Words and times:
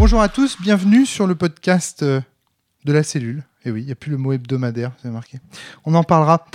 Bonjour 0.00 0.22
à 0.22 0.30
tous, 0.30 0.56
bienvenue 0.58 1.04
sur 1.04 1.26
le 1.26 1.34
podcast 1.34 2.02
euh, 2.02 2.22
de 2.86 2.92
la 2.94 3.02
cellule. 3.02 3.44
Et 3.66 3.70
oui, 3.70 3.82
il 3.82 3.84
n'y 3.84 3.92
a 3.92 3.94
plus 3.94 4.10
le 4.10 4.16
mot 4.16 4.32
hebdomadaire, 4.32 4.92
avez 5.04 5.12
marqué. 5.12 5.40
On 5.84 5.94
en 5.94 6.02
parlera. 6.04 6.46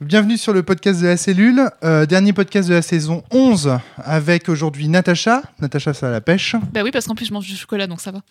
Bienvenue 0.00 0.38
sur 0.38 0.54
le 0.54 0.62
podcast 0.62 1.02
de 1.02 1.08
la 1.08 1.18
cellule, 1.18 1.70
euh, 1.82 2.06
dernier 2.06 2.32
podcast 2.32 2.66
de 2.66 2.72
la 2.72 2.80
saison 2.80 3.22
11, 3.30 3.78
avec 3.98 4.48
aujourd'hui 4.48 4.88
Natacha. 4.88 5.42
Natacha, 5.60 5.92
ça 5.92 6.08
à 6.08 6.12
la 6.12 6.22
pêche. 6.22 6.56
Bah 6.72 6.80
oui, 6.82 6.90
parce 6.92 7.06
qu'en 7.06 7.14
plus 7.14 7.26
je 7.26 7.34
mange 7.34 7.46
du 7.46 7.54
chocolat, 7.56 7.86
donc 7.86 8.00
ça 8.00 8.10
va. 8.10 8.22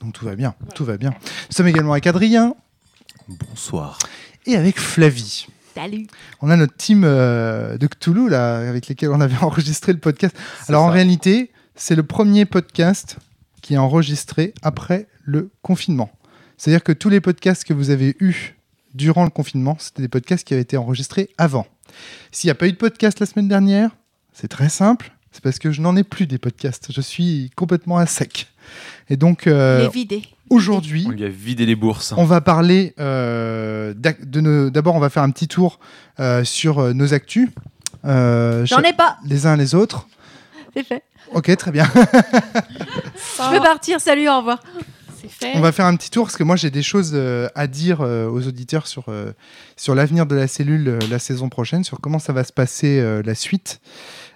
Donc 0.00 0.12
tout 0.12 0.24
va 0.24 0.34
bien, 0.34 0.56
tout 0.74 0.84
va 0.84 0.96
bien. 0.96 1.10
Nous 1.10 1.54
sommes 1.54 1.68
également 1.68 1.92
avec 1.92 2.08
Adrien 2.08 2.56
Bonsoir. 3.28 4.00
et 4.44 4.56
avec 4.56 4.80
Flavie. 4.80 5.46
Salut. 5.72 6.08
On 6.40 6.50
a 6.50 6.56
notre 6.56 6.74
team 6.74 7.04
euh, 7.04 7.78
de 7.78 7.86
Cthulhu, 7.86 8.28
là, 8.28 8.56
avec 8.68 8.88
lesquels 8.88 9.10
on 9.10 9.20
avait 9.20 9.38
enregistré 9.40 9.92
le 9.92 10.00
podcast. 10.00 10.36
C'est 10.64 10.72
Alors 10.72 10.82
en 10.82 10.90
réalité, 10.90 11.52
c'est 11.76 11.94
le 11.94 12.02
premier 12.02 12.44
podcast 12.44 13.18
qui 13.64 13.72
est 13.74 13.78
enregistré 13.78 14.52
après 14.60 15.06
le 15.24 15.48
confinement. 15.62 16.10
C'est-à-dire 16.58 16.84
que 16.84 16.92
tous 16.92 17.08
les 17.08 17.22
podcasts 17.22 17.64
que 17.64 17.72
vous 17.72 17.88
avez 17.88 18.14
eus 18.20 18.56
durant 18.92 19.24
le 19.24 19.30
confinement, 19.30 19.78
c'était 19.80 20.02
des 20.02 20.08
podcasts 20.08 20.46
qui 20.46 20.52
avaient 20.52 20.60
été 20.62 20.76
enregistrés 20.76 21.30
avant. 21.38 21.66
S'il 22.30 22.48
n'y 22.48 22.52
a 22.52 22.56
pas 22.56 22.68
eu 22.68 22.72
de 22.72 22.76
podcast 22.76 23.20
la 23.20 23.26
semaine 23.26 23.48
dernière, 23.48 23.90
c'est 24.34 24.48
très 24.48 24.68
simple. 24.68 25.12
C'est 25.32 25.42
parce 25.42 25.58
que 25.58 25.72
je 25.72 25.80
n'en 25.80 25.96
ai 25.96 26.04
plus 26.04 26.26
des 26.26 26.36
podcasts. 26.36 26.92
Je 26.92 27.00
suis 27.00 27.50
complètement 27.56 27.96
à 27.96 28.04
sec. 28.04 28.48
Et 29.08 29.16
donc, 29.16 29.46
euh, 29.46 29.88
aujourd'hui, 30.50 31.06
On 31.08 31.10
lui 31.12 31.24
a 31.24 31.28
vidé 31.30 31.64
les 31.64 31.74
bourses. 31.74 32.12
on 32.18 32.24
va 32.26 32.42
parler 32.42 32.92
euh, 33.00 33.94
D'abord, 33.94 34.94
on 34.94 35.00
va 35.00 35.08
faire 35.08 35.22
un 35.22 35.30
petit 35.30 35.48
tour 35.48 35.80
euh, 36.20 36.44
sur 36.44 36.94
nos 36.94 37.14
actus. 37.14 37.48
euh, 38.04 38.66
J'en 38.66 38.82
ai 38.82 38.92
pas, 38.92 39.16
Les 39.24 39.46
uns 39.46 39.56
les 39.56 39.74
autres. 39.74 40.06
C'est 40.74 40.84
fait. 40.84 41.02
Ok, 41.32 41.54
très 41.56 41.70
bien. 41.70 41.86
Je 41.94 43.56
peux 43.56 43.62
partir, 43.62 44.00
salut, 44.00 44.28
au 44.28 44.38
revoir. 44.38 44.60
C'est 45.20 45.28
fait. 45.28 45.52
On 45.54 45.60
va 45.60 45.72
faire 45.72 45.86
un 45.86 45.96
petit 45.96 46.10
tour 46.10 46.26
parce 46.26 46.36
que 46.36 46.42
moi 46.42 46.56
j'ai 46.56 46.70
des 46.70 46.82
choses 46.82 47.12
euh, 47.14 47.48
à 47.54 47.66
dire 47.66 48.02
euh, 48.02 48.28
aux 48.28 48.46
auditeurs 48.46 48.86
sur, 48.86 49.04
euh, 49.08 49.32
sur 49.76 49.94
l'avenir 49.94 50.26
de 50.26 50.34
la 50.34 50.46
cellule 50.46 50.86
euh, 50.88 50.98
la 51.10 51.18
saison 51.18 51.48
prochaine, 51.48 51.82
sur 51.82 51.98
comment 52.00 52.18
ça 52.18 52.34
va 52.34 52.44
se 52.44 52.52
passer 52.52 53.00
euh, 53.00 53.22
la 53.24 53.34
suite. 53.34 53.80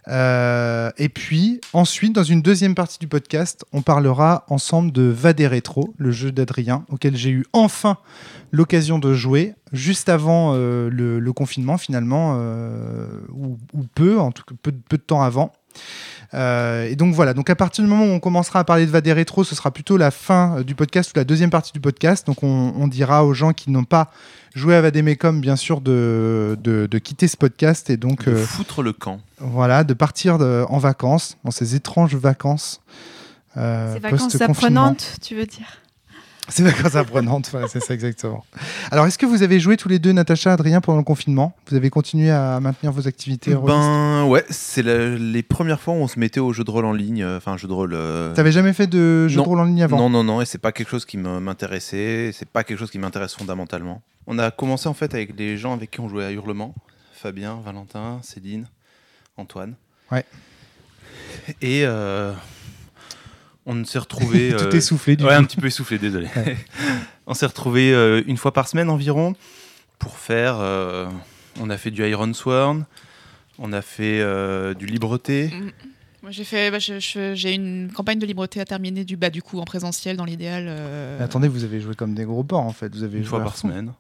Euh, 0.08 0.90
et 0.96 1.10
puis 1.10 1.60
ensuite, 1.74 2.14
dans 2.14 2.22
une 2.22 2.40
deuxième 2.40 2.74
partie 2.74 2.98
du 2.98 3.06
podcast, 3.06 3.66
on 3.72 3.82
parlera 3.82 4.46
ensemble 4.48 4.90
de 4.90 5.02
Vadé 5.02 5.46
Rétro, 5.46 5.92
le 5.98 6.10
jeu 6.10 6.32
d'Adrien, 6.32 6.86
auquel 6.88 7.14
j'ai 7.14 7.30
eu 7.30 7.44
enfin 7.52 7.98
l'occasion 8.50 8.98
de 8.98 9.12
jouer 9.12 9.52
juste 9.72 10.08
avant 10.08 10.54
euh, 10.54 10.88
le, 10.88 11.20
le 11.20 11.32
confinement 11.34 11.76
finalement, 11.76 12.36
euh, 12.38 13.06
ou, 13.34 13.58
ou 13.74 13.82
peu, 13.94 14.18
en 14.18 14.32
tout 14.32 14.44
cas 14.44 14.54
peu, 14.62 14.72
peu 14.72 14.96
de 14.96 15.02
temps 15.02 15.22
avant. 15.22 15.52
Euh, 16.34 16.84
et 16.88 16.94
donc 16.96 17.14
voilà, 17.14 17.32
donc 17.32 17.48
à 17.48 17.56
partir 17.56 17.82
du 17.82 17.88
moment 17.90 18.04
où 18.04 18.08
on 18.14 18.20
commencera 18.20 18.60
à 18.60 18.64
parler 18.64 18.84
de 18.84 18.90
Vadé 18.90 19.12
Rétro, 19.14 19.44
ce 19.44 19.54
sera 19.54 19.70
plutôt 19.70 19.96
la 19.96 20.10
fin 20.10 20.58
euh, 20.58 20.62
du 20.62 20.74
podcast 20.74 21.10
ou 21.10 21.18
la 21.18 21.24
deuxième 21.24 21.48
partie 21.50 21.72
du 21.72 21.80
podcast. 21.80 22.26
Donc 22.26 22.42
on, 22.42 22.74
on 22.76 22.86
dira 22.86 23.24
aux 23.24 23.32
gens 23.32 23.52
qui 23.54 23.70
n'ont 23.70 23.84
pas 23.84 24.10
joué 24.54 24.74
à 24.74 24.80
Vadémécom, 24.82 25.40
bien 25.40 25.56
sûr, 25.56 25.80
de, 25.80 26.58
de, 26.62 26.86
de 26.86 26.98
quitter 26.98 27.28
ce 27.28 27.36
podcast 27.36 27.88
et 27.90 27.96
donc 27.96 28.26
De 28.26 28.32
euh, 28.32 28.44
foutre 28.44 28.82
le 28.82 28.92
camp. 28.92 29.20
voilà, 29.38 29.84
de 29.84 29.94
partir 29.94 30.36
de- 30.38 30.64
en 30.68 30.78
vacances, 30.78 31.36
dans 31.44 31.50
ces 31.50 31.74
étranges 31.74 32.14
vacances. 32.14 32.80
euh, 33.56 33.94
Ces 33.94 34.00
vacances 34.00 34.40
apprenantes, 34.40 35.16
tu 35.22 35.34
veux 35.34 35.46
dire? 35.46 35.66
Ces 36.48 36.62
vacances 36.62 36.94
apprenantes, 36.96 37.48
voilà, 37.50 37.68
c'est 37.68 37.80
ça 37.80 37.92
exactement. 37.92 38.44
Alors, 38.90 39.06
est-ce 39.06 39.18
que 39.18 39.26
vous 39.26 39.42
avez 39.42 39.60
joué 39.60 39.76
tous 39.76 39.88
les 39.88 39.98
deux, 39.98 40.12
Natacha, 40.12 40.52
Adrien, 40.52 40.80
pendant 40.80 40.98
le 40.98 41.04
confinement? 41.04 41.54
Vous 41.68 41.76
avez 41.76 41.90
continué 41.90 42.30
à 42.30 42.58
maintenir 42.60 42.90
vos 42.90 43.06
activités 43.06 43.54
Ben 43.54 44.24
ouais, 44.24 44.44
c'est 44.48 44.82
les 44.82 45.42
premières 45.42 45.80
fois 45.80 45.92
où 45.94 45.98
on 45.98 46.08
se 46.08 46.18
mettait 46.18 46.40
au 46.40 46.52
jeu 46.54 46.64
de 46.64 46.70
rôle 46.70 46.86
en 46.86 46.92
ligne. 46.92 47.22
euh, 47.22 47.36
Enfin, 47.36 47.56
jeu 47.58 47.68
de 47.68 47.72
rôle. 47.72 47.92
euh, 47.94 48.32
T'avais 48.34 48.52
jamais 48.52 48.72
fait 48.72 48.86
de 48.86 49.28
jeu 49.28 49.36
Non. 49.36 49.42
de 49.42 49.48
rôle 49.48 49.60
en 49.60 49.64
ligne 49.64 49.82
avant? 49.82 49.98
Non, 49.98 50.08
non, 50.08 50.24
non, 50.24 50.40
et 50.40 50.46
c'est 50.46 50.58
pas 50.58 50.72
quelque 50.72 50.88
chose 50.88 51.04
qui 51.04 51.18
m'intéressait. 51.18 52.30
C'est 52.32 52.48
pas 52.48 52.64
quelque 52.64 52.78
chose 52.78 52.90
qui 52.90 52.98
m'intéresse 52.98 53.34
fondamentalement. 53.34 54.00
On 54.26 54.38
a 54.38 54.50
commencé 54.50 54.88
en 54.88 54.94
fait 54.94 55.12
avec 55.14 55.38
les 55.38 55.56
gens 55.58 55.74
avec 55.74 55.90
qui 55.90 56.00
on 56.00 56.08
jouait 56.08 56.24
à 56.24 56.32
Hurlement 56.32 56.74
Fabien, 57.12 57.58
Valentin, 57.64 58.20
Céline, 58.22 58.66
Antoine. 59.36 59.74
Ouais. 60.12 60.24
Et 61.60 61.82
euh, 61.84 62.32
on 63.68 63.84
s'est 63.84 63.98
retrouvé. 64.00 64.52
Tout 64.58 64.74
essoufflé, 64.74 65.14
du 65.14 65.22
Ouais, 65.24 65.30
coup. 65.30 65.36
un 65.36 65.44
petit 65.44 65.56
peu 65.58 65.68
essoufflé, 65.68 65.98
désolé. 65.98 66.26
Ouais. 66.34 66.56
on 67.28 67.34
s'est 67.34 67.46
retrouvé 67.46 67.92
une 68.26 68.36
fois 68.36 68.52
par 68.52 68.66
semaine 68.66 68.90
environ 68.90 69.36
pour 70.00 70.18
faire. 70.18 70.56
euh, 70.58 71.06
on 71.60 71.70
a 71.70 71.76
fait 71.78 71.90
du 71.92 72.04
Iron 72.08 72.32
Sworn, 72.34 72.86
on 73.58 73.72
a 73.72 73.82
fait 73.82 74.20
euh, 74.20 74.74
du 74.74 74.86
Libreté. 74.86 75.48
Mm. 75.48 75.70
Moi 76.22 76.32
j'ai 76.32 76.42
fait, 76.44 76.70
bah, 76.72 76.78
j'ai 76.80 77.54
une 77.54 77.92
campagne 77.94 78.18
de 78.18 78.26
libreté 78.26 78.60
à 78.60 78.64
terminer 78.64 79.04
du 79.04 79.16
bas 79.16 79.30
du 79.30 79.40
coup 79.40 79.60
en 79.60 79.64
présentiel 79.64 80.16
dans 80.16 80.24
l'idéal. 80.24 80.64
euh, 80.68 81.16
Mais 81.18 81.24
attendez, 81.24 81.46
vous 81.46 81.62
avez 81.62 81.80
joué 81.80 81.94
comme 81.94 82.14
des 82.14 82.24
gros 82.24 82.42
porcs 82.42 82.64
en 82.64 82.72
fait. 82.72 82.92
Vous 82.92 83.04
avez 83.04 83.18
Une 83.18 83.24
joué 83.24 83.30
fois 83.30 83.42
par 83.44 83.54
fond. 83.56 83.68
semaine. 83.68 83.92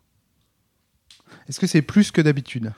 Est-ce 1.48 1.60
que 1.60 1.66
c'est 1.68 1.80
plus 1.82 2.10
que 2.10 2.20
d'habitude? 2.20 2.72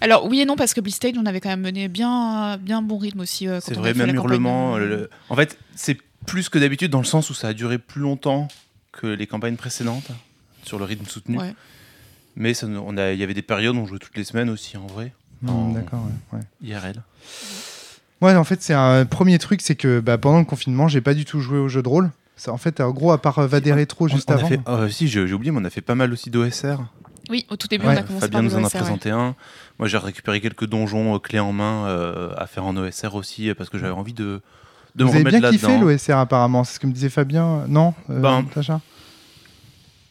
Alors 0.00 0.26
oui 0.26 0.40
et 0.40 0.44
non 0.44 0.56
parce 0.56 0.74
que 0.74 0.80
Blistage 0.80 1.14
on 1.18 1.26
avait 1.26 1.40
quand 1.40 1.48
même 1.48 1.60
mené 1.62 1.88
bien, 1.88 2.56
bien 2.58 2.82
bon 2.82 2.98
rythme 2.98 3.20
aussi. 3.20 3.48
euh, 3.48 3.60
C'est 3.62 3.74
vrai, 3.74 3.94
même 3.94 4.14
hurlement. 4.14 4.76
le- 4.78 5.08
En 5.30 5.36
fait, 5.36 5.58
c'est 5.74 5.96
plus 6.26 6.48
que 6.48 6.58
d'habitude 6.58 6.90
dans 6.90 6.98
le 6.98 7.04
sens 7.04 7.30
où 7.30 7.34
ça 7.34 7.48
a 7.48 7.52
duré 7.52 7.78
plus 7.78 8.00
longtemps 8.02 8.48
que 8.92 9.06
les 9.06 9.26
campagnes 9.26 9.56
précédentes 9.56 10.08
sur 10.62 10.78
le 10.78 10.84
rythme 10.84 11.06
soutenu. 11.06 11.38
Ouais. 11.38 11.54
Mais 12.36 12.52
ça 12.54 12.66
on 12.66 12.96
a- 12.96 13.12
il 13.12 13.18
y 13.18 13.22
avait 13.22 13.34
des 13.34 13.42
périodes 13.42 13.76
où 13.76 13.80
on 13.80 13.86
jouait 13.86 13.98
toutes 13.98 14.16
les 14.16 14.24
semaines 14.24 14.50
aussi 14.50 14.76
en 14.76 14.86
vrai, 14.86 15.12
En- 15.46 15.72
D'accord, 15.72 16.00
ouais, 16.32 16.38
ouais. 16.38 16.44
IRL. 16.62 17.02
Ouais, 18.22 18.34
en 18.34 18.44
fait, 18.44 18.62
c'est 18.62 18.72
un 18.74 19.04
premier 19.04 19.38
truc, 19.38 19.60
c'est 19.60 19.74
que 19.74 20.00
bah, 20.00 20.16
pendant 20.16 20.38
le 20.38 20.44
confinement, 20.46 20.88
j'ai 20.88 21.00
pas 21.02 21.12
du 21.14 21.24
tout 21.26 21.40
joué 21.40 21.58
au 21.58 21.68
jeu 21.68 21.82
de 21.82 21.88
rôle. 21.88 22.10
Ça, 22.36 22.52
en 22.52 22.56
fait, 22.56 22.80
en 22.80 22.90
gros, 22.92 23.12
à 23.12 23.20
part 23.20 23.38
euh, 23.38 23.46
Vadé 23.46 23.72
Rétro 23.72 24.08
juste 24.08 24.30
on, 24.30 24.34
on 24.34 24.36
a 24.36 24.38
avant. 24.40 24.48
fait- 24.48 24.60
euh, 24.68 24.88
si, 24.88 25.06
j'ai 25.08 25.30
oublié, 25.32 25.52
mais 25.52 25.60
on 25.60 25.64
a 25.64 25.70
fait 25.70 25.82
pas 25.82 25.94
mal 25.94 26.12
aussi 26.12 26.30
d'OSR. 26.30 26.78
Oui, 27.30 27.46
au 27.50 27.56
tout 27.56 27.68
début 27.68 27.86
Ouais, 27.86 27.94
on 27.94 27.98
a 27.98 28.02
commencé 28.02 28.20
Fabien 28.26 28.40
par 28.40 28.42
nous 28.50 28.54
en 28.56 28.58
a 28.58 28.62
ouais. 28.64 28.68
présenté 28.70 29.10
un. 29.10 29.34
Moi, 29.78 29.88
j'ai 29.88 29.98
récupéré 29.98 30.40
quelques 30.40 30.66
donjons 30.66 31.14
euh, 31.14 31.18
clés 31.18 31.40
en 31.40 31.52
main 31.52 31.86
euh, 31.86 32.32
à 32.36 32.46
faire 32.46 32.64
en 32.64 32.76
OSR 32.76 33.14
aussi 33.14 33.48
euh, 33.50 33.54
parce 33.54 33.70
que 33.70 33.78
j'avais 33.78 33.92
envie 33.92 34.12
de, 34.12 34.40
de 34.94 35.04
Vous 35.04 35.12
me 35.12 35.20
avez 35.26 35.40
bien 35.40 35.50
kiffé 35.50 35.78
l'OSR 35.78 36.18
apparemment, 36.18 36.64
c'est 36.64 36.74
ce 36.74 36.80
que 36.80 36.86
me 36.86 36.92
disait 36.92 37.08
Fabien. 37.08 37.64
Non, 37.68 37.94
euh, 38.10 38.20
Ben- 38.20 38.44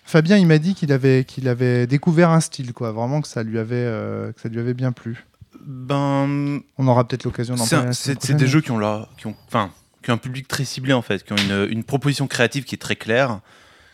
Fabien, 0.05 0.37
il 0.37 0.45
m'a 0.47 0.57
dit 0.57 0.75
qu'il 0.75 0.91
avait, 0.91 1.23
qu'il 1.23 1.47
avait 1.47 1.87
découvert 1.87 2.29
un 2.29 2.41
style, 2.41 2.73
quoi. 2.73 2.91
Vraiment 2.91 3.21
que 3.21 3.27
ça 3.27 3.41
lui 3.41 3.57
avait, 3.57 3.75
euh, 3.77 4.31
que 4.33 4.41
ça 4.41 4.49
lui 4.49 4.59
avait 4.59 4.73
bien 4.73 4.91
plu. 4.91 5.25
Ben, 5.65 6.59
On 6.77 6.87
aura 6.87 7.07
peut-être 7.07 7.23
l'occasion 7.23 7.55
d'en 7.55 7.63
c'est 7.63 7.75
parler. 7.75 7.87
la 7.87 7.93
c'est 7.93 8.33
des 8.33 8.47
jeux 8.47 8.59
qui 8.61 8.71
ont, 8.71 8.77
leur, 8.77 9.07
qui, 9.17 9.27
ont, 9.27 9.35
enfin, 9.47 9.71
qui 10.03 10.11
ont 10.11 10.15
un 10.15 10.17
public 10.17 10.47
très 10.47 10.65
ciblé 10.65 10.91
en 10.91 11.01
fait, 11.01 11.23
qui 11.23 11.31
ont 11.31 11.37
une, 11.37 11.67
une 11.71 11.83
proposition 11.85 12.27
créative 12.27 12.65
qui 12.65 12.75
est 12.75 12.79
très 12.79 12.97
claire. 12.97 13.39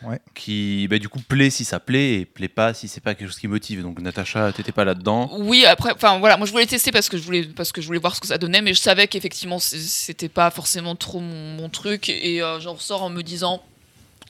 Ouais. 0.02 0.18
Qui 0.34 0.88
bah, 0.88 0.98
du 0.98 1.08
coup 1.10 1.20
plaît 1.20 1.50
si 1.50 1.64
ça 1.64 1.78
plaît 1.78 2.20
et 2.20 2.24
plaît 2.24 2.48
pas 2.48 2.72
si 2.72 2.88
c'est 2.88 3.02
pas 3.02 3.14
quelque 3.14 3.28
chose 3.28 3.38
qui 3.38 3.48
motive. 3.48 3.82
Donc 3.82 4.00
Natacha, 4.00 4.52
t'étais 4.52 4.72
pas 4.72 4.84
là-dedans. 4.84 5.30
Oui, 5.38 5.66
après, 5.66 5.92
enfin 5.92 6.18
voilà, 6.18 6.36
moi 6.38 6.46
je 6.46 6.52
voulais 6.52 6.66
tester 6.66 6.90
parce 6.90 7.08
que 7.08 7.18
je 7.18 7.22
voulais, 7.22 7.44
parce 7.44 7.70
que 7.70 7.80
je 7.82 7.86
voulais 7.86 7.98
voir 7.98 8.14
ce 8.16 8.20
que 8.20 8.26
ça 8.26 8.38
donnait, 8.38 8.62
mais 8.62 8.72
je 8.72 8.80
savais 8.80 9.06
qu'effectivement 9.08 9.58
c'était 9.58 10.28
pas 10.30 10.50
forcément 10.50 10.96
trop 10.96 11.20
mon, 11.20 11.54
mon 11.56 11.68
truc, 11.68 12.08
et 12.08 12.42
euh, 12.42 12.60
j'en 12.60 12.74
ressors 12.74 13.02
en 13.02 13.10
me 13.10 13.22
disant, 13.22 13.62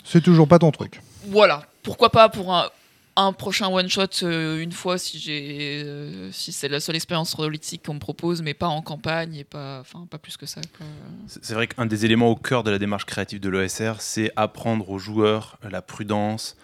C'est 0.05 0.23
toujours 0.23 0.49
pas 0.49 0.59
ton 0.59 0.73
truc. 0.73 1.01
voilà, 1.27 1.63
pourquoi 1.85 2.11
pas 2.11 2.29
pour 2.29 2.53
un, 2.53 2.69
un 3.21 3.33
prochain 3.33 3.69
one 3.69 3.89
shot 3.89 4.23
euh, 4.23 4.61
une 4.61 4.73
fois 4.73 4.99
si 4.99 5.19
j'ai, 5.19 5.83
euh, 5.85 6.31
si 6.33 6.53
c'est 6.53 6.69
la 6.69 6.81
seule 6.81 6.97
expérience 6.97 7.35
politique 7.35 7.85
qu'on 7.87 7.95
me 7.95 8.01
propose, 8.01 8.43
mais 8.43 8.55
pas 8.55 8.69
en 8.69 8.83
campagne 8.83 9.35
et 9.35 9.45
pas, 9.45 9.81
enfin 9.81 10.07
pas 10.11 10.19
plus 10.19 10.37
que 10.37 10.47
ça. 10.47 10.61
C'est 11.27 11.55
vrai 11.55 11.67
qu'un 11.67 11.87
des 11.87 12.05
éléments 12.05 12.31
au 12.31 12.37
cœur 12.37 12.63
de 12.63 12.71
la 12.71 12.79
démarche 12.79 13.07
créative 13.07 13.41
de 13.41 13.49
l'OSR, 13.49 14.01
c'est 14.01 14.33
apprendre 14.37 14.91
aux 14.91 14.99
joueurs 14.99 15.59
la 15.69 15.83
prudence, 15.83 16.57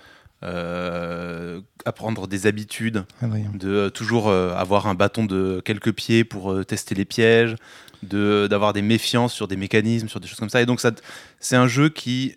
euh, 0.42 1.62
apprendre 1.86 2.28
des 2.28 2.46
habitudes, 2.46 3.04
Adrien. 3.22 3.50
de 3.54 3.88
toujours 3.88 4.28
euh, 4.28 4.54
avoir 4.54 4.86
un 4.86 4.94
bâton 4.94 5.24
de 5.24 5.62
quelques 5.64 5.92
pieds 5.92 6.24
pour 6.24 6.52
euh, 6.52 6.62
tester 6.62 6.94
les 6.94 7.06
pièges, 7.06 7.56
de 8.02 8.46
d'avoir 8.46 8.74
des 8.74 8.82
méfiances 8.82 9.32
sur 9.32 9.48
des 9.48 9.56
mécanismes, 9.56 10.08
sur 10.08 10.20
des 10.20 10.28
choses 10.28 10.38
comme 10.38 10.50
ça. 10.50 10.60
Et 10.60 10.66
donc 10.66 10.80
ça, 10.80 10.92
c'est 11.40 11.56
un 11.56 11.66
jeu 11.66 11.88
qui 11.88 12.36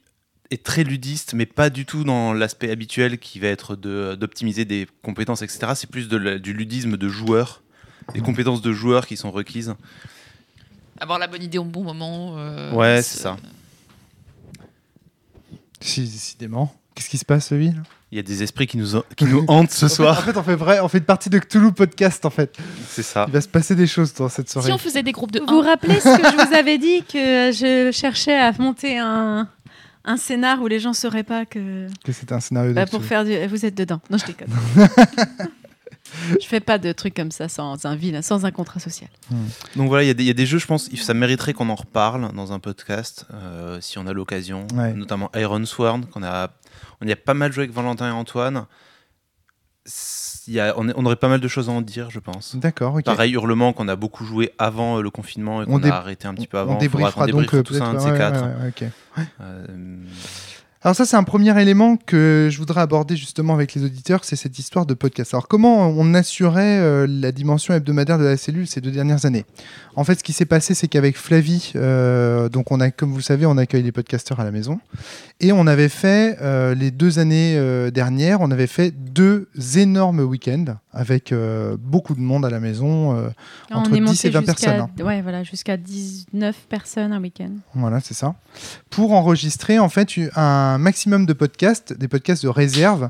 est 0.51 0.63
très 0.63 0.83
ludiste, 0.83 1.33
mais 1.35 1.45
pas 1.45 1.69
du 1.69 1.85
tout 1.85 2.03
dans 2.03 2.33
l'aspect 2.33 2.71
habituel 2.71 3.19
qui 3.19 3.39
va 3.39 3.47
être 3.47 3.75
de- 3.75 4.15
d'optimiser 4.19 4.65
des 4.65 4.87
compétences, 5.03 5.41
etc. 5.43 5.73
C'est 5.75 5.89
plus 5.89 6.07
de 6.07 6.17
la- 6.17 6.39
du 6.39 6.53
ludisme 6.53 6.97
de 6.97 7.07
joueur, 7.09 7.61
des 8.13 8.21
compétences 8.21 8.61
de 8.61 8.71
joueurs 8.71 9.05
qui 9.05 9.15
sont 9.17 9.29
requises. 9.31 9.75
Avoir 10.99 11.19
la 11.19 11.27
bonne 11.27 11.43
idée 11.43 11.57
au 11.59 11.63
bon 11.63 11.83
moment. 11.83 12.35
euh, 12.37 12.71
Ouais, 12.73 13.01
c'est 13.03 13.19
ça. 13.19 13.37
Si, 15.79 16.01
décidément. 16.01 16.73
Qu'est-ce 16.95 17.09
qui 17.09 17.17
se 17.17 17.25
passe, 17.25 17.51
lui 17.51 17.71
Il 18.11 18.17
y 18.17 18.19
a 18.19 18.23
des 18.23 18.43
esprits 18.43 18.67
qui 18.67 18.75
nous, 18.77 18.87
qui 19.15 19.23
nous 19.25 19.45
hantent 19.47 19.71
ce 19.71 19.85
En 19.85 19.89
fait- 19.89 19.95
soir. 19.95 20.19
En 20.19 20.21
fait, 20.23 20.37
on 20.37 20.43
fait 20.43 20.55
vrai, 20.55 20.79
on 20.81 20.89
fait 20.89 20.99
partie 20.99 21.29
de 21.29 21.39
Cthulhu 21.39 21.71
Podcast, 21.71 22.25
en 22.25 22.29
fait. 22.29 22.57
C'est 22.89 23.03
ça. 23.03 23.25
Il 23.29 23.33
va 23.33 23.39
se 23.39 23.47
passer 23.47 23.75
des 23.75 23.87
choses 23.87 24.13
dans 24.13 24.27
cette 24.27 24.49
soirée. 24.49 24.67
Si 24.67 24.73
on 24.73 24.77
faisait 24.77 25.03
des 25.03 25.13
groupes 25.13 25.31
de 25.31 25.39
Vous 25.39 25.45
1, 25.47 25.51
vous 25.53 25.61
rappelez 25.61 25.99
ce 25.99 26.17
que 26.17 26.27
je 26.29 26.47
vous 26.47 26.53
avais 26.53 26.77
dit 26.77 27.03
que 27.03 27.51
je 27.53 27.91
cherchais 27.93 28.35
à 28.37 28.51
monter 28.53 28.97
un, 28.97 29.47
un 30.09 30.17
scénar 30.17 30.61
où 30.61 30.67
les 30.67 30.79
gens 30.79 30.91
sauraient 30.93 31.23
pas 31.23 31.45
que 31.45 31.87
Que 32.03 32.11
c'était 32.11 32.33
un 32.33 32.39
scénario 32.41 32.73
bah, 32.73 32.85
pour 32.85 33.03
faire 33.03 33.23
du 33.23 33.45
vous 33.47 33.65
êtes 33.65 33.75
dedans. 33.75 34.01
Non, 34.09 34.17
je 34.17 34.25
déconne. 34.25 34.49
Je 36.41 36.47
fais 36.47 36.59
pas 36.59 36.79
de 36.79 36.91
trucs 36.91 37.13
comme 37.13 37.29
ça 37.29 37.47
sans 37.47 37.85
un 37.85 37.95
vilain, 37.95 38.23
sans 38.23 38.43
un 38.43 38.49
contrat 38.49 38.79
social. 38.79 39.09
Donc 39.75 39.89
voilà, 39.89 40.03
il 40.03 40.07
y, 40.07 40.09
a 40.09 40.15
des- 40.15 40.23
il 40.23 40.27
y 40.27 40.31
a 40.31 40.33
des 40.33 40.47
jeux, 40.47 40.57
je 40.57 40.65
pense, 40.65 40.89
ça 40.95 41.13
mériterait 41.13 41.53
qu'on 41.53 41.69
en 41.69 41.75
reparle 41.75 42.33
dans 42.33 42.51
un 42.51 42.57
podcast, 42.57 43.27
euh, 43.31 43.79
si 43.79 43.99
on 43.99 44.07
a 44.07 44.13
l'occasion. 44.13 44.65
Ouais. 44.73 44.91
Notamment 44.93 45.29
Iron 45.35 45.63
Sword, 45.65 46.07
qu'on 46.11 46.23
a, 46.23 46.49
on 47.01 47.07
y 47.07 47.11
a 47.11 47.15
pas 47.15 47.35
mal 47.35 47.53
joué 47.53 47.65
avec 47.65 47.75
Valentin 47.75 48.07
et 48.07 48.11
Antoine. 48.11 48.65
Il 50.49 50.55
y 50.55 50.59
a- 50.59 50.73
on, 50.77 50.87
on 50.95 51.05
aurait 51.05 51.15
pas 51.15 51.29
mal 51.29 51.39
de 51.39 51.47
choses 51.47 51.69
à 51.69 51.71
en 51.71 51.81
dire, 51.81 52.09
je 52.09 52.19
pense. 52.19 52.55
D'accord, 52.55 52.95
ok. 52.95 53.03
Pareil, 53.03 53.31
Hurlement, 53.33 53.71
qu'on 53.71 53.87
a 53.87 53.95
beaucoup 53.95 54.25
joué 54.25 54.51
avant 54.57 54.97
euh, 54.97 55.01
le 55.01 55.09
confinement 55.09 55.61
et 55.61 55.65
On 55.67 55.79
qu'on 55.79 55.83
a 55.89 55.93
arrêté 55.93 56.27
un 56.27 56.33
petit 56.33 56.47
peu 56.47 56.57
avant. 56.57 56.73
On 56.75 56.77
débriefera 56.79 57.27
donc 57.27 57.41
débriefe 57.41 57.53
euh, 57.53 57.63
tout 57.63 57.73
ça, 57.75 57.85
un 57.85 57.93
de 57.93 57.99
ces 57.99 58.17
quatre. 58.17 58.43
Alors 60.81 60.95
ça, 60.95 61.03
c'est 61.05 61.17
un 61.17 61.23
premier 61.25 61.59
élément 61.61 61.97
que 61.97 62.47
je 62.49 62.57
voudrais 62.57 62.79
aborder 62.79 63.17
justement 63.17 63.53
avec 63.53 63.73
les 63.73 63.83
auditeurs, 63.83 64.23
c'est 64.23 64.37
cette 64.37 64.57
histoire 64.59 64.85
de 64.85 64.93
podcast. 64.93 65.33
Alors 65.33 65.49
comment 65.49 65.89
on 65.89 66.13
assurait 66.13 66.79
euh, 66.79 67.05
la 67.09 67.33
dimension 67.33 67.73
hebdomadaire 67.73 68.17
de 68.17 68.23
la 68.23 68.37
cellule 68.37 68.65
ces 68.65 68.79
deux 68.79 68.91
dernières 68.91 69.25
années? 69.25 69.43
En 69.97 70.05
fait, 70.05 70.19
ce 70.19 70.23
qui 70.23 70.31
s'est 70.31 70.45
passé, 70.45 70.73
c'est 70.75 70.87
qu'avec 70.87 71.17
Flavie, 71.17 71.73
euh, 71.75 72.47
donc 72.47 72.71
on 72.71 72.79
a, 72.79 72.91
comme 72.91 73.09
vous 73.09 73.17
le 73.17 73.21
savez, 73.23 73.45
on 73.45 73.57
accueille 73.57 73.83
les 73.83 73.91
podcasteurs 73.91 74.39
à 74.39 74.45
la 74.45 74.51
maison, 74.51 74.79
et 75.41 75.51
on 75.51 75.67
avait 75.67 75.89
fait 75.89 76.37
euh, 76.41 76.73
les 76.75 76.91
deux 76.91 77.19
années 77.19 77.59
dernières, 77.91 78.39
on 78.39 78.49
avait 78.49 78.67
fait 78.67 78.91
deux 78.91 79.49
énormes 79.75 80.21
week-ends 80.21 80.77
avec 80.93 81.33
beaucoup 81.77 82.15
de 82.15 82.21
monde 82.21 82.45
à 82.45 82.49
la 82.49 82.61
maison, 82.61 83.11
Entre 83.69 83.91
on 83.91 83.95
est 83.95 83.99
10 83.99 84.01
monté 84.01 84.27
et 84.27 84.31
20 84.31 84.39
jusqu'à- 84.39 84.53
personnes, 84.71 84.79
hein. 84.97 85.03
Ouais, 85.03 85.21
voilà, 85.21 85.43
jusqu'à 85.43 85.75
19 85.75 86.55
personnes 86.69 87.11
un 87.11 87.21
week-end. 87.21 87.51
Voilà, 87.75 87.99
c'est 87.99 88.13
ça. 88.13 88.35
Pour 88.89 89.11
enregistrer 89.11 89.77
en 89.77 89.89
fait 89.89 90.15
u- 90.15 90.29
un 90.73 90.77
maximum 90.77 91.25
de 91.25 91.33
podcasts, 91.33 91.93
des 91.93 92.07
podcasts 92.07 92.43
de 92.43 92.49
réserve 92.49 93.09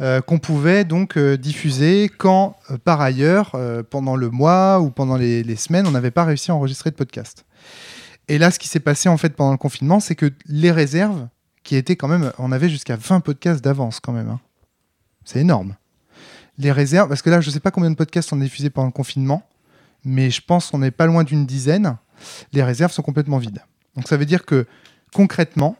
euh, 0.00 0.22
qu'on 0.22 0.38
pouvait 0.38 0.84
donc 0.84 1.18
euh, 1.18 1.36
diffuser 1.36 2.08
quand 2.08 2.56
euh, 2.70 2.78
par 2.78 3.02
ailleurs, 3.02 3.54
pendant 3.90 4.16
le 4.16 4.30
mois 4.30 4.80
ou 4.80 4.90
pendant 4.90 5.16
les, 5.16 5.56
semaines, 5.56 5.86
on 5.86 5.90
n'avait 5.90 6.10
pas 6.10 6.24
réussi 6.24 6.50
à 6.50 6.54
enregistrer 6.54 6.90
de 6.90 6.96
podcast. 6.96 7.44
Et 8.28 8.38
là, 8.38 8.50
ce 8.50 8.58
qui 8.58 8.68
s'est 8.68 8.80
passé 8.80 9.08
en 9.08 9.16
fait 9.16 9.34
pendant 9.36 9.52
le 9.52 9.58
confinement, 9.58 10.00
c'est 10.00 10.14
que 10.14 10.32
les 10.46 10.70
réserves, 10.70 11.28
qui 11.62 11.76
étaient 11.76 11.96
quand 11.96 12.08
même, 12.08 12.32
on 12.38 12.52
avait 12.52 12.70
jusqu'à 12.70 12.96
20 12.96 13.20
podcasts 13.20 13.62
d'avance 13.62 14.00
quand 14.00 14.12
même. 14.12 14.30
hein. 14.30 14.40
C'est 15.24 15.40
énorme. 15.40 15.76
Les 16.56 16.72
réserves, 16.72 17.08
parce 17.08 17.20
que 17.20 17.28
là, 17.28 17.40
je 17.40 17.48
ne 17.48 17.52
sais 17.52 17.60
pas 17.60 17.70
combien 17.70 17.90
de 17.90 17.96
podcasts 17.96 18.32
on 18.32 18.40
a 18.40 18.44
diffusés 18.44 18.70
pendant 18.70 18.86
le 18.86 18.92
confinement, 18.92 19.42
mais 20.04 20.30
je 20.30 20.40
pense 20.40 20.70
qu'on 20.70 20.78
n'est 20.78 20.90
pas 20.90 21.06
loin 21.06 21.24
d'une 21.24 21.44
dizaine. 21.44 21.96
Les 22.52 22.62
réserves 22.62 22.92
sont 22.92 23.02
complètement 23.02 23.38
vides. 23.38 23.62
Donc 23.96 24.08
ça 24.08 24.16
veut 24.16 24.24
dire 24.24 24.46
que 24.46 24.66
concrètement, 25.12 25.76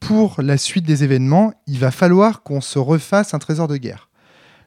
pour 0.00 0.40
la 0.40 0.56
suite 0.58 0.84
des 0.84 1.04
événements, 1.04 1.52
il 1.66 1.78
va 1.78 1.90
falloir 1.90 2.42
qu'on 2.42 2.60
se 2.60 2.78
refasse 2.78 3.34
un 3.34 3.38
trésor 3.38 3.68
de 3.68 3.76
guerre. 3.76 4.08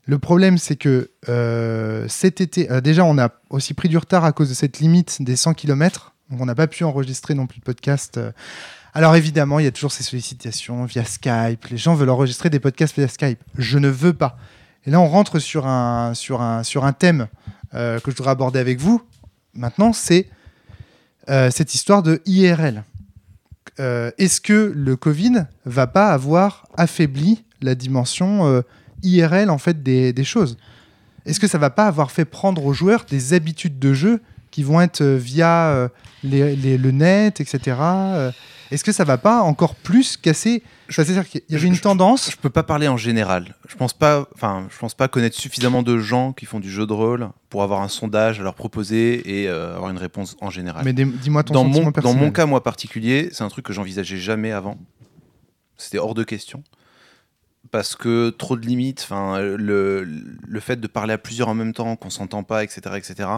Le 0.09 0.17
problème, 0.17 0.57
c'est 0.57 0.75
que 0.75 1.11
euh, 1.29 2.07
cet 2.07 2.41
été, 2.41 2.71
euh, 2.71 2.81
déjà, 2.81 3.05
on 3.05 3.19
a 3.19 3.29
aussi 3.51 3.75
pris 3.75 3.89
du 3.89 3.97
retard 3.97 4.25
à 4.25 4.31
cause 4.31 4.49
de 4.49 4.55
cette 4.55 4.79
limite 4.79 5.21
des 5.21 5.35
100 5.35 5.53
km. 5.53 6.15
Donc, 6.31 6.41
on 6.41 6.45
n'a 6.45 6.55
pas 6.55 6.65
pu 6.65 6.83
enregistrer 6.83 7.35
non 7.35 7.45
plus 7.45 7.59
de 7.59 7.63
podcast. 7.63 8.17
euh. 8.17 8.31
Alors, 8.95 9.15
évidemment, 9.15 9.59
il 9.59 9.65
y 9.65 9.67
a 9.67 9.71
toujours 9.71 9.91
ces 9.91 10.01
sollicitations 10.01 10.85
via 10.85 11.05
Skype. 11.05 11.63
Les 11.69 11.77
gens 11.77 11.93
veulent 11.93 12.09
enregistrer 12.09 12.49
des 12.49 12.59
podcasts 12.59 12.95
via 12.95 13.07
Skype. 13.07 13.39
Je 13.55 13.77
ne 13.77 13.87
veux 13.87 14.13
pas. 14.13 14.37
Et 14.85 14.89
là, 14.89 14.99
on 14.99 15.07
rentre 15.07 15.37
sur 15.37 15.67
un, 15.67 16.15
sur 16.15 16.41
un, 16.41 16.63
sur 16.63 16.85
un 16.85 16.93
thème 16.93 17.27
que 17.71 17.99
je 18.03 18.15
voudrais 18.15 18.31
aborder 18.31 18.57
avec 18.57 18.79
vous. 18.79 19.03
Maintenant, 19.53 19.93
c'est 19.93 20.27
cette 21.27 21.75
histoire 21.75 22.01
de 22.01 22.19
IRL. 22.25 22.83
Euh, 23.79 24.11
Est-ce 24.17 24.41
que 24.41 24.71
le 24.75 24.95
Covid 24.95 25.45
va 25.65 25.87
pas 25.87 26.09
avoir 26.09 26.67
affaibli 26.77 27.43
la 27.61 27.75
dimension 27.75 28.47
euh, 28.47 28.61
IRL 29.03 29.49
en 29.49 29.57
fait 29.57 29.83
des, 29.83 30.23
choses? 30.23 30.57
Est-ce 31.25 31.39
que 31.39 31.47
ça 31.47 31.57
va 31.57 31.69
pas 31.69 31.87
avoir 31.87 32.11
fait 32.11 32.25
prendre 32.25 32.65
aux 32.65 32.73
joueurs 32.73 33.05
des 33.09 33.33
habitudes 33.33 33.79
de 33.79 33.93
jeu 33.93 34.21
qui 34.51 34.63
vont 34.63 34.81
être 34.81 35.01
euh, 35.01 35.17
via 35.17 35.69
euh, 35.69 35.89
les- 36.23 36.55
les- 36.55 36.77
le 36.77 36.91
net, 36.91 37.39
etc. 37.41 37.77
euh, 37.81 38.31
Est-ce 38.71 38.83
que 38.83 38.91
ça 38.91 39.03
va 39.03 39.17
pas 39.17 39.41
encore 39.41 39.73
plus 39.73 40.15
casser 40.15 40.61
C'est-à-dire 40.89 41.27
qu'il 41.27 41.41
y 41.49 41.53
avait 41.55 41.61
Je- 41.63 41.67
une 41.67 41.73
je- 41.75 41.81
tendance. 41.81 42.29
Je 42.29 42.37
peux 42.37 42.51
pas 42.51 42.61
parler 42.61 42.87
en 42.87 42.97
général. 42.97 43.55
Je 43.67 43.75
pense 43.75 43.93
pas, 43.93 44.27
enfin, 44.35 44.67
je 44.69 44.77
pense 44.77 44.93
pas 44.93 45.07
connaître 45.07 45.35
suffisamment 45.35 45.81
de 45.81 45.97
gens 45.97 46.33
qui 46.33 46.45
font 46.45 46.59
du 46.59 46.69
jeu 46.69 46.85
de 46.85 46.93
rôle 46.93 47.29
pour 47.49 47.63
avoir 47.63 47.81
un 47.81 47.87
sondage 47.87 48.39
à 48.39 48.43
leur 48.43 48.53
proposer 48.53 49.41
et 49.41 49.47
euh, 49.49 49.75
avoir 49.75 49.89
une 49.89 49.97
réponse 49.97 50.37
en 50.39 50.51
général. 50.51 50.83
Mais 50.85 50.93
dis- 50.93 51.05
dis-moi 51.05 51.41
ton 51.43 51.53
dans 51.55 51.63
sentiment 51.63 51.85
mon, 51.95 52.01
dans 52.01 52.13
mon 52.13 52.29
cas, 52.31 52.45
moi 52.45 52.61
particulier, 52.63 53.29
c'est 53.31 53.43
un 53.43 53.49
truc 53.49 53.65
que 53.65 53.73
j'envisageais 53.73 54.17
jamais 54.17 54.51
avant. 54.51 54.77
C'était 55.77 55.97
hors 55.97 56.13
de 56.13 56.23
question. 56.23 56.63
Parce 57.71 57.95
que 57.95 58.29
trop 58.29 58.55
de 58.55 58.65
limites, 58.65 59.01
enfin, 59.03 59.39
le, 59.39 60.03
le 60.03 60.59
fait 60.59 60.79
de 60.79 60.87
parler 60.87 61.13
à 61.13 61.17
plusieurs 61.17 61.49
en 61.49 61.53
même 61.55 61.73
temps, 61.73 61.95
qu'on 61.95 62.09
s'entend 62.09 62.43
pas, 62.43 62.63
etc., 62.63 62.81
etc. 62.97 63.29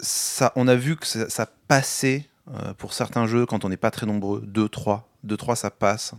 Ça, 0.00 0.52
on 0.56 0.66
a 0.68 0.74
vu 0.74 0.96
que 0.96 1.06
ça, 1.06 1.28
ça 1.28 1.46
passait 1.68 2.26
euh, 2.54 2.74
pour 2.74 2.92
certains 2.94 3.26
jeux 3.26 3.46
quand 3.46 3.64
on 3.64 3.68
n'est 3.68 3.76
pas 3.76 3.90
très 3.90 4.06
nombreux, 4.06 4.42
2, 4.46 4.68
3. 4.68 5.08
2, 5.24 5.36
3, 5.36 5.56
ça 5.56 5.70
passe. 5.70 6.14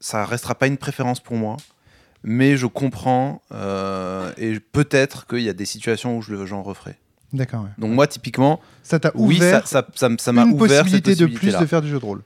Ça 0.00 0.24
restera 0.24 0.54
pas 0.54 0.66
une 0.66 0.76
préférence 0.78 1.20
pour 1.20 1.36
moi. 1.36 1.56
Mais 2.24 2.56
je 2.56 2.66
comprends, 2.66 3.42
euh, 3.52 4.32
et 4.36 4.58
peut-être 4.58 5.26
qu'il 5.26 5.40
y 5.42 5.48
a 5.48 5.52
des 5.52 5.64
situations 5.66 6.18
où 6.18 6.22
je 6.22 6.44
j'en 6.46 6.62
referai. 6.62 6.96
D'accord. 7.32 7.62
ouais. 7.62 7.70
Donc 7.78 7.92
moi, 7.92 8.06
typiquement, 8.08 8.60
Ça 8.82 8.98
t'a 8.98 9.12
oui, 9.14 9.36
ça 9.38 9.44
ouvert 9.44 9.68
ça- 9.68 9.86
ça 9.94 10.08
une 10.08 10.14
ouvert 10.52 10.84
cette 10.88 11.04
possibilité 11.04 11.14
de 11.14 11.26
plus 11.26 11.56
de 11.56 11.66
faire 11.66 11.80
du 11.82 11.88
jeu 11.88 11.98
de 12.00 12.04
rôle. 12.04 12.22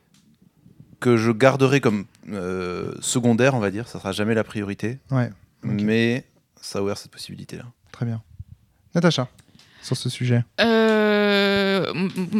que 1.00 1.16
je 1.16 1.30
garderai 1.32 1.80
comme 1.80 2.06
euh, 2.30 2.94
secondaire, 3.00 3.54
on 3.54 3.58
va 3.58 3.70
dire. 3.70 3.86
Ça 3.88 3.98
sera 3.98 4.12
jamais 4.12 4.34
la 4.34 4.44
priorité, 4.44 4.98
Ouais. 5.10 5.30
Mais 5.62 6.24
ça 6.60 6.78
a 6.78 6.82
ouvert 6.82 6.96
cette 6.96 7.10
possibilité-là. 7.10 7.64
Très 7.90 8.06
bien. 8.06 8.22
Natacha, 8.94 9.28
sur 9.82 9.96
ce 9.96 10.08
sujet. 10.08 10.44
Euh, 10.60 11.92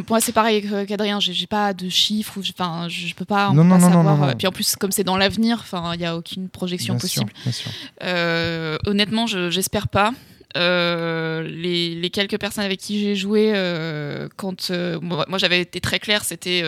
moi, 0.09 0.21
c'est 0.21 0.33
pareil 0.33 0.62
que- 0.62 0.85
qu'Adrien. 0.85 1.21
J'ai 1.21 1.47
pas 1.47 1.73
de 1.75 1.89
chiffres. 1.89 2.39
Enfin, 2.50 2.87
je, 2.89 3.15
peux 3.15 3.25
pas, 3.25 3.50
on 3.50 3.55
Non, 3.55 3.65
non, 3.65 3.77
pas 3.77 3.81
non, 3.83 3.91
non, 4.03 4.11
savoir. 4.11 4.29
euh, 4.31 4.33
Puis 4.37 4.47
en 4.47 4.53
plus, 4.53 4.77
comme 4.77 4.93
c'est 4.93 5.05
dans 5.05 5.17
l'avenir, 5.17 5.59
enfin, 5.61 5.93
il 5.94 6.00
y 6.00 6.05
a 6.05 6.17
aucune 6.17 6.49
projection 6.49 6.94
Bien 6.94 7.06
sûr, 7.09 7.23
possible. 7.25 7.33
bien 7.43 7.53
sûr. 7.53 7.71
Euh, 8.03 8.77
honnêtement, 8.87 9.27
je- 9.27 9.50
j'espère 9.50 9.89
pas. 9.89 10.12
Euh, 10.56 11.43
les, 11.43 12.10
quelques 12.10 12.38
personnes 12.38 12.64
avec 12.64 12.81
qui 12.81 13.00
j'ai 13.00 13.16
joué, 13.16 13.52
euh, 13.54 14.28
quand 14.37 14.70
euh, 14.70 14.99
moi, 15.00 15.38
j'avais 15.38 15.60
été 15.60 15.81
très 15.81 15.99
clair, 15.99 16.25
c'était 16.25 16.62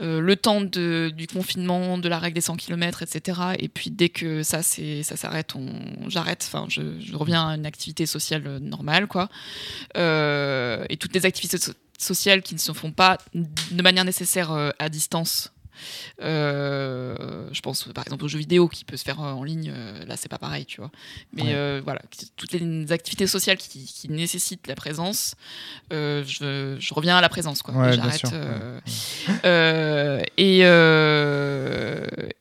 le 0.00 0.34
temps 0.36 0.60
du 0.60 1.26
confinement, 1.32 1.98
de 1.98 2.08
la 2.08 2.18
règle 2.18 2.34
des 2.34 2.40
100 2.40 2.56
km, 2.56 3.02
etc. 3.02 3.40
Et 3.58 3.68
puis 3.68 3.90
dès 3.90 4.08
que 4.08 4.42
ça, 4.42 4.62
ça 4.62 5.16
s'arrête, 5.16 5.54
j'arrête. 6.08 6.48
Enfin, 6.50 6.66
je, 6.68 6.82
reviens 7.14 7.48
à 7.48 7.54
une 7.56 7.66
activité 7.66 8.06
sociale 8.06 8.58
normale, 8.60 9.06
quoi. 9.06 9.28
Et 9.94 10.96
toutes 10.98 11.14
les 11.14 11.26
activités 11.26 11.58
so- 11.58 11.72
sociales 11.98 12.42
qui 12.42 12.54
ne 12.54 12.60
se 12.60 12.72
font 12.72 12.92
pas 12.92 13.18
de 13.34 13.82
manière 13.82 14.04
nécessaire 14.04 14.72
à 14.78 14.88
distance. 14.88 15.52
Euh, 16.22 17.48
je 17.52 17.60
pense 17.60 17.84
par 17.94 18.04
exemple 18.06 18.24
aux 18.24 18.28
jeux 18.28 18.38
vidéo 18.38 18.68
qui 18.68 18.84
peut 18.84 18.96
se 18.96 19.04
faire 19.04 19.20
en 19.20 19.42
ligne. 19.44 19.72
euh, 19.74 20.04
là, 20.06 20.16
c'est 20.16 20.28
pas 20.28 20.38
pareil, 20.38 20.64
tu 20.66 20.80
vois. 20.80 20.90
Mais 21.32 21.42
Ouais. 21.42 21.52
euh, 21.54 21.80
voilà, 21.84 22.00
toutes 22.36 22.52
les 22.52 22.92
activités 22.92 23.26
sociales 23.26 23.56
qui, 23.56 23.84
qui 23.84 24.08
nécessitent 24.08 24.66
la 24.66 24.74
présence, 24.74 25.34
je, 25.90 26.76
je 26.78 26.94
reviens 26.94 27.16
à 27.16 27.20
la 27.20 27.28
présence, 27.28 27.62
quoi. 27.62 27.74
Ouais, 27.74 27.92
J'arrête. 27.92 28.22
euh, 29.44 30.20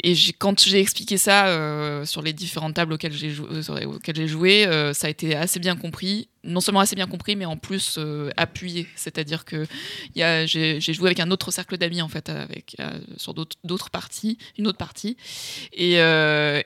et 0.04 0.14
quand 0.38 0.60
j'ai 0.64 0.80
expliqué 0.80 1.18
ça 1.18 2.06
sur 2.06 2.22
les 2.22 2.34
différentes 2.34 2.74
tables 2.76 2.94
auxquelles 2.94 3.14
j'ai 3.14 3.34
auxquelles 3.40 4.28
joué, 4.28 4.66
ça 4.94 5.08
a 5.08 5.10
été 5.10 5.36
assez 5.36 5.60
bien 5.60 5.76
compris. 5.76 6.28
Non 6.44 6.62
seulement 6.62 6.80
assez 6.80 6.96
bien 6.96 7.08
compris, 7.08 7.36
mais 7.36 7.46
en 7.46 7.58
plus 7.58 7.96
euh, 7.98 8.30
appuyé. 8.38 8.88
C'est-à-dire 8.96 9.44
que 9.44 9.66
j'ai 10.16 10.80
joué 10.94 11.08
avec 11.08 11.20
un 11.20 11.32
autre 11.32 11.52
cercle 11.52 11.78
d'amis 11.78 12.02
en 12.02 12.08
fait, 12.08 12.30
avec 12.30 12.78
euh, 12.80 13.00
sur 13.18 13.34
d'autres 13.34 13.90
parties, 13.90 14.38
une 14.58 14.68
autre 14.68 14.78
partie, 14.78 15.18
et 15.74 16.00
euh, 16.00 16.62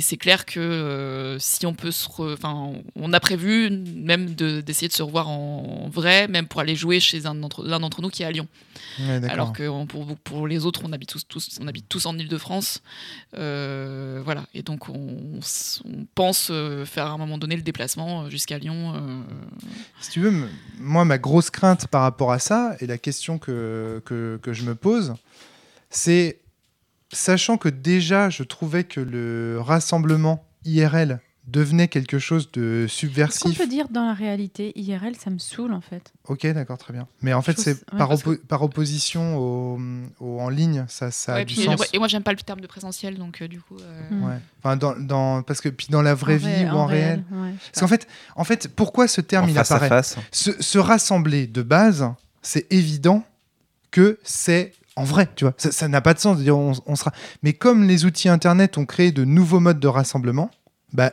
c'est 0.00 0.16
clair 0.16 0.46
que 0.46 1.36
si 1.38 1.66
on 1.66 1.74
peut 1.74 1.92
se, 1.92 2.08
enfin, 2.32 2.72
on 2.96 3.12
a 3.12 3.20
prévu 3.20 3.70
même 3.70 4.34
de- 4.34 4.60
d'essayer 4.60 4.88
de 4.88 4.92
se 4.92 5.02
revoir 5.02 5.28
en, 5.28 5.88
vrai, 5.92 6.26
même 6.28 6.46
pour 6.46 6.60
aller 6.60 6.74
jouer 6.74 6.98
chez 7.00 7.20
l'un 7.20 7.34
d'entre 7.34 8.02
nous 8.02 8.08
qui 8.10 8.22
est 8.22 8.26
à 8.26 8.32
Lyon. 8.32 8.48
Ouais. 8.98 9.20
Alors 9.28 9.52
que 9.52 9.68
on- 9.68 9.86
pour, 9.86 10.16
pour 10.16 10.46
les 10.46 10.64
autres, 10.64 10.82
on 10.84 10.92
habite 10.92 11.10
tous, 11.10 11.26
tous, 11.26 11.58
on 11.60 11.66
habite 11.68 11.88
tous 11.88 12.06
en 12.06 12.16
Ile-de-France. 12.18 12.82
Euh, 13.36 14.20
voilà. 14.24 14.44
Et 14.54 14.62
donc, 14.62 14.88
on, 14.88 15.38
on 15.84 16.06
pense 16.14 16.48
euh, 16.50 16.84
faire 16.84 17.06
à 17.06 17.10
un 17.10 17.18
moment 17.18 17.38
donné 17.38 17.56
le 17.56 17.62
déplacement 17.62 18.22
euh, 18.24 18.30
jusqu'à 18.30 18.58
Lyon. 18.58 18.92
euh. 18.94 19.22
Si 20.00 20.10
tu 20.10 20.20
veux, 20.20 20.32
moi, 20.78 21.04
ma 21.04 21.18
grosse 21.18 21.50
crainte 21.50 21.86
par 21.86 22.02
rapport 22.02 22.32
à 22.32 22.38
ça, 22.38 22.76
et 22.80 22.86
la 22.86 22.98
question 22.98 23.38
que, 23.38 24.02
que, 24.04 24.38
que 24.42 24.52
je 24.52 24.64
me 24.64 24.74
pose, 24.74 25.14
c'est, 25.90 26.38
sachant 27.12 27.56
que 27.56 27.68
déjà, 27.68 28.30
je 28.30 28.42
trouvais 28.42 28.84
que 28.84 29.00
le 29.00 29.58
rassemblement 29.60 30.44
IRL 30.64 31.20
devenait 31.46 31.88
quelque 31.88 32.18
chose 32.18 32.52
de 32.52 32.84
Est-ce 32.84 32.92
qu'on 32.92 33.08
subversif. 33.08 33.58
peut 33.58 33.66
dire 33.66 33.88
dans 33.88 34.06
la 34.06 34.14
réalité, 34.14 34.72
IRL, 34.78 35.16
ça 35.16 35.30
me 35.30 35.38
saoule 35.38 35.72
en 35.72 35.80
fait. 35.80 36.12
Ok, 36.28 36.46
d'accord, 36.46 36.78
très 36.78 36.92
bien. 36.92 37.08
Mais 37.22 37.32
en 37.32 37.42
fait, 37.42 37.58
c'est 37.58 37.72
ouais, 37.92 38.38
par, 38.46 38.62
opposition 38.62 39.36
au, 39.36 39.80
au- 40.20 40.38
en 40.40 40.48
ligne, 40.48 40.84
ça, 40.88 41.10
ça 41.10 41.36
a 41.36 41.44
du 41.44 41.54
sens. 41.54 41.80
ouais, 41.80 41.86
et 41.92 41.98
moi, 41.98 42.06
j'aime 42.08 42.22
pas 42.22 42.30
le 42.32 42.38
terme 42.38 42.60
de 42.60 42.66
présentiel, 42.66 43.16
donc 43.18 43.42
euh, 43.42 43.48
du 43.48 43.60
coup. 43.60 43.76
euh, 43.80 44.10
Mm. 44.10 44.24
Ouais. 44.24 44.38
Enfin, 44.62 44.76
dans, 44.76 44.94
dans- 44.98 45.42
parce 45.42 45.60
que 45.60 45.68
puis 45.68 45.88
dans 45.90 46.02
la 46.02 46.14
vraie 46.14 46.34
En 46.34 46.38
vie 46.38 46.46
ré- 46.46 46.70
ou 46.70 46.74
en 46.76 46.86
réel. 46.86 47.24
Parce 47.30 47.80
qu'en 47.80 47.88
fait, 47.88 48.06
en 48.36 48.44
fait, 48.44 48.68
pourquoi 48.68 49.08
ce 49.08 49.20
terme 49.20 49.46
En 49.46 49.48
il 49.48 49.54
face 49.54 49.70
à 49.72 49.76
apparaît? 49.76 49.88
face. 49.88 50.16
se, 50.30 50.50
se 50.62 50.78
rassembler 50.78 51.46
de 51.46 51.62
base, 51.62 52.06
c'est 52.42 52.70
évident 52.72 53.24
que 53.90 54.18
c'est 54.22 54.72
en 54.96 55.04
vrai, 55.04 55.28
tu 55.34 55.44
vois. 55.44 55.54
Ça 55.56 55.72
ça 55.72 55.88
n'a 55.88 56.00
pas 56.00 56.14
de 56.14 56.18
sens 56.18 56.36
de 56.38 56.42
dire 56.42 56.56
on, 56.56 56.72
on 56.86 56.96
sera. 56.96 57.12
Mais 57.42 57.54
comme 57.54 57.84
les 57.84 58.04
outils 58.04 58.28
internet 58.28 58.76
ont 58.78 58.84
créé 58.86 59.10
de 59.12 59.24
nouveaux 59.24 59.60
modes 59.60 59.80
de 59.80 59.88
rassemblement, 59.88 60.50
bah, 60.92 61.12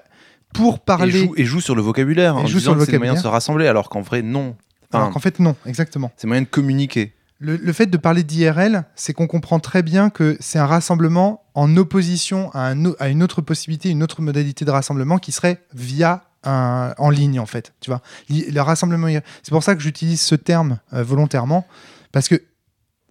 pour 0.58 0.76
Et 0.76 0.80
parler. 0.86 1.12
joue, 1.12 1.34
et 1.38 1.46
joue 1.46 1.62
sur 1.62 1.76
le 1.76 1.82
vocabulaire. 1.82 2.34
Et 2.36 2.42
en 2.42 2.46
joue 2.48 2.58
disant 2.60 2.72
sur 2.72 2.76
le 2.76 2.80
que 2.86 2.92
c'est 2.92 2.98
moyen 2.98 3.14
de 3.14 3.18
vocabulaire. 3.18 3.22
se 3.24 3.28
rassembler, 3.28 3.68
alors 3.68 3.90
qu'en 3.90 4.02
vrai, 4.02 4.22
non. 4.22 4.56
Enfin, 4.92 5.00
Alors 5.04 5.12
qu'en 5.14 5.20
fait, 5.20 5.40
non, 5.40 5.56
exactement. 5.66 6.12
c'est 6.18 6.28
moyen 6.28 6.42
de 6.44 6.48
communiquer. 6.48 7.14
Le, 7.40 7.56
le 7.56 7.74
fait 7.74 7.86
de 7.86 7.98
parler 7.98 8.24
d'IRL, 8.24 8.86
c'est 8.96 9.14
qu'on 9.14 9.28
comprend 9.28 9.60
très 9.60 9.84
bien 9.84 10.10
que 10.10 10.36
c'est 10.40 10.58
un 10.60 10.66
rassemblement 10.66 11.44
en 11.54 11.78
opposition 11.78 12.50
à, 12.54 12.62
un 12.62 12.86
o- 12.86 12.96
à 13.00 13.10
une 13.10 13.22
autre 13.22 13.42
possibilité, 13.42 13.90
une 13.90 14.02
autre 14.02 14.22
modalité 14.22 14.66
de 14.66 14.72
rassemblement 14.72 15.20
qui 15.20 15.32
serait 15.32 15.62
via 15.74 16.24
un, 16.44 16.94
en 16.98 17.10
ligne, 17.12 17.40
en 17.40 17.46
fait. 17.46 17.74
Tu 17.80 17.92
vois, 17.92 18.02
le 18.30 18.60
rassemblement. 18.62 19.08
C'est 19.44 19.52
pour 19.52 19.62
ça 19.64 19.76
que 19.76 19.82
j'utilise 19.82 20.22
ce 20.22 20.34
terme 20.36 20.80
euh, 20.94 21.04
volontairement, 21.04 21.68
parce 22.12 22.28
que 22.28 22.42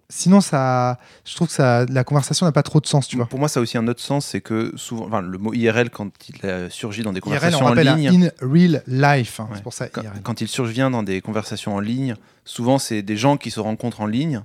sinon, 0.09 0.41
ça, 0.41 0.97
je 1.25 1.35
trouve 1.35 1.47
que 1.47 1.53
ça, 1.53 1.85
la 1.85 2.03
conversation 2.03 2.45
n'a 2.45 2.51
pas 2.51 2.63
trop 2.63 2.79
de 2.79 2.87
sens, 2.87 3.07
tu 3.07 3.17
vois. 3.17 3.25
Pour 3.25 3.39
moi, 3.39 3.47
ça 3.49 3.59
a 3.59 3.63
aussi 3.63 3.77
un 3.77 3.87
autre 3.87 4.01
sens, 4.01 4.25
c'est 4.25 4.41
que 4.41 4.71
souvent, 4.75 5.05
enfin, 5.07 5.21
le 5.21 5.37
mot 5.37 5.53
IRL, 5.53 5.89
quand 5.89 6.09
il 6.29 6.69
surgit 6.69 7.03
dans 7.03 7.11
des 7.13 7.17
IRL, 7.19 7.23
conversations 7.23 7.59
on 7.59 7.63
en 7.63 7.69
rappelle 7.69 7.95
ligne, 7.95 8.25
in 8.25 8.29
real 8.41 8.83
life. 8.87 9.39
hein, 9.39 9.47
Ouais. 9.49 9.55
C'est 9.57 9.63
pour 9.63 9.73
ça 9.73 9.87
quand, 9.89 10.01
IRL. 10.03 10.21
quand 10.23 10.41
il 10.41 10.47
survient 10.47 10.89
dans 10.89 11.03
des 11.03 11.21
conversations 11.21 11.75
en 11.75 11.79
ligne, 11.79 12.15
souvent 12.45 12.79
c'est 12.79 13.01
des 13.01 13.17
gens 13.17 13.37
qui 13.37 13.51
se 13.51 13.59
rencontrent 13.59 14.01
en 14.01 14.07
ligne, 14.07 14.43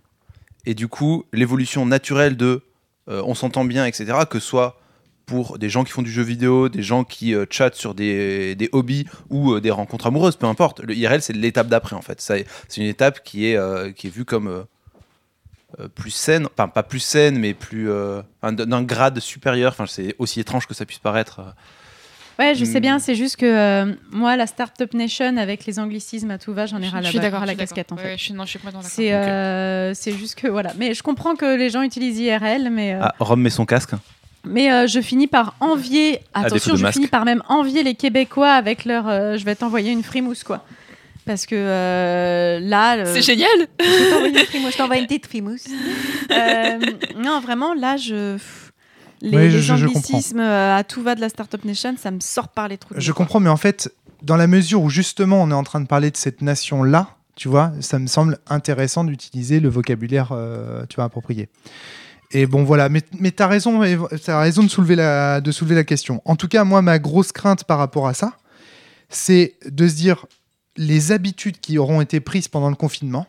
et 0.67 0.75
du 0.75 0.89
coup, 0.89 1.25
l'évolution 1.33 1.87
naturelle 1.87 2.37
de 2.37 2.63
euh, 3.09 3.23
on 3.27 3.35
s'entend 3.35 3.65
bien, 3.65 3.85
etc., 3.85 4.13
que 4.31 4.39
ce 4.39 4.47
soit 4.47 4.79
pour 5.27 5.59
des 5.59 5.69
gens 5.69 5.83
qui 5.85 5.93
font 5.93 6.03
du 6.03 6.11
jeu 6.11 6.23
vidéo, 6.23 6.69
des 6.69 6.83
gens 6.83 7.05
qui 7.05 7.35
euh, 7.35 7.47
chattent 7.51 7.75
sur 7.77 7.95
des, 7.95 8.55
des 8.57 8.69
hobbies 8.73 9.07
ou 9.31 9.53
euh, 9.55 9.61
des 9.61 9.71
rencontres 9.71 10.07
amoureuses, 10.07 10.37
peu 10.37 10.47
importe. 10.47 10.81
Le 10.81 10.95
IRL, 10.95 11.23
c'est 11.23 11.33
l'étape 11.33 11.69
d'après, 11.69 11.97
en 11.97 12.03
fait. 12.03 12.21
C'est 12.21 12.47
une 12.77 12.83
étape 12.87 13.23
qui 13.25 13.47
est, 13.47 13.57
euh, 13.57 13.93
qui 13.93 14.09
est 14.09 14.11
vue 14.11 14.25
comme 14.25 14.65
plus 15.95 16.11
saine, 16.11 16.47
enfin 16.53 16.69
pas 16.69 16.83
plus 16.83 17.01
saine, 17.01 17.39
mais 17.39 17.55
plus 17.55 17.91
euh, 17.91 18.23
un- 18.43 18.53
d'un 18.53 18.83
grade 18.83 19.19
supérieur. 19.21 19.73
Enfin, 19.73 19.87
c'est 19.87 20.15
aussi 20.19 20.41
étrange 20.41 20.67
que 20.67 20.75
ça 20.75 20.85
puisse 20.87 20.99
paraître. 20.99 21.41
euh. 21.41 21.45
Ouais, 22.39 22.55
je 22.55 22.65
sais 22.65 22.81
bien, 22.81 22.99
c'est 22.99 23.15
juste 23.15 23.37
que 23.37 23.45
euh, 23.47 23.93
moi, 24.11 24.37
la 24.37 24.47
Startup 24.47 24.93
Nation, 24.95 25.37
avec 25.37 25.67
les 25.67 25.79
anglicismes 25.79 26.31
à 26.31 26.39
tout 26.39 26.53
va, 26.55 26.65
j'en 26.67 26.81
ai 26.81 26.89
ras 26.89 27.03
je 27.03 27.13
la, 27.17 27.23
d'accord. 27.23 27.41
ras 27.41 27.47
la 27.47 27.55
casquette 27.55 27.93
en 27.93 27.97
fait. 27.97 28.05
Ouais, 28.13 28.17
je 28.19 28.25
suis, 28.25 28.33
non, 28.33 28.45
je 28.45 28.51
suis 28.51 28.59
complètement 28.59 28.81
d'accord. 28.81 28.95
C'est 28.97 29.13
euh, 29.13 29.93
c'est 29.95 30.13
juste 30.13 30.37
que 30.37 30.49
voilà. 30.49 30.73
Mais 30.79 30.95
je 30.95 31.03
comprends 31.03 31.37
que 31.37 31.57
les 31.57 31.69
gens 31.69 31.83
utilisent 31.83 32.19
IRL, 32.19 32.71
mais, 32.71 32.95
euh, 32.95 33.01
Ah, 33.03 33.15
Rome 33.21 33.43
met 33.43 33.51
son 33.51 33.67
casque. 33.67 33.91
mais 34.45 34.73
euh, 34.73 34.87
je 34.87 35.01
finis 35.01 35.27
par 35.27 35.55
envier. 35.61 36.13
défaut 36.13 36.23
Attention, 36.47 36.77
je 36.77 36.83
masque. 36.83 36.95
finis 36.95 37.07
par 37.07 37.27
même 37.27 37.43
envier 37.49 37.83
les 37.83 37.95
Québécois 37.95 38.53
avec 38.53 38.87
leur. 38.87 39.09
euh, 39.09 39.37
je 39.37 39.45
vais 39.45 39.55
t'envoyer 39.55 39.93
une 39.93 40.03
frimousse 40.03 40.43
quoi. 40.43 40.65
Parce 41.27 41.47
que 41.47 41.55
euh, 41.55 42.59
là. 42.61 42.97
le- 42.97 43.07
C'est 43.07 43.23
génial. 43.23 43.49
Je 43.81 44.77
t'envoie 44.77 44.97
une 44.99 45.07
petite 45.07 45.27
frimousse. 45.27 45.67
Euh, 46.31 46.79
non, 47.17 47.41
vraiment, 47.41 47.75
là, 47.75 47.97
je. 47.97 48.37
Les, 49.21 49.37
Ouais, 49.37 49.51
je- 49.51 49.57
les 49.57 49.63
je- 49.63 49.73
anglicismes 49.87 50.41
euh, 50.41 50.77
à 50.77 50.83
tout 50.83 51.03
va 51.03 51.15
de 51.15 51.21
la 51.21 51.29
Startup 51.29 51.65
Nation, 51.65 51.95
ça 51.97 52.11
me 52.11 52.19
sort 52.21 52.49
par 52.49 52.67
les 52.67 52.77
trous. 52.79 52.95
Je 52.97 53.13
comprends, 53.13 53.39
mais 53.39 53.51
en 53.51 53.57
fait, 53.57 53.95
dans 54.23 54.37
la 54.37 54.49
mesure 54.49 54.83
où 54.83 54.91
justement 54.91 55.41
on 55.43 55.51
est 55.51 55.55
en 55.55 55.63
train 55.63 55.81
de 55.81 55.87
parler 55.87 56.11
de 56.11 56.17
cette 56.17 56.43
nation-là, 56.43 57.11
tu 57.37 57.47
vois, 57.49 57.71
ça 57.81 58.01
me 58.01 58.09
semble 58.09 58.39
intéressant 58.49 59.05
d'utiliser 59.05 59.61
le 59.61 59.69
vocabulaire, 59.69 60.31
euh, 60.33 60.85
tu 60.89 60.97
vois, 60.97 61.05
approprié. 61.05 61.49
Et 62.33 62.47
bon, 62.47 62.65
voilà, 62.65 62.89
mais, 62.89 63.03
mais 63.21 63.31
tu 63.31 63.43
as 63.45 63.47
raison, 63.47 63.81
as 63.83 64.41
raison 64.41 64.63
de, 64.65 64.69
soulever 64.69 64.97
la, 64.97 65.41
de 65.41 65.53
soulever 65.53 65.75
la 65.77 65.85
question. 65.85 66.21
En 66.25 66.35
tout 66.35 66.49
cas, 66.49 66.65
moi, 66.65 66.83
ma 66.83 66.99
grosse 66.99 67.31
crainte 67.31 67.63
par 67.65 67.79
rapport 67.79 68.09
à 68.09 68.15
ça, 68.15 68.33
c'est 69.09 69.55
de 69.71 69.87
se 69.87 69.95
dire, 69.95 70.27
les 70.77 71.13
habitudes 71.13 71.61
qui 71.61 71.79
auront 71.79 72.01
été 72.01 72.21
prises 72.21 72.49
pendant 72.49 72.71
le 72.71 72.77
confinement, 72.77 73.27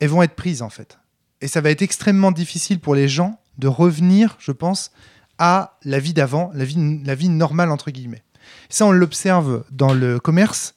elles 0.00 0.08
vont 0.08 0.22
être 0.22 0.34
prises 0.34 0.62
en 0.62 0.70
fait. 0.70 0.98
Et 1.40 1.48
ça 1.48 1.60
va 1.60 1.70
être 1.70 1.82
extrêmement 1.82 2.32
difficile 2.32 2.80
pour 2.80 2.94
les 2.94 3.08
gens 3.08 3.40
de 3.58 3.68
revenir, 3.68 4.36
je 4.38 4.52
pense, 4.52 4.92
à 5.38 5.78
la 5.84 5.98
vie 5.98 6.14
d'avant, 6.14 6.50
la 6.54 6.64
vie, 6.64 7.02
la 7.04 7.14
vie 7.14 7.28
normale 7.28 7.70
entre 7.70 7.90
guillemets. 7.90 8.22
Ça, 8.68 8.86
on 8.86 8.92
l'observe 8.92 9.64
dans 9.70 9.92
le 9.92 10.20
commerce. 10.20 10.74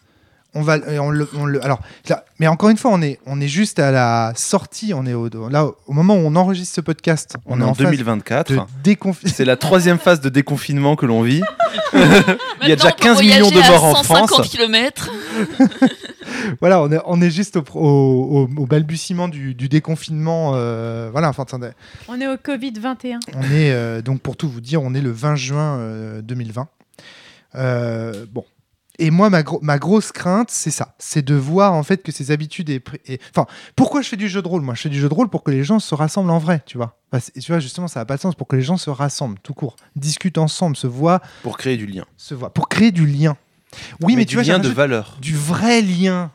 On 0.57 0.62
va, 0.62 0.77
on 1.01 1.09
le, 1.12 1.27
on 1.35 1.45
le- 1.45 1.63
alors, 1.63 1.81
là, 2.09 2.24
mais 2.39 2.47
encore 2.47 2.69
une 2.69 2.77
fois, 2.77 2.91
on 2.93 3.01
est, 3.01 3.19
on 3.25 3.41
est 3.41 3.47
juste 3.50 3.77
à 3.77 3.91
la 3.91 4.31
sortie. 4.35 4.93
On 4.93 5.05
est 5.05 5.13
au, 5.13 5.27
là, 5.50 5.65
au 5.85 5.93
moment 5.93 6.15
où 6.15 6.19
on 6.19 6.35
enregistre 6.35 6.74
ce 6.75 6.81
podcast, 6.81 7.35
On, 7.45 7.59
est 7.59 7.63
en, 7.63 7.74
phase 7.74 7.85
2024. 7.91 8.51
de 8.53 8.59
déconfi- 8.83 9.27
C'est 9.33 9.43
la 9.45 9.57
troisième 9.57 10.00
phase 10.00 10.21
de 10.21 10.29
déconfinement 10.29 10.95
que 10.95 11.05
l'on 11.05 11.21
vit. 11.24 11.41
Il 11.93 12.69
y 12.69 12.71
a 12.71 12.75
déjà 12.77 12.88
on 12.88 12.91
peut 12.91 13.03
15 13.03 13.21
millions 13.21 13.50
de 13.50 13.69
morts 13.69 13.83
en 13.83 13.95
150 13.95 14.29
France. 14.29 14.47
km. 14.50 15.12
voilà, 16.62 16.81
on 16.81 16.91
est, 16.91 17.00
on 17.05 17.21
est 17.21 17.29
juste 17.29 17.57
au, 17.57 17.63
au, 17.75 18.47
au- 18.47 18.50
au 18.62 18.65
balbutiement 18.65 19.27
du, 19.27 19.53
du 19.55 19.67
déconfinement. 19.69 20.53
euh, 20.55 21.09
voilà, 21.12 21.29
enfin. 21.29 21.45
On 22.07 22.19
est 22.21 22.27
au 22.27 22.38
Covid 22.38 22.71
21. 22.79 23.19
On 23.35 23.41
est 23.43 23.71
euh, 23.71 24.01
donc 24.01 24.21
pour 24.21 24.35
tout 24.38 24.50
vous 24.50 24.62
dire, 24.62 24.81
on 24.81 24.93
est 24.93 25.01
le 25.01 25.12
20 25.12 25.35
juin 25.35 25.77
euh, 25.79 26.21
2020. 26.21 26.67
Euh, 27.55 28.25
bon. 28.31 28.45
Et 28.99 29.11
moi, 29.11 29.29
ma, 29.29 29.43
gro- 29.43 29.59
ma 29.61 29.77
grosse 29.77 30.11
crainte, 30.11 30.49
c'est 30.51 30.71
ça. 30.71 30.95
C'est 30.99 31.23
de 31.23 31.35
voir 31.35 31.73
en 31.73 31.83
fait 31.83 32.01
que 32.03 32.11
ces 32.11 32.31
habitudes. 32.31 32.69
est 32.69 32.79
pr- 32.79 32.99
est- 33.05 33.21
Enfin, 33.35 33.45
pourquoi 33.75 34.01
je 34.01 34.07
fais 34.09 34.15
du 34.17 34.29
jeu 34.29 34.41
de 34.41 34.47
rôle? 34.47 34.61
Moi, 34.61 34.73
je 34.75 34.81
fais 34.81 34.89
du 34.89 34.99
jeu 34.99 35.09
de 35.09 35.13
rôle 35.13 35.29
pour 35.29 35.43
que 35.43 35.51
les 35.51 35.63
gens 35.63 35.79
se 35.79 35.93
rassemblent 35.95 36.31
en 36.31 36.39
vrai, 36.39 36.61
tu 36.65 36.77
vois. 36.77 36.97
Enfin, 37.11 37.19
c'est- 37.33 37.39
tu 37.39 37.51
vois, 37.51 37.59
justement, 37.59 37.87
ça 37.87 37.99
n'a 37.99 38.05
pas 38.05 38.15
de 38.15 38.21
sens 38.21 38.35
pour 38.35 38.47
que 38.47 38.55
les 38.55 38.61
gens 38.61 38.77
se 38.77 38.89
rassemblent, 38.89 39.37
tout 39.43 39.53
court. 39.53 39.75
Discutent 39.95 40.37
ensemble, 40.37 40.75
se 40.77 40.87
voient, 40.87 41.21
Pour 41.43 41.57
créer 41.57 41.77
du 41.77 41.85
lien. 41.87 42.05
se 42.17 42.33
voient. 42.33 42.53
Pour 42.53 42.69
créer 42.69 42.91
du 42.91 43.05
lien. 43.05 43.35
Oui, 44.01 44.15
mais, 44.15 44.23
du 44.23 44.29
tu 44.31 44.35
vois, 44.35 44.43
lien 44.43 44.59
de 44.59 44.69
valeur. 44.69 45.17
du 45.21 45.35
vrai 45.35 45.81
lien. 45.81 46.31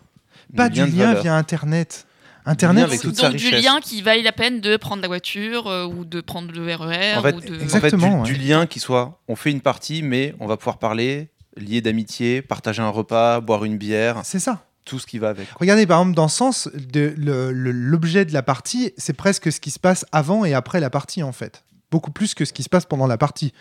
Pas 0.56 0.68
du 0.68 0.84
lien 0.84 1.14
via 1.14 1.34
Internet. 1.36 2.06
Internet, 2.46 2.84
avec 2.84 3.00
c'est- 3.00 3.06
toute 3.08 3.16
sa 3.16 3.28
Donc 3.28 3.36
du 3.36 3.46
richesse. 3.48 3.64
lien 3.64 3.80
qui 3.80 4.00
vaille 4.02 4.22
la 4.22 4.32
peine 4.32 4.60
de 4.60 4.76
prendre 4.78 5.02
la 5.02 5.08
voiture 5.08 5.66
euh, 5.68 5.84
ou 5.86 6.04
de 6.06 6.20
prendre 6.22 6.50
le 6.52 6.74
RER 6.74 7.16
En 7.18 7.22
fait, 7.22 7.34
ou 7.36 7.40
de... 7.40 7.46
exact- 7.46 7.52
En 7.52 7.80
fait, 7.80 7.90
du, 7.90 7.94
Exactement, 7.96 8.22
du 8.22 8.34
lien 8.34 8.66
qui 8.66 8.80
soit, 8.80 9.20
on 9.28 9.36
fait 9.36 9.50
une 9.50 9.60
partie, 9.60 10.02
mais 10.02 10.34
on 10.40 10.46
va 10.46 10.56
pouvoir 10.56 10.78
parler, 10.78 11.28
lié 11.56 11.80
d'amitié, 11.80 12.42
partager 12.42 12.82
un 12.82 12.88
repas, 12.90 13.40
boire 13.40 13.64
une 13.64 13.76
bière, 13.78 14.20
c'est 14.24 14.38
ça. 14.38 14.64
tout 14.84 14.98
ce 14.98 15.06
qui 15.06 15.18
va 15.18 15.28
avec. 15.28 15.46
Regardez, 15.60 15.86
par 15.86 16.00
exemple, 16.00 16.16
dans 16.16 16.28
Sens, 16.28 16.68
de- 16.74 17.14
le- 17.16 17.52
le- 17.52 17.70
l'objet 17.72 18.24
de 18.24 18.32
la 18.32 18.42
partie, 18.42 18.92
c'est 18.96 19.12
presque 19.12 19.52
ce 19.52 19.60
qui 19.60 19.70
se 19.70 19.78
passe 19.78 20.04
avant 20.10 20.44
et 20.44 20.54
après 20.54 20.80
la 20.80 20.90
partie, 20.90 21.22
en 21.22 21.32
fait. 21.32 21.62
Beaucoup 21.92 22.12
plus 22.12 22.34
que 22.34 22.44
ce 22.44 22.52
qui 22.52 22.62
se 22.62 22.68
passe 22.68 22.86
pendant 22.86 23.06
la 23.08 23.18
partie. 23.18 23.52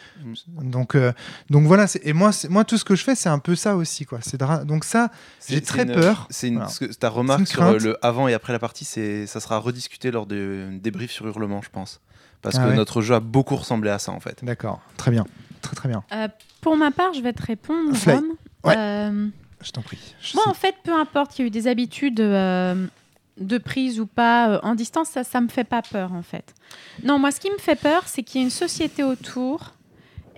Donc, 0.62 0.94
euh, 0.96 1.12
donc 1.50 1.66
voilà. 1.66 1.88
Et 2.04 2.14
moi, 2.14 2.30
moi, 2.50 2.64
tout 2.64 2.78
ce 2.78 2.86
que 2.86 2.96
je 2.96 3.04
fais, 3.04 3.16
c'est 3.16 3.30
un 3.30 3.40
peu 3.40 3.56
ça 3.56 3.76
aussi. 3.76 4.06
Quoi. 4.06 4.20
C'est 4.22 4.38
Donc 4.66 4.84
ça, 4.86 5.10
J'ai 5.48 5.62
très 5.62 5.82
une- 5.84 5.94
peur. 5.94 6.28
C'est 6.30 6.48
une, 6.48 6.56
Voilà. 6.58 6.70
ce 6.70 6.86
ta 6.86 7.10
remarque 7.10 7.48
sur 7.48 7.64
euh, 7.64 7.78
le 7.80 7.98
avant 8.06 8.28
et 8.28 8.34
après 8.36 8.54
la 8.54 8.60
partie, 8.60 8.86
c'est 8.86 9.26
ça 9.26 9.40
sera 9.40 9.58
rediscuté 9.58 10.12
lors 10.12 10.28
de 10.28 10.70
débrief 10.82 11.10
sur 11.12 11.28
hurlement, 11.28 11.62
je 11.64 11.70
pense. 11.72 12.02
Parce 12.44 12.56
Ah 12.58 12.66
que 12.66 12.70
ouais. 12.70 12.76
notre 12.76 13.02
jeu 13.02 13.16
a 13.16 13.20
beaucoup 13.20 13.56
ressemblé 13.56 13.90
à 13.90 13.98
ça 14.00 14.12
en 14.12 14.20
fait. 14.20 14.44
d'accord. 14.46 14.80
Très 14.96 15.10
bien. 15.12 15.26
Très, 15.62 15.76
très 15.76 15.90
bien. 15.90 16.04
Euh, 16.12 16.28
pour 16.62 16.76
ma 16.78 16.92
part, 16.92 17.14
je 17.14 17.22
vais 17.22 17.34
te 17.34 17.42
répondre. 17.44 17.96
Fly. 17.96 18.16
Rome. 18.16 18.30
Ouais. 18.64 18.76
Euh, 18.78 19.28
Je 19.62 19.72
t'en 19.72 19.82
prie. 19.82 19.98
Je 20.22 20.36
moi, 20.36 20.44
sais. 20.46 20.50
en 20.50 20.54
fait, 20.54 20.76
peu 20.84 20.94
importe 20.94 21.32
qu'il 21.34 21.44
y 21.44 21.46
a 21.46 21.48
eu 21.48 21.52
des 21.52 21.68
habitudes 21.68 22.20
euh, 22.22 22.86
de 23.40 23.58
prise 23.58 24.00
ou 24.00 24.06
pas 24.06 24.60
en 24.64 24.76
distance, 24.76 25.10
ça, 25.10 25.24
ça 25.24 25.40
me 25.42 25.48
fait 25.48 25.64
pas 25.64 25.82
peur, 25.82 26.14
en 26.14 26.22
fait. 26.24 26.54
Non, 27.04 27.20
moi, 27.20 27.32
ce 27.32 27.40
qui 27.40 27.50
me 27.52 27.58
fait 27.58 27.76
peur, 27.80 28.04
c'est 28.08 28.24
qu'il 28.24 28.40
y 28.42 28.44
a 28.44 28.46
une 28.46 28.52
société 28.52 29.04
autour 29.04 29.74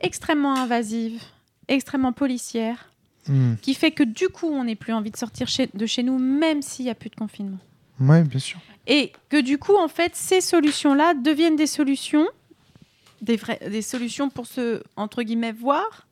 extrêmement 0.01 0.55
invasive, 0.55 1.21
extrêmement 1.67 2.13
policière, 2.13 2.87
Hmm. 3.27 3.53
qui 3.61 3.75
fait 3.75 3.91
que 3.91 4.01
du 4.01 4.29
coup, 4.29 4.47
on 4.47 4.63
n'ait 4.63 4.75
plus 4.75 4.93
envie 4.93 5.11
de 5.11 5.15
sortir 5.17 5.47
chez- 5.47 5.69
de 5.71 5.85
chez 5.85 6.01
nous, 6.01 6.17
même 6.17 6.63
s'il 6.63 6.85
n'y 6.85 6.91
a 6.91 6.95
plus 6.95 7.11
de 7.11 7.15
confinement. 7.15 7.59
Ouais, 7.99 8.23
bien 8.23 8.39
sûr. 8.39 8.59
Et 8.87 9.11
que 9.29 9.39
du 9.39 9.59
coup, 9.59 9.75
en 9.77 9.87
fait, 9.87 10.15
ces 10.15 10.41
solutions-là 10.41 11.13
deviennent 11.13 11.55
des 11.55 11.67
solutions, 11.67 12.25
des, 13.21 13.81
solutions 13.81 14.29
pour 14.29 14.47
se, 14.47 14.83
entre 14.95 15.23
guillemets, 15.23 15.51
voir, 15.51 16.07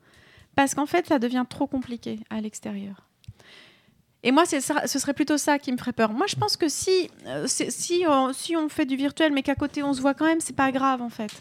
parce 0.55 0.75
qu'en 0.75 0.85
fait, 0.85 1.07
ça 1.07 1.19
devient 1.19 1.45
trop 1.49 1.67
compliqué 1.67 2.19
à 2.29 2.41
l'extérieur. 2.41 3.07
Et 4.21 4.31
moi, 4.31 4.43
ce 4.45 4.59
serait 4.59 5.13
plutôt 5.13 5.37
ça 5.37 5.59
qui 5.59 5.71
me 5.71 5.77
ferait 5.77 5.93
peur. 5.93 6.11
Moi, 6.11 6.27
je 6.27 6.35
pense 6.35 6.57
que 6.57 6.67
si, 6.67 7.09
euh, 7.25 7.45
si, 7.47 8.03
on, 8.07 8.33
si 8.33 8.57
on 8.57 8.67
fait 8.67 8.85
du 8.85 8.97
virtuel, 8.97 9.31
mais 9.31 9.43
qu'à 9.43 9.55
côté 9.55 9.81
on 9.81 9.93
se 9.93 10.01
voit 10.01 10.13
quand 10.13 10.25
même, 10.25 10.41
c'est 10.41 10.55
pas 10.55 10.71
grave 10.73 11.01
en 11.01 11.09
fait. 11.09 11.31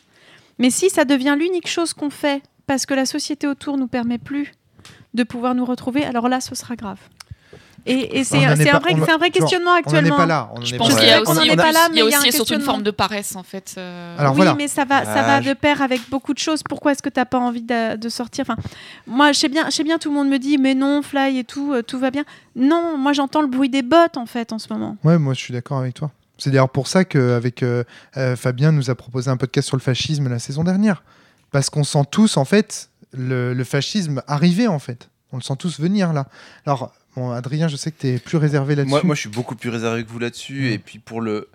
Mais 0.58 0.70
si 0.70 0.88
ça 0.88 1.04
devient 1.04 1.37
l'unique 1.37 1.66
chose 1.66 1.92
qu'on 1.92 2.10
fait, 2.10 2.42
parce 2.66 2.87
que 2.87 2.94
la 2.94 3.06
société 3.06 3.48
autour 3.48 3.78
nous 3.78 3.88
permet 3.88 4.18
plus 4.18 4.52
de 5.14 5.25
pouvoir 5.25 5.54
nous 5.54 5.64
retrouver, 5.64 6.04
alors 6.04 6.28
là, 6.28 6.40
ce 6.40 6.54
sera 6.54 6.76
grave. 6.76 7.00
Et, 7.90 8.18
et 8.18 8.25
c'est 8.25 8.37
On 8.37 8.42
un 8.42 8.54
vrai, 8.54 8.54
on- 8.54 8.64
c'est 8.64 8.71
un 8.71 8.78
vrai 8.78 8.95
genre, 8.99 9.33
questionnement 9.33 9.71
On 9.71 9.73
n'en 9.73 9.76
est 9.76 9.80
actuellement. 9.80 10.16
pas 10.16 10.26
là. 10.26 10.50
on 10.54 10.61
Je 10.61 10.75
est 10.75 10.78
pense 10.78 10.88
pas 10.90 10.95
qu'il 11.00 11.09
y 11.09 11.11
là. 11.11 11.16
a 11.16 11.21
qu'on 11.23 11.33
aussi, 11.33 11.40
il 11.42 11.49
y 11.49 11.50
a 11.50 11.57
pas 11.57 11.73
là, 11.73 11.88
aussi- 11.90 12.28
un 12.28 12.30
surtout 12.30 12.54
une 12.54 12.61
forme 12.61 12.83
de 12.83 12.90
paresse 12.90 13.35
en 13.37 13.42
fait. 13.42 13.75
euh. 13.78 14.16
Alors, 14.18 14.33
oui, 14.33 14.37
voilà. 14.38 14.54
mais 14.54 14.68
ça 14.68 14.85
va, 14.85 15.04
ça 15.04 15.12
Ah, 15.16 15.23
va 15.26 15.40
je- 15.42 15.49
de 15.49 15.54
pair 15.54 15.80
avec 15.83 16.00
beaucoup 16.11 16.35
de 16.35 16.38
choses. 16.38 16.62
Pourquoi 16.62 16.92
est-ce 16.92 17.02
que 17.02 17.09
tu 17.09 17.18
n'as 17.18 17.25
pas 17.25 17.38
envie 17.38 17.62
de, 17.62 17.97
de 17.97 18.09
sortir? 18.09 18.45
Enfin, 18.49 18.57
Moi, 19.07 19.33
je 19.33 19.38
sais, 19.38 19.49
bien, 19.49 19.64
je 19.66 19.71
sais 19.75 19.85
bien, 19.85 19.99
tout 19.99 20.11
le 20.11 20.14
monde 20.16 20.28
me 20.28 20.38
dit, 20.38 20.59
mais 20.59 20.75
non, 20.75 21.02
Fly 21.02 21.38
et 21.38 21.45
tout, 21.45 21.73
euh, 21.73 21.83
tout 21.83 21.99
va 21.99 22.11
bien. 22.11 22.25
Non, 22.54 22.97
moi, 22.99 23.12
j'entends 23.12 23.40
le 23.40 23.49
bruit 23.49 23.68
des 23.71 23.83
bottes, 23.83 24.16
en 24.16 24.26
fait, 24.26 24.52
en 24.52 24.59
ce 24.59 24.73
moment. 24.73 24.97
Ouais, 25.04 25.18
moi 25.18 25.33
je 25.35 25.40
suis 25.40 25.52
d'accord 25.54 25.78
avec 25.78 25.95
toi. 25.95 26.11
C'est 26.37 26.50
d'ailleurs 26.50 26.68
pour 26.68 26.87
ça 26.88 27.04
qu'avec 27.04 27.64
Fabien 28.37 28.73
nous 28.73 28.90
a 28.90 28.95
proposé 28.95 29.30
un 29.30 29.37
podcast 29.37 29.66
sur 29.68 29.76
le 29.76 29.83
fascisme 29.83 30.28
la 30.28 30.38
saison 30.38 30.62
dernière. 30.64 31.02
Parce 31.50 31.71
qu'on 31.71 31.85
sent 31.85 32.02
tous, 32.11 32.37
en 32.37 32.45
fait, 32.45 32.90
le, 33.12 33.54
le 33.54 33.64
fascisme 33.64 34.23
arriver, 34.26 34.66
en 34.68 34.78
fait. 34.78 35.09
On 35.33 35.37
le 35.38 35.42
sent 35.42 35.54
tous 35.59 35.80
venir, 35.80 36.12
là. 36.12 36.26
Alors, 36.66 36.92
bon, 37.18 37.30
Adrien, 37.32 37.68
je 37.68 37.76
sais 37.76 37.90
que 37.90 38.00
tu 38.00 38.06
es 38.08 38.18
plus 38.18 38.37
réservé 38.38 38.75
là-dessus. 38.75 38.90
Moi, 38.90 39.02
moi, 39.04 39.14
je 39.14 39.20
suis 39.20 39.28
beaucoup 39.28 39.54
plus 39.56 39.70
réservé 39.70 40.04
que 40.04 40.08
vous 40.10 40.18
là-dessus. 40.18 40.72
Et 40.72 40.78
puis 40.78 40.98
pour 40.98 41.20
le, 41.20 41.48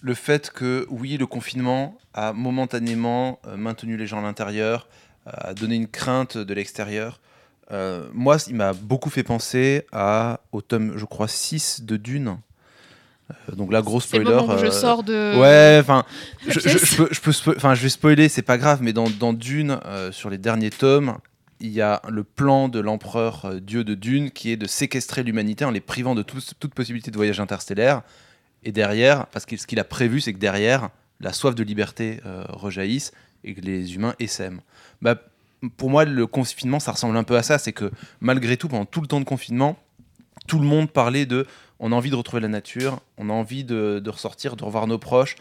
le 0.00 0.14
fait 0.14 0.50
que, 0.50 0.86
oui, 0.90 1.16
le 1.16 1.26
confinement 1.26 1.96
a 2.14 2.32
momentanément 2.32 3.40
euh, 3.46 3.56
maintenu 3.56 3.96
les 3.96 4.06
gens 4.06 4.18
à 4.20 4.22
l'intérieur, 4.22 4.88
a 5.26 5.52
donné 5.54 5.74
une 5.76 5.88
crainte 5.88 6.38
de 6.38 6.54
l'extérieur. 6.54 7.20
Euh, 7.70 8.06
moi, 8.14 8.38
il 8.46 8.54
m'a 8.54 8.72
beaucoup 8.72 9.10
fait 9.10 9.22
penser 9.22 9.84
à, 9.92 10.40
au 10.52 10.62
tome, 10.62 10.94
je 10.96 11.04
crois, 11.04 11.28
6 11.28 11.82
de 11.82 11.96
Dune. 11.98 12.38
Euh, 13.30 13.54
donc 13.54 13.70
là, 13.70 13.82
gros 13.82 14.00
C'est 14.00 14.16
le 14.18 14.24
spoiler. 14.24 14.40
moment 14.40 14.54
où 14.54 14.58
je 14.58 14.66
euh, 14.66 14.70
sors 14.70 15.02
de. 15.02 15.38
Ouais, 15.38 15.78
enfin, 15.82 16.04
la 16.46 16.52
je, 16.54 16.60
je- 16.60 16.96
peux, 16.96 17.08
je 17.10 17.20
peux 17.20 17.30
spo- 17.32 17.54
enfin, 17.56 17.74
je 17.74 17.82
vais 17.82 17.90
spoiler, 17.90 18.30
c'est 18.30 18.40
pas 18.40 18.56
grave, 18.56 18.78
mais 18.80 18.94
dans, 18.94 19.10
dans 19.10 19.34
Dune, 19.34 19.78
euh, 19.84 20.10
sur 20.12 20.30
les 20.30 20.38
derniers 20.38 20.70
tomes, 20.70 21.18
il 21.60 21.70
y 21.70 21.80
a 21.80 22.00
le 22.08 22.24
plan 22.24 22.68
de 22.68 22.78
l'empereur 22.78 23.44
euh, 23.44 23.60
dieu 23.60 23.84
de 23.84 23.94
Dune 23.94 24.30
qui 24.30 24.50
est 24.50 24.56
de 24.56 24.66
séquestrer 24.66 25.22
l'humanité 25.22 25.64
en 25.64 25.70
les 25.70 25.80
privant 25.80 26.14
de 26.14 26.22
toute 26.22 26.74
possibilité 26.74 27.10
de 27.10 27.16
voyage 27.16 27.40
interstellaire. 27.40 28.02
Et 28.64 28.72
derrière, 28.72 29.26
parce 29.26 29.46
que 29.46 29.56
ce 29.56 29.66
qu'il 29.66 29.78
a 29.78 29.84
prévu, 29.84 30.20
c'est 30.20 30.32
que 30.32 30.38
derrière, 30.38 30.90
la 31.20 31.32
soif 31.32 31.54
de 31.54 31.62
liberté 31.62 32.20
euh, 32.26 32.44
rejaillisse 32.48 33.12
et 33.44 33.54
que 33.54 33.60
les 33.60 33.94
humains 33.94 34.14
essaiment. 34.18 34.60
Bah, 35.02 35.16
pour 35.76 35.90
moi, 35.90 36.04
le 36.04 36.26
confinement, 36.26 36.80
ça 36.80 36.92
ressemble 36.92 37.16
un 37.16 37.24
peu 37.24 37.36
à 37.36 37.42
ça. 37.42 37.58
C'est 37.58 37.72
que 37.72 37.90
malgré 38.20 38.56
tout, 38.56 38.68
pendant 38.68 38.84
tout 38.84 39.00
le 39.00 39.06
temps 39.06 39.20
de 39.20 39.24
confinement, 39.24 39.76
tout 40.46 40.58
le 40.58 40.66
monde 40.66 40.90
parlait 40.90 41.26
de 41.26 41.46
on 41.80 41.92
a 41.92 41.94
envie 41.94 42.10
de 42.10 42.16
retrouver 42.16 42.42
la 42.42 42.48
nature, 42.48 43.00
on 43.18 43.30
a 43.30 43.32
envie 43.32 43.62
de, 43.62 44.02
ressortir, 44.08 44.56
de 44.56 44.64
revoir 44.64 44.86
nos 44.86 44.98
proches. 44.98 45.36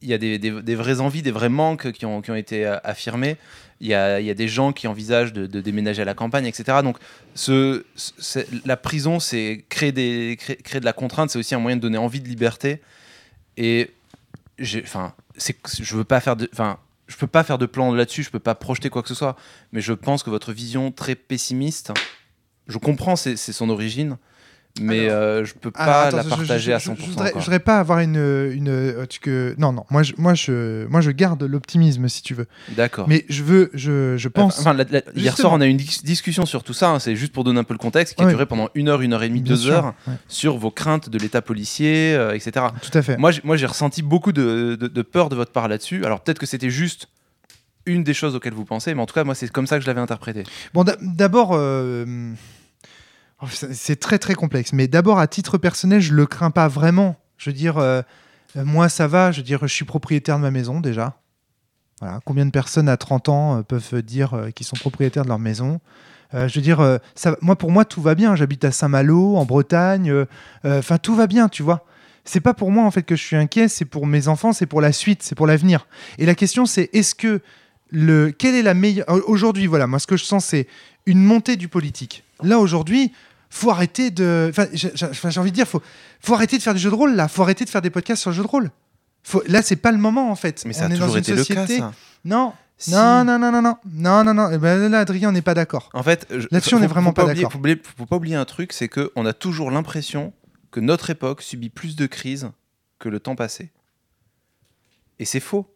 Il 0.00 0.08
y 0.08 0.14
a 0.14 0.18
des, 0.18 0.74
vraies 0.74 1.00
envies, 1.00 1.22
des 1.22 1.30
vrais 1.30 1.48
manques 1.48 1.92
qui 1.92 2.06
ont, 2.06 2.22
qui 2.22 2.30
ont 2.30 2.36
été 2.36 2.66
euh, 2.66 2.78
affirmés. 2.84 3.36
Il 3.80 3.88
y, 3.88 3.94
a, 3.94 4.34
des 4.34 4.48
gens 4.48 4.72
qui 4.72 4.86
envisagent 4.88 5.32
de, 5.32 5.46
déménager 5.60 6.02
à 6.02 6.04
la 6.06 6.14
campagne, 6.14 6.46
etc. 6.46 6.78
Donc, 6.82 6.96
la 8.64 8.76
prison, 8.76 9.20
c'est 9.20 9.64
créer, 9.68 9.92
de 9.92 10.84
la 10.84 10.92
contrainte, 10.92 11.30
c'est 11.30 11.38
aussi 11.38 11.54
un 11.54 11.58
moyen 11.58 11.76
de 11.76 11.82
donner 11.82 11.98
envie 11.98 12.20
de 12.20 12.28
liberté. 12.28 12.80
Et 13.58 13.90
je 14.58 14.80
veux 15.94 16.04
pas 16.04 16.20
faire 16.20 16.36
enfin, 16.52 16.78
je 17.06 17.16
peux 17.16 17.26
pas 17.26 17.44
faire 17.44 17.58
de 17.58 17.66
plan 17.66 17.92
là-dessus, 17.92 18.22
je 18.22 18.30
peux 18.30 18.38
pas 18.38 18.54
projeter 18.54 18.90
quoi 18.90 19.02
que 19.02 19.08
ce 19.08 19.14
soit. 19.14 19.36
Mais 19.72 19.80
je 19.80 19.92
pense 19.92 20.22
que 20.22 20.30
votre 20.30 20.52
vision 20.52 20.90
très 20.90 21.14
pessimiste, 21.14 21.92
je 22.66 22.78
comprends, 22.78 23.16
c'est 23.16 23.36
son 23.36 23.70
origine, 23.70 24.16
mais 24.80 25.08
euh, 25.08 25.44
je 25.44 25.54
peux 25.54 25.70
pas 25.70 26.02
attends, 26.04 26.16
la 26.18 26.22
je- 26.22 26.28
partager 26.28 26.70
je, 26.70 26.76
à 26.76 26.78
je- 26.78 26.90
100%. 26.90 26.96
Je 26.98 27.10
voudrais, 27.10 27.32
voudrais 27.32 27.60
pas 27.60 27.78
avoir 27.78 28.00
une. 28.00 28.16
une 28.16 28.68
euh, 28.68 29.04
que, 29.20 29.54
non, 29.58 29.72
non, 29.72 29.84
moi 29.90 30.02
je, 30.02 30.12
moi, 30.18 30.34
je, 30.34 30.86
moi 30.88 31.00
je 31.00 31.10
garde 31.10 31.42
l'optimisme 31.42 32.08
si 32.08 32.22
tu 32.22 32.34
veux. 32.34 32.46
D'accord. 32.76 33.08
Mais 33.08 33.24
je 33.28 33.42
veux, 33.42 33.70
je, 33.74 34.16
je 34.16 34.28
pense. 34.28 34.60
Enfin, 34.60 34.72
la- 34.74 34.84
la- 34.90 35.02
hier 35.14 35.36
soir, 35.36 35.52
on 35.52 35.60
a 35.60 35.66
eu 35.66 35.70
une 35.70 35.76
dis- 35.76 36.00
discussion 36.04 36.44
sur 36.46 36.62
tout 36.64 36.72
ça. 36.74 36.90
hein, 36.90 36.98
c'est 36.98 37.16
juste 37.16 37.32
pour 37.32 37.44
donner 37.44 37.60
un 37.60 37.64
peu 37.64 37.74
le 37.74 37.78
contexte, 37.78 38.14
qui 38.16 38.22
a 38.22 38.26
duré 38.28 38.46
pendant 38.46 38.68
une 38.74 38.88
heure, 38.88 39.00
une 39.02 39.12
heure 39.12 39.22
et 39.22 39.28
demie, 39.28 39.40
Bien 39.40 39.54
deux 39.54 39.60
sûr, 39.60 39.72
heures, 39.72 39.94
ouais, 40.06 40.14
sur 40.28 40.56
vos 40.58 40.70
craintes 40.70 41.08
de 41.08 41.18
l'état 41.18 41.42
policier, 41.42 42.14
euh, 42.14 42.34
etc. 42.34 42.66
tout 42.82 42.96
à 42.98 43.02
fait. 43.02 43.16
Moi, 43.16 43.30
j'ai- 43.30 43.42
moi, 43.44 43.56
j'ai 43.56 43.66
ressenti 43.66 44.02
beaucoup 44.02 44.32
de, 44.32 44.76
de- 44.78 44.88
de 44.88 45.02
peur 45.02 45.28
de 45.28 45.36
votre 45.36 45.52
part 45.52 45.68
là-dessus. 45.68 46.04
Alors 46.04 46.20
peut-être 46.20 46.38
que 46.38 46.46
c'était 46.46 46.70
juste 46.70 47.08
une 47.86 48.02
des 48.02 48.14
choses 48.14 48.34
auxquelles 48.34 48.52
vous 48.54 48.64
pensez, 48.64 48.94
mais 48.94 49.00
en 49.02 49.06
tout 49.06 49.14
cas, 49.14 49.22
moi, 49.22 49.34
c'est 49.36 49.48
comme 49.50 49.66
ça 49.68 49.76
que 49.76 49.82
je 49.82 49.86
l'avais 49.86 50.00
interprété. 50.00 50.42
Bon, 50.74 50.82
d'a- 50.82 50.96
d'abord, 51.00 51.50
euh, 51.54 52.04
c'est 53.50 53.74
c'est 53.74 53.96
très 53.96 54.18
très 54.18 54.34
complexe. 54.34 54.72
Mais 54.72 54.88
d'abord, 54.88 55.18
à 55.18 55.26
titre 55.26 55.58
personnel, 55.58 56.00
je 56.00 56.14
le 56.14 56.26
crains 56.26 56.50
pas 56.50 56.68
vraiment. 56.68 57.16
Je 57.36 57.50
veux 57.50 57.54
dire, 57.54 57.78
euh, 57.78 58.02
euh, 58.56 58.64
moi, 58.64 58.88
ça 58.88 59.06
va. 59.06 59.32
Je 59.32 59.38
veux 59.38 59.44
dire, 59.44 59.60
je 59.62 59.72
suis 59.72 59.84
propriétaire 59.84 60.36
de 60.36 60.42
ma 60.42 60.50
maison 60.50 60.80
déjà. 60.80 61.18
Voilà. 62.00 62.20
Combien 62.24 62.46
de 62.46 62.50
personnes 62.50 62.88
à 62.88 62.96
30 62.96 63.28
ans 63.28 63.58
euh, 63.58 63.62
peuvent 63.62 64.02
dire 64.02 64.48
qu'ils 64.54 64.66
sont 64.66 64.76
propriétaires 64.76 65.24
de 65.24 65.28
leur 65.28 65.38
maison? 65.38 65.80
Je 66.32 66.54
veux 66.56 66.60
dire, 66.60 66.98
moi, 67.40 67.56
pour 67.56 67.70
moi, 67.70 67.84
tout 67.84 68.02
va 68.02 68.14
bien. 68.14 68.34
J'habite 68.34 68.64
à 68.64 68.72
Saint-Malo, 68.72 69.36
en 69.36 69.44
Bretagne. 69.46 70.26
Enfin, 70.64 70.98
tout 70.98 71.14
va 71.14 71.28
bien, 71.28 71.48
tu 71.48 71.62
vois. 71.62 71.86
C'est 72.24 72.40
pas 72.40 72.52
pour 72.52 72.72
moi 72.72 72.84
en 72.84 72.90
fait 72.90 73.04
que 73.04 73.14
je 73.14 73.22
suis 73.22 73.36
inquiet, 73.36 73.68
c'est 73.68 73.84
pour 73.84 74.04
mes 74.04 74.26
enfants, 74.26 74.52
c'est 74.52 74.66
pour 74.66 74.80
la 74.80 74.90
suite, 74.90 75.22
c'est 75.22 75.36
pour 75.36 75.46
l'avenir. 75.46 75.86
Et 76.18 76.26
la 76.26 76.34
question, 76.34 76.66
c'est 76.66 76.90
est-ce 76.92 77.14
que 77.14 77.40
le, 77.90 78.32
quelle 78.32 78.56
est 78.56 78.64
la 78.64 78.74
meilleure 78.74 79.06
aujourd'hui 79.28 79.68
Voilà, 79.68 79.86
moi, 79.86 80.00
ce 80.00 80.08
que 80.08 80.16
je 80.16 80.24
sens, 80.24 80.44
c'est 80.44 80.66
une 81.06 81.22
montée 81.22 81.56
du 81.56 81.68
politique. 81.68 82.24
Là 82.42 82.58
aujourd'hui, 82.58 83.12
faut 83.50 83.70
arrêter 83.70 84.10
de. 84.10 84.50
Enfin, 84.50 84.66
j'ai 84.74 85.40
envie 85.40 85.50
de 85.50 85.54
dire, 85.56 85.66
faut, 85.68 85.82
faut 86.20 86.34
arrêter 86.34 86.58
de 86.58 86.62
faire 86.62 86.74
du 86.74 86.80
jeu 86.80 86.90
de 86.90 86.94
rôle. 86.94 87.14
Là, 87.14 87.28
faut 87.28 87.42
arrêter 87.42 87.64
de 87.64 87.70
faire 87.70 87.82
des 87.82 87.90
podcasts 87.90 88.20
sur 88.22 88.30
le 88.30 88.36
jeu 88.36 88.42
de 88.42 88.48
rôle. 88.48 88.70
Faut, 89.22 89.42
là, 89.48 89.62
c'est 89.62 89.76
pas 89.76 89.92
le 89.92 89.98
moment 89.98 90.30
en 90.30 90.36
fait. 90.36 90.64
Mais 90.66 90.72
ça 90.72 90.86
On 90.86 90.90
a 90.90 90.94
est 90.94 90.98
dans 90.98 91.04
toujours 91.06 91.16
une 91.16 91.22
été 91.22 91.32
le 91.34 91.44
cas, 91.44 91.62
société- 91.66 91.78
ça. 91.78 91.92
Non, 92.24 92.52
Si. 92.78 92.90
non, 92.90 93.24
non, 93.24 93.38
non, 93.38 93.50
non, 93.52 93.62
non, 93.62 93.76
non, 93.86 94.24
non, 94.24 94.34
non. 94.34 94.50
Eh 94.52 94.58
ben, 94.58 94.88
là, 94.90 95.00
Adrien, 95.00 95.30
on 95.30 95.32
n'est 95.32 95.42
pas 95.42 95.54
d'accord. 95.54 95.88
En 95.94 96.02
fait, 96.02 96.26
je- 96.30 96.46
Là-dessus, 96.50 96.74
on 96.74 96.78
est 96.78 96.82
faut- 96.82 96.88
vraiment 96.94 97.10
faut 97.10 97.14
pas 97.14 97.24
d'accord. 97.26 97.50
Faut, 97.52 97.58
oublier- 97.58 97.80
faut 97.96 98.06
pas 98.06 98.16
oublier 98.16 98.36
un 98.36 98.44
truc, 98.44 98.72
c'est 98.72 98.88
que 98.88 99.10
on 99.16 99.24
a 99.26 99.32
toujours 99.32 99.70
l'impression 99.70 100.32
que 100.70 100.80
notre 100.80 101.10
époque 101.10 101.40
subit 101.42 101.70
plus 101.70 101.96
de 101.96 102.06
crises 102.06 102.50
que 102.98 103.08
le 103.08 103.18
temps 103.20 103.34
passé. 103.36 103.70
Et 105.18 105.24
c'est 105.24 105.40
faux. 105.40 105.66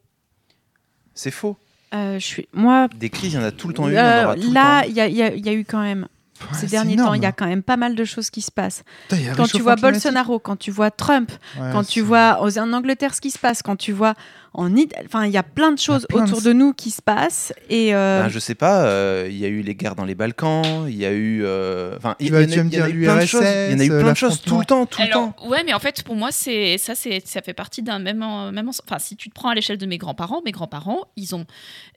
C'est 1.14 1.30
faux. 1.30 1.56
Euh, 1.94 2.18
je 2.18 2.24
suis, 2.24 2.48
moi, 2.52 2.88
Des 2.96 3.10
crises, 3.10 3.32
il 3.32 3.36
y 3.36 3.38
en 3.38 3.42
a 3.44 3.50
tout 3.50 3.66
le 3.68 3.74
temps 3.74 3.86
euh, 3.88 3.90
là, 3.90 4.86
y, 4.86 4.90
y 4.92 5.00
il 5.00 5.44
y 5.44 5.48
a 5.48 5.52
eu 5.52 5.64
quand 5.64 5.80
même, 5.82 6.06
Ouais, 6.40 6.58
ces 6.58 6.66
derniers 6.66 6.94
énorme. 6.94 7.08
temps, 7.10 7.14
il 7.14 7.22
y 7.22 7.26
a 7.26 7.32
quand 7.32 7.46
même 7.46 7.62
pas 7.62 7.76
mal 7.76 7.94
de 7.94 8.04
choses 8.04 8.30
qui 8.30 8.40
se 8.42 8.50
passent. 8.50 8.82
Putain, 9.08 9.34
Quand 9.36 9.46
tu 9.46 9.60
vois. 9.60 9.76
Bolsonaro, 9.76 10.38
quand 10.38 10.56
tu 10.56 10.70
vois 10.70 10.90
Trump, 10.90 11.30
Ouais, 11.58 11.70
quand 11.72 11.84
tu 11.84 12.00
vois 12.00 12.40
en 12.40 12.72
Angleterre 12.72 13.14
ce 13.14 13.20
qui 13.20 13.30
se 13.30 13.38
passe, 13.38 13.62
quand 13.62 13.76
tu 13.76 13.92
vois 13.92 14.14
en 14.52 14.74
enfin 15.04 15.26
il 15.26 15.32
y 15.32 15.36
a 15.36 15.42
plein 15.44 15.70
de 15.72 15.78
choses 15.78 16.06
de- 16.10 16.16
autour 16.16 16.42
de 16.42 16.52
nous 16.52 16.72
qui 16.72 16.90
se 16.90 17.00
passent 17.02 17.52
et 17.68 17.94
euh, 17.94 18.22
Ben, 18.24 18.28
je 18.28 18.38
sais 18.40 18.54
pas, 18.56 18.84
euh, 18.84 19.28
il 19.30 19.36
y 19.38 19.44
a 19.44 19.48
eu 19.48 19.62
les 19.62 19.74
guerres 19.76 19.94
dans 19.94 20.04
les 20.04 20.14
Balkans, 20.16 20.86
il 20.88 20.96
y 20.96 21.06
a 21.06 21.12
eu. 21.12 21.42
euh, 21.44 21.96
Enfin, 21.96 22.16
il 22.18 22.28
y, 22.28 22.30
en 22.32 22.34
a- 22.36 22.40
y 22.42 22.82
en 22.82 22.86
eu 22.88 23.02
plein 23.04 23.16
de 23.20 23.26
choses. 23.26 23.44
Il 23.44 23.72
y 23.72 23.74
en 23.76 23.78
a 23.80 23.84
eu 23.84 23.88
plein 24.02 24.12
de 24.12 24.16
choses 24.16 24.40
tout 24.42 24.58
le 24.58 24.64
temps, 24.64 24.86
tout 24.86 25.02
le 25.02 25.08
temps. 25.10 25.36
ouais, 25.46 25.62
mais 25.64 25.72
en 25.72 25.78
fait, 25.78 26.02
pour 26.02 26.16
moi, 26.16 26.30
c'est 26.32 26.78
ça, 26.78 26.94
c'est 26.94 27.22
ça 27.26 27.42
fait 27.42 27.54
partie 27.54 27.82
d'un 27.82 27.98
même, 28.00 28.22
en- 28.22 28.50
même. 28.52 28.68
en- 28.68 28.72
Enfin, 28.86 28.98
si 28.98 29.16
tu 29.16 29.28
te 29.28 29.34
prends 29.34 29.50
à 29.50 29.54
l'échelle 29.54 29.78
de 29.78 29.86
mes 29.86 29.98
grands-parents, 29.98 30.42
mes 30.44 30.52
grands-parents, 30.52 31.02
ils 31.16 31.34
ont, 31.34 31.46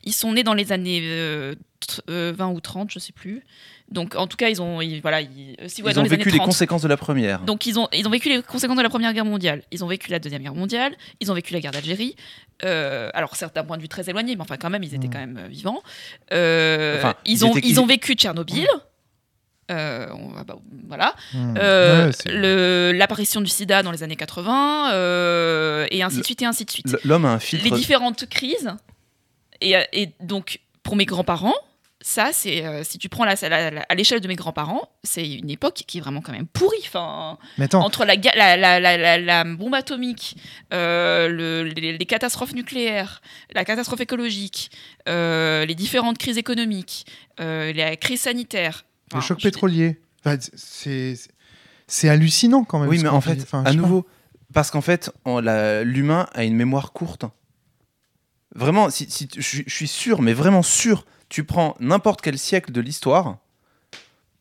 ils 0.03 0.13
sont 0.13 0.33
nés 0.33 0.43
dans 0.43 0.53
les 0.53 0.71
années 0.71 0.99
euh, 1.03 1.55
tr- 1.85 2.01
euh, 2.09 2.33
20 2.37 2.49
ou 2.49 2.59
30, 2.59 2.91
je 2.91 2.99
sais 2.99 3.13
plus. 3.13 3.41
Donc, 3.91 4.15
en 4.15 4.25
tout 4.27 4.37
cas, 4.37 4.49
ils 4.49 4.59
ont, 4.61 4.81
ils- 4.81 5.01
voilà, 5.01 5.21
ils, 5.21 5.55
si, 5.67 5.83
ouais, 5.83 5.91
Ils 5.91 5.95
dans 5.95 6.01
ont 6.01 6.03
les 6.03 6.09
vécu 6.09 6.29
les 6.29 6.37
30. 6.37 6.47
conséquences 6.47 6.81
de 6.81 6.87
la 6.87 6.97
première. 6.97 7.41
Donc 7.41 7.65
ils 7.67 7.77
ont, 7.77 7.87
ils 7.93 8.07
ont 8.07 8.11
vécu 8.11 8.29
les 8.29 8.41
conséquences 8.41 8.77
de 8.77 8.81
la 8.81 8.89
Première 8.89 9.13
Guerre 9.13 9.25
mondiale, 9.25 9.61
ils 9.71 9.83
ont 9.83 9.87
vécu 9.87 10.09
la 10.09 10.17
Deuxième 10.19 10.41
Guerre 10.41 10.55
mondiale, 10.55 10.95
ils 11.19 11.31
ont 11.31 11.35
vécu 11.35 11.53
la 11.53 11.59
guerre 11.59 11.71
d'Algérie. 11.73 12.15
Euh, 12.65 13.09
alors 13.13 13.35
certes 13.35 13.55
d'un 13.55 13.63
point 13.63 13.77
de 13.77 13.81
vue 13.81 13.89
très 13.89 14.09
éloigné, 14.09 14.35
mais 14.35 14.41
enfin 14.41 14.57
quand 14.57 14.69
même 14.69 14.83
ils 14.83 14.93
étaient 14.95 15.07
Mm. 15.07 15.11
quand 15.11 15.19
même 15.19 15.37
euh, 15.37 15.47
vivants. 15.47 15.81
Euh, 16.31 16.97
Enfin, 16.97 17.15
ils, 17.25 17.45
ont, 17.45 17.53
ils 17.61 17.79
ont 17.81 17.85
vécu 17.85 18.13
Tchernobyl. 18.13 18.67
Euh, 19.71 20.07
on 20.13 20.29
bah, 20.43 20.55
voilà. 20.87 21.15
Hmm. 21.33 21.55
Euh, 21.57 22.11
Ouais, 22.27 22.93
L'apparition 22.97 23.39
du 23.41 23.47
sida 23.49 23.81
dans 23.81 23.91
les 23.91 24.03
années 24.03 24.17
80, 24.17 24.91
euh, 24.93 25.87
et 25.89 26.03
ainsi 26.03 26.19
de 26.19 26.23
suite, 26.25 26.41
et 26.41 26.45
ainsi 26.45 26.65
de 26.65 26.69
suite. 26.71 26.97
L'homme 27.05 27.25
a 27.25 27.29
un 27.33 27.39
filtre. 27.39 27.63
Les 27.65 27.71
différentes 27.71 28.27
crises, 28.29 28.69
et, 29.61 29.75
et 29.93 30.09
donc 30.19 30.59
pour 30.83 30.95
mes 30.97 31.05
grands-parents, 31.05 31.55
ça, 32.05 32.31
c'est 32.33 32.65
euh, 32.65 32.83
si 32.83 32.97
tu 32.97 33.07
prends 33.07 33.23
la, 33.23 33.35
la- 33.41 33.71
la- 33.71 33.85
à 33.87 33.95
l'échelle 33.95 34.19
de 34.19 34.27
mes 34.27 34.35
grands-parents, 34.35 34.89
c'est 35.03 35.25
une 35.27 35.49
époque 35.49 35.83
qui 35.87 35.99
est 35.99 36.01
vraiment 36.01 36.19
quand 36.19 36.33
même 36.33 36.47
pourrie. 36.47 36.75
Enfin, 36.85 37.37
Mais 37.57 37.63
attends, 37.65 37.81
entre 37.83 38.03
la, 38.03 38.17
ga- 38.17 38.35
la, 38.35 38.57
la, 38.57 38.81
la, 38.81 38.97
la- 38.97 39.17
la 39.17 39.43
bombe 39.45 39.73
atomique, 39.73 40.35
euh, 40.73 41.29
le- 41.29 41.63
les, 41.63 41.97
les 41.97 42.05
catastrophes 42.05 42.53
nucléaires, 42.53 43.21
la 43.55 43.63
catastrophe 43.63 44.01
écologique, 44.01 44.69
euh, 45.07 45.65
les 45.65 45.75
différentes 45.75 46.17
crises 46.17 46.37
économiques, 46.37 47.05
euh, 47.39 47.71
la 47.71 47.95
crise 47.95 48.19
sanitaire. 48.21 48.83
le 49.13 49.17
Enfin, 49.19 49.25
choc 49.27 49.39
je- 49.39 49.43
pétrolier. 49.47 50.01
Enfin, 50.25 50.37
c'est 51.87 52.09
hallucinant 52.09 52.65
quand 52.65 52.79
même. 52.79 52.89
Oui, 52.89 52.99
mais 53.01 53.07
en 53.09 53.21
fait, 53.21 53.41
Enfin, 53.43 53.63
à 53.65 53.71
nouveau, 53.73 54.05
parce 54.53 54.71
qu'en 54.71 54.81
fait, 54.81 55.09
l'humain 55.83 56.27
a 56.33 56.43
une 56.43 56.55
mémoire 56.55 56.91
courte. 56.91 57.23
Vraiment, 58.55 58.89
si, 58.89 59.07
je 59.37 59.63
suis 59.67 59.87
sûr, 59.87 60.21
mais 60.21 60.33
vraiment 60.33 60.61
sûr, 60.63 61.05
tu 61.33 61.43
prends 61.43 61.75
n'importe 61.79 62.21
quel 62.21 62.37
siècle 62.37 62.71
de 62.71 62.79
l'histoire, 62.79 63.39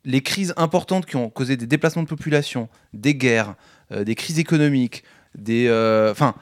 les 0.05 0.21
crises 0.21 0.53
importantes 0.59 1.07
qui 1.07 1.17
ont 1.17 1.31
causé 1.31 1.57
des 1.57 1.67
déplacements 1.67 2.03
de 2.03 2.09
population, 2.09 2.69
des 2.93 3.15
guerres, 3.15 3.55
euh, 3.93 4.05
des 4.05 4.15
crises 4.15 4.39
économiques, 4.39 5.03
des, 5.35 5.69
euh, 5.69 6.11
enfin, 6.13 6.35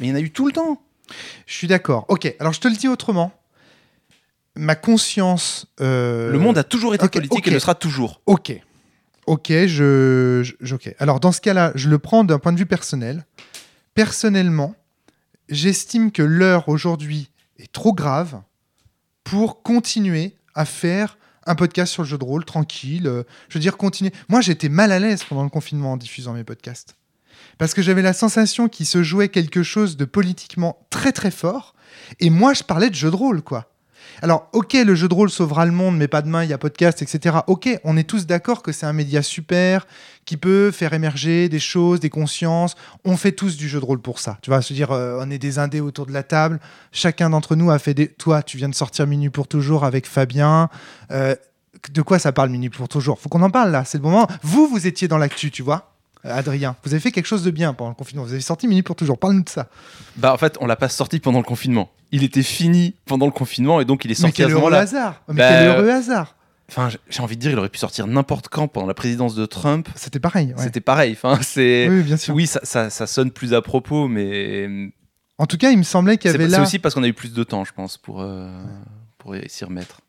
mais 0.00 0.06
il 0.06 0.08
y 0.08 0.12
en 0.12 0.16
a 0.16 0.20
eu 0.20 0.30
tout 0.30 0.46
le 0.46 0.52
temps. 0.54 0.80
Je 1.44 1.52
suis 1.52 1.66
d'accord. 1.66 2.06
Ok, 2.08 2.34
alors 2.40 2.54
je 2.54 2.60
te 2.60 2.68
le 2.68 2.74
dis 2.74 2.88
autrement. 2.88 3.32
Ma 4.56 4.76
conscience. 4.76 5.66
euh, 5.82 6.32
Le 6.32 6.38
monde 6.38 6.56
a 6.56 6.64
toujours 6.64 6.94
été 6.94 7.04
ok, 7.04 7.12
politique 7.12 7.46
et 7.48 7.50
le 7.50 7.58
sera 7.60 7.74
toujours. 7.74 8.22
Ok. 8.24 8.58
Ok, 9.26 9.48
je, 9.50 10.42
je- 10.62 10.74
ok. 10.74 10.94
Alors 11.00 11.20
dans 11.20 11.32
ce 11.32 11.42
cas-là, 11.42 11.72
je 11.74 11.90
le 11.90 11.98
prends 11.98 12.24
d'un 12.24 12.38
point 12.38 12.54
de 12.54 12.58
vue 12.58 12.64
personnel. 12.64 13.26
Personnellement, 13.92 14.74
j'estime 15.50 16.12
que 16.12 16.22
l'heure 16.22 16.70
aujourd'hui 16.70 17.30
est 17.58 17.70
trop 17.70 17.92
grave 17.92 18.40
pour 19.24 19.62
continuer 19.62 20.36
à 20.54 20.64
faire 20.64 21.18
un 21.46 21.54
podcast 21.54 21.92
sur 21.92 22.02
le 22.02 22.08
jeu 22.08 22.18
de 22.18 22.24
rôle 22.24 22.44
tranquille. 22.44 23.06
euh, 23.06 23.24
je 23.48 23.54
veux 23.58 23.60
dire, 23.60 23.76
continuer. 23.76 24.12
Moi, 24.28 24.40
j'étais 24.40 24.68
mal 24.68 24.92
à 24.92 24.98
l'aise 24.98 25.24
pendant 25.24 25.42
le 25.42 25.50
confinement 25.50 25.92
en 25.92 25.96
diffusant 25.96 26.34
mes 26.34 26.44
podcasts. 26.44 26.96
Parce 27.58 27.74
que 27.74 27.82
j'avais 27.82 28.02
la 28.02 28.12
sensation 28.12 28.68
qu'il 28.68 28.86
se 28.86 29.02
jouait 29.02 29.28
quelque 29.28 29.62
chose 29.62 29.96
de 29.96 30.04
politiquement 30.04 30.86
très 30.90 31.12
très 31.12 31.30
fort. 31.30 31.74
Et 32.20 32.30
moi, 32.30 32.54
je 32.54 32.62
parlais 32.62 32.90
de 32.90 32.94
jeu 32.94 33.10
de 33.10 33.16
rôle, 33.16 33.42
quoi. 33.42 33.71
Alors, 34.20 34.48
ok, 34.52 34.74
le 34.74 34.94
jeu 34.94 35.08
de 35.08 35.14
rôle 35.14 35.30
sauvera 35.30 35.64
le 35.64 35.72
monde, 35.72 35.96
mais 35.96 36.08
pas 36.08 36.22
demain, 36.22 36.44
il 36.44 36.50
y 36.50 36.52
a 36.52 36.58
podcast, 36.58 37.02
etc. 37.02 37.38
Ok, 37.46 37.68
on 37.84 37.96
est 37.96 38.08
tous 38.08 38.26
d'accord 38.26 38.62
que 38.62 38.72
c'est 38.72 38.86
un 38.86 38.92
média 38.92 39.22
super, 39.22 39.86
qui 40.24 40.36
peut 40.36 40.70
faire 40.70 40.92
émerger 40.92 41.48
des 41.48 41.58
choses, 41.58 42.00
des 42.00 42.10
consciences. 42.10 42.74
On 43.04 43.16
fait 43.16 43.32
tous 43.32 43.56
du 43.56 43.68
jeu 43.68 43.80
de 43.80 43.84
rôle 43.84 44.00
pour 44.00 44.18
ça. 44.18 44.38
Tu 44.42 44.50
vois, 44.50 44.62
se 44.62 44.72
dire, 44.74 44.92
euh, 44.92 45.18
on 45.20 45.30
est 45.30 45.38
des 45.38 45.58
indés 45.58 45.80
autour 45.80 46.06
de 46.06 46.12
la 46.12 46.22
table. 46.22 46.60
Chacun 46.92 47.30
d'entre 47.30 47.56
nous 47.56 47.70
a 47.70 47.78
fait 47.78 47.94
des. 47.94 48.08
Toi, 48.08 48.42
tu 48.42 48.56
viens 48.56 48.68
de 48.68 48.74
sortir 48.74 49.06
Minuit 49.06 49.30
pour 49.30 49.48
toujours 49.48 49.84
avec 49.84 50.06
Fabien. 50.06 50.68
Euh, 51.10 51.34
de 51.92 52.02
quoi 52.02 52.18
ça 52.18 52.32
parle 52.32 52.50
Minuit 52.50 52.70
pour 52.70 52.88
toujours? 52.88 53.18
Faut 53.18 53.28
qu'on 53.28 53.42
en 53.42 53.50
parle 53.50 53.70
là. 53.70 53.84
C'est 53.84 53.98
le 53.98 54.04
moment. 54.04 54.28
Vous, 54.42 54.66
vous 54.66 54.86
étiez 54.86 55.08
dans 55.08 55.18
l'actu, 55.18 55.50
tu 55.50 55.62
vois. 55.62 55.91
Euh, 56.24 56.36
Adrien, 56.36 56.76
vous 56.84 56.92
avez 56.92 57.00
fait 57.00 57.10
quelque 57.10 57.26
chose 57.26 57.42
de 57.42 57.50
bien 57.50 57.74
pendant 57.74 57.90
le 57.90 57.96
confinement. 57.96 58.24
Vous 58.24 58.32
avez 58.32 58.40
sorti 58.40 58.68
Minuit 58.68 58.82
pour 58.82 58.94
toujours. 58.96 59.18
Parle-nous 59.18 59.42
de 59.42 59.48
ça. 59.48 59.68
Bah 60.16 60.32
en 60.32 60.38
fait, 60.38 60.56
on 60.60 60.66
l'a 60.66 60.76
pas 60.76 60.88
sorti 60.88 61.18
pendant 61.18 61.38
le 61.38 61.44
confinement. 61.44 61.90
Il 62.12 62.22
était 62.22 62.42
fini 62.42 62.94
pendant 63.06 63.26
le 63.26 63.32
confinement 63.32 63.80
et 63.80 63.84
donc 63.84 64.04
il 64.04 64.08
est 64.10 64.12
Mais 64.12 64.26
sorti 64.28 64.42
à 64.42 64.46
quel 64.46 64.54
ce 64.54 64.60
heureux 64.60 64.72
hasard 64.72 65.22
Mais 65.28 65.34
Bah, 65.36 65.48
quel 65.48 65.68
heureux 65.68 65.90
hasard 65.90 66.36
Enfin, 66.68 66.88
j'ai- 67.10 67.20
envie 67.22 67.36
de 67.36 67.40
dire, 67.40 67.50
il 67.50 67.58
aurait 67.58 67.68
pu 67.68 67.78
sortir 67.78 68.06
n'importe 68.06 68.48
quand 68.48 68.66
pendant 68.68 68.86
la 68.86 68.94
présidence 68.94 69.34
de 69.34 69.44
Trump. 69.46 69.88
C'était 69.94 70.20
pareil. 70.20 70.54
ouais. 70.56 70.62
C'était 70.62 70.80
pareil. 70.80 71.12
Enfin, 71.12 71.38
c'est 71.42 71.88
Oui, 71.90 72.02
bien 72.02 72.16
sûr. 72.16 72.34
oui, 72.34 72.46
ça, 72.46 72.60
ça, 72.62 72.88
ça 72.88 73.06
sonne 73.06 73.30
plus 73.30 73.52
à 73.52 73.60
propos, 73.60 74.08
mais 74.08 74.90
En 75.38 75.46
tout 75.46 75.58
cas, 75.58 75.70
il 75.70 75.76
me 75.78 75.82
semblait 75.82 76.16
qu'il 76.18 76.30
y 76.30 76.32
c'est 76.32 76.38
avait 76.40 76.48
c'est 76.48 76.56
là. 76.56 76.62
aussi 76.62 76.78
parce 76.78 76.94
qu'on 76.94 77.02
a 77.02 77.08
eu 77.08 77.12
plus 77.14 77.32
de 77.34 77.44
temps, 77.44 77.64
je 77.64 77.72
pense, 77.72 77.98
pour 77.98 78.22
euh, 78.22 78.48
pour 79.18 79.34
s'y 79.48 79.64
remettre. 79.64 80.00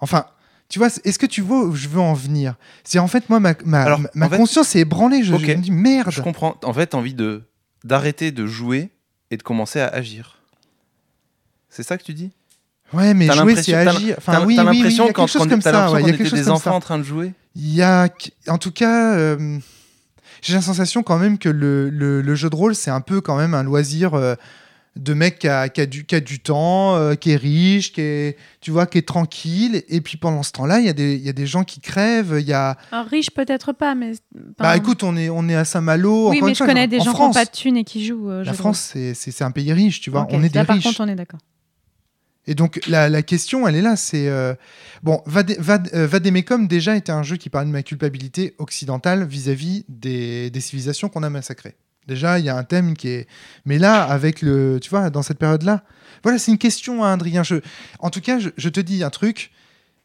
Enfin, 0.00 0.26
tu 0.74 0.80
vois, 0.80 0.88
est-ce 1.04 1.20
que 1.20 1.26
tu 1.26 1.40
vois 1.40 1.66
où 1.66 1.76
je 1.76 1.86
veux 1.86 2.00
en 2.00 2.14
venir? 2.14 2.56
C'est 2.82 2.98
en 2.98 3.06
fait, 3.06 3.30
moi, 3.30 3.38
ma, 3.38 3.54
ma, 3.64 3.82
Alors, 3.84 4.00
ma- 4.00 4.08
ma 4.14 4.26
en 4.26 4.30
fait- 4.30 4.36
conscience 4.38 4.74
est 4.74 4.80
ébranlée. 4.80 5.22
Je, 5.22 5.32
me 5.32 5.54
dis, 5.54 5.70
merde. 5.70 6.10
Je 6.10 6.20
comprends. 6.20 6.56
En 6.64 6.72
fait, 6.72 6.88
t'as 6.88 6.98
envie 6.98 7.14
de 7.14 7.42
d'arrêter 7.84 8.32
de 8.32 8.44
jouer 8.44 8.90
et 9.30 9.36
de 9.36 9.44
commencer 9.44 9.78
à 9.78 9.86
agir. 9.86 10.40
C'est 11.68 11.84
ça 11.84 11.96
que 11.96 12.02
tu 12.02 12.12
dis? 12.12 12.32
Ouais, 12.92 13.14
mais 13.14 13.30
jouer, 13.30 13.54
c'est 13.54 13.72
agir. 13.72 14.16
Enfin, 14.18 14.32
T'as 14.32 14.44
oui, 14.44 14.56
t'as 14.56 14.68
oui, 14.68 14.82
oui, 14.84 15.00
a 15.00 15.12
quand 15.12 15.28
chose 15.28 15.46
comme 15.46 15.60
ça. 15.60 15.88
il 16.00 16.06
y 16.06 16.10
a 16.10 16.12
quelque 16.16 16.24
chose 16.28 16.32
des 16.40 16.50
enfants 16.50 16.70
ça. 16.70 16.76
en 16.76 16.80
train 16.80 16.98
de 16.98 17.04
jouer? 17.04 17.34
Il 17.54 17.72
y 17.72 17.80
a, 17.80 18.08
en 18.48 18.58
tout 18.58 18.72
cas, 18.72 19.14
euh, 19.14 19.60
j'ai 20.42 20.54
la 20.54 20.60
sensation 20.60 21.04
quand 21.04 21.18
même 21.20 21.38
que 21.38 21.48
le, 21.48 21.88
le- 21.88 22.20
le 22.20 22.34
jeu 22.34 22.50
de 22.50 22.56
rôle, 22.56 22.74
c'est 22.74 22.90
un 22.90 23.00
peu 23.00 23.20
quand 23.20 23.36
même 23.36 23.54
un 23.54 23.62
loisir 23.62 24.14
euh, 24.14 24.34
de 24.96 25.12
mec 25.14 25.40
qui 25.40 25.48
a, 25.48 25.68
qui 25.68 25.80
a 25.80 25.86
du, 25.86 26.04
qui 26.04 26.14
a 26.14 26.20
du 26.20 26.38
temps, 26.38 26.94
euh, 26.96 27.14
qui 27.14 27.32
est 27.32 27.36
riche, 27.36 27.92
qui 27.92 28.00
est, 28.00 28.36
tu 28.60 28.70
vois, 28.70 28.86
qui 28.86 28.98
est 28.98 29.06
tranquille. 29.08 29.82
Et 29.88 30.00
puis 30.00 30.16
pendant 30.16 30.42
ce 30.44 30.52
temps-là, 30.52 30.78
il 30.78 30.86
y, 30.86 30.88
a 30.88 30.92
des- 30.92 31.16
y 31.16 31.28
a 31.28 31.32
des 31.32 31.46
gens 31.46 31.64
qui 31.64 31.80
crèvent. 31.80 32.36
Il 32.38 32.46
y 32.46 32.52
a, 32.52 32.76
Un 32.92 33.02
riche 33.02 33.30
peut-être 33.32 33.72
pas, 33.72 33.94
mais. 33.96 34.12
bah 34.58 34.76
écoute, 34.76 35.02
on 35.02 35.16
est, 35.16 35.28
on 35.30 35.48
est 35.48 35.56
à 35.56 35.64
Saint-Malo. 35.64 36.30
oui, 36.30 36.40
mais 36.42 36.54
je 36.54 36.62
connais 36.64 36.86
des 36.86 37.00
gens 37.00 37.12
qui 37.12 37.20
n'ont 37.20 37.32
pas 37.32 37.44
de 37.44 37.50
thunes 37.50 37.76
et 37.76 37.84
qui 37.84 38.06
jouent. 38.06 38.30
euh, 38.30 38.44
La 38.44 38.52
France, 38.52 38.94
c'est- 39.14 39.42
un 39.42 39.50
pays 39.50 39.72
riche, 39.72 40.00
tu 40.00 40.10
vois. 40.10 40.26
On 40.30 40.42
est 40.44 40.48
des 40.48 40.58
là, 40.60 40.64
par 40.64 40.76
riches. 40.76 40.84
contre, 40.84 41.00
on 41.00 41.08
est 41.08 41.16
d'accord. 41.16 41.40
Et 42.46 42.54
donc 42.54 42.78
la, 42.88 43.08
la 43.08 43.22
question, 43.22 43.66
elle 43.66 43.74
est 43.74 43.80
là. 43.82 43.96
C'est 43.96 44.28
euh, 44.28 44.54
bon, 45.02 45.22
Vade- 45.26 45.56
Vade- 45.58 45.88
Vademecum 45.94 46.68
déjà 46.68 46.94
était 46.94 47.10
un 47.10 47.22
jeu 47.22 47.36
qui 47.38 47.48
parlait 47.48 47.66
de 47.66 47.72
ma 47.72 47.82
culpabilité 47.82 48.54
occidentale 48.58 49.24
vis-à-vis 49.26 49.84
des, 49.88 50.50
des 50.50 50.60
civilisations 50.60 51.08
qu'on 51.08 51.22
a 51.22 51.30
massacrées. 51.30 51.74
Déjà, 52.06 52.38
il 52.38 52.44
y 52.44 52.48
a 52.48 52.56
un 52.56 52.64
thème 52.64 52.96
qui 52.96 53.08
est. 53.08 53.28
Mais 53.64 53.78
là, 53.78 54.02
avec 54.04 54.42
le, 54.42 54.78
tu 54.80 54.90
vois, 54.90 55.10
dans 55.10 55.22
cette 55.22 55.38
période-là, 55.38 55.82
voilà, 56.22 56.38
c'est 56.38 56.50
une 56.50 56.58
question, 56.58 57.04
hein, 57.04 57.14
Adrien. 57.14 57.42
Je... 57.42 57.56
En 57.98 58.10
tout 58.10 58.20
cas, 58.20 58.38
je, 58.38 58.50
je 58.56 58.68
te 58.68 58.80
dis 58.80 59.02
un 59.02 59.10
truc. 59.10 59.50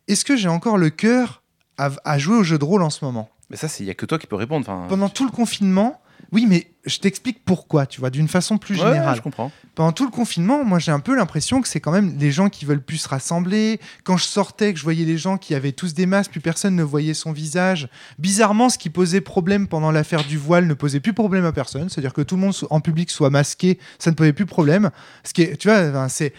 Est-ce 0.08 0.26
que 0.26 0.36
j'ai 0.36 0.50
encore 0.50 0.78
le 0.78 0.90
cœur 0.90 1.44
à, 1.78 1.92
à 2.04 2.18
jouer 2.18 2.38
au 2.38 2.44
jeu 2.44 2.58
de 2.58 2.66
rôle 2.66 2.82
en 2.84 2.90
ce 2.90 3.04
moment? 3.06 3.30
Mais 3.50 3.58
ça, 3.58 3.68
il 3.80 3.86
y 3.86 3.90
a 3.90 3.94
que 3.94 4.06
toi 4.06 4.20
qui 4.20 4.28
peux 4.28 4.36
répondre. 4.36 4.66
Pendant 4.88 5.10
tout 5.10 5.26
le 5.26 5.32
confinement, 5.32 6.02
oui, 6.32 6.46
mais 6.48 6.68
je 6.86 7.00
t'explique 7.00 7.44
pourquoi, 7.44 7.86
tu 7.86 8.00
vois, 8.00 8.10
d'une 8.10 8.28
façon 8.28 8.58
plus 8.58 8.76
ouais, 8.76 8.88
générale 8.88 9.18
je 9.18 9.22
comprends. 9.22 9.52
pendant 9.76 9.92
tout 9.92 10.06
le 10.06 10.12
confinement, 10.12 10.64
moi 10.64 10.80
j'ai 10.80 10.92
un 10.92 11.00
peu 11.00 11.16
l'impression 11.16 11.62
que 11.62 11.68
c'est 11.68 11.80
quand 11.80 11.92
même 11.92 12.16
les 12.18 12.32
gens 12.32 12.50
qui 12.50 12.66
veulent 12.66 12.82
plus 12.82 12.98
se 12.98 13.10
rassembler. 13.10 13.80
Quand 14.04 14.18
je 14.18 14.26
sortais, 14.26 14.74
que 14.74 14.80
je 14.80 14.84
voyais 14.84 15.06
les 15.06 15.18
gens 15.18 15.38
qui 15.38 15.56
avaient 15.56 15.72
tous 15.72 15.94
des 15.94 16.06
masques, 16.06 16.32
plus 16.32 16.42
personne 16.42 16.76
ne 16.76 16.84
voyait 16.84 17.14
son 17.14 17.32
visage. 17.32 17.90
Bizarrement, 18.18 18.70
ce 18.70 18.78
qui 18.78 18.90
posait 18.90 19.22
problème 19.22 19.68
pendant 19.68 19.92
l'affaire 19.92 20.24
du 20.24 20.38
voile 20.38 20.68
ne 20.68 20.74
posait 20.74 21.00
plus 21.00 21.14
problème 21.14 21.46
à 21.46 21.52
personne. 21.52 21.90
C'est-à-dire 21.90 22.14
que 22.14 22.22
tout 22.22 22.36
le 22.36 22.42
monde 22.42 22.56
en 22.70 22.80
public 22.80 23.10
soit 23.12 23.30
masqué, 23.30 23.80
ça 23.98 24.12
ne 24.12 24.16
posait 24.16 24.34
plus 24.34 24.46
problème. 24.46 24.92
Ce 25.24 25.34
qui 25.34 25.44
est, 25.44 25.58
tu 25.58 25.68
vois, 25.68 26.08
c'est 26.10 26.34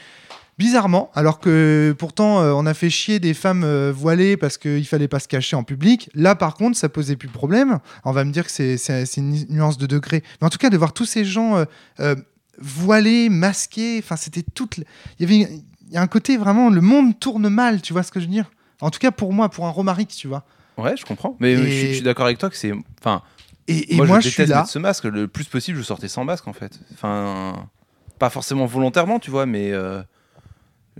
bizarrement, 0.60 1.10
alors 1.14 1.40
que 1.40 1.96
pourtant 1.98 2.42
euh, 2.42 2.52
on 2.54 2.66
a 2.66 2.74
fait 2.74 2.90
chier 2.90 3.18
des 3.18 3.32
femmes 3.32 3.64
euh, 3.64 3.90
voilées 3.96 4.36
parce 4.36 4.58
qu'il 4.58 4.86
fallait 4.86 5.08
pas 5.08 5.18
se 5.18 5.26
cacher 5.26 5.56
en 5.56 5.64
public. 5.64 6.10
Là, 6.14 6.34
par 6.34 6.54
contre, 6.54 6.76
ça 6.76 6.90
posait 6.90 7.16
plus 7.16 7.28
de 7.28 7.32
problème. 7.32 7.78
On 8.04 8.12
va 8.12 8.24
me 8.24 8.30
dire 8.30 8.44
que 8.44 8.50
c'est 8.52 9.16
une 9.16 9.46
nuance 9.48 9.78
de 9.78 9.86
degré, 9.86 10.22
mais 10.40 10.46
en 10.46 10.50
tout 10.50 10.58
cas 10.58 10.68
de 10.68 10.76
voir 10.76 10.92
tous 10.92 11.06
ces 11.06 11.24
gens 11.24 11.64
euh, 12.00 12.14
voilés, 12.58 13.30
masqués, 13.30 14.00
enfin 14.04 14.16
c'était 14.16 14.42
toute. 14.42 14.76
Il 14.76 14.84
y 15.20 15.24
avait, 15.24 15.50
y 15.90 15.96
a 15.96 16.02
un 16.02 16.06
côté 16.06 16.36
vraiment, 16.36 16.68
le 16.68 16.82
monde 16.82 17.18
tourne 17.18 17.48
mal, 17.48 17.80
tu 17.80 17.94
vois 17.94 18.02
ce 18.02 18.12
que 18.12 18.20
je 18.20 18.26
veux 18.26 18.30
dire? 18.30 18.50
En 18.82 18.90
tout 18.90 18.98
cas 18.98 19.12
pour 19.12 19.32
moi, 19.32 19.48
pour 19.48 19.66
un 19.66 19.70
Romaric, 19.70 20.08
tu 20.10 20.28
vois. 20.28 20.44
Ouais, 20.76 20.94
je 20.94 21.06
comprends. 21.06 21.38
Mais 21.40 21.52
Et- 21.52 21.56
je 21.90 21.94
suis, 21.94 22.02
d'accord 22.02 22.26
avec 22.26 22.36
toi 22.36 22.50
que 22.50 22.56
c'est. 22.56 22.72
Enfin, 23.00 23.22
Et, 23.66 23.94
et 23.94 23.96
moi, 23.96 24.06
moi, 24.06 24.20
je, 24.20 24.28
je, 24.28 24.34
suis 24.34 24.44
là. 24.46 24.66
ce 24.66 24.78
masque. 24.78 25.04
Le 25.04 25.26
plus 25.26 25.46
possible, 25.46 25.78
je 25.78 25.82
sortais 25.82 26.08
sans 26.08 26.24
masque 26.24 26.48
en 26.48 26.52
fait. 26.52 26.78
Enfin, 26.92 27.66
pas 28.18 28.28
forcément 28.28 28.66
volontairement, 28.66 29.18
tu 29.20 29.30
vois, 29.30 29.46
mais 29.46 29.72
euh, 29.72 30.02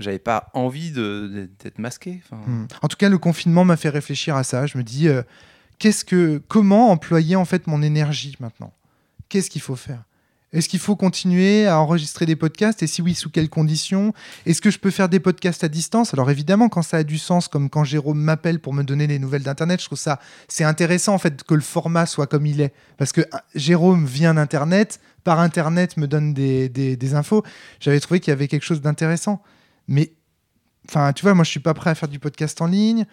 j'avais 0.03 0.19
pas 0.19 0.51
envie 0.55 0.91
d'être 0.91 1.79
masqué. 1.79 2.23
Hmm. 2.31 2.65
En 2.83 2.89
tout 2.89 2.97
cas, 2.97 3.09
le 3.09 3.19
confinement 3.19 3.65
m'a 3.65 3.77
fait 3.77 3.91
réfléchir 3.91 4.37
à 4.37 4.45
ça. 4.45 4.67
Je 4.67 4.79
me 4.79 4.83
dis, 4.83 5.09
euh, 5.09 5.23
qu'est-ce 5.79 6.05
que, 6.05 6.43
comment 6.49 6.91
employer 6.91 7.37
en 7.37 7.45
fait 7.45 7.67
mon 7.67 7.83
énergie 7.83 8.37
maintenant? 8.41 8.73
Qu'est-ce 9.29 9.51
qu'il 9.51 9.63
faut 9.63 9.77
faire? 9.77 10.03
Est-ce 10.53 10.69
qu'il 10.69 10.81
faut 10.81 10.97
continuer 10.97 11.69
à 11.69 11.79
enregistrer 11.79 12.27
des 12.27 12.35
podcasts? 12.35 12.83
Et 12.83 12.89
si 12.89 13.03
oui, 13.03 13.15
sous 13.15 13.31
quelles 13.31 13.49
conditions? 13.49 14.13
Est-ce 14.47 14.61
que 14.61 14.73
je 14.73 14.81
peux 14.81 14.91
faire 14.91 15.09
des 15.09 15.21
podcasts 15.21 15.63
à 15.63 15.69
distance? 15.69 16.13
Alors 16.13 16.29
évidemment, 16.29 16.69
quand 16.69 16.83
ça 16.83 16.97
a 16.97 17.03
du 17.05 17.19
sens, 17.19 17.47
comme 17.47 17.71
quand 17.71 17.85
Jérôme 17.85 18.19
m'appelle 18.19 18.59
pour 18.59 18.75
me 18.75 18.83
donner 18.83 19.07
les 19.07 19.21
nouvelles 19.21 19.45
d'Internet, 19.45 19.81
je 19.81 19.87
trouve 19.87 19.97
ça 19.99 20.19
c'est 20.49 20.65
intéressant 20.65 21.15
en 21.15 21.19
fait 21.19 21.45
que 21.45 21.55
le 21.55 21.61
format 21.61 22.05
soit 22.07 22.27
comme 22.27 22.47
il 22.47 22.61
est, 22.61 22.75
parce 22.97 23.13
que 23.13 23.21
ah, 23.31 23.45
Jérôme 23.55 24.05
vient 24.07 24.35
d'Internet, 24.35 24.99
par 25.23 25.39
Internet 25.39 25.97
me 25.97 26.09
donne 26.09 26.35
des- 26.35 26.69
des 26.69 27.15
infos. 27.15 27.45
J'avais 27.79 28.01
trouvé 28.01 28.19
qu'il 28.19 28.33
y 28.33 28.35
avait 28.35 28.49
quelque 28.49 28.65
chose 28.67 28.81
d'intéressant, 28.81 29.41
mais 29.91 30.15
enfin, 30.89 31.13
tu 31.13 31.23
vois, 31.23 31.35
moi 31.35 31.45
je 31.45 31.51
suis 31.51 31.61
pas 31.61 31.75
prêt 31.75 31.91
à 31.91 31.95
faire 31.95 32.09
du 32.09 32.19
podcast 32.19 32.61
en 32.63 32.67
ligne. 32.67 33.05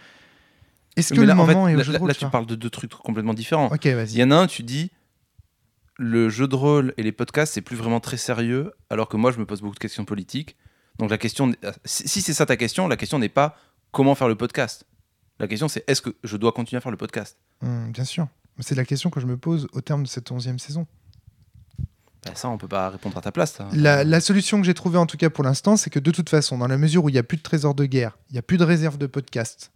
Est-ce 0.95 1.09
que 1.13 1.19
mais 1.19 1.25
le 1.25 1.33
là, 1.33 1.37
en 1.37 1.45
fait, 1.45 1.53
moment 1.53 1.67
est 1.67 1.73
au 1.75 1.77
là, 1.77 1.83
jeu 1.83 1.89
de 1.89 1.93
là, 1.93 1.99
rôle 1.99 2.07
là, 2.07 2.15
tu 2.15 2.25
parles 2.29 2.45
de 2.45 2.55
deux 2.55 2.69
trucs 2.69 2.91
complètement 2.91 3.33
différents. 3.33 3.67
Ok, 3.67 3.85
Il 3.85 3.95
vas-y. 3.95 4.15
y 4.19 4.23
en 4.23 4.31
a 4.31 4.35
un, 4.37 4.47
tu 4.47 4.63
dis 4.63 4.89
le 5.99 6.29
jeu 6.29 6.47
de 6.47 6.55
rôle 6.55 6.93
et 6.97 7.03
les 7.03 7.11
podcasts, 7.11 7.53
c'est 7.53 7.61
plus 7.61 7.75
vraiment 7.75 7.99
très 7.99 8.17
sérieux, 8.17 8.71
alors 8.89 9.09
que 9.09 9.17
moi, 9.17 9.31
je 9.31 9.39
me 9.39 9.45
pose 9.45 9.61
beaucoup 9.61 9.73
de 9.75 9.79
questions 9.79 10.05
politiques. 10.05 10.55
Donc 10.99 11.09
la 11.09 11.17
question, 11.17 11.53
si 11.85 12.07
si 12.07 12.21
c'est 12.21 12.33
ça 12.33 12.45
ta 12.45 12.55
question, 12.57 12.87
la 12.87 12.97
question 12.97 13.19
n'est 13.19 13.29
pas 13.29 13.57
comment 13.91 14.15
faire 14.15 14.27
le 14.27 14.35
podcast. 14.35 14.85
La 15.39 15.47
question, 15.47 15.67
c'est 15.67 15.83
est-ce 15.87 16.01
que 16.01 16.15
je 16.23 16.37
dois 16.37 16.51
continuer 16.51 16.77
à 16.77 16.81
faire 16.81 16.91
le 16.91 16.97
podcast? 16.97 17.37
Hum, 17.61 17.91
bien 17.91 18.03
sûr. 18.03 18.27
C'est 18.59 18.73
la 18.75 18.85
question 18.85 19.11
que 19.11 19.19
je 19.19 19.27
me 19.27 19.37
pose 19.37 19.67
au 19.73 19.81
terme 19.81 20.01
de 20.03 20.07
cette 20.07 20.31
onzième 20.31 20.57
saison. 20.57 20.87
Ça, 22.35 22.49
on 22.49 22.57
peut 22.57 22.67
pas 22.67 22.89
répondre 22.89 23.17
à 23.17 23.21
ta 23.21 23.31
place. 23.31 23.53
ça. 23.53 23.67
La, 23.73 24.03
la 24.03 24.19
solution 24.19 24.59
que 24.59 24.65
j'ai 24.65 24.73
trouvée 24.73 24.97
en 24.97 25.05
tout 25.05 25.17
cas 25.17 25.29
pour 25.29 25.43
l'instant, 25.43 25.77
c'est 25.77 25.89
que 25.89 25.99
de 25.99 26.11
toute 26.11 26.29
façon, 26.29 26.57
dans 26.57 26.67
la 26.67 26.77
mesure 26.77 27.03
où 27.03 27.09
il 27.09 27.13
n'y 27.13 27.19
a 27.19 27.23
plus 27.23 27.37
de 27.37 27.43
trésor 27.43 27.75
de 27.75 27.85
guerre, 27.85 28.17
il 28.29 28.33
n'y 28.33 28.39
a 28.39 28.43
plus 28.43 28.57
de 28.57 28.63
réserve 28.63 28.97
de 28.97 29.07
podcast, 29.07 29.71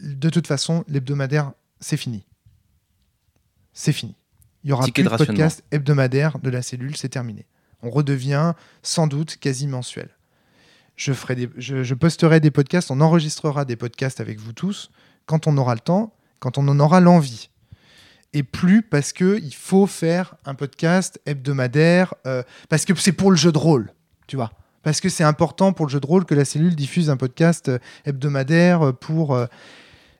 de 0.00 0.30
toute 0.30 0.46
façon, 0.46 0.84
l'hebdomadaire, 0.88 1.52
c'est 1.80 1.96
fini. 1.96 2.24
C'est 3.72 3.92
fini. 3.92 4.14
Il 4.62 4.70
y 4.70 4.72
aura 4.72 4.84
Ticket 4.84 5.02
plus 5.02 5.10
de 5.10 5.16
de 5.16 5.24
podcast 5.24 5.62
hebdomadaire 5.70 6.38
de 6.38 6.50
la 6.50 6.62
cellule, 6.62 6.96
c'est 6.96 7.10
terminé. 7.10 7.46
On 7.82 7.90
redevient 7.90 8.54
sans 8.82 9.06
doute 9.06 9.36
quasi 9.36 9.66
mensuel. 9.66 10.08
Je, 10.96 11.12
ferai 11.12 11.34
des, 11.34 11.50
je, 11.56 11.82
je 11.82 11.94
posterai 11.94 12.40
des 12.40 12.50
podcasts, 12.50 12.90
on 12.90 13.00
enregistrera 13.00 13.64
des 13.64 13.76
podcasts 13.76 14.20
avec 14.20 14.38
vous 14.38 14.52
tous 14.52 14.90
quand 15.26 15.46
on 15.46 15.56
aura 15.58 15.74
le 15.74 15.80
temps, 15.80 16.14
quand 16.38 16.56
on 16.56 16.66
en 16.68 16.80
aura 16.80 17.00
l'envie. 17.00 17.50
Et 18.36 18.42
plus 18.42 18.82
parce 18.82 19.12
que 19.12 19.38
il 19.40 19.54
faut 19.54 19.86
faire 19.86 20.34
un 20.44 20.54
podcast 20.54 21.20
hebdomadaire, 21.24 22.14
euh, 22.26 22.42
parce 22.68 22.84
que 22.84 22.92
c'est 22.96 23.12
pour 23.12 23.30
le 23.30 23.36
jeu 23.36 23.52
de 23.52 23.58
rôle, 23.58 23.92
tu 24.26 24.34
vois. 24.34 24.50
Parce 24.82 25.00
que 25.00 25.08
c'est 25.08 25.24
important 25.24 25.72
pour 25.72 25.86
le 25.86 25.90
jeu 25.90 26.00
de 26.00 26.06
rôle 26.06 26.24
que 26.26 26.34
la 26.34 26.44
cellule 26.44 26.74
diffuse 26.74 27.08
un 27.10 27.16
podcast 27.16 27.68
euh, 27.68 27.78
hebdomadaire 28.04 28.86
euh, 28.88 28.92
pour. 28.92 29.38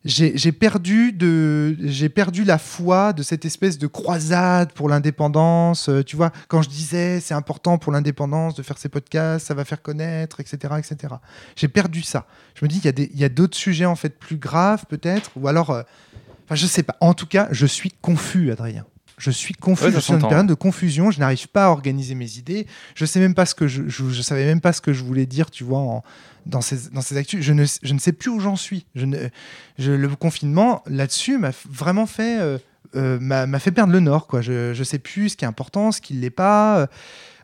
j'ai 0.05 0.53
perdu, 0.53 1.12
de, 1.12 1.77
j'ai 1.81 2.09
perdu 2.09 2.44
la 2.44 2.59
foi 2.59 3.12
de 3.12 3.22
cette 3.24 3.44
espèce 3.44 3.79
de 3.79 3.88
croisade 3.88 4.72
pour 4.74 4.88
l'indépendance. 4.88 5.90
tu 6.07 6.14
vois, 6.14 6.31
quand 6.46 6.62
je 6.62 6.68
disais 6.68 7.18
c'est 7.20 7.35
important 7.35 7.79
pour 7.79 7.90
l'indépendance 7.90 8.55
de 8.55 8.62
faire 8.62 8.79
ces 8.79 8.88
podcasts, 8.88 9.46
ça 9.48 9.55
va 9.55 9.64
faire 9.64 9.83
connaître, 9.83 10.38
etc. 10.38 10.74
etc. 10.79 11.14
J'ai 11.57 11.68
perdu 11.68 12.03
ça. 12.03 12.27
Je 12.55 12.64
me 12.64 12.68
dis, 12.68 12.79
il 12.79 12.85
y 12.85 12.88
a 12.88 12.92
des- 12.92 13.11
il 13.12 13.20
y 13.20 13.29
d'autres 13.29 13.57
sujets 13.57 13.87
en 13.87 13.96
fait 13.96 14.16
plus 14.18 14.37
graves 14.37 14.85
peut-être, 14.88 15.33
ou 15.37 15.48
alors. 15.48 15.83
Enfin, 16.45 16.55
je 16.55 16.67
sais 16.67 16.83
pas. 16.83 16.97
En 17.01 17.15
tout 17.15 17.27
cas, 17.27 17.49
je 17.51 17.67
suis 17.67 17.91
confus, 18.01 18.51
Adrien. 18.53 18.85
Je 19.17 19.31
suis 19.31 19.55
confus. 19.55 19.85
Ouais, 19.85 19.93
je 19.93 19.99
suis 20.01 20.13
dans 20.13 20.19
une 20.19 20.29
période 20.29 20.47
de 20.49 20.55
confusion. 20.55 21.11
Je 21.13 21.21
n'arrive 21.21 21.47
pas 21.49 21.67
à 21.67 21.69
organiser 21.71 22.15
mes 22.17 22.37
idées. 22.37 22.67
Je 22.97 23.05
sais 23.07 23.21
même 23.21 23.35
pas 23.35 23.47
ce 23.47 23.55
que 23.55 23.69
je, 23.69 23.85
je, 23.89 24.09
je 24.11 24.23
savais 24.23 24.45
même 24.45 24.61
pas 24.61 24.73
ce 24.73 24.81
que 24.81 24.93
je 24.93 25.05
voulais 25.05 25.25
dire, 25.27 25.51
tu 25.51 25.63
vois, 25.65 25.79
en- 25.79 26.03
dans 26.47 26.61
ces 26.61 26.91
dans 26.91 27.01
ces 27.01 27.17
actus. 27.17 27.41
Je 27.43 27.53
ne 27.53 27.65
je 27.83 27.95
ne 27.95 27.99
sais 27.99 28.13
plus 28.13 28.31
où 28.31 28.41
j'en 28.41 28.57
suis. 28.57 28.87
Je 28.97 29.07
ne 29.07 29.17
je- 29.79 29.93
le 29.93 30.09
confinement 30.17 30.83
là-dessus 30.87 31.39
m'a 31.39 31.53
vraiment 31.71 32.07
fait 32.07 32.41
euh, 32.41 32.59
euh, 32.97 33.19
m'a 33.21 33.59
fait 33.61 33.71
perdre 33.71 33.93
le 33.93 34.01
nord, 34.01 34.27
quoi. 34.27 34.43
Je 34.43 34.75
je 34.75 34.85
sais 34.85 34.99
plus 34.99 35.31
ce 35.31 35.37
qui 35.37 35.45
est 35.45 35.49
important, 35.49 35.93
ce 35.93 36.01
qui 36.01 36.15
l'est 36.15 36.31
pas. 36.31 36.79
Euh, 36.81 36.87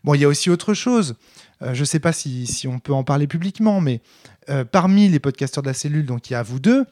Bon, 0.02 0.14
il 0.14 0.20
y 0.22 0.24
a 0.24 0.28
aussi 0.28 0.48
autre 0.48 0.72
chose. 0.72 1.14
Euh, 1.60 1.74
je 1.74 1.84
sais 1.84 2.00
pas 2.00 2.12
si, 2.14 2.46
si 2.46 2.66
on 2.66 2.78
peut 2.78 2.94
en 2.94 3.04
parler 3.04 3.26
publiquement, 3.26 3.82
mais 3.82 4.00
parmi 4.72 5.08
les 5.10 5.20
podcasteurs 5.20 5.62
de 5.62 5.68
la 5.68 5.74
cellule, 5.74 6.06
donc 6.06 6.30
il 6.30 6.32
y 6.32 6.36
a 6.36 6.42
vous 6.42 6.58
deux, 6.58 6.86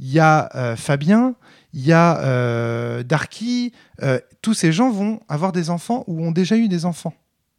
il 0.00 0.10
y 0.10 0.18
a 0.18 0.48
euh, 0.54 0.76
Fabien, 0.76 1.34
il 1.74 1.86
y 1.86 1.92
a 1.92 2.18
euh, 2.20 3.02
Darky. 3.02 3.72
euh, 4.02 4.18
tous 4.42 4.54
ces 4.54 4.72
gens 4.72 4.90
vont 4.90 5.20
avoir 5.28 5.52
des 5.52 5.68
enfants 5.68 6.04
ou 6.06 6.24
ont 6.24 6.32
déjà 6.32 6.56
eu 6.56 6.68
des 6.68 6.86
enfants 6.86 7.14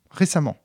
récemment. 0.10 0.58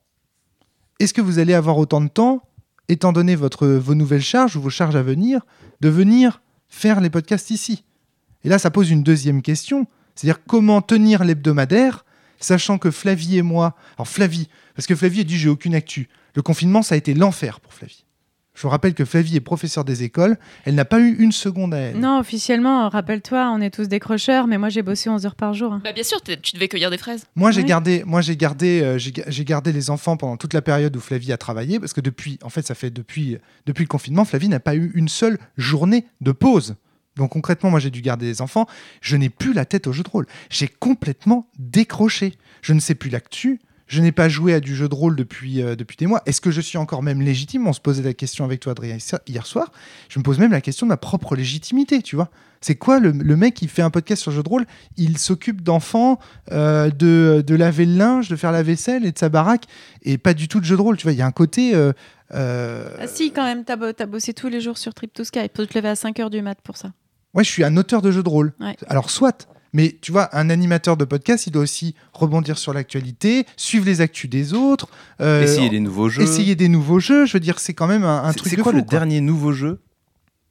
Est-ce 0.99 1.13
que 1.13 1.21
vous 1.21 1.39
allez 1.39 1.53
avoir 1.53 1.77
autant 1.77 2.01
de 2.01 2.09
temps, 2.09 2.43
étant 2.89 3.13
donné 3.13 3.37
votre, 3.37 3.67
vos 3.67 3.95
nouvelles 3.95 4.23
charges 4.23 4.57
ou 4.57 4.63
vos 4.63 4.71
charges 4.71 4.97
à 4.97 5.03
venir, 5.03 5.43
de 5.81 5.91
venir 5.91 6.41
faire 6.69 7.01
les 7.01 7.11
podcasts 7.11 7.51
ici? 7.51 7.85
Et 8.43 8.49
là, 8.49 8.59
ça 8.59 8.71
pose 8.71 8.91
une 8.91 9.03
deuxième 9.03 9.43
question, 9.43 9.87
c'est-à-dire 10.15 10.43
comment 10.47 10.81
tenir 10.81 11.23
l'hebdomadaire, 11.23 12.07
sachant 12.41 12.79
que 12.79 12.91
Flavie 12.91 13.37
et 13.37 13.43
moi... 13.43 13.77
Alors 13.99 14.09
Flavie, 14.09 14.49
parce 14.75 14.87
que 14.87 14.97
Flavie 14.97 15.21
a 15.21 15.25
dit 15.25 15.37
j'ai 15.37 15.51
aucune 15.51 15.75
actu. 15.75 16.09
Le 16.35 16.41
confinement, 16.41 16.83
ça 16.83 16.95
a 16.95 16.99
été 16.99 17.13
l'enfer 17.13 17.61
pour 17.61 17.75
Flavie. 17.75 18.06
Je 18.57 18.63
vous 18.63 18.71
rappelle 18.71 18.95
que 18.95 19.05
Flavie 19.05 19.37
est 19.37 19.41
professeure 19.41 19.85
des 19.85 20.03
écoles. 20.03 20.39
Elle 20.65 20.75
n'a 20.75 20.87
pas 20.87 20.99
eu 20.99 21.15
une 21.19 21.31
seconde 21.31 21.75
à 21.75 21.77
elle. 21.79 22.01
Non, 22.01 22.19
officiellement, 22.19 22.89
rappelle-toi, 22.89 23.51
on 23.55 23.61
est 23.61 23.71
tous 23.71 23.87
décrocheurs, 23.87 24.47
mais 24.47 24.57
moi 24.57 24.71
j'ai 24.71 24.81
bossé 24.83 25.11
11 25.11 25.27
heures 25.27 25.35
par 25.35 25.53
jour. 25.53 25.75
hein. 25.75 25.83
Bah 25.85 25.93
bien 25.93 26.03
sûr, 26.03 26.21
tu 26.23 26.35
devais 26.55 26.67
cueillir 26.67 26.91
des 26.91 26.97
fraises. 26.99 27.27
Moi, 27.37 27.51
j'ai 27.51 27.61
Ouais. 27.61 27.67
gardé, 27.69 28.03
moi, 28.07 28.23
j'ai 28.23 28.35
gardé, 28.37 28.81
euh, 28.83 28.99
j'ai 28.99 29.45
gardé 29.45 29.73
les 29.73 29.91
enfants 29.91 30.17
pendant 30.17 30.39
toute 30.39 30.55
la 30.55 30.63
période 30.63 30.97
où 30.97 31.01
Flavie 31.01 31.33
a 31.33 31.37
travaillé, 31.37 31.79
parce 31.79 31.93
que 31.93 32.01
depuis, 32.01 32.39
en 32.43 32.49
fait, 32.49 32.67
ça 32.67 32.75
fait 32.75 32.91
depuis, 32.91 33.37
depuis 33.67 33.83
le 33.85 33.89
confinement, 33.89 34.25
Flavie 34.25 34.49
n'a 34.49 34.59
pas 34.61 34.75
eu 34.75 34.91
une 34.95 35.09
seule 35.09 35.39
journée 35.59 36.07
de 36.23 36.33
pause. 36.33 36.77
Donc 37.17 37.33
concrètement, 37.33 37.71
moi, 37.71 37.81
j'ai 37.81 37.91
dû 37.91 38.01
garder 38.01 38.27
les 38.27 38.41
enfants. 38.43 38.67
Je 39.03 39.17
n'ai 39.17 39.29
plus 39.29 39.53
la 39.53 39.65
tête 39.67 39.87
au 39.87 39.93
jeu 39.93 40.03
de 40.03 40.09
rôle. 40.09 40.27
J'ai 40.51 40.69
complètement 40.69 41.47
décroché. 41.59 42.35
Je 42.63 42.73
ne 42.73 42.81
sais 42.81 42.95
plus 42.95 43.11
l'actu. 43.11 43.61
Je 43.87 44.03
n'ai 44.03 44.11
pas 44.13 44.29
joué 44.29 44.53
à 44.53 44.59
du 44.61 44.75
jeu 44.75 44.89
de 44.89 44.95
rôle 44.95 45.15
depuis, 45.15 45.63
euh, 45.63 45.77
depuis 45.77 45.97
des 45.97 46.07
mois. 46.09 46.21
Est-ce 46.27 46.41
que 46.41 46.51
je 46.51 46.61
suis 46.61 46.77
encore 46.77 47.03
même 47.05 47.23
légitime? 47.23 47.67
On 47.69 47.73
se 47.73 47.81
posait 47.81 48.03
la 48.03 48.15
question 48.15 48.45
avec 48.45 48.59
toi, 48.61 48.73
Adrien, 48.73 48.97
hier 49.29 49.47
soir. 49.47 49.71
Je 50.09 50.19
me 50.19 50.25
pose 50.25 50.39
même 50.41 50.51
la 50.51 50.61
question 50.61 50.87
de 50.87 50.89
ma 50.89 50.97
propre 50.97 51.37
légitimité, 51.37 52.03
tu 52.03 52.17
vois. 52.17 52.29
C'est 52.61 52.75
quoi 52.75 52.99
le, 52.99 53.13
le 53.13 53.37
mec 53.37 53.55
qui 53.55 53.69
fait 53.69 53.83
un 53.83 53.91
podcast 53.91 54.23
sur 54.23 54.33
le 54.33 54.37
jeu 54.39 54.43
de 54.43 54.49
rôle? 54.49 54.67
Il 54.97 55.19
s'occupe 55.19 55.61
d'enfants, 55.63 56.19
euh, 56.51 56.91
de, 56.91 57.45
de 57.47 57.55
laver 57.55 57.87
le 57.87 57.95
linge, 57.97 58.29
de 58.29 58.35
faire 58.35 58.51
la 58.51 58.65
vaisselle 58.65 59.05
et 59.07 59.13
de 59.13 59.19
sa 59.19 59.29
baraque, 59.29 59.67
et 60.03 60.19
pas 60.19 60.35
du 60.35 60.49
tout 60.49 60.59
de 60.59 60.65
jeu 60.65 60.77
de 60.77 60.83
rôle. 60.83 60.97
Tu 60.97 61.05
vois, 61.05 61.13
il 61.13 61.19
y 61.19 61.23
a 61.23 61.27
un 61.27 61.31
côté. 61.33 61.73
euh, 61.75 61.93
Ah 62.33 63.07
si, 63.07 63.31
quand 63.31 63.45
même, 63.45 63.65
t'as 63.65 63.77
bo- 63.77 63.93
t'as 63.93 64.07
bossé 64.07 64.35
tous 64.35 64.49
les 64.49 64.61
jours 64.61 64.79
sur 64.79 64.95
Trip 64.95 65.13
to 65.13 65.23
Sky. 65.25 65.49
Faut 65.55 65.65
te 65.65 65.79
lever 65.79 65.89
à 65.91 65.97
5 65.97 66.19
heures 66.21 66.31
du 66.31 66.43
mat 66.43 66.59
pour 66.63 66.77
ça. 66.77 66.93
Ouais, 67.35 67.45
je 67.45 67.51
suis 67.51 67.63
un 67.65 67.77
auteur 67.77 68.03
de 68.03 68.11
jeux 68.11 68.23
de 68.23 68.29
rôle. 68.29 68.53
Ouais. 68.61 68.77
Alors, 68.89 69.11
soit. 69.11 69.47
Mais 69.73 69.97
tu 70.01 70.13
vois, 70.13 70.35
un 70.37 70.49
animateur 70.51 70.97
de 70.97 71.05
podcast, 71.05 71.47
il 71.47 71.51
doit 71.51 71.63
aussi 71.63 71.95
rebondir 72.13 72.57
sur 72.59 72.73
l'actualité, 72.73 73.45
suivre 73.57 73.85
les 73.87 74.01
actus 74.01 74.31
des 74.31 74.55
autres, 74.55 74.89
euh, 75.21 75.43
Essayer 75.43 75.69
les 75.69 75.81
nouveaux 75.81 76.09
jeux. 76.09 76.23
essayer 76.23 76.55
des 76.55 76.69
nouveaux 76.69 77.01
jeux. 77.01 77.27
Je 77.27 77.33
veux 77.35 77.41
dire, 77.41 77.59
c'est 77.59 77.75
quand 77.75 77.87
même 77.87 78.05
un, 78.05 78.25
un 78.25 78.33
truc 78.33 78.51
C'est 78.51 78.57
quoi 78.57 78.73
fou, 78.73 78.79
le 78.79 78.83
quoi. 78.85 78.91
dernier 78.91 79.21
nouveau 79.21 79.53
jeu 79.53 79.81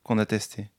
qu'on 0.04 0.18
a 0.20 0.26
testé? 0.26 0.70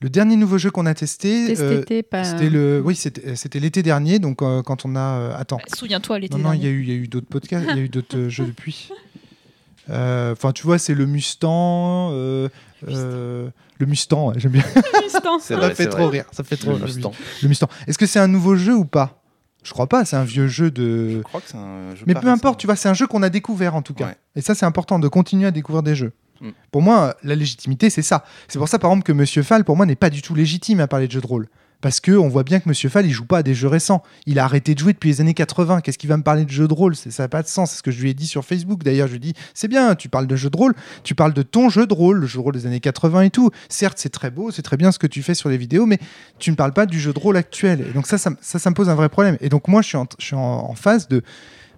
Le 0.00 0.10
dernier 0.10 0.36
nouveau 0.36 0.58
jeu 0.58 0.70
qu'on 0.70 0.86
a 0.86 0.92
testé, 0.94 1.54
C'était 1.56 1.98
euh, 1.98 2.02
pas... 2.02 2.32
le, 2.42 2.82
oui, 2.84 2.94
c'était 2.94 3.36
c'était 3.36 3.58
l'été 3.60 3.82
dernier. 3.82 4.18
Donc, 4.18 4.42
euh, 4.42 4.60
quand 4.62 4.84
on 4.84 4.96
a, 4.96 5.00
euh, 5.00 5.36
attends, 5.36 5.56
Bah, 5.58 5.76
Souviens-toi, 5.76 6.18
l'été 6.18 6.36
non, 6.36 6.42
non, 6.48 6.52
il 6.52 6.58
y 6.58 6.62
dernier. 6.62 6.76
a 6.76 6.78
eu, 6.78 6.82
il 6.82 6.88
y 6.88 6.92
a 6.92 6.96
eu 6.96 7.08
d'autres 7.08 7.28
podcasts, 7.28 7.64
il 7.70 7.76
y 7.76 7.80
a 7.80 7.82
eu 7.82 7.88
d'autres 7.88 8.16
euh, 8.18 8.28
jeux 8.28 8.44
depuis. 8.46 8.90
Euh, 9.90 10.32
Enfin, 10.32 10.52
tu 10.52 10.62
vois, 10.64 10.78
c'est 10.78 10.94
le 10.94 11.06
Mustang, 11.06 12.10
euh, 12.12 12.48
euh, 12.88 13.48
le 13.78 13.86
Mustang. 13.86 14.28
ouais, 14.28 14.34
J'aime 14.38 14.52
bien. 14.52 14.62
C'est 15.08 15.54
Ça 15.54 15.56
vrai, 15.56 15.74
fait 15.74 15.84
c'est 15.84 15.88
trop 15.90 16.08
vrai. 16.08 16.18
rire. 16.20 16.24
Ça 16.32 16.44
fait 16.44 16.56
trop 16.56 16.70
Le 16.70 16.76
rire. 16.76 16.86
Mustang. 16.86 17.12
Le 17.42 17.48
Mustang. 17.48 17.68
Est-ce 17.86 17.98
que 17.98 18.06
c'est 18.06 18.18
un 18.18 18.28
nouveau 18.28 18.56
jeu 18.56 18.74
ou 18.74 18.84
pas? 18.84 19.22
Je 19.62 19.70
crois 19.72 19.86
pas. 19.88 20.04
C'est 20.04 20.16
un 20.16 20.24
vieux 20.24 20.46
jeu 20.48 20.70
de. 20.70 21.10
Je 21.18 21.22
crois 21.22 21.40
que 21.40 21.48
c'est 21.48 21.56
un 21.56 21.94
jeu 21.94 22.04
Mais 22.06 22.14
peu 22.14 22.28
importe, 22.28 22.60
tu 22.60 22.66
vois, 22.66 22.76
c'est 22.76 22.88
un 22.88 22.94
jeu 22.94 23.06
qu'on 23.06 23.22
a 23.22 23.30
découvert 23.30 23.74
en 23.74 23.82
tout 23.82 23.94
cas. 23.94 24.06
Ouais. 24.06 24.16
Et 24.36 24.40
ça, 24.42 24.54
c'est 24.54 24.66
important 24.66 24.98
de 24.98 25.08
continuer 25.08 25.46
à 25.46 25.50
découvrir 25.50 25.82
des 25.82 25.94
jeux. 25.94 26.12
Mm. 26.40 26.50
Pour 26.70 26.82
moi, 26.82 27.14
la 27.22 27.34
légitimité, 27.34 27.90
c'est 27.90 28.02
ça. 28.02 28.24
C'est 28.48 28.58
pour 28.58 28.68
ça, 28.68 28.78
par 28.78 28.90
exemple, 28.90 29.04
que 29.06 29.12
Monsieur 29.12 29.42
Fall, 29.42 29.64
pour 29.64 29.76
moi, 29.76 29.86
n'est 29.86 29.96
pas 29.96 30.10
du 30.10 30.22
tout 30.22 30.34
légitime 30.34 30.80
à 30.80 30.86
parler 30.86 31.06
de 31.06 31.12
jeux 31.12 31.20
de 31.20 31.26
rôle. 31.26 31.48
Parce 31.84 32.00
que 32.00 32.12
on 32.12 32.30
voit 32.30 32.44
bien 32.44 32.60
que 32.60 32.68
Monsieur 32.70 32.88
Fall, 32.88 33.04
il 33.04 33.10
joue 33.10 33.26
pas 33.26 33.36
à 33.36 33.42
des 33.42 33.52
jeux 33.52 33.68
récents. 33.68 34.02
Il 34.24 34.38
a 34.38 34.44
arrêté 34.44 34.72
de 34.74 34.78
jouer 34.78 34.94
depuis 34.94 35.10
les 35.10 35.20
années 35.20 35.34
80. 35.34 35.82
Qu'est-ce 35.82 35.98
qu'il 35.98 36.08
va 36.08 36.16
me 36.16 36.22
parler 36.22 36.46
de 36.46 36.50
jeux 36.50 36.66
de 36.66 36.72
rôle? 36.72 36.96
Ça 36.96 37.22
n'a 37.22 37.28
pas 37.28 37.42
de 37.42 37.46
sens. 37.46 37.72
C'est 37.72 37.76
ce 37.76 37.82
que 37.82 37.90
je 37.90 38.00
lui 38.00 38.08
ai 38.08 38.14
dit 38.14 38.26
sur 38.26 38.42
Facebook. 38.42 38.82
D'ailleurs, 38.82 39.06
je 39.06 39.16
lui 39.16 39.28
ai 39.28 39.32
c'est 39.52 39.68
bien, 39.68 39.94
tu 39.94 40.08
parles 40.08 40.26
de 40.26 40.34
jeux 40.34 40.48
de 40.48 40.56
rôle. 40.56 40.72
Tu 41.02 41.14
parles 41.14 41.34
de 41.34 41.42
ton 41.42 41.68
jeu 41.68 41.86
de 41.86 41.92
rôle, 41.92 42.20
le 42.20 42.26
jeu 42.26 42.38
de 42.38 42.42
rôle 42.42 42.54
des 42.54 42.64
années 42.64 42.80
80 42.80 43.20
et 43.20 43.30
tout. 43.30 43.50
Certes, 43.68 43.98
c'est 43.98 44.08
très 44.08 44.30
beau, 44.30 44.50
c'est 44.50 44.62
très 44.62 44.78
bien 44.78 44.92
ce 44.92 44.98
que 44.98 45.06
tu 45.06 45.22
fais 45.22 45.34
sur 45.34 45.50
les 45.50 45.58
vidéos, 45.58 45.84
mais 45.84 45.98
tu 46.38 46.50
ne 46.50 46.56
parles 46.56 46.72
pas 46.72 46.86
du 46.86 46.98
jeu 46.98 47.12
de 47.12 47.18
rôle 47.18 47.36
actuel. 47.36 47.84
Et 47.90 47.92
donc 47.92 48.06
ça, 48.06 48.16
ça, 48.16 48.30
me- 48.30 48.74
pose 48.74 48.88
un 48.88 48.94
vrai 48.94 49.10
problème. 49.10 49.36
Et 49.42 49.50
donc 49.50 49.68
moi, 49.68 49.82
je 49.82 49.88
suis 50.20 50.34
en 50.36 50.74
phase 50.74 51.06
de, 51.08 51.20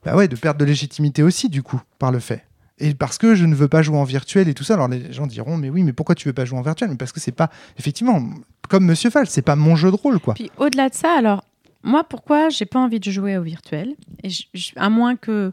bah 0.05 0.15
ouais, 0.15 0.29
de 0.29 0.37
perte 0.37 0.57
de 0.57 0.65
légitimité 0.65 1.25
aussi, 1.25 1.49
du 1.49 1.65
coup, 1.65 1.83
par 1.99 2.13
le 2.13 2.21
fait. 2.21 2.45
Et 2.79 2.95
parce 2.95 3.17
que 3.17 3.35
je 3.35 3.45
ne 3.47 3.55
veux 3.55 3.69
pas 3.69 3.81
jouer 3.83 3.97
en 3.97 4.05
virtuel 4.05 4.49
et 4.49 4.55
tout 4.55 4.65
ça. 4.65 4.75
Alors 4.75 4.89
les 4.89 5.13
gens 5.13 5.27
diront, 5.27 5.57
mais 5.57 5.71
oui, 5.71 5.83
mais 5.83 5.93
pourquoi 5.95 6.15
tu 6.15 6.29
veux 6.29 6.35
pas 6.35 6.45
jouer 6.45 6.59
en 6.59 6.63
virtuel? 6.63 6.91
Mais 6.91 6.97
parce 6.97 7.13
que 7.13 7.21
c'est 7.21 7.33
pas, 7.33 7.51
effectivement, 7.79 8.23
comme 8.69 8.85
Monsieur 8.85 9.09
Fall, 9.11 9.27
c'est 9.29 9.41
pas 9.43 9.57
mon 9.57 9.77
jeu 9.77 9.91
de 9.91 9.97
rôle, 9.97 10.19
quoi. 10.21 10.35
Puis 10.35 10.51
au-delà 10.59 10.91
de 10.91 10.95
ça, 10.95 11.17
alors, 11.17 11.43
moi, 11.83 12.05
pourquoi 12.05 12.49
j'ai 12.51 12.67
pas 12.67 12.79
envie 12.79 13.01
de 13.01 13.11
jouer 13.11 13.39
au 13.39 13.43
virtuel? 13.43 13.95
Et 14.23 14.29
je- 14.31 14.45
je- 14.53 14.73
À 14.77 14.91
moins 14.91 15.17
que, 15.17 15.53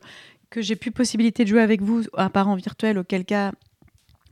que 0.49 0.61
j'ai 0.61 0.75
plus 0.75 0.91
possibilité 0.91 1.43
de 1.45 1.49
jouer 1.49 1.61
avec 1.61 1.81
vous, 1.81 2.01
à 2.17 2.29
part 2.29 2.49
en 2.49 2.55
virtuel, 2.55 2.97
auquel 2.97 3.23
cas 3.23 3.51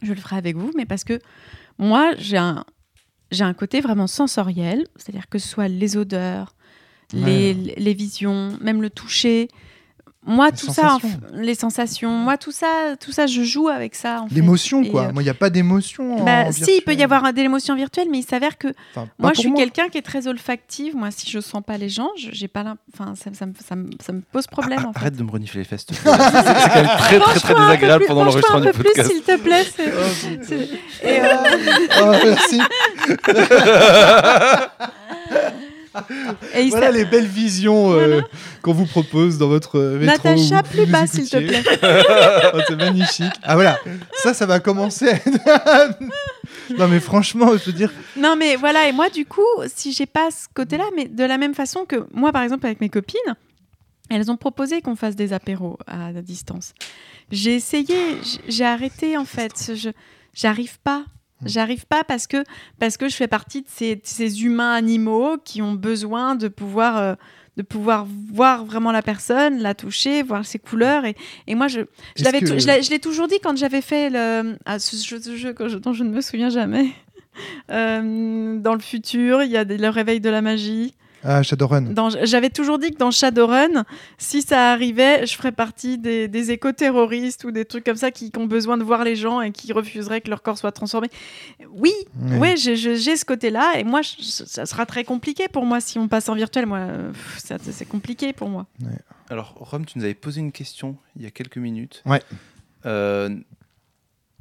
je 0.02 0.12
le 0.14 0.20
ferai 0.20 0.36
avec 0.36 0.58
vous, 0.58 0.72
mais 0.76 0.86
parce 0.86 1.04
que 1.06 1.20
moi, 1.78 2.12
j'ai 2.18 2.38
un, 2.38 2.66
j'ai 3.32 3.44
un 3.46 3.54
côté 3.54 3.80
vraiment 3.82 4.08
sensoriel, 4.08 4.86
c'est-à-dire 4.98 5.30
que 5.30 5.40
ce 5.40 5.48
soit 5.48 5.68
les 5.70 5.96
odeurs, 5.96 6.56
les, 7.14 7.54
les 7.54 7.94
visions, 7.94 8.58
même 8.62 8.82
le 8.82 8.90
toucher. 8.90 9.48
Moi, 10.24 10.52
Les 10.52 10.56
tout 10.56 10.68
ça, 10.68 10.74
sensations. 11.00 11.20
les 11.34 11.56
sensations, 11.56 12.12
moi, 12.12 12.38
tout 12.38 12.52
ça, 12.52 12.68
tout 13.00 13.12
ça, 13.12 13.26
je 13.26 13.42
joue 13.42 13.70
avec 13.70 13.96
ça. 13.96 14.24
L'émotion, 14.32 14.86
quoi. 14.86 15.06
euh, 15.08 15.12
Moi, 15.14 15.24
il 15.24 15.26
n'y 15.26 15.32
a 15.32 15.34
pas 15.34 15.50
d'émotion. 15.50 16.24
bah, 16.24 16.52
si, 16.52 16.76
il 16.78 16.82
peut 16.84 16.94
y 16.94 17.02
avoir 17.02 17.26
un- 17.26 17.34
de 17.34 17.42
l'émotion 17.42 17.76
virtuelle, 17.76 18.08
mais 18.12 18.20
il 18.20 18.24
s'avère 18.26 18.60
que 18.60 18.68
Enfin, 18.96 19.08
moi, 19.18 19.32
je 19.34 19.40
suis 19.42 19.52
quelqu'un 19.54 19.90
qui 19.90 19.98
est 19.98 20.04
très 20.04 20.28
olfactive. 20.28 20.96
Moi, 20.96 21.10
si 21.10 21.28
je 21.28 21.40
sens 21.40 21.64
pas 21.66 21.80
les 21.80 21.90
gens, 21.90 22.10
j'ai 22.18 22.48
pas 22.48 22.76
enfin, 22.94 23.16
ça, 23.16 23.32
ça 23.34 23.48
me- 23.48 23.54
ça 23.68 23.76
me- 23.76 23.90
ça 24.00 24.14
me 24.14 24.22
pose 24.32 24.46
problème. 24.46 24.82
Ah, 24.84 24.90
en 24.90 24.94
fait. 24.94 25.00
Arrête 25.00 25.16
de 25.16 25.24
me 25.24 25.32
renifler 25.32 25.62
les 25.62 25.66
fesses. 25.66 25.88
C'est 25.90 26.04
quand 26.04 26.16
même 26.16 26.88
très 27.00 27.20
très 27.20 27.40
très 27.40 27.56
désagréable 27.56 28.06
pendant 28.08 28.24
l'enregistrement 28.26 28.60
un 28.60 28.62
du 28.62 28.68
peu 28.68 28.74
plus, 28.74 28.84
podcast. 28.84 29.12
s'il 29.12 29.24
te 29.24 29.38
plaît. 29.40 29.64
c'est- 29.76 29.92
Oh, 29.92 29.96
euh, 31.08 31.36
Oh, 32.00 32.12
merci. 32.26 32.62
et 36.54 36.64
il 36.64 36.70
Voilà 36.70 36.92
les 36.92 37.06
belles 37.06 37.28
visions 37.28 37.94
euh, 37.94 38.22
qu'on 38.62 38.74
vous 38.74 38.86
propose 38.86 39.38
dans 39.38 39.48
votre 39.48 39.78
euh, 39.78 40.00
métro. 40.00 40.30
Natacha, 40.30 40.64
plus 40.64 40.86
bas, 40.86 41.08
s'il 41.08 41.30
te 41.30 41.38
plaît. 41.38 41.64
Oh, 42.54 42.60
c'est 42.68 42.76
magnifique. 42.76 43.34
Ah 43.44 43.56
voilà, 43.56 43.80
ça, 44.14 44.34
ça 44.34 44.46
va 44.46 44.60
commencer. 44.60 45.12
non 46.78 46.88
mais 46.88 47.00
franchement, 47.00 47.52
je 47.58 47.66
veux 47.66 47.74
dire, 47.74 47.92
Non, 48.18 48.36
mais 48.38 48.56
voilà. 48.56 48.88
Et 48.88 48.92
moi, 48.92 49.10
du 49.10 49.26
coup, 49.26 49.42
si 49.74 49.92
j'ai 49.94 50.06
pas 50.06 50.30
ce 50.32 50.48
côté-là, 50.54 50.86
mais 50.96 51.06
de 51.06 51.24
la 51.24 51.38
même 51.38 51.54
façon 51.54 51.86
que 51.86 52.08
moi, 52.14 52.32
par 52.32 52.44
exemple, 52.44 52.66
avec 52.66 52.82
mes 52.82 52.90
copines, 52.90 53.36
elles 54.10 54.30
ont 54.32 54.38
proposé 54.38 54.82
qu'on 54.82 54.96
fasse 54.96 55.16
des 55.16 55.34
apéros 55.34 55.78
à 55.88 56.12
distance. 56.22 56.74
J'ai 57.32 57.56
essayé, 57.56 58.18
j'ai 58.48 58.66
arrêté 58.66 59.18
en 59.18 59.26
fait. 59.26 59.72
Je 59.76 59.90
j'arrive 60.34 60.80
pas. 60.80 61.06
J'arrive 61.46 61.86
pas 61.88 62.04
parce 62.04 62.28
que 62.28 62.44
parce 62.80 62.98
que 62.98 63.10
je 63.10 63.16
fais 63.16 63.28
partie 63.28 63.62
de 63.62 63.68
ces, 64.04 64.44
humains 64.44 64.74
animaux 64.74 65.38
qui 65.44 65.62
ont 65.62 65.74
besoin 65.74 66.36
de 66.36 66.48
pouvoir 66.48 66.98
euh, 66.98 67.16
de 67.58 67.64
pouvoir 67.64 68.06
voir 68.34 68.64
vraiment 68.66 68.92
la 68.92 69.02
personne, 69.02 69.60
la 69.60 69.74
toucher, 69.76 70.24
voir 70.24 70.46
ses 70.46 70.60
couleurs 70.60 71.06
et, 71.06 71.16
et 71.48 71.56
moi 71.56 71.68
je 71.68 71.82
je 72.16 72.24
l'avais 72.24 72.40
que- 72.40 72.58
je 72.60 72.90
l'ai- 72.90 73.00
toujours 73.00 73.28
dit 73.28 73.40
quand 73.44 73.58
j'avais 73.58 73.82
fait 73.82 74.10
le 74.10 74.56
ah, 74.66 74.80
ce 74.80 74.96
jeu, 74.96 75.20
ce 75.22 75.36
jeu 75.36 75.54
dont 75.80 75.94
je 75.94 76.04
ne 76.04 76.10
me 76.12 76.22
souviens 76.22 76.50
jamais. 76.50 76.90
Euh, 77.70 78.58
dans 78.60 78.74
le 78.74 78.82
futur, 78.82 79.42
il 79.44 79.52
y 79.52 79.56
a 79.56 79.64
des- 79.64 79.78
le 79.78 79.88
réveil 79.88 80.20
de 80.20 80.30
la 80.30 80.42
magie. 80.42 80.94
Ah 81.24 81.44
Shadowrun. 81.44 81.82
Dans- 81.94 82.10
J'avais 82.26 82.50
toujours 82.50 82.80
dit 82.80 82.92
que 82.92 82.98
dans 82.98 83.12
Shadowrun, 83.12 83.86
si 84.18 84.42
ça 84.42 84.72
arrivait, 84.72 85.26
je 85.26 85.36
ferais 85.36 85.52
partie 85.52 85.98
des, 85.98 86.28
des 86.28 86.52
éco-terroristes 86.52 87.44
ou 87.44 87.52
des 87.52 87.66
trucs 87.66 87.84
comme 87.84 87.96
ça 87.96 88.12
qui, 88.12 88.32
qui 88.32 88.40
ont 88.40 88.46
besoin 88.46 88.78
de 88.78 88.84
voir 88.84 89.04
les 89.04 89.16
gens 89.16 89.42
et 89.42 89.52
qui 89.52 89.72
refuseraient 89.74 90.22
que 90.22 90.30
leur 90.30 90.42
corps 90.42 90.58
soit 90.58 90.72
transformé. 90.72 91.10
Oui, 91.72 91.94
ouais, 92.40 92.56
j'ai 92.58 92.76
ce 93.16 93.26
côté-là 93.26 93.78
et 93.78 93.84
moi, 93.84 94.02
je- 94.02 94.22
ça 94.24 94.66
sera 94.66 94.86
très 94.86 95.04
compliqué 95.04 95.48
pour 95.48 95.66
moi 95.66 95.80
si 95.82 95.98
on 96.00 96.08
passe 96.08 96.28
en 96.30 96.36
virtuel. 96.36 96.66
Moi, 96.66 96.86
pff, 97.14 97.38
ça- 97.40 97.58
c'est 97.60 97.86
compliqué 97.88 98.34
pour 98.34 98.50
moi. 98.50 98.66
Alors, 99.30 99.54
Rome, 99.58 99.86
tu 99.86 99.98
nous 99.98 100.04
avais 100.04 100.14
posé 100.14 100.42
une 100.42 100.52
question 100.52 100.98
il 101.16 101.22
y 101.22 101.26
a 101.26 101.32
quelques 101.32 101.58
minutes. 101.58 102.04
Ouais. 102.06 102.22
Euh, 102.86 103.30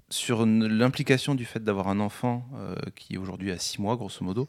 sur 0.09 0.45
l'implication 0.45 1.35
du 1.37 1.45
fait 1.45 1.63
d'avoir 1.63 1.87
un 1.89 2.01
enfant 2.01 2.45
euh, 2.57 2.75
qui 2.97 3.17
aujourd'hui 3.17 3.53
a 3.53 3.59
6 3.59 3.79
mois, 3.81 3.95
grosso 3.97 4.25
modo, 4.25 4.49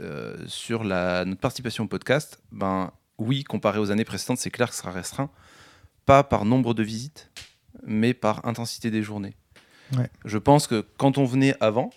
euh, 0.00 0.36
sur 0.46 0.84
la, 0.84 1.24
notre 1.24 1.40
participation 1.40 1.84
au 1.84 1.88
podcast, 1.88 2.40
ben 2.50 2.92
oui, 3.18 3.44
comparé 3.44 3.78
aux 3.78 3.90
années 3.90 4.04
précédentes, 4.04 4.38
c'est 4.38 4.50
clair 4.50 4.68
que 4.68 4.74
ce 4.74 4.80
sera 4.80 4.92
restreint. 4.92 5.30
Pas 6.06 6.24
par 6.24 6.44
nombre 6.44 6.74
de 6.74 6.82
visites, 6.82 7.30
mais 7.84 8.14
par 8.14 8.44
intensité 8.46 8.90
des 8.90 9.02
journées. 9.02 9.36
Ouais. 9.96 10.10
Je 10.24 10.38
pense 10.38 10.66
que 10.66 10.84
quand 10.96 11.18
on 11.18 11.24
venait 11.24 11.54
avant, 11.60 11.90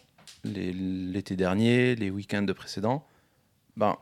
l'été 0.44 1.36
dernier, 1.36 1.96
les 1.96 2.10
week-ends 2.10 2.46
précédents, 2.56 3.08
ben, 3.78 3.98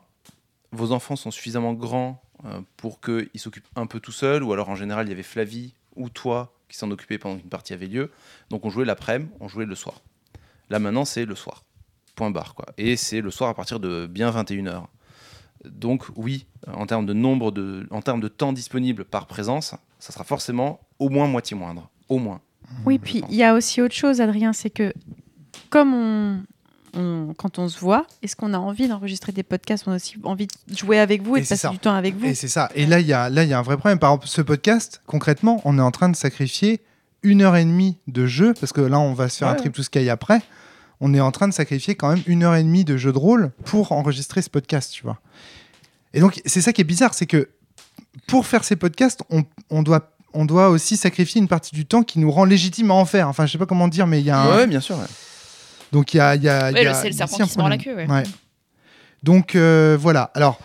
vos 0.72 0.92
enfants 0.92 1.16
sont 1.16 1.30
suffisamment 1.30 1.72
grands 1.72 2.22
euh, 2.44 2.60
pour 2.76 3.00
qu'ils 3.00 3.28
s'occupent 3.36 3.68
un 3.76 3.86
peu 3.86 4.00
tout 4.00 4.12
seuls, 4.12 4.42
ou 4.42 4.52
alors 4.52 4.68
en 4.68 4.76
général, 4.76 5.06
il 5.06 5.10
y 5.10 5.12
avait 5.12 5.22
Flavie 5.22 5.74
ou 5.96 6.08
toi 6.10 6.54
qui 6.68 6.76
s'en 6.76 6.90
occupaient 6.90 7.18
pendant 7.18 7.38
qu'une 7.38 7.48
partie 7.48 7.72
avait 7.72 7.86
lieu. 7.86 8.10
Donc 8.50 8.64
on 8.64 8.70
jouait 8.70 8.84
l'après-midi, 8.84 9.30
on 9.40 9.48
jouait 9.48 9.66
le 9.66 9.74
soir. 9.74 10.02
Là 10.70 10.78
maintenant, 10.78 11.04
c'est 11.04 11.24
le 11.24 11.34
soir. 11.34 11.64
Point 12.14 12.30
barre. 12.30 12.54
Quoi. 12.54 12.66
Et 12.78 12.96
c'est 12.96 13.20
le 13.20 13.30
soir 13.30 13.50
à 13.50 13.54
partir 13.54 13.80
de 13.80 14.06
bien 14.06 14.30
21h. 14.30 14.84
Donc 15.64 16.04
oui, 16.16 16.46
en 16.72 16.86
termes 16.86 17.06
de 17.06 17.12
nombre 17.14 17.50
de, 17.50 17.86
en 17.90 18.02
termes 18.02 18.20
de 18.20 18.28
temps 18.28 18.52
disponible 18.52 19.04
par 19.04 19.26
présence, 19.26 19.74
ça 19.98 20.12
sera 20.12 20.24
forcément 20.24 20.80
au 20.98 21.08
moins 21.08 21.26
moitié 21.26 21.56
moindre. 21.56 21.88
Au 22.08 22.18
moins. 22.18 22.40
Oui, 22.84 22.98
puis 22.98 23.24
il 23.30 23.34
y 23.36 23.42
a 23.42 23.54
aussi 23.54 23.80
autre 23.80 23.94
chose, 23.94 24.20
Adrien, 24.20 24.52
c'est 24.52 24.70
que 24.70 24.92
comme 25.70 25.94
on, 25.94 26.38
on- 26.94 27.34
quand 27.36 27.58
on 27.58 27.68
se 27.68 27.78
voit, 27.78 28.06
est-ce 28.22 28.36
qu'on 28.36 28.52
a 28.54 28.58
envie 28.58 28.88
d'enregistrer 28.88 29.32
des 29.32 29.42
podcasts? 29.42 29.88
On 29.88 29.92
a 29.92 29.96
aussi 29.96 30.16
envie 30.24 30.46
de 30.46 30.76
jouer 30.76 30.98
avec 30.98 31.22
vous 31.22 31.36
et, 31.36 31.40
Et 31.40 31.42
de 31.42 31.48
passer 31.48 31.62
ça. 31.62 31.70
du 31.70 31.78
temps 31.78 31.94
avec 31.94 32.14
vous. 32.16 32.26
Et 32.26 32.34
c'est 32.34 32.48
ça. 32.48 32.70
Et 32.74 32.84
là, 32.86 33.00
il 33.00 33.06
y 33.06 33.12
a, 33.12 33.30
là, 33.30 33.42
il 33.44 33.48
y 33.48 33.54
a 33.54 33.58
un 33.58 33.62
vrai 33.62 33.76
problème. 33.76 33.98
Par 33.98 34.10
exemple, 34.10 34.28
ce 34.28 34.42
podcast, 34.42 35.02
concrètement, 35.06 35.60
on 35.64 35.78
est 35.78 35.82
en 35.82 35.90
train 35.90 36.08
de 36.10 36.16
sacrifier 36.16 36.80
une 37.22 37.40
heure 37.42 37.56
et 37.56 37.64
demie 37.64 37.96
de 38.06 38.26
jeu, 38.26 38.52
parce 38.58 38.72
que 38.72 38.82
là, 38.82 38.98
on 39.00 39.14
va 39.14 39.28
se 39.30 39.38
faire 39.38 39.48
un 39.48 39.54
trip 39.54 39.72
to 39.72 39.82
Sky 39.82 40.10
après. 40.10 40.42
On 41.00 41.12
est 41.14 41.20
en 41.20 41.30
train 41.32 41.48
de 41.48 41.52
sacrifier 41.54 41.94
quand 41.94 42.08
même 42.08 42.22
une 42.26 42.42
heure 42.44 42.54
et 42.54 42.62
demie 42.62 42.84
de 42.84 42.96
jeu 42.96 43.12
de 43.12 43.18
rôle 43.18 43.50
pour 43.64 43.92
enregistrer 43.92 44.42
ce 44.42 44.50
podcast, 44.50 44.92
tu 44.92 45.02
vois. 45.02 45.18
Et 46.14 46.20
donc, 46.20 46.40
c'est 46.46 46.60
ça 46.60 46.72
qui 46.72 46.80
est 46.80 46.84
bizarre, 46.84 47.14
c'est 47.14 47.26
que 47.26 47.48
pour 48.28 48.46
faire 48.46 48.62
ces 48.64 48.76
podcasts, 48.76 49.22
on, 49.30 49.44
on 49.70 49.82
doit, 49.82 50.12
on 50.32 50.44
doit 50.44 50.68
aussi 50.70 50.96
sacrifier 50.96 51.40
une 51.40 51.48
partie 51.48 51.74
du 51.74 51.84
temps 51.84 52.02
qui 52.04 52.18
nous 52.20 52.30
rend 52.30 52.44
légitime 52.44 52.90
à 52.90 52.94
en 52.94 53.04
faire. 53.04 53.28
Enfin, 53.28 53.46
je 53.46 53.52
sais 53.52 53.58
pas 53.58 53.66
comment 53.66 53.88
dire, 53.88 54.06
mais 54.06 54.20
il 54.20 54.26
y 54.26 54.30
a 54.30 54.38
un... 54.40 54.56
Ouais, 54.56 54.66
bien 54.66 54.80
sûr. 54.80 54.96
ouais. 54.96 55.04
Donc, 55.92 56.14
il 56.14 56.18
y 56.18 56.20
a... 56.20 56.36
y 56.36 56.48
a- 56.48 56.70
il 56.70 56.76
y 56.76 56.80
Ouais, 56.80 56.86
a- 56.86 56.94
c'est 56.94 57.08
le 57.08 57.14
il 57.14 57.18
y 57.18 57.22
a 57.22 57.26
serpent 57.26 57.44
qui 57.44 57.52
se 57.52 57.58
mord 57.58 57.68
la 57.68 57.78
queue. 57.78 57.94
Ouais. 57.96 58.06
Ouais. 58.08 58.22
Donc, 59.22 59.56
euh, 59.56 59.96
voilà. 60.00 60.30
Alors, 60.34 60.60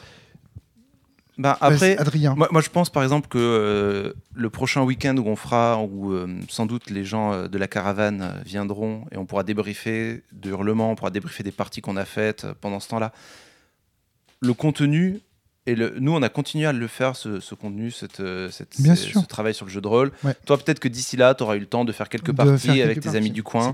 Bah, 1.40 1.58
après, 1.62 1.98
Adrien. 1.98 2.36
Moi, 2.36 2.50
moi, 2.52 2.62
je 2.62 2.70
pense 2.70 2.90
par 2.90 3.02
exemple 3.02 3.30
que 3.30 3.38
euh, 3.40 4.14
le 4.36 4.50
prochain 4.50 4.84
week-end 4.84 5.16
où 5.18 5.26
on 5.26 5.38
fera, 5.38 5.82
où 5.82 6.12
euh, 6.12 6.28
sans 6.50 6.66
doute 6.66 6.90
les 6.90 7.06
gens 7.06 7.32
euh, 7.32 7.48
de 7.48 7.58
la 7.58 7.68
caravane 7.70 8.42
viendront 8.46 9.06
et 9.14 9.18
on 9.18 9.26
pourra 9.26 9.44
débriefer 9.44 10.22
de 10.34 10.50
hurlements, 10.50 10.92
on 10.92 10.96
pourra 10.96 11.12
débriefer 11.12 11.42
des 11.44 11.54
parties 11.54 11.80
qu'on 11.80 11.96
a 11.96 12.04
faites 12.04 12.46
pendant 12.60 12.82
ce 12.82 12.90
temps-là. 12.90 13.14
Le 14.42 14.54
contenu, 14.54 15.22
et 15.66 15.76
le, 15.76 15.96
nous 16.00 16.12
on 16.14 16.22
a 16.22 16.28
continué 16.28 16.66
à 16.66 16.74
le 16.74 16.88
faire, 16.88 17.16
ce, 17.16 17.40
ce 17.40 17.56
contenu, 17.56 17.90
cette, 17.90 18.22
cette- 18.52 18.82
Bien 18.82 18.96
ce, 18.96 19.04
sûr. 19.06 19.22
ce 19.22 19.26
travail 19.26 19.54
sur 19.54 19.66
le 19.66 19.72
jeu 19.72 19.80
de 19.80 19.88
rôle. 19.88 20.12
Ouais. 20.26 20.36
Toi, 20.46 20.58
peut-être 20.58 20.80
que 20.82 20.90
d'ici 20.90 21.16
là, 21.16 21.34
tu 21.36 21.44
auras 21.44 21.56
eu 21.56 21.60
le 21.60 21.68
temps 21.68 21.86
de 21.86 21.94
faire 21.94 22.10
quelques 22.10 22.28
de 22.32 22.32
parties 22.34 22.68
faire 22.68 22.84
avec 22.86 23.00
tes 23.00 23.16
amis 23.16 23.32
du 23.32 23.44
coin. 23.44 23.72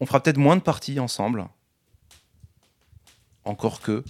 On 0.00 0.06
fera 0.06 0.20
peut-être 0.22 0.36
moins 0.38 0.56
de 0.56 0.62
parties 0.62 1.00
ensemble. 1.00 1.46
Encore 3.44 3.80
que. 3.80 4.02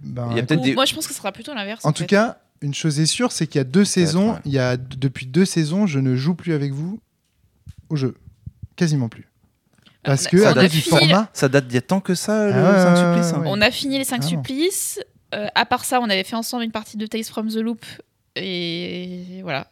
Ben, 0.00 0.28
Il 0.32 0.36
y 0.36 0.40
a 0.40 0.42
peut-être 0.42 0.60
Ou- 0.60 0.64
des- 0.64 0.74
Moi, 0.74 0.84
je 0.84 0.94
pense 0.94 1.06
que 1.06 1.12
ce 1.12 1.18
sera 1.18 1.32
plutôt 1.32 1.54
l'inverse. 1.54 1.84
En 1.84 1.92
tout 1.92 2.02
fait. 2.02 2.06
cas, 2.08 2.38
une 2.60 2.74
chose 2.74 3.00
est 3.00 3.06
sûre, 3.06 3.32
c'est 3.32 3.46
qu'il 3.46 3.58
y 3.58 3.60
a 3.60 3.64
deux 3.64 3.84
saisons. 3.84 4.32
ouais. 4.32 4.38
Il 4.44 4.52
y 4.52 4.58
a 4.58 4.76
depuis 4.76 5.26
deux 5.26 5.44
saisons, 5.44 5.86
je 5.86 5.98
ne 5.98 6.14
joue 6.16 6.34
plus 6.34 6.52
avec 6.54 6.72
vous 6.72 7.00
au 7.88 7.96
jeu, 7.96 8.14
quasiment 8.76 9.08
plus. 9.08 9.28
Parce 10.02 10.24
On 10.24 10.26
a- 10.26 10.30
que 10.30 10.36
on 10.36 10.46
à 10.46 10.50
a 10.50 10.54
cause 10.54 10.70
du 10.70 10.80
fini- 10.80 10.98
format. 10.98 11.28
Ça 11.32 11.48
date 11.48 11.66
d'il 11.66 11.74
y 11.74 11.78
a 11.78 11.82
tant 11.82 12.00
que 12.00 12.14
ça, 12.14 12.46
le 12.46 12.52
Ah 12.54 12.72
ouais, 12.72 12.78
5 12.78 12.90
ouais, 12.94 13.14
supplices. 13.22 13.32
hein. 13.34 13.40
ouais. 13.40 13.48
On 13.50 13.60
a 13.60 13.70
fini 13.70 13.98
les 13.98 14.04
5 14.04 14.22
Vraiment. 14.22 14.42
supplices. 14.44 15.00
Euh, 15.34 15.48
à 15.54 15.66
part 15.66 15.84
ça, 15.84 16.00
on 16.00 16.08
avait 16.08 16.22
fait 16.24 16.36
ensemble 16.36 16.62
une 16.64 16.70
partie 16.70 16.96
de 16.96 17.06
Tales 17.06 17.24
from 17.24 17.48
the 17.48 17.56
Loop. 17.56 17.84
Et 18.36 19.40
voilà. 19.42 19.66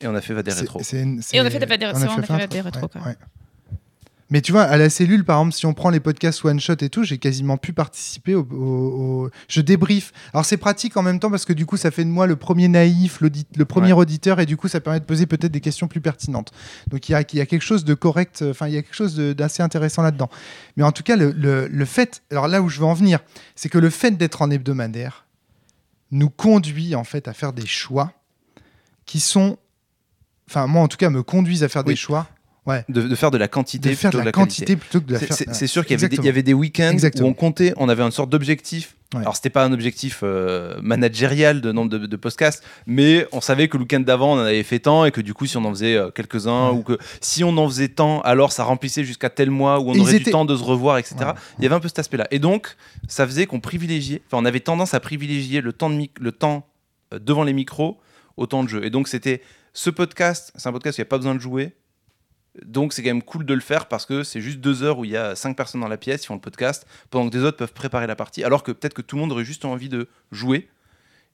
Et 0.00 0.06
on 0.06 0.14
a 0.14 0.20
fait 0.20 0.34
Vader 0.34 0.50
C'est- 0.50 0.60
Rétro. 0.60 0.80
c'est 0.82 1.00
une- 1.02 1.22
Et 1.32 1.40
on 1.40 1.44
a 1.46 1.50
fait 1.50 1.58
des 1.58 1.66
Vader- 1.66 1.92
on 1.94 1.98
Mais 4.28 4.40
tu 4.40 4.50
vois, 4.50 4.62
à 4.62 4.76
la 4.76 4.90
cellule, 4.90 5.24
par 5.24 5.38
exemple, 5.38 5.54
si 5.54 5.66
on 5.66 5.72
prend 5.74 5.88
les 5.90 6.00
podcasts 6.00 6.44
one 6.44 6.58
shot 6.58 6.74
et 6.80 6.88
tout, 6.88 7.04
j'ai 7.04 7.18
quasiment 7.18 7.56
pu 7.58 7.72
participer 7.72 8.34
au, 8.34 8.42
au- 8.50 9.24
au- 9.26 9.30
Je 9.48 9.60
débrief. 9.60 10.12
Alors 10.32 10.44
c'est 10.44 10.56
pratique 10.56 10.96
en 10.96 11.02
même 11.02 11.20
temps 11.20 11.30
parce 11.30 11.44
que 11.44 11.52
du 11.52 11.64
coup, 11.64 11.76
ça 11.76 11.92
fait 11.92 12.04
de 12.04 12.10
moi 12.10 12.26
le 12.26 12.34
premier 12.34 12.66
naïf, 12.66 13.20
le 13.20 13.64
premier 13.64 13.92
Ouais. 13.92 14.00
auditeur, 14.00 14.40
et 14.40 14.46
du 14.46 14.56
coup, 14.56 14.66
ça 14.66 14.80
permet 14.80 14.98
de 14.98 15.04
poser 15.04 15.26
peut-être 15.26 15.52
des 15.52 15.60
questions 15.60 15.86
plus 15.86 16.00
pertinentes. 16.00 16.50
Donc 16.88 17.08
il 17.08 17.12
y 17.12 17.14
a, 17.14 17.22
il 17.32 17.38
y 17.38 17.40
a 17.40 17.46
quelque 17.46 17.62
chose 17.62 17.84
de 17.84 17.94
correct, 17.94 18.42
enfin, 18.50 18.66
il 18.66 18.74
y 18.74 18.76
a 18.76 18.82
quelque 18.82 18.96
chose 18.96 19.16
d'assez 19.16 19.62
intéressant 19.62 20.02
là-dedans. 20.02 20.28
Mais 20.76 20.82
en 20.82 20.90
tout 20.90 21.04
cas, 21.04 21.14
le, 21.14 21.30
le- 21.30 21.68
le 21.68 21.84
fait, 21.84 22.22
alors 22.32 22.48
là 22.48 22.62
où 22.62 22.68
je 22.68 22.80
veux 22.80 22.86
en 22.86 22.94
venir, 22.94 23.20
c'est 23.54 23.68
que 23.68 23.78
le 23.78 23.90
fait 23.90 24.10
d'être 24.16 24.42
en 24.42 24.50
hebdomadaire 24.50 25.26
nous 26.10 26.30
conduit 26.30 26.96
en 26.96 27.04
fait 27.04 27.28
à 27.28 27.32
faire 27.32 27.52
des 27.52 27.66
choix 27.66 28.12
qui 29.06 29.20
sont, 29.20 29.56
enfin 30.50 30.66
moi 30.66 30.82
en 30.82 30.88
tout 30.88 30.96
cas, 30.96 31.10
me 31.10 31.22
conduisent 31.22 31.62
à 31.62 31.68
faire 31.68 31.84
des 31.84 31.92
Oui. 31.92 31.96
De, 32.88 33.02
de 33.02 33.14
faire 33.14 33.30
de 33.30 33.38
la 33.38 33.48
quantité 33.48 33.90
de 33.90 33.94
faire 33.94 34.10
de 34.10 34.16
plutôt 34.18 34.24
la, 34.26 34.32
que 34.32 34.36
de 34.36 34.40
la 34.40 34.44
qualité. 34.46 34.64
quantité 34.64 34.76
plutôt 34.76 35.00
que 35.00 35.06
de 35.06 35.12
la 35.12 35.18
C'est- 35.20 35.26
faire. 35.26 35.36
C'est 35.36 35.54
c'est 35.54 35.66
sûr 35.66 35.84
qu'il 35.86 35.92
y, 35.92 35.94
avait 35.94 36.00
des- 36.08 36.14
Exactement. 36.16 36.22
il 36.24 36.26
y 36.26 36.28
avait 36.30 36.42
des 36.42 36.54
week-ends 36.54 36.96
où 37.20 37.24
on 37.26 37.34
comptait, 37.34 37.72
on 37.76 37.88
avait 37.88 38.02
une 38.02 38.10
sorte 38.10 38.30
d'objectif. 38.30 38.96
Ouais. 39.14 39.20
Alors, 39.20 39.36
c'était 39.36 39.50
pas 39.50 39.64
un 39.64 39.72
objectif 39.72 40.20
euh, 40.24 40.76
managérial 40.82 41.60
de 41.60 41.70
nombre 41.70 41.96
de, 41.96 42.16
podcasts, 42.16 42.64
mais 42.88 43.24
on 43.30 43.40
savait 43.40 43.68
que 43.68 43.76
le 43.76 43.84
week-end 43.84 44.00
d'avant, 44.00 44.32
on 44.34 44.40
en 44.40 44.44
avait 44.44 44.64
fait 44.64 44.80
tant 44.80 45.04
et 45.04 45.12
que 45.12 45.20
du 45.20 45.32
coup, 45.32 45.46
si 45.46 45.56
on 45.56 45.64
en 45.64 45.70
faisait 45.70 45.94
euh, 45.94 46.10
quelques-uns 46.10 46.70
Ouais. 46.70 46.76
ou 46.78 46.82
que 46.82 46.98
si 47.20 47.44
on 47.44 47.56
en 47.56 47.68
faisait 47.68 47.86
tant, 47.88 48.20
alors 48.22 48.50
ça 48.50 48.64
remplissait 48.64 49.04
jusqu'à 49.04 49.30
tel 49.30 49.48
mois 49.50 49.78
où 49.78 49.90
on 49.90 49.94
ils 49.94 50.00
aurait 50.00 50.16
étaient- 50.16 50.24
du 50.24 50.30
temps 50.32 50.44
de 50.44 50.56
se 50.56 50.62
revoir, 50.64 50.98
etc. 50.98 51.14
Il 51.58 51.62
y 51.62 51.66
avait 51.66 51.76
un 51.76 51.80
peu 51.80 51.86
cet 51.86 52.00
aspect-là. 52.00 52.26
Et 52.32 52.40
donc, 52.40 52.74
ça 53.06 53.26
faisait 53.26 53.46
qu'on 53.46 53.60
privilégiait, 53.60 54.22
enfin, 54.26 54.42
on 54.42 54.44
avait 54.44 54.58
tendance 54.60 54.92
à 54.92 54.98
privilégier 54.98 55.60
le 55.60 55.72
temps, 55.72 55.88
de 55.88 56.04
le 56.20 56.32
temps 56.32 56.66
euh, 57.14 57.20
devant 57.20 57.44
les 57.44 57.52
micros 57.52 58.00
au 58.36 58.46
temps 58.46 58.64
de 58.64 58.68
jeu. 58.68 58.84
Et 58.84 58.90
donc, 58.90 59.06
c'était 59.06 59.40
ce 59.72 59.88
podcast, 59.90 60.52
c'est 60.56 60.68
un 60.68 60.72
podcast 60.72 60.98
où 60.98 61.00
il 61.00 61.04
n'y 61.04 61.06
a 61.06 61.10
pas 61.10 61.18
besoin 61.18 61.36
de 61.36 61.40
jouer. 61.40 61.74
Donc 62.64 62.92
c'est 62.92 63.02
quand 63.02 63.10
même 63.10 63.22
cool 63.22 63.44
de 63.44 63.52
le 63.54 63.60
faire 63.60 63.86
parce 63.86 64.06
que 64.06 64.22
c'est 64.22 64.40
juste 64.40 64.58
deux 64.60 64.82
heures 64.82 64.98
où 64.98 65.04
il 65.04 65.10
y 65.10 65.16
a 65.16 65.36
cinq 65.36 65.56
personnes 65.56 65.80
dans 65.82 65.88
la 65.88 65.96
pièce 65.98 66.22
qui 66.22 66.26
font 66.28 66.34
le 66.34 66.40
podcast 66.40 66.86
pendant 67.10 67.28
que 67.28 67.36
des 67.36 67.42
autres 67.44 67.56
peuvent 67.58 67.72
préparer 67.72 68.06
la 68.06 68.16
partie. 68.16 68.42
Alors 68.44 68.62
que 68.62 68.72
peut-être 68.72 68.94
que 68.94 69.02
tout 69.02 69.16
le 69.16 69.20
monde 69.20 69.32
aurait 69.32 69.44
juste 69.44 69.64
envie 69.64 69.88
de 69.88 70.08
jouer 70.32 70.68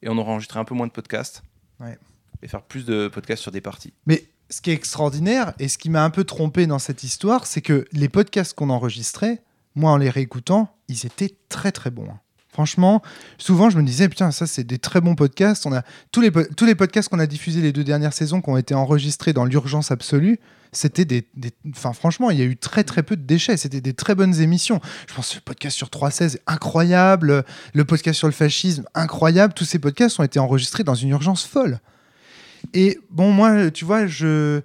et 0.02 0.08
on 0.08 0.18
aurait 0.18 0.32
enregistré 0.32 0.58
un 0.58 0.64
peu 0.64 0.74
moins 0.74 0.86
de 0.86 0.92
podcasts 0.92 1.42
Ouais. 1.80 1.98
et 2.42 2.48
faire 2.48 2.62
plus 2.62 2.84
de 2.84 3.08
podcasts 3.08 3.42
sur 3.42 3.52
des 3.52 3.60
parties. 3.60 3.92
Mais 4.06 4.24
ce 4.50 4.60
qui 4.60 4.70
est 4.70 4.74
extraordinaire 4.74 5.52
et 5.58 5.68
ce 5.68 5.78
qui 5.78 5.90
m'a 5.90 6.04
un 6.04 6.10
peu 6.10 6.24
trompé 6.24 6.66
dans 6.66 6.78
cette 6.78 7.02
histoire, 7.04 7.46
c'est 7.46 7.62
que 7.62 7.86
les 7.92 8.08
podcasts 8.08 8.54
qu'on 8.54 8.70
enregistrait, 8.70 9.42
moi 9.74 9.90
en 9.92 9.96
les 9.96 10.10
réécoutant, 10.10 10.76
ils 10.88 11.06
étaient 11.06 11.34
très 11.48 11.72
très 11.72 11.90
bons. 11.90 12.08
Franchement, 12.52 13.00
souvent 13.38 13.70
je 13.70 13.78
me 13.78 13.82
disais 13.82 14.08
putain 14.10 14.30
ça 14.30 14.46
c'est 14.46 14.64
des 14.64 14.78
très 14.78 15.00
bons 15.00 15.14
podcasts. 15.14 15.64
On 15.66 15.72
a 15.72 15.82
tous 16.10 16.20
les 16.20 16.30
tous 16.54 16.66
les 16.66 16.74
podcasts 16.74 17.08
qu'on 17.08 17.18
a 17.18 17.26
diffusés 17.26 17.62
les 17.62 17.72
deux 17.72 17.82
dernières 17.84 18.12
saisons 18.12 18.42
qui 18.42 18.50
ont 18.50 18.58
été 18.58 18.74
enregistrés 18.74 19.32
dans 19.32 19.46
l'urgence 19.46 19.90
absolue. 19.90 20.38
C'était 20.74 21.04
des, 21.06 21.26
des- 21.34 21.52
enfin 21.70 21.92
franchement 21.94 22.30
il 22.30 22.38
y 22.38 22.42
a 22.42 22.44
eu 22.44 22.56
très 22.56 22.84
très 22.84 23.02
peu 23.02 23.16
de 23.16 23.22
déchets. 23.22 23.56
C'était 23.56 23.80
des 23.80 23.94
très 23.94 24.14
bonnes 24.14 24.38
émissions. 24.40 24.80
Je 25.08 25.14
pense 25.14 25.30
que 25.30 25.36
le 25.36 25.40
podcast 25.40 25.76
sur 25.76 25.88
316 25.88 26.36
est 26.36 26.42
incroyable, 26.46 27.44
le 27.72 27.84
podcast 27.86 28.18
sur 28.18 28.28
le 28.28 28.32
fascisme 28.34 28.84
incroyable. 28.94 29.54
Tous 29.54 29.64
ces 29.64 29.78
podcasts 29.78 30.20
ont 30.20 30.22
été 30.22 30.38
enregistrés 30.38 30.84
dans 30.84 30.94
une 30.94 31.08
urgence 31.08 31.44
folle. 31.46 31.80
Et 32.74 33.00
bon, 33.10 33.32
moi, 33.32 33.70
tu 33.70 33.84
vois, 33.84 34.06
je, 34.06 34.60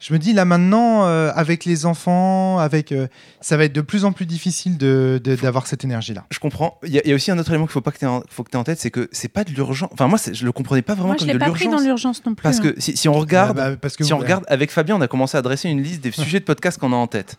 je 0.00 0.12
me 0.12 0.18
dis 0.18 0.32
là 0.32 0.44
maintenant, 0.44 1.06
euh, 1.06 1.30
avec 1.34 1.64
les 1.64 1.84
enfants, 1.86 2.58
avec, 2.58 2.92
euh, 2.92 3.08
ça 3.40 3.56
va 3.56 3.64
être 3.64 3.72
de 3.72 3.80
plus 3.80 4.04
en 4.04 4.12
plus 4.12 4.26
difficile 4.26 4.78
de- 4.78 5.20
de- 5.22 5.34
d'avoir 5.34 5.66
cette 5.66 5.82
énergie-là. 5.84 6.24
Je 6.30 6.38
comprends. 6.38 6.78
Il 6.84 6.90
y, 6.92 6.98
a- 6.98 7.02
il 7.04 7.08
y 7.10 7.12
a 7.12 7.16
aussi 7.16 7.30
un 7.30 7.38
autre 7.38 7.50
élément 7.50 7.66
qu'il 7.66 7.72
faut 7.72 7.80
pas 7.80 7.90
que 7.90 7.98
tu 7.98 8.04
aies, 8.04 8.20
faut 8.30 8.44
que 8.44 8.50
aies 8.52 8.56
en 8.56 8.64
tête, 8.64 8.78
c'est 8.78 8.90
que 8.92 9.08
c'est 9.12 9.28
pas 9.28 9.44
de 9.44 9.50
l'urgence. 9.50 9.90
Enfin 9.92 10.06
moi 10.06 10.18
je 10.32 10.44
le 10.44 10.52
comprenais 10.52 10.82
pas 10.82 10.94
vraiment 10.94 11.08
Moi, 11.08 11.16
je 11.16 11.20
comme 11.20 11.28
l'ai 11.28 11.34
de 11.34 11.38
pas 11.38 11.50
pris 11.50 11.64
dans 11.64 11.70
l'urgence. 11.72 11.86
l'urgence 11.86 12.24
non 12.26 12.34
plus. 12.34 12.42
Parce 12.42 12.58
hein. 12.58 12.72
que 12.72 12.74
si, 12.80 12.96
si 12.96 13.08
on 13.08 13.14
regarde, 13.14 13.58
Ah 13.58 13.70
bah, 13.70 13.76
parce 13.76 13.96
que 13.96 14.04
si 14.04 14.10
vous- 14.12 14.16
on 14.16 14.20
regarde 14.20 14.44
avec 14.48 14.70
Fabien, 14.70 14.96
on 14.96 15.00
a 15.00 15.08
commencé 15.08 15.36
à 15.36 15.42
dresser 15.42 15.68
une 15.68 15.82
liste 15.82 16.00
des 16.02 16.12
sujets 16.12 16.38
de 16.40 16.44
podcasts 16.44 16.78
qu'on 16.78 16.92
a 16.92 16.96
en 16.96 17.06
tête. 17.06 17.36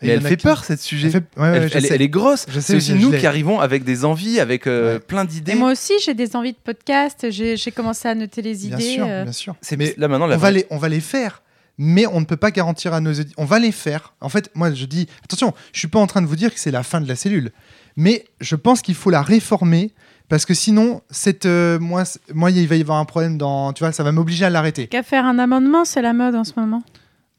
Et 0.00 0.06
Et 0.06 0.10
elle 0.10 0.20
fait 0.22 0.36
qui- 0.36 0.44
peur 0.44 0.62
cette 0.62 0.80
sujet. 0.80 1.08
Elle, 1.08 1.12
fait- 1.12 1.18
ouais, 1.36 1.42
ouais, 1.50 1.56
Elle, 1.56 1.68
je 1.72 1.76
elle- 1.76 1.82
sais. 1.86 1.94
elle 1.96 2.02
est 2.02 2.08
grosse. 2.08 2.46
Je 2.48 2.60
sais, 2.60 2.66
C'est 2.68 2.76
aussi 2.76 2.92
je- 2.92 2.98
je 2.98 3.04
nous 3.04 3.10
l'ai. 3.10 3.18
qui 3.18 3.26
arrivons 3.26 3.58
avec 3.58 3.82
des 3.82 4.04
envies, 4.04 4.38
avec 4.38 4.68
euh, 4.68 4.94
Ouais. 4.94 5.00
plein 5.00 5.24
d'idées. 5.24 5.50
Et 5.50 5.54
moi 5.56 5.72
aussi, 5.72 5.92
j'ai 6.04 6.14
des 6.14 6.36
envies 6.36 6.52
de 6.52 6.58
podcast. 6.62 7.26
J'ai 7.30 7.56
j'ai 7.56 7.72
commencé 7.72 8.06
à 8.06 8.14
noter 8.14 8.40
les 8.40 8.54
Bien 8.54 8.76
idées. 8.78 8.94
sûr, 8.94 9.04
euh, 9.08 9.24
bien 9.24 9.32
sûr. 9.32 9.56
C'est 9.60 9.76
Mais 9.76 9.94
là 9.98 10.06
maintenant 10.06 10.28
la 10.28 10.36
on 10.36 10.38
va, 10.38 10.52
les, 10.52 10.66
on 10.70 10.76
va 10.78 10.88
les 10.88 11.00
faire, 11.00 11.42
mais 11.78 12.06
on 12.06 12.20
ne 12.20 12.24
peut 12.24 12.36
pas 12.36 12.50
garantir 12.50 12.92
à 12.92 13.00
nos 13.00 13.10
auditeurs. 13.12 13.34
On 13.38 13.44
va 13.44 13.58
les 13.58 13.72
faire. 13.72 14.12
En 14.20 14.28
fait, 14.28 14.50
moi, 14.54 14.72
je 14.72 14.84
dis 14.84 15.06
attention, 15.24 15.54
je 15.72 15.78
suis 15.78 15.88
pas 15.88 16.00
en 16.00 16.06
train 16.06 16.20
de 16.22 16.26
vous 16.26 16.36
dire 16.36 16.52
que 16.52 16.60
c'est 16.60 16.70
la 16.70 16.82
fin 16.82 17.00
de 17.00 17.08
la 17.08 17.16
cellule, 17.16 17.52
mais 17.96 18.24
je 18.40 18.56
pense 18.56 18.82
qu'il 18.82 18.94
faut 18.94 19.10
la 19.10 19.22
réformer 19.22 19.92
parce 20.28 20.44
que 20.44 20.52
sinon, 20.54 21.00
cette, 21.10 21.46
euh, 21.46 21.78
moi, 21.78 22.02
moi, 22.34 22.50
il 22.50 22.68
va 22.68 22.76
y 22.76 22.80
avoir 22.82 22.98
un 22.98 23.04
problème 23.06 23.38
dans. 23.38 23.72
Tu 23.72 23.82
vois, 23.82 23.92
ça 23.92 24.02
va 24.02 24.12
m'obliger 24.12 24.44
à 24.44 24.50
l'arrêter. 24.50 24.86
Qu'à 24.88 25.02
faire 25.02 25.24
un 25.24 25.38
amendement, 25.38 25.84
c'est 25.84 26.02
la 26.02 26.12
mode 26.12 26.34
en 26.34 26.44
ce 26.44 26.52
moment. 26.56 26.82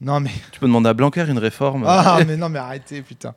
Non, 0.00 0.18
mais. 0.18 0.30
Tu 0.50 0.58
peux 0.58 0.66
demander 0.66 0.88
à 0.88 0.94
Blanquer 0.94 1.24
une 1.28 1.38
réforme. 1.38 1.84
Ah, 1.86 2.18
mais 2.26 2.36
non, 2.36 2.48
mais 2.48 2.58
arrêtez, 2.58 3.02
putain. 3.02 3.34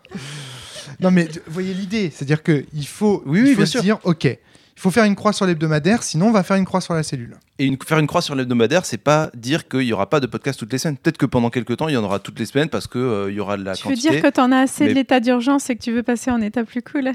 Non, 0.99 1.11
mais 1.11 1.25
vous 1.25 1.53
voyez 1.53 1.73
l'idée, 1.73 2.09
c'est-à-dire 2.09 2.41
qu'il 2.41 2.87
faut, 2.87 3.21
Oui, 3.25 3.39
il 3.39 3.43
oui, 3.43 3.51
faut 3.51 3.57
bien 3.57 3.65
se 3.65 3.71
sûr. 3.73 3.81
dire, 3.81 3.99
ok, 4.03 4.37
Il 4.75 4.79
faut 4.81 4.89
faire 4.91 5.03
une 5.05 5.15
croix 5.15 5.33
sur 5.33 5.45
l'hebdomadaire, 5.45 6.01
sinon 6.03 6.27
on 6.27 6.31
va 6.31 6.41
faire 6.43 6.57
une 6.57 6.65
croix 6.65 6.81
sur 6.81 6.93
la 6.95 7.03
cellule. 7.03 7.37
Et 7.59 7.65
une- 7.65 7.77
faire 7.81 7.99
une 7.99 8.07
croix 8.07 8.21
sur 8.23 8.33
l'hebdomadaire, 8.35 8.85
c'est 8.85 8.97
pas 8.97 9.29
dire 9.35 9.67
qu'il 9.69 9.83
y 9.83 9.93
aura 9.93 10.09
pas 10.09 10.19
de 10.19 10.25
podcast 10.27 10.59
toutes 10.59 10.71
les 10.71 10.79
semaines. 10.79 10.97
Peut-être 10.97 11.17
que 11.19 11.25
pendant 11.27 11.49
quelques 11.51 11.77
temps, 11.77 11.87
il 11.87 11.93
y 11.93 11.97
en 11.97 12.03
aura 12.03 12.19
toutes 12.19 12.39
les 12.39 12.45
semaines 12.47 12.69
parce 12.69 12.87
que 12.87 12.97
euh, 12.97 13.31
il 13.31 13.35
y 13.35 13.39
aura 13.39 13.55
de 13.57 13.63
la 13.63 13.75
Tu 13.75 13.83
veux 13.87 13.91
quantité. 13.93 14.09
dire 14.09 14.21
que 14.21 14.27
t'en 14.29 14.51
as 14.51 14.57
assez 14.61 14.85
mais- 14.85 14.89
de 14.89 14.95
l'état 14.95 15.19
d'urgence 15.19 15.69
et 15.69 15.75
que 15.75 15.81
tu 15.83 15.91
veux 15.91 16.01
passer 16.03 16.31
en 16.31 16.41
état 16.41 16.63
plus 16.63 16.81
cool? 16.81 17.11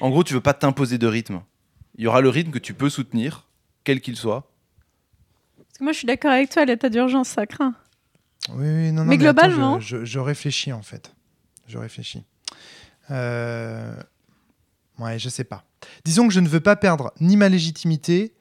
En 0.00 0.10
gros, 0.10 0.24
tu 0.24 0.34
veux 0.34 0.40
pas 0.40 0.54
t'imposer 0.54 0.98
de 0.98 1.06
rythme. 1.06 1.40
Il 1.96 2.04
y 2.04 2.06
aura 2.08 2.20
le 2.20 2.28
rythme 2.28 2.50
que 2.50 2.58
tu 2.58 2.74
peux 2.74 2.90
soutenir, 2.90 3.46
quel 3.84 4.00
qu'il 4.00 4.16
soit. 4.16 4.50
Parce 5.56 5.78
que 5.78 5.84
moi, 5.84 5.92
je 5.92 5.98
suis 5.98 6.06
d'accord 6.06 6.32
avec 6.32 6.50
toi, 6.50 6.64
l'état 6.64 6.88
d'urgence, 6.88 7.28
ça 7.28 7.46
craint. 7.46 7.74
Oui, 8.50 8.66
oui, 8.68 8.92
non, 8.92 9.02
non, 9.02 9.08
Mais 9.08 9.16
globalement- 9.18 9.78
je, 9.80 9.98
je- 9.98 10.04
je 10.04 10.18
réfléchis 10.18 10.72
en 10.72 10.82
fait. 10.82 11.12
Je 11.68 11.78
réfléchis. 11.78 12.24
Euh... 13.10 13.94
Ouais, 14.98 15.18
je 15.18 15.28
sais 15.28 15.44
pas. 15.44 15.64
Disons 16.04 16.26
que 16.28 16.34
je 16.34 16.40
ne 16.40 16.48
veux 16.48 16.60
pas 16.60 16.76
perdre 16.76 17.12
ni 17.20 17.36
ma 17.36 17.48
légitimité, 17.48 18.32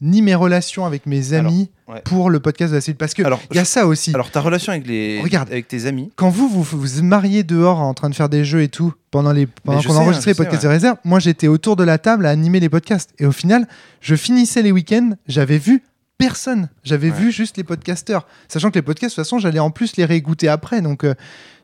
ni 0.00 0.22
mes 0.22 0.34
relations 0.34 0.84
avec 0.84 1.06
mes 1.06 1.32
Alors, 1.32 1.50
amis 1.50 1.70
ouais. 1.88 2.02
pour 2.04 2.28
le 2.30 2.40
podcast 2.40 2.70
de 2.72 2.76
la 2.76 2.80
cellule. 2.80 2.98
Parce 2.98 3.14
que 3.14 3.22
il 3.50 3.56
y 3.56 3.58
a 3.60 3.64
ça 3.64 3.86
aussi. 3.86 4.12
Alors, 4.14 4.30
ta 4.30 4.40
relation 4.40 4.72
avec, 4.72 4.86
les... 4.86 5.20
Regarde. 5.22 5.48
avec 5.50 5.68
tes 5.68 5.86
amis, 5.86 6.10
Quand 6.16 6.28
vous, 6.30 6.48
vous 6.48 6.62
vous 6.62 7.02
mariez 7.02 7.42
dehors 7.42 7.80
en 7.80 7.94
train 7.94 8.10
de 8.10 8.14
faire 8.14 8.28
des 8.28 8.44
jeux 8.44 8.62
et 8.62 8.68
tout, 8.68 8.92
pendant, 9.10 9.32
les, 9.32 9.46
pendant 9.46 9.78
qu'on 9.82 9.92
sais, 9.92 9.98
enregistrait 9.98 10.30
hein, 10.32 10.34
les 10.34 10.44
podcasts 10.44 10.62
sais, 10.62 10.68
de 10.68 10.72
réserve, 10.72 10.96
moi 11.04 11.20
j'étais 11.20 11.48
autour 11.48 11.76
de 11.76 11.84
la 11.84 11.98
table 11.98 12.26
à 12.26 12.30
animer 12.30 12.60
les 12.60 12.68
podcasts. 12.68 13.10
Et 13.18 13.26
au 13.26 13.32
final, 13.32 13.66
je 14.00 14.14
finissais 14.14 14.62
les 14.62 14.72
week-ends, 14.72 15.10
j'avais 15.26 15.58
vu 15.58 15.82
personne. 16.18 16.68
J'avais 16.84 17.10
Ouais. 17.10 17.16
vu 17.16 17.32
juste 17.32 17.56
les 17.56 17.64
podcasteurs. 17.64 18.26
Sachant 18.48 18.70
que 18.70 18.76
les 18.76 18.82
podcasts, 18.82 19.16
de 19.16 19.22
toute 19.22 19.24
façon, 19.24 19.38
j'allais 19.38 19.58
en 19.58 19.70
plus 19.70 19.96
les 19.96 20.04
réécouter 20.04 20.48
après. 20.48 20.80
Donc, 20.80 21.04
euh, 21.04 21.14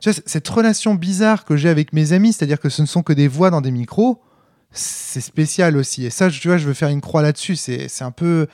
tu 0.00 0.10
vois, 0.10 0.20
cette 0.26 0.48
relation 0.48 0.94
bizarre 0.94 1.44
que 1.44 1.56
j'ai 1.56 1.68
avec 1.68 1.92
mes 1.92 2.12
amis, 2.12 2.32
c'est-à-dire 2.32 2.58
que 2.58 2.68
ce 2.68 2.82
ne 2.82 2.86
sont 2.86 3.02
que 3.02 3.12
des 3.12 3.28
voix 3.28 3.50
dans 3.50 3.60
des 3.60 3.70
micros, 3.70 4.20
c'est 4.72 5.20
spécial 5.20 5.76
aussi. 5.76 6.04
Et 6.06 6.10
ça, 6.10 6.28
je- 6.28 6.40
tu 6.40 6.48
vois, 6.48 6.56
je 6.58 6.66
veux 6.66 6.74
faire 6.74 6.88
une 6.88 7.00
croix 7.00 7.22
là-dessus. 7.22 7.56
C'est 7.56 7.88
c'est 7.88 8.04
un 8.04 8.10
peu. 8.12 8.46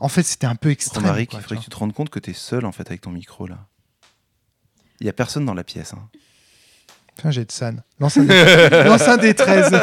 En 0.00 0.08
fait, 0.08 0.22
c'était 0.22 0.46
un 0.46 0.54
peu 0.56 0.70
extrême. 0.70 1.02
Quoi, 1.04 1.20
il 1.20 1.26
faudrait 1.40 1.56
que 1.56 1.62
tu 1.62 1.70
te 1.70 1.76
rendes 1.76 1.92
compte 1.92 2.10
que 2.10 2.18
tu 2.18 2.30
es 2.30 2.34
seul 2.34 2.64
en 2.66 2.72
fait 2.72 2.86
avec 2.88 3.00
ton 3.00 3.10
micro 3.10 3.46
là. 3.46 3.58
Il 5.00 5.06
y 5.06 5.10
a 5.10 5.12
personne 5.12 5.44
dans 5.44 5.54
la 5.54 5.64
pièce. 5.64 5.92
hein. 5.94 6.08
Un 7.22 7.30
jet 7.30 7.44
de 7.44 7.52
San. 7.52 7.82
Lance 8.00 8.16
un 8.16 8.24
des, 8.24 8.68
lance 8.84 9.02
un 9.08 9.16
des 9.16 9.34
13. 9.34 9.70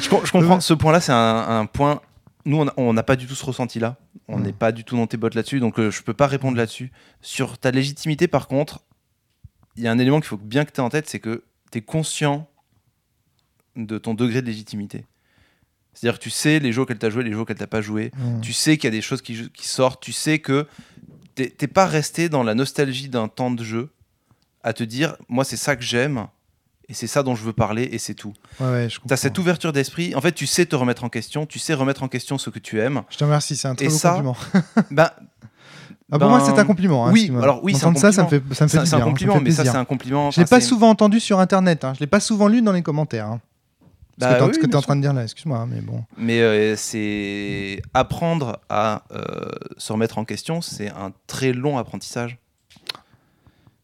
Je, 0.00 0.08
com- 0.08 0.20
je 0.24 0.30
comprends. 0.32 0.60
Ce 0.60 0.74
point-là, 0.74 1.00
c'est 1.00 1.12
un, 1.12 1.60
un 1.60 1.66
point. 1.66 2.00
Nous, 2.44 2.56
on 2.60 2.66
on 2.76 2.92
n'a 2.92 3.02
pas 3.02 3.16
du 3.16 3.26
tout 3.26 3.34
ce 3.34 3.44
ressenti-là. 3.44 3.96
On 4.28 4.38
Mm. 4.38 4.42
n'est 4.42 4.52
pas 4.52 4.72
du 4.72 4.84
tout 4.84 4.96
dans 4.96 5.06
tes 5.06 5.16
bottes 5.16 5.34
là-dessus, 5.34 5.58
donc 5.60 5.78
euh, 5.80 5.90
je 5.90 6.02
peux 6.02 6.14
pas 6.14 6.26
répondre 6.26 6.56
là-dessus. 6.56 6.92
Sur 7.22 7.58
ta 7.58 7.70
légitimité, 7.70 8.28
par 8.28 8.46
contre, 8.46 8.80
il 9.76 9.82
y 9.82 9.88
a 9.88 9.90
un 9.92 9.98
élément 9.98 10.20
qu'il 10.20 10.28
faut 10.28 10.36
bien 10.36 10.64
que 10.64 10.70
tu 10.70 10.80
aies 10.80 10.84
en 10.84 10.90
tête, 10.90 11.08
c'est 11.08 11.18
que 11.20 11.42
tu 11.70 11.78
es 11.78 11.82
conscient 11.82 12.48
de 13.76 13.98
ton 13.98 14.14
degré 14.14 14.42
de 14.42 14.46
légitimité. 14.46 15.06
C'est-à-dire 15.94 16.18
que 16.18 16.24
tu 16.24 16.30
sais 16.30 16.60
les 16.60 16.72
jeux 16.72 16.86
tu 16.86 17.06
as 17.06 17.10
joué, 17.10 17.24
les 17.24 17.32
jeux 17.32 17.40
auxquels 17.40 17.58
tu 17.58 17.66
pas 17.66 17.80
joué. 17.80 18.12
Mm. 18.16 18.40
Tu 18.40 18.52
sais 18.52 18.76
qu'il 18.76 18.84
y 18.84 18.92
a 18.92 18.96
des 18.96 19.02
choses 19.02 19.22
qui, 19.22 19.50
qui 19.50 19.66
sortent. 19.66 20.02
Tu 20.02 20.12
sais 20.12 20.38
que 20.38 20.66
t'es 21.34 21.68
pas 21.68 21.86
resté 21.86 22.28
dans 22.28 22.42
la 22.42 22.54
nostalgie 22.54 23.08
d'un 23.08 23.28
temps 23.28 23.50
de 23.50 23.62
jeu 23.62 23.90
à 24.62 24.72
te 24.72 24.82
dire, 24.82 25.16
moi, 25.28 25.44
c'est 25.44 25.56
ça 25.56 25.76
que 25.76 25.82
j'aime 25.82 26.26
et 26.88 26.94
c'est 26.94 27.06
ça 27.06 27.22
dont 27.22 27.34
je 27.34 27.44
veux 27.44 27.52
parler 27.52 27.84
et 27.92 27.98
c'est 27.98 28.14
tout. 28.14 28.32
Ouais, 28.60 28.66
ouais, 28.66 28.88
Tu 28.88 29.12
as 29.12 29.16
cette 29.16 29.38
ouverture 29.38 29.72
d'esprit. 29.72 30.14
En 30.14 30.20
fait, 30.20 30.32
tu 30.32 30.46
sais 30.46 30.66
te 30.66 30.74
remettre 30.74 31.04
en 31.04 31.08
question, 31.08 31.46
tu 31.46 31.58
sais 31.58 31.74
remettre 31.74 32.02
en 32.02 32.08
question 32.08 32.38
ce 32.38 32.50
que 32.50 32.58
tu 32.58 32.80
aimes. 32.80 33.02
Je 33.10 33.18
te 33.18 33.24
remercie, 33.24 33.56
c'est 33.56 33.68
un 33.68 33.74
très 33.74 33.86
Et 33.86 33.88
beau 33.88 33.94
ça, 33.94 34.10
compliment. 34.22 34.36
Ah, 36.10 36.18
pour 36.18 36.28
ben, 36.28 36.38
moi, 36.38 36.40
c'est 36.40 36.58
un 36.58 36.64
compliment. 36.64 37.06
hein, 37.06 37.10
oui, 37.12 37.30
alors 37.42 37.60
oui, 37.62 37.74
c'est 37.74 37.84
un 37.84 37.88
Entendre 37.90 38.00
ça, 38.00 38.12
ça 38.12 38.24
me 38.24 38.28
fait, 38.28 38.42
ça 38.52 38.64
me 38.64 38.68
fait 38.68 38.76
c'est 38.78 38.78
un 38.78 39.00
hein, 39.02 39.14
ça 39.18 39.40
mais 39.40 39.50
c'est 39.50 39.68
un 39.68 39.84
compliment. 39.84 40.30
Je 40.30 40.40
l'ai 40.40 40.46
pas 40.46 40.60
souvent 40.60 40.88
entendu 40.88 41.20
sur 41.20 41.38
Internet. 41.38 41.84
Hein. 41.84 41.92
Je 41.94 42.00
l'ai 42.00 42.06
pas 42.06 42.20
souvent 42.20 42.48
lu 42.48 42.62
dans 42.62 42.72
les 42.72 42.82
commentaires. 42.82 43.26
Hein. 43.26 43.40
Ce 44.20 44.24
Bah 44.24 44.34
que 44.34 44.44
oui, 44.44 44.54
ce 44.54 44.58
que 44.58 44.66
tu 44.66 44.72
es 44.72 44.76
en 44.76 44.82
train 44.82 44.96
de 44.96 45.02
dire 45.02 45.12
là, 45.12 45.22
excuse-moi, 45.22 45.66
mais 45.70 45.80
bon. 45.80 46.02
Mais 46.16 46.40
euh, 46.40 46.74
c'est 46.76 47.80
apprendre 47.94 48.58
à 48.68 49.04
euh, 49.12 49.22
se 49.76 49.92
remettre 49.92 50.18
en 50.18 50.24
question, 50.24 50.60
c'est 50.60 50.88
un 50.88 51.12
très 51.26 51.52
long 51.52 51.78
apprentissage. 51.78 52.38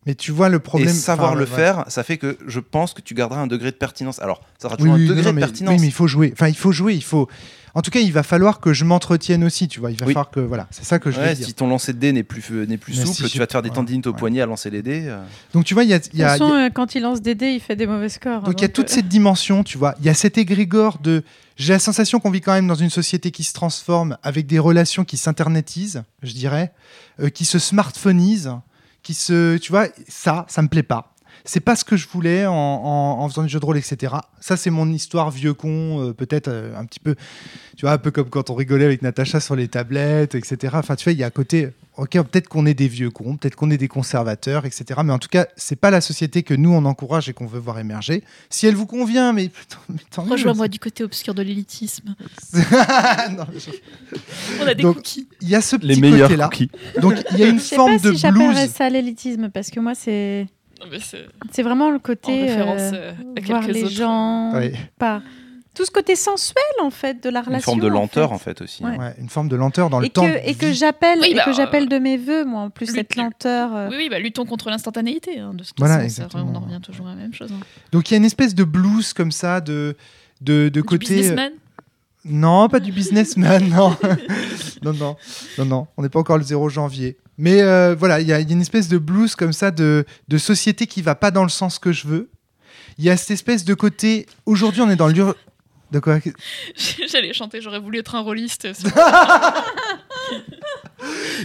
Mais 0.07 0.14
tu 0.14 0.33
vois 0.33 0.49
le 0.49 0.59
problème. 0.59 0.89
et 0.89 0.93
savoir 0.93 1.31
enfin, 1.31 1.39
le 1.39 1.45
ouais. 1.45 1.51
faire, 1.51 1.85
ça 1.89 2.03
fait 2.03 2.18
que 2.18 2.37
je 2.47 2.61
pense 2.61 2.95
que 2.95 3.01
tu 3.01 3.14
garderas 3.14 3.41
un 3.41 3.47
degré 3.47 3.70
de 3.70 3.77
pertinence. 3.77 4.20
Alors, 4.20 4.41
ça 4.59 4.68
sera 4.68 4.77
toujours 4.77 4.95
oui, 4.95 5.05
un 5.05 5.09
degré 5.09 5.25
non, 5.27 5.33
de 5.35 5.39
pertinence. 5.41 5.75
oui, 5.75 5.81
mais 5.81 5.87
il 5.87 5.93
faut 5.93 6.07
jouer. 6.07 6.31
Enfin, 6.33 6.49
il 6.49 6.57
faut 6.57 6.72
jouer. 6.72 6.95
Il 6.95 7.05
faut. 7.05 7.29
En 7.77 7.83
tout 7.83 7.91
cas, 7.91 7.99
il 8.01 8.12
va 8.12 8.22
falloir 8.22 8.61
que 8.61 8.72
je 8.72 8.85
m'entretienne 8.85 9.43
aussi. 9.43 9.66
Tu 9.66 9.81
vois, 9.81 9.91
il 9.91 9.99
va 9.99 10.07
Oui. 10.07 10.12
falloir 10.12 10.31
que 10.31 10.39
voilà, 10.41 10.68
c'est 10.70 10.85
ça 10.85 10.99
que 11.01 11.11
je 11.11 11.18
Ouais, 11.20 11.31
veux 11.31 11.35
dire. 11.35 11.47
si 11.47 11.55
ton 11.55 11.66
lancer 11.66 11.93
de 11.93 11.99
dés 11.99 12.12
n'est 12.12 12.22
plus, 12.22 12.45
n'est 12.68 12.77
plus 12.79 12.97
Mais 12.99 13.05
souple, 13.05 13.25
si 13.27 13.33
tu 13.33 13.39
vas 13.39 13.47
te 13.47 13.53
faire 13.53 13.62
des 13.62 13.68
ouais, 13.70 13.75
tendinites 13.75 14.07
au 14.07 14.12
ouais. 14.12 14.16
poignet 14.18 14.41
à 14.41 14.47
lancer 14.47 14.70
les 14.70 14.83
dés. 14.83 15.07
euh. 15.09 15.20
Donc 15.53 15.64
tu 15.64 15.75
vois, 15.75 15.83
il 15.85 15.91
y 15.91 15.95
a, 15.95 15.99
De 15.99 16.05
y 16.14 16.22
a- 16.22 16.31
toute 16.31 16.39
façon, 16.39 16.55
il 16.55 16.59
y 16.59 16.62
a- 16.62 16.66
euh, 16.66 16.70
quand 16.70 16.95
il 16.95 17.03
lance 17.03 17.20
des 17.20 17.35
dés, 17.35 17.51
il 17.51 17.61
fait 17.61 17.75
des 17.77 17.87
mauvais 17.87 18.09
scores. 18.09 18.43
donc 18.43 18.55
il 18.59 18.62
y 18.62 18.64
a 18.64 18.68
donc, 18.68 18.75
toute 18.75 18.91
euh, 18.91 18.95
cette 18.95 19.09
dimension. 19.09 19.64
Tu 19.64 19.77
vois, 19.77 19.95
il 19.99 20.05
y 20.07 20.09
a 20.09 20.14
cet 20.14 20.39
égrégore 20.39 20.99
de. 20.99 21.25
J'ai 21.57 21.72
la 21.72 21.79
sensation 21.79 22.20
qu'on 22.20 22.31
vit 22.31 22.41
quand 22.41 22.53
même 22.53 22.66
dans 22.68 22.75
une 22.75 22.91
société 22.91 23.31
qui 23.31 23.45
se 23.45 23.53
transforme 23.53 24.18
avec 24.22 24.47
des 24.47 24.59
relations 24.59 25.05
qui 25.05 25.16
s'internetisent, 25.16 26.03
je 26.22 26.33
dirais, 26.33 26.72
euh, 27.20 27.29
qui 27.29 27.45
se 27.45 27.59
smartphonisent, 27.59 28.53
qui 29.03 29.14
se. 29.14 29.57
Tu 29.59 29.70
vois, 29.72 29.87
ça, 30.09 30.47
ça 30.49 30.62
me 30.62 30.68
plaît 30.68 30.83
pas. 30.83 31.13
C'est 31.47 31.61
pas 31.61 31.76
ce 31.76 31.84
que 31.84 31.97
je 31.97 32.09
voulais 32.09 32.47
en, 32.47 32.53
en- 32.55 33.20
en 33.20 33.28
faisant 33.28 33.42
du 33.42 33.49
jeu 33.51 33.61
de 33.61 33.64
rôle, 33.66 33.76
etc. 33.76 34.14
Ça, 34.40 34.57
c'est 34.57 34.70
mon 34.70 34.90
histoire 34.90 35.30
vieux 35.30 35.53
con, 35.53 36.01
euh, 36.01 36.12
peut-être 36.14 36.49
euh, 36.49 36.74
un 36.74 36.86
petit 36.86 37.01
peu, 37.01 37.14
tu 37.76 37.82
vois, 37.84 37.92
un 37.92 37.99
peu 37.99 38.11
comme 38.11 38.30
quand 38.30 38.49
on 38.49 38.55
rigolait 38.55 38.86
avec 38.86 39.03
Natacha 39.03 39.40
sur 39.40 39.55
les 39.55 39.68
tablettes, 39.68 40.34
etc. 40.34 40.72
Enfin, 40.78 40.97
tu 40.97 41.05
vois, 41.05 41.12
il 41.12 41.18
y 41.18 41.22
a 41.22 41.26
à 41.26 41.30
côté, 41.30 41.68
ok, 41.99 42.12
peut-être 42.12 42.49
qu'on 42.49 42.64
est 42.64 42.72
des 42.72 42.88
vieux 42.88 43.11
cons, 43.11 43.36
peut-être 43.36 43.57
qu'on 43.57 43.70
est 43.70 43.76
des 43.76 43.88
conservateurs, 43.88 44.64
etc. 44.64 45.01
Mais 45.05 45.12
en 45.12 45.18
tout 45.18 45.28
cas, 45.28 45.47
c'est 45.55 45.76
pas 45.76 45.90
la 45.90 46.01
société 46.01 46.42
que 46.42 46.55
nous 46.55 46.72
on 46.72 46.86
encourage 46.86 47.28
et 47.28 47.34
qu'on 47.34 47.47
veut 47.47 47.61
voir 47.61 47.78
émerger. 47.78 48.24
Si 48.49 48.66
elle 48.66 48.74
vous 48.74 48.86
convient, 48.86 49.34
mais, 49.34 49.49
putain, 49.51 49.76
mais 49.90 49.97
tant 50.11 50.24
mieux. 50.24 50.30
Rejoins-moi 50.32 50.68
du 50.68 50.78
côté 50.78 51.05
obscur 51.05 51.34
de 51.34 51.42
l'élitisme. 51.42 52.14
Non, 53.36 53.47
je- 53.55 53.70
On 54.62 54.66
a 54.66 54.74
des 54.74 54.82
Donc, 54.82 54.97
cookies. 54.97 55.28
Il 55.42 55.49
y 55.51 55.55
a 55.55 55.61
ce 55.61 55.76
Les 55.76 55.95
petit 55.95 56.01
meilleurs 56.01 56.28
côté-là. 56.28 56.49
cookies. 56.49 56.70
Donc 57.01 57.14
il 57.32 57.38
y 57.38 57.42
a 57.45 57.49
une 57.49 57.59
Je 57.59 57.64
sais 57.64 57.76
forme 57.76 57.99
pas 58.01 58.09
de 58.09 58.12
si 58.14 58.18
j'appellerais 58.18 58.64
blues. 58.66 58.70
ça 58.74 58.88
l'élitisme 58.88 59.51
parce 59.51 59.70
que 59.70 59.80
moi, 59.80 59.95
c'est 59.95 60.47
c'est 61.51 61.62
vraiment 61.62 61.91
le 61.91 61.99
côté 61.99 62.51
euh, 62.51 62.64
euh, 62.93 63.12
à 63.37 63.41
voir 63.41 63.66
les 63.66 63.85
autres. 63.85 63.93
gens 63.93 64.53
pas 64.99 65.22
tout 65.75 65.85
ce 65.85 65.91
côté 65.91 66.14
sensuel 66.14 66.62
en 66.83 66.91
fait 66.91 67.20
de 67.25 67.29
la 67.29 67.41
relation. 67.43 67.72
Une 67.72 67.81
forme 67.81 67.91
de 67.91 67.97
en 67.97 68.01
lenteur 68.01 68.29
fait. 68.29 68.35
en 68.35 68.39
fait 68.39 68.62
aussi. 68.62 68.85
Ouais. 68.85 68.97
Ouais, 68.97 69.12
une 69.18 69.29
forme 69.29 69.49
de 69.49 69.57
lenteur 69.57 69.91
dans 69.91 69.99
le 69.99 70.09
temps. 70.09 70.25
et 70.45 70.55
que 70.55 70.72
j'appelle 70.72 71.18
Oui, 71.20 71.35
bah, 71.35 71.43
que 71.45 71.53
j'appelle 71.53 71.89
de 71.89 71.99
mes 71.99 72.16
voeux 72.16 72.45
moi 72.45 72.61
en 72.62 72.70
plus 72.70 72.87
lui- 72.87 72.95
cette 72.95 73.16
lenteur. 73.16 73.75
euh, 73.75 73.89
Oui, 73.91 73.97
oui, 73.99 74.09
bah, 74.09 74.20
luttons 74.20 74.45
contre 74.47 74.70
l'instantanéité. 74.70 75.41
hein, 75.41 75.53
de 75.53 75.64
Voilà, 75.79 75.97
ça- 75.99 76.05
exactement. 76.05 76.49
on 76.53 76.55
en 76.55 76.61
revient 76.61 76.81
toujours 76.81 77.09
à 77.09 77.11
la 77.11 77.16
même 77.16 77.35
chose. 77.35 77.51
hein. 77.53 77.59
Donc 77.91 78.09
il 78.09 78.14
y 78.14 78.14
a 78.14 78.18
une 78.18 78.25
espèce 78.25 78.55
de 78.55 78.62
blues 78.62 79.12
comme 79.14 79.33
ça, 79.33 79.61
de, 79.61 79.97
de, 80.41 80.64
de 80.64 80.68
Du 80.68 80.85
côté. 80.85 81.16
businessman 81.16 81.51
Non, 82.25 82.68
pas 82.68 82.81
du 82.81 82.91
businessman, 82.93 83.68
non. 83.68 83.97
non, 84.83 84.93
non, 84.95 85.16
non, 85.59 85.64
non. 85.64 85.87
On 85.97 86.03
n'est 86.03 86.09
pas 86.09 86.18
encore 86.20 86.39
le 86.39 86.45
0 86.45 86.68
janvier. 86.70 87.18
Mais 87.37 87.61
euh, 87.62 87.95
voilà, 87.99 88.20
il 88.20 88.27
y, 88.29 88.33
a 88.33 88.41
il 88.41 88.49
y 88.49 88.53
a 88.53 88.55
une 88.55 88.61
espèce 88.62 88.89
de 88.89 88.97
blues 88.99 89.35
comme 89.37 89.53
ça 89.53 89.70
de, 89.70 90.05
de 90.29 90.39
société 90.39 90.87
qui 90.87 91.03
va 91.03 91.14
pas 91.14 91.31
dans 91.31 91.43
le 91.43 91.49
sens 91.49 91.79
que 91.79 91.93
je 91.93 92.07
veux. 92.07 92.31
Il 92.99 93.05
y 93.05 93.11
a 93.11 93.16
cette 93.16 93.33
espèce 93.33 93.64
de 93.64 93.75
côté. 93.75 94.27
Aujourd'hui, 94.47 94.81
on 94.83 94.89
est 94.91 94.97
dans 94.97 95.09
l'ur. 95.09 95.35
De 95.91 95.99
quoi? 96.01 96.18
J'allais 97.09 97.33
chanter, 97.35 97.61
j'aurais 97.61 97.79
voulu 97.81 97.99
être 97.99 98.14
un 98.14 98.20
rôliste. 98.20 98.68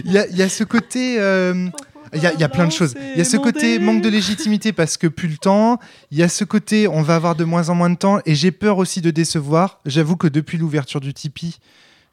il 0.04 0.12
y, 0.12 0.18
a, 0.18 0.26
il 0.28 0.36
y 0.36 0.42
a 0.42 0.48
ce 0.48 0.64
côté. 0.64 1.16
euh, 1.20 1.68
Il 2.14 2.22
y, 2.22 2.26
a, 2.26 2.32
il 2.34 2.40
y 2.40 2.44
a 2.44 2.48
plein 2.48 2.66
de 2.66 2.72
choses. 2.72 2.94
Il 3.14 3.18
y 3.18 3.20
a 3.20 3.24
ce 3.24 3.36
côté 3.36 3.78
manque 3.78 4.02
de 4.02 4.08
légitimité 4.08 4.72
parce 4.72 4.96
que 4.96 5.06
plus 5.06 5.28
le 5.28 5.36
temps. 5.36 5.78
Il 6.10 6.18
y 6.18 6.22
a 6.22 6.28
ce 6.28 6.44
côté 6.44 6.88
on 6.88 7.02
va 7.02 7.14
avoir 7.16 7.36
de 7.36 7.44
moins 7.44 7.68
en 7.68 7.74
moins 7.74 7.90
de 7.90 7.96
temps. 7.96 8.18
Et 8.26 8.34
j'ai 8.34 8.50
peur 8.50 8.78
aussi 8.78 9.00
de 9.00 9.10
décevoir. 9.10 9.80
J'avoue 9.86 10.16
que 10.16 10.26
depuis 10.26 10.58
l'ouverture 10.58 11.00
du 11.00 11.14
Tipeee, 11.14 11.58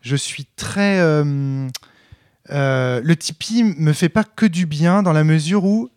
je 0.02 0.16
suis 0.16 0.46
très. 0.56 1.00
euh, 1.00 1.68
euh, 2.52 3.02
le 3.04 3.16
Tipeee 3.16 3.64
me 3.64 3.92
fait 3.94 4.10
pas 4.10 4.24
que 4.24 4.46
du 4.46 4.66
bien 4.66 5.04
dans 5.04 5.14
la 5.14 5.24
mesure 5.24 5.66
où. 5.66 5.90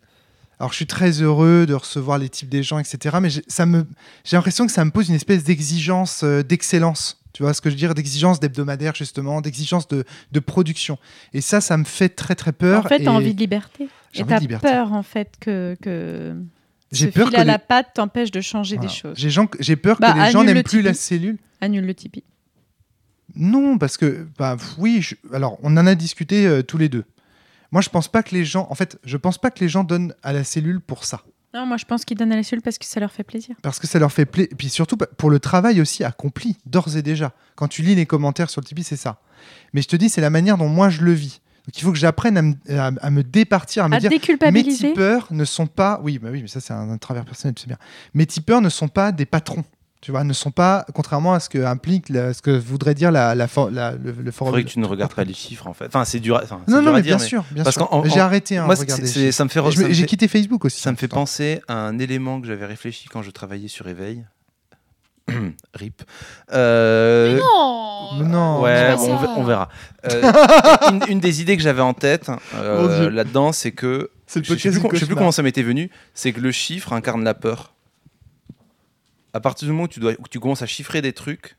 Alors 0.59 0.71
je 0.71 0.75
suis 0.77 0.87
très 0.87 1.21
heureux 1.21 1.65
de 1.67 1.73
recevoir 1.73 2.17
les 2.17 2.29
types 2.29 2.49
des 2.49 2.61
gens, 2.61 2.77
etc. 2.77 3.17
Mais 3.21 3.29
j'ai- 3.29 3.43
ça 3.47 3.65
me, 3.65 3.85
j'ai 4.23 4.35
l'impression 4.35 4.65
que 4.67 4.71
ça 4.71 4.85
me 4.85 4.91
pose 4.91 5.09
une 5.09 5.15
espèce 5.15 5.43
d'exigence 5.43 6.21
euh, 6.23 6.43
d'excellence. 6.43 7.20
Tu 7.41 7.45
vois 7.45 7.55
ce 7.55 7.61
que 7.61 7.71
je 7.71 7.73
veux 7.73 7.79
dire 7.79 7.95
D'exigence 7.95 8.39
d'hebdomadaire, 8.39 8.93
justement, 8.93 9.41
d'exigence 9.41 9.87
de, 9.87 10.03
de 10.31 10.39
production. 10.39 10.99
Et 11.33 11.41
ça, 11.41 11.59
ça 11.59 11.75
me 11.75 11.85
fait 11.85 12.09
très 12.09 12.35
très 12.35 12.51
peur. 12.51 12.85
en 12.85 12.87
fait, 12.87 13.01
et 13.01 13.05
t'as 13.05 13.09
envie 13.09 13.33
de 13.33 13.39
liberté. 13.39 13.87
j'ai 14.13 14.23
peur 14.59 14.93
en 14.93 15.01
fait 15.01 15.33
que 15.39 15.75
que 15.81 16.35
J'ai 16.91 17.07
peur 17.07 17.29
fil 17.29 17.35
que 17.37 17.41
à 17.41 17.43
les- 17.43 17.47
la 17.51 17.57
patte 17.57 17.95
t'empêche 17.95 18.29
de 18.29 18.41
changer 18.41 18.75
Voilà. 18.75 18.91
des 18.91 18.95
choses. 18.95 19.17
J'ai 19.17 19.31
gens- 19.31 19.47
j'ai 19.59 19.75
peur 19.75 19.97
Bah, 19.99 20.13
que 20.13 20.19
les 20.19 20.29
gens 20.31 20.43
n'aiment 20.43 20.57
le 20.57 20.61
plus 20.61 20.83
la 20.83 20.93
cellule. 20.93 21.39
Annule 21.61 21.83
le 21.87 21.95
Tipeee. 21.95 22.23
Non, 23.35 23.79
parce 23.79 23.97
que, 23.97 24.27
bah, 24.37 24.55
oui, 24.77 25.01
je- 25.01 25.15
alors 25.33 25.57
on 25.63 25.75
en 25.77 25.87
a 25.87 25.95
discuté 25.95 26.45
euh, 26.45 26.61
tous 26.61 26.77
les 26.77 26.89
deux. 26.89 27.05
Moi, 27.71 27.81
je 27.81 27.89
pense 27.89 28.07
pas 28.07 28.21
que 28.21 28.35
les 28.35 28.45
gens, 28.45 28.67
en 28.69 28.75
fait, 28.75 28.99
je 29.03 29.17
pense 29.17 29.39
pas 29.39 29.49
que 29.49 29.61
les 29.61 29.69
gens 29.69 29.83
donnent 29.83 30.13
à 30.21 30.31
la 30.31 30.43
cellule 30.43 30.79
pour 30.79 31.05
ça. 31.05 31.23
Non, 31.53 31.65
moi 31.65 31.77
je 31.77 31.85
pense 31.85 32.05
qu'ils 32.05 32.17
donnent 32.17 32.31
à 32.31 32.35
la 32.37 32.43
cellule 32.43 32.61
parce 32.63 32.77
que 32.77 32.85
ça 32.85 32.99
leur 32.99 33.11
fait 33.11 33.23
plaisir. 33.23 33.55
Parce 33.61 33.79
que 33.79 33.87
ça 33.87 33.99
leur 33.99 34.11
fait 34.11 34.25
plaisir. 34.25 34.49
Et 34.51 34.55
puis 34.55 34.69
surtout 34.69 34.95
pour 34.97 35.29
le 35.29 35.39
travail 35.39 35.81
aussi 35.81 36.03
accompli, 36.03 36.57
d'ores 36.65 36.95
et 36.95 37.01
déjà. 37.01 37.33
Quand 37.55 37.67
tu 37.67 37.81
lis 37.81 37.95
les 37.95 38.05
commentaires 38.05 38.49
sur 38.49 38.61
le 38.61 38.65
Tipeee, 38.65 38.83
c'est 38.83 38.95
ça. 38.95 39.19
Mais 39.73 39.81
je 39.81 39.87
te 39.87 39.95
dis, 39.95 40.09
c'est 40.09 40.21
la 40.21 40.29
manière 40.29 40.57
dont 40.57 40.69
moi 40.69 40.89
je 40.89 41.01
le 41.01 41.11
vis. 41.13 41.41
Donc 41.67 41.77
il 41.77 41.83
faut 41.83 41.91
que 41.91 41.97
j'apprenne 41.97 42.37
à, 42.37 42.41
me- 42.41 42.55
à- 42.69 42.91
à 43.01 43.09
me 43.11 43.21
départir, 43.23 43.83
à 43.83 43.89
me 43.89 43.95
À 43.95 43.99
dire 43.99 44.09
mes 44.51 44.63
tipeurs 44.93 45.27
ne 45.31 45.45
sont 45.45 45.67
pas. 45.67 45.99
Oui, 46.03 46.17
bah 46.19 46.29
oui, 46.31 46.41
mais 46.41 46.47
ça 46.47 46.59
c'est 46.59 46.73
un, 46.73 46.89
un 46.89 46.97
travers 46.97 47.25
personnel, 47.25 47.53
tu 47.53 47.61
sais 47.63 47.67
bien. 47.67 47.77
Mes 48.13 48.25
tipeurs 48.25 48.61
ne 48.61 48.69
sont 48.69 48.87
pas 48.87 49.11
des 49.11 49.25
patrons. 49.25 49.63
Tu 50.01 50.09
vois, 50.11 50.23
ne 50.23 50.33
sont 50.33 50.49
pas, 50.49 50.83
contrairement 50.95 51.33
à 51.35 51.39
ce 51.39 51.47
que 51.47 51.63
implique, 51.63 52.09
la- 52.09 52.33
ce 52.33 52.41
que 52.41 52.49
voudrait 52.49 52.95
dire 52.95 53.11
la, 53.11 53.35
la, 53.35 53.47
for- 53.47 53.69
la- 53.69 53.91
le, 53.91 54.11
le 54.11 54.31
forum. 54.31 54.49
Faudrait 54.51 54.63
que 54.63 54.69
tu 54.69 54.79
ne 54.79 54.85
regardes 54.87 55.13
pas 55.13 55.23
les 55.23 55.33
chiffres 55.35 55.67
en 55.67 55.73
fait. 55.73 55.85
Enfin, 55.85 56.05
c'est 56.05 56.19
dur. 56.19 56.39
enfin, 56.43 56.59
c'est 56.65 56.71
Non, 56.73 56.79
dur 56.79 56.87
non, 56.87 56.93
à 56.93 56.97
mais 56.97 57.01
dire, 57.03 57.17
bien 57.17 57.25
sûr, 57.25 57.43
bien 57.51 57.63
parce 57.63 57.75
sûr. 57.75 58.03
J'ai 58.05 58.19
arrêté 58.19 58.57
hein, 58.57 58.65
Moi, 58.65 58.73
regarder. 58.73 59.05
c'est- 59.05 59.13
c'est- 59.13 59.31
ça 59.31 59.43
me 59.43 59.49
fait. 59.49 59.61
J'ai 59.69 59.93
fait- 59.93 60.05
quitté 60.07 60.27
Facebook 60.27 60.65
aussi. 60.65 60.81
Ça 60.81 60.91
me 60.91 60.97
fait 60.97 61.07
pourtant. 61.07 61.21
penser 61.21 61.61
à 61.67 61.75
un 61.75 61.99
élément 61.99 62.41
que 62.41 62.47
j'avais 62.47 62.65
réfléchi 62.65 63.09
quand 63.09 63.21
je 63.21 63.29
travaillais 63.29 63.67
sur 63.67 63.87
Éveil. 63.87 64.25
RIP. 65.75 66.01
Euh, 66.51 67.37
Non 67.37 68.09
Mais 68.23 68.27
non. 68.27 68.61
Ouais, 68.61 68.95
on, 68.97 69.43
verra. 69.43 69.69
Euh, 70.11 70.21
une, 70.91 71.01
une 71.09 71.19
des 71.19 71.41
idées 71.41 71.55
que 71.57 71.63
j'avais 71.63 71.81
en 71.81 71.93
tête 71.93 72.29
euh, 72.55 73.09
là-dedans, 73.11 73.51
c'est 73.51 73.71
que 73.71 74.09
C'est 74.25 74.39
le 74.39 74.45
je 74.45 74.49
sais, 74.49 74.71
plus, 74.71 74.89
je 74.93 74.99
sais 74.99 75.05
plus 75.05 75.15
comment 75.15 75.31
ça 75.31 75.43
m'était 75.43 75.63
venu, 75.63 75.89
c'est 76.15 76.33
que 76.33 76.41
le 76.41 76.51
chiffre 76.51 76.91
incarne 76.93 77.23
la 77.23 77.33
peur. 77.35 77.73
À 79.33 79.39
partir 79.39 79.65
du 79.67 79.71
moment 79.71 79.83
où 79.85 79.87
tu, 79.87 79.99
dois, 79.99 80.13
où 80.19 80.27
tu 80.29 80.39
commences 80.39 80.61
à 80.61 80.65
chiffrer 80.65 81.01
des 81.01 81.13
trucs, 81.13 81.57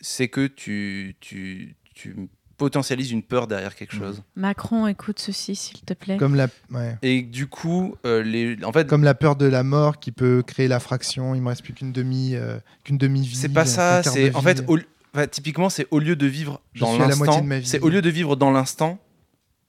c'est 0.00 0.28
que 0.28 0.46
tu, 0.46 1.16
tu, 1.20 1.76
tu 1.94 2.16
potentialises 2.56 3.10
une 3.10 3.22
peur 3.22 3.46
derrière 3.46 3.74
quelque 3.74 3.94
chose. 3.94 4.22
Macron, 4.36 4.86
écoute 4.86 5.18
ceci, 5.18 5.54
s'il 5.56 5.80
te 5.80 5.94
plaît. 5.94 6.16
Comme 6.16 6.34
la, 6.34 6.48
ouais. 6.72 6.96
Et 7.02 7.22
du 7.22 7.46
coup, 7.46 7.96
euh, 8.04 8.22
les, 8.22 8.56
en 8.64 8.72
fait, 8.72 8.86
Comme 8.88 9.04
la 9.04 9.14
peur 9.14 9.36
de 9.36 9.46
la 9.46 9.62
mort 9.62 9.98
qui 9.98 10.12
peut 10.12 10.42
créer 10.46 10.68
la 10.68 10.80
fraction. 10.80 11.34
Il 11.34 11.42
me 11.42 11.48
reste 11.48 11.62
plus 11.62 11.72
qu'une 11.72 11.92
demi, 11.92 12.34
euh, 12.34 12.58
qu'une 12.84 12.98
demi-vie. 12.98 13.36
c'est 13.36 13.48
pas 13.48 13.64
ça. 13.66 14.02
C'est 14.02 14.34
en 14.34 14.40
vie. 14.40 14.44
fait, 14.44 14.64
au- 14.68 14.78
enfin, 15.14 15.26
typiquement, 15.26 15.68
c'est 15.68 15.86
au 15.90 15.98
lieu 16.00 16.16
de 16.16 16.26
vivre 16.26 16.60
Je 16.74 16.80
dans 16.80 16.98
l'instant, 16.98 17.40
de 17.40 17.46
ma 17.46 17.58
vie. 17.60 17.66
c'est 17.66 17.80
au 17.80 17.88
lieu 17.88 18.02
de 18.02 18.10
vivre 18.10 18.36
dans 18.36 18.50
l'instant, 18.50 18.98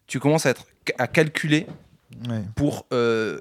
tu 0.07 0.19
commences 0.19 0.45
à 0.45 0.49
être 0.51 0.65
à 0.97 1.07
calculer 1.07 1.65
Ouais. 2.29 2.43
pour 2.55 2.85
euh, 2.93 3.39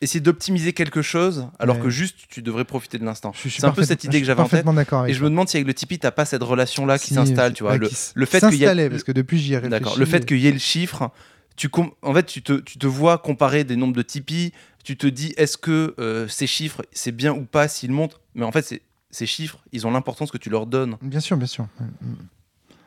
essayer 0.00 0.20
d'optimiser 0.20 0.72
quelque 0.72 1.02
chose, 1.02 1.48
alors 1.58 1.76
Ouais. 1.76 1.82
que 1.82 1.90
juste 1.90 2.16
tu 2.28 2.42
devrais 2.42 2.64
profiter 2.64 2.98
de 2.98 3.04
l'instant. 3.04 3.32
C'est 3.34 3.64
un 3.64 3.70
peu 3.70 3.84
cette 3.84 4.04
idée 4.04 4.20
que 4.20 4.26
j'avais 4.26 4.42
en 4.42 4.48
tête. 4.48 4.66
Et 5.08 5.14
je 5.14 5.22
me 5.24 5.30
demande 5.30 5.48
si 5.48 5.56
avec 5.56 5.66
le 5.66 5.74
Tipeee, 5.74 5.98
t'as 5.98 6.10
pas 6.10 6.24
cette 6.24 6.42
relation-là 6.42 6.98
qui 6.98 7.08
Si, 7.08 7.14
s'installe, 7.14 7.54
tu 7.54 7.62
vois. 7.62 7.76
Le, 7.76 7.88
qui 7.88 7.96
le 8.14 8.26
fait 8.26 8.40
qu'il 8.40 8.48
y 8.54 8.58
s'installait, 8.58 8.90
parce 8.90 9.04
que 9.04 9.12
depuis 9.12 9.38
j'y 9.38 9.54
ai. 9.54 9.60
D'accord. 9.60 9.98
Le 9.98 10.04
fait 10.04 10.26
qu'il 10.26 10.38
y 10.38 10.46
ait 10.46 10.52
le 10.52 10.58
chiffre, 10.58 11.10
tu 11.56 11.68
com- 11.68 11.90
en 12.02 12.12
fait, 12.12 12.26
tu 12.26 12.42
te, 12.42 12.54
tu 12.54 12.78
te 12.78 12.86
vois 12.86 13.18
comparer 13.18 13.64
des 13.64 13.76
nombres 13.76 13.94
de 13.94 14.02
Tipeee, 14.02 14.52
tu 14.82 14.96
te 14.96 15.06
dis 15.06 15.32
est-ce 15.36 15.56
que 15.56 15.94
euh, 15.98 16.26
ces 16.28 16.46
chiffres, 16.46 16.82
c'est 16.92 17.12
bien 17.12 17.32
ou 17.32 17.44
pas 17.44 17.68
s'ils 17.68 17.92
montent? 17.92 18.20
Mais 18.34 18.44
en 18.44 18.52
fait, 18.52 18.82
ces 19.10 19.26
chiffres, 19.26 19.58
ils 19.72 19.86
ont 19.86 19.90
l'importance 19.92 20.30
que 20.32 20.38
tu 20.38 20.50
leur 20.50 20.66
donnes. 20.66 20.96
Bien 21.00 21.20
sûr, 21.20 21.36
bien 21.36 21.46
sûr. 21.46 21.66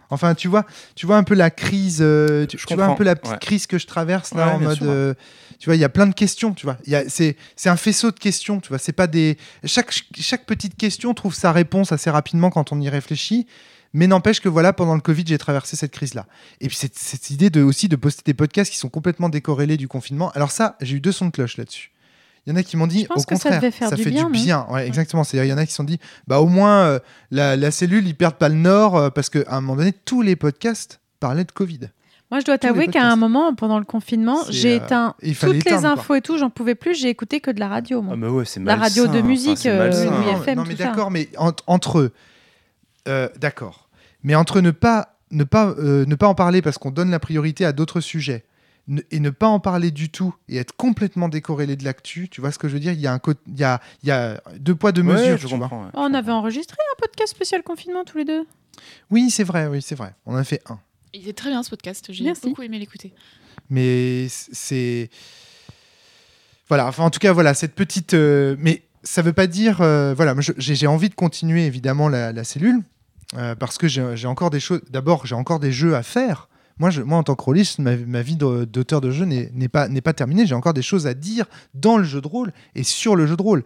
Enfin, 0.09 0.35
tu 0.35 0.47
vois, 0.47 0.65
tu 0.95 1.05
vois 1.05 1.17
un 1.17 1.23
peu 1.23 1.35
la 1.35 1.49
crise, 1.49 1.99
euh, 2.01 2.45
tu, 2.45 2.57
vois 2.73 2.85
un 2.85 2.95
peu 2.95 3.03
la 3.03 3.15
petite 3.15 3.33
ouais. 3.33 3.39
crise 3.39 3.67
que 3.67 3.77
je 3.77 3.87
traverse 3.87 4.33
là 4.33 4.47
Ouais, 4.47 4.53
en 4.53 4.59
mode, 4.59 4.77
sûr, 4.77 4.87
euh, 4.87 5.13
tu 5.59 5.65
vois, 5.65 5.75
il 5.75 5.79
y 5.79 5.83
a 5.83 5.89
plein 5.89 6.07
de 6.07 6.13
questions, 6.13 6.53
tu 6.53 6.65
vois. 6.65 6.77
C'est 7.07 7.35
un 7.65 7.77
faisceau 7.77 8.11
de 8.11 8.19
questions, 8.19 8.59
tu 8.59 8.69
vois. 8.69 8.77
C'est 8.77 8.93
pas 8.93 9.07
des 9.07 9.37
chaque 9.65 9.91
chaque 10.17 10.45
petite 10.45 10.75
question 10.75 11.13
trouve 11.13 11.33
sa 11.33 11.51
réponse 11.51 11.91
assez 11.91 12.09
rapidement 12.09 12.49
quand 12.49 12.71
on 12.71 12.79
y 12.79 12.89
réfléchit. 12.89 13.47
Mais 13.93 14.05
n'empêche 14.05 14.41
que 14.41 14.49
voilà, 14.49 14.73
pendant 14.73 14.95
le 14.95 15.01
Covid, 15.01 15.23
j'ai 15.25 15.37
traversé 15.37 15.75
cette 15.75 15.91
crise-là. 15.91 16.25
Et 16.59 16.67
puis 16.67 16.75
cette, 16.75 16.95
cette 16.95 17.29
idée 17.29 17.49
de 17.49 17.63
aussi 17.63 17.87
de 17.87 17.95
poster 17.95 18.21
des 18.25 18.33
podcasts 18.33 18.71
qui 18.71 18.77
sont 18.77 18.89
complètement 18.89 19.29
décorrélés 19.29 19.77
du 19.77 19.87
confinement. 19.87 20.29
Alors 20.31 20.51
ça, 20.51 20.75
j'ai 20.81 20.97
eu 20.97 20.99
deux 20.99 21.13
sons 21.13 21.27
de 21.27 21.31
cloche 21.31 21.57
là-dessus. 21.57 21.91
Il 22.47 22.51
y 22.51 22.53
en 22.53 22.55
a 22.55 22.63
qui 22.63 22.77
m'ont 22.77 22.87
dit, 22.87 23.01
Je 23.01 23.07
pense 23.07 23.23
au 23.23 23.25
que 23.25 23.35
ça 23.35 23.43
contraire, 23.43 23.59
devait 23.61 23.71
faire 23.71 23.91
du 23.91 24.01
fait 24.03 24.09
bien, 24.09 24.29
du 24.29 24.31
bien. 24.31 24.65
Ouais, 24.71 24.87
exactement. 24.87 25.25
C'est-à-dire, 25.25 25.45
il 25.45 25.49
y 25.49 25.53
en 25.53 25.57
a 25.57 25.65
qui 25.65 25.71
se 25.71 25.75
sont 25.77 25.83
dit, 25.83 25.99
bah 26.27 26.39
au 26.39 26.47
moins 26.47 26.83
euh, 26.85 26.99
la, 27.29 27.55
la 27.57 27.71
cellule, 27.71 28.07
ils 28.07 28.15
perdent 28.15 28.35
pas 28.37 28.47
le 28.49 28.55
nord 28.55 28.95
euh, 28.95 29.09
parce 29.09 29.29
qu'à 29.29 29.43
un 29.49 29.59
moment 29.61 29.75
donné, 29.75 29.91
tous 29.91 30.21
les 30.21 30.35
podcasts 30.37 31.01
parlaient 31.19 31.43
de 31.43 31.51
Covid. 31.51 31.81
Moi, 32.31 32.39
je 32.39 32.45
dois 32.45 32.57
t'avouer 32.57 32.87
qu'à 32.87 33.03
un 33.05 33.15
moment, 33.17 33.53
pendant 33.53 33.79
le 33.79 33.85
confinement, 33.85 34.43
C'est, 34.45 34.51
j'ai 34.53 34.73
euh, 34.73 34.77
éteint 34.85 35.15
toutes 35.41 35.53
les 35.53 35.61
quoi. 35.61 35.85
infos 35.85 36.15
et 36.15 36.21
tout, 36.21 36.37
j'en 36.37 36.49
pouvais 36.49 36.75
plus, 36.75 36.93
j'ai 36.95 37.09
écouté 37.09 37.39
que 37.41 37.51
de 37.51 37.59
la 37.59 37.67
radio. 37.67 38.01
moi. 38.01 38.15
Ah, 38.21 38.29
ouais, 38.31 38.45
c'est 38.45 38.61
La 38.63 38.75
radio 38.77 39.07
de 39.07 39.19
enfin, 39.19 39.21
musique, 39.23 39.57
c'est 39.59 39.69
euh, 39.69 40.05
non, 40.09 40.41
FM, 40.41 40.55
non, 40.57 40.63
mais 40.65 40.75
ça. 40.75 40.85
d'accord, 40.85 41.11
mais 41.11 41.29
en- 41.37 41.51
entre 41.67 41.99
eux, 41.99 42.13
euh, 43.07 43.29
d'accord. 43.39 43.89
Mais 44.23 44.35
entre 44.35 44.61
ne 44.61 44.71
pas, 44.71 45.17
ne 45.31 45.43
pas, 45.43 45.67
euh, 45.79 46.05
ne 46.05 46.15
pas 46.15 46.27
en 46.27 46.35
parler 46.35 46.61
parce 46.61 46.77
qu'on 46.77 46.91
donne 46.91 47.11
la 47.11 47.19
priorité 47.19 47.65
à 47.65 47.71
d'autres 47.71 47.99
sujets 48.01 48.43
et 49.11 49.19
ne 49.19 49.29
pas 49.29 49.47
en 49.47 49.59
parler 49.59 49.91
du 49.91 50.09
tout 50.09 50.33
et 50.47 50.57
être 50.57 50.73
complètement 50.75 51.27
décorrélé 51.29 51.75
de 51.75 51.83
l'actu, 51.83 52.29
tu 52.29 52.39
vois 52.41 52.51
ce 52.51 52.57
que 52.59 52.67
je 52.69 52.73
veux 52.73 52.79
dire? 52.79 52.93
Il 52.93 52.99
y 53.01 53.07
a 53.07 53.13
un 53.13 53.19
il 53.47 53.59
y 53.59 53.63
a, 53.63 53.81
il 54.03 54.09
y 54.09 54.11
a 54.11 54.41
deux 54.59 54.75
poids 54.75 54.91
deux 54.93 55.01
Ouais, 55.01 55.13
mesures. 55.13 55.38
je 55.38 55.47
tu 55.47 55.55
vois. 55.55 55.67
ouais. 55.67 55.89
Oh, 55.93 55.99
on 56.09 56.13
avait 56.13 56.31
enregistré 56.31 56.77
un 56.95 56.99
podcast 57.01 57.31
spécial 57.31 57.63
confinement 57.63 58.03
tous 58.05 58.17
les 58.19 58.25
deux. 58.25 58.45
Oui, 59.11 59.29
c'est 59.29 59.43
vrai, 59.43 59.67
oui, 59.67 59.81
c'est 59.81 59.95
vrai. 59.95 60.13
On 60.25 60.33
en 60.33 60.38
a 60.38 60.43
fait 60.43 60.61
un. 60.69 60.79
Il 61.13 61.21
était 61.21 61.33
très 61.33 61.49
bien 61.49 61.63
ce 61.63 61.69
podcast, 61.69 62.05
j'ai 62.11 62.23
Merci. 62.23 62.47
beaucoup 62.47 62.61
aimé 62.61 62.79
l'écouter. 62.79 63.11
Mais 63.69 64.27
c'est. 64.29 65.09
Voilà, 66.69 66.85
enfin, 66.88 67.03
en 67.03 67.09
tout 67.09 67.19
cas, 67.19 67.31
voilà, 67.33 67.53
cette 67.53 67.75
petite. 67.75 68.13
euh, 68.13 68.55
Mais 68.59 68.83
ça 69.03 69.21
veut 69.21 69.33
pas 69.33 69.47
dire. 69.47 69.81
euh, 69.81 70.13
voilà, 70.13 70.35
j'ai 70.57 70.75
j'ai 70.75 70.88
envie 70.88 71.09
de 71.09 71.15
continuer, 71.15 71.65
évidemment, 71.65 72.09
la, 72.09 72.31
la 72.33 72.43
cellule. 72.43 72.81
euh, 73.38 73.55
parce 73.55 73.77
que 73.77 73.88
j'ai 73.88 74.15
j'ai 74.15 74.27
encore 74.27 74.49
des 74.49 74.59
choses. 74.59 74.81
D'abord, 74.89 75.25
j'ai 75.25 75.35
encore 75.35 75.59
des 75.59 75.71
jeux 75.71 75.95
à 75.95 76.03
faire. 76.03 76.49
Moi, 76.80 76.91
moi 77.05 77.17
en 77.17 77.23
tant 77.23 77.36
que 77.36 77.43
rôliste, 77.43 77.80
ma, 77.80 78.21
vie 78.21 78.36
d'auteur 78.36 79.01
de 79.01 79.11
jeu 79.11 79.25
n'est 79.25 79.67
pas, 79.69 79.88
pas 79.89 80.13
terminée. 80.13 80.45
J'ai 80.45 80.55
encore 80.55 80.73
des 80.73 80.82
choses 80.82 81.07
à 81.07 81.13
dire 81.13 81.45
dans 81.73 81.97
le 81.97 82.03
jeu 82.03 82.21
de 82.21 82.28
rôle 82.28 82.53
et 82.75 82.84
sur 82.84 83.15
le 83.15 83.25
jeu 83.25 83.36
de 83.36 83.41
rôle. 83.41 83.63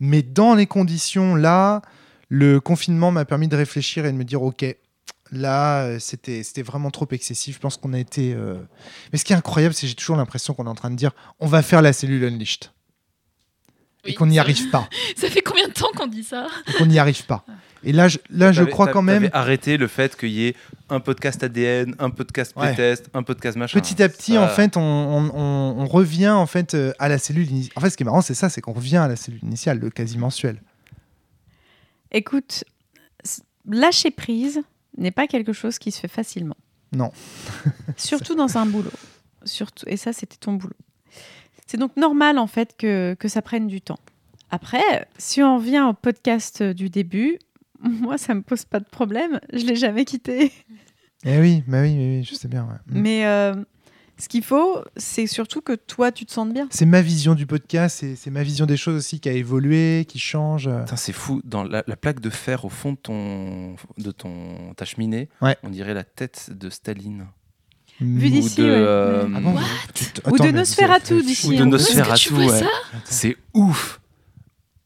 Mais 0.00 0.22
dans 0.22 0.54
les 0.54 0.66
conditions 0.66 1.34
là, 1.34 1.82
le 2.28 2.60
confinement 2.60 3.10
m'a 3.10 3.24
permis 3.24 3.48
de 3.48 3.56
réfléchir 3.56 4.06
et 4.06 4.12
de 4.12 4.16
me 4.16 4.24
dire 4.24 4.42
ok, 4.42 4.64
là, 5.32 5.98
c'était 5.98 6.42
c'était 6.42 6.62
vraiment 6.62 6.90
trop 6.90 7.06
excessif. 7.10 7.56
Je 7.56 7.60
pense 7.60 7.76
qu'on 7.76 7.92
a 7.92 7.98
été. 7.98 8.34
euh, 8.34 8.60
Mais 9.12 9.18
ce 9.18 9.24
qui 9.24 9.32
est 9.32 9.36
incroyable, 9.36 9.74
c'est 9.74 9.82
que 9.82 9.88
j'ai 9.88 9.94
toujours 9.94 10.16
l'impression 10.16 10.54
qu'on 10.54 10.66
est 10.66 10.70
en 10.70 10.74
train 10.74 10.90
de 10.90 10.96
dire 10.96 11.12
on 11.40 11.46
va 11.46 11.62
faire 11.62 11.82
la 11.82 11.92
cellule 11.92 12.24
Unleashed 12.24 12.70
et 14.04 14.14
qu'on 14.14 14.26
n'y 14.26 14.38
arrive 14.38 14.70
pas. 14.70 14.88
Ça 15.16 15.28
fait 15.28 15.42
combien 15.42 15.68
de 15.68 15.72
temps 15.72 15.90
qu'on 15.96 16.06
dit 16.06 16.24
ça? 16.24 16.46
Et 16.68 16.72
qu'on 16.74 16.86
n'y 16.86 16.98
arrive 16.98 17.24
pas. 17.26 17.44
Et 17.84 17.92
là, 17.92 18.08
je, 18.08 18.18
là, 18.30 18.50
je 18.50 18.64
crois 18.64 18.88
quand 18.88 19.02
même. 19.02 19.30
arrêté 19.32 19.76
le 19.76 19.86
fait 19.86 20.16
qu'il 20.16 20.30
y 20.30 20.46
ait 20.48 20.56
un 20.88 20.98
podcast 20.98 21.42
ADN, 21.44 21.94
un 22.00 22.10
podcast 22.10 22.52
Ouais. 22.56 22.74
playtest, 22.74 23.08
un 23.14 23.22
podcast 23.22 23.56
machin. 23.56 23.78
Petit 23.78 24.02
à 24.02 24.08
petit, 24.08 24.32
Ça- 24.34 24.42
en 24.42 24.48
fait, 24.48 24.76
on, 24.76 24.80
on- 24.80 25.30
on- 25.34 25.80
on 25.82 25.86
revient 25.86 26.28
en 26.30 26.46
fait 26.46 26.74
euh, 26.74 26.92
à 26.98 27.08
la 27.08 27.18
cellule 27.18 27.48
initiale. 27.48 27.72
En 27.76 27.80
fait, 27.80 27.90
ce 27.90 27.96
qui 27.96 28.02
est 28.02 28.06
marrant, 28.06 28.20
c'est 28.20 28.34
ça, 28.34 28.48
c'est 28.48 28.60
qu'on 28.60 28.72
revient 28.72 28.96
à 28.96 29.06
la 29.08 29.14
cellule 29.16 29.40
initiale, 29.44 29.78
le 29.78 29.90
quasi 29.90 30.18
mensuel. 30.18 30.60
Écoute, 32.10 32.64
lâcher 33.68 34.10
prise 34.10 34.60
n'est 34.96 35.10
pas 35.10 35.26
quelque 35.26 35.52
chose 35.52 35.78
qui 35.78 35.92
se 35.92 36.00
fait 36.00 36.08
facilement. 36.08 36.56
Non. 36.92 37.12
Surtout 37.96 38.34
dans 38.34 38.56
un 38.58 38.66
boulot. 38.66 38.90
Surtout, 39.44 39.84
et 39.86 39.96
ça, 39.96 40.12
c'était 40.12 40.36
ton 40.38 40.54
boulot. 40.54 40.74
C'est 41.68 41.76
donc 41.76 41.96
normal, 41.96 42.38
en 42.38 42.46
fait, 42.48 42.74
que, 42.76 43.14
que 43.14 43.28
ça 43.28 43.42
prenne 43.42 43.68
du 43.68 43.80
temps. 43.80 43.98
Après, 44.50 45.06
si 45.18 45.42
on 45.42 45.58
revient 45.58 45.84
au 45.88 45.92
podcast 45.92 46.62
du 46.62 46.88
début, 46.90 47.38
moi, 47.80 48.18
ça 48.18 48.34
me 48.34 48.42
pose 48.42 48.64
pas 48.64 48.80
de 48.80 48.86
problème. 48.86 49.38
Je 49.52 49.64
l'ai 49.66 49.76
jamais 49.76 50.04
quitté. 50.04 50.50
Eh 51.24 51.38
oui, 51.38 51.62
bah 51.68 51.82
oui, 51.82 51.94
oui, 51.96 52.16
oui, 52.18 52.24
je 52.24 52.34
sais 52.34 52.48
bien. 52.48 52.64
ouais. 52.64 52.78
Mm. 52.98 53.00
Mais 53.02 53.26
euh, 53.26 53.54
ce 54.18 54.28
qu'il 54.28 54.42
faut, 54.42 54.78
c'est 54.96 55.26
surtout 55.26 55.60
que 55.60 55.74
toi, 55.74 56.10
tu 56.10 56.24
te 56.24 56.32
sentes 56.32 56.52
bien. 56.54 56.68
C'est 56.70 56.86
ma 56.86 57.02
vision 57.02 57.34
du 57.34 57.44
podcast, 57.44 57.98
c'est 58.00 58.16
c'est 58.16 58.30
ma 58.30 58.42
vision 58.42 58.66
des 58.66 58.76
choses 58.76 58.96
aussi 58.96 59.20
qui 59.20 59.28
a 59.28 59.32
évolué, 59.32 60.06
qui 60.08 60.18
change. 60.18 60.70
c'est 60.96 61.12
fou. 61.12 61.40
Dans 61.44 61.64
la, 61.64 61.84
la 61.86 61.96
plaque 61.96 62.20
de 62.20 62.30
fer 62.30 62.64
au 62.64 62.68
fond 62.68 62.92
de 62.92 62.96
ton, 62.98 63.76
de 63.98 64.10
ton 64.10 64.72
ta 64.76 64.84
cheminée, 64.84 65.28
Ouais. 65.42 65.56
on 65.64 65.68
dirait 65.70 65.92
la 65.94 66.04
tête 66.04 66.50
de 66.52 66.70
Staline. 66.70 67.26
Vu 68.00 68.30
d'ici, 68.30 68.56
de, 68.60 68.64
ouais. 68.64 68.70
euh. 68.76 69.26
Ah 69.34 69.40
bon 69.40 69.54
What 69.54 69.62
te- 69.94 70.20
Ou 70.30 70.34
attends, 70.34 70.44
de 70.46 70.50
Nosferatu 70.52 71.22
d'ici, 71.22 71.46
Ou 71.48 71.50
hein. 71.50 71.54
de 71.54 71.58
que 71.58 71.64
Nosferatu, 71.64 72.32
ouais. 72.34 72.46
Attends. 72.58 72.68
C'est 73.04 73.36
ouf. 73.54 74.00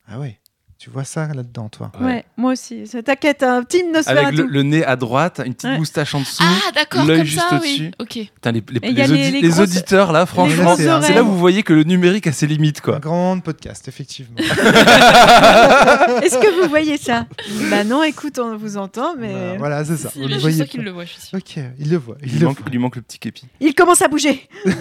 Ah 0.08 0.18
ouais, 0.18 0.38
tu 0.82 0.90
vois 0.90 1.04
ça 1.04 1.28
là-dedans, 1.32 1.68
toi. 1.68 1.92
Ouais. 2.00 2.24
moi 2.36 2.50
aussi. 2.52 2.88
Ça 2.88 3.04
T'inquiète, 3.04 3.44
un 3.44 3.62
petit 3.62 3.82
Avec 3.82 3.94
Nosferatu. 3.94 4.36
le, 4.38 4.46
le 4.46 4.62
nez 4.64 4.84
à 4.84 4.96
droite, 4.96 5.40
une 5.46 5.54
petite 5.54 5.70
Ouais. 5.70 5.78
moustache 5.78 6.12
en 6.16 6.20
dessous. 6.20 6.42
Ah, 6.42 6.72
d'accord, 6.74 7.04
l'œil 7.04 7.18
comme 7.18 7.26
juste 7.26 7.44
ça, 7.48 7.56
au-dessus. 7.56 7.82
oui. 7.82 7.90
Ok. 8.00 8.18
Putain, 8.34 8.50
les, 8.50 8.64
les- 8.72 8.80
audi- 9.04 9.40
grosses- 9.42 9.60
auditeurs, 9.60 10.10
là, 10.10 10.26
franchement, 10.26 10.74
c'est 10.76 11.14
là 11.14 11.22
où 11.22 11.26
vous 11.26 11.38
voyez 11.38 11.62
que 11.62 11.72
le 11.72 11.84
numérique 11.84 12.26
a 12.26 12.32
ses 12.32 12.48
limites, 12.48 12.78
Un 12.78 12.82
quoi. 12.82 12.98
grand 12.98 13.38
podcast, 13.38 13.86
effectivement. 13.86 14.34
Est-ce 14.38 16.36
que 16.40 16.62
vous 16.62 16.68
voyez 16.68 16.98
ça? 16.98 17.26
Bah 17.70 17.84
non, 17.84 18.02
écoute, 18.02 18.40
on 18.40 18.56
vous 18.56 18.76
entend, 18.76 19.14
mais 19.16 19.32
Bah, 19.32 19.54
voilà, 19.58 19.84
c'est 19.84 19.96
ça. 19.96 20.10
Si, 20.10 20.20
je 20.28 20.36
suis 20.38 20.58
pas. 20.58 20.64
qu'il 20.64 20.82
le 20.82 20.90
voit, 20.90 21.04
je 21.04 21.10
suis 21.12 21.22
sûre. 21.22 21.38
Ok, 21.38 21.58
il 21.78 21.90
le 21.90 21.96
voit. 21.96 22.16
Il 22.24 22.34
Il, 22.34 22.40
le 22.40 22.46
manque, 22.46 22.56
voit. 22.58 22.66
il 22.66 22.72
lui 22.72 22.78
manque 22.80 22.96
le 22.96 23.02
petit 23.02 23.20
képi. 23.20 23.44
il 23.60 23.72
commence 23.74 24.02
à 24.02 24.08
bouger. 24.08 24.48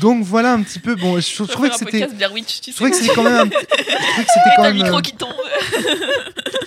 Donc 0.00 0.24
voilà 0.24 0.52
un 0.52 0.62
petit 0.62 0.78
peu. 0.78 0.94
Bon, 0.96 1.18
je, 1.20 1.42
trouvais 1.44 1.70
que 1.70 1.76
c'était. 1.76 2.00
Je 2.08 2.72
trouvais 2.74 2.90
que 2.90 2.96
c'était 2.96 3.14
quand 3.14 3.22
même. 3.22 3.34
un- 3.36 3.44
Je 3.44 3.50
trouvais 3.50 4.24
que 4.24 4.30
c'était 4.32 4.50
quand 4.56 4.62
même. 4.62 4.74
micro 4.76 5.00
qui 5.00 5.12
tombe. 5.12 5.30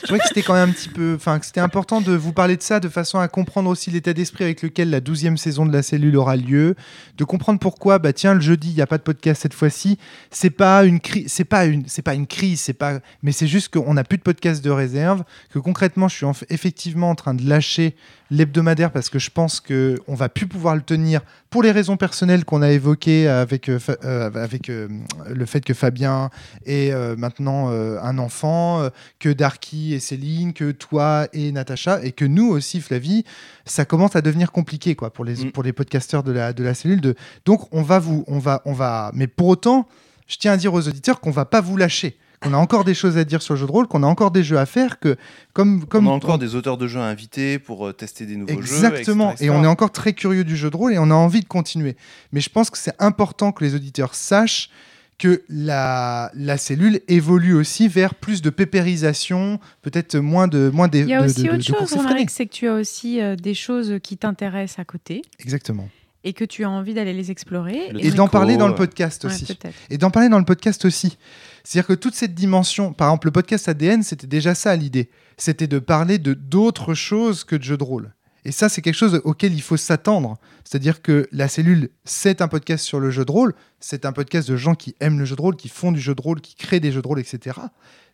Je 0.02 0.04
trouvais 0.06 0.20
que 0.20 0.28
c'était 0.28 0.42
quand 0.42 0.54
même 0.54 0.70
un 0.70 0.72
petit 0.74 0.90
peu. 0.90 1.14
Enfin, 1.16 1.40
que 1.40 1.46
c'était 1.46 1.60
important 1.60 2.02
de 2.02 2.14
vous 2.14 2.34
parler 2.34 2.58
de 2.58 2.64
ça 2.64 2.80
de 2.80 2.90
façon 2.90 3.20
à 3.20 3.28
comprendre 3.28 3.70
aussi 3.70 3.92
l'état 3.92 4.14
d'esprit 4.14 4.44
avec 4.44 4.62
lequel 4.64 4.90
la 4.90 5.02
12e 5.02 5.38
saison 5.38 5.66
de 5.66 5.74
la 5.74 5.84
cellule 5.84 6.16
aura 6.18 6.36
lieu. 6.36 6.76
De 7.18 7.24
comprendre 7.24 7.60
pourquoi, 7.60 8.00
bah 8.00 8.14
tiens, 8.14 8.34
le 8.34 8.42
jeudi, 8.42 8.70
il 8.70 8.76
n'y 8.76 8.82
a 8.82 8.88
pas 8.88 8.98
de 8.98 9.04
podcast 9.04 9.42
cette 9.44 9.54
fois-ci. 9.54 9.98
C'est 10.32 10.50
pas 10.50 10.84
une 10.86 11.00
crise, 11.00 11.26
c'est 11.32 11.44
pas 11.46 11.66
une, 11.66 11.84
c'est 11.88 12.02
pas 12.02 12.14
une 12.16 12.28
crise, 12.28 12.60
c'est 12.62 12.74
pas. 12.74 13.00
Mais 13.24 13.32
c'est 13.32 13.48
juste 13.48 13.72
qu'on 13.74 13.94
n'a 13.94 14.04
plus 14.04 14.18
de 14.18 14.24
podcast 14.24 14.64
de 14.64 14.70
réserve, 14.72 15.24
que 15.54 15.60
concrètement, 15.60 16.08
je 16.08 16.16
suis 16.16 16.26
en- 16.26 16.34
effectivement 16.50 17.10
en 17.12 17.16
train 17.16 17.34
de 17.36 17.48
lâcher 17.48 17.96
l'hebdomadaire 18.32 18.92
parce 18.92 19.10
que 19.10 19.20
je 19.20 19.32
pense 19.32 19.60
que 19.60 20.00
on 20.08 20.16
va 20.16 20.30
plus 20.30 20.48
pouvoir 20.48 20.76
le 20.76 20.82
tenir 20.82 21.22
pour 21.50 21.64
les 21.64 21.72
raisons 21.72 21.98
personnelles 21.98 22.46
qu'on 22.46 22.62
a 22.62 22.70
évoquées 22.70 23.28
avec, 23.28 23.70
euh, 23.70 23.80
euh, 24.04 24.32
avec 24.36 24.70
euh, 24.70 24.88
le 25.28 25.46
fait 25.46 25.62
que 25.62 25.74
Fabien 25.74 26.30
ait 26.66 26.92
euh, 26.92 27.16
maintenant 27.16 27.70
un 27.70 28.18
enfant, 28.18 28.90
que 29.20 29.30
Darky 29.30 29.94
et 29.94 30.00
Céline, 30.00 30.54
que 30.54 30.72
toi 30.72 31.28
et 31.34 31.52
Natacha, 31.52 32.00
et 32.04 32.12
que 32.12 32.26
nous 32.26 32.48
aussi, 32.50 32.82
Flavie, 32.82 33.24
ça 33.66 33.86
commence 33.86 34.16
à 34.16 34.22
devenir 34.22 34.52
compliqué 34.52 34.96
quoi, 34.96 35.12
pour, 35.12 35.26
les, 35.26 35.46
Mm. 35.46 35.52
pour 35.52 35.64
les 35.64 35.74
podcasteurs 35.74 36.24
de 36.24 36.32
la, 36.32 36.54
de 36.54 36.64
la 36.64 36.74
cellule. 36.74 37.02
De... 37.02 37.16
Donc 37.46 37.68
on 37.74 37.82
va 37.82 38.00
vous, 38.00 38.24
on 38.28 38.40
va, 38.40 38.62
on 38.66 38.74
va, 38.74 39.12
mais 39.14 39.28
pour 39.28 39.48
autant, 39.48 39.88
je 40.28 40.38
tiens 40.38 40.54
à 40.54 40.58
dire 40.58 40.74
aux 40.74 40.88
auditeurs 40.88 41.20
qu'on 41.20 41.32
va 41.32 41.46
pas 41.46 41.62
vous 41.62 41.78
lâcher. 41.78 42.18
Qu'on 42.42 42.54
a 42.54 42.58
encore 42.58 42.86
des 42.86 42.94
choses 42.94 43.18
à 43.18 43.26
dire 43.26 43.42
sur 43.42 43.54
le 43.56 43.60
jeu 43.60 43.66
de 43.68 43.72
rôle, 43.72 43.88
qu'on 43.88 44.02
a 44.04 44.08
encore 44.08 44.32
des 44.32 44.44
jeux 44.44 44.58
à 44.58 44.66
faire, 44.66 45.00
que 45.00 45.18
comme 45.54 45.86
comme 45.86 46.08
on 46.08 46.12
a 46.12 46.14
encore 46.14 46.38
des 46.40 46.56
auteurs 46.56 46.78
de 46.78 46.88
jeux 46.88 47.00
à 47.02 47.04
inviter 47.06 47.60
pour 47.60 47.88
euh, 47.88 47.92
tester 47.92 48.26
des 48.26 48.38
nouveaux 48.38 48.62
jeux. 48.62 48.76
Exactement. 48.76 49.36
Et 49.42 49.50
on 49.50 49.62
est 49.64 49.68
encore 49.68 49.92
très 49.92 50.14
curieux 50.14 50.46
du 50.46 50.56
jeu 50.56 50.70
de 50.70 50.78
rôle 50.78 50.94
et 50.94 50.98
on 51.00 51.12
a 51.12 51.16
envie 51.16 51.42
de 51.42 51.48
continuer. 51.48 51.98
Mais 52.32 52.40
je 52.40 52.50
pense 52.50 52.70
que 52.70 52.78
c'est 52.78 52.96
important 53.00 53.52
que 53.52 53.64
les 53.66 53.76
auditeurs 53.76 54.16
sachent 54.16 54.70
que 55.18 55.44
la, 55.50 56.32
la 56.34 56.58
cellule 56.58 57.02
évolue 57.10 57.54
aussi 57.54 57.90
vers 57.90 58.16
plus 58.16 58.42
de 58.42 58.50
pépérisation, 58.50 59.60
peut-être 59.82 60.16
moins 60.18 60.48
de 60.48 60.70
moins 60.74 60.88
des 60.88 61.00
Il 61.02 61.10
y 61.10 61.14
a 61.14 61.20
de- 61.22 61.26
aussi 61.26 61.44
de- 61.44 61.50
autre 61.50 61.58
de 61.58 61.64
chose. 61.64 61.94
Romaric, 61.94 62.30
c'est 62.30 62.46
que 62.46 62.54
tu 62.54 62.70
as 62.70 62.74
aussi 62.74 63.20
euh, 63.20 63.36
des 63.36 63.54
choses 63.54 63.96
qui 64.02 64.16
t'intéressent 64.16 64.80
à 64.80 64.86
côté 64.86 65.24
Exactement. 65.40 65.90
Et 66.24 66.34
que 66.34 66.44
tu 66.44 66.64
as 66.64 66.70
envie 66.70 66.94
d'aller 66.94 67.14
les 67.14 67.32
explorer. 67.32 67.92
Le 67.92 68.04
Et 68.04 68.12
d'en 68.12 68.28
parler 68.28 68.58
dans 68.58 68.68
le 68.68 68.76
podcast 68.76 69.26
aussi. 69.26 69.58
et 69.90 69.98
d'en 69.98 70.12
parler 70.12 70.30
dans 70.30 70.40
le 70.40 70.46
podcast 70.46 70.86
aussi. 70.86 71.18
C'est-à-dire 71.64 71.88
que 71.88 71.94
toute 71.94 72.16
cette 72.16 72.34
dimension, 72.36 72.94
par 72.94 73.10
exemple, 73.10 73.28
le 73.28 73.32
podcast 73.32 73.70
ADN, 73.70 74.04
c'était 74.04 74.28
déjà 74.28 74.56
ça 74.56 74.76
l'idée. 74.76 75.10
C'était 75.38 75.68
de 75.68 75.80
parler 75.80 76.18
de 76.18 76.34
d'autres 76.34 76.94
choses 76.94 77.44
que 77.44 77.56
de 77.56 77.64
jeux 77.64 77.78
de 77.78 77.84
rôle. 77.84 78.14
Et 78.46 78.52
ça, 78.52 78.70
c'est 78.70 78.82
quelque 78.82 78.96
chose 78.96 79.22
auquel 79.26 79.54
il 79.54 79.62
faut 79.62 79.78
s'attendre. 79.78 80.38
C'est-à-dire 80.64 81.02
que 81.02 81.28
la 81.32 81.48
cellule, 81.48 81.90
c'est 82.06 82.42
un 82.42 82.48
podcast 82.48 82.86
sur 82.86 83.00
le 83.00 83.12
jeu 83.12 83.26
de 83.26 83.32
rôle. 83.32 83.54
C'est 83.80 84.06
un 84.06 84.14
podcast 84.14 84.50
de 84.50 84.56
gens 84.56 84.76
qui 84.76 84.96
aiment 85.02 85.20
le 85.20 85.26
jeu 85.26 85.36
de 85.36 85.42
rôle, 85.42 85.56
qui 85.56 85.68
font 85.70 85.92
du 85.92 86.00
jeu 86.00 86.16
de 86.16 86.22
rôle, 86.22 86.42
qui 86.42 86.56
créent 86.56 86.80
des 86.80 86.92
jeux 86.92 87.02
de 87.02 87.08
rôle, 87.08 87.20
etc. 87.20 87.58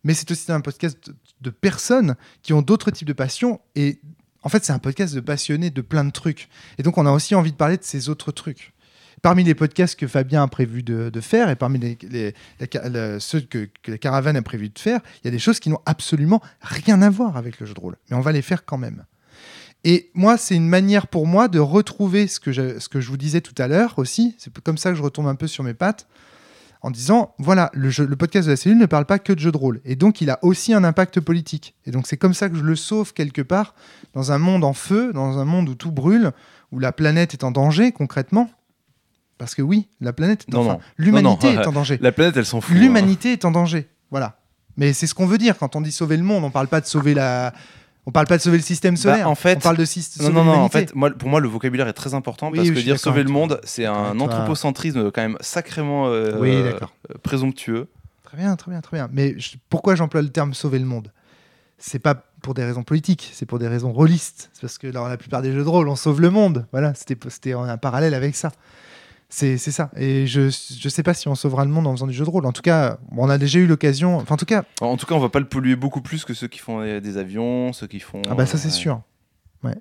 Mais 0.03 0.13
c'est 0.13 0.29
aussi 0.31 0.51
un 0.51 0.61
podcast 0.61 0.97
de, 1.07 1.15
de 1.41 1.49
personnes 1.49 2.15
qui 2.41 2.53
ont 2.53 2.61
d'autres 2.61 2.91
types 2.91 3.07
de 3.07 3.13
passions. 3.13 3.61
Et 3.75 3.99
en 4.45 4.49
fait, 4.49 4.63
c'est 4.63 4.73
un 4.73 4.79
podcast 4.79 5.13
de 5.15 5.19
passionnés 5.19 5.71
de 5.71 5.81
plein 5.81 6.05
de 6.05 6.11
trucs. 6.11 6.49
Et 6.77 6.83
donc, 6.83 6.99
on 6.99 7.05
a 7.07 7.11
aussi 7.11 7.33
envie 7.33 7.51
de 7.51 7.57
parler 7.57 7.77
de 7.77 7.83
ces 7.83 8.09
autres 8.09 8.31
trucs. 8.31 8.73
Parmi 9.23 9.43
les 9.43 9.55
podcasts 9.55 9.99
que 9.99 10.05
Fabien 10.05 10.43
a 10.43 10.47
prévu 10.47 10.83
de, 10.83 11.19
faire 11.19 11.49
et 11.49 11.55
parmi 11.55 11.97
ceux 13.19 13.41
que, 13.41 13.67
que 13.81 13.91
la 13.91 13.97
caravane 13.97 14.37
a 14.37 14.43
prévu 14.43 14.69
de 14.69 14.77
faire, 14.77 14.99
il 15.23 15.25
y 15.25 15.29
a 15.29 15.31
des 15.31 15.39
choses 15.39 15.59
qui 15.59 15.71
n'ont 15.71 15.81
absolument 15.87 16.43
rien 16.61 17.01
à 17.01 17.09
voir 17.09 17.37
avec 17.37 17.59
le 17.59 17.65
jeu 17.65 17.73
de 17.73 17.79
rôle. 17.79 17.97
Mais 18.09 18.15
on 18.15 18.21
va 18.21 18.31
les 18.31 18.43
faire 18.43 18.65
quand 18.65 18.77
même. 18.77 19.05
Et 19.83 20.11
moi, 20.13 20.37
c'est 20.37 20.55
une 20.55 20.69
manière 20.69 21.07
pour 21.07 21.25
moi 21.25 21.47
de 21.47 21.57
retrouver 21.57 22.27
ce 22.27 22.39
que 22.39 22.51
je, 22.51 22.77
ce 22.77 22.87
que 22.87 23.01
je 23.01 23.09
vous 23.09 23.17
disais 23.17 23.41
tout 23.41 23.55
à 23.57 23.67
l'heure 23.67 23.97
aussi. 23.97 24.35
C'est 24.37 24.55
comme 24.59 24.77
ça 24.77 24.91
que 24.91 24.95
je 24.95 25.01
retombe 25.01 25.27
un 25.27 25.35
peu 25.35 25.47
sur 25.47 25.63
mes 25.63 25.73
pattes 25.73 26.07
en 26.81 26.91
disant 26.91 27.33
voilà, 27.39 27.69
le, 27.73 27.89
jeu- 27.89 28.05
le 28.05 28.15
podcast 28.15 28.45
de 28.47 28.51
la 28.53 28.57
cellule 28.57 28.77
ne 28.77 28.85
parle 28.85 29.05
pas 29.05 29.19
que 29.19 29.33
de 29.33 29.39
jeu 29.39 29.51
de 29.51 29.57
rôle. 29.57 29.81
Et 29.85 29.95
donc, 29.95 30.21
il 30.21 30.29
a 30.29 30.39
aussi 30.43 30.73
un 30.73 30.83
impact 30.83 31.19
politique. 31.19 31.75
Et 31.85 31.91
donc, 31.91 32.07
c'est 32.07 32.17
comme 32.17 32.33
ça 32.33 32.49
que 32.49 32.55
je 32.55 32.61
le 32.63 32.75
sauve 32.75 33.13
quelque 33.13 33.41
part 33.41 33.73
dans 34.13 34.31
un 34.31 34.37
monde 34.37 34.63
en 34.63 34.73
feu, 34.73 35.11
dans 35.13 35.37
un 35.39 35.45
monde 35.45 35.67
où 35.69 35.75
tout 35.75 35.91
brûle, 35.91 36.31
où 36.71 36.79
la 36.79 36.91
planète 36.91 37.33
est 37.33 37.43
en 37.43 37.51
danger 37.51 37.91
concrètement. 37.91 38.49
Parce 39.37 39.53
que 39.55 39.61
oui, 39.61 39.87
la 39.99 40.13
planète 40.13 40.45
est 40.47 40.55
en 40.55 40.59
Non, 40.59 40.63
enfin, 40.69 40.73
non. 40.77 40.79
L'humanité 40.97 41.47
est 41.49 41.67
en 41.67 41.71
danger. 41.73 41.97
La 42.01 42.11
planète, 42.11 42.37
elle 42.37 42.45
s'en 42.45 42.61
fout. 42.61 42.75
hein. 42.75 42.79
L'humanité 42.79 43.33
est 43.33 43.43
en 43.45 43.51
danger. 43.51 43.89
Voilà. 44.11 44.39
Mais 44.77 44.93
c'est 44.93 45.07
ce 45.07 45.13
qu'on 45.15 45.25
veut 45.25 45.37
dire 45.37 45.57
quand 45.57 45.75
on 45.75 45.81
dit 45.81 45.91
sauver 45.91 46.15
le 46.17 46.23
monde. 46.23 46.43
On 46.43 46.51
parle 46.51 46.67
pas 46.67 46.81
de 46.81 46.85
sauver 46.85 47.13
la. 47.13 47.53
On 48.07 48.11
parle 48.11 48.27
pas 48.27 48.37
de 48.37 48.41
sauver 48.43 48.57
le 48.57 48.63
système 48.63 48.97
solaire. 48.97 49.25
Bah, 49.25 49.29
en 49.31 49.35
fait- 49.35 49.57
on 49.57 49.61
parle 49.61 49.77
de 49.77 49.85
syst- 49.85 50.19
Non, 50.21 50.27
sauver 50.27 50.35
non, 50.35 50.43
non. 50.45 50.51
En 50.59 50.69
fait, 50.69 50.93
moi, 50.93 51.09
pour 51.11 51.27
moi, 51.29 51.39
le 51.39 51.47
vocabulaire 51.47 51.87
est 51.87 51.93
très 51.93 52.13
important 52.13 52.49
Oui, 52.51 52.57
parce 52.57 52.69
que 52.69 52.79
dire 52.79 52.99
sauver 52.99 53.23
le 53.23 53.29
monde, 53.31 53.59
c'est 53.63 53.85
un 53.85 54.19
anthropocentrisme 54.19 55.11
quand 55.11 55.21
même 55.21 55.37
sacrément 55.41 56.07
euh, 56.07 56.37
Oui, 56.39 56.51
euh, 56.51 56.73
présomptueux. 57.23 57.87
Très 58.23 58.37
bien, 58.37 58.55
très 58.55 58.71
bien, 58.71 58.81
très 58.81 58.97
bien. 58.97 59.09
Mais 59.11 59.33
je- 59.39 59.55
pourquoi 59.69 59.95
j'emploie 59.95 60.21
le 60.21 60.29
terme 60.29 60.53
sauver 60.53 60.79
le 60.79 60.85
monde? 60.85 61.11
C'est 61.77 61.99
pas 61.99 62.15
pour 62.41 62.53
des 62.53 62.63
raisons 62.63 62.83
politiques, 62.83 63.31
c'est 63.33 63.45
pour 63.45 63.59
des 63.59 63.67
raisons 63.67 63.91
rôlistes. 63.91 64.49
C'est 64.53 64.61
parce 64.61 64.77
que 64.77 64.87
dans 64.87 65.07
la 65.07 65.17
plupart 65.17 65.41
des 65.41 65.51
jeux 65.51 65.63
de 65.63 65.67
rôle, 65.69 65.89
on 65.89 65.95
sauve 65.95 66.21
le 66.21 66.29
monde. 66.29 66.65
Voilà, 66.71 66.93
c'était 66.93 67.17
c'était 67.29 67.53
un 67.53 67.77
parallèle 67.77 68.13
avec 68.13 68.35
ça. 68.35 68.51
C'est 69.29 69.57
c'est 69.57 69.71
ça. 69.71 69.89
Et 69.95 70.27
je 70.27 70.49
je 70.49 70.89
sais 70.89 71.03
pas 71.03 71.13
si 71.13 71.27
on 71.27 71.35
sauvera 71.35 71.65
le 71.65 71.71
monde 71.71 71.87
en 71.87 71.91
faisant 71.91 72.07
du 72.07 72.13
jeu 72.13 72.23
de 72.23 72.29
rôle. 72.29 72.45
En 72.45 72.51
tout 72.51 72.61
cas, 72.61 72.97
on 73.11 73.29
a 73.29 73.37
déjà 73.37 73.59
eu 73.59 73.65
l'occasion. 73.67 74.17
Enfin, 74.17 74.35
en 74.35 74.37
tout 74.37 74.45
cas, 74.45 74.63
En 74.81 74.97
tout 74.97 75.05
cas, 75.05 75.15
on 75.15 75.19
va 75.19 75.29
pas 75.29 75.39
le 75.39 75.47
polluer 75.47 75.75
beaucoup 75.75 76.01
plus 76.01 76.23
que 76.25 76.33
ceux 76.33 76.47
qui 76.47 76.59
font 76.59 76.81
des 76.99 77.17
avions, 77.17 77.73
ceux 77.73 77.87
qui 77.87 77.99
font. 77.99 78.21
Ah 78.29 78.35
bah 78.35 78.45
ça 78.45 78.57
c'est 78.57 78.67
euh, 78.67 78.71
sûr. 78.71 79.01
Ouais. 79.63 79.75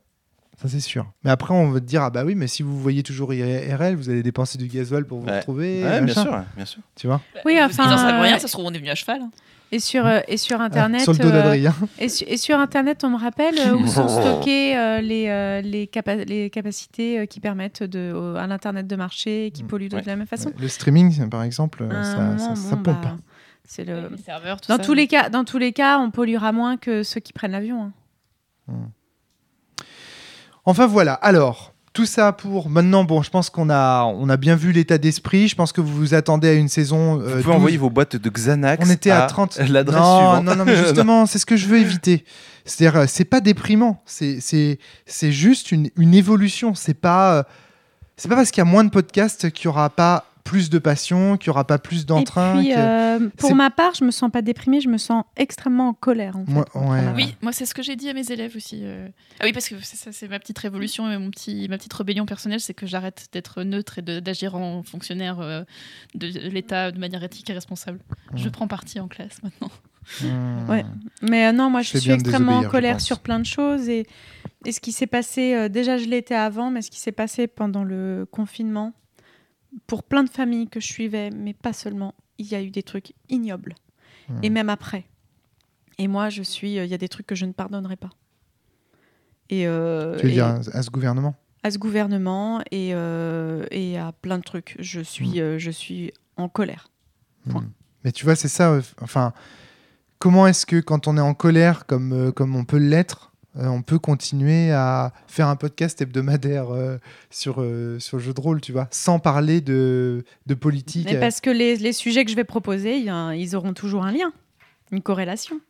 Ça 0.60 0.68
c'est 0.68 0.80
sûr. 0.80 1.06
Mais 1.24 1.30
après 1.30 1.52
on 1.52 1.70
va 1.70 1.80
te 1.80 1.84
dire 1.84 2.02
ah 2.02 2.10
bah 2.10 2.24
oui 2.24 2.34
mais 2.36 2.46
si 2.46 2.62
vous 2.62 2.78
voyez 2.80 3.02
toujours 3.02 3.34
IRL 3.34 3.96
vous 3.96 4.08
allez 4.08 4.22
dépenser 4.22 4.56
du 4.56 4.68
gasoil 4.68 5.04
pour 5.04 5.20
vous 5.20 5.26
Ouais. 5.26 5.38
retrouver. 5.38 5.82
Ouais, 5.84 6.00
bien 6.00 6.14
sûr, 6.14 6.42
bien 6.56 6.64
sûr. 6.64 6.80
Tu 6.96 7.06
vois? 7.06 7.20
Oui, 7.44 7.58
enfin, 7.60 7.84
Ils 7.88 7.92
en 7.92 7.98
savent 7.98 8.20
rien, 8.22 8.36
euh, 8.36 8.38
ça 8.38 8.46
se 8.48 8.52
trouve, 8.52 8.66
on 8.66 8.72
est 8.72 8.78
venu 8.78 8.88
à 8.90 8.94
cheval. 8.94 9.20
Et 9.74 9.80
sur, 9.80 10.06
euh, 10.06 10.20
et 10.28 10.36
sur 10.36 10.60
Internet, 10.60 11.00
sur 11.02 11.12
le 11.12 11.18
dos 11.18 11.28
euh, 11.28 11.32
d'Adrien. 11.32 11.74
et, 11.98 12.08
su- 12.08 12.24
et 12.28 12.36
sur 12.36 12.58
Internet, 12.58 13.02
on 13.02 13.10
me 13.10 13.18
rappelle 13.18 13.58
euh, 13.58 13.74
où 13.74 13.86
sont 13.86 14.06
stockées 14.20 14.76
euh, 14.76 15.00
les, 15.00 15.26
euh, 15.28 15.60
les, 15.62 15.86
capa- 15.88 16.24
les 16.24 16.48
capacités 16.50 17.18
euh, 17.18 17.26
qui 17.26 17.40
permettent 17.40 17.82
de, 17.82 18.34
à 18.38 18.46
l'Internet 18.46 18.86
de 18.86 18.96
marcher 18.96 19.46
et 19.46 19.50
qui 19.50 19.64
Mm. 19.64 19.66
polluent 19.66 19.88
de 19.88 19.96
la 19.96 20.16
même 20.16 20.26
façon. 20.28 20.52
Le 20.58 20.68
streaming 20.68 21.28
par 21.28 21.42
exemple 21.42 21.86
ça, 21.90 22.38
ça, 22.38 22.54
ça 22.54 22.76
bon, 22.76 22.82
pompe. 22.82 23.02
bah, 23.02 23.16
c'est 23.64 23.84
le... 23.84 24.08
Les 24.10 24.18
serveurs, 24.18 24.60
tout 24.60 24.68
dans, 24.70 24.76
ça. 24.76 24.82
tous 24.84 24.94
les 24.94 25.06
cas, 25.08 25.28
dans 25.28 25.44
tous 25.44 25.58
les 25.58 25.72
cas, 25.72 25.98
on 25.98 26.10
polluera 26.10 26.52
moins 26.52 26.76
que 26.76 27.02
ceux 27.02 27.20
qui 27.20 27.32
prennent 27.32 27.52
l'avion. 27.52 27.90
hein. 28.68 28.72
Enfin 30.64 30.86
voilà. 30.86 31.14
Alors 31.14 31.73
tout 31.94 32.06
ça 32.06 32.32
pour 32.32 32.68
maintenant 32.68 33.04
bon 33.04 33.22
je 33.22 33.30
pense 33.30 33.48
qu'on 33.50 33.70
a 33.70 34.02
on 34.04 34.28
a 34.28 34.36
bien 34.36 34.56
vu 34.56 34.72
l'état 34.72 34.98
d'esprit. 34.98 35.48
Je 35.48 35.54
pense 35.54 35.72
que 35.72 35.80
vous 35.80 35.94
vous 35.94 36.12
attendez 36.14 36.48
à 36.48 36.52
une 36.52 36.68
saison. 36.68 37.20
euh, 37.20 37.24
Vous 37.24 37.30
pouvez 37.30 37.42
12. 37.44 37.54
envoyer 37.54 37.76
vos 37.78 37.88
boîtes 37.88 38.16
de 38.16 38.28
Xanax. 38.28 38.84
On 38.86 38.90
était 38.90 39.10
à, 39.10 39.24
à 39.24 39.26
30. 39.28 39.58
L'adresse 39.68 39.96
non, 40.00 40.16
suivante. 40.18 40.44
Non, 40.44 40.56
non, 40.56 40.64
mais 40.66 40.76
justement, 40.76 41.24
c'est 41.24 41.38
ce 41.38 41.46
que 41.46 41.56
je 41.56 41.66
veux 41.68 41.78
éviter. 41.78 42.24
C'est-à-dire, 42.64 43.00
euh, 43.00 43.04
c'est 43.08 43.24
pas 43.24 43.40
déprimant. 43.40 44.02
C'est, 44.06 44.40
c'est, 44.40 44.78
c'est 45.06 45.30
juste 45.32 45.70
une, 45.70 45.88
une 45.96 46.14
évolution. 46.14 46.74
C'est 46.74 46.94
pas, 46.94 47.34
euh, 47.36 47.42
c'est 48.16 48.28
pas 48.28 48.36
parce 48.36 48.50
qu'il 48.50 48.58
y 48.60 48.66
a 48.66 48.70
moins 48.70 48.84
de 48.84 48.90
podcasts 48.90 49.50
qu'il 49.52 49.66
y 49.66 49.68
aura 49.68 49.88
pas 49.88 50.24
plus 50.44 50.68
de 50.68 50.78
passion, 50.78 51.36
qu'il 51.38 51.46
y 51.46 51.50
aura 51.50 51.66
pas 51.66 51.78
plus 51.78 52.04
d'entrain. 52.06 52.62
Euh, 52.64 53.30
pour 53.38 53.54
ma 53.54 53.70
part, 53.70 53.94
je 53.94 54.04
me 54.04 54.10
sens 54.10 54.30
pas 54.30 54.42
déprimée, 54.42 54.80
je 54.82 54.88
me 54.90 54.98
sens 54.98 55.24
extrêmement 55.36 55.88
en 55.88 55.94
colère. 55.94 56.36
En 56.36 56.44
fait, 56.44 56.52
Moi- 56.52 56.64
contre 56.66 56.86
ouais, 56.86 57.00
ma- 57.02 57.12
ouais. 57.12 57.24
Oui, 57.24 57.34
moi 57.40 57.52
c'est 57.52 57.64
ce 57.64 57.74
que 57.74 57.82
j'ai 57.82 57.96
dit 57.96 58.10
à 58.10 58.12
mes 58.12 58.30
élèves 58.30 58.54
aussi. 58.54 58.80
euh. 58.82 59.08
Ah 59.40 59.44
oui, 59.46 59.52
parce 59.54 59.68
que 59.68 59.74
c'est 59.82 59.96
ça, 59.96 60.12
c'est 60.12 60.28
ma 60.28 60.38
petite 60.38 60.58
révolution 60.58 61.10
et 61.10 61.16
mon 61.16 61.30
petit, 61.30 61.66
ma 61.70 61.78
petite 61.78 61.94
rébellion 61.94 62.26
personnelle, 62.26 62.60
c'est 62.60 62.74
que 62.74 62.86
j'arrête 62.86 63.28
d'être 63.32 63.62
neutre 63.62 63.98
et 63.98 64.02
d'agir 64.02 64.54
en 64.54 64.82
fonctionnaire 64.82 65.40
euh, 65.40 65.64
de 66.14 66.26
l'État 66.26 66.90
de 66.92 66.98
manière 66.98 67.24
éthique 67.24 67.48
et 67.48 67.54
responsable. 67.54 67.98
Je 68.34 68.46
Mm. 68.48 68.52
prends 68.52 68.68
parti 68.68 69.00
en 69.00 69.08
classe 69.08 69.42
maintenant. 69.42 69.70
Hmm. 70.22 70.68
Ouais. 70.68 70.84
Mais 71.22 71.46
euh, 71.46 71.52
non, 71.52 71.70
moi 71.70 71.80
Je 71.80 71.92
je, 71.92 71.98
suis 71.98 72.10
extrêmement 72.10 72.58
en 72.58 72.62
je 72.64 72.68
colère 72.68 73.00
sur 73.00 73.20
plein 73.20 73.38
de 73.40 73.46
choses 73.46 73.88
et, 73.88 74.06
et 74.66 74.72
ce 74.72 74.80
qui 74.80 74.92
s'est 74.92 75.06
passé, 75.06 75.54
euh, 75.54 75.70
déjà 75.70 75.96
je 75.96 76.04
l'étais 76.04 76.34
avant, 76.34 76.70
mais 76.70 76.82
ce 76.82 76.90
qui 76.90 77.00
s'est 77.00 77.10
passé 77.12 77.46
pendant 77.46 77.82
le 77.84 78.26
confinement, 78.30 78.92
pour 79.86 80.02
plein 80.02 80.24
de 80.24 80.30
familles 80.30 80.68
que 80.68 80.80
je 80.80 80.86
suivais, 80.86 81.30
mais 81.30 81.54
pas 81.54 81.72
seulement, 81.72 82.14
il 82.38 82.46
y 82.46 82.54
a 82.54 82.62
eu 82.62 82.70
des 82.70 82.82
trucs 82.82 83.12
ignobles. 83.28 83.74
Hmm. 84.28 84.38
Et 84.42 84.50
même 84.50 84.68
après. 84.68 85.04
Et 85.98 86.08
moi 86.08 86.28
je 86.28 86.42
suis, 86.42 86.78
euh, 86.78 86.84
il 86.84 86.90
y 86.90 86.94
a 86.94 86.98
des 86.98 87.08
trucs 87.08 87.26
que 87.26 87.34
je 87.34 87.46
ne 87.46 87.52
pardonnerai 87.52 87.96
pas. 87.96 88.10
Et, 89.50 89.66
euh, 89.66 90.16
Tu 90.16 90.24
veux 90.24 90.30
et 90.30 90.34
dire 90.34 90.46
à, 90.46 90.82
ce 90.82 90.90
gouvernement? 90.90 91.34
À 91.62 91.70
ce 91.70 91.78
gouvernement 91.78 92.60
et, 92.70 92.94
euh, 92.94 93.66
et 93.70 93.98
à 93.98 94.12
plein 94.12 94.38
de 94.38 94.42
trucs. 94.42 94.76
Je 94.78 95.00
suis, 95.00 95.40
euh, 95.40 95.58
je 95.58 95.70
suis 95.70 96.12
en 96.36 96.48
colère. 96.48 96.90
Point. 97.48 97.62
Hmm. 97.62 97.70
Mais 98.04 98.12
tu 98.12 98.24
vois, 98.24 98.36
c'est 98.36 98.48
ça. 98.48 98.80
Enfin, 99.00 99.32
comment 100.18 100.46
est-ce 100.46 100.66
que 100.66 100.80
quand 100.80 101.08
on 101.08 101.16
est 101.16 101.22
en 101.22 101.34
colère, 101.34 101.86
comme, 101.86 102.32
comme 102.32 102.54
on 102.54 102.64
peut 102.64 102.78
l'être, 102.78 103.32
euh, 103.56 103.66
on 103.66 103.82
peut 103.82 103.98
continuer 103.98 104.72
à 104.72 105.12
faire 105.28 105.48
un 105.48 105.56
podcast 105.56 106.00
hebdomadaire 106.02 106.70
euh, 106.74 106.98
sur, 107.30 107.60
euh, 107.62 107.98
sur 108.00 108.16
le 108.16 108.22
jeu 108.22 108.32
de 108.34 108.40
rôle, 108.40 108.60
tu 108.60 108.72
vois, 108.72 108.88
sans 108.90 109.18
parler 109.18 109.60
de, 109.60 110.24
de 110.46 110.54
politique. 110.54 111.06
Mais 111.10 111.20
parce 111.20 111.40
que 111.40 111.50
les, 111.50 111.76
les 111.76 111.92
sujets 111.92 112.24
que 112.24 112.30
je 112.30 112.36
vais 112.36 112.44
proposer, 112.44 112.96
il 112.98 113.04
y 113.04 113.10
a- 113.10 113.34
ils 113.34 113.54
auront 113.56 113.72
toujours 113.74 114.04
un 114.04 114.12
lien, 114.12 114.32
une 114.90 115.02
corrélation. 115.02 115.60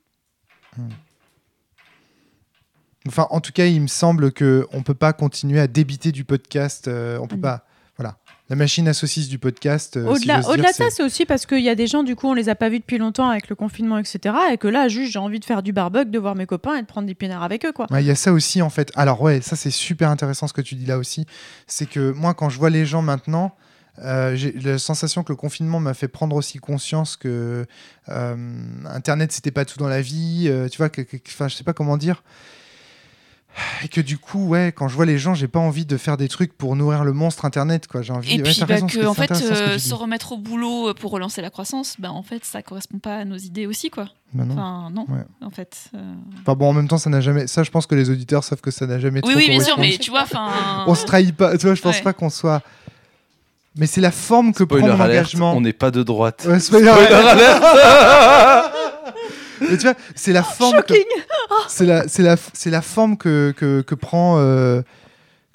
Enfin, 3.07 3.27
en 3.31 3.41
tout 3.41 3.53
cas, 3.53 3.67
il 3.67 3.81
me 3.83 3.87
semble 3.87 4.33
que 4.33 4.67
on 4.73 4.83
peut 4.83 4.95
pas 4.95 5.13
continuer 5.13 5.61
à 5.61 5.67
débiter 5.67 6.11
du 6.11 6.25
podcast. 6.25 6.89
on 6.89 7.27
peut 7.27 7.37
Ah 7.39 7.43
pas. 7.43 7.67
La 8.51 8.57
machine 8.57 8.87
à 8.89 8.93
saucisses 8.93 9.29
du 9.29 9.39
podcast. 9.39 9.97
euh, 9.97 10.03
si 10.03 10.09
Au-delà 10.11 10.41
de 10.41 10.75
ça, 10.75 10.85
c'est 10.91 11.03
aussi 11.03 11.25
parce 11.25 11.47
qu'il 11.47 11.63
y 11.63 11.71
a 11.71 11.75
des 11.75 11.87
gens, 11.87 12.03
du 12.03 12.15
coup, 12.15 12.29
on 12.29 12.35
les 12.35 12.51
a 12.51 12.55
pas 12.55 12.69
vus 12.69 12.79
depuis 12.81 12.99
longtemps 12.99 13.31
avec 13.31 13.49
le 13.49 13.55
confinement, 13.57 13.97
etc. 13.97 14.35
Et 14.53 14.59
que 14.59 14.69
là, 14.69 14.89
juste, 14.89 15.13
j'ai 15.13 15.19
envie 15.19 15.41
de 15.41 15.47
faire 15.47 15.63
du 15.63 15.73
barbecue, 15.73 16.11
de 16.11 16.19
voir 16.19 16.35
mes 16.35 16.45
copains 16.45 16.77
et 16.77 16.83
de 16.83 16.87
prendre 16.87 17.07
des 17.07 17.15
pinards 17.15 17.43
avec 17.43 17.65
eux, 17.65 17.73
quoi. 17.73 17.87
Ouais, 17.91 18.03
Il 18.03 18.07
y 18.07 18.11
a 18.11 18.15
ça 18.15 18.33
aussi 18.35 18.61
en 18.61 18.69
fait. 18.69 18.93
Alors 18.97 19.23
ouais, 19.23 19.41
ça 19.41 19.57
c'est 19.57 19.71
super 19.71 20.11
intéressant 20.11 20.47
ce 20.47 20.53
que 20.53 20.61
tu 20.61 20.75
dis 20.75 20.85
là 20.85 20.99
aussi. 20.99 21.25
C'est 21.67 21.87
que 21.89 22.11
moi 22.13 22.35
quand 22.35 22.51
je 22.51 22.59
vois 22.59 22.69
les 22.71 22.85
gens 22.85 23.01
maintenant, 23.01 23.57
euh, 24.01 24.37
j'ai 24.37 24.53
la 24.53 24.77
sensation 24.79 25.23
que 25.23 25.33
le 25.33 25.37
confinement 25.37 25.81
m'a 25.81 25.95
fait 25.95 26.09
prendre 26.09 26.37
aussi 26.37 26.59
conscience 26.59 27.17
que 27.17 27.65
euh, 28.11 28.37
Internet 28.87 29.33
c'était 29.33 29.53
pas 29.53 29.65
tout 29.65 29.79
dans 29.79 29.89
la 29.89 30.03
vie. 30.03 30.49
euh, 30.49 30.69
tu 30.69 30.77
vois, 30.79 30.91
que, 30.91 31.01
que- 31.01 31.17
je 31.49 31.49
sais 31.55 31.65
pas 31.65 31.73
comment 31.73 31.97
dire. 31.97 32.23
Et 33.85 33.89
que 33.89 34.01
du 34.01 34.19
coup, 34.19 34.49
ouais, 34.49 34.73
quand 34.75 34.89
je 34.89 34.97
vois 34.97 35.07
les 35.07 35.17
gens, 35.19 35.35
j'ai 35.35 35.47
pas 35.47 35.61
envie 35.61 35.87
de 35.87 35.97
faire 35.97 36.17
des 36.17 36.27
trucs 36.29 36.57
pour 36.57 36.75
nourrir 36.75 37.05
le 37.05 37.13
monstre 37.13 37.45
Internet, 37.45 37.87
quoi. 37.87 38.03
J'ai 38.03 38.13
envie. 38.13 38.33
Et 38.35 38.37
ouais, 38.39 38.43
puis 38.43 38.61
bah, 38.61 38.67
raison, 38.75 38.87
que 38.87 38.93
c'est 38.93 39.07
en 39.07 39.15
fait 39.15 39.31
euh, 39.31 39.79
se 39.79 39.95
remettre 39.95 40.33
au 40.33 40.39
boulot 40.39 40.93
pour 40.95 41.13
relancer 41.13 41.41
la 41.41 41.51
croissance, 41.51 41.95
bah 41.99 42.11
en 42.11 42.23
fait 42.25 42.45
ça 42.45 42.63
correspond 42.63 42.99
pas 42.99 43.17
à 43.19 43.25
nos 43.25 43.37
idées 43.37 43.67
aussi 43.67 43.91
quoi. 43.91 44.07
Bah 44.33 44.45
non. 44.45 44.55
Enfin 44.55 44.91
non, 44.93 45.03
Ouais. 45.09 45.25
en 45.41 45.51
fait. 45.51 45.91
euh. 45.95 46.15
Enfin 46.41 46.55
bon, 46.55 46.71
en 46.71 46.73
même 46.73 46.89
temps, 46.89 46.99
ça 46.99 47.11
n'a 47.11 47.21
jamais. 47.21 47.47
Ça, 47.47 47.63
je 47.63 47.71
pense 47.71 47.87
que 47.87 47.95
les 47.95 48.11
auditeurs 48.11 48.43
savent 48.43 48.61
que 48.61 48.71
ça 48.73 48.87
n'a 48.87 48.99
jamais. 48.99 49.21
Oui 49.25 49.31
trop 49.33 49.39
oui 49.41 49.49
bien 49.49 49.61
sûr, 49.61 49.79
mais 49.79 49.97
tu 49.99 50.11
vois 50.11 50.23
enfin. 50.23 50.51
on 50.89 50.95
se 50.97 51.05
trahit 51.07 51.35
pas. 51.37 51.57
Tu 51.57 51.67
vois, 51.67 51.75
je 51.77 51.83
pense 51.83 51.97
Ouais. 51.99 52.03
pas 52.03 52.13
qu'on 52.13 52.31
soit. 52.31 52.61
Mais 53.77 53.87
c'est 53.87 54.01
la 54.01 54.11
forme 54.13 54.53
que 54.53 54.65
Spoiler 54.65 54.87
prend 54.89 54.97
mon 54.97 55.03
alert, 55.05 55.19
engagement. 55.29 55.53
on 55.57 55.61
n'est 55.61 55.73
pas 55.73 55.91
de 55.91 56.03
droite. 56.03 56.45
Ouais, 56.49 56.59
spoiler 56.61 56.89
Spoiler 56.91 57.13
alert. 57.15 58.73
alert 59.61 59.71
Mais 59.73 59.77
tu 59.79 59.83
vois, 59.85 59.95
c'est 60.15 60.33
la 60.33 60.43
forme. 60.43 60.83
que- 60.83 60.95
Shocking 60.95 61.05
C'est 61.69 61.87
la, 61.87 62.09
c'est 62.09 62.23
la, 62.23 62.37
c'est 62.53 62.71
la 62.71 62.83
forme 62.83 63.17
que, 63.17 63.53
que, 63.57 63.81
que 63.83 63.95
prend. 63.95 64.37
euh, 64.39 64.83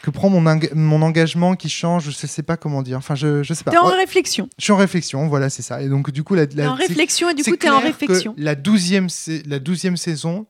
que 0.02 0.12
prend 0.12 0.30
mon, 0.30 0.46
eng- 0.46 0.74
mon 0.76 1.02
engagement 1.02 1.56
qui 1.56 1.68
change, 1.68 2.06
je 2.06 2.12
sais, 2.12 2.26
sais 2.26 2.42
pas 2.42 2.56
comment 2.56 2.82
dire. 2.84 2.98
Enfin, 2.98 3.16
je, 3.16 3.44
je 3.44 3.54
sais 3.54 3.66
pas. 3.66 3.72
T'es 3.72 3.78
en 3.78 3.90
Ouais, 3.90 3.98
réflexion. 3.98 4.48
je 4.58 4.64
suis 4.64 4.72
en 4.72 4.78
réflexion, 4.78 5.28
voilà, 5.28 5.50
c'est 5.50 5.62
ça. 5.62 5.82
Et 5.82 5.90
donc, 5.90 6.12
du 6.12 6.24
coup, 6.24 6.36
la, 6.36 6.48
T'es 6.48 6.66
en 6.66 6.74
réflexion 6.74 7.30
et 7.30 7.34
du 7.34 7.44
coup, 7.44 7.58
t'es 7.58 7.70
en 7.70 7.80
réflexion. 7.82 8.34
La 8.38 8.56
douzième, 8.56 9.10
sa- 9.10 9.34
la 9.46 9.60
douzième 9.60 9.98
saison, 9.98 10.46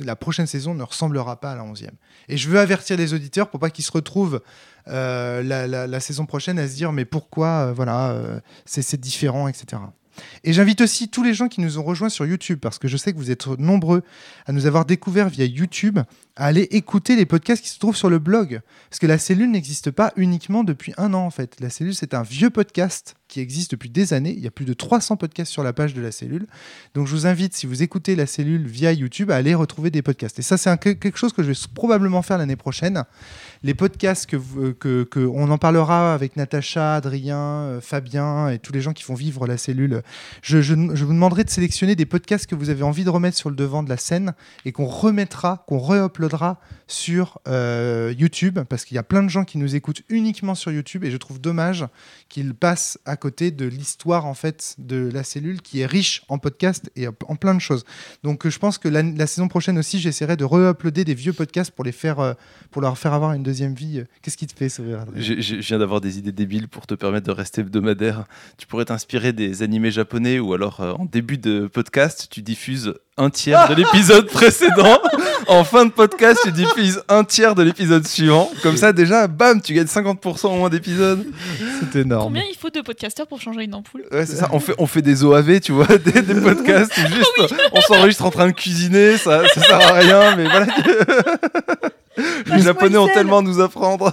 la 0.00 0.16
prochaine 0.16 0.46
saison 0.46 0.72
ne 0.72 0.82
ressemblera 0.82 1.38
pas 1.38 1.50
à 1.52 1.56
la 1.56 1.64
onzième. 1.64 1.96
Et 2.30 2.38
je 2.38 2.48
veux 2.48 2.58
avertir 2.58 2.96
les 2.96 3.12
auditeurs 3.12 3.50
pour 3.50 3.60
pas 3.60 3.68
qu'ils 3.68 3.84
se 3.84 3.92
retrouvent 3.92 4.40
euh, 4.88 5.42
la, 5.42 5.66
la- 5.66 5.86
la 5.86 6.00
saison 6.00 6.24
prochaine 6.24 6.58
à 6.58 6.66
se 6.66 6.74
dire 6.74 6.90
mais 6.90 7.04
pourquoi, 7.04 7.48
euh, 7.48 7.72
voilà, 7.74 8.08
euh, 8.12 8.40
c'est 8.64 8.80
c'est 8.80 8.98
différent, 9.00 9.48
etc. 9.48 9.82
Et 10.44 10.52
j'invite 10.52 10.80
aussi 10.80 11.08
tous 11.08 11.22
les 11.22 11.34
gens 11.34 11.48
qui 11.48 11.60
nous 11.60 11.78
ont 11.78 11.82
rejoints 11.82 12.08
sur 12.08 12.26
YouTube, 12.26 12.58
parce 12.60 12.78
que 12.78 12.88
je 12.88 12.96
sais 12.96 13.12
que 13.12 13.18
vous 13.18 13.30
êtes 13.30 13.46
nombreux 13.46 14.02
à 14.46 14.52
nous 14.52 14.66
avoir 14.66 14.84
découvert 14.84 15.28
via 15.28 15.44
YouTube, 15.44 16.00
à 16.36 16.46
aller 16.46 16.62
écouter 16.72 17.14
les 17.16 17.26
podcasts 17.26 17.62
qui 17.62 17.68
se 17.68 17.78
trouvent 17.78 17.96
sur 17.96 18.10
le 18.10 18.18
blog. 18.18 18.60
Parce 18.90 18.98
que 18.98 19.06
la 19.06 19.18
cellule 19.18 19.50
n'existe 19.50 19.90
pas 19.90 20.12
uniquement 20.16 20.64
depuis 20.64 20.92
un 20.96 21.14
an, 21.14 21.20
en 21.26 21.30
fait. 21.30 21.56
La 21.60 21.70
cellule, 21.70 21.94
c'est 21.94 22.12
un 22.14 22.22
vieux 22.22 22.50
podcast 22.50 23.14
qui 23.28 23.40
existe 23.40 23.72
depuis 23.72 23.88
des 23.90 24.12
années. 24.12 24.32
Il 24.36 24.42
y 24.42 24.46
a 24.46 24.50
plus 24.50 24.64
de 24.64 24.74
300 24.74 25.16
podcasts 25.16 25.50
sur 25.50 25.62
la 25.64 25.72
page 25.72 25.94
de 25.94 26.00
la 26.00 26.12
cellule. 26.12 26.46
Donc 26.94 27.06
je 27.06 27.12
vous 27.12 27.26
invite, 27.26 27.54
si 27.54 27.66
vous 27.66 27.82
écoutez 27.82 28.14
la 28.16 28.26
cellule 28.26 28.66
via 28.66 28.92
YouTube, 28.92 29.30
à 29.30 29.36
aller 29.36 29.54
retrouver 29.54 29.90
des 29.90 30.02
podcasts. 30.02 30.38
Et 30.38 30.42
ça, 30.42 30.56
c'est 30.56 30.76
quelque 30.78 31.16
chose 31.16 31.32
que 31.32 31.42
je 31.42 31.48
vais 31.50 31.58
probablement 31.74 32.22
faire 32.22 32.38
l'année 32.38 32.56
prochaine. 32.56 33.04
Les 33.62 33.74
podcasts, 33.74 34.26
que, 34.26 35.02
que, 35.04 35.26
on 35.26 35.50
en 35.50 35.58
parlera 35.58 36.14
avec 36.14 36.36
Natacha, 36.36 36.96
Adrien, 36.96 37.36
euh, 37.38 37.80
Fabien 37.80 38.50
et 38.50 38.58
tous 38.58 38.72
les 38.72 38.80
gens 38.80 38.92
qui 38.92 39.02
font 39.02 39.14
vivre 39.14 39.46
la 39.46 39.56
cellule. 39.56 40.02
Je, 40.42 40.60
je- 40.60 40.74
vous 40.74 41.12
demanderai 41.12 41.44
de 41.44 41.50
sélectionner 41.50 41.96
des 41.96 42.06
podcasts 42.06 42.46
que 42.46 42.54
vous 42.54 42.70
avez 42.70 42.82
envie 42.82 43.04
de 43.04 43.10
remettre 43.10 43.36
sur 43.36 43.50
le 43.50 43.56
devant 43.56 43.82
de 43.82 43.88
la 43.88 43.96
scène 43.96 44.34
et 44.64 44.72
qu'on 44.72 44.86
remettra, 44.86 45.64
qu'on 45.66 45.78
sur 46.86 47.38
euh, 47.48 48.12
YouTube 48.18 48.58
parce 48.68 48.84
qu'il 48.84 48.94
y 48.94 48.98
a 48.98 49.02
plein 49.02 49.22
de 49.22 49.28
gens 49.28 49.44
qui 49.44 49.58
nous 49.58 49.74
écoutent 49.74 50.02
uniquement 50.08 50.54
sur 50.54 50.70
YouTube 50.72 51.04
et 51.04 51.10
je 51.10 51.16
trouve 51.16 51.40
dommage 51.40 51.84
qu'ils 52.28 52.54
passent 52.54 52.98
à 53.04 53.16
côté 53.16 53.50
de 53.50 53.66
l'histoire 53.66 54.26
en 54.26 54.34
fait 54.34 54.74
de 54.78 55.10
la 55.12 55.22
cellule 55.22 55.62
qui 55.62 55.80
est 55.80 55.86
riche 55.86 56.22
en 56.28 56.38
podcasts 56.38 56.90
et 56.96 57.06
en 57.08 57.36
plein 57.36 57.54
de 57.54 57.60
choses. 57.60 57.84
Donc 58.22 58.46
euh, 58.46 58.50
je 58.50 58.58
pense 58.58 58.78
que 58.78 58.88
la, 58.88 59.02
la 59.02 59.26
saison 59.26 59.48
prochaine 59.48 59.78
aussi 59.78 59.98
j'essaierai 59.98 60.36
de 60.36 60.44
re-uploader 60.44 61.04
des 61.04 61.14
vieux 61.14 61.32
podcasts 61.32 61.70
pour 61.70 61.84
les 61.84 61.92
faire 61.92 62.20
euh, 62.20 62.34
pour 62.70 62.82
leur 62.82 62.98
faire 62.98 63.12
avoir 63.12 63.32
une 63.32 63.42
deuxième 63.42 63.74
vie. 63.74 64.04
Qu'est-ce 64.22 64.36
qui 64.36 64.46
te 64.46 64.56
fait 64.56 64.68
sourire 64.68 65.04
Je, 65.16 65.34
je- 65.40 65.54
je 65.60 65.68
viens 65.68 65.78
d'avoir 65.78 66.00
des 66.00 66.18
idées 66.18 66.32
débiles 66.32 66.68
pour 66.68 66.86
te 66.86 66.94
permettre 66.94 67.26
de 67.26 67.32
rester 67.32 67.60
hebdomadaire. 67.62 68.24
Tu 68.58 68.66
pourrais 68.66 68.84
t'inspirer 68.84 69.32
des 69.32 69.62
animés 69.62 69.90
japonais 69.90 70.38
ou 70.38 70.52
alors 70.54 70.80
euh, 70.80 70.92
en 70.92 71.04
début 71.04 71.38
de 71.38 71.66
podcast, 71.66 72.26
tu 72.30 72.42
diffuses 72.42 72.94
un 73.16 73.30
tiers 73.30 73.68
de 73.68 73.74
l'épisode 73.80 74.26
précédent. 74.26 74.98
En 75.46 75.62
fin 75.62 75.84
de 75.86 75.90
podcast, 75.90 76.13
tu 76.42 76.52
diffuses 76.52 77.02
un 77.08 77.24
tiers 77.24 77.54
de 77.54 77.62
l'épisode 77.62 78.06
suivant. 78.06 78.50
Comme 78.62 78.76
ça, 78.76 78.92
déjà, 78.92 79.26
bam, 79.26 79.60
tu 79.60 79.74
gagnes 79.74 79.86
50% 79.86 80.46
en 80.46 80.56
moins 80.56 80.68
d'épisodes. 80.70 81.24
C'est 81.80 82.00
énorme. 82.00 82.24
Combien 82.24 82.42
il 82.50 82.56
faut 82.56 82.70
de 82.70 82.80
podcasteurs 82.80 83.26
pour 83.26 83.40
changer 83.40 83.64
une 83.64 83.74
ampoule 83.74 84.04
Ouais, 84.12 84.26
c'est 84.26 84.36
ça. 84.36 84.48
On 84.52 84.60
fait, 84.60 84.74
on 84.78 84.86
fait 84.86 85.02
des 85.02 85.24
OAV, 85.24 85.60
tu 85.60 85.72
vois, 85.72 85.86
des, 86.04 86.22
des 86.22 86.40
podcasts 86.40 86.92
où 86.96 87.14
juste 87.14 87.54
on 87.72 87.80
s'enregistre 87.80 88.24
en 88.24 88.30
train 88.30 88.46
de 88.46 88.52
cuisiner, 88.52 89.16
ça, 89.18 89.42
ça 89.48 89.60
sert 89.60 89.80
à 89.80 89.92
rien, 89.94 90.36
mais 90.36 90.44
voilà. 90.44 90.66
Les 92.46 92.62
Japonais 92.62 92.96
ont 92.98 93.08
tellement 93.08 93.38
à 93.38 93.42
nous 93.42 93.60
apprendre. 93.60 94.12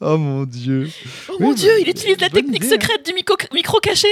Oh 0.00 0.16
mon 0.16 0.44
dieu. 0.44 0.88
Oh 1.28 1.32
Oui, 1.32 1.36
mon 1.40 1.48
bah, 1.50 1.54
dieu, 1.56 1.70
il 1.80 1.88
utilise 1.88 2.20
la 2.20 2.28
technique 2.30 2.56
idée, 2.62 2.66
hein. 2.66 2.70
secrète 2.70 3.04
du 3.04 3.12
micro, 3.14 3.34
micro 3.52 3.80
caché 3.80 4.06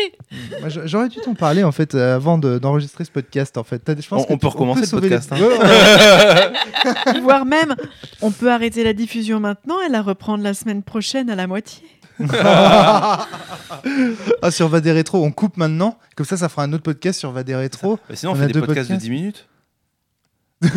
j'a- 0.67 0.85
J'aurais 0.87 1.09
dû 1.09 1.19
t'en 1.21 1.35
parler 1.35 1.63
en 1.63 1.71
fait 1.71 1.95
euh, 1.95 2.17
avant 2.17 2.39
de- 2.39 2.59
d'enregistrer 2.59 3.05
ce 3.05 3.11
podcast 3.13 3.57
en 3.57 3.63
fait. 3.63 3.83
Je 3.87 4.09
pense 4.09 4.23
On- 4.23 4.27
que 4.27 4.33
on 4.33 4.39
peut 4.39 4.49
recommencer 4.49 4.81
le 4.81 4.87
les- 5.01 5.09
podcast, 5.09 5.33
hein. 5.33 5.39
Voire 7.23 7.45
même, 7.47 7.77
on 8.21 8.33
peut 8.33 8.51
arrêter 8.51 8.83
la 8.83 8.95
diffusion 8.95 9.39
maintenant 9.39 9.81
et 9.87 9.89
la 9.89 10.03
reprendre 10.03 10.43
la 10.43 10.55
semaine 10.55 10.83
prochaine 10.83 11.31
à 11.31 11.37
la 11.37 11.47
moitié. 11.47 11.85
ah, 12.33 13.27
sur 14.51 14.69
Va 14.69 14.81
des 14.81 14.91
rétro, 14.93 15.23
on 15.25 15.31
coupe 15.31 15.57
maintenant. 15.57 15.99
Comme 16.17 16.27
ça, 16.27 16.37
ça 16.37 16.49
fera 16.49 16.63
un 16.65 16.73
autre 16.73 16.83
podcast 16.83 17.21
sur 17.21 17.31
Va 17.31 17.43
des 17.45 17.55
rétro. 17.55 17.99
Bah, 18.09 18.17
sinon, 18.17 18.33
on, 18.33 18.35
On 18.35 18.39
fait 18.39 18.45
a 18.45 18.47
des 18.49 18.53
deux 18.55 18.61
podcasts, 18.63 18.89
podcasts. 18.89 19.07
de 19.07 19.09
10 19.09 19.11
minutes. 19.11 19.47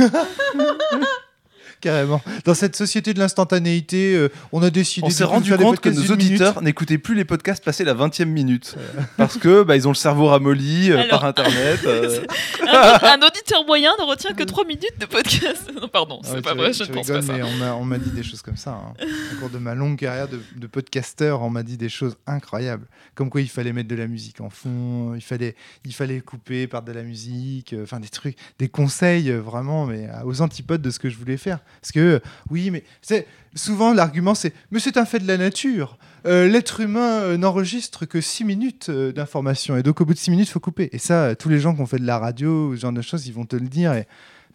Carrément. 1.81 2.21
Dans 2.45 2.53
cette 2.53 2.75
société 2.75 3.13
de 3.13 3.19
l'instantanéité, 3.19 4.13
euh, 4.15 4.29
on 4.51 4.61
a 4.63 4.69
décidé. 4.69 5.05
On 5.05 5.09
de 5.09 5.13
s'est 5.13 5.23
rendu 5.23 5.51
compte 5.55 5.79
que 5.79 5.89
podcasts 5.89 6.09
nos 6.09 6.13
auditeurs 6.13 6.61
n'écoutaient 6.61 6.97
plus 6.97 7.15
les 7.15 7.25
podcasts 7.25 7.63
passés 7.63 7.83
la 7.85 7.93
20e 7.93 8.25
minute. 8.25 8.75
Parce 9.17 9.37
que 9.37 9.63
bah, 9.63 9.75
ils 9.77 9.87
ont 9.87 9.91
le 9.91 9.95
cerveau 9.95 10.27
ramolli 10.27 10.91
euh, 10.91 10.97
Alors. 10.99 11.09
par 11.09 11.25
internet. 11.25 11.79
euh. 11.85 12.21
un, 12.67 13.21
un 13.21 13.25
auditeur 13.27 13.65
moyen 13.65 13.91
ne 13.99 14.03
retient 14.05 14.33
que 14.33 14.43
3 14.43 14.65
minutes 14.65 14.99
de 14.99 15.05
podcast. 15.05 15.71
Non, 15.79 15.87
pardon, 15.87 16.19
Ah 16.23 16.27
c'est 16.27 16.33
ouais, 16.35 16.41
pas 16.41 16.51
tu 16.51 16.57
vrai, 16.57 16.73
je 16.73 16.83
ne 16.83 16.87
pense 16.89 17.07
pas 17.07 17.21
ça. 17.21 17.33
mais 17.33 17.41
on 17.69 17.85
m'a- 17.85 17.97
dit 17.99 18.09
des 18.09 18.23
choses 18.23 18.41
comme 18.41 18.57
ça. 18.57 18.71
hein. 18.71 18.93
Au 19.33 19.39
cours 19.39 19.49
de 19.49 19.57
ma 19.59 19.75
longue 19.75 19.97
carrière 19.97 20.27
de, 20.27 20.41
de 20.57 20.67
podcasteur, 20.67 21.41
on 21.41 21.49
m'a 21.49 21.63
dit 21.63 21.77
des 21.77 21.87
choses 21.87 22.17
incroyables. 22.27 22.85
Comme 23.15 23.29
quoi 23.29 23.39
il 23.39 23.47
fallait 23.49 23.71
mettre 23.71 23.87
de 23.87 23.95
la 23.95 24.07
musique 24.07 24.41
en 24.41 24.49
fond, 24.49 25.13
il 25.15 25.21
fallait, 25.21 25.55
il 25.85 25.93
fallait 25.93 26.19
couper 26.19 26.67
par 26.67 26.81
de 26.81 26.91
la 26.91 27.03
musique, 27.03 27.71
euh, 27.73 27.83
enfin 27.83 27.99
des 28.01 28.09
trucs, 28.09 28.35
des 28.57 28.67
conseils 28.67 29.29
euh, 29.31 29.39
vraiment, 29.39 29.85
mais 29.85 30.07
euh, 30.09 30.23
aux 30.25 30.41
antipodes 30.41 30.81
de 30.81 30.89
ce 30.91 30.99
que 30.99 31.09
je 31.09 31.17
voulais 31.17 31.37
faire. 31.37 31.59
Parce 31.81 31.91
que 31.91 32.21
oui, 32.49 32.71
mais 32.71 32.83
c'est 33.01 33.27
souvent 33.55 33.93
l'argument 33.93 34.35
c'est, 34.35 34.53
mais 34.71 34.79
c'est 34.79 34.97
un 34.97 35.05
fait 35.05 35.19
de 35.19 35.27
la 35.27 35.37
nature. 35.37 35.97
Euh, 36.25 36.47
L'être 36.47 36.81
humain 36.81 37.21
euh, 37.21 37.37
n'enregistre 37.37 38.05
que 38.05 38.19
6 38.19 38.43
minutes 38.43 38.89
euh, 38.89 39.11
d'information 39.11 39.77
et 39.77 39.83
donc 39.83 40.01
au 40.01 40.05
bout 40.05 40.13
de 40.13 40.19
6 40.19 40.31
minutes 40.31 40.49
il 40.49 40.51
faut 40.51 40.59
couper. 40.59 40.89
Et 40.91 40.97
ça, 40.97 41.35
tous 41.35 41.49
les 41.49 41.59
gens 41.59 41.73
qui 41.73 41.81
ont 41.81 41.85
fait 41.85 41.99
de 41.99 42.05
la 42.05 42.19
radio 42.19 42.75
ce 42.75 42.81
genre 42.81 42.91
de 42.91 43.01
choses, 43.01 43.27
ils 43.27 43.33
vont 43.33 43.45
te 43.45 43.55
le 43.55 43.67
dire. 43.67 44.03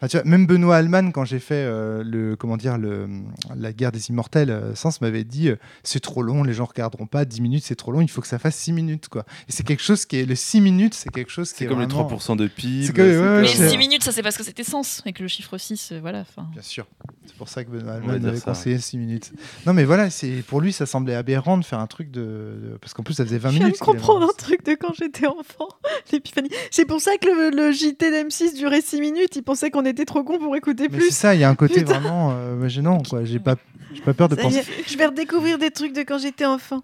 Enfin, 0.04 0.08
tu 0.08 0.16
vois, 0.18 0.24
même 0.30 0.46
Benoît 0.46 0.76
Alman, 0.76 1.12
quand 1.12 1.24
j'ai 1.24 1.38
fait 1.38 1.54
euh, 1.54 2.02
le, 2.04 2.36
comment 2.36 2.58
dire, 2.58 2.76
le, 2.76 3.08
la 3.56 3.72
guerre 3.72 3.90
des 3.90 4.10
immortels, 4.10 4.50
euh, 4.50 4.74
Sens 4.74 5.00
m'avait 5.00 5.24
dit 5.24 5.48
euh, 5.48 5.56
c'est 5.82 6.00
trop 6.00 6.22
long, 6.22 6.42
les 6.42 6.52
gens 6.52 6.66
regarderont 6.66 7.06
pas, 7.06 7.24
10 7.24 7.40
minutes 7.40 7.64
c'est 7.64 7.74
trop 7.74 7.90
long, 7.90 8.02
il 8.02 8.08
faut 8.10 8.20
que 8.20 8.26
ça 8.26 8.38
fasse 8.38 8.56
6 8.56 8.72
minutes. 8.72 9.08
Quoi. 9.08 9.24
Et 9.48 9.52
c'est 9.52 9.62
quelque 9.62 9.82
chose 9.82 10.04
qui 10.04 10.16
est. 10.18 10.26
Le 10.26 10.34
6 10.34 10.60
minutes, 10.60 10.92
c'est 10.92 11.08
quelque 11.10 11.30
chose 11.30 11.52
qui 11.52 11.60
C'est 11.60 11.64
est. 11.64 11.68
comme 11.68 11.80
les 11.80 11.86
vraiment- 11.86 12.06
3% 12.08 12.36
de 12.36 12.46
PIB. 12.48 12.86
C'est 12.86 12.92
que- 12.92 13.00
ouais, 13.02 13.18
ouais, 13.36 13.40
Mais 13.42 13.48
c'est- 13.48 13.70
6 13.70 13.78
minutes, 13.78 14.02
ça 14.02 14.12
c'est 14.12 14.22
parce 14.22 14.36
que 14.36 14.44
c'était 14.44 14.62
sens, 14.64 15.00
et 15.06 15.14
que 15.14 15.22
le 15.22 15.28
chiffre 15.28 15.56
6, 15.56 15.92
euh, 15.92 16.00
voilà. 16.00 16.20
enfin. 16.20 16.48
Bien 16.52 16.60
sûr. 16.62 16.86
C'est 17.26 17.36
pour 17.36 17.48
ça 17.48 17.64
que 17.64 17.70
Benoît 17.70 17.94
Alman 17.94 18.24
avait 18.26 18.36
ça, 18.36 18.46
conseillé 18.52 18.78
6 18.78 18.96
minutes. 18.98 19.32
Non, 19.66 19.72
mais 19.72 19.84
voilà, 19.84 20.10
c'est 20.10 20.42
pour 20.46 20.60
lui, 20.60 20.72
ça 20.72 20.86
semblait 20.86 21.14
aberrant 21.14 21.58
de 21.58 21.64
faire 21.64 21.80
un 21.80 21.86
truc 21.86 22.10
de. 22.10 22.20
de- 22.20 22.78
Parce 22.80 22.94
qu'en 22.94 23.02
plus, 23.02 23.14
ça 23.14 23.24
faisait 23.24 23.38
20 23.38 23.50
Je 23.50 23.54
viens 23.56 23.64
minutes. 23.66 23.82
avait 23.82 23.92
comprendre 23.92 24.24
un 24.28 24.32
truc 24.36 24.64
de 24.64 24.74
quand 24.74 24.92
j'étais 24.94 25.26
enfant, 25.26 25.68
l'épiphanie. 26.12 26.50
C'est 26.70 26.84
pour 26.84 27.00
ça 27.00 27.12
que 27.20 27.26
le, 27.26 27.50
le 27.56 27.72
JT 27.72 28.10
d'M6 28.10 28.56
durait 28.56 28.80
6 28.82 29.00
minutes. 29.00 29.36
Il 29.36 29.42
pensait 29.42 29.70
qu'on 29.70 29.84
était 29.84 30.04
trop 30.04 30.22
con 30.22 30.38
pour 30.38 30.54
écouter 30.54 30.84
Mais 30.90 30.98
c'est 30.98 31.06
plus. 31.06 31.10
ça, 31.14 31.34
il 31.34 31.40
y 31.40 31.44
a 31.44 31.48
un 31.50 31.54
côté 31.54 31.80
Putain. 31.80 31.98
vraiment 31.98 32.30
euh, 32.32 32.68
gênant, 32.68 33.02
quoi. 33.02 33.24
J'ai 33.24 33.38
pas, 33.40 33.56
j'ai 33.94 34.02
pas 34.02 34.14
peur 34.14 34.28
de 34.28 34.36
Ça 34.36 34.42
y 34.42 34.44
penser. 34.44 34.58
est, 34.58 34.88
je 34.90 34.96
vais 34.98 35.06
redécouvrir 35.06 35.58
des 35.58 35.70
trucs 35.70 35.92
de 35.94 36.02
quand 36.02 36.18
j'étais 36.18 36.44
enfant. 36.46 36.82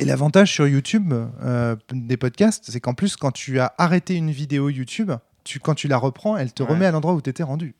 Et 0.00 0.04
l'avantage 0.04 0.52
sur 0.52 0.68
YouTube 0.68 1.12
euh, 1.42 1.76
des 1.92 2.16
podcasts, 2.16 2.64
c'est 2.68 2.80
qu'en 2.80 2.94
plus, 2.94 3.16
quand 3.16 3.32
tu 3.32 3.58
as 3.58 3.74
arrêté 3.78 4.14
une 4.14 4.30
vidéo 4.30 4.68
YouTube, 4.68 5.12
tu, 5.44 5.58
quand 5.60 5.74
tu 5.74 5.88
la 5.88 5.96
reprends, 5.96 6.36
elle 6.36 6.52
te 6.52 6.62
Ouais. 6.62 6.68
remet 6.70 6.86
à 6.86 6.90
l'endroit 6.90 7.14
où 7.14 7.20
tu 7.22 7.30
étais 7.30 7.42
rendu. 7.42 7.74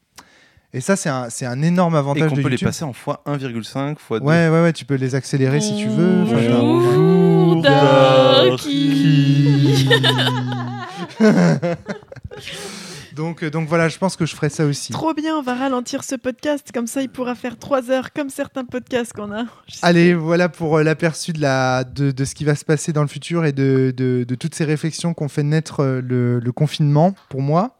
Et 0.75 0.81
ça, 0.83 0.97
c'est 0.97 1.09
un, 1.09 1.31
c'est 1.31 1.47
un 1.47 1.63
énorme 1.63 1.95
Et 1.95 1.99
avantage 1.99 2.29
qu'on 2.31 2.37
de 2.37 2.43
peut 2.43 2.49
les 2.49 2.59
passer 2.59 2.85
en 2.85 2.93
fois 2.93 3.23
1,5, 3.27 3.97
fois 3.99 4.21
2. 4.21 4.27
Ouais, 4.27 4.49
ouais, 4.49 4.63
ouais, 4.63 4.73
tu 4.75 4.85
peux 4.85 4.97
les 4.97 5.15
accélérer 5.15 5.61
si 5.61 5.77
tu 5.77 5.89
veux. 5.89 6.23
Enfin, 6.25 6.37
t'as- 6.43 6.61
Bonjour, 6.61 7.63
Darky. 7.63 9.09
Donc, 13.17 13.43
euh, 13.43 13.51
donc 13.51 13.69
voilà, 13.69 13.89
je 13.89 13.99
pense 13.99 14.15
que 14.15 14.27
je 14.27 14.37
ferai 14.37 14.49
ça 14.49 14.65
aussi. 14.65 14.93
Trop 14.93 15.13
bien, 15.13 15.37
on 15.37 15.43
va 15.43 15.55
ralentir 15.55 16.05
ce 16.05 16.15
podcast, 16.15 16.69
comme 16.73 16.87
ça 16.87 17.03
il 17.03 17.09
pourra 17.09 17.35
faire 17.35 17.59
3 17.59 17.91
heures, 17.91 18.13
comme 18.13 18.31
certains 18.31 18.65
podcasts 18.65 19.13
qu'on 19.13 19.33
a. 19.33 19.45
Allez, 19.83 20.15
voilà 20.15 20.49
pour 20.49 20.77
euh, 20.79 20.85
l'aperçu 20.85 21.33
de, 21.33 21.41
la, 21.41 21.83
de, 21.83 22.13
de 22.13 22.25
ce 22.25 22.37
qui 22.37 22.45
va 22.45 22.55
se 22.55 22.65
passer 22.65 22.93
dans 22.93 23.03
le 23.03 23.09
futur 23.09 23.45
et 23.45 23.51
de, 23.51 23.93
de, 23.97 24.23
de 24.23 24.35
toutes 24.37 24.55
ces 24.55 24.65
réflexions 24.65 25.15
qu'on 25.15 25.29
fait 25.29 25.43
naître 25.43 25.81
euh, 25.81 26.01
le, 26.01 26.39
le 26.39 26.53
confinement 26.53 27.13
pour 27.29 27.43
moi. 27.43 27.77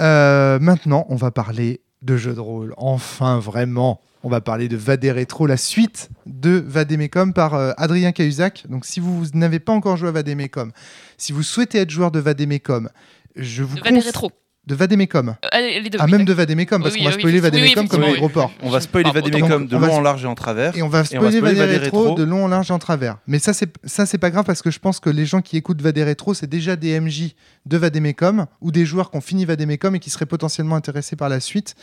Euh, 0.00 0.58
maintenant, 0.58 1.06
on 1.10 1.16
va 1.16 1.30
parler 1.30 1.80
de 2.02 2.16
jeux 2.16 2.34
de 2.34 2.40
rôle. 2.40 2.74
Enfin, 2.76 3.38
vraiment. 3.38 4.00
On 4.22 4.28
va 4.28 4.40
parler 4.40 4.68
de 4.68 4.76
Vadé 4.76 5.12
Rétro, 5.12 5.46
la 5.46 5.56
suite 5.56 6.08
de 6.26 6.50
Vadémécom 6.66 7.32
par 7.32 7.54
euh, 7.54 7.72
Adrien 7.76 8.12
Cahuzac. 8.12 8.64
Donc, 8.68 8.84
si 8.84 8.98
vous 8.98 9.24
n'avez 9.34 9.60
pas 9.60 9.72
encore 9.72 9.96
joué 9.96 10.08
à 10.08 10.12
Vadémécom, 10.12 10.72
si 11.16 11.32
vous 11.32 11.42
souhaitez 11.42 11.78
être 11.78 11.90
joueur 11.90 12.10
de 12.10 12.18
Vadémécom, 12.18 12.88
je 13.36 13.62
vous 13.62 13.76
rétro. 14.00 14.32
De 14.66 14.74
Vadémécom. 14.74 15.28
Euh, 15.28 15.48
allez, 15.52 15.80
les 15.80 15.90
deux. 15.90 15.98
Ah, 16.00 16.06
oui, 16.06 16.12
même 16.12 16.24
de. 16.24 16.32
Vadémécom, 16.32 16.82
parce 16.82 16.94
Oui, 16.94 17.00
qu'on 17.00 17.06
va 17.06 17.12
spoiler 17.12 17.40
oui, 17.40 17.74
oui, 17.76 17.88
comme 17.88 18.02
oui, 18.02 18.10
aéroport. 18.14 18.52
On 18.62 18.70
va 18.70 18.80
spoiler 18.80 19.10
donc, 19.12 19.68
de 19.68 19.76
long 19.76 19.94
en 19.94 20.00
large 20.00 20.24
et 20.24 20.26
en 20.26 20.34
travers. 20.34 20.76
Et 20.76 20.82
on 20.82 20.88
va 20.88 21.04
spoiler 21.04 21.38
spoiler 21.38 21.54
Vadé 21.58 21.76
Rétro 21.76 22.14
de 22.14 22.24
long 22.24 22.44
en 22.44 22.48
large 22.48 22.70
et 22.70 22.74
en 22.74 22.78
travers. 22.78 23.18
Mais 23.26 23.38
ça, 23.38 23.52
c'est 23.52 23.72
ça, 23.84 24.06
c'est 24.06 24.18
pas 24.18 24.30
grave 24.30 24.44
parce 24.44 24.62
que 24.62 24.70
je 24.70 24.78
pense 24.78 24.98
que 25.00 25.08
les 25.08 25.24
gens 25.24 25.40
qui 25.40 25.56
écoutent 25.56 25.80
Vadé 25.80 26.02
Rétro, 26.02 26.34
c'est 26.34 26.48
déjà 26.48 26.76
des 26.76 26.98
MJ 26.98 27.34
de 27.64 27.76
Vadémécom 27.76 28.46
ou 28.60 28.72
des 28.72 28.84
joueurs 28.84 29.10
qui 29.10 29.16
ont 29.16 29.20
fini 29.20 29.44
Vadémécom 29.44 29.94
et 29.94 30.00
qui 30.00 30.10
seraient 30.10 30.26
potentiellement 30.26 30.76
intéressés 30.76 31.16
par 31.16 31.28
la 31.28 31.40
suite 31.40 31.74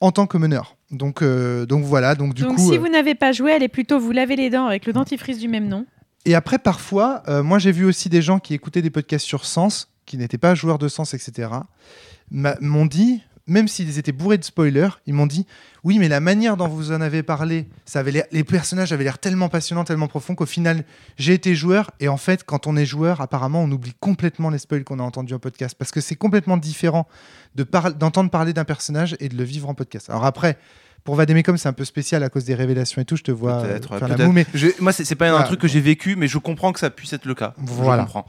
en 0.00 0.10
tant 0.10 0.26
que 0.26 0.36
meneur. 0.36 0.76
Donc, 0.90 1.22
euh, 1.22 1.64
donc 1.64 1.84
voilà. 1.84 2.14
Donc 2.14 2.34
du 2.34 2.42
Donc 2.42 2.56
coup. 2.56 2.68
si 2.70 2.76
euh, 2.76 2.80
vous 2.80 2.88
n'avez 2.88 3.14
pas 3.14 3.32
joué, 3.32 3.52
allez 3.52 3.68
plutôt 3.68 4.00
vous 4.00 4.10
laver 4.10 4.36
les 4.36 4.50
dents 4.50 4.66
avec 4.66 4.86
le 4.86 4.92
dentifrice 4.92 5.38
du 5.38 5.48
même 5.48 5.68
nom. 5.68 5.86
Et 6.24 6.34
après, 6.34 6.58
parfois, 6.58 7.22
euh, 7.28 7.42
moi 7.42 7.58
j'ai 7.58 7.72
vu 7.72 7.84
aussi 7.84 8.08
des 8.08 8.22
gens 8.22 8.38
qui 8.38 8.54
écoutaient 8.54 8.82
des 8.82 8.90
podcasts 8.90 9.26
sur 9.26 9.44
Sens, 9.44 9.88
qui 10.06 10.16
n'étaient 10.18 10.38
pas 10.38 10.54
joueurs 10.54 10.78
de 10.78 10.88
Sens, 10.88 11.14
etc. 11.14 11.48
m'ont 12.32 12.86
dit, 12.86 13.22
même 13.46 13.68
s'ils 13.68 13.98
étaient 13.98 14.12
bourrés 14.12 14.38
de 14.38 14.44
spoilers, 14.44 14.88
ils 15.06 15.14
m'ont 15.14 15.26
dit 15.26 15.46
oui, 15.84 15.98
mais 15.98 16.08
la 16.08 16.20
manière 16.20 16.56
dont 16.56 16.68
vous 16.68 16.92
en 16.92 17.00
avez 17.00 17.22
parlé, 17.22 17.66
ça 17.84 18.00
avait 18.00 18.24
les 18.30 18.44
personnages 18.44 18.92
avaient 18.92 19.04
l'air 19.04 19.18
tellement 19.18 19.48
passionnants, 19.48 19.84
tellement 19.84 20.06
profonds 20.06 20.34
qu'au 20.34 20.46
final, 20.46 20.84
j'ai 21.16 21.34
été 21.34 21.54
joueur. 21.54 21.90
Et 21.98 22.08
en 22.08 22.16
fait, 22.16 22.44
quand 22.44 22.66
on 22.66 22.76
est 22.76 22.86
joueur, 22.86 23.20
apparemment, 23.20 23.62
on 23.62 23.70
oublie 23.70 23.94
complètement 23.98 24.48
les 24.48 24.58
spoils 24.58 24.84
qu'on 24.84 25.00
a 25.00 25.02
entendus 25.02 25.34
en 25.34 25.38
podcast 25.38 25.74
parce 25.76 25.90
que 25.90 26.00
c'est 26.00 26.14
complètement 26.14 26.56
différent 26.56 27.08
de 27.56 27.64
d'entendre 27.98 28.30
parler 28.30 28.52
d'un 28.52 28.64
personnage 28.64 29.16
et 29.18 29.28
de 29.28 29.36
le 29.36 29.44
vivre 29.44 29.68
en 29.68 29.74
podcast. 29.74 30.08
Alors 30.08 30.24
après. 30.24 30.56
Pour 31.04 31.16
Vadémécom, 31.16 31.56
c'est 31.56 31.68
un 31.68 31.72
peu 31.72 31.84
spécial 31.84 32.22
à 32.22 32.28
cause 32.28 32.44
des 32.44 32.54
révélations 32.54 33.02
et 33.02 33.04
tout. 33.04 33.16
Je 33.16 33.24
te 33.24 33.32
vois 33.32 33.54
euh, 33.62 33.80
faire 33.98 34.06
la 34.08 34.16
moue, 34.24 34.30
mais 34.32 34.46
Je- 34.54 34.68
moi, 34.80 34.92
c'est 34.92 35.14
pas 35.16 35.30
un 35.36 35.42
truc 35.42 35.60
que 35.60 35.66
j'ai 35.66 35.80
vécu, 35.80 36.14
mais 36.14 36.28
je 36.28 36.38
comprends 36.38 36.72
que 36.72 36.78
ça 36.78 36.90
puisse 36.90 37.12
être 37.12 37.24
le 37.24 37.34
cas. 37.34 37.54
Voilà. 37.58 38.02
Je 38.08 38.12
comprends. 38.12 38.26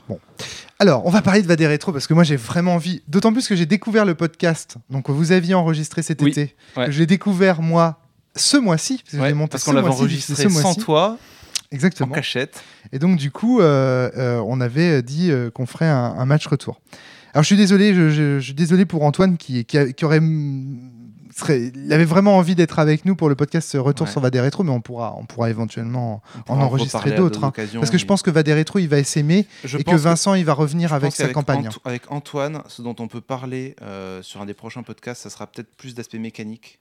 Alors, 0.80 1.06
on 1.06 1.12
va 1.12 1.22
parler 1.22 1.42
de 1.44 1.48
Vadé 1.48 1.68
Rétro 1.68 1.92
parce 1.94 2.08
que 2.08 2.14
moi 2.16 2.24
j'ai 2.24 2.36
vraiment 2.36 2.74
envie, 2.74 3.04
d'autant 3.08 3.32
plus 3.32 3.48
que 3.48 3.56
j'ai 3.56 3.68
découvert 3.68 4.06
le 4.06 4.16
podcast. 4.16 4.78
Donc, 4.90 5.10
vous 5.10 5.32
aviez 5.32 5.54
enregistré 5.54 6.02
cet 6.02 6.22
Oui, 6.22 6.32
été. 6.32 6.56
ouais. 6.76 6.88
que 6.88 6.92
J'ai 6.92 7.06
découvert 7.06 7.62
moi 7.62 8.00
ce 8.36 8.58
mois-ci. 8.58 8.98
parce 8.98 9.12
que 9.12 9.18
je 9.18 9.22
Ouais, 9.22 9.28
l'ai 9.30 9.34
monté 9.36 9.52
parce 9.52 9.64
ce 9.64 9.70
qu'on 9.70 9.76
l'avait 9.76 9.88
mois-ci, 9.88 10.02
enregistré 10.02 10.36
ce 10.36 10.50
sans 10.50 10.62
mois-ci. 10.64 10.80
toi, 10.80 11.10
en 11.72 11.76
Exactement. 11.76 12.14
cachette. 12.16 12.64
Et 12.92 12.98
donc, 13.00 13.18
du 13.18 13.30
coup, 13.30 13.62
euh, 13.62 14.10
euh, 14.18 14.44
on 14.48 14.60
avait 14.60 15.04
dit 15.04 15.30
euh, 15.32 15.52
qu'on 15.52 15.68
ferait 15.68 15.88
un, 15.88 16.16
un 16.18 16.26
match 16.26 16.48
retour. 16.48 16.82
Alors, 17.36 17.44
je 17.44 17.48
suis 17.48 17.56
désolé, 17.58 17.94
je, 17.94 18.10
je- 18.10 18.40
je 18.40 18.44
suis 18.44 18.54
désolé 18.56 18.86
pour 18.86 19.04
Antoine 19.04 19.38
qui, 19.38 19.64
qui, 19.66 19.78
a- 19.78 19.92
qui 19.94 20.06
aurait. 20.06 20.20
Serait- 21.36 21.72
il 21.76 21.92
avait 21.94 22.06
vraiment 22.06 22.38
envie 22.38 22.56
d'être 22.56 22.80
avec 22.80 23.06
nous 23.06 23.16
pour 23.16 23.30
le 23.30 23.36
podcast 23.36 23.72
Retour 23.80 24.06
Ouais. 24.08 24.12
sur 24.12 24.22
Vadé 24.22 24.40
Rétro, 24.40 24.64
mais 24.64 24.72
on 24.72 24.82
pourra, 24.82 25.16
on 25.18 25.26
pourra 25.26 25.50
éventuellement. 25.50 26.22
On 26.38 26.42
pourra 26.42 26.60
enregistrer 26.66 27.12
d'autres, 27.12 27.44
hein. 27.44 27.52
Parce 27.76 27.90
que 27.90 27.98
je 27.98 28.06
pense 28.06 28.22
que 28.22 28.32
Vadé 28.32 28.54
Rétro, 28.54 28.80
il 28.80 28.88
va 28.88 29.04
s'aimer 29.04 29.48
et 29.78 29.84
que 29.84 29.96
Vincent, 29.96 30.34
il 30.36 30.46
va 30.46 30.54
revenir 30.54 30.94
avec 30.94 31.14
sa 31.14 31.30
campagne. 31.30 31.68
Anto- 31.68 31.82
avec 31.86 32.12
Antoine, 32.12 32.62
ce 32.68 32.82
dont 32.82 32.96
on 33.00 33.08
peut 33.08 33.22
parler 33.22 33.76
euh, 33.82 34.22
sur 34.22 34.42
un 34.42 34.46
des 34.46 34.54
prochains 34.54 34.84
podcasts, 34.84 35.24
ça 35.24 35.30
sera 35.30 35.48
peut-être 35.48 35.76
plus 35.76 35.96
d'aspect 35.96 36.20
mécanique. 36.20 36.80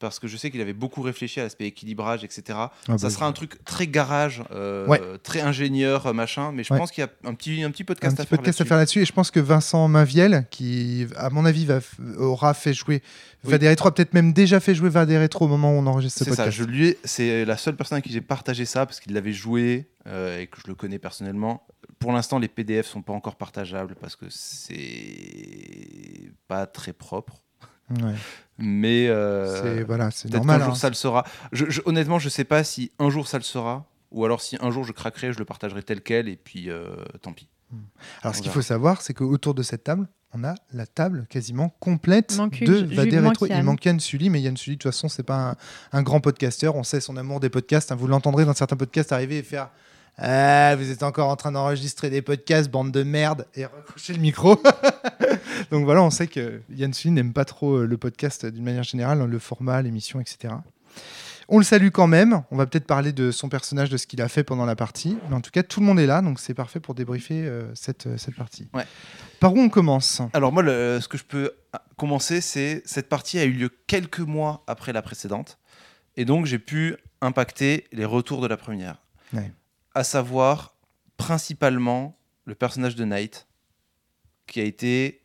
Parce 0.00 0.18
que 0.18 0.26
je 0.26 0.36
sais 0.36 0.50
qu'il 0.50 0.60
avait 0.60 0.72
beaucoup 0.74 1.02
réfléchi 1.02 1.40
à 1.40 1.44
l'aspect 1.44 1.66
équilibrage, 1.66 2.24
etc. 2.24 2.42
Ah 2.48 2.70
ça 2.86 2.96
bah, 3.06 3.10
sera 3.10 3.26
un 3.26 3.32
truc 3.32 3.64
très 3.64 3.86
garage, 3.86 4.42
euh, 4.50 4.86
Ouais. 4.88 5.00
très 5.22 5.40
ingénieur, 5.40 6.06
euh, 6.06 6.12
machin. 6.12 6.52
Mais 6.52 6.64
je 6.64 6.72
Ouais. 6.72 6.78
pense 6.78 6.90
qu'il 6.90 7.02
y 7.02 7.06
a 7.06 7.10
un 7.28 7.34
petit, 7.34 7.62
un 7.62 7.70
petit 7.70 7.84
un 7.84 7.86
podcast 7.86 8.16
petit 8.16 8.22
à 8.22 8.26
faire 8.26 8.38
podcast 8.38 8.60
à 8.60 8.64
là-dessus. 8.64 8.68
faire 8.68 8.76
là-dessus 8.76 9.02
et 9.02 9.04
je 9.04 9.12
pense 9.12 9.30
que 9.30 9.40
Vincent 9.40 9.86
Maviel 9.88 10.46
qui 10.50 11.06
à 11.16 11.30
mon 11.30 11.44
avis 11.44 11.64
va 11.64 11.78
aura 12.18 12.54
fait 12.54 12.74
jouer 12.74 13.02
Oui. 13.44 13.52
Vadé 13.52 13.68
Rétro 13.68 13.88
a 13.88 13.94
peut-être 13.94 14.14
même 14.14 14.32
déjà 14.32 14.58
fait 14.60 14.74
jouer 14.74 14.90
Vadé 14.90 15.16
Rétro 15.16 15.44
au 15.44 15.48
moment 15.48 15.70
où 15.72 15.76
on 15.78 15.86
enregistre 15.86 16.18
ce 16.18 16.24
C'est 16.24 16.30
ça, 16.30 16.36
podcast 16.44 16.58
je 16.58 16.64
lui 16.64 16.88
ai- 16.88 16.98
c'est 17.04 17.44
la 17.44 17.56
seule 17.56 17.76
personne 17.76 17.98
à 17.98 18.00
qui 18.00 18.12
j'ai 18.12 18.20
partagé 18.20 18.64
ça 18.66 18.84
parce 18.86 19.00
qu'il 19.00 19.14
l'avait 19.14 19.32
joué 19.32 19.88
euh, 20.06 20.40
et 20.40 20.46
que 20.48 20.58
je 20.60 20.66
le 20.68 20.74
connais 20.74 20.98
personnellement. 20.98 21.66
Pour 22.00 22.12
l'instant, 22.12 22.38
les 22.38 22.48
PDF 22.48 22.86
sont 22.86 23.02
pas 23.02 23.12
encore 23.12 23.36
partageables 23.36 23.94
parce 24.00 24.16
que 24.16 24.26
c'est 24.28 26.32
pas 26.48 26.66
très 26.66 26.92
propre. 26.92 27.40
Ouais. 27.90 28.14
Mais 28.58 29.08
euh, 29.08 29.62
c'est 29.62 29.82
voilà 29.82 30.10
c'est 30.10 30.28
peut-être 30.28 30.38
normal 30.38 30.58
qu'un 30.60 30.64
jour 30.66 30.74
hein. 30.74 30.78
ça 30.78 30.88
le 30.88 30.94
sera. 30.94 31.24
Je, 31.52 31.68
je- 31.68 31.80
honnêtement, 31.84 32.18
je 32.18 32.28
sais 32.28 32.44
pas 32.44 32.62
si 32.64 32.92
un 32.98 33.10
jour 33.10 33.26
ça 33.26 33.38
le 33.38 33.44
sera 33.44 33.84
ou 34.12 34.24
alors 34.24 34.40
si 34.40 34.56
un 34.60 34.70
jour 34.70 34.84
je 34.84 34.92
craquerai, 34.92 35.32
je 35.32 35.38
le 35.38 35.44
partagerai 35.44 35.82
tel 35.82 36.00
quel 36.00 36.28
et 36.28 36.36
puis 36.36 36.70
euh, 36.70 36.94
tant 37.20 37.32
pis. 37.32 37.48
alors 38.22 38.34
ce 38.34 38.42
qu'il 38.42 38.52
faut 38.52 38.62
savoir 38.62 39.02
c'est 39.02 39.12
qu'autour 39.12 39.54
de 39.54 39.62
cette 39.64 39.82
table 39.82 40.06
on 40.32 40.44
a 40.44 40.54
la 40.72 40.86
table 40.86 41.26
quasiment 41.28 41.68
complète 41.80 42.36
de 42.60 42.94
Vadé 42.94 43.18
Rétro 43.18 43.46
il 43.46 43.54
manque 43.54 43.64
manque 43.64 43.84
Yann 43.84 43.98
Sully 43.98 44.30
mais 44.30 44.40
Yann 44.40 44.56
Sully 44.56 44.76
de 44.76 44.82
toute 44.82 44.92
façon 44.92 45.08
c'est 45.08 45.24
pas 45.24 45.50
un, 45.50 45.56
un 45.98 46.02
grand 46.02 46.20
podcasteur 46.20 46.76
on 46.76 46.84
sait 46.84 47.00
son 47.00 47.16
amour 47.16 47.40
des 47.40 47.50
podcasts 47.50 47.90
hein. 47.90 47.96
vous 47.96 48.06
l'entendrez 48.06 48.44
dans 48.44 48.54
certains 48.54 48.76
podcasts 48.76 49.10
arriver 49.10 49.38
et 49.38 49.42
faire 49.42 49.70
ah, 50.16 50.76
vous 50.76 50.92
êtes 50.92 51.02
encore 51.02 51.28
en 51.28 51.34
train 51.34 51.50
d'enregistrer 51.50 52.08
des 52.08 52.22
podcasts, 52.22 52.70
bande 52.70 52.92
de 52.92 53.02
merde, 53.02 53.46
et 53.56 53.64
recrocher 53.64 54.12
le 54.12 54.20
micro. 54.20 54.56
Donc 55.70 55.84
voilà, 55.84 56.02
on 56.02 56.10
sait 56.10 56.26
que 56.26 56.60
Yann 56.70 56.92
Sully 56.92 57.12
n'aime 57.12 57.32
pas 57.32 57.44
trop 57.44 57.76
euh, 57.78 57.86
le 57.86 57.96
podcast 57.96 58.46
d'une 58.46 58.64
manière 58.64 58.82
générale, 58.82 59.24
le 59.24 59.38
format, 59.38 59.82
l'émission, 59.82 60.20
etc. 60.20 60.54
On 61.48 61.58
le 61.58 61.64
salue 61.64 61.88
quand 61.88 62.06
même. 62.06 62.42
On 62.50 62.56
va 62.56 62.64
peut-être 62.66 62.86
parler 62.86 63.12
de 63.12 63.30
son 63.30 63.48
personnage, 63.48 63.90
de 63.90 63.96
ce 63.96 64.06
qu'il 64.06 64.22
a 64.22 64.28
fait 64.28 64.44
pendant 64.44 64.64
la 64.64 64.76
partie. 64.76 65.18
Mais 65.28 65.34
en 65.34 65.40
tout 65.40 65.50
cas, 65.50 65.62
tout 65.62 65.80
le 65.80 65.86
monde 65.86 65.98
est 66.00 66.06
là, 66.06 66.22
donc 66.22 66.40
c'est 66.40 66.54
parfait 66.54 66.80
pour 66.80 66.94
débriefer 66.94 67.44
euh, 67.46 67.74
cette, 67.74 68.06
euh, 68.06 68.16
cette 68.16 68.34
partie. 68.34 68.68
Ouais. 68.72 68.86
Par 69.40 69.52
où 69.52 69.58
on 69.58 69.68
commence? 69.68 70.22
Alors 70.32 70.52
moi, 70.52 70.62
le- 70.62 71.00
ce 71.02 71.08
que 71.08 71.18
je 71.18 71.24
peux 71.24 71.50
ah, 71.72 71.82
commencer, 71.96 72.40
c'est 72.40 72.82
cette 72.86 73.08
partie 73.08 73.38
a 73.38 73.44
eu 73.44 73.52
lieu 73.52 73.70
quelques 73.86 74.20
mois 74.20 74.64
après 74.66 74.92
la 74.94 75.02
précédente, 75.02 75.58
et 76.16 76.24
donc 76.24 76.46
j'ai 76.46 76.58
pu 76.58 76.96
impacter 77.20 77.86
les 77.92 78.06
retours 78.06 78.40
de 78.40 78.46
la 78.46 78.56
première. 78.56 79.02
Ouais. 79.34 79.52
À 79.94 80.02
savoir 80.02 80.74
principalement 81.18 82.16
le 82.46 82.54
personnage 82.54 82.96
de 82.96 83.04
Knight, 83.04 83.46
qui 84.46 84.60
a 84.60 84.64
été 84.64 85.20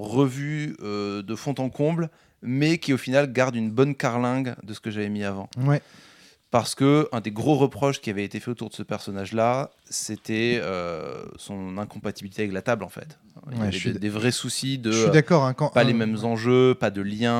revu 0.00 0.76
euh, 0.82 1.22
de 1.22 1.34
fond 1.34 1.54
en 1.58 1.68
comble, 1.70 2.10
mais 2.42 2.78
qui 2.78 2.92
au 2.92 2.98
final 2.98 3.32
garde 3.32 3.54
une 3.56 3.70
bonne 3.70 3.94
carlingue 3.94 4.54
de 4.62 4.74
ce 4.74 4.80
que 4.80 4.90
j'avais 4.90 5.08
mis 5.08 5.24
avant. 5.24 5.48
Ouais. 5.58 5.80
Parce 6.50 6.76
que 6.76 7.08
un 7.10 7.20
des 7.20 7.32
gros 7.32 7.56
reproches 7.56 8.00
qui 8.00 8.10
avait 8.10 8.24
été 8.24 8.38
fait 8.38 8.50
autour 8.50 8.68
de 8.70 8.74
ce 8.74 8.84
personnage-là, 8.84 9.70
c'était 9.90 10.60
euh, 10.62 11.24
son 11.36 11.78
incompatibilité 11.78 12.42
avec 12.42 12.52
la 12.54 12.62
table 12.62 12.84
en 12.84 12.88
fait. 12.88 13.18
Il 13.50 13.56
y 13.58 13.60
Ouais, 13.60 13.66
avait 13.66 13.98
des, 13.98 14.08
vrais 14.08 14.30
soucis 14.30 14.78
de 14.78 14.92
Je 14.92 15.02
suis 15.02 15.10
d'accord. 15.10 15.44
hein, 15.44 15.52
quand 15.54 15.70
pas 15.70 15.82
les 15.82 15.92
mêmes 15.94 16.16
enjeux, 16.22 16.76
pas 16.78 16.90
de 16.90 17.02
lien, 17.02 17.32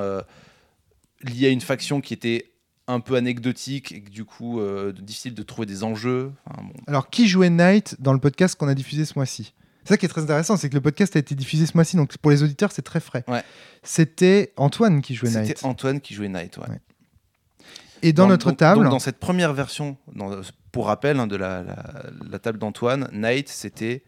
euh, 0.00 0.20
lié 1.22 1.46
à 1.46 1.50
une 1.50 1.62
faction 1.62 2.02
qui 2.02 2.12
était 2.12 2.50
un 2.86 3.00
peu 3.00 3.14
anecdotique 3.16 3.92
et 3.92 4.02
que 4.02 4.10
du 4.10 4.24
coup 4.26 4.60
euh, 4.60 4.92
difficile 4.92 5.34
de 5.34 5.42
trouver 5.42 5.64
des 5.66 5.82
enjeux. 5.82 6.30
Enfin, 6.46 6.62
bon. 6.62 6.74
Alors, 6.86 7.08
qui 7.08 7.26
jouait 7.26 7.50
Knight 7.50 7.96
dans 8.00 8.12
le 8.12 8.18
podcast 8.18 8.54
qu'on 8.58 8.68
a 8.68 8.74
diffusé 8.74 9.04
ce 9.06 9.14
mois-ci? 9.16 9.54
C'est 9.88 9.94
ça 9.94 9.98
qui 9.98 10.06
est 10.06 10.08
très 10.10 10.22
intéressant, 10.22 10.56
c'est 10.58 10.68
que 10.68 10.74
le 10.74 10.80
podcast 10.82 11.16
a 11.16 11.18
été 11.18 11.34
diffusé 11.34 11.64
ce 11.66 11.72
mois-ci, 11.74 11.96
donc 11.96 12.16
pour 12.18 12.30
les 12.30 12.42
auditeurs, 12.42 12.72
c'est 12.72 12.82
très 12.82 13.00
frais. 13.00 13.24
Ouais. 13.26 13.42
C'était 13.82 14.52
Antoine 14.56 15.00
qui 15.00 15.14
jouait 15.14 15.30
Knight. 15.30 15.46
C'était 15.46 15.64
Antoine 15.64 16.00
qui 16.00 16.12
jouait 16.14 16.28
Knight. 16.28 16.58
ouais. 16.58 16.68
Ouais. 16.68 16.80
Et 18.02 18.12
dans, 18.12 18.26
notre 18.28 18.50
donc- 18.50 18.58
table, 18.58 18.82
donc 18.82 18.90
dans 18.90 18.98
cette 18.98 19.18
première 19.18 19.52
version, 19.54 19.96
dans- 20.14 20.40
pour 20.72 20.86
rappel 20.86 21.18
hein, 21.18 21.26
de 21.26 21.36
la, 21.36 21.62
la- 21.62 22.02
la 22.30 22.38
table 22.38 22.58
d'Antoine, 22.58 23.08
Knight 23.12 23.48
c'était 23.48 24.04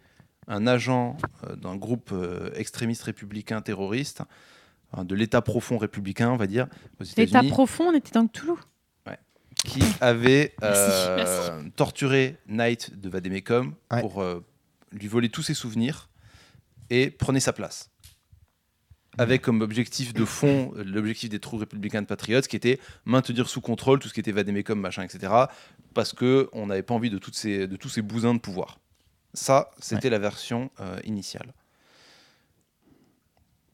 un 0.48 0.66
agent 0.66 1.16
euh, 1.48 1.56
d'un 1.56 1.76
groupe 1.76 2.10
euh, 2.12 2.50
extrémiste 2.54 3.02
républicain 3.04 3.60
terroriste, 3.62 4.22
hein, 4.92 5.04
de 5.04 5.14
l'État 5.14 5.40
profond 5.42 5.78
républicain, 5.78 6.30
on 6.30 6.36
va 6.36 6.46
dire, 6.46 6.66
aux 7.00 7.04
L'état 7.16 7.42
profond, 7.42 7.84
on 7.88 7.94
était 7.94 8.10
dans 8.12 8.22
le 8.22 8.28
Toulouse. 8.28 8.58
qui 9.64 9.82
avait 10.00 10.54
Merci, 10.60 10.80
euh, 10.92 11.62
torturé 11.76 12.36
Knight 12.48 12.98
de 12.98 13.08
Vademecum 13.10 13.74
Ouais. 13.92 14.00
pour 14.00 14.22
euh, 14.22 14.44
lui 14.92 15.08
voler 15.08 15.28
tous 15.28 15.42
ses 15.42 15.54
souvenirs 15.54 16.08
et 16.90 17.10
prenait 17.10 17.40
sa 17.40 17.52
place. 17.52 17.90
Avec 19.18 19.42
comme 19.42 19.60
objectif 19.60 20.14
de 20.14 20.24
fond 20.24 20.72
l'objectif 20.76 21.28
des 21.28 21.40
trous 21.40 21.58
républicains 21.58 22.02
de 22.02 22.06
Patriots, 22.06 22.42
qui 22.42 22.56
était 22.56 22.78
maintenir 23.04 23.48
sous 23.48 23.60
contrôle 23.60 23.98
tout 23.98 24.08
ce 24.08 24.14
qui 24.14 24.20
était 24.20 24.32
Vademecum, 24.32 24.78
machin, 24.78 25.02
etc. 25.02 25.32
Parce 25.94 26.12
que 26.12 26.48
on 26.52 26.66
n'avait 26.66 26.82
pas 26.82 26.94
envie 26.94 27.10
de, 27.10 27.18
toutes 27.18 27.34
ces, 27.34 27.66
de 27.66 27.76
tous 27.76 27.88
ces 27.88 28.02
bousins 28.02 28.34
de 28.34 28.38
pouvoir. 28.38 28.78
Ça, 29.34 29.70
c'était 29.78 30.10
la 30.10 30.18
version 30.18 30.70
euh, 30.80 30.98
initiale. 31.04 31.52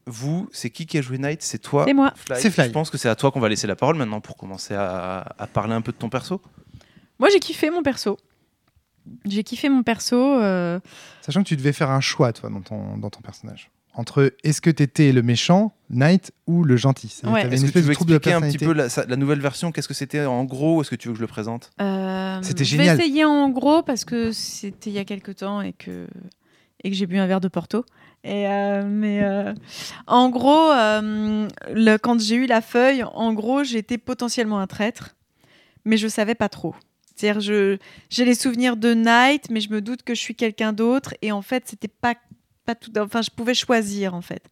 Vous, 0.05 0.49
c'est 0.51 0.69
qui 0.69 0.85
qui 0.85 0.97
a 0.97 1.01
joué 1.01 1.17
Knight? 1.17 1.41
C'est 1.41 1.59
toi? 1.59 1.83
C'est 1.85 1.93
moi. 1.93 2.13
C'est 2.35 2.49
Fly. 2.49 2.67
Je 2.67 2.71
pense 2.71 2.89
que 2.89 2.97
c'est 2.97 3.09
à 3.09 3.15
toi 3.15 3.31
qu'on 3.31 3.39
va 3.39 3.49
laisser 3.49 3.67
la 3.67 3.75
parole 3.75 3.97
maintenant 3.97 4.21
pour 4.21 4.37
commencer 4.37 4.73
à, 4.73 5.19
à 5.37 5.47
parler 5.47 5.73
un 5.73 5.81
peu 5.81 5.91
de 5.91 5.97
ton 5.97 6.09
perso. 6.09 6.41
Moi, 7.19 7.29
j'ai 7.29 7.39
kiffé 7.39 7.69
mon 7.69 7.83
perso. 7.83 8.17
J'ai 9.25 9.43
kiffé 9.43 9.69
mon 9.69 9.83
perso. 9.83 10.15
euh, 10.17 10.79
sachant 11.21 11.43
que 11.43 11.47
tu 11.47 11.55
devais 11.57 11.73
faire 11.73 11.89
un 11.91 12.01
choix, 12.01 12.33
toi, 12.33 12.49
dans 12.49 12.61
ton, 12.61 12.97
dans 12.97 13.09
ton 13.09 13.21
personnage. 13.21 13.69
entre 13.93 14.33
est-ce 14.43 14.61
que 14.61 14.69
t'étais 14.69 15.11
le 15.11 15.23
méchant, 15.23 15.73
Knight, 15.89 16.31
ou 16.45 16.63
le 16.63 16.77
gentil? 16.77 17.07
Ouais. 17.23 17.41
Est-ce 17.41 17.45
une 17.45 17.49
que 17.51 17.55
tu 17.57 17.65
espèce 17.65 17.83
veux 17.83 17.91
expliquer 17.93 18.33
un 18.33 18.41
petit 18.41 18.57
peu 18.59 18.73
la, 18.73 18.89
sa- 18.89 19.05
la 19.05 19.15
nouvelle 19.15 19.39
version? 19.41 19.71
Qu'est-ce 19.71 19.87
que 19.87 19.93
c'était 19.95 20.23
en 20.25 20.43
gros? 20.45 20.81
Est-ce 20.81 20.89
que 20.91 20.95
tu 20.95 21.07
veux 21.07 21.13
que 21.13 21.17
je 21.19 21.23
le 21.23 21.27
présente? 21.27 21.71
Euh, 21.81 22.39
C'était 22.43 22.63
Je 22.63 22.77
génial. 22.77 22.97
vais 22.97 23.03
essayer 23.05 23.25
en 23.25 23.49
gros 23.49 23.81
parce 23.83 24.05
que 24.05 24.31
c'était 24.31 24.89
il 24.91 24.93
y 24.93 24.99
a 24.99 25.05
quelque 25.05 25.31
temps 25.31 25.61
et 25.61 25.73
que, 25.73 26.07
et 26.83 26.89
que 26.91 26.95
j'ai 26.95 27.07
bu 27.07 27.17
un 27.17 27.25
verre 27.25 27.41
de 27.41 27.47
Porto. 27.47 27.83
Et 28.23 28.47
euh, 28.47 28.83
mais 28.85 29.23
euh, 29.23 29.53
en 30.05 30.29
gros, 30.29 30.71
euh, 30.71 31.47
le- 31.73 31.97
quand 31.97 32.19
j'ai 32.19 32.35
eu 32.35 32.45
la 32.45 32.61
feuille, 32.61 33.03
en 33.03 33.33
gros, 33.33 33.63
j'étais 33.63 33.97
potentiellement 33.97 34.59
un 34.59 34.67
traître, 34.67 35.15
mais 35.85 35.97
je 35.97 36.07
savais 36.07 36.35
pas 36.35 36.49
trop. 36.49 36.75
C'est-à-dire, 37.17 37.41
je 37.41 37.77
j'ai 38.09 38.25
les 38.25 38.35
souvenirs 38.35 38.77
de 38.77 38.93
Night, 38.93 39.49
mais 39.49 39.59
je 39.59 39.69
me 39.69 39.81
doute 39.81 40.03
que 40.03 40.13
je 40.15 40.21
suis 40.21 40.35
quelqu'un 40.35 40.71
d'autre. 40.71 41.13
Et 41.21 41.31
en 41.31 41.41
fait, 41.41 41.63
c'était 41.67 41.87
pas 41.87 42.15
pas 42.65 42.75
tout. 42.75 42.91
Enfin, 42.97 43.21
je 43.21 43.29
pouvais 43.31 43.53
choisir 43.53 44.13
en 44.13 44.21
fait. 44.21 44.43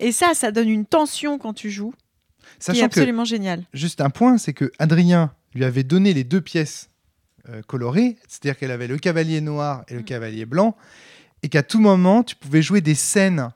Et 0.00 0.10
ça, 0.12 0.34
ça 0.34 0.50
donne 0.50 0.68
une 0.68 0.84
tension 0.86 1.38
quand 1.38 1.52
tu 1.54 1.70
joues, 1.70 1.92
qui 1.92 2.46
est 2.48 2.58
Sachant 2.60 2.80
que, 2.80 2.84
absolument 2.86 3.24
génial. 3.24 3.64
juste 3.72 4.00
un 4.00 4.10
point, 4.10 4.38
c'est 4.38 4.52
que 4.54 4.72
Adrien 4.78 5.32
lui 5.54 5.64
avait 5.64 5.84
donné 5.84 6.12
les 6.14 6.24
deux 6.24 6.40
pièces 6.40 6.90
euh, 7.50 7.62
colorées, 7.62 8.16
c'est-à-dire 8.26 8.58
qu'elle 8.58 8.70
avait 8.70 8.86
le 8.88 8.98
cavalier 8.98 9.40
noir 9.40 9.78
Mm. 9.80 9.84
et 9.88 9.94
le 9.96 10.02
cavalier 10.02 10.46
blanc, 10.46 10.76
et 11.42 11.48
qu'à 11.48 11.62
tout 11.62 11.78
moment, 11.80 12.22
tu 12.24 12.34
pouvais 12.36 12.62
jouer 12.62 12.80
des 12.80 12.94
scènes 12.96 13.50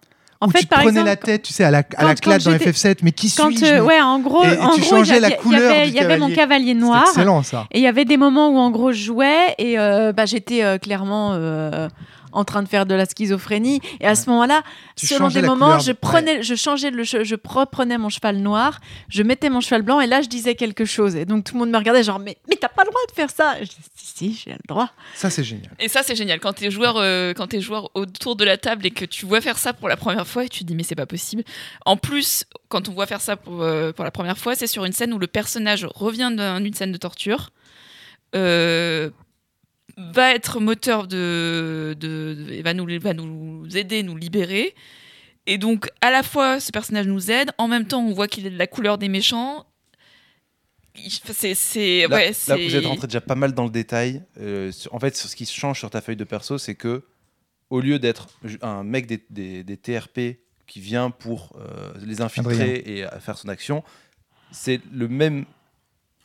En 0.44 0.48
fait, 0.48 0.58
tu 0.60 0.64
te 0.64 0.70
par 0.70 0.78
prenais 0.80 0.90
exemple, 1.00 1.06
la 1.08 1.16
tête, 1.16 1.42
tu 1.42 1.52
sais, 1.52 1.64
à 1.64 1.70
la, 1.70 1.82
à 1.96 2.04
la 2.04 2.14
claque 2.14 2.42
dans 2.42 2.50
j'étais- 2.50 2.70
FF7, 2.72 2.98
mais 3.02 3.12
qui 3.12 3.32
Quand, 3.32 3.48
suis-je 3.50 3.64
euh, 3.74 3.80
ouais, 3.84 4.00
en 4.00 4.18
gros, 4.18 4.44
Et- 4.44 4.54
et 4.54 4.58
en 4.58 4.70
tu 4.74 4.80
gros, 4.82 4.90
changeais 4.90 5.16
il 5.18 5.22
y 5.22 5.24
a- 5.24 5.28
la 5.28 5.30
y 5.30 5.36
couleur 5.36 5.60
il 5.60 5.64
y 5.64 5.70
avait, 5.76 5.84
du 5.84 5.88
il 5.90 5.94
y 5.94 6.00
avait 6.00 6.18
mon 6.18 6.30
cavalier. 6.30 6.74
noir. 6.74 7.04
excellent 7.06 7.42
ça. 7.42 7.66
Et 7.70 7.78
il 7.78 7.82
y 7.82 7.86
avait 7.86 8.04
des 8.04 8.16
moments 8.16 8.48
où 8.50 8.58
en 8.58 8.70
gros 8.70 8.92
je 8.92 9.02
jouais 9.02 9.54
et 9.58 9.78
euh, 9.78 10.12
bah, 10.12 10.26
j'étais 10.26 10.62
euh, 10.64 10.78
clairement 10.78 11.30
euh, 11.34 11.88
en 12.32 12.44
train 12.44 12.62
de 12.62 12.68
faire 12.68 12.86
de 12.86 12.94
la 12.94 13.06
schizophrénie. 13.06 13.80
Et 14.00 14.06
à 14.06 14.14
ce 14.14 14.28
moment-là, 14.30 14.62
Tu 14.96 15.06
selon 15.06 15.28
des 15.28 15.42
moments, 15.42 15.66
couleur. 15.66 15.80
je 15.80 15.92
prenais, 15.92 16.42
je 16.42 16.54
changeais 16.54 16.90
le, 16.90 17.04
je 17.04 17.34
reprenais 17.44 17.98
mon 17.98 18.08
cheval 18.08 18.36
noir, 18.38 18.80
je 19.08 19.22
mettais 19.22 19.50
mon 19.50 19.60
cheval 19.60 19.82
blanc 19.82 20.00
et 20.00 20.06
là 20.06 20.22
je 20.22 20.28
disais 20.28 20.54
quelque 20.54 20.84
chose. 20.84 21.14
Et 21.16 21.24
donc 21.24 21.44
tout 21.44 21.54
le 21.54 21.60
monde 21.60 21.70
me 21.70 21.78
regardait 21.78 22.02
genre 22.02 22.18
mais 22.18 22.36
mais 22.48 22.56
t'as 22.56 22.68
pas 22.68 22.84
le 22.84 22.90
droit 22.90 23.00
de 23.08 23.12
faire 23.14 23.30
ça. 23.30 23.56
Je 23.60 23.66
dis 23.66 23.76
si 23.94 24.12
si 24.34 24.42
j'ai 24.44 24.52
le 24.52 24.58
droit. 24.68 24.90
Ça, 25.14 25.30
c'est 25.30 25.44
génial. 25.44 25.70
Et 25.80 25.88
ça, 25.88 26.02
c'est 26.02 26.14
génial. 26.14 26.38
Quand 26.38 26.52
t'es 26.52 26.70
joueur, 26.70 26.96
euh, 26.98 27.32
quand 27.34 27.46
t'es 27.48 27.60
joueur 27.60 27.90
autour 27.94 28.36
de 28.36 28.44
la 28.44 28.56
table 28.56 28.86
et 28.86 28.90
que 28.90 29.04
tu 29.04 29.26
vois 29.26 29.40
faire 29.40 29.58
ça 29.58 29.72
pour 29.72 29.88
la 29.88 29.96
première 29.96 30.26
fois, 30.26 30.44
et 30.44 30.48
tu 30.48 30.60
te 30.60 30.64
dis 30.64 30.74
mais 30.74 30.82
c'est 30.82 30.94
pas 30.94 31.06
possible. 31.06 31.42
En 31.86 31.96
plus, 31.96 32.44
quand 32.68 32.88
on 32.88 32.92
voit 32.92 33.06
faire 33.06 33.20
ça 33.20 33.36
pour, 33.36 33.62
euh, 33.62 33.92
pour 33.92 34.04
la 34.04 34.10
première 34.10 34.38
fois, 34.38 34.54
c'est 34.54 34.66
sur 34.66 34.84
une 34.84 34.92
scène 34.92 35.12
où 35.12 35.18
le 35.18 35.26
personnage 35.26 35.86
revient 35.94 36.30
d'une 36.36 36.74
scène 36.74 36.92
de 36.92 36.98
torture, 36.98 37.50
euh, 38.34 39.10
va 39.96 40.34
être 40.34 40.60
moteur 40.60 41.06
de, 41.06 41.94
de, 41.98 42.34
de- 42.34 42.52
et 42.52 42.62
va 42.62 42.74
nous 42.74 42.86
va 43.00 43.12
nous 43.14 43.66
aider, 43.76 44.02
nous 44.02 44.16
libérer. 44.16 44.74
Et 45.46 45.58
donc, 45.58 45.90
à 46.00 46.10
la 46.10 46.22
fois, 46.22 46.60
ce 46.60 46.70
personnage 46.70 47.06
nous 47.06 47.30
aide, 47.30 47.50
en 47.58 47.66
même 47.68 47.86
temps, 47.86 48.00
on 48.04 48.12
voit 48.12 48.28
qu'il 48.28 48.46
est 48.46 48.50
de 48.50 48.58
la 48.58 48.66
couleur 48.68 48.96
des 48.98 49.08
méchants. 49.08 49.66
C'est, 50.94 51.54
c'est, 51.54 52.06
Là, 52.06 52.16
ouais, 52.16 52.26
là, 52.28 52.32
c'est- 52.34 52.68
vous 52.68 52.76
êtes 52.76 52.84
rentré 52.86 53.06
déjà 53.06 53.20
pas 53.22 53.34
mal 53.34 53.52
dans 53.54 53.64
le 53.64 53.70
détail. 53.70 54.22
Euh, 54.38 54.70
en 54.90 55.00
fait, 55.00 55.16
sur 55.16 55.28
ce 55.28 55.34
qui 55.36 55.46
change 55.46 55.78
sur 55.78 55.88
ta 55.90 56.00
feuille 56.02 56.16
de 56.16 56.24
perso, 56.24 56.58
c'est 56.58 56.74
que 56.74 57.02
au 57.70 57.80
lieu 57.80 57.98
d'être 57.98 58.28
un 58.60 58.84
mec 58.84 59.06
des, 59.06 59.24
des- 59.30 59.64
des 59.64 59.76
TRP 59.78 60.38
qui 60.66 60.80
vient 60.80 61.10
pour 61.10 61.56
euh, 61.58 61.92
les 62.04 62.20
infiltrer 62.20 62.82
et 62.86 63.06
faire 63.20 63.38
son 63.38 63.48
action, 63.48 63.82
c'est 64.50 64.80
le 64.92 65.08
même 65.08 65.46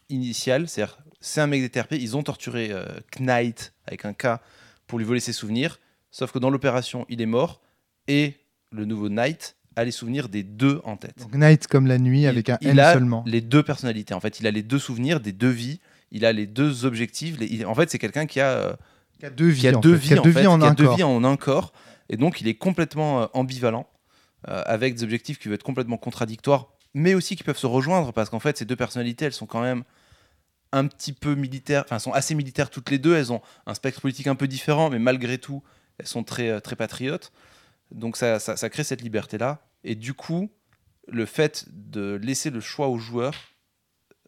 initial. 0.09 0.67
C'est-à-dire, 0.67 0.97
c'est 1.19 1.41
un 1.41 1.47
mec 1.47 1.61
des 1.61 1.69
TRP. 1.69 1.93
Ils 1.93 2.15
ont 2.17 2.23
torturé 2.23 2.69
euh, 2.71 2.85
Knight 3.19 3.73
avec 3.85 4.05
un 4.05 4.13
K 4.13 4.39
pour 4.87 4.99
lui 4.99 5.05
voler 5.05 5.19
ses 5.19 5.33
souvenirs. 5.33 5.79
Sauf 6.11 6.31
que 6.31 6.39
dans 6.39 6.49
l'opération, 6.49 7.05
il 7.09 7.21
est 7.21 7.25
mort 7.27 7.61
et 8.07 8.35
le 8.71 8.85
nouveau 8.85 9.09
Knight 9.09 9.55
a 9.75 9.83
les 9.83 9.91
souvenirs 9.91 10.29
des 10.29 10.43
deux 10.43 10.81
en 10.85 10.97
tête. 10.97 11.19
Donc 11.19 11.35
Night 11.35 11.67
comme 11.67 11.85
la 11.87 11.99
nuit 11.99 12.25
avec 12.25 12.49
un 12.49 12.57
il 12.61 12.69
N 12.69 12.79
a 12.79 12.93
seulement. 12.93 13.23
les 13.27 13.41
deux 13.41 13.61
personnalités. 13.63 14.13
En 14.13 14.19
fait, 14.19 14.39
il 14.39 14.47
a 14.47 14.51
les 14.51 14.63
deux 14.63 14.79
souvenirs 14.79 15.19
des 15.19 15.31
deux 15.33 15.49
vies. 15.49 15.79
Il 16.11 16.25
a 16.25 16.31
les 16.31 16.47
deux 16.47 16.85
objectifs. 16.85 17.37
Les- 17.39 17.47
il- 17.47 17.65
en 17.65 17.75
fait, 17.75 17.89
c'est 17.91 17.99
quelqu'un 17.99 18.25
qui 18.25 18.39
a, 18.39 18.49
euh, 18.51 18.73
Qui 19.19 19.25
a 19.25 19.29
deux 19.29 19.47
vies. 19.47 19.61
qui 19.61 19.67
a 19.67 19.77
en 19.77 19.79
deux 19.81 19.95
fait. 19.95 19.99
vies, 19.99 20.07
Qui 20.07 20.13
a 20.15 20.19
en, 20.19 20.23
deux 20.23 20.31
fait, 20.31 20.39
vies 20.41 20.47
en 20.47 20.57
qui 20.59 20.65
a 20.65 20.69
un 20.69 20.73
deux 20.73 20.85
corps. 20.85 20.95
vies 20.95 21.03
en 21.03 21.23
un 21.23 21.35
corps. 21.37 21.73
Et 22.09 22.15
donc, 22.17 22.39
il 22.41 22.47
est 22.47 22.55
complètement 22.55 23.23
euh, 23.23 23.25
ambivalent, 23.33 23.85
euh, 24.47 24.63
avec 24.65 24.95
des 24.95 25.03
objectifs 25.03 25.37
qui 25.37 25.43
peuvent 25.45 25.55
être 25.55 25.63
complètement 25.63 25.97
contradictoires, 25.97 26.69
mais 26.93 27.13
aussi 27.13 27.35
qui 27.35 27.43
peuvent 27.43 27.57
se 27.57 27.67
rejoindre, 27.67 28.13
parce 28.13 28.29
qu'en 28.29 28.39
fait, 28.39 28.57
ces 28.57 28.65
deux 28.65 28.77
personnalités, 28.77 29.25
elles 29.25 29.33
sont 29.33 29.45
quand 29.45 29.61
même 29.61 29.83
un 30.71 30.87
petit 30.87 31.13
peu 31.13 31.35
militaires, 31.35 31.83
enfin, 31.85 31.99
sont 31.99 32.13
assez 32.13 32.35
militaires 32.35 32.69
toutes 32.69 32.89
les 32.89 32.99
deux. 32.99 33.15
Elles 33.15 33.31
ont 33.31 33.41
un 33.65 33.73
spectre 33.73 34.01
politique 34.01 34.27
un 34.27 34.35
peu 34.35 34.47
différent, 34.47 34.89
mais 34.89 34.99
malgré 34.99 35.37
tout, 35.37 35.63
elles 35.97 36.07
sont 36.07 36.23
très, 36.23 36.49
euh, 36.49 36.59
très 36.59 36.75
patriotes. 36.75 37.31
Donc, 37.91 38.17
ça, 38.17 38.39
ça, 38.39 38.69
crée 38.69 38.83
cette 38.83 39.01
liberté-là. 39.01 39.65
Et 39.83 39.95
du 39.95 40.13
coup, 40.13 40.51
le 41.07 41.25
fait 41.25 41.65
de 41.69 42.19
laisser 42.21 42.49
le 42.49 42.59
choix 42.59 42.89
au 42.89 42.97
joueur, 42.97 43.33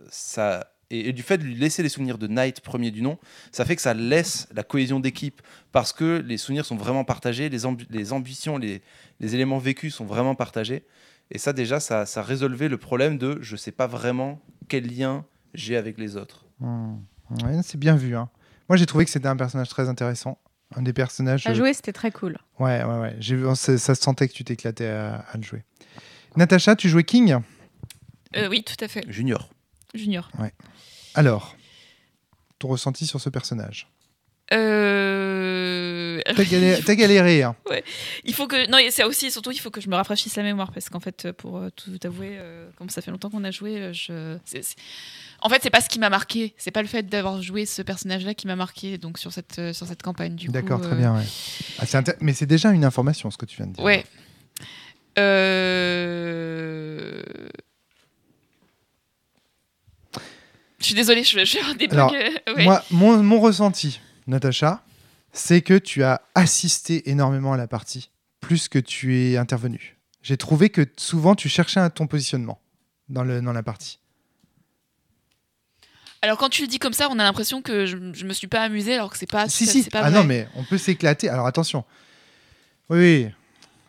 ça 0.09 0.71
et, 0.89 1.13
du 1.13 1.21
fait 1.21 1.37
de 1.37 1.43
lui 1.43 1.55
laisser 1.55 1.83
les 1.83 1.89
souvenirs 1.89 2.17
de 2.17 2.27
Knight 2.27 2.61
premier 2.61 2.91
du 2.91 3.01
nom, 3.01 3.19
ça 3.51 3.65
fait 3.65 3.75
que 3.75 3.81
ça 3.81 3.93
laisse 3.93 4.47
la 4.53 4.63
cohésion 4.63 4.99
d'équipe 4.99 5.41
parce 5.71 5.93
que 5.93 6.23
les 6.25 6.37
souvenirs 6.37 6.65
sont 6.65 6.75
vraiment 6.75 7.03
partagés, 7.03 7.49
les, 7.49 7.59
les 7.89 8.13
ambitions, 8.13 8.57
les, 8.57 8.81
les 9.19 9.35
éléments 9.35 9.59
vécus 9.59 9.93
sont 9.93 10.05
vraiment 10.05 10.35
partagés. 10.35 10.85
Et 11.31 11.37
ça 11.37 11.53
déjà, 11.53 11.79
ça, 11.79 12.05
ça 12.05 12.23
résolvait 12.23 12.69
le 12.69 12.77
problème 12.77 13.17
de 13.17 13.37
je 13.41 13.55
sais 13.55 13.71
pas 13.71 13.87
vraiment 13.87 14.41
quel 14.67 14.87
lien 14.87 15.25
j'ai 15.54 15.78
avec 15.78 15.97
les 15.97 16.16
autres. 16.16 16.45
Ouais, 16.62 17.62
c'est 17.64 17.78
bien 17.80 17.95
vu. 17.95 18.16
hein. 18.16 18.30
Moi, 18.68 18.78
j'ai 18.78 18.86
trouvé 18.86 19.06
que 19.06 19.12
c'était 19.12 19.28
un 19.28 19.36
personnage 19.36 19.70
très 19.70 19.89
intéressant. 19.89 20.39
Un 20.76 20.84
des 20.84 20.93
personnages. 20.93 21.47
À 21.47 21.52
euh, 21.52 21.54
jouer, 21.56 21.74
c'était 21.74 21.93
très 21.93 22.12
cool. 22.12 22.38
Ouais, 22.60 22.84
ouais, 22.84 23.00
ouais. 23.00 23.16
J'ai 23.20 23.36
vu, 23.36 23.43
ça, 23.56 23.78
ça 23.78 23.95
se 23.95 24.02
sentait 24.02 24.28
que 24.28 24.34
tu 24.34 24.43
t'éclatais 24.43 24.88
à, 24.88 25.26
à 25.32 25.38
le 25.38 25.41
jouer. 25.43 25.64
Natacha, 26.36 26.76
tu 26.76 26.89
jouais 26.89 27.04
King? 27.04 27.38
Euh, 28.36 28.47
oui, 28.50 28.64
tout 28.64 28.84
à 28.84 28.88
fait. 28.88 29.04
Junior. 29.08 29.50
Junior. 29.95 30.30
Alors, 31.16 31.56
ton 32.60 32.68
ressenti 32.68 33.08
sur 33.08 33.20
ce 33.20 33.30
personnage? 33.30 33.91
Euh... 34.54 35.99
T'as 36.86 36.95
galéré, 36.95 37.43
hein. 37.43 37.55
Il 38.24 38.34
faut 38.34 38.47
que 38.47 38.70
non, 38.70 38.78
c'est 38.89 39.03
aussi 39.03 39.32
surtout 39.32 39.51
il 39.51 39.59
faut 39.59 39.72
que 39.72 39.82
je 39.82 39.89
me 39.89 39.95
rafraîchisse 39.95 40.36
la 40.36 40.43
mémoire 40.43 40.72
parce 40.72 40.89
qu'en 40.89 40.99
fait 40.99 41.32
pour 41.32 41.57
euh, 41.57 41.70
tout 41.76 41.97
avouer, 42.03 42.32
euh, 42.34 42.70
comme 42.78 42.89
ça 42.89 43.01
fait 43.01 43.11
longtemps 43.11 43.30
qu'on 43.30 43.43
a 43.43 43.51
joué, 43.51 43.78
euh, 43.78 43.93
je 43.93 44.38
en 45.41 45.49
fait 45.49 45.59
c'est 45.61 45.70
pas 45.70 45.82
ce 45.82 45.89
qui 45.89 45.99
m'a 45.99 46.09
marqué, 46.09 46.53
c'est 46.57 46.72
pas 46.72 46.82
le 46.82 46.88
fait 46.88 47.03
d'avoir 47.03 47.41
joué 47.41 47.65
ce 47.65 47.82
personnage-là 47.82 48.34
qui 48.34 48.47
m'a 48.47 48.55
marqué 48.55 48.97
donc 48.97 49.17
sur 49.17 49.32
cette 49.32 49.74
sur 49.74 49.88
cette 49.88 50.01
campagne 50.01 50.36
du. 50.36 50.47
D'accord, 50.47 50.82
très 50.82 50.93
euh, 50.93 50.95
bien. 50.95 51.15
Ouais. 51.15 51.26
Ah, 51.80 52.01
Mais 52.22 52.34
c'est 52.34 52.45
déjà 52.45 52.72
une 52.72 52.86
information, 52.86 53.32
ce 53.32 53.38
que 53.38 53.45
tu 53.45 53.57
viens 53.57 53.67
de 53.67 53.74
dire. 53.74 53.84
Ouais. 53.84 54.05
Euh... 55.17 57.24
Je 60.80 60.86
suis 60.86 60.95
désolée, 60.95 61.24
je, 61.24 61.36
vais 61.36 61.76
des 61.76 61.88
bugs. 61.88 61.95
Alors, 61.95 62.11
ouais. 62.11 62.63
Moi, 62.63 62.84
mon, 62.91 63.22
mon 63.22 63.41
ressenti, 63.41 63.99
Natacha, 64.28 64.82
c'est 65.32 65.61
que 65.61 65.77
tu 65.77 66.03
as 66.03 66.21
assisté 66.36 67.09
énormément 67.09 67.53
à 67.53 67.57
la 67.57 67.67
partie, 67.67 68.09
plus 68.41 68.67
que 68.67 68.80
tu 68.80 69.17
es 69.17 69.38
intervenu. 69.38 69.97
J'ai 70.21 70.38
trouvé 70.38 70.69
que 70.69 70.86
souvent 70.97 71.36
tu 71.36 71.49
cherchais 71.49 71.80
un- 71.80 71.89
ton 71.89 72.07
positionnement 72.07 72.59
dans, 73.09 73.23
le, 73.23 73.41
dans 73.41 73.53
la 73.53 73.63
partie. 73.63 73.99
Alors 76.21 76.38
quand 76.38 76.49
tu 76.49 76.61
le 76.63 76.67
dis 76.67 76.80
comme 76.80 76.93
ça, 76.93 77.07
on 77.09 77.17
a 77.19 77.23
l'impression 77.23 77.61
que 77.61 77.86
je, 77.86 77.97
je 78.13 78.25
me 78.25 78.34
suis 78.34 78.47
pas 78.47 78.61
amusée 78.61 78.95
alors 78.95 79.09
que 79.11 79.17
c'est 79.17 79.30
pas 79.30 79.47
si, 79.47 79.65
si. 79.65 79.84
pas 79.89 79.99
Ah 80.03 80.09
vrai. 80.09 80.19
non, 80.19 80.25
mais 80.25 80.47
on 80.55 80.63
peut 80.65 80.77
s'éclater. 80.77 81.30
Alors 81.30 81.47
attention. 81.47 81.86
Oui, 82.89 82.97
oui. 82.99 83.30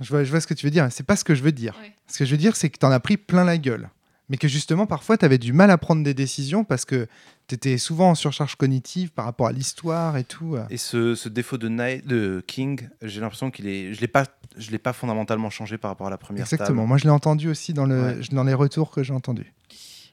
Je 0.00 0.08
vois, 0.08 0.24
je 0.24 0.30
vois 0.30 0.40
ce 0.40 0.46
que 0.46 0.54
tu 0.54 0.64
veux 0.64 0.70
dire. 0.70 0.86
C'est 0.90 1.02
pas 1.02 1.16
ce 1.16 1.24
que 1.24 1.34
je 1.34 1.42
veux 1.42 1.52
dire. 1.52 1.74
Ce 2.06 2.18
que 2.18 2.24
je 2.24 2.30
veux 2.30 2.36
dire, 2.38 2.54
c'est 2.56 2.70
que 2.70 2.78
tu 2.78 2.86
en 2.86 2.90
as 2.92 3.00
pris 3.00 3.16
plein 3.16 3.44
la 3.44 3.58
gueule. 3.58 3.90
Mais 4.28 4.36
que 4.36 4.46
justement, 4.48 4.86
parfois, 4.86 5.18
tu 5.18 5.24
avais 5.24 5.38
du 5.38 5.52
mal 5.52 5.70
à 5.72 5.76
prendre 5.76 6.04
des 6.04 6.14
décisions 6.14 6.62
parce 6.64 6.84
que 6.84 7.08
tu 7.50 7.54
étais 7.56 7.78
souvent 7.78 8.10
en 8.10 8.14
surcharge 8.14 8.56
cognitive 8.56 9.10
par 9.12 9.24
rapport 9.24 9.46
à 9.48 9.52
l'histoire 9.52 10.16
et 10.16 10.24
tout. 10.24 10.56
Et 10.70 10.76
ce, 10.76 11.14
ce 11.14 11.28
défaut 11.28 11.58
de, 11.58 11.68
Knight, 11.68 12.06
de 12.06 12.42
King, 12.46 12.88
j'ai 13.02 13.20
l'impression 13.20 13.50
qu'il 13.50 13.66
est, 13.68 13.92
je 13.92 14.00
l'ai 14.00 14.08
pas, 14.08 14.24
je 14.56 14.70
l'ai 14.70 14.78
pas 14.78 14.92
fondamentalement 14.92 15.50
changé 15.50 15.76
par 15.78 15.90
rapport 15.90 16.06
à 16.06 16.10
la 16.10 16.18
première 16.18 16.42
Exactement. 16.44 16.68
table. 16.80 16.88
Moi, 16.88 16.98
je 16.98 17.04
l'ai 17.04 17.10
entendu 17.10 17.48
aussi 17.48 17.72
dans, 17.72 17.86
le, 17.86 18.00
Ouais. 18.02 18.18
dans 18.32 18.44
les 18.44 18.54
retours 18.54 18.90
que 18.90 19.02
j'ai 19.02 19.12
entendus. 19.12 19.52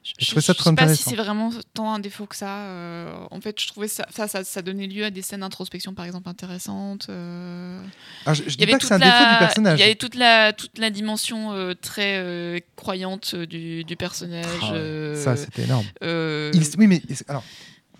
Je, 0.04 0.12
Je 0.18 0.24
je, 0.24 0.26
trouvais 0.30 0.40
ça 0.40 0.52
je 0.54 0.58
très 0.58 0.70
sais 0.70 0.76
pas 0.76 0.94
si 0.94 1.02
c'est 1.02 1.16
vraiment 1.16 1.50
tant 1.74 1.92
un 1.92 1.98
défaut 1.98 2.26
que 2.26 2.36
ça. 2.36 2.60
euh, 2.60 3.26
en 3.30 3.40
fait, 3.40 3.60
je 3.60 3.66
trouvais 3.68 3.88
ça, 3.88 4.06
ça, 4.10 4.26
ça, 4.28 4.42
ça 4.44 4.62
donnait 4.62 4.86
lieu 4.86 5.04
à 5.04 5.10
des 5.10 5.22
scènes 5.22 5.40
d'introspection, 5.40 5.92
par 5.92 6.06
exemple, 6.06 6.28
intéressantes. 6.28 7.06
euh. 7.10 7.82
Alors, 8.24 8.34
je, 8.34 8.44
je 8.48 8.56
dis 8.56 8.66
pas 8.66 8.78
que 8.78 8.86
c'est 8.86 8.94
un 8.94 8.98
défaut 8.98 9.32
du 9.32 9.38
personnage. 9.38 9.78
Il 9.78 9.82
y 9.82 9.84
avait 9.84 9.94
toute 9.96 10.14
la, 10.14 10.52
toute 10.52 10.78
la 10.78 10.90
dimension 10.90 11.52
euh, 11.52 11.74
très 11.74 12.64
croyante 12.76 13.34
du, 13.34 13.84
du 13.84 13.96
personnage. 13.96 14.46
Ah 14.62 15.16
Ça, 15.16 15.36
c'était 15.36 15.62
énorme. 15.64 15.86
Il- 16.02 16.62
oui, 16.78 16.86
mais 16.86 17.02
alors, 17.28 17.44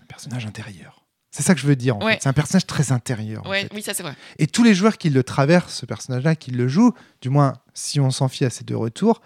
un 0.02 0.06
personnage 0.06 0.46
intérieur. 0.46 1.04
C'est 1.30 1.42
ça 1.42 1.54
que 1.54 1.60
je 1.60 1.66
veux 1.66 1.76
dire. 1.76 1.98
Ouais. 1.98 2.18
C'est 2.22 2.28
un 2.28 2.32
personnage 2.32 2.66
très 2.66 2.90
intérieur. 2.90 3.46
en 3.46 3.50
ouais, 3.50 3.62
fait. 3.62 3.70
oui, 3.74 3.82
ça 3.82 3.92
c'est 3.92 4.02
vrai. 4.02 4.14
Et 4.38 4.46
tous 4.46 4.64
les 4.64 4.74
joueurs 4.74 4.96
qui 4.96 5.10
le 5.10 5.22
traversent, 5.22 5.74
ce 5.74 5.84
personnage-là, 5.86 6.34
qui 6.36 6.50
le 6.52 6.68
jouent, 6.68 6.94
du 7.20 7.28
moins 7.28 7.52
si 7.74 8.00
on 8.00 8.10
s'en 8.10 8.28
fie 8.28 8.44
à 8.46 8.50
ces 8.50 8.64
deux 8.64 8.76
retours, 8.76 9.20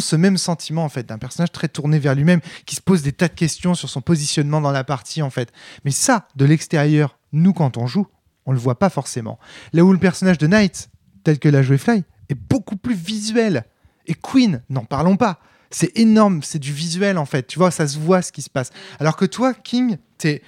ce 0.00 0.16
même 0.16 0.38
sentiment 0.38 0.84
en 0.84 0.88
fait 0.88 1.04
d'un 1.04 1.18
personnage 1.18 1.52
très 1.52 1.68
tourné 1.68 1.98
vers 1.98 2.14
lui-même, 2.14 2.40
qui 2.66 2.76
se 2.76 2.80
pose 2.80 3.02
des 3.02 3.12
tas 3.12 3.28
de 3.28 3.34
questions 3.34 3.74
sur 3.74 3.88
son 3.88 4.00
positionnement 4.00 4.60
dans 4.60 4.72
la 4.72 4.84
partie 4.84 5.22
en 5.22 5.30
fait. 5.30 5.52
Mais 5.84 5.90
ça, 5.90 6.28
de 6.36 6.44
l'extérieur, 6.44 7.18
nous 7.32 7.52
quand 7.52 7.76
on 7.76 7.86
joue, 7.86 8.06
on 8.46 8.52
le 8.52 8.58
voit 8.58 8.78
pas 8.78 8.90
forcément. 8.90 9.38
Là 9.72 9.84
où 9.84 9.92
le 9.92 9.98
personnage 9.98 10.38
de 10.38 10.46
Knight, 10.46 10.90
tel 11.22 11.38
que 11.38 11.48
l'a 11.48 11.62
joué 11.62 11.78
Fly, 11.78 12.04
est 12.28 12.34
beaucoup 12.34 12.76
plus 12.76 12.94
visuel. 12.94 13.64
Et 14.06 14.14
Queen, 14.14 14.62
n'en 14.68 14.84
parlons 14.84 15.16
pas. 15.16 15.40
C'est 15.70 15.96
énorme, 15.98 16.42
c'est 16.42 16.58
du 16.58 16.72
visuel 16.72 17.18
en 17.18 17.26
fait. 17.26 17.46
Tu 17.46 17.58
vois, 17.58 17.70
ça 17.70 17.88
se 17.88 17.98
voit 17.98 18.22
ce 18.22 18.32
qui 18.32 18.42
se 18.42 18.50
passe. 18.50 18.70
Alors 19.00 19.16
que 19.16 19.24
toi, 19.24 19.54
King, 19.54 19.96
t'es 20.18 20.42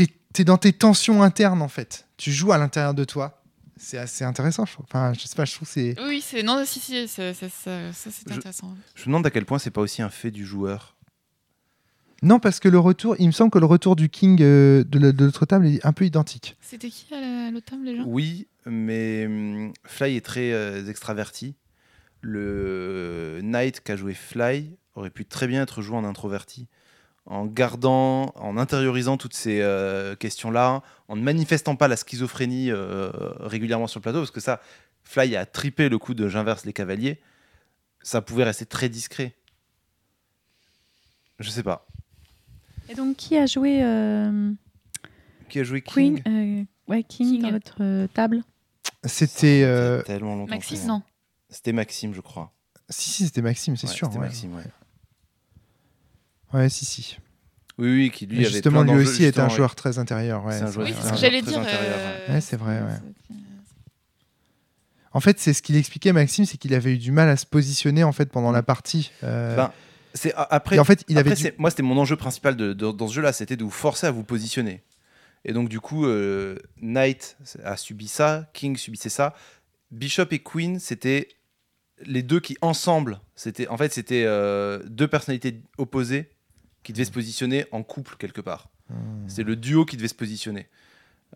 es, 0.00 0.44
dans 0.44 0.58
tes 0.58 0.72
tensions 0.72 1.22
internes 1.22 1.62
en 1.62 1.68
fait. 1.68 2.08
Tu 2.16 2.32
joues 2.32 2.52
à 2.52 2.58
l'intérieur 2.58 2.94
de 2.94 3.04
toi. 3.04 3.43
C'est 3.84 3.98
assez 3.98 4.24
intéressant, 4.24 4.64
je 4.64 4.72
trouve. 4.72 4.86
Enfin, 4.88 5.12
je 5.12 5.20
sais 5.26 5.36
pas, 5.36 5.44
je 5.44 5.54
trouve 5.54 5.68
que 5.68 5.74
c'est. 5.74 5.94
Oui, 6.00 6.22
c'est. 6.24 6.42
Non, 6.42 6.64
si, 6.64 6.80
si, 6.80 7.06
ça, 7.06 7.34
c'est 7.34 7.50
Je- 8.28 8.34
intéressant. 8.34 8.74
Je 8.94 9.02
me 9.02 9.06
demande 9.06 9.26
à 9.26 9.30
quel 9.30 9.44
point 9.44 9.58
c'est 9.58 9.70
pas 9.70 9.82
aussi 9.82 10.00
un 10.00 10.08
fait 10.08 10.30
du 10.30 10.46
joueur. 10.46 10.96
Non, 12.22 12.40
parce 12.40 12.58
que 12.60 12.68
le 12.68 12.78
retour, 12.78 13.16
il 13.18 13.26
me 13.26 13.32
semble 13.32 13.50
que 13.50 13.58
le 13.58 13.66
retour 13.66 13.96
du 13.96 14.08
King 14.08 14.40
euh, 14.40 14.82
de 14.84 15.10
de 15.10 15.24
l'autre 15.26 15.44
table 15.44 15.66
est 15.66 15.84
un 15.84 15.92
peu 15.92 16.06
identique. 16.06 16.56
C'était 16.62 16.88
qui 16.88 17.12
à 17.12 17.20
la- 17.20 17.50
l'autre 17.50 17.66
table, 17.66 17.84
les 17.84 17.96
gens 17.96 18.04
Oui, 18.06 18.48
mais 18.64 19.26
hum, 19.26 19.72
Fly 19.84 20.16
est 20.16 20.24
très 20.24 20.52
euh, 20.52 20.88
extraverti. 20.88 21.54
Le 22.22 23.40
Knight 23.42 23.82
qui 23.82 23.92
a 23.92 23.96
joué 23.96 24.14
Fly 24.14 24.76
aurait 24.94 25.10
pu 25.10 25.26
très 25.26 25.46
bien 25.46 25.62
être 25.62 25.82
joué 25.82 25.96
en 25.96 26.04
introverti. 26.04 26.68
En 27.26 27.46
gardant, 27.46 28.32
en 28.36 28.58
intériorisant 28.58 29.16
toutes 29.16 29.32
ces 29.34 29.60
euh, 29.62 30.14
questions-là, 30.14 30.82
en 31.08 31.16
ne 31.16 31.22
manifestant 31.22 31.74
pas 31.74 31.88
la 31.88 31.96
schizophrénie 31.96 32.70
euh, 32.70 33.10
régulièrement 33.40 33.86
sur 33.86 33.98
le 33.98 34.02
plateau, 34.02 34.18
parce 34.18 34.30
que 34.30 34.40
ça, 34.40 34.60
Fly 35.04 35.34
a 35.36 35.46
tripé 35.46 35.88
le 35.88 35.96
coup 35.98 36.12
de 36.12 36.28
j'inverse 36.28 36.66
les 36.66 36.74
cavaliers, 36.74 37.20
ça 38.02 38.20
pouvait 38.20 38.44
rester 38.44 38.66
très 38.66 38.90
discret. 38.90 39.34
Je 41.40 41.48
sais 41.50 41.62
pas. 41.62 41.86
Et 42.90 42.94
donc, 42.94 43.16
qui 43.16 43.38
a 43.38 43.46
joué 43.46 43.82
euh, 43.82 44.52
Qui 45.48 45.60
a 45.60 45.64
joué 45.64 45.80
King 45.80 46.22
Queen 46.22 46.60
euh, 46.60 46.64
Ouais, 46.86 47.02
King, 47.02 47.28
King. 47.30 47.42
dans 47.42 47.50
votre 47.52 47.76
euh, 47.80 48.06
table? 48.08 48.42
C'était. 49.04 49.62
Euh. 49.64 50.02
Maxime, 50.46 50.86
non. 50.86 51.02
C'était 51.48 51.72
Maxime, 51.72 52.12
je 52.14 52.20
crois. 52.20 52.52
Si, 52.90 53.08
si, 53.08 53.24
c'était 53.24 53.40
Maxime, 53.42 53.76
c'est 53.76 53.86
Ouais, 53.88 53.92
sûr. 53.94 54.06
C'était 54.08 54.18
ouais. 54.18 54.26
Maxime, 54.26 54.54
ouais. 54.54 54.64
Ouais, 56.54 56.68
si, 56.70 56.84
si. 56.84 57.18
Oui, 57.76 57.88
oui, 57.92 58.10
qui 58.10 58.26
lui 58.26 58.38
avait 58.38 58.48
justement, 58.50 58.84
plein 58.84 58.94
lui 58.94 59.02
aussi 59.02 59.24
est 59.24 59.38
un 59.40 59.48
joueur 59.48 59.74
très 59.74 59.98
intérieur. 59.98 60.44
ouais, 60.44 60.56
C'est 60.58 60.78
Oui, 60.78 60.94
ce 60.94 61.10
que 61.10 61.16
j'allais 61.16 61.42
dire. 61.42 61.58
intérieur, 61.58 61.98
euh, 62.00 62.32
Ouais, 62.34 62.40
c'est 62.40 62.56
vrai, 62.56 62.80
ouais. 62.80 63.36
En 65.12 65.20
fait, 65.20 65.38
c'est 65.38 65.52
ce 65.52 65.62
qu'il 65.62 65.76
expliquait, 65.76 66.12
Maxime, 66.12 66.44
c'est 66.44 66.56
qu'il 66.56 66.74
avait 66.74 66.94
eu 66.94 66.98
du 66.98 67.12
mal 67.12 67.28
à 67.28 67.36
se 67.36 67.46
positionner 67.46 68.02
en 68.02 68.12
fait 68.12 68.26
pendant 68.30 68.50
la 68.52 68.62
partie. 68.62 69.12
euh, 69.22 69.56
Ben, 69.56 69.72
C'est 70.12 70.32
après. 70.36 70.76
et 70.76 70.78
en 70.80 70.84
fait, 70.84 71.04
il 71.08 71.18
après, 71.18 71.32
avait. 71.32 71.50
du- 71.50 71.54
Moi, 71.58 71.70
c'était 71.70 71.82
mon 71.84 71.96
enjeu 71.98 72.16
principal 72.16 72.56
de, 72.56 72.72
de- 72.72 72.90
dans 72.92 73.08
ce 73.08 73.14
jeu-là, 73.14 73.32
c'était 73.32 73.56
de 73.56 73.64
vous 73.64 73.70
forcer 73.70 74.06
à 74.06 74.10
vous 74.12 74.24
positionner. 74.24 74.82
Et 75.44 75.52
donc, 75.52 75.68
du 75.68 75.78
coup, 75.80 76.06
euh, 76.06 76.56
Knight 76.80 77.36
a 77.64 77.76
subi 77.76 78.08
ça, 78.08 78.48
King 78.54 78.76
subissait 78.76 79.08
ça. 79.08 79.34
Bishop 79.90 80.26
et 80.30 80.38
Queen, 80.40 80.78
c'était 80.80 81.28
les 82.04 82.22
deux 82.22 82.40
qui, 82.40 82.56
ensemble, 82.60 83.20
c'était 83.36 83.68
en 83.68 83.76
fait, 83.76 83.92
c'était 83.92 84.24
euh, 84.26 84.80
deux 84.86 85.06
personnalités 85.06 85.60
opposées 85.78 86.30
qui 86.84 86.92
devaient 86.92 87.04
se 87.04 87.10
positionner 87.10 87.66
en 87.72 87.82
couple 87.82 88.14
quelque 88.16 88.40
part. 88.40 88.68
Hmm. 88.90 89.26
C'est 89.26 89.42
le 89.42 89.56
duo 89.56 89.84
qui 89.84 89.96
devait 89.96 90.08
se 90.08 90.14
positionner. 90.14 90.68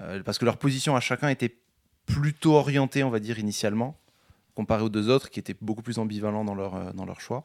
Euh, 0.00 0.22
parce 0.22 0.38
que 0.38 0.44
leur 0.44 0.58
position 0.58 0.94
à 0.94 1.00
chacun 1.00 1.28
était 1.28 1.56
plutôt 2.06 2.54
orientée, 2.54 3.02
on 3.02 3.10
va 3.10 3.18
dire, 3.18 3.38
initialement, 3.40 3.98
comparé 4.54 4.82
aux 4.82 4.88
deux 4.88 5.08
autres 5.08 5.30
qui 5.30 5.40
étaient 5.40 5.56
beaucoup 5.60 5.82
plus 5.82 5.98
ambivalents 5.98 6.44
dans 6.44 6.54
leur, 6.54 6.74
euh, 6.76 6.92
dans 6.92 7.04
leur 7.04 7.20
choix. 7.20 7.44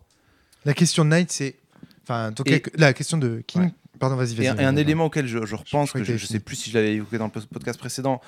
La 0.66 0.74
question 0.74 1.04
de 1.04 1.10
Knight, 1.10 1.32
c'est. 1.32 1.56
Enfin, 2.04 2.30
en 2.30 2.34
tout 2.34 2.44
cas, 2.44 2.56
Et- 2.56 2.62
que- 2.62 2.70
la 2.76 2.94
question 2.94 3.18
de 3.18 3.42
King. 3.48 3.64
Ouais. 3.64 3.72
Pardon, 4.00 4.16
vas-y, 4.16 4.36
vas-y. 4.36 4.46
Et, 4.46 4.50
un- 4.50 4.54
et 4.54 4.58
vas-y, 4.58 4.66
un 4.66 4.76
élément 4.76 5.06
auquel 5.06 5.26
je, 5.28 5.46
je 5.46 5.56
repense, 5.56 5.92
que 5.92 6.00
que 6.00 6.04
je 6.04 6.12
ne 6.14 6.18
sais 6.18 6.40
plus 6.40 6.56
si 6.56 6.70
je 6.70 6.76
l'avais 6.78 6.94
évoqué 6.96 7.18
dans 7.18 7.26
le 7.34 7.42
podcast 7.48 7.80
précédent, 7.80 8.22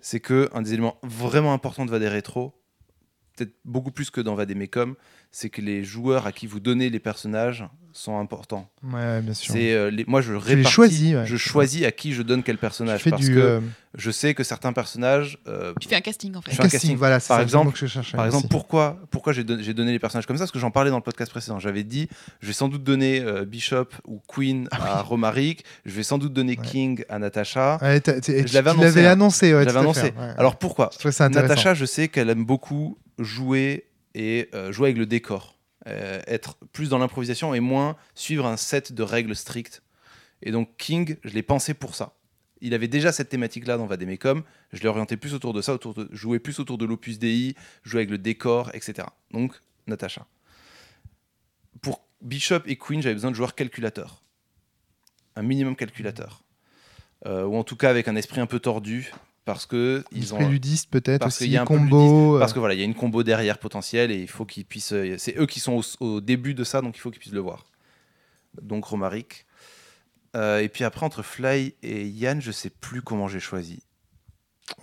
c'est 0.00 0.20
que 0.20 0.48
un 0.52 0.62
des 0.62 0.72
éléments 0.74 0.98
vraiment 1.02 1.52
importants 1.52 1.84
de 1.84 1.90
Vadé 1.90 2.08
Rétro, 2.08 2.54
peut-être 3.36 3.54
beaucoup 3.64 3.90
plus 3.90 4.10
que 4.10 4.20
dans 4.20 4.34
Vadé 4.34 4.54
Mécom, 4.54 4.94
c'est 5.32 5.50
que 5.50 5.60
les 5.60 5.82
joueurs 5.84 6.26
à 6.26 6.32
qui 6.32 6.46
vous 6.46 6.60
donnez 6.60 6.90
les 6.90 7.00
personnages 7.00 7.64
sont 7.98 8.18
importants. 8.18 8.68
Ouais, 8.82 9.20
bien 9.22 9.34
sûr. 9.34 9.52
C'est 9.54 9.72
euh, 9.72 9.90
les, 9.90 10.04
moi 10.06 10.20
je 10.20 10.32
les 10.32 10.38
répartis, 10.38 10.72
choisis, 10.72 11.14
ouais. 11.14 11.26
je 11.26 11.36
choisis 11.36 11.84
à 11.84 11.90
qui 11.90 12.12
je 12.12 12.22
donne 12.22 12.42
quel 12.42 12.56
personnage 12.58 13.02
parce 13.08 13.22
du. 13.22 13.34
que 13.34 13.38
euh, 13.40 13.60
je 13.96 14.10
sais 14.10 14.34
que 14.34 14.44
certains 14.44 14.72
personnages 14.72 15.38
euh, 15.48 15.72
Tu 15.80 15.88
fais 15.88 15.96
un 15.96 16.00
casting 16.00 16.34
en 16.36 16.40
fait. 16.42 16.50
Je 16.52 16.56
fais 16.56 16.62
un 16.62 16.64
casting, 16.64 16.80
casting. 16.80 16.96
voilà, 16.96 17.18
c'est 17.20 17.28
Par 17.28 17.38
ça, 17.38 17.42
exemple- 17.42 17.72
que 17.72 17.78
je 17.78 17.86
cherchais 17.86 18.16
Par 18.16 18.26
exemple, 18.26 18.44
aussi. 18.44 18.48
pourquoi, 18.50 18.98
pourquoi 19.10 19.32
j'ai 19.32 19.42
don- 19.44 19.58
j'ai 19.60 19.74
donné 19.74 19.92
les 19.92 19.98
personnages 19.98 20.26
comme 20.26 20.36
ça? 20.36 20.44
Parce 20.44 20.52
que 20.52 20.58
j'en 20.58 20.70
parlais 20.70 20.90
dans 20.90 20.96
le 20.96 21.02
podcast 21.02 21.30
précédent. 21.30 21.58
J'avais 21.58 21.82
dit, 21.84 22.08
je 22.40 22.46
vais 22.46 22.52
sans 22.52 22.68
doute 22.68 22.84
donner 22.84 23.20
euh, 23.20 23.44
Bishop 23.44 23.88
ou 24.06 24.20
Queen 24.28 24.68
à 24.70 25.02
Romaric, 25.02 25.64
je 25.84 25.92
vais 25.92 26.02
sans 26.04 26.18
doute 26.18 26.32
donner 26.32 26.54
Ah 26.56 26.60
Ouais. 26.62 26.66
King 26.68 27.04
à 27.08 27.18
Natasha. 27.18 27.78
T'as- 27.80 28.14
Je 28.20 28.42
tu 28.44 28.54
l'avais 28.54 28.70
annoncé, 28.70 29.04
hein. 29.06 29.10
annoncé, 29.10 29.50
je 29.50 29.76
annoncé. 29.76 30.02
ouais. 30.02 30.12
Alors 30.38 30.56
pourquoi? 30.56 30.90
Je. 31.02 31.08
Natacha, 31.28 31.74
je 31.74 31.84
sais 31.84 32.08
qu'elle 32.08 32.30
aime 32.30 32.44
beaucoup 32.44 32.96
jouer 33.18 33.84
et 34.14 34.48
euh, 34.54 34.72
jouer 34.72 34.88
avec 34.88 34.98
le 34.98 35.06
décor, 35.06 35.57
Euh, 35.88 36.20
être 36.26 36.58
plus 36.72 36.90
dans 36.90 36.98
l'improvisation 36.98 37.54
et 37.54 37.60
moins 37.60 37.96
suivre 38.14 38.46
un 38.46 38.56
set 38.56 38.92
de 38.92 39.02
règles 39.02 39.34
strictes. 39.34 39.82
Et 40.42 40.50
donc 40.50 40.76
King, 40.76 41.16
je 41.24 41.32
l'ai 41.32 41.42
pensé 41.42 41.72
pour 41.72 41.94
ça. 41.94 42.14
Il 42.60 42.74
avait 42.74 42.88
déjà 42.88 43.10
cette 43.12 43.28
thématique-là 43.28 43.78
dans 43.78 43.86
Vademecum. 43.86 44.42
Je 44.72 44.82
l'ai 44.82 44.88
orienté 44.88 45.16
plus 45.16 45.32
autour 45.34 45.54
de 45.54 45.62
ça, 45.62 45.72
autour 45.72 45.94
de 45.94 46.08
jouer 46.12 46.40
plus 46.40 46.58
autour 46.58 46.76
de 46.76 46.84
l'opus 46.84 47.18
Dei, 47.18 47.54
jouer 47.84 48.00
avec 48.00 48.10
le 48.10 48.18
décor, 48.18 48.70
etc. 48.74 49.08
Donc 49.30 49.60
Natacha. 49.86 50.26
Pour 51.80 52.02
Bishop 52.20 52.62
et 52.66 52.76
Queen, 52.76 53.00
j'avais 53.00 53.14
besoin 53.14 53.30
de 53.30 53.36
joueurs 53.36 53.54
calculateurs, 53.54 54.22
un 55.36 55.42
minimum 55.42 55.76
calculateur, 55.76 56.42
Euh, 57.26 57.44
ou 57.44 57.56
en 57.56 57.64
tout 57.64 57.76
cas 57.76 57.90
avec 57.90 58.06
un 58.06 58.14
esprit 58.14 58.40
un 58.40 58.46
peu 58.46 58.60
tordu, 58.60 59.12
parce 59.48 59.64
que 59.64 60.04
ils 60.12 60.34
ont 60.34 60.46
ludiste 60.46 60.90
peut-être 60.90 61.22
parce 61.22 61.38
qu'il 61.38 61.50
y 61.50 61.56
a 61.56 61.62
un 61.62 61.64
combo. 61.64 62.36
euh, 62.36 62.38
parce 62.38 62.52
que 62.52 62.58
voilà, 62.58 62.74
il 62.74 62.80
y 62.80 62.82
a 62.82 62.84
une 62.84 62.94
combo 62.94 63.22
derrière 63.22 63.56
potentielle 63.56 64.10
et 64.10 64.20
il 64.20 64.28
faut 64.28 64.44
qu'ils 64.44 64.66
puissent. 64.66 64.92
euh, 64.92 65.14
C'est 65.16 65.38
eux 65.38 65.46
qui 65.46 65.58
sont 65.58 65.80
au, 66.00 66.04
au 66.04 66.20
début 66.20 66.52
de 66.52 66.64
ça, 66.64 66.82
donc 66.82 66.98
il 66.98 67.00
faut 67.00 67.10
qu'ils 67.10 67.20
puissent 67.20 67.32
le 67.32 67.40
voir. 67.40 67.64
Donc 68.60 68.84
Romaric. 68.84 69.46
Euh, 70.36 70.58
et 70.60 70.68
puis 70.68 70.84
après, 70.84 71.06
entre 71.06 71.22
Fly 71.22 71.74
et 71.82 72.06
Yann, 72.06 72.42
je 72.42 72.52
sais 72.52 72.68
plus 72.68 73.00
comment 73.00 73.26
j'ai 73.26 73.40
choisi. 73.40 73.82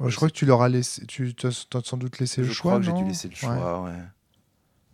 je 0.04 0.16
crois 0.16 0.30
que 0.30 0.34
tu 0.34 0.48
leur 0.48 0.64
as 0.64 0.70
laissé. 0.70 1.06
Tu 1.06 1.36
as 1.46 1.52
sans 1.84 1.98
doute 1.98 2.18
laissé 2.18 2.42
je 2.42 2.48
le 2.48 2.54
choix. 2.56 2.72
crois 2.72 2.80
que 2.80 2.86
j'ai 2.88 3.04
dû 3.04 3.08
laisser 3.08 3.28
le 3.28 3.36
choix. 3.36 3.84
Ouais. 3.84 3.92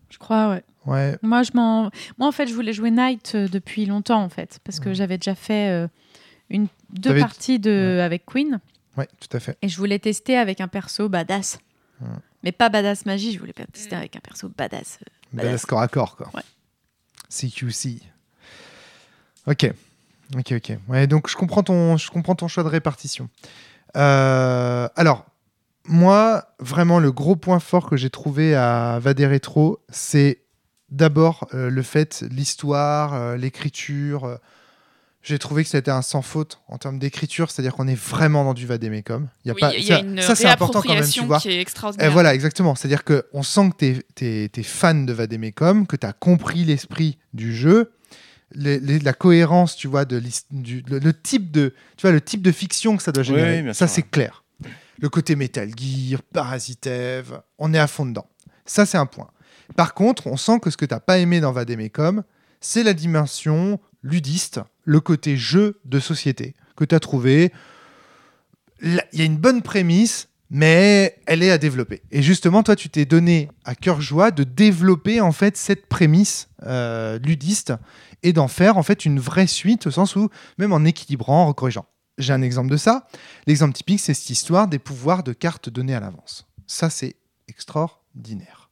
Je 0.09 0.17
crois, 0.17 0.49
ouais. 0.49 0.63
Ouais. 0.85 1.17
Moi, 1.21 1.43
je 1.43 1.51
m'en... 1.53 1.83
Moi, 2.17 2.27
en 2.27 2.33
fait, 2.33 2.47
je 2.47 2.53
voulais 2.53 2.73
jouer 2.73 2.91
Knight 2.91 3.37
depuis 3.37 3.85
longtemps, 3.85 4.21
en 4.21 4.27
fait, 4.27 4.59
parce 4.65 4.81
que 4.81 4.93
j'avais 4.93 5.17
déjà 5.17 5.35
fait 5.35 5.69
euh, 5.69 5.87
une... 6.49 6.67
deux 6.89 7.17
parties 7.17 7.57
de... 7.59 8.01
avec 8.03 8.25
Queen, 8.25 8.59
Ouais, 8.97 9.07
tout 9.19 9.35
à 9.35 9.39
fait. 9.39 9.57
et 9.61 9.69
je 9.69 9.77
voulais 9.77 9.99
tester 9.99 10.37
avec 10.37 10.59
un 10.61 10.67
perso 10.67 11.07
badass. 11.09 11.59
Mais 12.43 12.51
pas 12.51 12.69
badass 12.69 13.05
magie, 13.05 13.31
je 13.33 13.39
voulais 13.39 13.53
tester 13.53 13.95
Mhm. 13.95 13.99
avec 14.01 14.15
un 14.15 14.19
perso 14.19 14.49
badass. 14.49 14.97
euh, 15.01 15.05
Badass 15.33 15.45
Badass. 15.51 15.65
corps 15.65 15.81
à 15.81 15.87
corps, 15.87 16.15
quoi. 16.17 16.29
Ouais. 16.33 16.41
CQC. 17.29 18.01
Ok. 19.47 19.71
Ok, 20.37 20.53
ok. 20.53 20.77
Ouais, 20.87 21.07
donc 21.07 21.29
je 21.29 21.35
comprends 21.35 21.63
ton, 21.63 21.97
je 21.97 22.09
comprends 22.09 22.35
ton 22.35 22.47
choix 22.47 22.63
de 22.63 22.69
répartition. 22.69 23.29
Euh, 23.97 24.87
alors, 24.95 25.25
moi, 25.85 26.45
vraiment, 26.59 26.99
le 26.99 27.11
gros 27.11 27.35
point 27.35 27.59
fort 27.59 27.89
que 27.89 27.97
j'ai 27.97 28.09
trouvé 28.09 28.55
à 28.55 28.97
Vadé 28.99 29.25
Rétro, 29.27 29.79
c'est 29.89 30.41
d'abord 30.89 31.47
euh, 31.53 31.69
le 31.69 31.81
fait, 31.83 32.23
l'histoire, 32.29 33.13
euh, 33.13 33.37
l'écriture. 33.37 34.37
J'ai 35.23 35.37
trouvé 35.39 35.63
que 35.63 35.69
c'était 35.69 35.91
un 35.91 36.01
sans 36.01 36.21
faute 36.21 36.61
en 36.67 36.77
termes 36.77 36.97
d'écriture, 36.99 37.51
c'est-à-dire 37.51 37.73
qu'on 37.75 37.87
est 37.87 37.95
vraiment 37.99 38.43
dans 38.43 38.53
du 38.53 38.65
Vadémécom. 38.65 39.27
Il 39.45 39.49
y 39.49 39.51
a 39.51 39.53
Oui, 39.53 39.59
pas, 39.61 39.73
il 39.75 39.83
y 39.83 39.91
a 39.91 39.97
ça- 39.97 40.01
une 40.03 40.21
ça, 40.21 40.35
c'est 40.35 40.47
important 40.47 40.81
quand 40.81 40.93
même, 40.95 41.07
tu 41.07 41.23
vois. 41.25 41.39
qui 41.39 41.49
est 41.49 41.55
Et 41.55 41.59
extraordinaire. 41.59 42.11
voilà, 42.11 42.33
exactement. 42.33 42.73
C'est-à-dire 42.75 43.03
qu'on 43.03 43.43
sent 43.43 43.69
que 43.77 44.01
tu 44.15 44.25
es, 44.25 44.63
fan 44.63 45.05
de 45.05 45.13
Vademecum, 45.13 45.85
que 45.85 45.95
tu 45.95 46.07
as 46.07 46.13
compris 46.13 46.63
l'esprit 46.63 47.19
du 47.33 47.55
jeu, 47.55 47.93
les- 48.53 48.79
les- 48.79 48.99
la 48.99 49.13
cohérence, 49.13 49.75
tu 49.75 49.87
vois, 49.87 50.05
de 50.05 50.21
du, 50.51 50.83
le, 50.89 50.99
le 50.99 51.13
type 51.13 51.51
de, 51.51 51.73
tu 51.97 52.01
vois, 52.01 52.11
le 52.11 52.21
type 52.21 52.41
de 52.41 52.51
fiction 52.51 52.97
que 52.97 53.03
ça 53.03 53.11
doit 53.11 53.21
Oui, 53.23 53.27
générer. 53.29 53.57
oui, 53.57 53.63
bien 53.63 53.73
ça, 53.73 53.87
c'est 53.87 54.01
ouais. 54.01 54.07
clair. 54.11 54.43
Le 54.99 55.09
côté 55.09 55.35
Metal 55.35 55.69
Gear, 55.77 56.21
Parasitev, 56.33 57.39
on 57.57 57.73
est 57.73 57.79
à 57.79 57.87
fond 57.87 58.05
dedans. 58.05 58.27
Ça, 58.65 58.85
c'est 58.85 58.97
un 58.97 59.05
point. 59.05 59.29
Par 59.75 59.93
contre, 59.93 60.27
on 60.27 60.37
sent 60.37 60.59
que 60.59 60.69
ce 60.69 60.77
que 60.77 60.85
tu 60.85 60.93
n'as 60.93 60.99
pas 60.99 61.17
aimé 61.17 61.39
dans 61.39 61.51
Vademecum, 61.51 62.23
c'est 62.59 62.83
la 62.83 62.93
dimension 62.93 63.79
ludiste, 64.03 64.59
le 64.83 64.99
côté 64.99 65.37
jeu 65.37 65.79
de 65.85 65.99
société 65.99 66.55
que 66.75 66.85
tu 66.85 66.95
as 66.95 66.99
trouvé. 66.99 67.51
Il 68.81 69.01
y 69.13 69.21
a 69.21 69.25
une 69.25 69.37
bonne 69.37 69.61
prémisse, 69.61 70.29
mais 70.49 71.19
elle 71.27 71.43
est 71.43 71.51
à 71.51 71.57
développer. 71.57 72.01
Et 72.11 72.21
justement, 72.21 72.63
toi, 72.63 72.75
tu 72.75 72.89
t'es 72.89 73.05
donné 73.05 73.49
à 73.63 73.75
cœur 73.75 74.01
joie 74.01 74.31
de 74.31 74.43
développer 74.43 75.21
en 75.21 75.31
fait 75.31 75.55
cette 75.55 75.87
prémisse 75.87 76.49
euh, 76.63 77.19
ludiste 77.19 77.73
et 78.23 78.33
d'en 78.33 78.47
faire 78.47 78.77
en 78.77 78.83
fait 78.83 79.05
une 79.05 79.19
vraie 79.19 79.47
suite 79.47 79.87
au 79.87 79.91
sens 79.91 80.15
où 80.15 80.29
même 80.57 80.73
en 80.73 80.83
équilibrant, 80.83 81.47
en 81.47 81.53
corrigeant. 81.53 81.85
J'ai 82.17 82.33
un 82.33 82.41
exemple 82.41 82.69
de 82.69 82.77
ça. 82.77 83.07
L'exemple 83.47 83.73
typique, 83.73 83.99
c'est 83.99 84.13
cette 84.13 84.29
histoire 84.29 84.67
des 84.67 84.79
pouvoirs 84.79 85.23
de 85.23 85.33
cartes 85.33 85.69
donnés 85.69 85.95
à 85.95 85.99
l'avance. 85.99 86.47
Ça, 86.67 86.89
c'est 86.89 87.15
extraordinaire. 87.47 88.69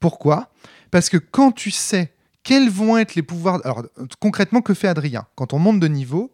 Pourquoi? 0.00 0.52
Parce 0.90 1.08
que 1.08 1.16
quand 1.16 1.52
tu 1.52 1.70
sais 1.70 2.12
quels 2.44 2.70
vont 2.70 2.96
être 2.96 3.14
les 3.16 3.22
pouvoirs... 3.22 3.60
Alors, 3.64 3.84
concrètement, 4.20 4.60
que 4.60 4.74
fait 4.74 4.86
Adrien? 4.88 5.26
Quand 5.34 5.52
on 5.52 5.58
monte 5.58 5.80
de 5.80 5.88
niveau, 5.88 6.32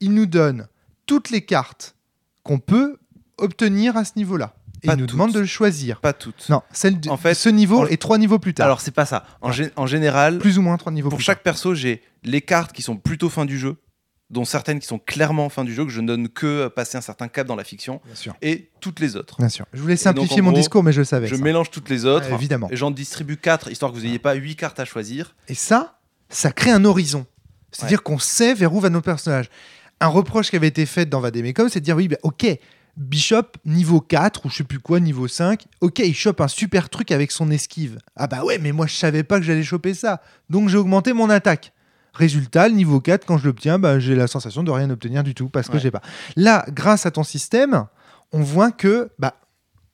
il 0.00 0.12
nous 0.12 0.26
donne 0.26 0.66
toutes 1.06 1.30
les 1.30 1.40
cartes 1.42 1.94
qu'on 2.42 2.58
peut 2.58 2.98
obtenir 3.38 3.96
à 3.96 4.04
ce 4.04 4.12
niveau-là. 4.16 4.54
Et 4.82 4.88
Pas 4.88 4.94
il 4.94 4.98
nous 4.98 5.06
toutes. 5.06 5.12
demande 5.16 5.32
de 5.32 5.38
le 5.40 5.46
choisir. 5.46 6.00
Pas 6.00 6.12
toutes. 6.12 6.48
Non, 6.48 6.60
celle 6.72 6.98
de 6.98 7.08
En 7.08 7.16
fait, 7.16 7.34
ce 7.34 7.48
niveau 7.48 7.82
en- 7.82 7.86
et 7.86 7.96
trois 7.96 8.18
niveaux 8.18 8.40
plus 8.40 8.52
tard. 8.52 8.66
Alors, 8.66 8.80
c'est 8.80 8.90
pas 8.90 9.06
ça. 9.06 9.24
En, 9.40 9.50
gé- 9.50 9.70
en 9.76 9.86
général, 9.86 10.38
plus 10.38 10.58
ou 10.58 10.62
moins 10.62 10.76
trois 10.76 10.90
niveaux 10.90 11.08
pour 11.08 11.18
plus 11.18 11.24
chaque 11.24 11.42
perso, 11.44 11.74
j'ai 11.74 12.02
les 12.24 12.40
cartes 12.40 12.72
qui 12.72 12.82
sont 12.82 12.96
plutôt 12.96 13.28
fin 13.28 13.44
du 13.44 13.58
jeu, 13.58 13.76
dont 14.32 14.44
certaines 14.44 14.80
qui 14.80 14.86
sont 14.86 14.98
clairement 14.98 15.48
fin 15.50 15.62
du 15.62 15.74
jeu, 15.74 15.84
que 15.84 15.90
je 15.90 16.00
ne 16.00 16.06
donne 16.06 16.28
que 16.28 16.46
euh, 16.46 16.68
passer 16.70 16.96
un 16.96 17.02
certain 17.02 17.28
cap 17.28 17.46
dans 17.46 17.54
la 17.54 17.64
fiction, 17.64 17.98
tard. 17.98 18.06
Bien 18.06 18.14
sûr. 18.14 18.34
et 18.42 18.70
toutes 18.80 18.98
les 18.98 19.14
autres. 19.14 19.36
Bien 19.38 19.50
sûr. 19.50 19.66
Je 19.72 19.80
voulais 19.80 19.96
simplifier 19.96 20.40
mon 20.40 20.50
gros, 20.50 20.58
discours, 20.58 20.82
mais 20.82 20.92
je 20.92 21.00
le 21.00 21.04
savais. 21.04 21.28
Je 21.28 21.36
ça. 21.36 21.42
mélange 21.42 21.70
toutes 21.70 21.90
les 21.90 22.06
autres. 22.06 22.32
Évidemment. 22.32 22.68
Et 22.70 22.76
j'en 22.76 22.90
distribue 22.90 23.36
4, 23.36 23.70
histoire 23.70 23.92
que 23.92 23.96
vous 23.96 24.04
n'ayez 24.04 24.18
pas 24.18 24.32
8 24.32 24.56
cartes 24.56 24.80
à 24.80 24.84
choisir. 24.84 25.36
Et 25.48 25.54
ça, 25.54 25.98
ça 26.30 26.50
crée 26.50 26.70
un 26.70 26.84
horizon. 26.84 27.26
C'est-à-dire 27.70 28.02
qu'on 28.02 28.18
sait 28.18 28.54
vers 28.54 28.74
où 28.74 28.80
va 28.80 28.90
notre 28.90 29.04
personnage. 29.04 29.48
Un 30.00 30.08
reproche 30.08 30.50
qui 30.50 30.56
avait 30.56 30.68
été 30.68 30.86
fait 30.86 31.06
dans 31.06 31.20
Vademecum, 31.20 31.68
c'est 31.68 31.80
de 31.80 31.84
dire 31.84 31.96
oui, 31.96 32.08
bah, 32.08 32.16
ok, 32.22 32.46
Bishop, 32.96 33.44
niveau 33.64 34.00
4, 34.00 34.46
ou 34.46 34.50
je 34.50 34.56
sais 34.56 34.64
plus 34.64 34.78
quoi, 34.78 35.00
niveau 35.00 35.28
5, 35.28 35.64
ok, 35.80 36.00
il 36.00 36.14
chope 36.14 36.40
un 36.40 36.48
super 36.48 36.90
truc 36.90 37.10
avec 37.10 37.30
son 37.30 37.50
esquive. 37.50 37.98
Ah 38.16 38.26
bah 38.26 38.44
ouais, 38.44 38.58
mais 38.58 38.72
moi 38.72 38.86
je 38.86 38.94
savais 38.94 39.22
pas 39.22 39.38
que 39.38 39.44
j'allais 39.44 39.62
choper 39.62 39.94
ça. 39.94 40.20
Donc 40.50 40.68
j'ai 40.68 40.76
augmenté 40.76 41.12
mon 41.12 41.30
attaque. 41.30 41.72
Résultat, 42.14 42.68
le 42.68 42.74
niveau 42.74 43.00
4, 43.00 43.24
quand 43.24 43.38
je 43.38 43.46
l'obtiens, 43.46 43.78
bah, 43.78 43.98
j'ai 43.98 44.14
la 44.14 44.26
sensation 44.26 44.62
de 44.62 44.70
rien 44.70 44.90
obtenir 44.90 45.22
du 45.22 45.34
tout 45.34 45.48
parce 45.48 45.68
que 45.68 45.74
Ouais. 45.74 45.78
j'ai 45.80 45.90
pas. 45.90 46.02
Là, 46.36 46.64
grâce 46.70 47.06
à 47.06 47.10
ton 47.10 47.22
système, 47.24 47.86
on 48.32 48.42
voit 48.42 48.70
que, 48.70 49.10
bah, 49.18 49.34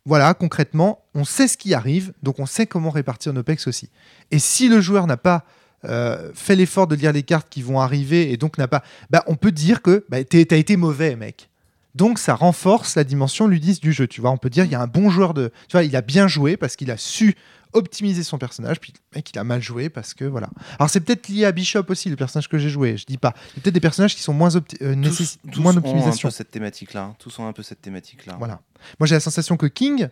voilà, 0.05 0.35
concrètement, 0.35 1.05
on 1.15 1.25
sait 1.25 1.47
ce 1.49 1.57
qui 1.57 1.75
arrive, 1.75 2.13
donc 2.23 2.39
on 2.39 2.47
sait 2.47 2.67
comment 2.67 2.91
répartir 2.91 3.33
nos 3.33 3.43
pecs 3.43 3.67
aussi. 3.67 3.91
Et 4.31 4.39
si 4.39 4.69
le 4.69 4.81
joueur 4.81 5.07
n'a 5.07 5.17
pas 5.17 5.45
euh, 5.85 6.33
fait 6.35 6.57
l'effort 6.57 6.89
de 6.89 6.97
lire 6.97 7.13
les 7.13 7.23
cartes 7.23 7.49
qui 7.49 7.63
vont 7.63 7.79
arriver 7.81 8.33
et 8.33 8.37
donc 8.37 8.59
n'a 8.59 8.67
pas, 8.67 8.83
bah, 9.11 9.23
on 9.29 9.37
peut 9.37 9.53
dire 9.53 9.81
que 9.81 10.05
bah, 10.09 10.25
t'as 10.25 10.39
été 10.57 10.77
mauvais, 10.77 11.15
mec. 11.15 11.51
Donc 11.95 12.19
ça 12.19 12.35
renforce 12.35 12.97
la 12.97 13.05
dimension 13.05 13.47
ludiste 13.47 13.83
du 13.83 13.93
jeu. 13.93 14.07
Tu 14.09 14.21
vois, 14.21 14.31
on 14.31 14.39
peut 14.39 14.51
dire 14.51 14.65
il 14.65 14.73
y 14.73 14.75
a 14.75 14.81
un 14.81 14.87
bon 14.89 15.09
joueur 15.11 15.35
de, 15.35 15.53
tu 15.69 15.73
vois, 15.73 15.85
il 15.85 15.95
a 15.95 16.01
bien 16.01 16.27
joué 16.27 16.57
parce 16.57 16.75
qu'il 16.75 16.91
a 16.91 16.97
su 16.97 17.37
optimiser 17.73 18.23
son 18.23 18.39
personnage, 18.39 18.81
puis 18.81 18.93
le 18.95 19.19
mec 19.19 19.31
il 19.33 19.39
a 19.39 19.45
mal 19.45 19.63
joué 19.63 19.89
parce 19.89 20.15
que 20.15 20.25
voilà. 20.25 20.49
Alors 20.79 20.89
c'est 20.91 21.01
peut-être 21.01 21.29
lié 21.29 21.45
à 21.45 21.53
Bishop 21.53 21.85
aussi, 21.89 22.09
le 22.11 22.17
personnage 22.17 22.49
que 22.49 22.59
j'ai 22.59 22.71
joué. 22.71 22.97
Je 22.97 23.05
dis 23.05 23.19
pas. 23.19 23.35
Il 23.37 23.57
y 23.57 23.59
a 23.59 23.63
peut-être 23.63 23.75
des 23.75 23.81
personnages 23.81 24.15
qui 24.17 24.23
sont 24.23 24.33
moins 24.33 24.51
opti- 24.51 24.77
euh, 24.83 24.95
nécessitent 24.95 25.41
tous, 25.43 25.51
tous 25.53 25.61
moins 25.61 25.73
ont 25.75 25.79
un 25.79 25.81
d'optimisation. 25.81 26.29
peu 26.29 26.33
cette 26.33 26.51
thématique-là. 26.51 27.03
hein. 27.03 27.17
Tous 27.19 27.39
ont 27.39 27.47
un 27.47 27.53
peu 27.53 27.63
cette 27.63 27.81
thématique-là. 27.83 28.37
Voilà. 28.39 28.61
Moi, 28.99 29.07
j'ai 29.07 29.15
la 29.15 29.21
sensation 29.21 29.57
que 29.57 29.67
King, 29.67 30.09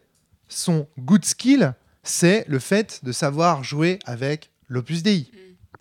son 0.48 0.86
good 0.98 1.24
skill, 1.24 1.74
c'est 2.02 2.44
le 2.48 2.58
fait 2.58 3.00
de 3.04 3.12
savoir 3.12 3.64
jouer 3.64 3.98
avec 4.04 4.50
l'Opus 4.68 5.02
Dei. 5.02 5.30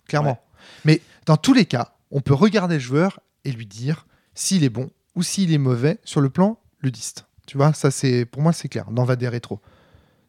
Clairement. 0.08 0.30
Ouais. 0.30 0.38
Mais 0.84 1.00
dans 1.26 1.36
tous 1.36 1.52
les 1.54 1.64
cas, 1.66 1.94
on 2.10 2.20
peut 2.20 2.34
regarder 2.34 2.74
le 2.76 2.80
joueur 2.80 3.20
et 3.44 3.52
lui 3.52 3.66
dire 3.66 4.06
s'il 4.34 4.64
est 4.64 4.68
bon 4.68 4.90
ou 5.14 5.22
s'il 5.22 5.52
est 5.52 5.58
mauvais 5.58 5.98
sur 6.04 6.20
le 6.20 6.30
plan 6.30 6.58
ludiste. 6.82 7.26
Tu 7.46 7.56
vois, 7.56 7.72
ça, 7.72 7.90
c'est 7.92 8.24
pour 8.24 8.42
moi, 8.42 8.52
c'est 8.52 8.68
clair. 8.68 8.90
Dans 8.90 9.04
Vadé 9.04 9.28
Rétro. 9.28 9.60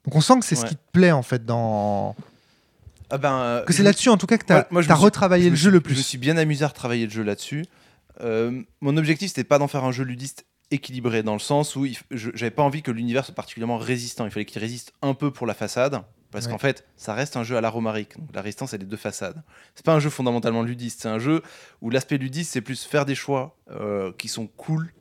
Donc, 0.08 0.16
on 0.16 0.22
sent 0.22 0.40
que 0.40 0.46
c'est 0.46 0.56
ce 0.56 0.66
qui 0.66 0.76
te 0.76 0.92
plaît, 0.94 1.12
en 1.12 1.22
fait, 1.22 1.46
dans. 1.46 2.16
Ah 3.10 3.18
ben, 3.18 3.34
euh, 3.40 3.64
Que 3.66 3.74
c'est 3.74 3.84
là-dessus, 3.84 4.10
en 4.10 4.18
tout 4.18 4.26
cas, 4.28 4.38
que 4.38 4.46
tu 4.46 4.54
as, 4.54 4.56
Moi- 4.56 4.68
moi, 4.72 4.82
je 4.82 4.90
me 4.90 4.96
suis- 4.96 5.04
retravaillé 5.04 5.46
je 5.46 5.50
le 5.52 5.56
jeu 5.56 5.62
suis- 5.62 5.68
le 5.68 5.74
Je 5.74 5.90
me 5.90 5.96
plus. 5.96 6.04
suis 6.04 6.18
bien 6.18 6.38
amusé 6.38 6.64
à 6.66 6.70
retravailler 6.70 7.06
le 7.06 7.12
jeu 7.12 7.24
là-dessus. 7.24 7.66
Euh, 8.22 8.62
mon 8.82 8.98
objectif, 8.98 9.28
c'était 9.30 9.44
pas 9.44 9.60
d'en 9.60 9.68
faire 9.68 9.84
un 9.84 9.92
jeu 9.92 10.04
ludiste 10.04 10.46
équilibré, 10.72 11.24
dans 11.24 11.34
le 11.34 11.40
sens 11.40 11.76
où 11.76 11.86
f- 11.86 12.02
j'avais 12.12 12.52
pas 12.52 12.64
envie 12.64 12.82
que 12.82 12.92
l'univers 12.92 13.24
soit 13.26 13.36
particulièrement 13.36 13.78
résistant. 13.78 14.26
Il 14.26 14.32
fallait 14.32 14.46
qu'il 14.46 14.60
résiste 14.62 14.92
un 15.02 15.14
peu 15.14 15.32
pour 15.32 15.46
la 15.46 15.54
façade. 15.54 16.02
Parce 16.30 16.46
Ouais. 16.46 16.52
qu'en 16.52 16.58
fait, 16.58 16.84
ça 16.98 17.14
reste 17.14 17.38
un 17.38 17.44
jeu 17.46 17.56
à 17.56 17.62
la 17.62 17.70
Romaric. 17.70 18.18
Donc 18.20 18.28
la 18.34 18.42
résistance, 18.42 18.74
elle 18.74 18.82
est 18.82 18.86
de 18.86 18.96
façade. 18.98 19.42
C'est 19.76 19.86
pas 19.86 19.94
un 19.94 20.00
jeu 20.02 20.10
fondamentalement 20.10 20.62
ludiste. 20.62 21.04
C'est 21.04 21.08
un 21.08 21.20
jeu 21.20 21.42
où 21.82 21.90
l'aspect 21.90 22.18
ludiste, 22.18 22.52
c'est 22.52 22.60
plus 22.60 22.84
faire 22.84 23.06
des 23.06 23.16
choix 23.16 23.56
euh, 23.72 24.12
qui 24.18 24.28
sont 24.28 24.46
cool 24.48 24.92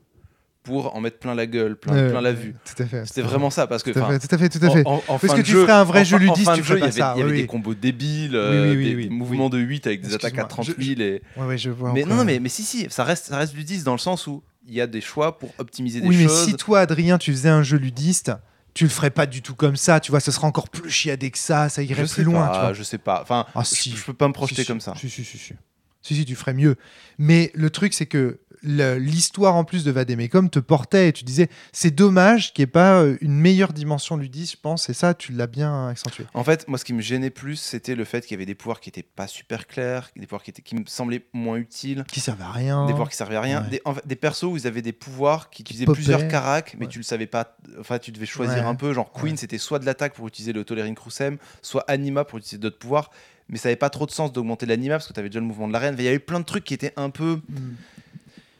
pour 0.67 0.95
en 0.95 1.01
mettre 1.01 1.19
plein 1.19 1.35
la 1.35 1.47
gueule, 1.47 1.77
plein, 1.77 2.11
plein 2.11 2.21
la 2.21 2.33
vue. 2.33 2.55
Tout 2.65 2.83
à 2.83 2.87
fait. 2.87 3.07
C'était 3.07 3.23
vraiment 3.23 3.49
ça. 3.51 3.67
Parce 3.67 3.83
que, 3.83 3.91
Tout 3.93 4.01
à 4.01 4.11
fait, 4.19 4.19
tout 4.19 4.35
à 4.35 4.39
fait. 4.39 4.49
Tout 4.49 4.65
à 4.67 4.71
fait. 4.71 4.83
en- 4.87 4.95
en- 4.97 5.03
en 5.15 5.19
Parce 5.19 5.33
que 5.35 5.41
tu 5.41 5.53
jeu- 5.53 5.63
ferais 5.63 5.73
un 5.73 5.85
vrai 5.85 6.05
jeu 6.05 6.19
ludiste, 6.19 6.51
tu 6.55 6.63
ferais 6.63 6.63
jeu, 6.63 6.75
il 6.75 6.79
y 6.79 6.81
pas 6.81 6.91
ça, 6.93 7.13
il 7.17 7.21
y 7.21 7.23
avait 7.23 7.31
oui, 7.33 7.41
des 7.43 7.47
combos 7.47 7.75
débiles, 7.75 8.35
euh, 8.37 8.73
oui, 8.75 8.95
oui, 8.95 9.05
des, 9.05 9.09
mouvements 9.11 9.49
de 9.49 9.59
8 9.59 9.87
avec 9.87 10.01
des 10.03 10.15
attaques 10.15 10.39
à 10.39 10.43
Excuse-moi, 10.45 10.49
30 10.49 10.67
je- 10.79 10.85
000. 10.97 11.01
Et... 11.01 11.23
Ouais, 11.37 11.47
ouais, 11.47 11.59
je 11.59 11.71
vois. 11.71 11.93
Mais 11.93 12.05
non, 12.05 12.17
non, 12.17 12.25
mais, 12.25 12.39
mais 12.41 12.49
si, 12.49 12.63
si, 12.65 12.87
ça 12.91 13.05
reste, 13.05 13.27
ça 13.27 13.39
reste 13.39 13.55
ludiste 13.55 13.85
dans 13.85 13.93
le 13.93 13.99
sens 13.99 14.27
où 14.27 14.43
il 14.67 14.75
y 14.75 14.81
a 14.81 14.87
des 14.87 15.01
choix 15.01 15.39
pour 15.39 15.51
optimiser 15.59 16.01
des 16.01 16.09
Oui, 16.09 16.17
mais 16.17 16.25
choses. 16.25 16.45
si 16.47 16.55
toi, 16.55 16.81
Adrien, 16.81 17.19
tu 17.19 17.31
faisais 17.33 17.49
un 17.49 17.63
jeu 17.63 17.77
ludiste, 17.79 18.33
tu 18.75 18.85
le 18.85 18.91
ferais 18.91 19.11
pas 19.11 19.27
du 19.27 19.41
tout 19.41 19.55
comme 19.55 19.77
ça, 19.77 20.01
tu 20.01 20.11
vois, 20.11 20.21
ce 20.21 20.31
serait 20.33 20.47
encore 20.47 20.69
plus 20.69 20.91
chiadé 20.91 21.31
que 21.31 21.39
ça, 21.39 21.69
ça 21.69 21.83
je 21.83 21.89
irait 21.91 22.07
sais 22.07 22.15
plus 22.17 22.25
loin, 22.25 22.47
pas, 22.49 22.53
tu 22.55 22.61
vois. 22.61 22.73
je 22.75 22.83
sais 22.83 22.99
pas. 22.99 23.21
Enfin, 23.23 23.47
Ah, 23.55 23.63
je, 23.63 23.69
si. 23.75 23.91
je 23.97 24.05
peux 24.05 24.13
pas 24.13 24.29
me 24.29 24.33
projeter 24.35 24.63
Si, 24.63 24.67
comme 24.67 24.81
ça. 24.81 24.93
Si, 24.97 25.09
si, 25.09 25.25
si, 25.25 25.39
si. 25.39 25.55
Si, 26.03 26.15
si, 26.15 26.25
tu 26.25 26.37
ferais 26.37 26.55
mieux. 26.55 26.77
Mais 27.19 27.51
le 27.55 27.69
truc, 27.71 27.93
c'est 27.95 28.07
que 28.07 28.39
l'histoire 28.67 29.55
en 29.55 29.65
plus 29.65 29.85
de 29.85 29.91
Vademecum 29.91 30.51
te 30.51 30.59
portait 30.59 31.09
et 31.09 31.13
tu 31.13 31.25
disais, 31.25 31.49
c'est 31.73 31.91
dommage 31.95 32.53
qu'il 32.53 32.63
n'y 32.63 32.69
ait 32.69 32.73
pas 32.73 33.01
euh, 33.03 33.17
une 33.21 33.35
meilleure 33.39 33.73
dimension 33.73 34.17
ludiste, 34.17 34.53
je 34.53 34.61
pense, 34.61 34.89
et 34.91 34.93
ça, 34.95 35.15
tu 35.15 35.33
l'as 35.33 35.47
bien 35.47 35.89
accentué. 35.89 36.25
En 36.35 36.45
fait, 36.45 36.67
moi, 36.69 36.79
ce 36.79 36.85
qui 36.85 36.93
me 36.93 37.01
gênait 37.01 37.31
plus, 37.31 37.57
c'était 37.57 37.95
le 37.95 38.05
fait 38.05 38.23
qu'il 38.27 38.33
y 38.33 38.35
avait 38.35 38.47
des 38.47 38.55
pouvoirs 38.55 38.81
qui 38.81 38.89
étaient 38.89 39.03
pas 39.05 39.27
super 39.27 39.67
clairs, 39.67 40.11
des 40.17 40.27
pouvoirs 40.27 40.43
qui, 40.43 40.51
étaient, 40.51 40.63
qui 40.63 40.75
me 40.75 40.85
semblaient 40.87 41.25
moins 41.33 41.57
utiles, 41.57 42.05
Qui 42.09 42.21
servent 42.21 42.43
à 42.43 42.51
rien. 42.51 42.85
des 42.87 42.93
pouvoirs 42.93 43.09
qui 43.09 43.17
servaient 43.17 43.37
à 43.37 43.41
rien, 43.41 43.63
Ouais. 43.63 43.69
des, 43.71 43.81
en 43.85 43.95
fait, 43.95 44.07
des 44.07 44.17
persos 44.17 44.45
où 44.45 44.57
ils 44.57 44.67
avaient 44.67 44.83
des 44.83 44.93
pouvoirs 44.93 45.49
qui 45.51 45.63
utilisaient 45.63 45.87
plusieurs 45.87 46.27
caracs, 46.29 46.75
mais 46.79 46.87
Ouais. 46.87 46.93
tu 46.93 46.99
le 46.99 47.05
savais 47.05 47.27
pas. 47.27 47.57
Enfin, 47.81 47.99
tu 47.99 48.11
devais 48.13 48.27
choisir 48.27 48.57
Ouais. 48.65 48.69
un 48.69 48.75
peu. 48.75 48.93
Genre, 48.93 49.11
Queen, 49.13 49.37
c'était 49.37 49.59
soit 49.59 49.79
de 49.79 49.87
l'attaque 49.87 50.15
pour 50.15 50.27
utiliser 50.27 50.53
le 50.53 50.65
Tolérine 50.65 50.95
Crucem, 50.95 51.39
soit 51.63 51.85
Anima 51.89 52.25
pour 52.25 52.39
utiliser 52.39 52.59
d'autres 52.59 52.79
pouvoirs. 52.79 53.11
Mais 53.49 53.59
ça 53.59 53.69
avait 53.69 53.77
pas 53.77 53.91
trop 53.91 54.07
de 54.07 54.11
sens 54.11 54.33
d'augmenter 54.33 54.67
l'anima 54.67 54.95
parce 54.97 55.07
que 55.07 55.13
tu 55.13 55.21
avais 55.21 55.29
déjà 55.29 55.39
le 55.39 55.47
mouvement 55.47 55.69
de 55.69 55.73
l'arène. 55.73 55.95
Il 55.99 56.05
y 56.05 56.09
avait 56.09 56.19
plein 56.19 56.41
de 56.41 56.45
trucs 56.45 56.65
qui 56.65 56.75
étaient 56.75 56.93
un 56.97 57.11
peu. 57.11 57.41
Mm. 57.49 57.55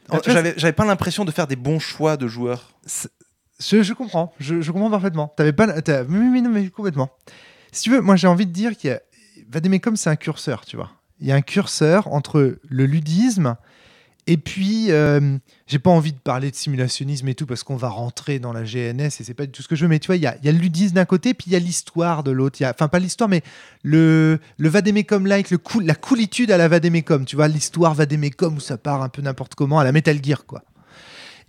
Ah, 0.09 0.19
J'avais 0.25 0.73
pas 0.73 0.85
l'impression 0.85 1.25
de 1.25 1.31
faire 1.31 1.47
des 1.47 1.55
bons 1.55 1.79
choix 1.79 2.17
de 2.17 2.27
joueurs. 2.27 2.71
Je, 3.59 3.81
je 3.81 3.93
comprends, 3.93 4.33
je, 4.39 4.61
je 4.61 4.71
comprends 4.71 4.89
parfaitement. 4.89 5.33
T'avais 5.35 5.53
pas, 5.53 5.67
oui, 6.09 6.29
oui, 6.31 6.41
non, 6.41 6.49
mais 6.49 6.69
complètement. 6.69 7.09
Si 7.71 7.83
tu 7.83 7.89
veux, 7.91 8.01
moi 8.01 8.15
j'ai 8.15 8.27
envie 8.27 8.45
de 8.45 8.51
dire 8.51 8.77
qu'il 8.77 8.91
y 8.91 8.93
a, 8.93 9.01
Vademecum 9.49 9.95
c'est 9.95 10.09
un 10.09 10.15
curseur, 10.15 10.65
tu 10.65 10.75
vois. 10.75 10.91
Il 11.19 11.27
y 11.27 11.31
a 11.31 11.35
un 11.35 11.41
curseur 11.41 12.13
entre 12.13 12.59
le 12.69 12.85
ludisme 12.85 13.55
et 14.27 14.37
puis 14.37 14.91
euh, 14.91 15.37
j'ai 15.67 15.79
pas 15.79 15.89
envie 15.89 16.11
de 16.11 16.19
parler 16.19 16.51
de 16.51 16.55
simulationnisme 16.55 17.27
et 17.29 17.33
tout 17.33 17.45
parce 17.45 17.63
qu'on 17.63 17.77
va 17.77 17.87
rentrer 17.87 18.39
dans 18.39 18.51
la 18.51 18.63
GNS 18.63 19.05
et 19.05 19.09
c'est 19.09 19.33
pas 19.33 19.45
du 19.45 19.51
tout 19.53 19.61
ce 19.61 19.69
que 19.69 19.75
je 19.75 19.83
veux. 19.85 19.89
Mais 19.89 19.99
tu 19.99 20.07
vois, 20.07 20.17
il 20.17 20.21
y 20.21 20.27
a, 20.27 20.35
y 20.43 20.91
d'un 20.91 21.05
côté 21.05 21.33
puis 21.33 21.45
il 21.47 21.53
y 21.53 21.55
a 21.55 21.59
l'histoire 21.59 22.23
de 22.23 22.31
l'autre. 22.31 22.59
Enfin 22.63 22.89
pas 22.89 22.99
l'histoire, 22.99 23.29
mais 23.29 23.41
le 23.83 24.39
le 24.57 24.69
Vademecum 24.69 25.25
like, 25.25 25.49
le 25.49 25.57
cool, 25.57 25.85
la 25.85 25.95
coolitude 25.95 26.51
à 26.51 26.57
la 26.57 26.67
Vademecum. 26.67 27.25
Tu 27.25 27.37
vois, 27.37 27.47
l'histoire 27.47 27.93
Vademecum 27.93 28.57
où 28.57 28.59
ça 28.59 28.77
part 28.77 29.01
un 29.01 29.09
peu 29.09 29.21
n'importe 29.21 29.55
comment 29.55 29.79
à 29.79 29.85
la 29.85 29.93
Metal 29.93 30.19
Gear 30.23 30.45
quoi. 30.45 30.61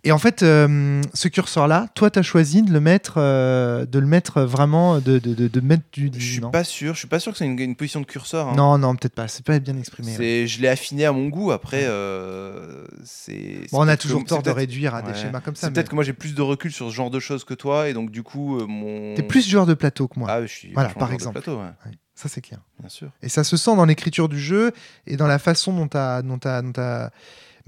Et 0.05 0.12
en 0.12 0.19
fait, 0.19 0.45
euh, 0.45 1.03
ce 1.12 1.27
curseur-là, 1.27 1.89
toi, 1.97 2.09
tu 2.09 2.20
as 2.20 2.23
choisi 2.23 2.62
de 2.62 2.73
le 2.73 2.79
mettre, 2.79 3.15
euh, 3.16 3.85
de 3.85 3.99
le 3.99 4.07
mettre 4.07 4.43
vraiment, 4.43 5.01
de, 5.01 5.19
de, 5.19 5.35
de, 5.35 5.49
de 5.49 5.61
mettre 5.61 5.83
du. 5.93 6.09
Je 6.16 6.33
suis 6.33 6.41
non. 6.41 6.53
pas 6.53 6.62
sûr. 6.62 6.95
Je 6.95 7.01
suis 7.01 7.09
pas 7.09 7.19
sûr 7.19 7.33
que 7.33 7.39
c'est 7.39 7.47
une, 7.47 7.59
une 7.59 7.75
position 7.75 8.01
de 8.01 8.07
curseur. 8.07 8.49
hein. 8.49 8.55
non, 8.57 8.79
non, 8.79 8.95
peut-être 8.95 9.15
pas. 9.16 9.27
C'est 9.27 9.45
pas 9.45 9.59
bien 9.59 9.77
exprimé. 9.77 10.16
ouais. 10.16 10.47
Je 10.47 10.62
l'ai 10.62 10.69
affiné 10.69 11.05
à 11.05 11.11
mon 11.12 11.27
goût. 11.29 11.51
Après, 11.51 11.83
euh, 11.85 12.87
c'est. 13.05 13.62
Bon, 13.73 13.81
on 13.85 13.89
a 13.89 13.97
toujours 13.97 14.25
tort 14.25 14.43
de 14.43 14.51
réduire 14.51 14.95
à 14.95 15.03
des 15.03 15.15
schémas 15.15 15.41
comme 15.41 15.57
ça. 15.57 15.62
C'est 15.62 15.66
mais 15.66 15.75
peut-être 15.75 15.89
que 15.89 15.95
moi 15.97 16.05
j'ai 16.05 16.12
plus 16.12 16.35
de 16.35 16.43
recul 16.43 16.70
sur 16.70 16.89
ce 16.89 16.95
genre 16.95 17.11
de 17.11 17.19
choses 17.20 17.43
que 17.45 17.55
toi, 17.55 17.89
et 17.89 17.93
donc 17.93 18.11
du 18.12 18.23
coup, 18.23 18.65
mon. 18.66 19.15
T'es 19.16 19.23
plus 19.25 19.49
joueur 19.49 19.66
de 19.66 19.75
plateau 19.75 20.07
que 20.07 20.19
moi. 20.20 20.29
Ah, 20.31 20.43
je 20.43 20.47
suis. 20.47 20.73
Voilà, 20.75 20.91
par 20.91 21.09
joueur 21.09 21.11
de 21.11 21.15
exemple. 21.15 21.41
plateau, 21.43 21.59
ouais, 21.59 21.91
ça, 22.15 22.29
c'est 22.29 22.41
clair. 22.41 22.61
bien 22.79 22.89
sûr. 22.89 23.11
Et 23.23 23.29
ça 23.29 23.43
se 23.43 23.57
sent 23.57 23.75
dans 23.75 23.85
l'écriture 23.85 24.29
du 24.29 24.39
jeu 24.39 24.73
et 25.09 25.16
dans 25.16 25.27
la 25.27 25.41
façon 25.41 25.73
dont 25.73 25.89
tu 25.89 25.97
as. 25.97 26.23
Dont 26.23 26.39
t'as- 26.39 26.62
dont 26.62 26.73
t'as- 26.73 27.11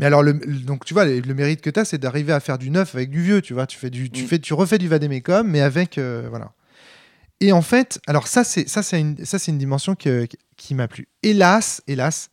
Mais 0.01 0.06
alors, 0.06 0.22
le, 0.22 0.32
donc 0.32 0.85
tu 0.85 0.94
vois, 0.94 1.05
le, 1.05 1.20
le 1.20 1.35
mérite 1.35 1.60
que 1.60 1.70
tu 1.70 1.78
as, 1.78 1.85
c'est 1.85 1.98
d'arriver 1.98 2.32
à 2.32 2.40
faire 2.40 2.59
du 2.59 2.70
neuf 2.70 2.94
avec 2.94 3.10
du 3.10 3.22
vieux. 3.22 3.40
Tu 3.43 3.52
vois, 3.55 3.66
tu, 3.66 3.78
fais 3.78 3.90
du, 3.90 4.10
tu, 4.10 4.24
Mm. 4.24 4.27
fais, 4.27 4.39
tu 4.39 4.55
refais 4.55 4.78
du 4.78 4.89
Vademecum, 4.89 5.47
mais 5.47 5.60
avec. 5.60 5.98
euh, 5.98 6.27
voilà. 6.31 6.52
Et 7.40 7.52
en 7.52 7.62
fait, 7.62 8.01
alors 8.06 8.27
ça, 8.27 8.43
c'est 8.44 8.68
ça, 8.68 8.82
c'est 8.82 9.01
une, 9.01 9.24
ça, 9.24 9.39
c'est 9.39 9.52
une 9.52 9.59
dimension 9.59 9.94
que- 9.94 10.27
qui 10.56 10.74
m'a 10.74 10.89
plu. 10.89 11.06
Hélas, 11.22 11.82
hélas, 11.86 12.31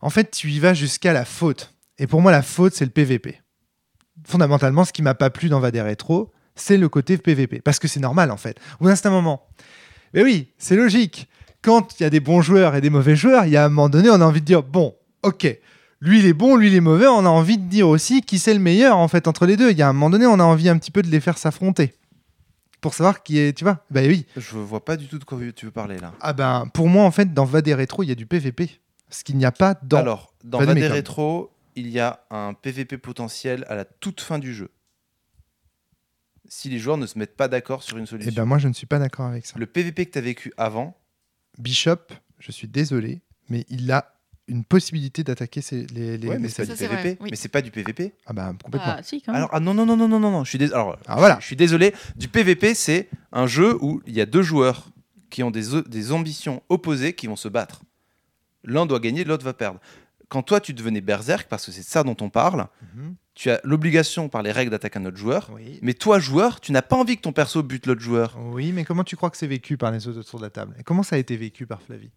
en 0.00 0.10
fait, 0.10 0.30
tu 0.30 0.50
y 0.50 0.58
vas 0.60 0.72
jusqu'à 0.74 1.12
la 1.12 1.24
faute. 1.24 1.74
Et 1.98 2.06
pour 2.06 2.20
moi, 2.22 2.32
la 2.32 2.42
faute, 2.42 2.74
c'est 2.74 2.84
le 2.86 2.90
PVP. 2.90 3.40
Fondamentalement, 4.26 4.84
ce 4.84 4.92
qui 4.92 5.02
m'a 5.02 5.14
pas 5.14 5.30
plu 5.30 5.48
dans 5.48 5.60
Vadé 5.60 5.80
Rétro, 5.80 6.32
c'est 6.54 6.76
le 6.76 6.88
côté 6.88 7.16
PVP. 7.18 7.60
Parce 7.60 7.78
que 7.78 7.88
c'est 7.88 8.00
normal, 8.00 8.30
en 8.30 8.36
fait. 8.36 8.56
Au 8.78 8.84
bout 8.84 8.88
d'un 8.90 8.94
certain 8.96 9.10
moment. 9.10 9.46
Mais 10.14 10.22
oui, 10.22 10.52
c'est 10.58 10.76
logique. 10.76 11.28
Quand 11.62 11.98
il 11.98 12.02
y 12.02 12.06
a 12.06 12.10
des 12.10 12.20
bons 12.20 12.40
joueurs 12.42 12.74
et 12.74 12.80
des 12.80 12.90
mauvais 12.90 13.16
joueurs, 13.16 13.44
il 13.46 13.52
y 13.52 13.56
a 13.56 13.64
un 13.64 13.68
moment 13.68 13.88
donné, 13.88 14.10
on 14.10 14.20
a 14.20 14.24
envie 14.24 14.40
de 14.40 14.46
dire 14.46 14.62
bon, 14.62 14.94
ok, 15.22 15.58
lui 16.00 16.20
il 16.20 16.26
est 16.26 16.32
bon, 16.32 16.56
lui 16.56 16.68
il 16.68 16.74
est 16.74 16.80
mauvais. 16.80 17.06
On 17.06 17.24
a 17.24 17.28
envie 17.28 17.58
de 17.58 17.64
dire 17.68 17.88
aussi 17.88 18.22
qui 18.22 18.38
c'est 18.38 18.54
le 18.54 18.60
meilleur 18.60 18.96
en 18.96 19.08
fait 19.08 19.28
entre 19.28 19.46
les 19.46 19.56
deux. 19.56 19.70
Il 19.70 19.78
y 19.78 19.82
a 19.82 19.88
un 19.88 19.92
moment 19.92 20.10
donné, 20.10 20.26
on 20.26 20.40
a 20.40 20.44
envie 20.44 20.68
un 20.68 20.78
petit 20.78 20.90
peu 20.90 21.02
de 21.02 21.08
les 21.08 21.20
faire 21.20 21.38
s'affronter 21.38 21.94
pour 22.80 22.94
savoir 22.94 23.22
qui 23.22 23.38
est, 23.38 23.52
tu 23.56 23.64
vois. 23.64 23.84
Bah 23.90 24.00
oui. 24.04 24.26
Je 24.36 24.56
vois 24.56 24.84
pas 24.84 24.96
du 24.96 25.06
tout 25.06 25.18
de 25.18 25.24
quoi 25.24 25.38
tu 25.54 25.66
veux 25.66 25.72
parler 25.72 25.98
là. 25.98 26.14
Ah 26.20 26.32
ben 26.32 26.66
pour 26.72 26.88
moi 26.88 27.04
en 27.04 27.10
fait 27.10 27.34
dans 27.34 27.44
Vadé 27.44 27.74
Rétro, 27.74 28.02
il 28.02 28.08
y 28.08 28.12
a 28.12 28.14
du 28.14 28.26
PVP, 28.26 28.80
ce 29.10 29.22
qu'il 29.24 29.36
n'y 29.36 29.44
a 29.44 29.52
pas 29.52 29.78
dans. 29.82 29.98
Alors, 29.98 30.32
dans. 30.44 30.58
Vadé 30.58 30.86
Rétro, 30.88 31.50
il 31.76 31.88
y 31.88 32.00
a 32.00 32.20
un 32.30 32.54
PVP 32.54 32.96
potentiel 32.98 33.64
à 33.68 33.74
la 33.74 33.84
toute 33.84 34.20
fin 34.20 34.38
du 34.38 34.54
jeu. 34.54 34.70
Si 36.48 36.68
les 36.68 36.78
joueurs 36.78 36.96
ne 36.96 37.06
se 37.06 37.16
mettent 37.18 37.36
pas 37.36 37.46
d'accord 37.48 37.82
sur 37.82 37.96
une 37.96 38.04
Eh 38.04 38.06
solution. 38.08 38.32
ben 38.34 38.44
moi 38.44 38.58
je 38.58 38.66
ne 38.68 38.72
suis 38.72 38.86
pas 38.86 38.98
d'accord 38.98 39.26
avec 39.26 39.46
ça. 39.46 39.58
Le 39.58 39.66
PVP 39.66 40.06
que 40.06 40.12
tu 40.12 40.18
as 40.18 40.22
vécu 40.22 40.52
avant, 40.56 40.96
Bishop, 41.58 41.98
je 42.38 42.50
suis 42.50 42.66
désolé, 42.66 43.20
mais 43.48 43.64
il 43.68 43.92
a 43.92 44.14
une 44.50 44.64
possibilité 44.64 45.22
d'attaquer 45.24 45.60
les. 45.94 46.18
les- 46.18 46.28
Ouais, 46.28 46.38
mais 46.38 46.48
c'est 46.48 46.66
pas 46.66 46.72
du 46.74 46.78
PVP. 46.78 47.18
oui. 47.20 47.28
Mais 47.30 47.36
c'est 47.36 47.48
pas 47.48 47.62
du 47.62 47.70
PVP. 47.70 48.12
Ah 48.26 48.32
bah 48.32 48.52
complètement. 48.62 48.94
Ah, 48.98 49.02
si, 49.02 49.22
quand 49.22 49.32
même. 49.32 49.38
Alors, 49.38 49.50
ah 49.52 49.60
non, 49.60 49.72
non, 49.74 49.86
non, 49.86 49.96
non, 49.96 50.08
non, 50.08 50.20
non, 50.20 50.30
non, 50.30 50.44
je 50.44 50.48
suis, 50.50 50.58
dés- 50.58 50.72
alors, 50.72 50.98
Ah, 51.06 51.16
voilà. 51.16 51.38
je 51.40 51.46
suis 51.46 51.56
désolé. 51.56 51.94
Du 52.16 52.28
PVP, 52.28 52.74
c'est 52.74 53.08
un 53.32 53.46
jeu 53.46 53.76
où 53.80 54.02
il 54.06 54.14
y 54.14 54.20
a 54.20 54.26
deux 54.26 54.42
joueurs 54.42 54.88
qui 55.30 55.42
ont 55.42 55.50
des, 55.50 56.12
ambitions 56.12 56.62
opposées 56.68 57.12
qui 57.14 57.26
vont 57.28 57.36
se 57.36 57.48
battre. 57.48 57.82
L'un 58.64 58.84
doit 58.86 58.98
gagner, 59.00 59.24
l'autre 59.24 59.44
va 59.44 59.52
perdre. 59.54 59.80
Quand 60.28 60.42
toi, 60.42 60.60
tu 60.60 60.74
devenais 60.74 61.00
berserk, 61.00 61.48
parce 61.48 61.66
que 61.66 61.72
c'est 61.72 61.82
ça 61.82 62.02
dont 62.04 62.16
on 62.20 62.30
parle, 62.30 62.66
Mhm. 62.94 63.14
tu 63.34 63.50
as 63.50 63.60
l'obligation 63.64 64.28
par 64.28 64.42
les 64.42 64.52
règles 64.52 64.70
d'attaquer 64.70 64.98
un 64.98 65.06
autre 65.06 65.16
joueur. 65.16 65.50
Oui. 65.54 65.78
Mais 65.82 65.94
toi, 65.94 66.18
joueur, 66.18 66.60
tu 66.60 66.70
n'as 66.72 66.82
pas 66.82 66.96
envie 66.96 67.16
que 67.16 67.22
ton 67.22 67.32
perso 67.32 67.62
bute 67.62 67.86
l'autre 67.86 68.00
joueur. 68.00 68.36
Oui, 68.52 68.72
mais 68.72 68.84
comment 68.84 69.02
tu 69.04 69.16
crois 69.16 69.30
que 69.30 69.36
c'est 69.36 69.46
vécu 69.46 69.76
par 69.76 69.90
les 69.92 70.06
autres 70.08 70.20
autour 70.20 70.38
de 70.40 70.44
la 70.44 70.50
table? 70.50 70.74
Et 70.78 70.82
comment 70.84 71.02
ça 71.02 71.16
a 71.16 71.18
été 71.18 71.36
vécu 71.36 71.66
par 71.66 71.80
Flavie? 71.82 72.10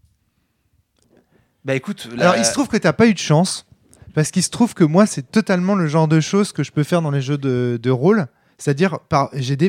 Bah 1.66 1.76
écoute, 1.76 2.10
la- 2.16 2.24
Alors, 2.32 2.38
il 2.38 2.46
se 2.46 2.52
trouve 2.54 2.68
que 2.68 2.78
t'as 2.78 2.94
pas 2.94 3.08
eu 3.08 3.14
de 3.14 3.20
chance, 3.20 3.66
parce 4.14 4.32
qu'il 4.32 4.44
se 4.44 4.50
trouve 4.50 4.74
que 4.74 4.84
moi, 4.84 5.06
c'est 5.06 5.32
totalement 5.32 5.76
le 5.76 5.88
genre 5.88 6.08
de 6.08 6.20
choses 6.20 6.52
que 6.52 6.64
je 6.64 6.72
peux 6.72 6.84
faire 6.84 7.02
dans 7.02 7.12
les 7.12 7.22
jeux 7.22 7.38
de, 7.38 7.80
de 7.82 7.90
rôle. 7.90 8.28
C'est-à-dire, 8.58 9.00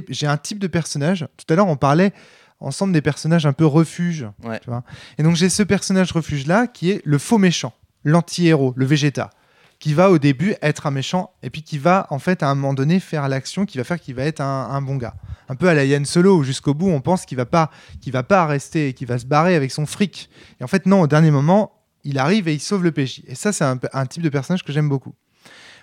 j'ai 0.08 0.26
un 0.26 0.36
type 0.36 0.58
de 0.58 0.66
personnage. 0.66 1.26
Tout 1.36 1.52
à 1.52 1.56
l'heure, 1.56 1.66
on 1.68 1.76
parlait 1.76 2.12
ensemble 2.60 2.92
des 2.92 3.00
personnages 3.02 3.46
un 3.46 3.52
peu 3.52 3.66
refuge. 3.66 4.26
Ouais. 4.44 4.58
tu 4.60 4.68
vois. 4.70 4.82
Et 5.18 5.22
donc, 5.22 5.36
j'ai 5.36 5.48
ce 5.48 5.62
personnage 5.62 6.12
refuge-là 6.12 6.66
qui 6.66 6.90
est 6.90 7.00
le 7.04 7.18
faux 7.18 7.38
méchant, 7.38 7.72
l'anti-héros, 8.04 8.72
le 8.76 8.84
végéta, 8.86 9.30
qui 9.80 9.94
va 9.94 10.10
au 10.10 10.18
début 10.18 10.54
être 10.62 10.86
un 10.86 10.90
méchant, 10.90 11.32
et 11.42 11.50
puis 11.50 11.62
qui 11.62 11.78
va, 11.78 12.06
en 12.10 12.18
fait, 12.18 12.42
à 12.42 12.48
un 12.48 12.54
moment 12.54 12.74
donné, 12.74 13.00
faire 13.00 13.28
l'action 13.28 13.66
qui 13.66 13.78
va 13.78 13.84
faire 13.84 13.98
qu'il 14.00 14.14
va 14.14 14.22
être 14.24 14.40
un, 14.40 14.68
un 14.70 14.82
bon 14.82 14.96
gars. 14.96 15.14
Un 15.48 15.56
peu 15.56 15.68
à 15.68 15.74
la 15.74 15.84
Yann 15.84 16.04
Solo, 16.04 16.36
où 16.38 16.44
jusqu'au 16.44 16.74
bout, 16.74 16.88
on 16.90 17.00
pense 17.00 17.24
qu'il 17.26 17.36
va 17.36 17.46
pas, 17.46 17.70
qu'il 18.00 18.12
va 18.12 18.22
pas 18.22 18.46
rester, 18.46 18.92
qu'il 18.94 19.08
va 19.08 19.18
se 19.18 19.26
barrer 19.26 19.54
avec 19.56 19.72
son 19.72 19.84
fric. 19.86 20.30
Et 20.60 20.64
en 20.64 20.68
fait, 20.68 20.86
non, 20.86 21.00
au 21.02 21.06
dernier 21.06 21.30
moment, 21.30 21.72
il 22.04 22.18
arrive 22.18 22.48
et 22.48 22.54
il 22.54 22.60
sauve 22.60 22.84
le 22.84 22.92
PJ. 22.92 23.22
Et 23.26 23.34
ça, 23.34 23.52
c'est 23.52 23.64
un, 23.64 23.78
un 23.92 24.06
type 24.06 24.22
de 24.22 24.28
personnage 24.28 24.62
que 24.64 24.72
j'aime 24.72 24.88
beaucoup. 24.88 25.14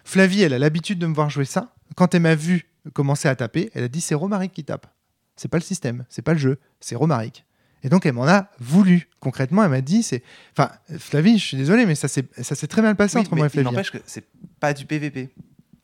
Flavie, 0.04 0.42
elle 0.42 0.54
a 0.54 0.60
l'habitude 0.60 1.00
de 1.00 1.08
me 1.08 1.14
voir 1.14 1.30
jouer 1.30 1.46
ça. 1.46 1.74
Quand 1.96 2.16
elle 2.16 2.22
m'a 2.22 2.36
vu 2.36 2.68
commencer 2.94 3.28
à 3.28 3.36
taper, 3.36 3.70
elle 3.74 3.84
a 3.84 3.88
dit 3.88 4.02
c'est 4.02 4.16
Romaric 4.16 4.52
qui 4.54 4.64
tape. 4.64 4.88
C'est 5.36 5.48
pas 5.48 5.58
le 5.58 5.64
système, 5.64 6.06
c'est 6.10 6.22
pas 6.22 6.34
le 6.34 6.40
jeu, 6.40 6.60
c'est 6.80 6.96
Romaric. 6.96 7.46
Et 7.84 7.90
donc 7.90 8.06
elle 8.06 8.14
m'en 8.14 8.28
a 8.28 8.48
voulu. 8.60 9.10
Concrètement, 9.20 9.64
elle 9.64 9.70
m'a 9.72 9.82
dit 9.82 10.04
c'est. 10.04 10.24
Enfin, 10.56 10.72
Flavie, 11.00 11.38
je 11.38 11.46
suis 11.46 11.58
désolé, 11.58 11.86
mais 11.86 11.96
ça 11.96 12.08
s'est 12.08 12.68
très 12.68 12.82
mal 12.82 12.96
passé 12.96 13.18
Oui, 13.18 13.22
entre 13.22 13.36
moi 13.36 13.46
et 13.48 13.50
Flavie. 13.50 13.66
n'empêche 13.66 13.92
que 13.92 13.98
c'est 14.06 14.26
pas 14.60 14.74
du 14.74 14.86
PVP. 14.86 15.30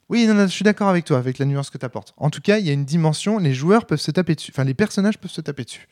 Oui, 0.09 0.25
non, 0.25 0.35
non, 0.35 0.43
je 0.43 0.51
suis 0.51 0.63
d'accord 0.63 0.87
avec 0.87 1.03
toi, 1.05 1.17
avec 1.17 1.37
la 1.37 1.45
nuance 1.45 1.69
que 1.69 1.77
tu 1.77 1.85
apportes. 1.85 2.13
En 2.17 2.29
tout 2.29 2.39
cas, 2.39 2.59
il 2.59 2.65
y 2.65 2.69
a 2.69 2.73
une 2.73 2.85
dimension, 2.85 3.39
les 3.39 3.53
joueurs 3.53 3.85
peuvent 3.85 3.99
se 3.99 4.11
taper 4.11 4.35
dessus. 4.35 4.51
Enfin, 4.53 4.63
les 4.63 4.73
personnages 4.73 5.17
peuvent 5.17 5.31
se 5.31 5.41
taper 5.41 5.65
dessus. 5.65 5.87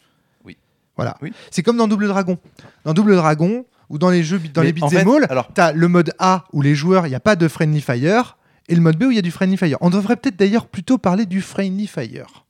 Oui. 0.45 0.57
Voilà. 0.95 1.17
Oui. 1.21 1.33
C'est 1.51 1.63
comme 1.63 1.75
dans 1.75 1.87
Double 1.87 2.07
Dragon. 2.07 2.37
Dans 2.85 2.93
Double 2.93 3.15
Dragon, 3.15 3.65
ou 3.89 3.97
dans 3.97 4.09
les 4.09 4.23
jeux, 4.23 4.39
dans 4.53 4.61
Mais 4.61 4.71
les 4.71 4.81
en 4.81 4.87
beat'em 4.87 5.05
fait, 5.07 5.15
all, 5.17 5.27
alors- 5.29 5.49
t'as 5.53 5.71
le 5.71 5.87
mode 5.87 6.11
A 6.19 6.45
où 6.53 6.61
les 6.61 6.75
joueurs, 6.75 7.05
il 7.07 7.09
n'y 7.09 7.15
a 7.15 7.19
pas 7.19 7.35
de 7.35 7.47
friendly 7.47 7.81
fire, 7.81 8.37
et 8.67 8.75
le 8.75 8.81
mode 8.81 8.97
B 8.97 9.03
où 9.03 9.11
il 9.11 9.15
y 9.15 9.19
a 9.19 9.21
du 9.21 9.31
friendly 9.31 9.57
fire. 9.57 9.77
On 9.81 9.89
devrait 9.89 10.15
peut-être 10.15 10.37
d'ailleurs 10.37 10.67
plutôt 10.67 10.97
parler 10.97 11.25
du 11.25 11.41
friendly 11.41 11.87
fire. 11.87 12.45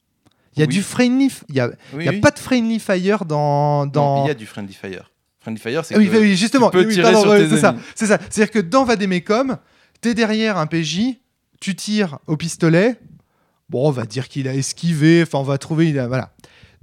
Il 0.55 0.61
y 0.61 0.63
a 0.63 0.67
Oui. 0.67 0.73
du 0.73 0.81
friendly, 0.81 1.29
il 1.49 1.55
y 1.55 1.59
a, 1.59 1.69
Oui, 1.93 2.05
y 2.05 2.07
a 2.07 2.11
oui. 2.11 2.19
pas 2.21 2.31
de 2.31 2.39
friendly 2.39 2.79
fire 2.79 3.25
dans 3.25 3.85
dans. 3.85 4.23
il 4.23 4.27
y 4.29 4.31
a 4.31 4.35
du 4.35 4.45
Friendly 4.45 4.73
Fire. 4.73 5.11
Friendly 5.41 5.59
Fire, 5.59 5.83
c'est 5.83 5.95
Ah 5.95 5.97
oui, 5.97 6.07
que 6.09 6.17
oui, 6.17 6.35
justement. 6.37 6.71
c'est 6.71 7.57
ça. 7.59 7.75
C'est 7.93 8.05
ça. 8.07 8.17
C'est-à-dire 8.29 8.51
que 8.51 8.59
dans 8.59 8.85
Vademecum, 8.85 9.57
t'es 10.01 10.13
derrière 10.13 10.57
un 10.57 10.65
PJ, 10.65 11.17
tu 11.59 11.75
tires 11.75 12.19
au 12.27 12.37
pistolet. 12.37 12.95
Bon, 13.69 13.87
on 13.87 13.91
va 13.91 14.05
dire 14.05 14.27
qu'il 14.29 14.47
a 14.47 14.53
esquivé. 14.55 15.23
Enfin, 15.23 15.39
on 15.39 15.43
va 15.43 15.57
trouver. 15.57 15.89
il 15.89 15.99
a- 15.99 16.07
voilà. 16.07 16.31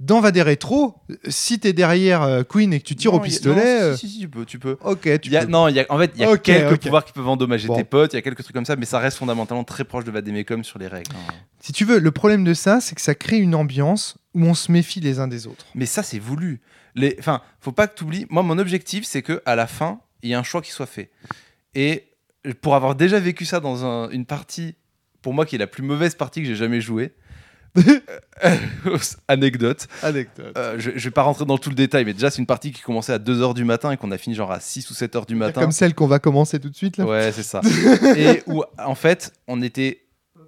Dans 0.05 0.19
Vade 0.19 0.35
Rétro, 0.37 0.95
si 1.29 1.59
t'es 1.59 1.71
derrière 1.71 2.23
euh, 2.23 2.43
Queen 2.43 2.73
et 2.73 2.79
que 2.81 2.85
tu 2.85 2.95
tires 2.95 3.11
Non, 3.13 3.19
au 3.19 3.21
a- 3.21 3.23
pistolet, 3.23 3.55
non, 3.79 3.81
euh, 3.85 3.95
si, 3.95 4.07
si, 4.09 4.13
si, 4.15 4.19
tu 4.19 4.27
peux, 4.29 4.45
tu 4.45 4.59
peux. 4.59 4.77
ok, 4.83 5.19
tu 5.21 5.29
y 5.31 5.37
a- 5.37 5.45
peux. 5.45 5.51
non, 5.51 5.69
il 5.69 5.75
y 5.75 5.79
a, 5.79 5.85
en 5.89 5.97
fait, 5.97 6.11
il 6.15 6.21
y 6.21 6.25
a 6.25 6.37
quelques 6.37 6.81
pouvoirs 6.81 7.05
qui 7.05 7.13
peuvent 7.13 7.27
endommager 7.27 7.67
Bon. 7.69 7.75
tes 7.77 7.85
potes, 7.85 8.11
il 8.11 8.17
y 8.17 8.19
a 8.19 8.21
quelques 8.21 8.43
trucs 8.43 8.53
comme 8.55 8.65
ça, 8.65 8.75
mais 8.75 8.85
ça 8.85 8.99
reste 8.99 9.17
fondamentalement 9.17 9.63
très 9.63 9.85
proche 9.85 10.03
de 10.03 10.11
Vademecum 10.11 10.63
sur 10.65 10.77
les 10.77 10.87
règles. 10.87 11.11
hein. 11.15 11.33
Si 11.61 11.71
tu 11.71 11.85
veux, 11.85 11.99
le 11.99 12.11
problème 12.11 12.43
de 12.43 12.53
ça, 12.53 12.81
c'est 12.81 12.95
que 12.95 13.01
ça 13.01 13.15
crée 13.15 13.37
une 13.37 13.55
ambiance 13.55 14.17
où 14.33 14.43
on 14.45 14.53
se 14.55 14.71
méfie 14.73 14.99
les 14.99 15.19
uns 15.19 15.29
des 15.29 15.47
autres. 15.47 15.65
Mais 15.73 15.85
ça, 15.85 16.03
c'est 16.03 16.19
voulu. 16.19 16.59
Les... 16.95 17.15
Enfin, 17.19 17.41
faut 17.61 17.71
pas 17.71 17.87
que 17.87 17.95
tu 17.97 18.03
oublies. 18.03 18.25
Moi, 18.29 18.43
mon 18.43 18.57
objectif, 18.57 19.05
c'est 19.05 19.21
que 19.21 19.41
à 19.45 19.55
la 19.55 19.67
fin, 19.67 19.99
il 20.21 20.29
y 20.29 20.33
a 20.33 20.39
un 20.39 20.43
choix 20.43 20.61
qui 20.61 20.71
soit 20.71 20.85
fait. 20.85 21.11
Et 21.75 22.03
pour 22.61 22.75
avoir 22.75 22.95
déjà 22.95 23.19
vécu 23.19 23.45
ça 23.45 23.61
dans 23.61 23.85
un- 23.85 24.09
une 24.09 24.25
partie, 24.25 24.75
pour 25.21 25.33
moi, 25.33 25.45
qui 25.45 25.55
est 25.55 25.59
la 25.59 25.67
plus 25.67 25.83
mauvaise 25.83 26.15
partie 26.15 26.41
que 26.41 26.47
j'ai 26.47 26.55
jamais 26.57 26.81
jouée, 26.81 27.13
anecdote. 29.27 29.87
Anecdote. 30.01 30.53
Euh, 30.57 30.75
je, 30.77 30.91
je 30.95 31.03
vais 31.03 31.11
pas 31.11 31.23
rentrer 31.23 31.45
dans 31.45 31.57
tout 31.57 31.69
le 31.69 31.75
détail, 31.75 32.05
mais 32.05 32.13
déjà, 32.13 32.29
c'est 32.29 32.39
une 32.39 32.45
partie 32.45 32.71
qui 32.71 32.81
commençait 32.81 33.13
à 33.13 33.19
2h 33.19 33.53
du 33.53 33.63
matin 33.63 33.91
et 33.91 33.97
qu'on 33.97 34.11
a 34.11 34.17
fini 34.17 34.35
genre 34.35 34.51
à 34.51 34.59
6 34.59 34.89
ou 34.91 34.93
7h 34.93 35.25
du 35.25 35.35
matin. 35.35 35.61
Comme 35.61 35.71
celle 35.71 35.95
qu'on 35.95 36.07
va 36.07 36.19
commencer 36.19 36.59
tout 36.59 36.69
de 36.69 36.75
suite 36.75 36.97
là. 36.97 37.05
Ouais, 37.05 37.31
c'est 37.31 37.43
ça. 37.43 37.61
et 38.17 38.43
où, 38.47 38.63
en 38.77 38.95
fait, 38.95 39.33
on 39.47 39.61
était 39.61 40.03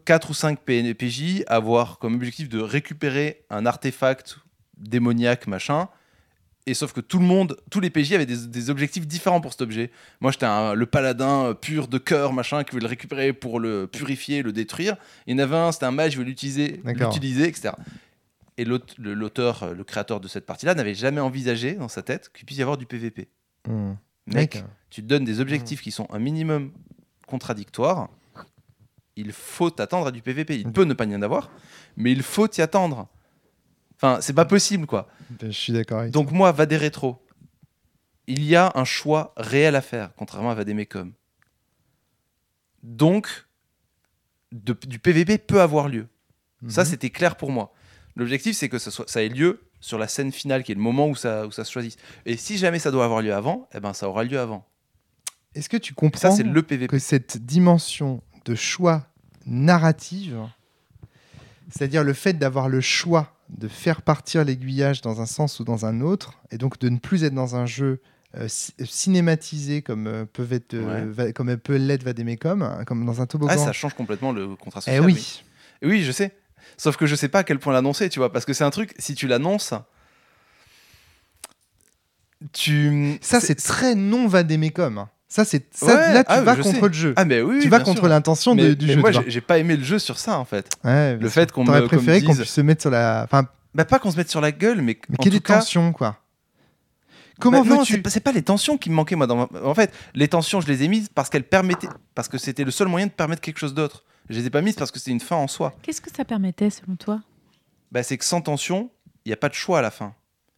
4 0.05 0.29
ou 0.29 0.33
5 0.33 0.59
PNPJ 0.59 1.43
à 1.47 1.55
avoir 1.55 1.97
comme 1.99 2.15
objectif 2.15 2.49
de 2.49 2.59
récupérer 2.59 3.43
un 3.49 3.65
artefact 3.65 4.37
démoniaque, 4.77 5.47
machin. 5.47 5.87
Et 6.67 6.73
sauf 6.73 6.93
que 6.93 7.01
tout 7.01 7.19
le 7.19 7.25
monde, 7.25 7.57
tous 7.69 7.79
les 7.79 7.91
PJ 7.91 8.13
avaient 8.13 8.25
des, 8.25 8.47
des 8.47 8.69
objectifs 8.71 9.05
différents 9.05 9.39
pour 9.39 9.51
cet 9.51 9.61
objet. 9.61 9.91
Moi, 10.19 10.31
j'étais 10.31 10.47
le 10.75 10.85
paladin 10.87 11.45
euh, 11.45 11.53
pur 11.53 11.87
de 11.87 11.97
cœur, 11.99 12.33
machin, 12.33 12.63
qui 12.63 12.71
voulait 12.71 12.83
le 12.83 12.89
récupérer 12.89 13.33
pour 13.33 13.59
le 13.59 13.85
purifier, 13.85 14.41
le 14.41 14.51
détruire. 14.51 14.95
Il 15.27 15.33
y 15.33 15.35
en 15.35 15.43
avait 15.43 15.55
un, 15.55 15.71
c'était 15.71 15.85
un 15.85 15.91
mage, 15.91 16.13
il 16.13 16.17
voulait 16.17 16.29
l'utiliser, 16.29 16.81
l'utiliser, 17.05 17.47
etc. 17.47 17.73
Et 18.57 18.65
l'aute- 18.65 18.95
le- 18.97 19.13
l'auteur, 19.13 19.61
euh, 19.63 19.73
le 19.75 19.83
créateur 19.83 20.19
de 20.19 20.27
cette 20.27 20.45
partie-là, 20.47 20.73
n'avait 20.73 20.95
jamais 20.95 21.21
envisagé 21.21 21.73
dans 21.75 21.87
sa 21.89 22.01
tête 22.01 22.31
qu'il 22.33 22.45
puisse 22.45 22.57
y 22.57 22.61
avoir 22.63 22.77
du 22.77 22.85
PVP. 22.87 23.27
Hmm. 23.67 23.93
Mec, 24.27 24.63
tu 24.89 25.03
te 25.03 25.07
donnes 25.07 25.23
des 25.25 25.39
objectifs 25.41 25.81
qui 25.81 25.91
sont 25.91 26.07
un 26.11 26.17
minimum 26.19 26.71
contradictoires, 27.27 28.09
il 29.15 29.31
faut 29.31 29.69
t'attendre 29.69 30.07
à 30.07 30.11
du 30.11 30.21
PVP. 30.21 30.55
Il 30.57 30.71
peut 30.71 30.83
ne 30.83 30.93
pas 30.93 31.05
y 31.05 31.15
en 31.15 31.21
avoir, 31.21 31.51
mais 31.95 32.11
il 32.11 32.23
faut 32.23 32.47
t'y 32.47 32.61
attendre. 32.61 33.07
Enfin, 33.97 34.19
c'est 34.21 34.33
pas 34.33 34.45
possible, 34.45 34.85
quoi. 34.85 35.07
Ben, 35.29 35.51
Je 35.51 35.57
suis 35.57 35.73
d'accord 35.73 35.99
avec 35.99 36.11
Donc 36.11 36.31
moi, 36.31 36.51
Vadé 36.51 36.77
Rétro, 36.77 37.25
il 38.27 38.43
y 38.43 38.55
a 38.55 38.71
un 38.75 38.83
choix 38.85 39.33
réel 39.37 39.75
à 39.75 39.81
faire, 39.81 40.11
contrairement 40.15 40.51
à 40.51 40.55
Vademecum. 40.55 41.13
Donc, 42.83 43.45
de- 44.51 44.77
du 44.87 44.99
PVP 44.99 45.37
peut 45.37 45.61
avoir 45.61 45.87
lieu. 45.89 46.07
Ça, 46.67 46.81
Mhm. 46.83 46.89
c'était 46.89 47.09
clair 47.09 47.35
pour 47.37 47.51
moi. 47.51 47.73
L'objectif, 48.15 48.55
c'est 48.55 48.69
que 48.69 48.77
ça, 48.79 48.91
soit, 48.91 49.09
ça 49.09 49.21
ait 49.23 49.29
lieu 49.29 49.61
sur 49.79 49.97
la 49.97 50.07
scène 50.07 50.31
finale, 50.31 50.63
qui 50.63 50.71
est 50.71 50.75
le 50.75 50.81
moment 50.81 51.07
où 51.07 51.15
ça, 51.15 51.45
où 51.45 51.51
ça 51.51 51.63
se 51.63 51.71
choisit. 51.71 51.97
Et 52.25 52.37
si 52.37 52.57
jamais 52.57 52.79
ça 52.79 52.91
doit 52.91 53.05
avoir 53.05 53.21
lieu 53.21 53.33
avant, 53.33 53.67
eh 53.73 53.79
ben, 53.79 53.93
ça 53.93 54.07
aura 54.07 54.23
lieu 54.23 54.39
avant. 54.39 54.65
Est-ce 55.53 55.69
que 55.69 55.77
tu 55.77 55.93
comprends 55.93 56.19
ça, 56.19 56.31
c'est 56.31 56.43
le 56.43 56.63
PVP. 56.63 56.87
que 56.87 56.99
cette 56.99 57.37
dimension 57.45 58.21
de 58.45 58.55
choix 58.55 59.07
narrative, 59.45 60.39
c'est-à-dire 61.69 62.03
le 62.03 62.13
fait 62.13 62.33
d'avoir 62.33 62.67
le 62.69 62.81
choix 62.81 63.34
de 63.49 63.67
faire 63.67 64.01
partir 64.01 64.43
l'aiguillage 64.43 65.01
dans 65.01 65.21
un 65.21 65.25
sens 65.25 65.59
ou 65.59 65.63
dans 65.63 65.85
un 65.85 66.01
autre, 66.01 66.33
et 66.51 66.57
donc 66.57 66.79
de 66.79 66.89
ne 66.89 66.97
plus 66.97 67.23
être 67.23 67.33
dans 67.33 67.55
un 67.55 67.65
jeu 67.65 68.01
euh, 68.37 68.47
ci- 68.47 68.73
cinématisé 68.83 69.81
comme 69.81 70.07
euh, 70.07 70.25
peuvent 70.25 70.51
être, 70.53 70.73
euh, 70.73 71.09
va- 71.11 71.31
comme 71.31 71.55
peut 71.57 71.75
l'être 71.77 72.03
Vademecum, 72.03 72.61
hein, 72.63 72.83
comme 72.85 73.05
dans 73.05 73.21
un 73.21 73.25
toboggan. 73.27 73.53
Ah, 73.53 73.57
ça 73.57 73.71
change 73.71 73.93
complètement 73.93 74.31
le 74.31 74.55
contrat 74.55 74.81
eh 74.87 74.97
social. 74.97 75.05
oui. 75.05 75.13
oui. 75.13 75.89
Oui, 75.89 76.03
je 76.03 76.11
sais. 76.11 76.35
Sauf 76.77 76.97
que 76.97 77.05
je 77.05 77.15
sais 77.15 77.29
pas 77.29 77.39
à 77.39 77.43
quel 77.43 77.59
point 77.59 77.71
l'annoncer, 77.73 78.09
tu 78.09 78.19
vois, 78.19 78.31
parce 78.33 78.43
que 78.45 78.51
c'est 78.53 78.63
un 78.63 78.71
truc, 78.71 78.93
si 78.97 79.13
tu 79.15 79.27
l'annonces, 79.27 79.73
tu. 82.53 83.17
Ça, 83.21 83.39
c'est 83.39 83.55
très 83.55 83.95
non 83.95 84.27
Vademecum. 84.27 84.97
hein. 84.97 85.09
Ça, 85.27 85.43
c'est 85.43 85.65
ça, 85.75 85.85
Ouais, 85.87 86.13
là, 86.13 86.23
tu 86.23 86.31
ah, 86.31 86.41
vas 86.41 86.55
contre 86.55 86.75
sais. 86.79 86.87
le 86.87 86.93
jeu. 86.93 87.13
Ah, 87.17 87.25
mais 87.25 87.41
oui, 87.41 87.59
tu 87.61 87.67
vas 87.67 87.79
contre 87.79 88.07
l'intention 88.07 88.55
du 88.55 88.75
mais 88.79 88.93
jeu. 88.93 88.99
moi, 88.99 89.11
j'ai 89.27 89.41
pas 89.41 89.57
aimé 89.57 89.75
le 89.75 89.83
jeu 89.83 89.97
sur 89.99 90.19
ça, 90.19 90.37
en 90.39 90.45
fait. 90.45 90.69
Ouais, 90.83 91.17
Le 91.17 91.29
fait 91.29 91.51
qu'on 91.51 91.65
comme 91.65 91.87
préféré 91.87 92.21
qu'on 92.21 92.27
dise- 92.33 92.41
puisse 92.41 92.53
se 92.53 92.61
mettre 92.61 92.81
sur 92.81 92.91
la. 92.91 93.23
Enfin, 93.25 93.47
Bah, 93.73 93.85
pas 93.85 93.99
qu'on 93.99 94.11
se 94.11 94.17
mette 94.17 94.29
sur 94.29 94.39
la 94.39 94.51
gueule, 94.51 94.81
mais, 94.81 94.97
mais 95.09 95.15
en 95.19 95.23
qu'il 95.23 95.33
y 95.33 95.35
ait 95.35 95.39
des 95.39 95.43
cas, 95.43 95.59
tensions, 95.59 95.91
quoi? 95.91 96.17
Comment 97.39 97.63
Bah 97.63 97.75
veux-tu? 97.79 98.01
c'est 98.07 98.19
pas- 98.21 98.31
les 98.31 98.43
tensions 98.43 98.77
qui 98.77 98.89
me 98.89 98.95
manquaient 98.95 99.15
moi. 99.17 99.27
Dans 99.27 99.35
ma- 99.35 99.61
En 99.63 99.73
fait, 99.75 99.91
les 100.13 100.27
tensions, 100.29 100.61
je 100.61 100.67
les 100.67 100.83
ai 100.83 100.87
mises 100.87 101.09
parce 101.13 101.29
qu'elles 101.29 101.43
permettaient, 101.43 101.89
parce 102.13 102.29
que 102.29 102.37
c'était 102.37 102.63
le 102.63 102.71
seul 102.71 102.87
moyen 102.87 103.07
de 103.07 103.11
permettre 103.11 103.41
quelque 103.41 103.57
chose 103.59 103.73
d'autre. 103.73 104.05
Je 104.29 104.39
les 104.39 104.45
ai 104.45 104.49
pas 104.49 104.61
mises 104.61 104.75
parce 104.75 104.89
que 104.91 104.99
c'était 104.99 105.11
une 105.11 105.19
fin 105.19 105.35
en 105.35 105.47
soi. 105.49 105.73
Qu'est-ce 105.81 105.99
que 106.01 106.09
ça 106.15 106.23
permettait 106.23 106.69
selon 106.69 106.95
toi? 106.95 107.19
Bah, 107.91 108.03
c'est 108.03 108.17
que 108.17 108.23
sans 108.23 108.39
tension, 108.41 108.89
il 109.25 109.29
n'y 109.29 109.33
a 109.33 109.37
pas 109.37 109.49
de 109.49 109.53
choix 109.53 109.79
à 109.79 109.81
la 109.81 109.91
fin. 109.91 110.13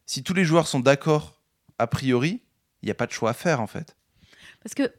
Si 0.05 0.21
tous 0.23 0.33
les 0.35 0.45
joueurs 0.45 0.67
sont 0.67 0.79
d'accord 0.79 1.41
a 1.79 1.87
priori, 1.87 2.41
il 2.83 2.85
n'y 2.85 2.91
a 2.91 2.95
pas 2.95 3.07
de 3.07 3.11
choix 3.11 3.31
à 3.31 3.33
faire 3.33 3.59
en 3.59 3.67
fait. 3.67 3.95
Parce 4.67 4.89
que. 4.89 4.93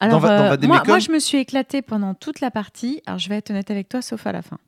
Alors, 0.00 0.20
dans 0.20 0.28
euh, 0.28 0.56
moi, 0.68 0.82
moi, 0.86 0.98
je 0.98 1.10
me 1.10 1.18
suis 1.18 1.38
éclatée 1.38 1.80
pendant 1.80 2.12
toute 2.12 2.40
la 2.40 2.50
partie. 2.50 3.00
Alors, 3.06 3.18
je 3.18 3.30
vais 3.30 3.36
être 3.36 3.48
honnête 3.50 3.70
avec 3.70 3.88
toi, 3.88 4.02
sauf 4.02 4.26
à 4.26 4.32
la 4.32 4.42
fin. 4.42 4.58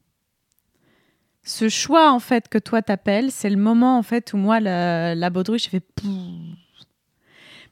Ce 1.42 1.68
choix, 1.68 2.10
en 2.10 2.18
fait, 2.18 2.48
que 2.48 2.56
toi 2.56 2.80
t'appelles, 2.80 3.30
c'est 3.30 3.50
le 3.50 3.58
moment, 3.58 3.98
en 3.98 4.02
fait, 4.02 4.32
où 4.32 4.38
moi, 4.38 4.60
la, 4.60 5.14
la 5.14 5.28
baudruche, 5.30 5.64
j'ai 5.64 5.68
fait 5.68 5.80
pouh. 5.80 6.08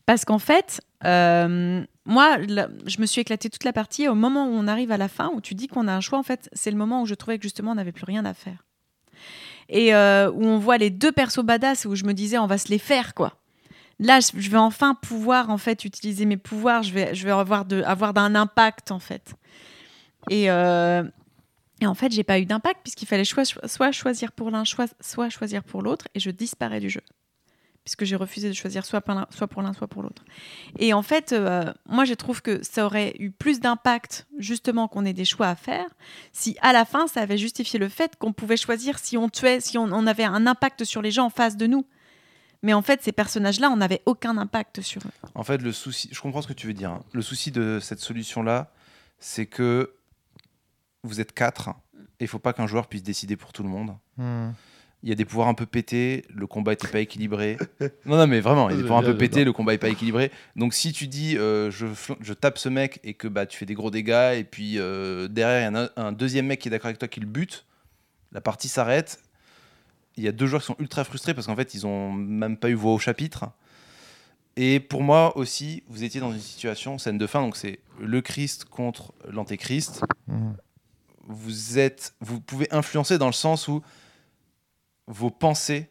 Parce 0.04 0.26
qu'en 0.26 0.38
fait, 0.38 0.82
euh, 1.04 1.82
moi, 2.04 2.36
la- 2.36 2.68
je 2.84 3.00
me 3.00 3.06
suis 3.06 3.22
éclatée 3.22 3.48
toute 3.48 3.64
la 3.64 3.72
partie. 3.72 4.02
Et 4.02 4.08
au 4.08 4.14
moment 4.14 4.46
où 4.46 4.50
on 4.52 4.68
arrive 4.68 4.92
à 4.92 4.98
la 4.98 5.08
fin, 5.08 5.30
où 5.34 5.40
tu 5.40 5.54
dis 5.54 5.68
qu'on 5.68 5.88
a 5.88 5.94
un 5.94 6.02
choix, 6.02 6.18
en 6.18 6.22
fait, 6.22 6.50
c'est 6.52 6.70
le 6.70 6.76
moment 6.76 7.00
où 7.00 7.06
je 7.06 7.14
trouvais 7.14 7.38
que 7.38 7.42
justement, 7.44 7.72
on 7.72 7.76
n'avait 7.76 7.92
plus 7.92 8.04
rien 8.04 8.26
à 8.26 8.34
faire. 8.34 8.62
Et 9.70 9.94
euh, 9.94 10.30
où 10.30 10.44
on 10.44 10.58
voit 10.58 10.76
les 10.76 10.90
deux 10.90 11.12
persos 11.12 11.42
badass, 11.42 11.86
où 11.86 11.94
je 11.94 12.04
me 12.04 12.12
disais, 12.12 12.36
on 12.36 12.46
va 12.46 12.58
se 12.58 12.68
les 12.68 12.78
faire, 12.78 13.14
quoi. 13.14 13.38
Là, 13.98 14.20
je 14.20 14.51
vais 14.51 14.56
enfin 14.56 14.94
pouvoir 14.94 15.51
en 15.51 15.59
fait 15.59 15.85
utiliser 15.85 16.24
mes 16.27 16.36
pouvoirs. 16.36 16.82
Je 16.82 16.93
vais, 16.93 17.14
je 17.14 17.24
vais 17.24 17.31
avoir, 17.31 17.64
de, 17.64 17.82
avoir 17.82 18.14
d'un 18.14 18.35
impact 18.35 18.90
en 18.90 18.98
fait. 18.98 19.35
Et, 20.31 20.51
euh, 20.51 21.02
et 21.81 21.86
en 21.86 21.94
fait, 21.94 22.12
j'ai 22.12 22.24
pas 22.24 22.39
eu 22.39 22.47
d'impact 22.47 22.81
puisqu'il 22.82 23.06
fallait 23.06 23.24
soit 23.24 23.93
choisir 23.93 24.32
pour 24.32 24.51
l'un, 24.51 24.64
soit 24.64 25.28
choisir 25.31 25.62
pour 25.62 25.82
l'autre, 25.82 26.09
et 26.14 26.20
je 26.20 26.31
disparais 26.31 26.81
du 26.81 26.90
jeu 26.90 27.02
puisque 27.86 28.05
j'ai 28.05 28.16
refusé 28.16 28.48
de 28.48 28.52
choisir 28.52 28.85
soit 28.85 29.01
pour 29.01 29.14
l'un, 29.14 29.28
soit 29.31 29.47
pour 29.47 29.62
l'un, 29.62 29.73
soit 29.73 29.86
pour 29.86 30.02
l'autre. 30.02 30.24
Et 30.81 30.93
en 30.93 31.02
fait, 31.02 31.32
euh, 31.32 31.73
moi, 31.89 32.05
je 32.05 32.14
trouve 32.14 32.43
que 32.43 32.60
ça 32.64 32.85
aurait 32.85 33.14
eu 33.20 33.31
plus 33.31 33.60
d'impact, 33.60 34.27
justement, 34.39 34.89
qu'on 34.89 35.05
ait 35.05 35.12
des 35.12 35.24
choix 35.24 35.47
à 35.47 35.55
faire, 35.55 35.86
si 36.32 36.56
à 36.62 36.73
la 36.73 36.85
fin, 36.85 37.06
ça 37.06 37.20
avait 37.20 37.39
justifié 37.39 37.78
le 37.78 37.89
fait 37.89 38.16
qu'on 38.18 38.32
pouvait 38.32 38.56
choisir 38.56 38.98
si 38.98 39.16
on 39.16 39.28
tuait, 39.28 39.60
si 39.60 39.78
on, 39.78 39.85
on 39.85 40.05
avait 40.09 40.24
un 40.24 40.48
impact 40.48 40.82
sur 40.82 41.01
les 41.01 41.12
gens 41.12 41.27
en 41.27 41.31
face 41.31 41.56
de 41.56 41.68
nous. 41.68 41.86
Mais 42.66 42.72
en 42.72 42.82
fait, 42.82 43.01
ces 43.01 43.12
personnages-là, 43.12 43.70
on 43.70 43.76
n'avait 43.76 44.02
aucun 44.06 44.36
impact 44.38 44.80
sur 44.80 45.01
eux. 45.02 45.28
En 45.36 45.44
fait, 45.44 45.59
le 45.59 45.70
souci, 45.70 46.09
je 46.10 46.20
comprends 46.20 46.43
ce 46.43 46.48
que 46.48 46.52
tu 46.52 46.66
veux 46.66 46.72
dire. 46.72 46.90
hein. 46.90 47.05
Le 47.12 47.22
souci 47.22 47.52
de 47.52 47.78
cette 47.80 48.01
solution-là, 48.01 48.72
c'est 49.20 49.47
que 49.47 49.93
vous 51.05 51.20
êtes 51.20 51.32
quatre 51.32 51.68
et 52.18 52.24
il 52.24 52.26
faut 52.26 52.40
pas 52.40 52.52
qu'un 52.52 52.66
joueur 52.66 52.88
puisse 52.88 53.05
décider 53.05 53.36
pour 53.36 53.52
tout 53.52 53.62
le 53.62 53.68
monde. 53.68 53.94
Hmm. 54.16 54.48
Il 55.05 55.09
y 55.09 55.12
a 55.12 55.14
des 55.14 55.24
pouvoirs 55.24 55.47
un 55.47 55.55
peu 55.55 55.64
pétés, 55.64 56.24
le 56.34 56.48
combat 56.48 56.72
était 56.72 56.88
pas 56.88 56.98
équilibré. 56.98 57.56
non, 58.05 58.16
non, 58.16 58.26
mais 58.26 58.40
vraiment, 58.40 58.68
il 58.68 58.72
y 58.72 58.74
a 58.74 58.78
des 58.78 58.82
pouvoirs 58.82 58.98
un 58.98 59.05
peu 59.05 59.16
pétés, 59.16 59.44
le 59.44 59.52
combat 59.52 59.72
est 59.74 59.78
pas 59.78 59.88
équilibré. 59.88 60.32
Donc 60.56 60.74
si 60.74 60.93
tu 60.93 61.06
dis 61.06 61.38
euh, 61.38 61.70
je 61.70 62.32
tape 62.32 62.59
ce 62.59 62.68
mec 62.68 62.98
et 63.05 63.14
que 63.14 63.28
bah, 63.28 63.47
tu 63.47 63.56
fais 63.59 63.66
des 63.66 63.74
gros 63.74 63.93
dégâts, 63.93 64.34
et 64.34 64.43
puis 64.43 64.80
euh, 64.80 65.28
derrière 65.28 65.70
il 65.70 65.72
y 65.72 65.76
a 65.76 65.90
un, 65.97 66.06
un 66.09 66.10
deuxième 66.10 66.47
mec 66.47 66.59
qui 66.60 66.66
est 66.66 66.72
d'accord 66.72 66.86
avec 66.86 66.98
toi 66.98 67.06
qui 67.06 67.20
le 67.20 67.26
bute, 67.26 67.64
la 68.32 68.40
partie 68.40 68.66
s'arrête. 68.68 69.20
Il 70.16 70.24
y 70.24 70.28
a 70.28 70.32
deux 70.32 70.47
joueurs 70.47 70.62
qui 70.62 70.66
sont 70.66 70.76
ultra 70.78 71.05
frustrés 71.05 71.34
parce 71.34 71.47
qu'en 71.47 71.56
fait 71.56 71.74
ils 71.74 71.86
ont 71.86 72.12
même 72.12 72.56
pas 72.56 72.70
eu 72.70 72.74
voix 72.74 72.93
au 72.93 72.98
chapitre. 72.98 73.47
Et 74.59 74.80
pour 74.80 75.02
moi 75.02 75.36
aussi, 75.36 75.82
vous 75.88 76.02
étiez 76.02 76.18
dans 76.20 76.32
une 76.32 76.40
situation, 76.40 76.97
scène 76.97 77.18
de 77.18 77.26
fin, 77.26 77.43
donc 77.43 77.56
c'est 77.56 77.78
le 78.01 78.22
Christ 78.22 78.64
contre 78.64 79.12
l'antéchrist. 79.28 80.02
Hmm. 80.28 80.52
Vous 81.28 81.78
êtes, 81.78 82.14
vous 82.20 82.40
pouvez 82.40 82.66
influencer 82.72 83.18
dans 83.18 83.26
le 83.26 83.32
sens 83.32 83.68
où 83.68 83.82
vos 85.06 85.30
pensées 85.30 85.90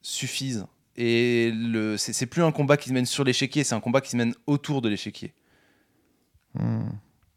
suffisent. 0.00 0.66
Et 0.96 1.50
le, 1.52 1.96
c'est, 1.96 2.12
c'est 2.12 2.26
plus 2.26 2.42
un 2.44 2.52
combat 2.52 2.76
qui 2.76 2.90
se 2.90 2.94
mène 2.94 3.06
sur 3.06 3.24
l'échiquier, 3.24 3.64
c'est 3.64 3.74
un 3.74 3.80
combat 3.80 4.00
qui 4.00 4.10
se 4.10 4.16
mène 4.16 4.34
autour 4.46 4.80
de 4.82 4.88
l'échiquier. 4.88 5.32
Hmm. 6.54 6.90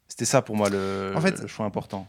C'était 0.06 0.26
ça 0.26 0.42
pour 0.42 0.56
moi 0.56 0.68
le, 0.70 1.12
En 1.16 1.20
fait- 1.20 1.40
le 1.40 1.48
choix 1.48 1.66
important. 1.66 2.06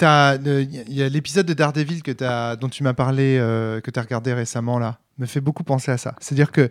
Il 0.00 0.84
y 0.88 1.02
a 1.02 1.08
l'épisode 1.08 1.46
de 1.46 1.54
Daredevil 1.54 2.02
que 2.02 2.54
dont 2.56 2.68
tu 2.68 2.82
m'as 2.82 2.94
parlé, 2.94 3.38
euh, 3.38 3.80
que 3.80 3.90
tu 3.90 3.98
as 3.98 4.02
regardé 4.02 4.32
récemment, 4.32 4.78
là, 4.78 4.98
me 5.18 5.26
fait 5.26 5.40
beaucoup 5.40 5.64
penser 5.64 5.90
à 5.90 5.98
ça. 5.98 6.14
C'est-à-dire 6.20 6.52
que 6.52 6.70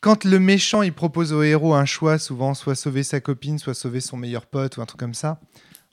quand 0.00 0.24
le 0.24 0.38
méchant 0.38 0.82
il 0.82 0.92
propose 0.92 1.32
au 1.32 1.42
héros 1.42 1.74
un 1.74 1.84
choix, 1.84 2.18
souvent 2.18 2.54
soit 2.54 2.74
sauver 2.74 3.02
sa 3.02 3.20
copine, 3.20 3.58
soit 3.58 3.74
sauver 3.74 4.00
son 4.00 4.16
meilleur 4.16 4.46
pote 4.46 4.76
ou 4.76 4.82
un 4.82 4.86
truc 4.86 5.00
comme 5.00 5.14
ça, 5.14 5.40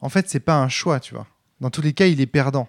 en 0.01 0.09
fait, 0.09 0.29
c'est 0.29 0.39
pas 0.39 0.57
un 0.57 0.69
choix, 0.69 0.99
tu 0.99 1.15
vois. 1.15 1.27
Dans 1.61 1.69
tous 1.69 1.81
les 1.81 1.93
cas, 1.93 2.07
il 2.07 2.19
est 2.19 2.27
perdant. 2.27 2.67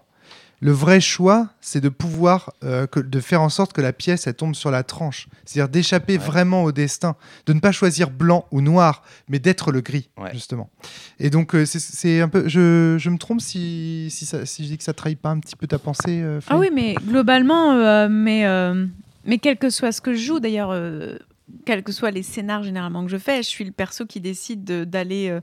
Le 0.65 0.73
vrai 0.73 0.99
choix, 0.99 1.51
c'est 1.61 1.83
de 1.83 1.91
pouvoir 1.91 2.51
euh, 2.65 2.87
que- 2.87 2.99
de 3.01 3.21
faire 3.21 3.43
en 3.43 3.51
sorte 3.51 3.75
que 3.75 3.83
la 3.83 3.93
pièce 3.93 4.27
elle 4.27 4.33
tombe 4.35 4.55
sur 4.55 4.71
la 4.71 4.83
tranche, 4.83 5.29
c'est-à-dire 5.45 5.69
d'échapper 5.71 6.15
Ouais. 6.17 6.25
vraiment 6.25 6.65
au 6.65 6.73
destin, 6.73 7.17
de 7.45 7.53
ne 7.53 7.61
pas 7.61 7.71
choisir 7.71 8.09
blanc 8.11 8.47
ou 8.51 8.63
noir, 8.63 9.03
mais 9.29 9.39
d'être 9.39 9.73
le 9.73 9.83
gris, 9.83 10.09
Ouais. 10.17 10.31
justement. 10.33 10.71
Et 11.21 11.29
donc 11.29 11.55
euh, 11.55 11.67
c'est- 11.67 12.21
un 12.23 12.29
peu, 12.29 12.49
je, 12.49 12.97
je 12.99 13.11
me 13.11 13.19
trompe 13.19 13.43
si, 13.43 14.09
si, 14.11 14.25
ça- 14.25 14.47
si 14.47 14.65
je 14.65 14.69
dis 14.71 14.79
que 14.79 14.85
ça 14.85 14.95
trahit 14.95 15.19
pas 15.21 15.29
un 15.29 15.39
petit 15.39 15.55
peu 15.55 15.67
ta 15.67 15.79
pensée. 15.79 16.23
euh, 16.23 16.41
Ah 16.49 16.57
oui, 16.57 16.71
mais 16.73 16.95
globalement, 16.95 17.73
euh, 17.73 18.09
mais, 18.11 18.47
euh, 18.47 18.87
mais 19.27 19.37
quel 19.37 19.59
que 19.59 19.69
soit 19.69 19.93
ce 19.93 20.01
que 20.01 20.15
je 20.15 20.23
joue, 20.23 20.41
d'ailleurs, 20.41 20.71
euh, 20.73 21.19
quels 21.67 21.83
que 21.83 21.93
soient 21.93 22.11
les 22.11 22.23
scénars 22.23 22.63
généralement 22.63 23.05
que 23.05 23.11
je 23.11 23.19
fais, 23.19 23.43
je 23.43 23.49
suis 23.51 23.65
le 23.67 23.71
perso 23.73 24.07
qui 24.07 24.19
décide 24.19 24.65
de- 24.65 24.85
d'aller 24.85 25.29
euh, 25.29 25.41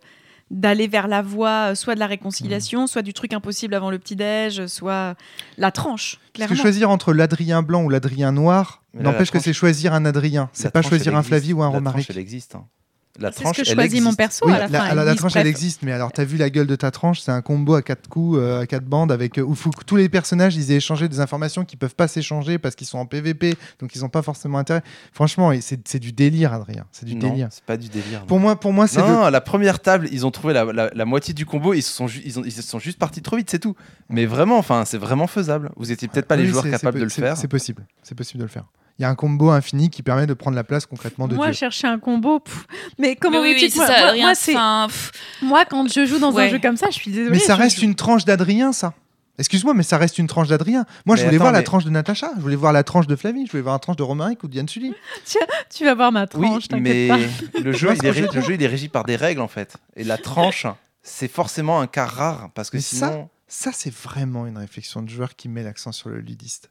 d'aller 0.51 0.87
vers 0.87 1.07
la 1.07 1.21
voie, 1.23 1.71
euh, 1.71 1.75
soit 1.75 1.95
de 1.95 1.99
la 1.99 2.07
réconciliation, 2.07 2.85
soit 2.85 3.01
du 3.01 3.13
truc 3.13 3.33
impossible 3.33 3.73
avant 3.73 3.89
le 3.89 3.97
petit-déj, 3.97 4.67
soit 4.67 5.15
la 5.57 5.71
tranche, 5.71 6.17
Parce 6.19 6.31
clairement. 6.33 6.55
que 6.55 6.61
choisir 6.61 6.89
entre 6.91 7.13
l'Adrien 7.13 7.63
blanc 7.63 7.83
ou 7.83 7.89
l'Adrien 7.89 8.31
noir 8.31 8.83
n'empêche 8.93 9.31
que 9.31 9.39
c'est 9.39 9.53
choisir 9.53 9.93
un 9.93 10.05
Adrien. 10.05 10.49
C'est 10.53 10.71
pas 10.71 10.81
choisir 10.81 11.15
un. 11.15 11.23
Flavie 11.23 11.53
ou 11.53 11.63
un 11.63 11.69
La 11.71 11.77
Romaric. 11.77 12.03
tranche, 12.05 12.15
elle 12.15 12.21
existe. 12.21 12.55
hein. 12.55 12.65
La 13.19 13.29
C'est 13.31 13.39
ce 13.39 13.43
tranche, 13.43 13.57
que 13.57 13.63
je 13.65 13.69
elle 13.71 13.75
choisis 13.75 13.99
mon 13.99 14.05
existe. 14.11 14.17
perso 14.17 14.45
Oui, 14.47 14.53
à 14.53 14.59
la, 14.59 14.67
la, 14.67 14.79
fin. 14.79 14.85
alors, 14.85 15.03
la 15.05 15.15
tranche 15.15 15.35
elle 15.35 15.45
existe, 15.47 15.83
mais 15.83 15.91
alors 15.91 16.11
t'as 16.13 16.23
vu 16.23 16.37
la 16.37 16.49
gueule 16.49 16.65
de 16.65 16.77
ta 16.77 16.91
tranche, 16.91 17.19
c'est 17.19 17.31
un 17.31 17.41
combo 17.41 17.73
à 17.75 17.81
quatre 17.81 18.07
coups, 18.07 18.37
euh, 18.39 18.61
à 18.61 18.65
quatre 18.65 18.85
bandes, 18.85 19.11
avec 19.11 19.37
euh, 19.37 19.41
où 19.41 19.53
faut 19.53 19.69
que 19.69 19.83
tous 19.83 19.97
les 19.97 20.07
personnages 20.07 20.55
ils 20.55 20.71
aient 20.71 20.77
échangé 20.77 21.09
des 21.09 21.19
informations 21.19 21.65
qui 21.65 21.75
peuvent 21.75 21.93
pas 21.93 22.07
s'échanger 22.07 22.57
parce 22.57 22.73
qu'ils 22.75 22.87
sont 22.87 22.97
en 22.99 23.05
PVP, 23.05 23.55
donc 23.79 23.93
ils 23.95 24.05
ont 24.05 24.09
pas 24.09 24.21
forcément 24.21 24.57
intérêt. 24.59 24.81
Franchement, 25.11 25.51
et 25.51 25.59
c'est 25.59 25.85
c'est 25.87 25.99
du 25.99 26.13
délire, 26.13 26.53
Adrien, 26.53 26.85
c'est 26.93 27.05
du 27.05 27.15
Non, 27.15 27.29
délire. 27.29 27.49
c'est 27.51 27.65
pas 27.65 27.75
du 27.77 27.89
délire. 27.89 28.21
non. 28.21 28.25
Pour 28.27 28.39
moi, 28.39 28.57
pour 28.57 28.71
moi, 28.71 28.87
c'est 28.87 29.01
non, 29.01 29.25
de- 29.27 29.31
la 29.31 29.41
première 29.41 29.79
table, 29.81 30.07
ils 30.11 30.25
ont 30.25 30.31
trouvé 30.31 30.53
la, 30.53 30.63
la- 30.65 30.89
la 30.93 31.05
moitié 31.05 31.33
du 31.33 31.45
combo, 31.45 31.73
ils 31.73 31.81
se 31.81 31.91
sont, 31.91 32.07
ils 32.07 32.39
ont, 32.39 32.43
ils 32.45 32.51
se 32.53 32.61
sont 32.61 32.79
juste 32.79 32.97
partis 32.97 33.21
trop 33.21 33.35
vite, 33.35 33.49
c'est 33.49 33.59
tout. 33.59 33.75
Mais 34.09 34.25
vraiment, 34.25 34.57
enfin, 34.57 34.83
c'est 34.85 34.97
vraiment 34.97 35.27
faisable. 35.27 35.71
Vous 35.75 35.91
étiez 35.91 36.07
peut-être 36.07 36.27
pas 36.27 36.37
les 36.37 36.43
Oui, 36.43 36.49
joueurs 36.49 36.69
capables 36.69 36.97
de 36.99 37.03
le 37.03 37.09
faire. 37.09 37.35
C'est 37.35 37.49
possible, 37.49 37.85
c'est 38.03 38.15
possible 38.15 38.39
de 38.39 38.45
le 38.45 38.49
faire. 38.49 38.65
Il 38.99 39.03
y 39.03 39.05
a 39.05 39.09
un 39.09 39.15
combo 39.15 39.49
infini 39.49 39.89
qui 39.89 40.03
permet 40.03 40.27
de 40.27 40.33
prendre 40.33 40.55
la 40.55 40.63
place 40.63 40.85
concrètement 40.85 41.27
de 41.27 41.35
Moi, 41.35 41.47
Dieu. 41.47 41.53
chercher 41.55 41.87
un 41.87 41.97
combo. 41.99 42.39
pff, 42.39 42.65
Mais 42.99 43.15
comment 43.15 43.41
Mais 43.41 43.53
oui, 43.53 43.53
veux-tu 43.53 43.65
oui, 43.79 44.21
moi- 44.21 44.35
ça, 44.35 44.87
moi- 45.41 45.65
quand 45.65 45.87
je 45.91 46.05
joue 46.05 46.19
dans 46.19 46.37
un 46.37 46.47
jeu 46.49 46.59
comme 46.59 46.77
ça, 46.77 46.87
je 46.91 46.95
suis 46.95 47.11
désolée. 47.11 47.31
Mais 47.31 47.39
ça 47.39 47.55
reste 47.55 47.77
joue- 47.79 47.85
une 47.85 47.95
tranche 47.95 48.25
d'Adrien, 48.25 48.71
ça. 48.73 48.93
Excuse-moi, 49.39 49.73
mais 49.73 49.81
ça 49.83 49.97
reste 49.97 50.19
une 50.19 50.27
tranche 50.27 50.49
d'Adrien. 50.49 50.85
Moi, 51.05 51.15
je 51.15 51.23
voulais 51.23 51.35
attends, 51.37 51.43
voir 51.45 51.51
la 51.53 51.63
tranche 51.63 51.83
de 51.85 51.89
Natacha, 51.89 52.31
je 52.35 52.41
voulais 52.41 52.55
voir 52.55 52.73
la 52.73 52.83
tranche 52.83 53.07
de 53.07 53.15
Flavie, 53.15 53.47
je 53.47 53.51
voulais 53.51 53.63
voir 53.63 53.73
la 53.73 53.79
tranche 53.79 53.95
de 53.95 54.03
Romaric 54.03 54.43
ou 54.43 54.47
de 54.47 54.55
Yann 54.55 54.67
Sully. 54.67 54.93
Tu 55.73 55.85
vas 55.85 55.95
voir 55.95 56.11
ma 56.11 56.25
Oui, 56.35 56.47
tranche, 56.49 56.67
t'inquiète 56.67 56.83
mais 56.83 57.07
pas. 57.07 57.59
le 57.59 57.71
jeu, 57.71 57.87
il 57.89 57.93
est 57.93 57.97
que 57.97 58.05
je 58.05 58.11
ré- 58.11 58.21
veux 58.27 58.35
le 58.35 58.41
jeu, 58.41 58.53
il 58.53 58.61
est 58.61 58.67
régi 58.67 58.89
par 58.89 59.03
des 59.03 59.15
règles 59.15 59.41
en 59.41 59.47
fait. 59.47 59.77
Et 59.95 60.03
la 60.03 60.17
tranche, 60.17 60.67
c'est 61.01 61.29
forcément 61.29 61.79
un 61.81 61.87
cas 61.87 62.05
rare 62.05 62.49
parce 62.53 62.69
que 62.69 62.77
Mais 62.77 62.81
ça- 62.83 63.27
Ça, 63.47 63.71
c'est 63.73 63.93
vraiment 63.93 64.45
une 64.45 64.57
réflexion 64.57 65.01
de 65.01 65.09
joueur 65.09 65.35
qui 65.35 65.49
met 65.49 65.63
l'accent 65.63 65.91
sur 65.91 66.09
le 66.09 66.19
ludiste, 66.19 66.69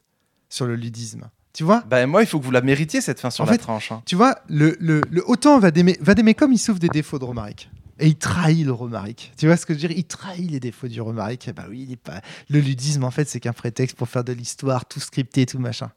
sur 0.49 0.65
le 0.65 0.75
ludisme. 0.75 1.29
Tu 1.53 1.63
vois? 1.63 1.83
Bah, 1.89 2.05
moi, 2.07 2.21
il 2.23 2.27
faut 2.27 2.39
que 2.39 2.45
vous 2.45 2.51
la 2.51 2.61
méritiez 2.61 3.01
cette 3.01 3.19
fin 3.19 3.29
sur 3.29 3.43
En 3.43 3.47
la 3.47 3.53
fait, 3.53 3.57
tranche. 3.57 3.91
hein. 3.91 4.01
Tu 4.05 4.15
vois, 4.15 4.37
le, 4.47 4.77
le, 4.79 5.01
le 5.09 5.29
autant 5.29 5.59
Vadémé, 5.59 6.33
comme 6.33 6.53
il 6.53 6.57
souffre 6.57 6.79
des 6.79 6.87
défauts 6.89 7.19
de 7.19 7.25
Romaric. 7.25 7.69
Et 7.99 8.07
il 8.07 8.15
trahit 8.15 8.65
le 8.65 8.71
Romaric. 8.71 9.31
Tu 9.37 9.45
vois 9.45 9.57
ce 9.57 9.65
que 9.65 9.73
je 9.73 9.79
veux 9.79 9.87
dire? 9.89 9.97
Il 9.97 10.05
trahit 10.05 10.49
les 10.49 10.59
défauts 10.59 10.87
du 10.87 10.99
Romaric. 11.01 11.45
Eh 11.47 11.53
bah 11.53 11.65
oui, 11.69 11.85
il 11.87 11.91
est 11.91 11.97
pas. 11.97 12.21
Le 12.49 12.59
ludisme, 12.59 13.03
en 13.03 13.11
fait, 13.11 13.29
c'est 13.29 13.39
qu'un 13.39 13.53
prétexte 13.53 13.95
pour 13.95 14.07
faire 14.09 14.23
de 14.23 14.33
l'histoire, 14.33 14.85
tout 14.87 14.99
scripté, 14.99 15.45
tout 15.45 15.59
machin. 15.59 15.91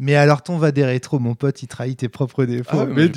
Mais 0.00 0.16
alors, 0.16 0.42
ton 0.42 0.56
va 0.58 0.72
des 0.72 0.84
rétro, 0.84 1.18
mon 1.18 1.34
pote, 1.34 1.62
il 1.62 1.66
trahit 1.68 1.98
tes 1.98 2.08
propres 2.08 2.44
défauts. 2.46 2.70
Ah 2.72 2.86
mais 2.86 2.94
mais 2.94 3.08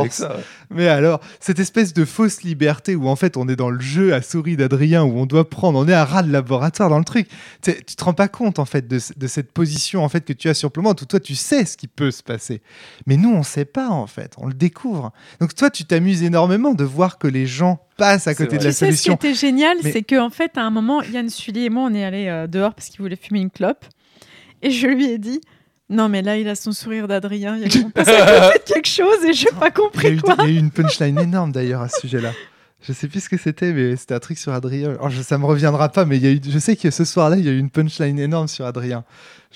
avec 0.00 0.12
force. 0.12 0.16
ça. 0.16 0.36
ouais. 0.36 0.42
Mais 0.70 0.88
alors, 0.88 1.20
cette 1.40 1.58
espèce 1.60 1.94
de 1.94 2.04
fausse 2.04 2.42
liberté 2.42 2.96
où 2.96 3.08
en 3.08 3.16
fait 3.16 3.36
on 3.36 3.48
est 3.48 3.56
dans 3.56 3.70
le 3.70 3.80
jeu 3.80 4.12
à 4.12 4.20
souris 4.20 4.56
d'Adrien, 4.56 5.04
où 5.04 5.16
on 5.18 5.26
doit 5.26 5.48
prendre, 5.48 5.78
on 5.78 5.86
est 5.88 5.92
à 5.94 6.04
ras 6.04 6.22
de 6.22 6.32
laboratoire 6.32 6.90
dans 6.90 6.98
le 6.98 7.04
truc. 7.04 7.28
Tu 7.62 7.72
tu 7.84 7.96
te 7.96 8.04
rends 8.04 8.14
pas 8.14 8.28
compte 8.28 8.58
en 8.58 8.64
fait 8.64 8.86
de, 8.88 8.98
ce- 8.98 9.12
de 9.16 9.26
cette 9.26 9.52
position 9.52 10.02
en 10.04 10.08
fait 10.08 10.24
que 10.24 10.32
tu 10.32 10.48
as 10.48 10.54
sur 10.54 10.70
où 11.02 11.06
toi 11.06 11.20
tu 11.20 11.34
sais 11.34 11.64
ce 11.64 11.76
qui 11.76 11.86
peut 11.88 12.10
se 12.10 12.22
passer. 12.22 12.62
Mais 13.06 13.16
nous 13.16 13.32
on 13.32 13.42
sait 13.42 13.64
pas 13.64 13.88
en 13.88 14.06
fait, 14.06 14.34
on 14.38 14.46
le 14.48 14.54
découvre. 14.54 15.12
Donc 15.40 15.54
toi 15.54 15.70
tu 15.70 15.84
t'amuses 15.84 16.22
énormément 16.22 16.74
de 16.74 16.84
voir 16.84 17.18
que 17.18 17.28
les 17.28 17.46
gens 17.46 17.80
passent 17.96 18.26
à 18.26 18.34
côté 18.34 18.58
de 18.58 18.64
la 18.64 18.70
Tu 18.70 18.76
sais, 18.76 18.92
ce 18.92 19.02
qui 19.02 19.10
était 19.12 19.34
génial, 19.34 19.76
Mais- 19.84 19.92
c'est 19.92 20.02
qu'en 20.02 20.30
fait, 20.30 20.58
à 20.58 20.62
un 20.62 20.70
moment, 20.70 21.00
Yann 21.02 21.30
Sully 21.30 21.66
et 21.66 21.70
moi, 21.70 21.84
on 21.88 21.94
est 21.94 22.02
allés 22.04 22.26
euh, 22.26 22.48
dehors 22.48 22.74
parce 22.74 22.88
qu'il 22.88 23.00
voulait 23.00 23.14
fumer 23.14 23.38
une 23.40 23.50
clope. 23.50 23.84
Et 24.62 24.70
je 24.70 24.86
lui 24.88 25.06
ai 25.10 25.18
dit 25.18 25.40
Non, 25.90 26.08
mais 26.08 26.22
là, 26.22 26.36
il 26.38 26.48
a 26.48 26.54
son 26.54 26.72
sourire 26.72 27.06
d'Adrien. 27.08 27.56
Il 27.56 27.62
y 27.74 27.78
a 27.82 27.86
on 27.86 27.90
passe 27.90 28.08
à 28.08 28.48
côté 28.52 28.58
de 28.58 28.72
quelque 28.74 28.88
chose 28.88 29.24
et 29.28 29.32
j'ai 29.34 29.50
pas 29.50 29.68
Il 29.68 29.72
compris 29.72 30.08
eu, 30.12 30.20
quoi. 30.20 30.36
il 30.40 30.44
y 30.44 30.48
a 30.48 30.50
eu 30.56 30.58
une 30.58 30.70
punchline 30.70 31.18
énorme 31.18 31.52
d'ailleurs 31.52 31.82
à 31.82 31.88
ce 31.88 32.00
sujet-là. 32.00 32.32
Je 32.86 32.92
sais 32.92 33.08
plus 33.08 33.20
ce 33.24 33.28
que 33.30 33.38
c'était, 33.38 33.72
mais 33.72 33.96
c'était 33.96 34.12
un 34.14 34.18
truc 34.18 34.36
sur 34.36 34.52
Adrien. 34.52 34.90
Alors, 34.90 35.08
je- 35.08 35.22
ça 35.22 35.38
me 35.38 35.46
reviendra 35.46 35.88
pas, 35.88 36.04
mais 36.04 36.18
il 36.18 36.22
y 36.22 36.26
a 36.26 36.30
eu, 36.32 36.40
je 36.46 36.58
sais 36.58 36.76
que 36.76 36.90
ce 36.90 37.04
soir-là, 37.06 37.36
il 37.36 37.44
y 37.44 37.48
a 37.48 37.52
eu 37.52 37.58
une 37.58 37.70
punchline 37.70 38.18
énorme 38.18 38.46
sur 38.46 38.66
Adrien. 38.66 39.04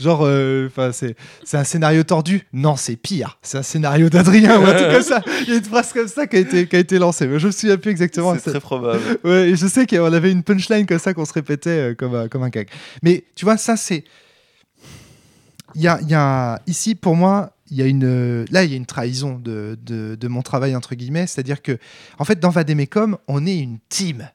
Genre, 0.01 0.21
euh, 0.25 0.69
c'est, 0.93 1.15
c'est 1.45 1.57
un 1.59 1.65
scénario 1.65 2.05
tordu. 2.05 2.47
Non, 2.55 2.77
c'est 2.77 2.97
pire. 2.97 3.39
C'est 3.43 3.59
un 3.59 3.63
scénario 3.63 4.09
d'Adrien 4.09 4.59
ou 4.61 4.65
un 4.65 4.73
truc 4.75 4.91
comme 4.93 5.03
ça. 5.03 5.23
Il 5.43 5.49
y 5.51 5.53
a 5.53 5.57
une 5.57 5.65
phrase 5.65 5.93
comme 5.93 6.09
ça 6.09 6.27
qui 6.27 6.37
a 6.37 6.39
été, 6.39 6.67
qui 6.69 6.77
a 6.77 6.79
été 6.79 6.99
lancée. 6.99 7.27
Mais 7.27 7.39
je 7.39 7.49
me 7.49 7.53
souviens 7.53 7.77
plus 7.77 7.91
exactement. 7.91 8.35
C'est 8.35 8.51
très 8.51 8.61
probable. 8.61 9.01
Ouais, 9.25 9.51
et 9.51 9.57
je 9.57 9.67
sais 9.67 9.87
qu'on 9.87 10.11
avait 10.13 10.31
une 10.31 10.43
punchline 10.43 10.87
comme 10.87 10.99
ça 10.99 11.13
qu'on 11.13 11.25
se 11.27 11.33
répétait 11.35 11.91
euh, 11.91 11.95
comme, 11.95 12.15
un- 12.15 12.29
comme 12.29 12.43
un 12.45 12.49
gag. 12.49 12.69
Mais 13.03 13.25
tu 13.35 13.45
vois, 13.45 13.57
ça, 13.59 13.77
c'est. 13.77 14.05
Y 15.75 16.15
a, 16.15 16.61
Ici, 16.67 16.95
pour 16.95 17.17
moi, 17.17 17.53
il 17.71 17.77
y 17.77 17.83
a 17.83 17.87
une. 17.87 18.45
Là, 18.51 18.65
il 18.65 18.71
y 18.71 18.75
a 18.75 18.77
une 18.77 18.87
trahison 18.87 19.41
de, 19.43 20.29
mon 20.29 20.43
travail, 20.43 20.75
entre 20.77 20.95
guillemets. 20.95 21.27
C'est-à-dire 21.27 21.63
que, 21.63 21.79
en 22.19 22.25
fait, 22.25 22.41
dans 22.41 22.51
Vademecum, 22.51 23.19
on 23.27 23.47
est 23.47 23.59
une 23.59 23.79
team. 23.89 24.29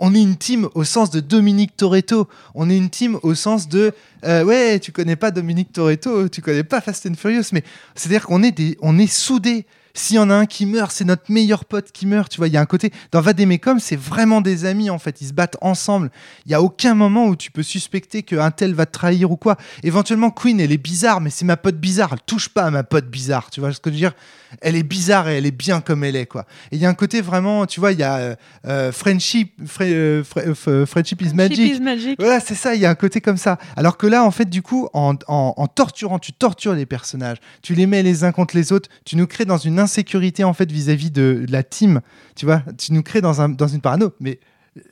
On 0.00 0.14
est 0.14 0.22
une 0.22 0.36
team 0.36 0.68
au 0.74 0.84
sens 0.84 1.10
de 1.10 1.18
Dominique 1.18 1.76
Toretto. 1.76 2.28
On 2.54 2.70
est 2.70 2.76
une 2.76 2.90
team 2.90 3.18
au 3.22 3.34
sens 3.34 3.68
de. 3.68 3.92
euh, 4.24 4.44
ouais, 4.44 4.78
tu 4.78 4.92
connais 4.92 5.16
pas 5.16 5.32
Dominique 5.32 5.72
Toretto, 5.72 6.28
tu 6.28 6.40
connais 6.40 6.62
pas 6.62 6.80
Fast 6.80 7.06
and 7.06 7.14
Furious, 7.14 7.46
mais 7.52 7.64
c'est-à-dire 7.96 8.26
qu'on 8.26 8.42
est, 8.42 8.76
on 8.80 8.98
est 8.98 9.12
soudés. 9.12 9.66
S'il 9.94 10.16
y 10.16 10.18
en 10.18 10.30
a 10.30 10.34
un 10.34 10.46
qui 10.46 10.66
meurt, 10.66 10.92
c'est 10.92 11.04
notre 11.04 11.30
meilleur 11.30 11.64
pote 11.64 11.92
qui 11.92 12.06
meurt. 12.06 12.30
Tu 12.30 12.38
vois, 12.38 12.48
il 12.48 12.54
y 12.54 12.56
a 12.56 12.60
un 12.60 12.66
côté. 12.66 12.92
Dans 13.12 13.20
Vademecum, 13.20 13.80
c'est 13.80 13.96
vraiment 13.96 14.40
des 14.40 14.64
amis 14.64 14.90
en 14.90 14.98
fait. 14.98 15.20
Ils 15.20 15.28
se 15.28 15.32
battent 15.32 15.56
ensemble. 15.60 16.10
Il 16.46 16.52
y 16.52 16.54
a 16.54 16.62
aucun 16.62 16.94
moment 16.94 17.26
où 17.26 17.36
tu 17.36 17.50
peux 17.50 17.62
suspecter 17.62 18.22
qu'un 18.22 18.50
tel 18.50 18.74
va 18.74 18.86
te 18.86 18.92
trahir 18.92 19.30
ou 19.30 19.36
quoi. 19.36 19.56
Éventuellement, 19.82 20.30
Queen, 20.30 20.60
elle 20.60 20.72
est 20.72 20.78
bizarre, 20.78 21.20
mais 21.20 21.30
c'est 21.30 21.44
ma 21.44 21.56
pote 21.56 21.76
bizarre. 21.76 22.10
Elle 22.12 22.22
touche 22.26 22.48
pas 22.48 22.64
à 22.64 22.70
ma 22.70 22.84
pote 22.84 23.06
bizarre. 23.06 23.50
Tu 23.50 23.60
vois 23.60 23.72
ce 23.72 23.80
que 23.80 23.90
je 23.90 23.94
veux 23.94 24.00
dire? 24.00 24.14
Elle 24.60 24.76
est 24.76 24.82
bizarre 24.82 25.28
et 25.28 25.36
elle 25.38 25.46
est 25.46 25.50
bien 25.50 25.80
comme 25.80 26.04
elle 26.04 26.16
est 26.16 26.26
quoi. 26.26 26.46
Et 26.72 26.76
il 26.76 26.80
y 26.82 26.86
a 26.86 26.88
un 26.88 26.94
côté 26.94 27.20
vraiment, 27.20 27.66
tu 27.66 27.80
vois, 27.80 27.92
il 27.92 27.98
y 27.98 28.02
a 28.02 28.16
euh, 28.16 28.34
euh, 28.66 28.92
friendship, 28.92 29.52
fri- 29.66 29.92
euh, 29.92 30.22
fri- 30.24 30.42
euh, 30.68 30.86
friendship 30.86 31.20
is 31.22 31.34
magic. 31.34 31.56
Chip 31.56 31.74
is 31.76 31.80
magic. 31.80 32.16
Voilà, 32.18 32.40
c'est 32.40 32.54
ça, 32.54 32.74
il 32.74 32.80
y 32.80 32.86
a 32.86 32.90
un 32.90 32.94
côté 32.94 33.20
comme 33.20 33.36
ça. 33.36 33.58
Alors 33.76 33.96
que 33.96 34.06
là, 34.06 34.24
en 34.24 34.30
fait, 34.30 34.48
du 34.48 34.62
coup, 34.62 34.88
en, 34.94 35.14
en- 35.28 35.54
en 35.56 35.66
torturant, 35.66 36.18
tu 36.18 36.32
tortures 36.32 36.74
les 36.74 36.86
personnages, 36.86 37.38
tu 37.62 37.74
les 37.74 37.86
mets 37.86 38.02
les 38.02 38.24
uns 38.24 38.32
contre 38.32 38.56
les 38.56 38.72
autres, 38.72 38.88
tu 39.04 39.16
nous 39.16 39.26
crées 39.26 39.44
dans 39.44 39.58
une 39.58 39.78
insécurité, 39.78 40.44
en 40.44 40.54
fait, 40.54 40.70
vis-à-vis 40.70 41.10
de, 41.10 41.44
de 41.46 41.52
la 41.52 41.62
team, 41.62 42.00
tu 42.36 42.46
vois, 42.46 42.62
tu 42.78 42.92
nous 42.92 43.02
crées 43.02 43.20
dans, 43.20 43.40
un, 43.40 43.48
dans 43.48 43.68
une 43.68 43.80
parano. 43.80 44.12
Mais 44.20 44.38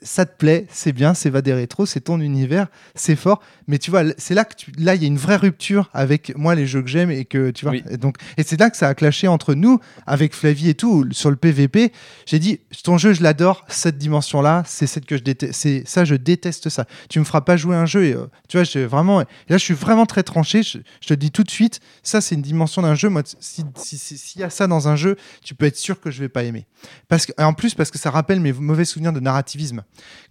ça 0.02 0.26
te 0.26 0.36
plaît, 0.36 0.66
c'est 0.70 0.92
bien, 0.92 1.14
c'est 1.14 1.30
va 1.30 1.42
des 1.42 1.52
rétros, 1.54 1.86
c'est 1.86 2.00
ton 2.00 2.20
univers, 2.20 2.66
c'est 2.94 3.16
fort. 3.16 3.40
Mais 3.68 3.78
tu 3.78 3.90
vois, 3.90 4.02
c'est 4.18 4.34
là 4.34 4.44
que 4.44 4.54
tu, 4.54 4.70
là, 4.78 4.94
il 4.94 5.02
y 5.02 5.04
a 5.04 5.08
une 5.08 5.16
vraie 5.18 5.36
rupture 5.36 5.90
avec 5.92 6.36
moi, 6.36 6.54
les 6.54 6.66
jeux 6.66 6.82
que 6.82 6.88
j'aime, 6.88 7.10
et 7.10 7.24
que 7.24 7.50
tu 7.50 7.64
vois. 7.64 7.72
Oui. 7.72 7.82
Et, 7.90 7.96
donc, 7.96 8.16
et 8.36 8.42
c'est 8.42 8.58
là 8.58 8.70
que 8.70 8.76
ça 8.76 8.88
a 8.88 8.94
clashé 8.94 9.26
entre 9.28 9.54
nous, 9.54 9.80
avec 10.06 10.34
Flavie 10.34 10.68
et 10.70 10.74
tout, 10.74 11.06
sur 11.12 11.30
le 11.30 11.36
PVP. 11.36 11.92
J'ai 12.26 12.38
dit, 12.38 12.60
ton 12.84 12.98
jeu, 12.98 13.12
je 13.12 13.22
l'adore, 13.22 13.64
cette 13.68 13.98
dimension-là, 13.98 14.62
c'est 14.66 14.86
cette 14.86 15.06
que 15.06 15.16
je 15.16 15.22
déteste. 15.22 15.52
C'est 15.54 15.82
ça, 15.86 16.04
je 16.04 16.14
déteste 16.14 16.68
ça. 16.68 16.86
Tu 17.08 17.18
me 17.18 17.24
feras 17.24 17.40
pas 17.40 17.56
jouer 17.56 17.76
un 17.76 17.86
jeu. 17.86 18.04
Et, 18.04 18.14
euh, 18.14 18.26
tu 18.48 18.58
vois, 18.62 18.86
vraiment. 18.86 19.20
là, 19.20 19.26
je 19.48 19.56
suis 19.58 19.74
vraiment 19.74 20.06
très 20.06 20.22
tranché. 20.22 20.62
Je, 20.62 20.78
je 21.00 21.06
te 21.08 21.14
dis 21.14 21.30
tout 21.30 21.42
de 21.42 21.50
suite, 21.50 21.80
ça, 22.02 22.20
c'est 22.20 22.34
une 22.34 22.42
dimension 22.42 22.82
d'un 22.82 22.94
jeu. 22.94 23.08
Moi, 23.08 23.22
si- 23.40 23.64
si- 23.76 23.98
si- 23.98 24.18
s'il 24.18 24.40
y 24.40 24.44
a 24.44 24.50
ça 24.50 24.66
dans 24.66 24.88
un 24.88 24.96
jeu, 24.96 25.16
tu 25.44 25.54
peux 25.54 25.66
être 25.66 25.76
sûr 25.76 26.00
que 26.00 26.10
je 26.10 26.20
vais 26.20 26.28
pas 26.28 26.42
aimer. 26.44 26.66
Parce 27.08 27.26
que, 27.26 27.32
en 27.42 27.52
plus, 27.54 27.74
parce 27.74 27.90
que 27.90 27.98
ça 27.98 28.10
rappelle 28.10 28.40
mes 28.40 28.52
mauvais 28.52 28.84
souvenirs 28.84 29.12
de 29.12 29.20
narrativisme. 29.20 29.75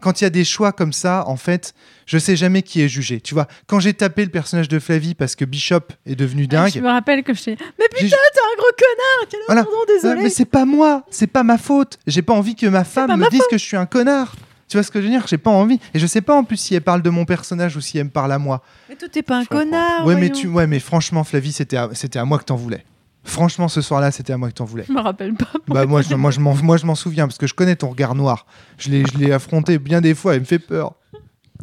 Quand 0.01 0.22
il 0.22 0.26
y 0.26 0.27
a 0.27 0.30
des 0.30 0.43
choix 0.43 0.72
comme 0.72 0.93
ça, 0.93 1.23
en 1.27 1.35
fait, 1.38 1.73
je 2.05 2.17
sais 2.17 2.35
jamais 2.35 2.61
qui 2.61 2.81
est 2.81 2.88
jugé. 2.89 3.19
Tu 3.22 3.34
vois, 3.34 3.47
quand 3.67 3.80
j'ai 3.80 3.93
tapé 3.93 4.23
le 4.26 4.31
personnage 4.31 4.67
de 4.67 4.80
Flavie 4.80 5.15
parce 5.15 5.35
que 5.35 5.45
Bishop 5.45 5.81
est 6.05 6.15
devenu 6.15 6.43
Je 6.43 6.47
dingue. 6.47 6.81
me 6.81 6.88
rappelle 6.89 7.23
que 7.23 7.34
je. 7.34 7.41
Mais 7.49 7.55
putain, 7.89 8.07
t'es 8.09 8.13
un 8.15 8.57
gros 8.57 8.67
connard 8.77 9.43
Voilà. 9.47 9.63
pardon, 9.63 9.77
Ah, 9.84 9.91
désolé. 9.93 10.23
mais 10.23 10.30
c'est 10.30 10.45
pas 10.45 10.65
moi, 10.65 11.03
c'est 11.09 11.27
pas 11.27 11.43
ma 11.43 11.57
faute. 11.57 11.97
J'ai 12.07 12.22
pas 12.22 12.34
envie 12.34 12.55
que 12.55 12.67
ma 12.67 12.84
femme 12.84 13.11
me 13.11 13.15
ma 13.17 13.30
dise 13.30 13.41
que 13.49 13.57
je 13.57 13.63
suis 13.63 13.77
un 13.77 13.85
connard. 13.85 14.35
Tu 14.67 14.77
vois 14.77 14.84
ce 14.84 14.89
que 14.89 14.99
je 14.99 15.05
veux 15.05 15.11
dire? 15.11 15.26
J'ai 15.27 15.38
pas 15.38 15.51
envie. 15.51 15.80
Et 15.93 15.99
je 15.99 16.07
sais 16.07 16.22
pas 16.22 16.34
en 16.35 16.43
plus 16.43 16.57
si 16.57 16.73
elle 16.73 16.81
parle 16.81 17.03
de 17.03 17.09
mon 17.11 17.23
personnage 17.26 17.77
ou 17.77 17.81
si 17.81 17.99
elle 17.99 18.05
me 18.05 18.09
parle 18.09 18.31
à 18.31 18.39
moi. 18.39 18.63
Mais 18.89 18.95
toi, 18.95 19.07
t'es 19.11 19.22
pas 19.22 19.38
un 19.38 19.43
Je 19.43 19.47
connard. 19.47 20.05
ouais, 20.07 20.15
mais 20.15 20.31
tu, 20.31 20.47
ouais, 20.47 20.65
mais 20.65 20.80
franchement, 20.80 21.23
Flavie, 21.23 21.51
c'était 21.51 21.77
à, 21.77 21.89
c'était 21.93 22.17
à 22.17 22.26
moi 22.26 22.39
que 22.39 22.45
t'en 22.45 22.55
voulais. 22.55 22.84
Franchement, 23.26 23.68
ce 23.68 23.81
soir-là, 23.81 24.11
c'était 24.11 24.34
à 24.34 24.38
moi 24.38 24.49
que 24.49 24.53
t'en 24.53 24.65
voulais. 24.65 24.85
Je 24.88 24.93
me 24.93 25.02
rappelle 25.02 25.34
pas. 25.34 25.52
bah 25.68 25.85
moi, 25.85 26.02
je, 26.02 26.14
moi, 26.14 26.31
je 26.31 26.39
m'en, 26.39 26.56
moi, 26.56 26.77
je 26.77 26.85
m'en 26.85 26.95
souviens 26.95 27.27
parce 27.27 27.38
que 27.38 27.47
je 27.47 27.56
connais 27.56 27.76
ton 27.76 27.89
regard 27.89 28.15
noir. 28.15 28.45
Je 28.77 28.89
l'ai, 28.89 29.03
je 29.06 29.18
l'ai 29.18 29.31
affronté 29.31 29.80
bien 29.80 29.99
des 29.99 30.14
fois. 30.14 30.35
Il 30.35 30.41
me 30.41 30.45
fait 30.45 30.60
peur. 30.60 30.93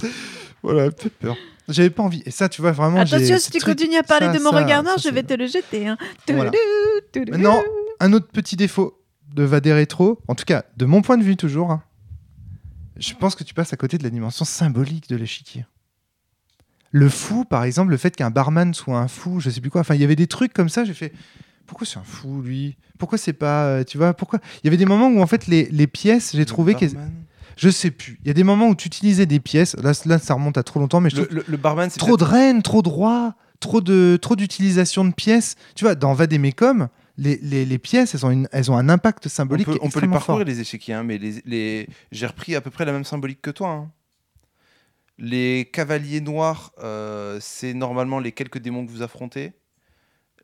voilà, 0.63 0.85
il 0.85 0.87
me 0.87 0.97
fait 0.97 1.09
peur. 1.09 1.37
J'avais 1.69 1.91
pas 1.91 2.03
envie. 2.03 2.23
Et 2.27 2.33
ça, 2.33 2.49
tu 2.49 2.61
vois 2.61 2.73
vraiment. 2.73 2.99
Attention, 2.99 3.39
si 3.39 3.53
tu 3.53 3.61
continues 3.61 3.97
à 3.97 4.03
parler 4.03 4.27
ça, 4.27 4.33
de 4.33 4.43
mon 4.43 4.51
ça, 4.51 4.59
regard 4.59 4.83
noir, 4.83 4.99
ça, 4.99 5.09
je 5.09 5.15
vais 5.15 5.23
te 5.23 5.35
le 5.35 5.47
jeter. 5.47 5.87
Hein. 5.87 5.97
Voilà. 6.29 6.51
Maintenant, 7.31 7.63
un 8.01 8.13
autre 8.13 8.27
petit 8.27 8.57
défaut 8.57 9.01
de 9.33 9.45
Vadé 9.45 9.73
Rétro, 9.73 10.19
en 10.29 10.35
tout 10.35 10.45
cas 10.45 10.65
de 10.77 10.85
mon 10.85 11.01
point 11.03 11.17
de 11.17 11.23
vue 11.23 11.37
toujours, 11.37 11.71
hein, 11.71 11.83
je 12.97 13.15
pense 13.15 13.35
que 13.35 13.45
tu 13.45 13.55
passes 13.55 13.73
à 13.73 13.77
côté 13.77 13.99
de 13.99 14.03
la 14.03 14.11
dimension 14.11 14.45
symbolique 14.45 15.09
de 15.09 15.17
l'échiquier. 15.17 15.65
Le 16.91 17.09
fou, 17.09 17.45
par 17.45 17.65
exemple, 17.65 17.91
le 17.91 17.97
fait 17.97 18.15
qu'un 18.15 18.31
barman 18.31 18.75
soit 18.75 18.99
un 18.99 19.09
fou, 19.09 19.41
je 19.41 19.49
sais 19.49 19.61
plus 19.63 19.71
quoi, 19.71 19.81
enfin 19.81 19.95
il 19.95 20.01
y 20.01 20.05
avait 20.05 20.17
des 20.17 20.27
trucs 20.27 20.53
comme 20.53 20.69
ça, 20.69 20.85
j'ai 20.85 20.93
fait 20.93 21.13
pourquoi 21.73 21.87
c'est 21.87 21.99
un 21.99 22.05
fou 22.05 22.43
lui? 22.43 22.77
Pourquoi 22.99 23.17
c'est 23.19 23.33
pas, 23.33 23.65
euh, 23.67 23.85
tu 23.85 23.97
vois, 23.99 24.13
pourquoi? 24.15 24.39
Il 24.63 24.67
y 24.67 24.69
avait 24.69 24.77
des 24.77 24.85
moments 24.87 25.09
où 25.09 25.21
en 25.23 25.27
fait 25.27 25.47
les, 25.47 25.65
les 25.71 25.87
pièces, 25.87 26.37
j'ai 26.37 26.45
trouvé 26.45 26.75
que 26.75 26.85
Barman. 26.87 27.11
je 27.57 27.69
sais 27.71 27.91
plus. 27.91 28.19
Il 28.23 28.29
y 28.29 28.31
a 28.31 28.35
des 28.35 28.45
moments 28.45 28.69
où 28.69 28.75
tu 28.75 28.87
utilisais 28.87 29.27
des 29.27 29.41
pièces, 29.41 29.75
là, 29.77 29.93
là 30.05 30.19
ça 30.19 30.35
remonte 30.35 30.59
à 30.59 30.63
trop 30.63 30.79
longtemps, 30.81 31.01
mais 31.01 31.11
je 31.11 31.17
Le, 31.17 31.25
trouve 31.27 31.37
le- 31.39 31.45
le 31.49 31.57
barman, 31.57 31.89
c'est 31.91 31.99
trop 31.99 32.17
de 32.17 32.25
reines, 32.25 32.63
trop 32.63 32.83
de 32.83 32.89
rois, 32.89 33.35
trop 33.61 33.81
de 33.81 34.19
trop 34.21 34.37
d'utilisation 34.37 35.05
de 35.05 35.13
pièces. 35.15 35.57
Tu 35.75 35.85
vois, 35.85 35.95
dans 35.95 36.13
Vademecum, 36.13 36.89
les, 37.17 37.39
les, 37.43 37.65
les 37.65 37.79
pièces, 37.79 38.15
elles 38.15 38.25
ont, 38.27 38.31
une, 38.31 38.49
elles 38.53 38.71
ont 38.71 38.77
un 38.77 38.89
impact 38.89 39.27
On 39.27 39.29
symbolique 39.31 39.67
peut, 39.67 39.79
on 39.83 39.89
peut 39.91 40.01
les 40.01 40.07
fort. 40.09 40.19
parcourir 40.19 40.45
les 40.47 40.61
échiquiers, 40.61 40.95
hein, 40.95 41.03
mais 41.05 41.19
les, 41.19 41.43
les- 41.47 41.89
j'ai 42.13 42.27
repris 42.27 42.55
à 42.55 42.61
peu 42.61 42.71
près 42.71 42.85
la 42.85 42.93
même 42.93 43.05
symbolique 43.05 43.41
que 43.43 43.51
toi. 43.51 43.69
hein. 43.71 43.91
Les 45.19 45.69
cavaliers 45.73 46.21
noirs, 46.21 46.73
euh, 46.83 47.39
c'est 47.41 47.75
normalement 47.75 48.19
les 48.19 48.33
quelques 48.33 48.59
démons 48.59 48.85
que 48.87 48.91
vous 48.91 49.03
affrontez. 49.03 49.53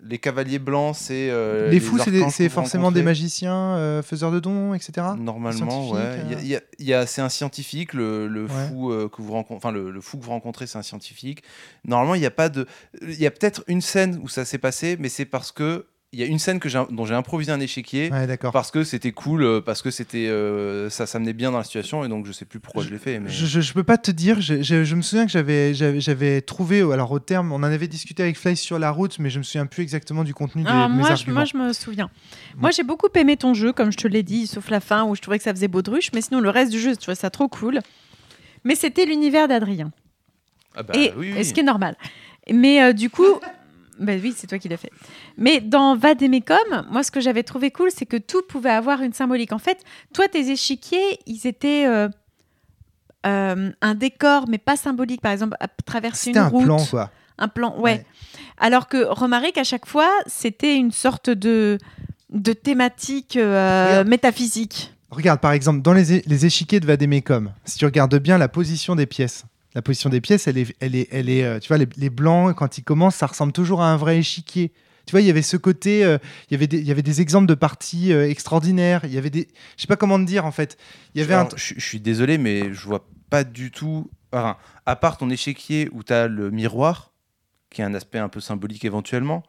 Les 0.00 0.18
cavaliers 0.18 0.58
blancs, 0.60 0.94
c'est. 0.96 1.28
euh, 1.30 1.70
les 1.70 1.80
fous, 1.80 1.98
c'est 2.30 2.48
forcément 2.48 2.92
des 2.92 3.02
magiciens, 3.02 3.76
euh, 3.76 4.02
faiseurs 4.02 4.30
de 4.30 4.38
dons, 4.38 4.72
etc. 4.74 4.92
Normalement, 5.18 5.90
ouais. 5.90 6.00
Euh. 6.00 6.22
y 6.44 6.54
a- 6.54 6.60
il 6.78 6.86
y 6.86 6.94
a- 6.94 7.04
c'est 7.06 7.20
un 7.20 7.28
scientifique, 7.28 7.94
le, 7.94 8.28
le 8.28 8.42
Ouais. 8.44 8.48
fou 8.68 8.92
que 9.12 9.20
vous 9.22 9.32
rencontrez, 9.32 9.56
enfin 9.56 9.72
le, 9.72 9.90
le 9.90 10.00
fou 10.00 10.18
que 10.18 10.24
vous 10.24 10.30
rencontrez, 10.30 10.66
c'est 10.68 10.78
un 10.78 10.82
scientifique. 10.82 11.42
Normalement, 11.84 12.14
il 12.14 12.20
n'y 12.20 12.26
a 12.26 12.30
pas 12.30 12.48
de, 12.48 12.66
il 13.02 13.20
y 13.20 13.26
a 13.26 13.30
peut-être 13.32 13.64
une 13.66 13.80
scène 13.80 14.20
où 14.22 14.28
ça 14.28 14.44
s'est 14.44 14.58
passé, 14.58 14.96
mais 15.00 15.08
c'est 15.08 15.24
parce 15.24 15.50
que 15.50 15.86
il 16.12 16.18
y 16.20 16.22
a 16.22 16.26
une 16.26 16.38
scène 16.38 16.58
que 16.58 16.70
j'ai, 16.70 16.82
dont 16.90 17.04
j'ai 17.04 17.14
improvisé 17.14 17.52
un 17.52 17.60
échiquier. 17.60 18.10
Ouais, 18.10 18.26
d'accord. 18.26 18.50
Parce 18.52 18.70
que 18.70 18.82
c'était 18.82 19.12
cool, 19.12 19.42
euh, 19.42 19.60
parce 19.60 19.82
que 19.82 19.90
c'était 19.90 20.26
euh, 20.28 20.88
ça 20.88 21.06
s'amenait 21.06 21.34
bien 21.34 21.50
dans 21.50 21.58
la 21.58 21.64
situation, 21.64 22.02
et 22.04 22.08
donc 22.08 22.24
je 22.24 22.32
sais 22.32 22.46
plus 22.46 22.60
pourquoi 22.60 22.82
je, 22.82 22.88
l'ai 22.88 22.98
fait. 22.98 23.18
Mais... 23.20 23.28
Je, 23.28 23.44
je, 23.44 23.60
je 23.60 23.72
peux 23.74 23.84
pas 23.84 23.98
te 23.98 24.10
dire, 24.10 24.40
je, 24.40 24.62
je- 24.62 24.84
je 24.84 24.94
me 24.94 25.02
souviens 25.02 25.26
que 25.26 25.32
j'avais, 25.32 25.74
j'avais, 25.74 26.00
j'avais 26.00 26.40
trouvé, 26.40 26.80
alors 26.80 27.10
au 27.12 27.18
terme, 27.18 27.52
on 27.52 27.56
en 27.56 27.62
avait 27.64 27.88
discuté 27.88 28.22
avec 28.22 28.38
Fly 28.38 28.56
sur 28.56 28.78
la 28.78 28.90
route, 28.90 29.18
mais 29.18 29.28
je 29.28 29.38
me 29.38 29.44
souviens 29.44 29.66
plus 29.66 29.82
exactement 29.82 30.24
du 30.24 30.32
contenu 30.32 30.62
de 30.62 30.68
Ah, 30.70 30.88
mes 30.88 30.94
moi, 30.94 31.08
je, 31.08 31.12
arguments. 31.12 31.34
moi, 31.34 31.44
je 31.44 31.56
me 31.58 31.72
souviens. 31.74 32.08
Moi, 32.56 32.70
j'ai 32.70 32.84
beaucoup 32.84 33.08
aimé 33.14 33.36
ton 33.36 33.52
jeu, 33.52 33.72
comme 33.74 33.92
je 33.92 33.98
te 33.98 34.08
l'ai 34.08 34.22
dit, 34.22 34.46
sauf 34.46 34.70
la 34.70 34.80
fin 34.80 35.04
où 35.04 35.14
je 35.14 35.20
trouvais 35.20 35.36
que 35.38 35.44
ça 35.44 35.52
faisait 35.52 35.68
baudruche. 35.68 36.10
Mais 36.14 36.22
sinon, 36.22 36.40
le 36.40 36.48
reste 36.50 36.72
du 36.72 36.80
jeu, 36.80 36.92
je 36.92 36.96
trouvais 36.98 37.14
ça 37.16 37.28
trop 37.28 37.48
cool. 37.48 37.80
Mais 38.64 38.74
c'était 38.74 39.04
l'univers 39.04 39.46
d'Adrien. 39.46 39.92
Ah 40.74 40.82
bah, 40.82 40.94
et, 40.96 41.12
oui, 41.16 41.28
et 41.28 41.32
oui. 41.34 41.44
ce 41.44 41.52
qui 41.52 41.60
est 41.60 41.64
normal. 41.64 41.96
Mais 42.50 42.82
euh, 42.82 42.92
du 42.94 43.10
coup, 43.10 43.26
bah 43.98 44.12
oui, 44.22 44.34
c'est 44.36 44.46
toi 44.46 44.58
qui 44.58 44.68
l'as 44.68 44.76
fait. 44.76 44.90
Mais 45.36 45.60
dans 45.60 45.96
Vademecum, 45.96 46.86
moi, 46.90 47.02
ce 47.02 47.10
que 47.10 47.20
j'avais 47.20 47.42
trouvé 47.42 47.70
cool, 47.70 47.90
c'est 47.90 48.06
que 48.06 48.16
tout 48.16 48.42
pouvait 48.48 48.70
avoir 48.70 49.02
une 49.02 49.12
symbolique. 49.12 49.52
En 49.52 49.58
fait, 49.58 49.82
toi, 50.14 50.28
tes 50.28 50.50
échiquiers, 50.50 51.18
ils 51.26 51.46
étaient 51.46 51.86
euh, 51.86 52.08
euh, 53.26 53.70
un 53.80 53.94
décor, 53.94 54.46
mais 54.48 54.58
pas 54.58 54.76
symbolique. 54.76 55.20
Par 55.20 55.32
exemple, 55.32 55.56
à 55.60 55.68
traverser 55.68 56.30
une 56.30 56.38
un 56.38 56.48
route. 56.48 56.64
plan, 56.64 56.84
quoi. 56.84 57.10
Un 57.38 57.48
plan, 57.48 57.74
ouais. 57.76 57.82
Ouais. 57.82 58.06
Alors 58.58 58.88
que 58.88 59.04
remarquez 59.04 59.52
qu'à 59.52 59.64
chaque 59.64 59.86
fois, 59.86 60.10
c'était 60.26 60.76
une 60.76 60.90
sorte 60.92 61.30
de, 61.30 61.78
de 62.30 62.52
thématique 62.52 63.36
euh, 63.36 64.04
métaphysique. 64.04 64.92
Regarde, 65.10 65.40
par 65.40 65.52
exemple, 65.52 65.82
dans 65.82 65.92
les, 65.92 66.22
les 66.26 66.46
échiquiers 66.46 66.80
de 66.80 66.86
Vademecum, 66.86 67.52
si 67.64 67.78
tu 67.78 67.84
regardes 67.84 68.16
bien 68.18 68.38
la 68.38 68.48
position 68.48 68.94
des 68.94 69.06
pièces, 69.06 69.44
la 69.74 69.82
position 69.82 70.10
des 70.10 70.20
pièces, 70.20 70.48
elle 70.48 70.58
est, 70.58 70.74
elle 70.80 70.94
est, 70.94 71.08
elle 71.12 71.28
est 71.28 71.44
euh, 71.44 71.58
tu 71.58 71.68
vois, 71.68 71.78
les, 71.78 71.88
les 71.96 72.10
blancs, 72.10 72.54
quand 72.54 72.78
ils 72.78 72.84
commencent, 72.84 73.16
ça 73.16 73.26
ressemble 73.26 73.52
toujours 73.52 73.82
à 73.82 73.92
un 73.92 73.96
vrai 73.96 74.18
échiquier. 74.18 74.72
Tu 75.06 75.12
vois, 75.12 75.20
il 75.20 75.26
y 75.26 75.30
avait 75.30 75.42
ce 75.42 75.56
côté, 75.56 76.04
euh, 76.04 76.18
il, 76.50 76.54
y 76.54 76.56
avait 76.56 76.66
des, 76.66 76.78
il 76.78 76.86
y 76.86 76.90
avait 76.90 77.02
des 77.02 77.20
exemples 77.20 77.46
de 77.46 77.54
parties 77.54 78.12
euh, 78.12 78.28
extraordinaires, 78.28 79.00
il 79.04 79.12
y 79.12 79.18
avait 79.18 79.30
des... 79.30 79.48
Je 79.76 79.82
sais 79.82 79.86
pas 79.86 79.96
comment 79.96 80.18
te 80.18 80.24
dire, 80.24 80.44
en 80.44 80.52
fait. 80.52 80.76
Il 81.14 81.20
y 81.20 81.24
avait 81.24 81.34
un... 81.34 81.48
Je, 81.56 81.74
je 81.76 81.84
suis 81.84 82.00
désolé, 82.00 82.36
mais 82.36 82.74
je 82.74 82.80
vois 82.86 83.08
pas 83.30 83.44
du 83.44 83.70
tout. 83.70 84.10
Enfin, 84.32 84.58
à 84.84 84.96
part 84.96 85.16
ton 85.16 85.30
échiquier 85.30 85.88
où 85.92 86.02
tu 86.02 86.12
as 86.12 86.28
le 86.28 86.50
miroir, 86.50 87.12
qui 87.70 87.80
a 87.80 87.86
un 87.86 87.94
aspect 87.94 88.18
un 88.18 88.28
peu 88.28 88.40
symbolique 88.40 88.84
éventuellement, 88.84 89.42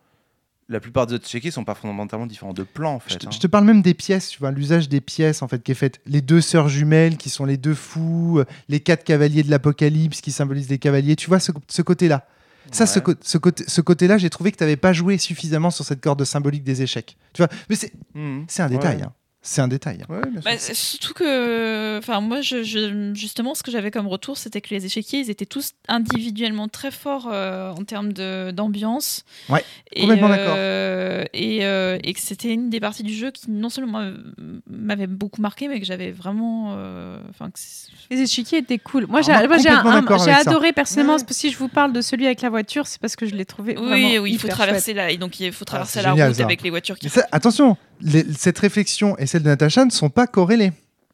la 0.70 0.80
plupart 0.80 1.08
des 1.08 1.16
autres 1.16 1.26
échiquiers 1.26 1.52
sont 1.52 1.64
pas 1.64 1.74
fondamentalement 1.76 2.28
différents 2.28 2.54
de 2.54 2.64
plan 2.64 2.94
en 2.94 3.00
fait. 3.00 3.14
Je 3.14 3.18
te, 3.18 3.28
hein. 3.28 3.32
je 3.34 3.40
te 3.40 3.48
parle 3.48 3.66
même 3.66 3.82
des 3.82 3.94
pièces, 3.94 4.30
tu 4.30 4.40
vois, 4.40 4.52
l'usage 4.52 4.88
des 4.88 5.02
pièces 5.02 5.42
en 5.42 5.48
fait 5.48 5.62
qui 5.64 5.72
est 5.72 5.76
fait. 5.76 6.00
Les 6.06 6.22
deux 6.22 6.42
sœurs 6.42 6.70
jumelles 6.70 7.18
qui 7.18 7.30
sont 7.30 7.46
les 7.46 7.58
deux 7.58 7.74
fous, 7.74 8.42
les 8.70 8.80
quatre 8.80 9.04
cavaliers 9.04 9.44
de 9.44 9.50
l'Apocalypse 9.50 10.22
qui 10.22 10.32
symbolisent 10.32 10.70
les 10.70 10.78
cavaliers. 10.78 11.16
Tu 11.16 11.28
vois 11.28 11.40
ce, 11.40 11.52
ce 11.68 11.82
côté-là. 11.82 12.26
Ça, 12.72 12.86
ce, 12.86 13.00
côté, 13.00 13.64
ce 13.68 13.82
côté-là, 13.82 14.20
j'ai 14.20 14.30
trouvé 14.30 14.52
que 14.52 14.58
tu 14.58 14.64
n'avais 14.64 14.76
pas 14.76 14.94
joué 14.94 15.18
suffisamment 15.18 15.72
sur 15.72 15.86
cette 15.86 16.02
corde 16.02 16.24
symbolique 16.24 16.64
des 16.64 16.84
échecs. 16.84 17.18
Tu 17.34 17.42
vois, 17.42 17.50
mais 17.68 17.76
c'est 17.76 17.92
c'est 18.48 18.62
un 18.62 18.70
détail. 18.70 18.98
Ouais. 18.98 19.04
hein. 19.04 19.14
C'est 19.42 19.62
un 19.62 19.70
détail. 19.70 20.00
Ouais, 20.10 20.20
bien 20.30 20.42
sûr. 20.42 20.52
Bah, 20.52 20.58
surtout 20.60 21.14
que, 21.14 21.98
enfin, 21.98 22.20
moi, 22.20 22.42
je, 22.42 22.62
je- 22.64 23.14
justement, 23.14 23.56
ce 23.56 23.64
que 23.64 23.72
j'avais 23.72 23.90
comme 23.90 24.08
retour, 24.08 24.38
c'était 24.38 24.60
que 24.60 24.70
les 24.72 24.86
échiquiers, 24.86 25.20
ils 25.20 25.30
étaient 25.30 25.46
tous 25.46 25.72
individuellement 25.88 26.68
très 26.68 26.92
forts 26.92 27.30
euh, 27.32 27.72
en 27.72 27.84
termes 27.86 28.12
de- 28.12 28.52
d'ambiance. 28.52 29.24
Ouais, 29.48 29.64
Et, 29.94 30.02
complètement 30.02 30.30
euh, 30.36 31.24
Et, 31.34 31.66
euh, 31.66 31.98
et 32.04 32.14
que 32.14 32.20
c'était 32.20 32.54
une 32.54 32.70
des 32.70 32.82
parties 32.82 33.04
du 33.04 33.14
jeu 33.14 33.32
qui 33.32 33.50
non 33.50 33.70
seulement 33.70 34.00
m'a- 34.02 34.12
m'avait 34.70 35.08
beaucoup 35.08 35.42
marqué, 35.42 35.70
mais 35.70 35.80
que 35.80 35.86
j'avais 35.86 36.12
vraiment, 36.12 36.74
enfin, 37.30 37.50
Les 38.12 38.20
échiquiers 38.22 38.58
étaient 38.60 38.78
cool. 38.78 39.06
Moi, 39.08 39.22
j'ai 39.22 39.32
d'accord 39.32 40.20
ça. 40.20 40.36
adoré 40.38 40.74
personnellement. 40.74 41.16
Ouais. 41.16 41.24
Si 41.30 41.50
je 41.50 41.58
vous 41.58 41.70
parle 41.70 41.94
de 41.94 42.02
celui 42.02 42.26
avec 42.26 42.42
la 42.42 42.50
voiture, 42.50 42.88
c'est 42.88 43.00
parce 43.00 43.16
que 43.16 43.26
je 43.26 43.36
l'ai 43.36 43.46
trouvé 43.46 43.78
oui, 43.78 43.88
vraiment 43.88 44.24
oui, 44.24 44.32
il 44.34 44.40
faut 44.40 44.48
traverser 44.50 44.94
la, 44.94 45.12
et 45.12 45.18
donc 45.18 45.40
il 45.40 45.54
faut 45.54 45.64
traverser 45.66 45.94
c'est 46.00 46.02
la 46.04 46.10
génial, 46.10 46.28
route 46.30 46.38
ça. 46.38 46.44
avec 46.44 46.62
les 46.62 46.70
voitures 46.70 47.00
qui. 47.00 47.08
Ça, 47.10 47.26
attention, 47.32 47.78
les- 48.02 48.26
cette 48.34 48.60
réflexion 48.60 49.18
et 49.18 49.28
celle 49.30 49.44
de 49.44 49.48
Natacha 49.48 49.86
ne 49.86 49.92
sont 49.92 50.10
pas 50.10 50.28
corrélées. 50.28 50.72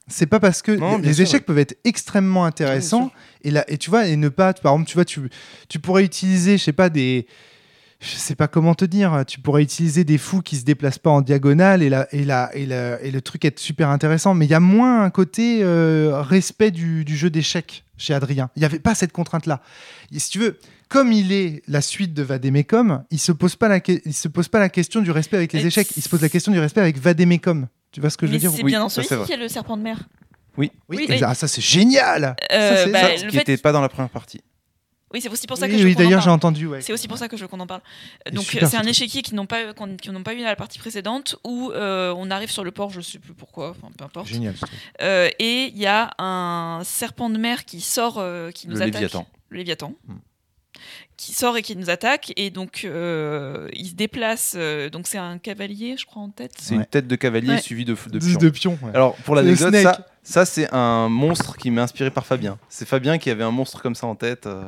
C'est 0.07 0.27
pas 0.27 0.39
parce 0.39 0.61
que 0.61 0.71
Non, 0.71 0.97
les 0.99 1.13
sûr, 1.13 1.23
échecs 1.23 1.41
ouais. 1.41 1.45
peuvent 1.45 1.57
être 1.59 1.77
extrêmement 1.83 2.45
intéressants 2.45 3.11
et 3.43 3.49
là 3.51 3.65
et 3.67 3.77
tu 3.79 3.89
vois 3.89 4.07
et 4.07 4.15
ne 4.17 4.29
pas 4.29 4.53
par 4.53 4.73
exemple 4.73 4.87
tu 4.89 4.93
vois 4.95 5.05
tu, 5.05 5.19
tu 5.67 5.79
pourrais 5.79 6.03
utiliser 6.03 6.59
je 6.59 6.63
sais 6.63 6.73
pas 6.73 6.89
des 6.89 7.25
je 8.01 8.09
sais 8.17 8.35
pas 8.35 8.47
comment 8.47 8.75
te 8.75 8.85
dire. 8.85 9.23
Tu 9.25 9.39
pourrais 9.39 9.63
utiliser 9.63 10.03
des 10.03 10.17
fous 10.19 10.41
qui 10.41 10.57
se 10.57 10.63
déplacent 10.65 10.99
pas 10.99 11.09
en 11.09 11.21
diagonale 11.21 11.81
et, 11.81 11.89
la, 11.89 12.07
et, 12.13 12.23
la, 12.23 12.51
et, 12.53 12.65
la- 12.67 13.01
et 13.01 13.09
le 13.09 13.21
truc 13.21 13.45
est 13.45 13.57
super 13.57 13.89
intéressant. 13.89 14.35
Mais 14.35 14.45
il 14.45 14.51
y 14.51 14.53
a 14.53 14.59
moins 14.59 15.01
un 15.03 15.09
côté 15.09 15.59
euh, 15.63 16.21
respect 16.21 16.69
du, 16.71 17.03
du 17.05 17.15
jeu 17.15 17.29
d'échecs 17.31 17.83
chez 17.97 18.13
Adrien. 18.13 18.51
Il 18.57 18.59
n'y 18.59 18.65
avait 18.65 18.79
pas 18.79 18.93
cette 18.95 19.13
contrainte-là. 19.13 19.61
Et 20.13 20.19
si 20.19 20.29
tu 20.29 20.39
veux, 20.39 20.59
comme 20.89 21.11
il 21.13 21.31
est 21.31 21.63
la 21.67 21.81
suite 21.81 22.13
de 22.13 22.21
Vademecum, 22.21 23.03
il 23.09 23.17
se 23.19 23.31
pose 23.31 23.55
pas 23.55 23.69
la, 23.69 23.79
que- 23.79 23.99
il 24.05 24.13
se 24.13 24.27
pose 24.27 24.49
pas 24.49 24.59
la 24.59 24.69
question 24.69 25.01
du 25.01 25.09
respect 25.09 25.37
avec 25.37 25.53
les 25.53 25.65
échecs. 25.65 25.87
Il 25.95 26.03
se 26.03 26.09
pose 26.09 26.21
la 26.21 26.29
question 26.29 26.51
du 26.51 26.59
respect 26.59 26.81
avec 26.81 26.99
Vademecum. 26.99 27.67
Tu 27.95 28.01
vois 28.01 28.09
ce 28.09 28.17
que 28.17 28.27
je 28.27 28.34
veux 28.34 28.38
dire 28.38 28.51
c'est 28.51 28.57
Oui, 28.61 28.72
bien 28.72 28.81
dans 28.81 28.89
ça, 28.89 28.95
celui-ci 28.95 29.15
c'est 29.15 29.22
qu'il 29.23 29.31
y 29.31 29.39
a 29.39 29.41
le 29.41 29.47
serpent 29.47 29.77
de 29.77 29.81
mer. 29.81 29.97
Oui, 30.57 30.69
Oui, 30.89 31.07
ah, 31.23 31.34
ça 31.34 31.47
c'est 31.47 31.61
génial. 31.61 32.35
Euh, 32.51 32.76
Ça, 32.76 32.84
c'est- 32.84 32.91
bah, 32.91 32.99
ça, 32.99 33.05
Ça, 33.07 33.11
le 33.13 33.17
ce 33.19 33.23
qui 33.26 33.31
fait- 33.31 33.38
n'était 33.38 33.57
pas 33.57 33.72
dans 33.72 33.80
la 33.81 33.88
première 33.88 34.09
partie. 34.09 34.41
Oui, 35.13 35.22
c'est 35.22 35.30
aussi 35.30 35.47
pour 35.47 35.57
ça 35.57 35.67
que 35.69 35.72
oui, 35.73 35.80
je 35.80 35.85
oui, 35.85 35.93
qu'on 35.95 36.01
en 36.01 36.03
d'ailleurs 36.03 36.22
j'ai 36.22 36.30
entendu. 36.30 36.67
ouais. 36.67 36.81
C'est 36.81 36.91
aussi 36.91 37.07
pour 37.07 37.17
ça 37.17 37.30
que 37.30 37.38
je 37.38 37.43
veux 37.43 37.47
qu'on 37.47 37.59
en 37.61 37.67
parle. 37.67 37.80
Donc 38.34 38.43
c'est 38.43 38.65
ce 38.65 38.76
un 38.76 38.81
échiquier 38.84 39.22
qu'ils 39.22 39.35
n'ont 39.35 39.45
pas 39.45 39.73
qu'ils 40.01 40.11
n'ont 40.11 40.23
pas 40.23 40.34
eu 40.34 40.39
dans 40.39 40.43
la 40.45 40.57
partie 40.57 40.77
précédente 40.77 41.38
où 41.45 41.72
euh, 41.72 42.13
on 42.17 42.30
arrive 42.31 42.51
sur 42.51 42.65
le 42.65 42.72
port, 42.72 42.89
je 42.89 42.99
sais 42.99 43.19
plus 43.19 43.34
pourquoi, 43.34 43.69
enfin 43.69 43.88
peu 43.97 44.03
importe. 44.03 44.27
Génial. 44.27 44.55
ce 44.57 44.65
truc. 44.65 44.77
Euh, 45.01 45.30
et 45.39 45.72
il 45.73 45.77
y 45.77 45.85
a 45.85 46.11
un 46.17 46.81
serpent 46.84 47.30
de 47.30 47.38
mer 47.38 47.63
qui 47.63 47.80
sort, 47.80 48.17
euh, 48.17 48.51
qui 48.51 48.67
nous 48.67 48.76
Le 48.76 48.81
attaque. 48.81 48.93
Léviathan. 48.95 49.27
Le 49.49 49.57
Léviathan. 49.59 49.93
Hmm. 50.07 50.15
Qui 51.18 51.34
sort 51.34 51.56
et 51.56 51.61
qui 51.61 51.77
nous 51.77 51.89
attaque 51.89 52.34
et 52.35 52.49
donc 52.49 52.81
euh, 52.84 53.69
il 53.72 53.88
se 53.88 53.93
déplace. 53.95 54.53
euh, 54.57 54.89
donc 54.89 55.07
c'est 55.07 55.18
un 55.18 55.38
cavalier, 55.38 55.95
je 55.97 56.06
crois 56.06 56.22
en 56.22 56.30
tête. 56.30 56.52
C'est 56.60 56.72
Ouais. 56.73 56.81
une 56.81 56.85
tête 56.85 57.07
de 57.07 57.15
cavalier 57.15 57.52
Ouais. 57.52 57.61
suivie 57.61 57.85
de, 57.85 57.93
de 58.11 58.19
pions. 58.19 58.39
de 58.39 58.49
pion. 58.49 58.77
ouais. 58.81 58.91
Alors, 58.93 59.15
pour 59.18 59.35
l'anecdote, 59.35 59.73
ça, 59.76 60.06
ça 60.23 60.45
c'est 60.45 60.68
un 60.73 61.07
monstre 61.07 61.56
qui 61.56 61.72
m'est 61.72 61.80
inspiré 61.81 62.11
par 62.11 62.26
Fabien. 62.26 62.57
C'est 62.68 62.85
Fabien 62.88 63.18
qui 63.18 63.30
avait 63.30 63.43
un 63.45 63.52
monstre 63.52 63.81
comme 63.81 63.95
ça 63.95 64.07
en 64.07 64.15
tête, 64.15 64.45
euh, 64.45 64.64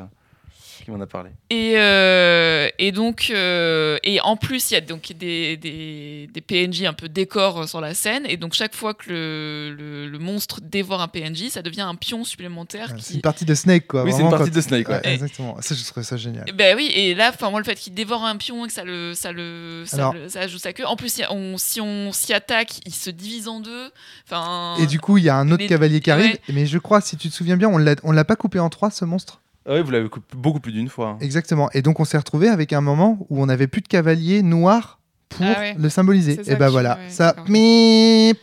qui 0.83 0.91
m'en 0.91 0.99
a 1.01 1.07
parlé. 1.07 1.29
Et, 1.49 1.73
euh, 1.77 2.69
et 2.79 2.91
donc, 2.91 3.31
euh, 3.31 3.97
et 4.03 4.19
en 4.21 4.35
plus, 4.37 4.71
il 4.71 4.73
y 4.75 4.77
a 4.77 4.81
donc 4.81 5.11
des, 5.13 5.57
des, 5.57 6.29
des 6.33 6.41
PNJ 6.41 6.83
un 6.83 6.93
peu 6.93 7.09
décors 7.09 7.61
euh, 7.61 7.67
sur 7.67 7.81
la 7.81 7.93
scène. 7.93 8.23
Et 8.27 8.37
donc, 8.37 8.53
chaque 8.53 8.75
fois 8.75 8.93
que 8.93 9.09
le, 9.09 9.75
le, 9.75 10.07
le 10.07 10.19
monstre 10.19 10.59
dévore 10.61 11.01
un 11.01 11.07
PNJ, 11.07 11.49
ça 11.49 11.61
devient 11.61 11.81
un 11.81 11.95
pion 11.95 12.23
supplémentaire 12.23 12.91
Ouais, 12.91 12.97
C'est 13.01 13.13
une 13.15 13.21
partie 13.21 13.45
de 13.45 13.53
Snake 13.55 13.87
quoi. 13.87 14.03
oui, 14.03 14.11
c'est 14.15 14.21
une 14.21 14.29
partie 14.29 14.51
de 14.51 14.61
Snake. 14.61 14.87
ouais. 14.89 14.95
Ouais, 15.03 15.13
exactement. 15.13 15.57
Ça, 15.61 15.75
je 15.75 15.83
trouve 15.85 16.03
ça 16.03 16.17
génial. 16.17 16.45
Ben 16.53 16.75
oui, 16.75 16.91
et 16.93 17.15
là, 17.15 17.31
enfin 17.33 17.49
moi, 17.49 17.59
le 17.59 17.65
fait 17.65 17.75
qu'il 17.75 17.93
dévore 17.93 18.23
un 18.25 18.35
pion 18.37 18.65
et 18.65 18.67
que 18.67 18.73
ça 18.73 18.83
le, 18.83 19.13
ça 19.13 19.31
le, 19.31 19.83
ça, 19.85 19.97
Alors- 19.97 20.13
le- 20.13 20.29
ça 20.29 20.47
joue 20.47 20.57
sa 20.57 20.73
queue. 20.73 20.85
En 20.85 20.95
plus, 20.95 21.21
a- 21.21 21.31
on, 21.33 21.57
si 21.57 21.81
on 21.81 22.11
s'y 22.11 22.33
attaque, 22.33 22.79
il 22.85 22.93
se 22.93 23.09
divise 23.09 23.47
en 23.47 23.59
deux. 23.59 23.91
Enfin. 24.25 24.75
Et 24.81 24.85
du 24.87 24.99
coup, 24.99 25.17
il 25.17 25.23
y 25.23 25.29
a 25.29 25.35
un 25.35 25.49
autre 25.51 25.63
les- 25.63 25.67
cavalier 25.67 25.99
qui 26.01 26.11
arrive. 26.11 26.31
ouais. 26.31 26.41
Mais 26.53 26.65
je 26.65 26.77
crois, 26.77 27.01
si 27.01 27.17
tu 27.17 27.29
te 27.29 27.33
souviens 27.33 27.57
bien, 27.57 27.69
on 27.69 27.77
l'a, 27.77 27.95
on 28.03 28.11
l'a 28.11 28.25
pas 28.25 28.35
coupé 28.35 28.59
en 28.59 28.69
trois 28.69 28.91
ce 28.91 29.05
monstre? 29.05 29.41
Ah 29.67 29.73
oui, 29.73 29.81
vous 29.81 29.91
l'avez 29.91 30.07
coupé 30.09 30.25
beaucoup 30.37 30.59
plus 30.61 30.71
d'une 30.71 30.87
fois. 30.89 31.09
hein. 31.09 31.17
Exactement. 31.19 31.69
Et 31.73 31.81
donc, 31.81 31.99
on 31.99 32.05
s'est 32.05 32.17
retrouvé 32.17 32.47
avec 32.47 32.71
un 32.73 32.81
moment 32.81 33.25
où 33.29 33.41
on 33.41 33.45
n'avait 33.47 33.67
plus 33.67 33.81
de 33.81 33.87
cavalier 33.87 34.41
noir 34.41 34.99
pour 35.29 35.45
Ah 35.45 35.59
ouais. 35.59 35.75
le 35.77 35.89
symboliser. 35.89 36.39
Et 36.49 36.55
ben 36.55 36.67
que 36.67 36.71
voilà, 36.71 36.97
je- 37.01 37.05
ouais, 37.07 37.09
ça, 37.11 37.35
mip. 37.49 38.37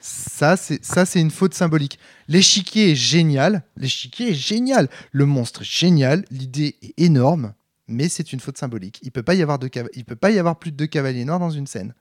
ça 0.00 0.56
c'est 0.56 0.82
ça 0.84 1.04
c'est 1.04 1.20
une 1.20 1.30
faute 1.30 1.54
symbolique. 1.54 1.98
L'échiquier 2.28 2.92
est 2.92 2.94
génial. 2.94 3.62
L'échiquier 3.76 4.30
est 4.30 4.34
génial. 4.34 4.88
Le 5.12 5.26
monstre 5.26 5.62
est 5.62 5.66
génial. 5.70 6.24
L'idée 6.30 6.76
est 6.82 6.94
énorme, 6.98 7.52
mais 7.88 8.08
c'est 8.08 8.32
une 8.32 8.40
faute 8.40 8.56
symbolique. 8.56 9.00
Il 9.02 9.10
peut 9.12 9.22
pas 9.22 9.34
y 9.34 9.42
avoir 9.42 9.58
de 9.58 9.68
il 9.94 10.04
peut 10.06 10.16
pas 10.16 10.30
y 10.30 10.38
avoir 10.38 10.58
plus 10.58 10.72
de 10.72 10.76
deux 10.76 10.86
cavaliers 10.86 11.24
noirs 11.26 11.40
dans 11.40 11.50
une 11.50 11.66
scène. 11.66 11.94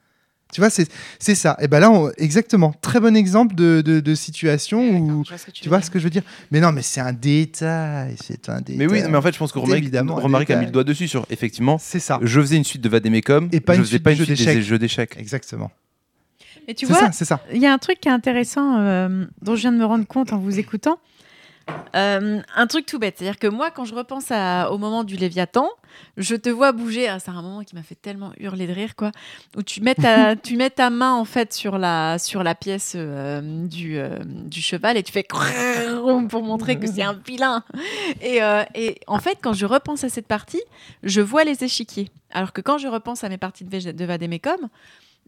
Tu 0.53 0.61
vois, 0.61 0.69
c'est 0.69 0.87
c'est 1.19 1.35
ça. 1.35 1.57
Et 1.59 1.67
ben 1.67 1.79
là, 1.79 1.91
on- 1.91 2.11
exactement. 2.17 2.73
Très 2.81 2.99
bon 2.99 3.15
exemple 3.15 3.55
de, 3.55 3.81
de, 3.81 3.99
de 3.99 4.15
situation 4.15 4.79
Ouais, 4.79 4.99
où 4.99 5.23
vois 5.23 5.37
tu 5.51 5.67
vois 5.69 5.79
dire. 5.79 5.85
ce 5.85 5.91
que 5.91 5.99
je 5.99 6.03
veux 6.05 6.09
dire. 6.09 6.23
Mais 6.51 6.59
non, 6.61 6.71
mais 6.71 6.81
c'est 6.83 7.01
un 7.01 7.11
détail. 7.11 8.15
C'est 8.23 8.47
un 8.49 8.59
détail. 8.61 8.77
Mais 8.77 8.87
oui, 8.87 9.01
mais 9.09 9.17
en 9.17 9.21
fait, 9.21 9.33
je 9.33 9.39
pense 9.39 9.51
que 9.51 9.59
Romaric, 9.59 9.93
Romaric 10.07 10.49
a 10.51 10.55
mis 10.57 10.65
le 10.65 10.71
doigt 10.71 10.83
dessus 10.83 11.07
sur 11.07 11.25
effectivement. 11.29 11.77
c'est 11.79 11.99
ça. 11.99 12.19
Je 12.21 12.39
faisais 12.39 12.55
une 12.57 12.63
suite 12.63 12.81
de 12.81 12.89
Vademecum, 12.89 13.49
Et 13.51 13.59
pas 13.59 13.73
je 13.73 13.79
une 13.79 13.83
faisais 13.83 13.91
suite 13.95 14.03
pas 14.03 14.11
de 14.11 14.15
une 14.15 14.25
jeux 14.25 14.35
suite 14.35 14.47
des 14.47 14.61
jeux 14.61 14.79
d'échecs. 14.79 15.15
Exactement. 15.17 15.71
Et 16.67 16.73
tu 16.75 16.85
C'est 16.85 16.93
vois, 16.93 17.01
ça, 17.01 17.11
c'est 17.11 17.25
ça. 17.25 17.41
il 17.53 17.61
y 17.61 17.65
a 17.65 17.73
un 17.73 17.77
truc 17.77 17.99
qui 17.99 18.07
est 18.07 18.11
intéressant 18.11 18.77
euh, 18.79 19.25
dont 19.41 19.55
je 19.55 19.61
viens 19.61 19.73
de 19.73 19.77
me 19.77 19.83
rendre 19.85 20.05
compte 20.07 20.31
en 20.31 20.37
vous 20.37 20.59
écoutant. 20.59 20.97
Euh, 21.95 22.41
un 22.55 22.67
truc 22.67 22.85
tout 22.85 22.97
bête, 22.99 23.15
c'est-à-dire 23.17 23.39
que 23.39 23.47
moi, 23.47 23.69
quand 23.71 23.85
je 23.85 23.93
repense 23.93 24.31
à- 24.31 24.71
au 24.71 24.77
moment 24.77 25.03
du 25.03 25.15
Léviathan, 25.15 25.69
je 26.17 26.35
te 26.35 26.49
vois 26.49 26.71
bouger. 26.71 27.07
Ah, 27.07 27.19
c'est 27.19 27.29
un 27.29 27.41
moment 27.41 27.63
qui 27.63 27.75
m'a 27.75 27.83
fait 27.83 27.95
tellement 27.95 28.31
hurler 28.39 28.65
de 28.67 28.73
rire, 28.73 28.95
quoi. 28.95 29.11
Où 29.55 29.61
tu 29.63 29.79
mets 29.81 29.93
ta, 29.95 30.35
tu 30.35 30.57
mets 30.57 30.71
ta 30.71 30.89
main 30.89 31.13
en 31.13 31.23
fait 31.25 31.53
sur 31.53 31.77
la 31.77 32.17
sur 32.19 32.43
la 32.43 32.55
pièce 32.55 32.93
euh, 32.95 33.41
du 33.67 33.97
euh, 33.99 34.17
du 34.25 34.61
cheval 34.61 34.97
et 34.97 35.03
tu 35.03 35.11
fais 35.11 35.23
pour 36.29 36.43
montrer 36.43 36.79
que 36.79 36.87
c'est 36.87 37.03
un 37.03 37.13
vilain. 37.13 37.63
Et, 38.21 38.41
et 38.75 38.99
en 39.07 39.19
fait, 39.19 39.37
quand 39.41 39.53
je 39.53 39.65
repense 39.65 40.03
à 40.03 40.09
cette 40.09 40.27
partie, 40.27 40.61
je 41.03 41.21
vois 41.21 41.43
les 41.43 41.63
échiquiers. 41.63 42.09
Alors 42.31 42.51
que 42.53 42.61
quand 42.61 42.79
je 42.79 42.87
repense 42.87 43.23
à 43.23 43.29
mes 43.29 43.37
parties 43.37 43.63
de, 43.63 43.91
de 43.91 44.05
c'est- 44.05 44.69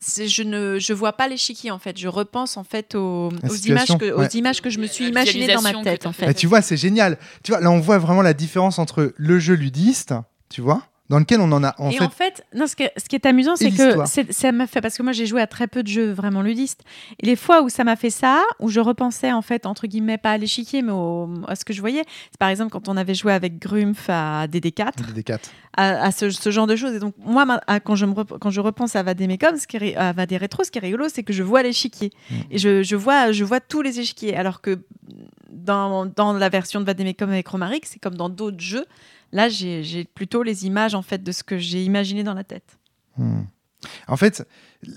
je 0.02 0.44
ne 0.44 0.78
je 0.80 0.94
vois 0.94 1.14
pas 1.14 1.28
l'échiquier 1.28 1.72
en 1.72 1.80
fait. 1.80 1.98
Je 1.98 2.08
repense 2.08 2.58
en 2.58 2.64
fait 2.64 2.96
aux, 2.96 3.32
images 3.66 3.98
que, 3.98 4.12
aux 4.12 4.20
ouais. 4.20 4.28
images 4.30 4.62
que 4.62 4.70
je 4.70 4.80
me 4.80 4.88
suis 4.88 5.08
imaginées 5.08 5.54
dans 5.54 5.62
ma 5.62 5.74
tête 5.84 6.06
en 6.06 6.14
fait. 6.14 6.30
Et 6.30 6.34
tu 6.34 6.48
vois, 6.48 6.62
c'est 6.62 6.78
génial. 6.78 7.18
Tu 7.44 7.52
vois, 7.52 7.62
là, 7.62 7.72
on 7.72 7.80
voit 7.80 7.98
vraiment 7.98 8.22
la 8.22 8.34
différence 8.34 8.80
entre 8.80 9.14
le 9.16 9.40
jeu 9.40 9.54
ludiste, 9.54 10.14
tu 10.50 10.62
vois, 10.62 10.84
dans 11.10 11.20
lequel 11.20 11.40
on 11.40 11.52
en 11.52 11.64
a 11.64 11.76
en 11.78 11.90
et 11.92 11.98
fait. 11.98 12.04
en 12.04 12.10
fait, 12.10 12.44
non, 12.56 12.66
ce, 12.66 12.76
qui 12.76 12.84
est, 12.84 12.92
ce 12.98 13.06
qui 13.08 13.16
est 13.16 13.26
amusant, 13.28 13.56
c'est 13.56 13.70
que 13.72 14.06
ça 14.32 14.52
m'a 14.52 14.66
fait 14.68 14.82
parce 14.82 14.98
que 14.98 15.04
moi 15.04 15.12
j'ai 15.12 15.26
joué 15.28 15.40
à 15.42 15.48
très 15.48 15.68
peu 15.68 15.84
de 15.84 15.88
jeux 15.88 16.12
vraiment 16.12 16.42
ludistes. 16.42 16.82
Et 17.22 17.26
les 17.28 17.36
fois 17.36 17.62
où 17.62 17.70
ça 17.70 17.84
m'a 17.84 17.96
fait 17.96 18.10
ça, 18.10 18.42
où 18.60 18.70
je 18.70 18.80
repensais 18.80 19.32
en 19.32 19.42
fait 19.44 19.66
entre 19.68 19.86
guillemets 19.88 20.18
pas 20.18 20.32
à 20.32 20.38
l'échiquier, 20.38 20.82
mais 20.82 20.92
au- 20.92 21.30
à 21.48 21.56
ce 21.56 21.64
que 21.64 21.74
je 21.74 21.80
voyais, 21.82 22.04
c'est 22.32 22.40
par 22.40 22.50
exemple 22.50 22.72
quand 22.72 22.90
on 22.90 22.98
avait 22.98 23.14
joué 23.14 23.34
avec 23.34 23.60
Grumpf 23.60 24.10
à 24.10 24.48
DD4, 24.48 25.14
des 25.14 25.24
quatre. 25.24 25.50
à, 25.78 26.06
à 26.06 26.12
ce, 26.12 26.30
ce 26.32 26.50
genre 26.50 26.66
de 26.68 26.76
choses. 26.76 26.94
Et 26.96 27.00
donc 27.00 27.14
moi, 27.24 27.46
à- 27.68 27.80
quand 27.80 27.96
je 27.96 28.06
me 28.08 28.14
quand 28.24 28.50
je 28.50 28.62
repense 28.62 28.96
à 28.96 29.04
Vademecum, 29.04 29.58
ce 29.58 29.68
qui 29.68 29.76
est, 29.78 29.80
ri- 29.80 29.96
à 29.96 30.12
Vadé 30.12 30.38
Rétro, 30.38 30.64
ce 30.64 30.72
qui 30.72 30.80
est 30.80 30.82
rigolo, 30.82 31.06
c'est 31.08 31.24
que 31.24 31.34
je 31.34 31.44
vois 31.44 31.62
l'échiquier 31.62 32.12
Mm. 32.32 32.36
et 32.50 32.58
je, 32.58 32.82
je 32.84 32.96
vois 32.96 33.32
je 33.32 33.44
vois 33.44 33.60
tous 33.60 33.82
les 33.84 34.00
échiquiers, 34.00 34.36
alors 34.36 34.62
que 34.62 34.80
dans, 35.52 36.06
dans 36.06 36.34
la 36.34 36.50
version 36.50 36.80
de 36.80 36.86
Vademecum 36.86 37.30
avec 37.30 37.48
Romaric, 37.48 37.86
c'est 37.86 38.00
comme 38.00 38.16
dans 38.16 38.30
d'autres 38.30 38.60
jeux. 38.60 38.86
Là, 39.36 39.50
j'ai 39.50 40.06
plutôt 40.06 40.44
les 40.44 40.66
images 40.66 40.96
en 40.96 41.02
fait 41.02 41.22
de 41.22 41.34
ce 41.34 41.44
que 41.44 41.58
j'ai 41.58 41.84
imaginé 41.84 42.24
dans 42.24 42.34
la 42.34 42.46
tête. 42.46 42.80
Hmm. 43.18 43.42
En 44.08 44.16
fait, 44.16 44.48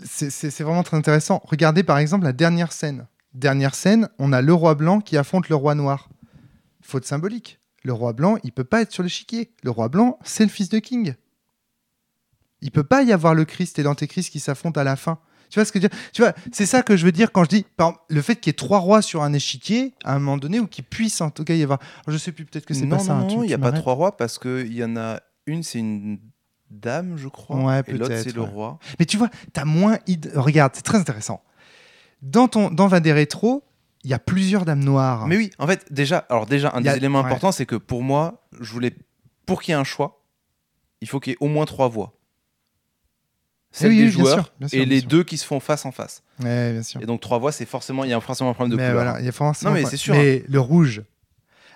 c'est 0.04 0.60
vraiment 0.60 0.84
très 0.84 0.96
intéressant. 0.96 1.42
Regardez 1.44 1.82
par 1.82 1.98
exemple 1.98 2.22
la 2.22 2.32
dernière 2.32 2.70
scène. 2.70 3.08
Dernière 3.34 3.74
scène, 3.74 4.08
on 4.20 4.32
a 4.32 4.40
le 4.40 4.54
roi 4.54 4.76
blanc 4.76 5.00
qui 5.00 5.16
affronte 5.16 5.48
le 5.48 5.56
roi 5.56 5.74
noir. 5.74 6.08
Faute 6.80 7.04
symbolique. 7.04 7.58
Le 7.82 7.92
roi 7.92 8.12
blanc, 8.12 8.36
il 8.44 8.52
peut 8.52 8.62
pas 8.62 8.80
être 8.80 8.92
sur 8.92 9.02
l'échiquier. 9.02 9.50
Le 9.64 9.72
roi 9.72 9.88
blanc, 9.88 10.20
c'est 10.22 10.44
le 10.44 10.50
fils 10.50 10.68
de 10.68 10.78
King. 10.78 11.16
Il 12.60 12.70
peut 12.70 12.84
pas 12.84 13.02
y 13.02 13.10
avoir 13.10 13.34
le 13.34 13.44
Christ 13.44 13.80
et 13.80 13.82
l'antéchrist 13.82 14.30
qui 14.30 14.38
s'affrontent 14.38 14.80
à 14.80 14.84
la 14.84 14.94
fin. 14.94 15.18
Tu 15.50 15.58
vois 15.58 15.64
ce 15.64 15.72
que 15.72 15.78
je 15.78 15.84
veux 15.84 15.88
dire? 15.88 15.98
Tu 16.12 16.22
vois, 16.22 16.32
c'est 16.52 16.66
ça 16.66 16.82
que 16.82 16.96
je 16.96 17.04
veux 17.04 17.12
dire 17.12 17.32
quand 17.32 17.44
je 17.44 17.48
dis 17.48 17.66
par 17.76 17.88
exemple, 17.88 18.04
le 18.10 18.22
fait 18.22 18.36
qu'il 18.36 18.50
y 18.50 18.52
ait 18.52 18.54
trois 18.54 18.78
rois 18.78 19.00
sur 19.02 19.22
un 19.22 19.32
échiquier 19.32 19.94
à 20.04 20.14
un 20.14 20.18
moment 20.18 20.36
donné 20.36 20.60
ou 20.60 20.66
qu'il 20.66 20.84
puisse 20.84 21.20
en 21.20 21.30
tout 21.30 21.44
cas 21.44 21.54
y 21.54 21.62
avoir. 21.62 21.78
Alors, 22.06 22.16
je 22.16 22.22
sais 22.22 22.32
plus, 22.32 22.44
peut-être 22.44 22.66
que 22.66 22.74
c'est 22.74 22.84
non, 22.86 22.96
pas 22.96 23.02
ça. 23.02 23.14
hein, 23.14 23.20
non, 23.22 23.26
tu- 23.26 23.36
non, 23.36 23.42
il 23.44 23.46
n'y 23.48 23.54
a 23.54 23.58
pas 23.58 23.72
trois 23.72 23.94
rois 23.94 24.16
parce 24.16 24.38
qu'il 24.38 24.72
y 24.74 24.84
en 24.84 24.96
a 24.96 25.20
une, 25.46 25.62
c'est 25.62 25.78
une 25.78 26.18
dame, 26.70 27.16
je 27.16 27.28
crois. 27.28 27.56
Ouais, 27.64 27.82
et 27.86 27.92
l'autre, 27.94 28.14
c'est 28.16 28.34
le 28.34 28.42
roi. 28.42 28.78
Mais 28.98 29.06
tu 29.06 29.16
vois, 29.16 29.30
tu 29.54 29.58
as 29.60 29.64
moins. 29.64 29.96
id- 30.06 30.30
Regarde, 30.34 30.72
c'est 30.74 30.82
très 30.82 30.98
intéressant. 30.98 31.42
Dans, 32.20 32.48
ton, 32.48 32.70
dans 32.70 32.88
Vadé 32.88 33.12
Rétro, 33.12 33.62
il 34.04 34.10
y 34.10 34.14
a 34.14 34.18
plusieurs 34.18 34.64
dames 34.64 34.84
noires. 34.84 35.26
Mais 35.26 35.36
oui, 35.36 35.50
en 35.58 35.66
fait, 35.66 35.86
déjà, 35.90 36.18
alors 36.28 36.46
déjà, 36.46 36.72
un 36.74 36.80
des 36.80 36.90
éléments 36.96 37.20
ouais. 37.20 37.26
importants, 37.26 37.52
c'est 37.52 37.64
que 37.66 37.76
pour 37.76 38.02
moi, 38.02 38.46
je 38.60 38.70
voulais, 38.72 38.92
pour 39.46 39.62
qu'il 39.62 39.72
y 39.72 39.76
ait 39.76 39.80
un 39.80 39.84
choix, 39.84 40.22
il 41.00 41.08
faut 41.08 41.20
qu'il 41.20 41.30
y 41.30 41.34
ait 41.34 41.38
au 41.40 41.48
moins 41.48 41.64
trois 41.64 41.88
voix. 41.88 42.17
Celle 43.70 43.90
oui, 43.90 43.96
des 43.98 44.04
oui, 44.04 44.08
bien 44.08 44.18
joueurs 44.18 44.34
sûr, 44.34 44.52
bien 44.58 44.68
sûr, 44.68 44.80
et 44.80 44.86
les 44.86 45.00
sûr. 45.00 45.08
deux 45.08 45.24
qui 45.24 45.36
se 45.36 45.44
font 45.44 45.60
face 45.60 45.84
en 45.84 45.92
face. 45.92 46.22
Ouais, 46.42 46.72
bien 46.72 46.82
sûr. 46.82 47.00
Et 47.02 47.06
donc 47.06 47.20
trois 47.20 47.38
voix, 47.38 47.52
c'est 47.52 47.66
forcément, 47.66 48.04
il 48.04 48.10
y 48.10 48.12
a 48.14 48.20
forcément 48.20 48.50
un 48.50 48.54
problème 48.54 48.72
de 48.72 48.76
mais 48.82 48.88
couleur. 48.88 49.02
voilà, 49.04 49.20
il 49.20 49.26
y 49.26 49.28
a 49.28 49.32
forcément 49.32 49.72
Non, 49.72 49.76
mais 49.80 49.84
c'est 49.86 49.96
sûr, 49.98 50.14
Mais 50.14 50.42
le 50.48 50.60
rouge. 50.60 51.02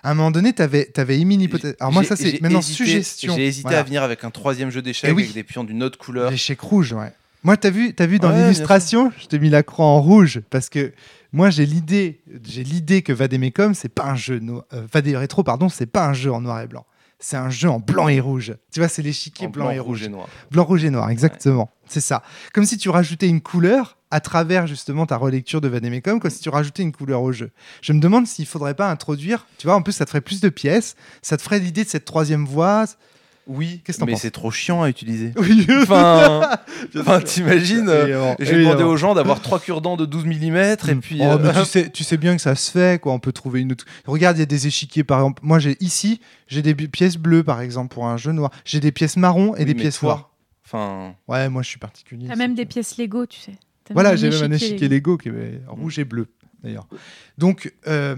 À 0.05 0.11
un 0.11 0.15
moment 0.15 0.31
donné, 0.31 0.51
tu 0.53 0.61
avais, 0.61 0.91
émis 1.17 1.37
l'hypothèse. 1.37 1.75
Alors 1.79 1.93
moi, 1.93 2.03
ça, 2.03 2.15
c'est 2.17 2.41
maintenant 2.41 2.59
hésité- 2.59 2.73
suggestion. 2.83 3.35
J'ai 3.35 3.47
hésité 3.47 3.63
Voilà. 3.63 3.79
à 3.79 3.83
venir 3.83 4.03
avec 4.03 4.23
un 4.25 4.31
troisième 4.31 4.69
jeu 4.69 4.81
d'échecs 4.81 5.09
Eh 5.09 5.13
oui. 5.13 5.23
avec 5.23 5.33
des 5.33 5.43
pions 5.43 5.63
d'une 5.63 5.81
autre 5.81 5.97
couleur. 5.97 6.29
L'échec 6.29 6.59
rouge, 6.59 6.91
ouais. 6.91 7.13
Moi, 7.43 7.55
t'as 7.57 7.69
vu, 7.69 7.93
as 7.97 8.05
vu 8.05 8.19
dans 8.19 8.31
Ouais, 8.31 8.41
l'illustration, 8.41 9.11
je 9.21 9.27
t'ai 9.27 9.39
mis 9.39 9.49
la 9.49 9.63
croix 9.63 9.85
en 9.85 10.01
rouge 10.01 10.41
parce 10.49 10.67
que 10.69 10.91
moi, 11.31 11.49
j'ai 11.51 11.65
l'idée, 11.65 12.19
j'ai 12.45 12.63
l'idée 12.65 13.01
que 13.01 13.13
Vademecum, 13.13 13.73
c'est 13.75 13.87
pas 13.89 14.05
un 14.05 14.15
jeu 14.15 14.39
no... 14.39 14.63
euh, 14.73 14.85
Vadé 14.91 15.15
Rétro, 15.15 15.43
pardon, 15.43 15.69
c'est 15.69 15.85
pas 15.85 16.05
un 16.07 16.13
jeu 16.13 16.31
en 16.33 16.41
noir 16.41 16.59
et 16.61 16.67
blanc. 16.67 16.85
C'est 17.23 17.37
un 17.37 17.49
jeu 17.49 17.69
en 17.69 17.79
blanc 17.79 18.09
et 18.09 18.19
rouge. 18.19 18.53
Tu 18.73 18.81
vois, 18.81 18.89
c'est 18.89 19.01
l'échiquier 19.01 19.47
blanc, 19.47 19.69
et 19.69 19.79
rouge. 19.79 19.99
rouge 19.99 20.03
et 20.03 20.09
noir. 20.09 20.27
Blanc, 20.51 20.65
rouge 20.65 20.83
et 20.83 20.89
noir, 20.89 21.09
exactement. 21.09 21.71
C'est 21.87 22.01
ça. 22.01 22.21
Comme 22.53 22.65
si 22.65 22.77
tu 22.77 22.89
rajoutais 22.89 23.29
une 23.29 23.39
couleur 23.39 23.97
à 24.11 24.19
travers 24.19 24.67
justement 24.67 25.05
ta 25.05 25.15
relecture 25.15 25.61
de 25.61 25.69
Vademecum, 25.69 26.19
comme 26.19 26.29
si 26.29 26.41
tu 26.41 26.49
rajoutais 26.49 26.83
une 26.83 26.91
couleur 26.91 27.21
au 27.21 27.31
jeu. 27.31 27.51
Je 27.81 27.93
me 27.93 28.01
demande 28.01 28.27
s'il 28.27 28.45
faudrait 28.45 28.73
pas 28.73 28.91
introduire, 28.91 29.47
tu 29.57 29.67
vois, 29.67 29.77
en 29.77 29.81
plus 29.81 29.93
ça 29.93 30.03
te 30.03 30.09
ferait 30.09 30.19
plus 30.19 30.41
de 30.41 30.49
pièces, 30.49 30.97
ça 31.21 31.37
te 31.37 31.41
ferait 31.41 31.59
l'idée 31.59 31.85
de 31.85 31.89
cette 31.89 32.03
troisième 32.03 32.45
voie. 32.45 32.83
Oui, 33.47 33.81
Qu'est-ce 33.83 34.03
mais 34.05 34.15
c'est 34.15 34.31
trop 34.31 34.51
chiant 34.51 34.83
à 34.83 34.89
utiliser. 34.89 35.33
Oui, 35.37 35.67
Enfin, 35.81 36.49
enfin, 36.97 37.19
t'imagines 37.19 37.89
euh, 37.89 38.33
J'ai 38.39 38.57
demandé 38.63 38.83
aux 38.83 38.95
gens 38.95 39.13
d'avoir 39.13 39.41
trois 39.41 39.59
cure-dents 39.59 39.97
de 39.97 40.05
12 40.05 40.25
mm 40.25 40.55
et 40.55 40.95
puis. 40.95 41.17
Oh, 41.19 41.23
euh, 41.23 41.37
mais 41.41 41.53
tu, 41.53 41.65
sais, 41.65 41.89
tu 41.89 42.03
sais 42.03 42.17
bien 42.17 42.35
que 42.35 42.41
ça 42.41 42.55
se 42.55 42.71
fait, 42.71 43.01
quoi. 43.01 43.11
On 43.13 43.19
peut 43.19 43.33
trouver 43.33 43.61
une 43.61 43.71
autre. 43.73 43.85
Regarde, 44.05 44.37
il 44.37 44.39
y 44.39 44.43
a 44.43 44.47
des 44.47 44.67
échiquiers, 44.67 45.03
par 45.03 45.19
exemple. 45.19 45.41
Moi, 45.45 45.59
j'ai 45.59 45.75
ici, 45.81 46.21
j'ai 46.47 46.61
des 46.61 46.73
pièces 46.75 47.17
bleues, 47.17 47.43
par 47.43 47.59
exemple, 47.61 47.93
pour 47.93 48.05
un 48.07 48.17
jeu 48.17 48.31
noir. 48.31 48.51
J'ai 48.65 48.79
des 48.79 48.91
pièces 48.91 49.17
marron 49.17 49.55
et 49.55 49.59
oui, 49.59 49.65
des 49.65 49.73
pièces 49.75 50.01
noires. 50.01 50.31
Enfin, 50.65 51.15
Ouais, 51.27 51.49
moi, 51.49 51.61
je 51.63 51.67
suis 51.67 51.79
particulier. 51.79 52.27
T'as 52.27 52.35
même 52.37 52.55
des 52.55 52.65
pièces 52.65 52.97
Lego, 52.97 53.25
tu 53.25 53.39
sais. 53.39 53.53
T'as 53.83 53.93
Voilà, 53.93 54.15
j'ai 54.15 54.29
même 54.29 54.43
un 54.43 54.55
échiquier 54.55 54.87
Lego 54.87 55.17
qui 55.17 55.27
est 55.27 55.33
euh, 55.33 55.59
rouge 55.67 55.99
et 55.99 56.05
bleu, 56.05 56.27
d'ailleurs. 56.63 56.87
Donc, 57.37 57.73
euh, 57.87 58.15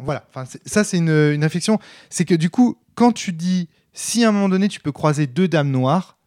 voilà. 0.00 0.26
Enfin, 0.28 0.44
c'est- 0.44 0.60
ça, 0.68 0.84
c'est 0.84 0.98
une, 0.98 1.08
une 1.08 1.42
affection. 1.44 1.78
C'est 2.10 2.26
que 2.26 2.34
du 2.34 2.50
coup, 2.50 2.76
quand 2.94 3.12
tu 3.12 3.32
dis 3.32 3.68
si 3.98 4.24
à 4.24 4.28
un 4.28 4.32
moment 4.32 4.48
donné 4.48 4.68
tu 4.68 4.78
peux 4.80 4.92
croiser 4.92 5.26
deux 5.26 5.48
dames 5.48 5.70
noires, 5.70 6.18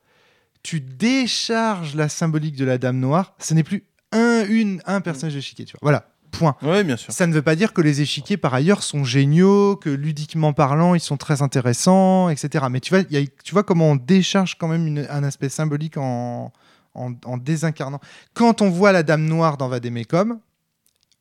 tu 0.64 0.82
décharges 0.82 1.96
la 1.96 2.10
symbolique 2.10 2.56
de 2.56 2.66
la 2.66 2.78
dame 2.78 3.00
noire. 3.00 3.36
Ce 3.40 3.54
n'est 3.54 3.64
plus 3.64 3.84
un, 4.12 4.44
une, 4.50 4.82
un 4.86 5.00
personnage 5.02 5.36
d'échiquier. 5.36 5.66
Tu 5.66 5.74
vois. 5.74 5.80
Voilà. 5.84 6.10
Point. 6.32 6.56
ouais, 6.62 6.84
bien 6.84 6.96
sûr. 6.98 7.12
Ça 7.14 7.26
ne 7.28 7.34
veut 7.34 7.41
pas 7.41 7.56
dire 7.56 7.74
que 7.74 7.82
les 7.82 8.02
échiquiers, 8.02 8.38
par 8.38 8.54
ailleurs, 8.54 8.84
sont 8.84 9.04
géniaux, 9.04 9.76
que 9.76 9.90
ludiquement 9.90 10.54
parlant, 10.54 10.94
ils 10.96 11.00
sont 11.00 11.18
très 11.18 11.41
intéressants, 11.41 12.30
etc. 12.30 12.66
Mais 12.70 12.80
tu 12.82 12.90
vois, 12.94 13.04
il 13.10 13.18
y 13.20 13.24
a- 13.24 13.28
tu 13.44 13.52
vois 13.54 13.64
comment 13.64 13.91
on 13.91 13.96
décharge 13.96 14.56
quand 14.58 14.68
même 14.68 14.86
une- 14.86 15.08
un 15.10 15.24
aspect 15.24 15.50
symbolique 15.50 15.98
en, 15.98 16.52
en, 16.94 17.14
en 17.26 17.38
désincarnant. 17.38 18.00
Quand 18.36 18.62
on 18.62 18.70
voit 18.70 18.91
la 18.91 19.02
Dame 19.04 19.26
Noire 19.26 19.58
dans 19.58 19.70
Vademecum, 19.70 20.40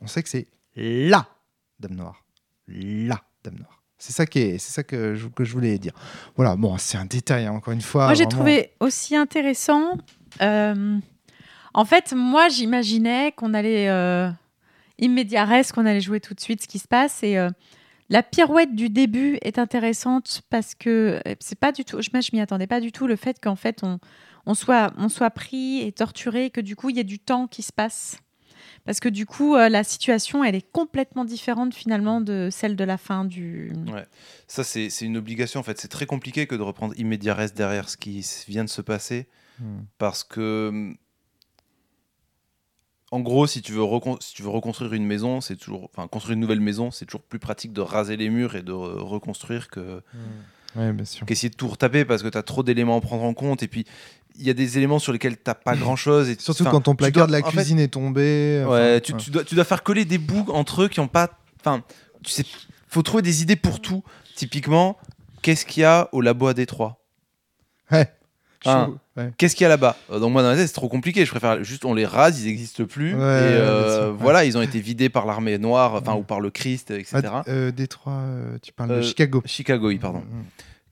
on 0.01 0.07
sait 0.09 0.23
que 0.23 0.29
c'est 0.29 0.47
LA 0.77 1.27
Dame 1.81 1.95
Noire. 1.95 2.23
La 2.67 3.23
Dame 3.45 3.55
Noire. 3.57 3.78
C'est 3.99 4.13
ça, 4.13 4.27
qui 4.27 4.39
est, 4.39 4.59
c'est 4.59 4.71
ça 4.73 4.85
que, 4.85 5.17
je, 5.17 5.27
que 5.27 5.45
je 5.45 5.53
voulais 5.53 5.77
dire. 5.79 5.93
Voilà, 6.37 6.55
bon, 6.55 6.79
c'est 6.79 6.97
un 6.97 7.05
détail, 7.05 7.47
hein, 7.47 7.53
encore 7.53 7.75
une 7.75 7.81
fois. 7.81 8.05
Moi, 8.05 8.15
j'ai 8.15 8.25
vraiment. 8.25 8.39
trouvé 8.39 8.71
aussi 8.79 9.17
intéressant. 9.17 9.99
euh, 10.41 10.99
en 11.75 11.85
fait, 11.85 12.13
moi, 12.17 12.49
j'imaginais 12.49 13.33
qu'on 13.33 13.55
allait 13.55 13.89
euh, 13.89 14.31
immédiat 14.99 15.45
reste, 15.45 15.73
qu'on 15.73 15.85
allait 15.85 16.01
jouer 16.01 16.21
tout 16.21 16.35
de 16.35 16.41
suite 16.41 16.63
ce 16.63 16.69
qui 16.69 16.79
se 16.79 16.87
passe. 16.89 17.23
Et 17.25 17.37
euh, 17.39 17.51
la 18.09 18.23
pirouette 18.23 18.75
du 18.75 18.89
début 18.89 19.39
est 19.43 19.59
intéressante 19.59 20.43
parce 20.49 20.75
que 20.75 21.21
euh, 21.27 21.35
c'est 21.41 21.59
pas 21.59 21.73
du 21.73 21.85
tout. 21.85 22.01
Je, 22.01 22.09
je 22.09 22.31
m'y 22.33 22.41
attendais 22.41 22.69
pas 22.69 22.81
du 22.81 22.93
tout. 22.93 23.07
Le 23.09 23.17
fait 23.17 23.39
qu'en 23.41 23.57
fait, 23.57 23.81
on, 23.83 23.99
on 24.47 24.55
soit, 24.55 24.93
on 24.97 25.09
soit 25.09 25.31
pris 25.31 25.81
et 25.83 25.93
torturé, 25.93 26.47
et 26.47 26.51
que 26.51 26.61
du 26.61 26.77
coup, 26.77 26.91
il 26.91 26.97
y 26.97 27.01
ait 27.01 27.05
du 27.05 27.19
temps 27.19 27.47
qui 27.49 27.63
se 27.63 27.73
passe. 27.73 28.19
Parce 28.85 29.01
que 29.01 29.09
du 29.09 29.27
coup, 29.27 29.55
euh, 29.57 29.69
la 29.69 29.85
situation, 29.85 30.43
elle 30.45 30.55
est 30.55 30.71
complètement 30.73 31.25
différente 31.25 31.75
finalement 31.75 32.21
de 32.21 32.49
celle 32.51 32.77
de 32.77 32.85
la 32.85 32.97
fin 32.99 33.25
du. 33.25 33.73
Ça, 34.47 34.65
c'est 34.65 34.91
c'est 34.91 35.05
une 35.05 35.17
obligation. 35.17 35.61
En 35.61 35.63
fait, 35.63 35.79
c'est 35.81 35.89
très 35.89 36.07
compliqué 36.07 36.47
que 36.47 36.55
de 36.55 36.63
reprendre 36.63 36.95
immédiat 36.99 37.35
reste 37.35 37.57
derrière 37.57 37.89
ce 37.89 37.97
qui 37.97 38.25
vient 38.49 38.65
de 38.65 38.71
se 38.71 38.81
passer. 38.83 39.27
Hmm. 39.61 39.81
Parce 39.99 40.25
que. 40.25 40.69
hum, 40.69 40.97
En 43.11 43.21
gros, 43.21 43.47
si 43.47 43.63
tu 43.63 43.73
veux, 43.73 43.83
recon- 43.83 44.21
si 44.21 44.35
tu 44.35 44.43
veux 44.43 44.51
reconstruire 44.51 44.93
une 44.93 45.07
maison, 45.07 45.41
c'est 45.41 45.57
toujours. 45.57 45.85
Enfin, 45.95 46.07
construire 46.09 46.35
une 46.35 46.41
nouvelle 46.41 46.61
maison, 46.61 46.91
c'est 46.91 47.07
toujours 47.07 47.23
plus 47.23 47.39
pratique 47.39 47.73
de 47.73 47.81
raser 47.81 48.17
les 48.19 48.29
murs 48.29 48.55
et 48.55 48.63
de 48.63 48.73
re- 48.73 48.99
reconstruire 49.01 49.69
que 49.69 50.03
Ouais, 50.79 50.93
bien 50.93 51.05
sûr. 51.05 51.27
qu'essayer 51.27 51.51
de 51.51 51.57
tout 51.57 51.69
retaper 51.69 52.05
parce 52.05 52.23
que 52.23 52.29
tu 52.29 52.39
as 52.39 52.43
trop 52.43 52.63
d'éléments 52.63 52.97
à 52.97 53.01
prendre 53.01 53.25
en 53.25 53.35
compte. 53.35 53.63
Et 53.63 53.69
puis, 53.69 53.85
il 54.39 54.47
y 54.47 54.51
a 54.51 54.55
des 54.55 54.79
éléments 54.79 54.99
sur 55.01 55.13
lesquels 55.13 55.37
tu 55.37 55.51
pas 55.65 55.77
grand 55.77 55.97
chose. 55.97 56.29
Et 56.29 56.37
Surtout 56.39 56.65
quand 56.65 56.81
ton 56.81 56.95
placard 56.95 57.27
de 57.27 57.33
la 57.33 57.43
fait, 57.43 57.51
cuisine 57.51 57.81
est 57.81 57.89
tombé. 57.89 58.63
enfin, 58.65 58.73
Ouais, 58.73 59.01
tu, 59.01 59.13
ouais. 59.13 59.19
tu 59.19 59.31
dois, 59.31 59.45
tu 59.45 59.55
dois 59.55 59.65
faire 59.65 59.83
coller 59.83 60.05
des 60.05 60.19
bouts 60.19 60.47
entre 60.53 60.83
eux 60.85 60.89
qui 60.89 61.01
ont 61.01 61.09
pas. 61.09 61.31
Enfin, 61.61 61.83
tu 62.23 62.31
sais, 62.31 62.45
faut 62.87 63.03
trouver 63.03 63.23
des 63.23 63.43
idées 63.43 63.57
pour 63.57 63.81
tout. 63.81 64.03
Typiquement, 64.37 64.97
qu'est-ce 65.43 65.67
qu'il 65.67 65.81
y 65.83 65.85
a 65.85 66.09
au 66.13 66.21
labo 66.21 66.47
à 66.47 66.55
Détroit? 66.55 67.03
Ouais. 67.91 68.09
Qu'est-ce 69.37 69.55
qu'il 69.57 69.63
y 69.65 69.67
a 69.67 69.69
là-bas? 69.69 69.97
Euh, 70.11 70.19
Donc 70.19 70.33
moi 70.33 70.43
dans 70.43 70.49
ma 70.51 70.57
tête 70.57 70.67
c'est 70.67 70.73
trop 70.75 70.89
compliqué. 70.89 71.25
Je 71.25 71.31
préfère 71.31 71.63
juste 71.65 71.85
on 71.85 71.95
les 71.95 72.05
rase, 72.07 72.43
ils 72.43 72.47
n'existent 72.47 72.85
plus. 72.85 73.15
Ouais, 73.15 73.21
et 73.21 73.25
euh, 73.25 74.13
voilà, 74.19 74.45
ils 74.45 74.59
ont 74.59 74.63
été 74.63 74.81
vidés 74.81 75.09
par 75.09 75.27
l'armée 75.27 75.59
noire, 75.59 75.95
enfin 75.95 76.15
ou 76.15 76.23
par 76.23 76.41
le 76.41 76.51
Christ, 76.51 76.91
etc. 76.91 77.23
Ah, 77.25 77.45
euh, 77.49 77.71
Détroit, 77.71 78.13
euh, 78.15 78.59
tu 78.63 78.73
parles 78.73 78.97
de 78.97 79.03
Chicago. 79.03 79.43
Chicago, 79.45 79.89
oui, 79.89 79.99
pardon. 79.99 80.23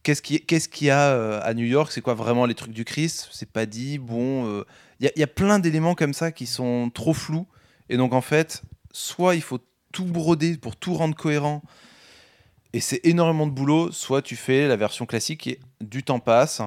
Qu'est-ce 0.07 0.23
qui- 0.23 0.41
qu'est-ce 0.41 0.69
qu'il 0.69 0.87
y 0.87 0.91
a 0.91 1.09
euh, 1.11 1.41
à 1.43 1.53
New 1.53 1.65
York? 1.67 1.91
C'est 1.91 2.01
quoi 2.01 2.15
vraiment 2.15 2.47
les 2.47 2.55
trucs 2.55 2.71
du 2.73 2.85
Christ? 2.85 3.29
C'est 3.33 3.51
pas 3.51 3.67
dit. 3.67 3.99
Bon, 3.99 4.47
euh, 4.47 4.65
il 5.01 5.05
y, 5.05 5.09
a- 5.09 5.13
il 5.17 5.19
y 5.19 5.25
a 5.25 5.27
plein 5.27 5.59
d'éléments 5.59 5.97
comme 5.97 6.13
ça 6.15 6.31
qui 6.31 6.47
sont 6.47 6.91
trop 6.95 7.13
flous. 7.13 7.45
Et 7.89 7.97
donc 7.97 8.13
en 8.13 8.21
fait, 8.21 8.63
soit 8.93 9.35
il 9.35 9.43
faut 9.43 9.59
tout 9.91 10.05
broder 10.05 10.59
pour 10.59 10.77
tout 10.77 10.95
rendre 10.95 11.17
cohérent. 11.17 11.61
Et 12.73 12.79
c'est 12.79 13.01
énormément 13.05 13.49
de 13.49 13.53
boulot. 13.53 13.91
Soit 13.91 14.23
tu 14.23 14.37
fais 14.37 14.69
la 14.69 14.77
version 14.77 15.07
classique 15.07 15.49
est 15.49 15.59
du 15.81 16.05
temps 16.05 16.21
passe. 16.21 16.63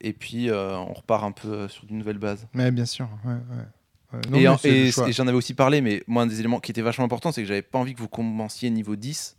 Et 0.00 0.12
puis 0.12 0.50
euh, 0.50 0.76
on 0.78 0.92
repart 0.92 1.24
un 1.24 1.32
peu 1.32 1.66
sur 1.66 1.82
une 1.90 1.98
nouvelle 1.98 2.18
base. 2.18 2.46
Mais 2.54 2.70
bien 2.70 2.86
sûr. 2.86 3.08
ouais, 3.24 3.32
ouais. 3.32 3.64
Ouais, 4.12 4.20
non, 4.30 4.38
et 4.38 4.46
en- 4.48 4.56
et- 4.68 4.90
et 5.08 5.12
j'en 5.12 5.26
avais 5.26 5.36
aussi 5.36 5.54
parlé, 5.54 5.80
mais 5.80 6.04
moi, 6.06 6.22
un 6.22 6.26
des 6.26 6.38
éléments 6.38 6.60
qui 6.60 6.70
était 6.70 6.80
vachement 6.82 7.04
important, 7.04 7.32
c'est 7.32 7.42
que 7.42 7.48
j'avais 7.48 7.62
pas 7.62 7.78
envie 7.80 7.94
que 7.94 8.00
vous 8.00 8.08
commenciez 8.08 8.70
niveau 8.70 8.94
10, 8.94 9.36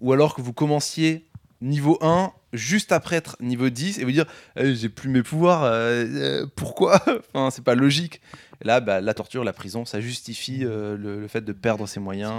ou 0.00 0.12
alors 0.12 0.34
que 0.34 0.40
vous 0.42 0.52
commenciez 0.52 1.26
niveau 1.60 1.98
1 2.02 2.32
juste 2.52 2.92
après 2.92 3.16
être 3.16 3.36
niveau 3.40 3.68
10 3.70 3.98
et 3.98 4.04
vous 4.04 4.12
dire 4.12 4.26
Eh, 4.56 4.74
j'ai 4.74 4.88
plus 4.88 5.08
mes 5.08 5.22
pouvoirs, 5.22 5.64
euh, 5.64 6.04
euh, 6.06 6.46
pourquoi? 6.56 7.00
Enfin, 7.34 7.50
c'est 7.50 7.64
pas 7.64 7.74
logique. 7.74 8.20
Et 8.62 8.66
là, 8.66 8.80
bah, 8.80 9.00
la 9.00 9.14
torture, 9.14 9.44
la 9.44 9.52
prison, 9.52 9.84
ça 9.84 10.00
justifie 10.00 10.64
euh, 10.64 10.96
le, 10.96 11.20
le 11.20 11.28
fait 11.28 11.42
de 11.42 11.52
perdre 11.52 11.86
ses 11.86 12.00
moyens. 12.00 12.32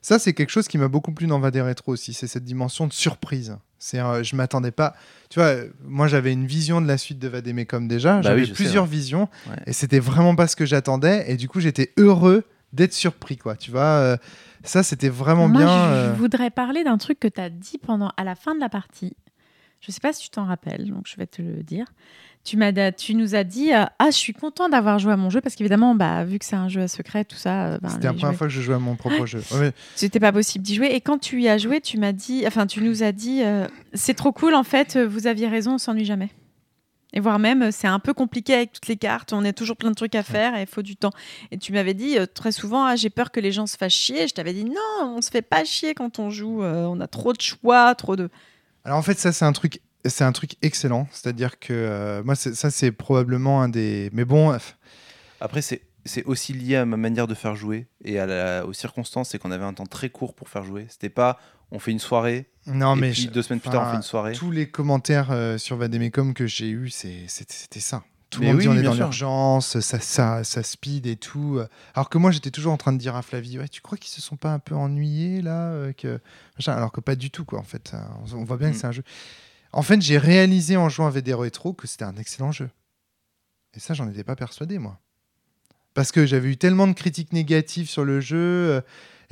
Ça, 0.00 0.18
c'est 0.18 0.32
quelque 0.32 0.50
chose 0.50 0.66
qui 0.66 0.78
m'a 0.78 0.88
beaucoup 0.88 1.12
plu 1.12 1.28
dans 1.28 1.38
Vadé 1.38 1.62
Rétro 1.62 1.92
aussi, 1.92 2.12
c'est 2.12 2.26
cette 2.26 2.44
dimension 2.44 2.88
de 2.88 2.92
surprise. 2.92 3.56
C'est, 3.78 4.00
euh, 4.00 4.22
je 4.24 4.34
m'attendais 4.34 4.72
pas. 4.72 4.94
Tu 5.30 5.38
vois, 5.38 5.54
moi 5.84 6.08
j'avais 6.08 6.32
une 6.32 6.46
vision 6.46 6.80
de 6.80 6.88
la 6.88 6.98
suite 6.98 7.18
de 7.20 7.28
Vadémécom 7.28 7.86
déjà, 7.86 8.16
Bah 8.16 8.22
j'avais 8.22 8.40
oui, 8.40 8.46
je 8.46 8.50
sais, 8.50 8.54
plusieurs 8.54 8.86
visions, 8.86 9.28
Ouais. 9.48 9.56
et 9.66 9.72
c'était 9.72 10.00
vraiment 10.00 10.34
pas 10.34 10.46
ce 10.48 10.56
que 10.56 10.66
j'attendais, 10.66 11.24
et 11.30 11.36
du 11.36 11.48
coup 11.48 11.60
j'étais 11.60 11.92
heureux 11.96 12.44
d'être 12.72 12.92
surpris, 12.94 13.36
quoi. 13.36 13.56
Tu 13.56 13.70
vois, 13.70 13.80
euh, 13.82 14.16
ça 14.64 14.82
c'était 14.82 15.08
vraiment 15.08 15.48
Moi, 15.48 15.60
bien. 15.62 15.68
je, 15.68 15.92
euh, 15.94 16.14
je 16.14 16.18
voudrais 16.18 16.50
parler 16.50 16.84
d'un 16.84 16.98
truc 16.98 17.18
que 17.20 17.28
tu 17.28 17.40
as 17.40 17.50
dit 17.50 17.78
pendant 17.78 18.10
à 18.16 18.24
la 18.24 18.34
fin 18.34 18.54
de 18.54 18.60
la 18.60 18.68
partie. 18.68 19.14
Je 19.80 19.90
sais 19.90 20.00
pas 20.00 20.12
si 20.12 20.22
tu 20.22 20.30
t'en 20.30 20.44
rappelles, 20.44 20.88
donc 20.90 21.06
je 21.08 21.16
vais 21.16 21.26
te 21.26 21.42
le 21.42 21.62
dire. 21.64 21.86
Tu, 22.44 22.56
m'as, 22.56 22.72
tu 22.92 23.14
nous 23.14 23.34
as 23.36 23.44
dit 23.44 23.72
euh, 23.72 23.84
Ah, 23.98 24.06
je 24.06 24.16
suis 24.16 24.32
content 24.32 24.68
d'avoir 24.68 24.98
joué 24.98 25.12
à 25.12 25.16
mon 25.16 25.28
jeu, 25.30 25.40
parce 25.40 25.54
qu'évidemment, 25.54 25.94
bah, 25.94 26.24
vu 26.24 26.38
que 26.38 26.44
c'est 26.44 26.56
un 26.56 26.68
jeu 26.68 26.80
à 26.82 26.88
secret, 26.88 27.24
tout 27.24 27.36
ça. 27.36 27.78
ben, 27.78 27.88
C'était 27.88 28.06
la 28.08 28.12
première 28.14 28.34
fois 28.36 28.46
que 28.48 28.52
je 28.52 28.60
jouais 28.60 28.74
à 28.74 28.78
mon 28.80 28.96
propre 28.96 29.26
jeu. 29.26 29.40
Ouais, 29.52 29.60
mais 29.60 29.72
C'était 29.96 30.18
pas 30.20 30.32
possible 30.32 30.64
d'y 30.64 30.74
jouer. 30.76 30.88
Et 30.92 31.00
quand 31.00 31.18
tu 31.18 31.40
y 31.40 31.48
as 31.48 31.58
joué, 31.58 31.80
tu 31.80 31.98
m'as 31.98 32.12
dit, 32.12 32.44
enfin, 32.46 32.66
tu 32.66 32.80
nous 32.82 33.02
as 33.02 33.12
dit, 33.12 33.42
c'est 33.94 34.14
trop 34.14 34.32
cool, 34.32 34.54
en 34.54 34.64
fait, 34.64 34.96
vous 34.98 35.26
aviez 35.26 35.46
raison, 35.48 35.74
on 35.74 35.78
s'ennuie 35.78 36.04
jamais. 36.04 36.30
Et 37.14 37.20
voire 37.20 37.38
même, 37.38 37.62
euh, 37.62 37.70
c'est 37.70 37.86
un 37.86 37.98
peu 37.98 38.14
compliqué 38.14 38.54
avec 38.54 38.72
toutes 38.72 38.88
les 38.88 38.96
cartes, 38.96 39.32
on 39.32 39.44
a 39.44 39.52
toujours 39.52 39.76
plein 39.76 39.90
de 39.90 39.94
trucs 39.94 40.14
à 40.14 40.22
faire 40.22 40.56
et 40.56 40.62
il 40.62 40.66
faut 40.66 40.82
du 40.82 40.96
temps. 40.96 41.12
Et 41.50 41.58
tu 41.58 41.72
m'avais 41.72 41.94
dit 41.94 42.18
euh, 42.18 42.26
très 42.26 42.52
souvent, 42.52 42.84
ah, 42.84 42.96
j'ai 42.96 43.10
peur 43.10 43.30
que 43.30 43.40
les 43.40 43.52
gens 43.52 43.66
se 43.66 43.76
fassent 43.76 43.92
chier. 43.92 44.28
Je 44.28 44.34
t'avais 44.34 44.54
dit, 44.54 44.64
non, 44.64 44.72
on 45.00 45.20
se 45.20 45.30
fait 45.30 45.42
pas 45.42 45.64
chier 45.64 45.94
quand 45.94 46.18
on 46.18 46.30
joue, 46.30 46.62
euh, 46.62 46.84
on 46.86 47.00
a 47.00 47.06
trop 47.06 47.32
de 47.32 47.40
choix, 47.40 47.94
trop 47.94 48.16
de. 48.16 48.30
Alors 48.84 48.98
en 48.98 49.02
fait, 49.02 49.18
ça 49.18 49.30
c'est 49.32 49.44
un 49.44 49.52
truc, 49.52 49.80
c'est 50.04 50.24
un 50.24 50.32
truc 50.32 50.56
excellent. 50.62 51.06
C'est-à-dire 51.12 51.58
que 51.58 51.72
euh, 51.72 52.22
moi, 52.24 52.34
ça 52.34 52.70
c'est 52.70 52.92
probablement 52.92 53.62
un 53.62 53.68
des. 53.68 54.08
Mais 54.12 54.24
bon, 54.24 54.52
euh, 54.52 54.58
Après, 55.40 55.62
c'est 55.62 55.82
c'est 56.04 56.24
aussi 56.24 56.52
lié 56.52 56.76
à 56.76 56.84
ma 56.84 56.96
manière 56.96 57.28
de 57.28 57.34
faire 57.34 57.54
jouer 57.54 57.86
et 58.04 58.18
à 58.18 58.26
la- 58.26 58.66
aux 58.66 58.72
circonstances, 58.72 59.28
c'est 59.30 59.38
qu'on 59.38 59.52
avait 59.52 59.64
un 59.64 59.72
temps 59.72 59.86
très 59.86 60.10
court 60.10 60.34
pour 60.34 60.48
faire 60.48 60.64
jouer. 60.64 60.86
C'était 60.88 61.08
pas 61.10 61.38
on 61.72 61.78
fait 61.80 61.90
une 61.90 61.98
soirée, 61.98 62.48
non 62.66 62.94
et 62.96 63.00
mais 63.00 63.10
puis 63.10 63.22
je- 63.22 63.30
deux 63.30 63.42
semaines 63.42 63.58
plus 63.60 63.70
tard 63.70 63.88
on 63.88 63.90
fait 63.90 63.96
une 63.96 64.02
soirée. 64.02 64.32
tous 64.34 64.50
les 64.52 64.68
commentaires 64.70 65.30
euh, 65.32 65.58
sur 65.58 65.76
Vadémécom 65.76 66.34
que 66.34 66.46
j'ai 66.46 66.68
eu, 66.70 66.90
c'est- 66.90 67.24
c'était 67.26 67.80
ça. 67.80 68.04
Tout 68.30 68.40
le 68.40 68.46
monde 68.46 68.56
oui, 68.56 68.62
dit 68.62 68.68
on 68.68 68.76
est 68.76 68.82
dans 68.82 68.94
l'urgence, 68.94 69.78
ça, 69.80 69.98
ça, 70.00 70.42
ça 70.42 70.62
speed 70.62 71.06
et 71.06 71.16
tout. 71.16 71.60
Alors 71.94 72.08
que 72.08 72.16
moi, 72.16 72.30
j'étais 72.30 72.50
toujours 72.50 72.72
en 72.72 72.78
train 72.78 72.94
de 72.94 72.98
dire 72.98 73.14
à 73.14 73.20
Flavie, 73.20 73.58
ouais, 73.58 73.68
tu 73.68 73.82
crois 73.82 73.98
qu'ils 73.98 74.10
se 74.10 74.22
sont 74.22 74.36
pas 74.36 74.54
un 74.54 74.58
peu 74.58 74.74
ennuyés 74.74 75.42
là 75.42 75.66
euh, 75.72 75.92
que... 75.92 76.18
Alors 76.66 76.92
que 76.92 77.02
pas 77.02 77.14
du 77.14 77.30
tout, 77.30 77.44
quoi, 77.44 77.58
en 77.58 77.62
fait. 77.62 77.92
On, 78.32 78.38
on 78.38 78.44
voit 78.44 78.56
bien 78.56 78.68
Mm. 78.68 78.72
que 78.72 78.78
c'est 78.78 78.86
un 78.86 78.92
jeu. 78.92 79.02
En 79.72 79.82
fait, 79.82 80.00
j'ai 80.00 80.16
réalisé 80.16 80.78
en 80.78 80.88
jouant 80.88 81.08
à 81.08 81.10
VD 81.10 81.34
Retro 81.34 81.74
que 81.74 81.86
c'était 81.86 82.04
un 82.06 82.16
excellent 82.16 82.52
jeu. 82.52 82.70
Et 83.74 83.80
ça, 83.80 83.92
j'en 83.92 84.08
étais 84.08 84.24
pas 84.24 84.34
persuadé, 84.36 84.78
moi. 84.78 84.98
Parce 85.92 86.10
que 86.10 86.24
j'avais 86.24 86.48
eu 86.48 86.56
tellement 86.56 86.86
de 86.86 86.94
critiques 86.94 87.34
négatives 87.34 87.90
sur 87.90 88.04
le 88.06 88.20
jeu, 88.20 88.38
euh, 88.38 88.80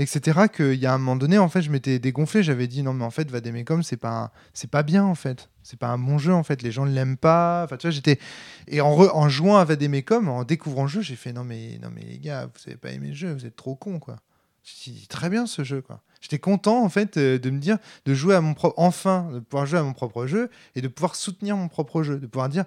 etc., 0.03 0.49
qu'il 0.53 0.75
y 0.75 0.87
a 0.87 0.95
un 0.95 0.99
moment 0.99 1.17
donné, 1.17 1.39
en 1.39 1.49
fait, 1.49 1.63
je 1.63 1.71
m'étais 1.71 1.99
dégonflé. 1.99 2.43
J'avais 2.43 2.67
dit, 2.67 2.83
non, 2.83 2.93
mais 2.93 3.05
en 3.05 3.11
fait, 3.11 3.31
Vademecum, 3.31 3.83
c'est 3.83 3.97
pas, 3.97 4.33
c'est 4.55 4.71
pas 4.71 4.83
bien, 4.83 5.05
en 5.05 5.15
fait. 5.15 5.49
C'est 5.63 5.79
pas 5.79 5.89
un 5.89 5.99
bon 5.99 6.19
jeu, 6.19 6.33
en 6.33 6.43
fait. 6.43 6.63
Les 6.63 6.73
gens 6.73 6.87
ne 6.87 6.93
l'aiment 6.93 7.17
pas. 7.17 7.63
Enfin, 7.65 7.77
tu 7.77 7.87
vois, 7.87 7.91
j'étais. 7.93 8.19
Et 8.69 8.81
en, 8.81 8.95
re- 8.97 9.11
en 9.13 9.29
jouant 9.29 9.57
à 9.59 9.65
Vademecum, 9.65 10.29
en 10.29 10.45
découvrant 10.45 10.83
le 10.83 10.89
jeu, 10.89 11.01
j'ai 11.03 11.17
fait, 11.17 11.33
non, 11.33 11.45
mais, 11.45 11.79
non, 11.83 11.91
mais 11.95 12.03
les 12.03 12.19
gars, 12.19 12.47
vous 12.47 12.61
avez 12.67 12.77
pas 12.77 12.91
aimé 12.91 13.09
le 13.09 13.15
jeu, 13.15 13.33
vous 13.33 13.47
êtes 13.47 13.57
trop 13.57 13.75
cons, 13.75 13.99
quoi. 13.99 14.17
J'ai 14.65 14.93
dit, 14.93 15.07
très 15.07 15.29
bien 15.31 15.47
ce 15.47 15.65
jeu, 15.65 15.81
quoi. 15.83 16.01
J'étais 16.21 16.39
content, 16.39 16.83
en 16.85 16.89
fait, 16.91 17.17
euh, 17.17 17.39
de 17.39 17.49
me 17.51 17.59
dire, 17.59 17.79
de 18.05 18.13
jouer 18.15 18.35
à 18.35 18.41
mon 18.41 18.53
propre. 18.55 18.75
Enfin, 18.79 19.31
de 19.33 19.39
pouvoir 19.41 19.67
jouer 19.67 19.79
à 19.79 19.83
mon 19.83 19.93
propre 19.95 20.27
jeu 20.27 20.51
et 20.75 20.83
de 20.83 20.89
pouvoir 20.89 21.15
soutenir 21.15 21.57
mon 21.57 21.69
propre 21.69 22.03
jeu. 22.03 22.19
De 22.19 22.27
pouvoir 22.27 22.49
dire, 22.51 22.65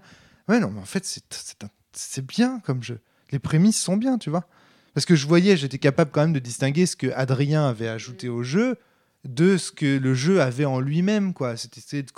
ouais, 0.47 0.60
non, 0.60 0.72
mais 0.72 0.80
en 0.81 0.85
fait, 0.85 1.05
c'est, 1.05 1.64
un- 1.64 1.69
c'est 1.93 2.26
bien 2.26 2.60
comme 2.61 2.81
jeu. 2.81 2.99
Les 3.31 3.39
prémices 3.39 3.80
sont 3.80 3.97
bien, 3.97 4.18
tu 4.18 4.30
vois. 4.31 4.45
Parce 4.94 5.06
que 5.06 5.15
je 5.15 5.28
voyais, 5.28 5.57
j'étais 5.57 5.80
capable 5.80 6.11
quand 6.11 6.22
même 6.22 6.34
de 6.34 6.40
distinguer 6.40 6.86
ce 6.86 6.95
que 6.95 7.07
Adrien 7.15 7.68
avait 7.68 7.88
ajouté 7.88 8.30
au 8.30 8.44
jeu 8.44 8.78
de 9.26 9.57
ce 9.57 9.72
que 9.72 9.98
le 9.98 10.14
jeu 10.14 10.41
avait 10.41 10.65
en 10.65 10.80
lui-même. 10.80 11.34
quoi. 11.34 11.56
C'était 11.57 12.03
de 12.03 12.11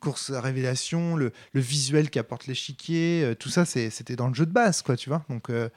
course 0.00 0.30
à 0.30 0.40
révélation, 0.40 1.16
le, 1.16 1.32
le 1.52 1.60
visuel 1.60 2.10
qui 2.10 2.18
apporte 2.18 2.46
l'échiquier, 2.46 3.22
euh, 3.24 3.34
tout 3.34 3.48
ça, 3.48 3.64
c'était 3.64 4.16
dans 4.16 4.28
le 4.28 4.34
jeu 4.34 4.46
de 4.46 4.52
base, 4.52 4.82
quoi, 4.82 4.96
tu 4.96 5.08
vois. 5.08 5.24
Donc, 5.28 5.50
euh, 5.50 5.68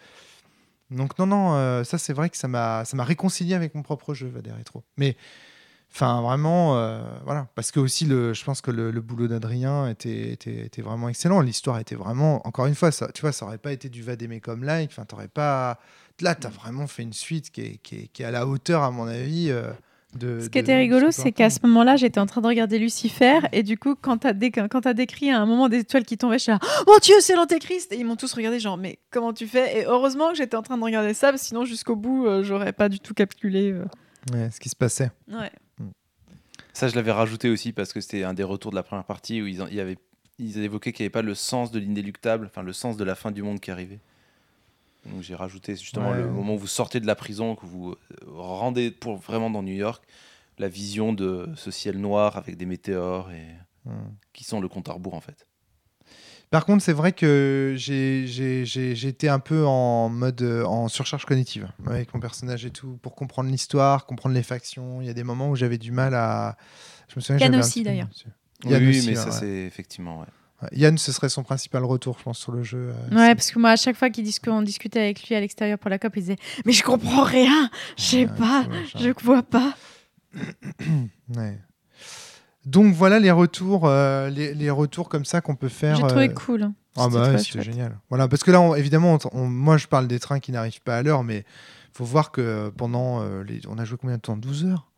donc 0.91 1.17
non, 1.19 1.25
non, 1.25 1.55
euh, 1.55 1.83
ça 1.83 1.97
c'est 1.97 2.13
vrai 2.13 2.29
que 2.29 2.37
ça 2.37 2.47
m'a 2.47 2.83
réconcilié 2.99 3.55
avec 3.55 3.75
mon 3.75 3.81
propre 3.81 4.13
jeu, 4.13 4.27
Vadé 4.27 4.51
Rétro. 4.51 4.83
Mais 4.97 5.17
Enfin, 5.89 6.21
vraiment, 6.21 6.73
voilà. 7.23 7.47
Parce 7.55 7.71
que 7.71 7.79
aussi, 7.79 8.03
le, 8.05 8.33
je 8.33 8.43
pense 8.43 8.59
que 8.59 8.71
le, 8.71 8.91
boulot 8.99 9.29
d'Adrien 9.29 9.87
était, 9.87 10.33
était, 10.33 10.65
était 10.65 10.81
vraiment 10.81 11.07
excellent. 11.07 11.39
L'histoire 11.39 11.79
était 11.79 11.95
vraiment, 11.95 12.45
encore 12.45 12.65
une 12.65 12.75
fois, 12.75 12.91
ça, 12.91 13.09
tu 13.13 13.21
vois, 13.21 13.31
ça 13.31 13.45
aurait 13.45 13.57
pas 13.57 13.71
été 13.71 13.87
du 13.87 14.03
Vadémécom 14.03 14.65
like. 14.65 14.91
Enfin, 14.91 15.05
t'aurais 15.05 15.29
pas. 15.29 15.79
Là, 16.21 16.35
t'as 16.35 16.49
vraiment 16.49 16.87
fait 16.87 17.03
une 17.03 17.13
suite 17.13 17.51
qui 17.51 17.61
est, 17.61 17.77
qui 17.83 17.95
est, 17.95 18.07
qui 18.07 18.23
est 18.23 18.25
à 18.25 18.31
la 18.31 18.47
hauteur, 18.47 18.81
à 18.83 18.91
mon 18.91 19.05
avis. 19.07 19.49
euh, 19.51 19.71
de, 20.17 20.39
Ce 20.39 20.49
qui 20.49 20.57
était 20.57 20.73
de 20.73 20.77
rigolo, 20.79 21.11
ce 21.11 21.21
c'est 21.21 21.31
qu'à 21.31 21.49
ce 21.49 21.59
moment-là, 21.63 21.95
j'étais 21.95 22.19
en 22.19 22.25
train 22.25 22.41
de 22.41 22.47
regarder 22.47 22.79
Lucifer, 22.79 23.39
et 23.51 23.61
du 23.61 23.77
coup, 23.77 23.93
quand 23.95 24.17
t'as 24.19 24.33
dé- 24.33 24.49
quand 24.51 24.81
t'as 24.81 24.93
décrit 24.93 25.29
à 25.29 25.39
un 25.39 25.45
moment 25.45 25.69
des 25.69 25.79
étoiles 25.79 26.05
qui 26.05 26.17
tombaient, 26.17 26.39
je 26.39 26.43
suis 26.43 26.51
là, 26.51 26.59
oh 26.63 26.83
mon 26.87 26.97
Dieu, 26.99 27.13
c'est 27.19 27.35
l'Antéchrist 27.35 27.91
Et 27.91 27.97
ils 27.97 28.05
m'ont 28.05 28.15
tous 28.15 28.33
regardé, 28.33 28.59
genre, 28.59 28.77
mais 28.77 28.97
comment 29.11 29.33
tu 29.33 29.45
fais? 29.47 29.79
Et 29.81 29.85
heureusement 29.85 30.29
que 30.31 30.35
j'étais 30.37 30.55
en 30.57 30.63
train 30.63 30.77
de 30.77 30.83
regarder 30.83 31.13
ça, 31.13 31.29
parce 31.29 31.41
que 31.43 31.47
sinon, 31.49 31.65
jusqu'au 31.65 31.95
bout, 31.95 32.25
euh, 32.25 32.41
j'aurais 32.43 32.73
pas 32.73 32.89
du 32.89 32.99
tout 32.99 33.13
calculé. 33.13 33.71
euh. 33.73 33.85
Ouais, 34.33 34.49
ce 34.49 34.59
qui 34.59 34.69
se 34.69 34.75
passait. 34.75 35.11
Ouais. 35.27 35.51
Ça, 36.73 36.87
je 36.87 36.95
l'avais 36.95 37.11
rajouté 37.11 37.49
aussi 37.49 37.73
parce 37.73 37.91
que 37.91 38.01
c'était 38.01 38.23
un 38.23 38.33
des 38.33 38.43
retours 38.43 38.71
de 38.71 38.75
la 38.75 38.83
première 38.83 39.05
partie 39.05 39.41
où 39.41 39.47
ils, 39.47 39.61
en- 39.61 39.67
il 39.67 39.73
y 39.75 39.79
avait, 39.79 39.97
ils 40.39 40.59
évoquaient 40.59 40.93
qu'il 40.93 41.03
n'y 41.03 41.07
avait 41.07 41.11
pas 41.11 41.21
le 41.23 41.33
sens 41.35 41.71
de 41.71 41.79
l'inéluctable, 41.79 42.45
enfin 42.47 42.61
le 42.61 42.73
sens 42.73 42.97
de 42.97 43.03
la 43.03 43.15
fin 43.15 43.31
du 43.31 43.41
monde 43.41 43.59
qui 43.59 43.71
arrivait. 43.71 43.99
Donc 45.11 45.21
j'ai 45.21 45.35
rajouté 45.35 45.75
justement 45.75 46.11
Ouais. 46.11 46.17
le 46.17 46.27
moment 46.29 46.55
où 46.55 46.59
vous 46.59 46.67
sortez 46.67 46.99
de 46.99 47.07
la 47.07 47.15
prison, 47.15 47.55
que 47.55 47.65
vous 47.65 47.91
euh, 47.91 47.95
rendez 48.27 48.91
pour 48.91 49.17
vraiment 49.17 49.49
dans 49.49 49.63
New 49.63 49.73
York, 49.75 50.03
la 50.57 50.67
vision 50.67 51.13
de 51.13 51.49
ce 51.55 51.71
ciel 51.71 51.97
noir 51.99 52.35
avec 52.37 52.57
des 52.57 52.65
météores 52.65 53.31
et 53.31 53.45
Hmm. 53.85 54.09
qui 54.33 54.43
sont 54.43 54.59
le 54.59 54.67
compte 54.67 54.89
à 54.89 54.93
rebours 54.93 55.13
en 55.13 55.21
fait. 55.21 55.47
Par 56.49 56.65
contre, 56.65 56.83
c'est 56.83 56.91
vrai 56.93 57.13
que 57.13 57.73
j'ai- 57.77 58.27
j'ai 58.27 58.65
j'ai- 58.65 58.95
j'ai 58.95 59.07
été 59.07 59.29
un 59.29 59.39
peu 59.39 59.65
en 59.65 60.09
mode 60.09 60.41
euh, 60.41 60.63
en 60.65 60.89
surcharge 60.89 61.25
cognitive 61.25 61.69
avec 61.85 62.13
mon 62.13 62.19
personnage 62.19 62.65
et 62.65 62.69
tout 62.71 62.97
pour 63.01 63.15
comprendre 63.15 63.49
l'histoire, 63.49 64.05
comprendre 64.05 64.35
les 64.35 64.43
factions. 64.43 65.01
Il 65.01 65.07
y 65.07 65.09
a 65.09 65.13
des 65.13 65.23
moments 65.23 65.49
où 65.49 65.55
j'avais 65.55 65.77
du 65.77 65.91
mal 65.93 66.13
à. 66.15 66.57
Je 67.07 67.15
me 67.17 67.21
souviens. 67.21 67.47
Yann 67.47 67.55
aussi, 67.59 67.83
d'ailleurs. 67.83 68.09
Yann 68.65 68.83
oui, 68.83 68.89
aussi, 68.97 69.07
mais 69.09 69.17
ouais, 69.17 69.23
ça 69.23 69.29
ouais. 69.29 69.31
c'est 69.39 69.65
effectivement. 69.65 70.25
Yann, 70.71 70.97
ce 70.97 71.11
serait 71.11 71.29
son 71.29 71.43
principal 71.43 71.83
retour, 71.85 72.17
je 72.17 72.23
pense, 72.23 72.39
sur 72.39 72.51
le 72.51 72.63
jeu. 72.63 72.91
euh, 72.91 73.15
Ouais, 73.15 73.35
parce 73.35 73.51
que 73.51 73.59
moi, 73.59 73.69
à 73.71 73.75
chaque 73.75 73.95
fois 73.95 74.09
dis- 74.09 74.39
qu'on 74.43 74.61
discutait 74.63 74.99
avec 74.99 75.27
lui 75.27 75.35
à 75.35 75.39
l'extérieur 75.39 75.77
pour 75.77 75.89
la 75.89 75.99
COP, 75.99 76.17
il 76.17 76.21
disait 76.21 76.35
Mais 76.65 76.71
je 76.73 76.83
comprends 76.83 77.23
rien, 77.23 77.69
je 77.97 78.03
sais 78.03 78.25
Ouais, 78.25 78.31
pas, 78.37 78.65
je 78.95 79.09
vois 79.23 79.43
pas. 79.43 79.75
Ouais. 81.35 81.57
Donc 82.65 82.93
voilà 82.93 83.19
les 83.19 83.31
retours, 83.31 83.87
euh, 83.87 84.29
les, 84.29 84.53
les 84.53 84.69
retours 84.69 85.07
comme 85.09 85.25
ça 85.25 85.39
qu'on 85.41 85.55
peut 85.55 85.69
faire. 85.69 85.95
J'ai 85.95 86.03
trouvé 86.07 86.29
euh, 86.29 86.33
cool. 86.33 86.71
Ah 86.97 87.03
C'était 87.03 87.15
bah 87.15 87.31
ouais, 87.31 87.43
chouette. 87.43 87.63
génial. 87.63 87.97
Voilà, 88.09 88.27
parce 88.27 88.43
que 88.43 88.51
là, 88.51 88.59
on- 88.59 88.75
évidemment, 88.75 89.17
on- 89.33 89.39
on- 89.39 89.47
moi 89.47 89.77
je 89.77 89.87
parle 89.87 90.07
des 90.07 90.19
trains 90.19 90.39
qui 90.39 90.51
n'arrivent 90.51 90.81
pas 90.81 90.97
à 90.97 91.01
l'heure, 91.03 91.23
mais 91.23 91.45
faut 91.93 92.03
voir 92.03 92.31
que 92.31 92.41
euh, 92.41 92.69
pendant 92.75 93.23
les, 93.43 93.61
on 93.69 93.77
a 93.77 93.85
joué 93.85 93.97
combien 93.99 94.17
de 94.17 94.21
temps? 94.21 94.35
12 94.37 94.65
heures? 94.65 94.89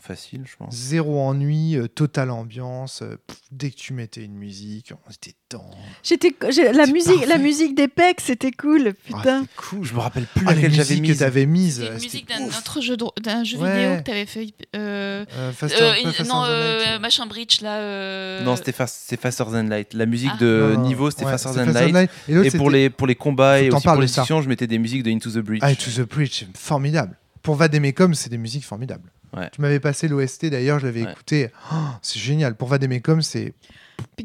Facile, 0.00 0.42
je 0.46 0.56
pense. 0.56 0.74
Zéro 0.74 1.20
ennui, 1.20 1.76
euh, 1.76 1.88
totale 1.88 2.30
ambiance. 2.30 3.02
euh, 3.02 3.16
pff, 3.26 3.38
dès 3.50 3.70
que 3.70 3.76
tu 3.76 3.92
mettais 3.92 4.24
une 4.24 4.34
musique, 4.36 4.92
on 5.06 5.10
était 5.12 5.34
dedans. 5.50 5.70
J'étais, 6.02 6.34
la 6.72 6.86
musique, 6.86 7.20
la 7.22 7.26
parfait. 7.26 7.38
musique 7.42 7.74
des 7.74 7.88
pecs, 7.88 8.20
c'était 8.20 8.50
cool, 8.52 8.88
Ah, 8.94 9.16
putain. 9.16 9.40
c'était 9.42 9.52
cool. 9.56 9.84
Je 9.84 9.94
me 9.94 9.98
rappelle 10.00 10.26
plus 10.26 10.44
Ah, 10.46 10.54
laquelle 10.54 10.72
j'avais 10.72 10.94
musiques 10.94 11.04
que 11.04 11.08
mise. 11.10 11.18
t'avais 11.18 11.46
mise. 11.46 11.78
Une 11.80 11.94
musique 11.94 12.28
d'un 12.28 12.46
autre 12.46 12.80
jeu, 12.80 12.96
d'un 13.22 13.44
jeu 13.44 13.58
Ouais. 13.58 13.74
vidéo 13.76 13.96
que 13.98 14.02
t'avais 14.04 14.26
fait. 14.26 14.46
euh, 14.76 15.24
Euh, 15.36 15.52
Faster- 15.52 15.76
euh, 15.82 16.24
non, 16.26 16.44
euh, 16.44 16.84
Light. 16.92 17.00
machin 17.00 17.26
Breach 17.26 17.60
là. 17.60 17.76
euh, 17.78 18.42
Non, 18.44 18.56
c'était 18.56 18.72
Faster 18.72 19.44
Than 19.44 19.64
Light. 19.68 19.94
La 19.94 20.06
musique 20.06 20.30
Ah. 20.34 20.38
de 20.40 20.76
niveau, 20.82 21.10
c'était 21.10 21.24
ouais, 21.24 21.30
Faster 21.36 21.50
Than 21.54 21.72
Light. 21.72 22.10
Et, 22.28 22.34
l'autre, 22.34 22.54
Et 22.54 22.56
pour 22.56 22.70
les, 22.70 22.90
pour 22.90 23.06
les 23.06 23.14
combats 23.14 23.60
et 23.60 23.70
aussi 23.70 23.82
pour 23.86 23.96
les 23.96 24.06
discussions, 24.06 24.42
je 24.42 24.48
mettais 24.48 24.66
des 24.66 24.78
musiques 24.78 25.02
de 25.02 25.10
Into 25.10 25.30
the 25.30 25.38
Breach. 25.38 25.60
Ah, 25.62 25.74
To 25.74 25.90
the 25.90 26.08
Bridge, 26.08 26.30
c'est 26.40 26.56
formidable. 26.56 27.16
Pour 27.42 27.54
Vademecum, 27.54 28.14
c'est 28.14 28.28
des 28.30 28.38
musiques 28.38 28.64
formidables. 28.64 29.10
Ouais. 29.36 29.48
Tu 29.52 29.60
m'avais 29.60 29.80
passé 29.80 30.08
l'OST 30.08 30.46
d'ailleurs, 30.46 30.78
je 30.78 30.86
l'avais 30.86 31.04
Ouais. 31.04 31.12
écouté. 31.12 31.50
Oh, 31.72 31.76
c'est 32.02 32.18
génial. 32.18 32.54
Pour 32.56 32.68
Vademecum, 32.68 33.22
c'est. 33.22 33.54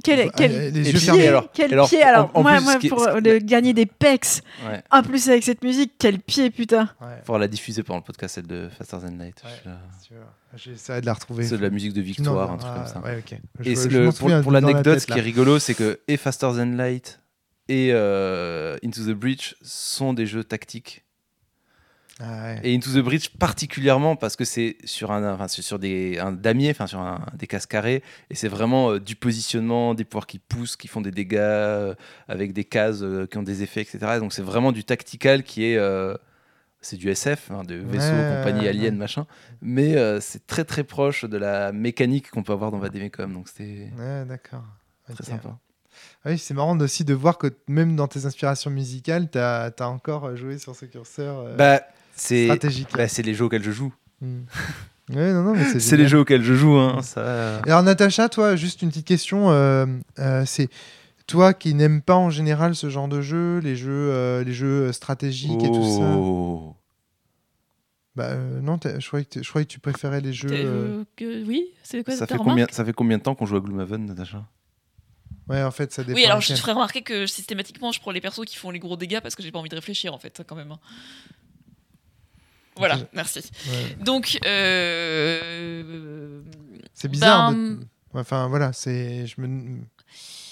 Quel, 0.03 0.31
quel, 0.33 0.51
les 0.71 0.81
Et 0.81 0.91
yeux 0.91 0.97
puis, 0.97 0.99
fermés. 0.99 1.19
pied, 1.21 1.27
alors- 1.29 1.49
quel 1.51 1.73
alors, 1.73 1.89
pied 1.89 2.03
alors 2.03 2.31
en 2.35 2.43
moi, 2.43 2.55
plus, 2.57 2.63
moi, 2.63 2.75
qui 2.77 2.89
pour 2.89 3.07
le 3.07 3.39
gagner 3.39 3.73
des 3.73 3.87
pecs 3.87 4.41
Ouais. 4.67 4.83
en 4.91 5.01
plus 5.01 5.27
avec 5.29 5.43
cette 5.43 5.63
musique 5.63 5.93
quel 5.97 6.19
pied 6.19 6.51
putain 6.51 6.89
Ouais, 7.01 7.07
Faudra 7.25 7.39
la 7.39 7.47
diffuser 7.47 7.81
pendant 7.81 7.97
le 7.99 8.03
podcast, 8.03 8.35
celle 8.35 8.45
de 8.45 8.69
Faster 8.69 8.97
Than 8.97 9.17
Light. 9.17 9.41
Vois. 9.65 10.19
J'essaierai 10.55 11.01
de 11.01 11.07
la 11.07 11.13
retrouver. 11.13 11.43
C'est 11.45 11.57
de 11.57 11.61
la 11.63 11.71
musique 11.71 11.93
de 11.93 12.01
victoire, 12.01 12.47
m'en- 12.49 12.53
un 12.53 12.57
truc 12.57 12.71
ah, 12.71 12.79
comme 12.79 12.87
ça. 12.87 12.99
Ouais, 13.09 13.17
ok. 13.17 13.39
Et 13.65 13.75
Je- 13.75 13.87
le- 13.89 14.11
pour, 14.11 14.29
pour 14.43 14.51
la 14.51 14.61
l'anecdote, 14.61 14.99
ce 14.99 15.07
qui 15.07 15.17
est 15.17 15.21
rigolo, 15.21 15.57
c'est 15.57 15.73
que 15.73 15.99
et 16.07 16.17
Faster 16.17 16.49
Than 16.55 16.75
Light 16.75 17.19
et 17.67 17.89
euh, 17.93 18.77
Into 18.85 19.01
the 19.05 19.15
Breach 19.15 19.55
sont 19.63 20.13
des 20.13 20.27
jeux 20.27 20.43
tactiques. 20.43 21.02
Ah 22.25 22.43
ouais. 22.43 22.59
Et 22.63 22.75
Into 22.75 22.89
the 22.91 23.03
Breach 23.03 23.29
particulièrement 23.37 24.15
parce 24.15 24.35
que 24.37 24.45
c'est 24.45 24.77
sur 24.85 25.11
un, 25.11 25.33
enfin, 25.33 25.47
sur 25.49 25.77
des 25.77 26.17
un 26.19 26.31
damier, 26.31 26.71
enfin 26.71 26.87
sur 26.87 26.99
un, 26.99 27.25
des 27.35 27.47
cases 27.47 27.65
carrées, 27.65 28.01
et 28.29 28.35
c'est 28.35 28.47
vraiment 28.47 28.91
euh, 28.91 28.99
du 28.99 29.15
positionnement, 29.15 29.93
des 29.93 30.05
pouvoirs 30.05 30.27
qui 30.27 30.39
poussent, 30.39 30.77
qui 30.77 30.87
font 30.87 31.01
des 31.01 31.11
dégâts 31.11 31.35
euh, 31.37 31.95
avec 32.29 32.53
des 32.53 32.63
cases 32.63 33.01
euh, 33.01 33.27
qui 33.27 33.37
ont 33.37 33.43
des 33.43 33.61
effets, 33.61 33.81
etc. 33.81 34.19
Donc 34.19 34.31
c'est 34.31 34.41
vraiment 34.41 34.71
du 34.71 34.83
tactical 34.85 35.43
qui 35.43 35.65
est 35.65 35.79
c'est 36.85 36.97
du 36.97 37.09
SF, 37.09 37.49
hein, 37.51 37.63
de 37.63 37.75
vaisseaux, 37.75 38.11
Ouais, 38.13 38.35
compagnie 38.37 38.61
ouais. 38.61 38.67
alien, 38.67 38.97
machin. 38.97 39.25
Mais 39.61 39.95
c'est 40.19 40.45
très 40.47 40.65
très 40.65 40.83
proche 40.83 41.23
de 41.25 41.37
la 41.37 41.71
mécanique 41.71 42.29
qu'on 42.29 42.43
peut 42.43 42.53
avoir 42.53 42.71
dans 42.71 42.79
Vademecum. 42.79 43.33
Donc 43.33 43.47
c'était 43.47 43.89
Ouais, 43.97 44.25
d'accord. 44.25 44.63
très 45.13 45.23
sympa. 45.23 45.57
Ah 46.25 46.29
Oui, 46.29 46.37
c'est 46.37 46.53
marrant 46.53 46.77
aussi 46.79 47.03
de 47.05 47.13
voir 47.13 47.37
que 47.37 47.47
même 47.67 47.95
dans 47.95 48.07
tes 48.07 48.25
inspirations 48.25 48.71
musicales, 48.71 49.29
tu 49.29 49.37
as, 49.37 49.71
encore 49.81 50.35
joué 50.35 50.57
sur 50.57 50.75
ce 50.75 50.85
curseur 50.85 51.39
euh, 51.39 51.55
Bah, 51.55 51.81
c'est 52.15 52.45
stratégique. 52.45 52.89
bah, 52.95 53.07
c'est 53.07 53.21
les 53.23 53.33
jeux 53.33 53.45
auxquels 53.45 53.63
je 53.63 53.71
joue. 53.71 53.93
Hmm. 54.21 54.41
Ouais, 55.09 55.33
non, 55.33 55.43
non, 55.43 55.53
mais 55.53 55.65
c'est 55.65 55.81
C'est 55.81 55.97
les 55.97 56.07
jeux 56.07 56.19
auxquels 56.19 56.43
je 56.43 56.53
joue. 56.53 56.77
Hein, 56.77 57.01
ça... 57.01 57.61
Et 57.65 57.69
Alors, 57.69 57.83
Natacha, 57.83 58.29
toi, 58.29 58.55
juste 58.55 58.81
une 58.81 58.87
petite 58.89 59.05
question. 59.05 59.51
euh, 59.51 59.85
euh, 60.19 60.45
c'est 60.45 60.69
toi 61.27 61.53
qui 61.53 61.73
n'aimes 61.73 62.01
pas 62.01 62.15
en 62.15 62.29
général 62.29 62.73
ce 62.73 62.89
genre 62.89 63.09
de 63.09 63.19
jeu, 63.19 63.59
les 63.59 63.75
jeux, 63.75 63.91
euh, 63.91 64.45
les 64.45 64.53
jeux 64.53 64.93
stratégiques 64.93 65.61
et 65.61 65.67
tout 65.71 65.83
ça. 65.83 66.15
Oh. 66.19 66.73
Bah, 68.15 68.27
euh, 68.29 68.61
non, 68.61 68.79
je 68.81 69.05
croyais, 69.05 69.25
que 69.25 69.43
je 69.43 69.49
croyais 69.49 69.65
que 69.65 69.71
tu 69.71 69.79
préférais 69.79 70.21
les 70.21 70.31
jeux. 70.31 71.03
que- 71.17 71.43
oui, 71.45 71.65
c'est 71.83 72.01
quoi 72.05 72.15
Ça 72.15 72.25
fait, 72.25 72.37
combien, 72.37 72.65
ça 72.71 72.85
fait 72.85 72.93
combien 72.93 73.17
de 73.17 73.23
temps 73.23 73.35
qu'on 73.35 73.45
joue 73.45 73.57
à 73.57 73.59
Gloomhaven, 73.59 74.05
Natacha? 74.05 74.45
Ouais, 75.49 75.61
en 75.63 75.71
fait, 75.71 75.91
ça 75.91 76.03
dépend. 76.05 76.17
Oui, 76.17 76.25
alors 76.25 76.39
je 76.39 76.53
te 76.53 76.57
ferai 76.59 76.71
remarquer 76.71 77.01
que 77.01 77.27
systématiquement, 77.27 77.91
je 77.91 77.99
prends 77.99 78.11
les 78.11 78.21
persos 78.21 78.45
qui 78.45 78.55
font 78.55 78.71
les 78.71 78.79
gros 78.79 78.95
dégâts 78.95 79.19
parce 79.19 79.35
que 79.35 79.43
j'ai 79.43 79.51
pas 79.51 79.59
envie 79.59 79.69
de 79.69 79.75
réfléchir 79.75 80.13
en 80.13 80.17
fait, 80.19 80.41
quand 80.47 80.55
même. 80.55 80.73
Voilà, 82.77 82.97
merci. 83.13 83.39
Ouais. 83.67 83.95
Donc, 84.03 84.39
euh, 84.45 86.41
C'est 86.93 87.07
bizarre. 87.07 87.51
Ben- 87.51 87.57
de- 87.79 87.85
Enfin, 88.15 88.47
voilà, 88.47 88.73
c'est. 88.73 89.25
Je 89.25 89.41
me... 89.41 89.47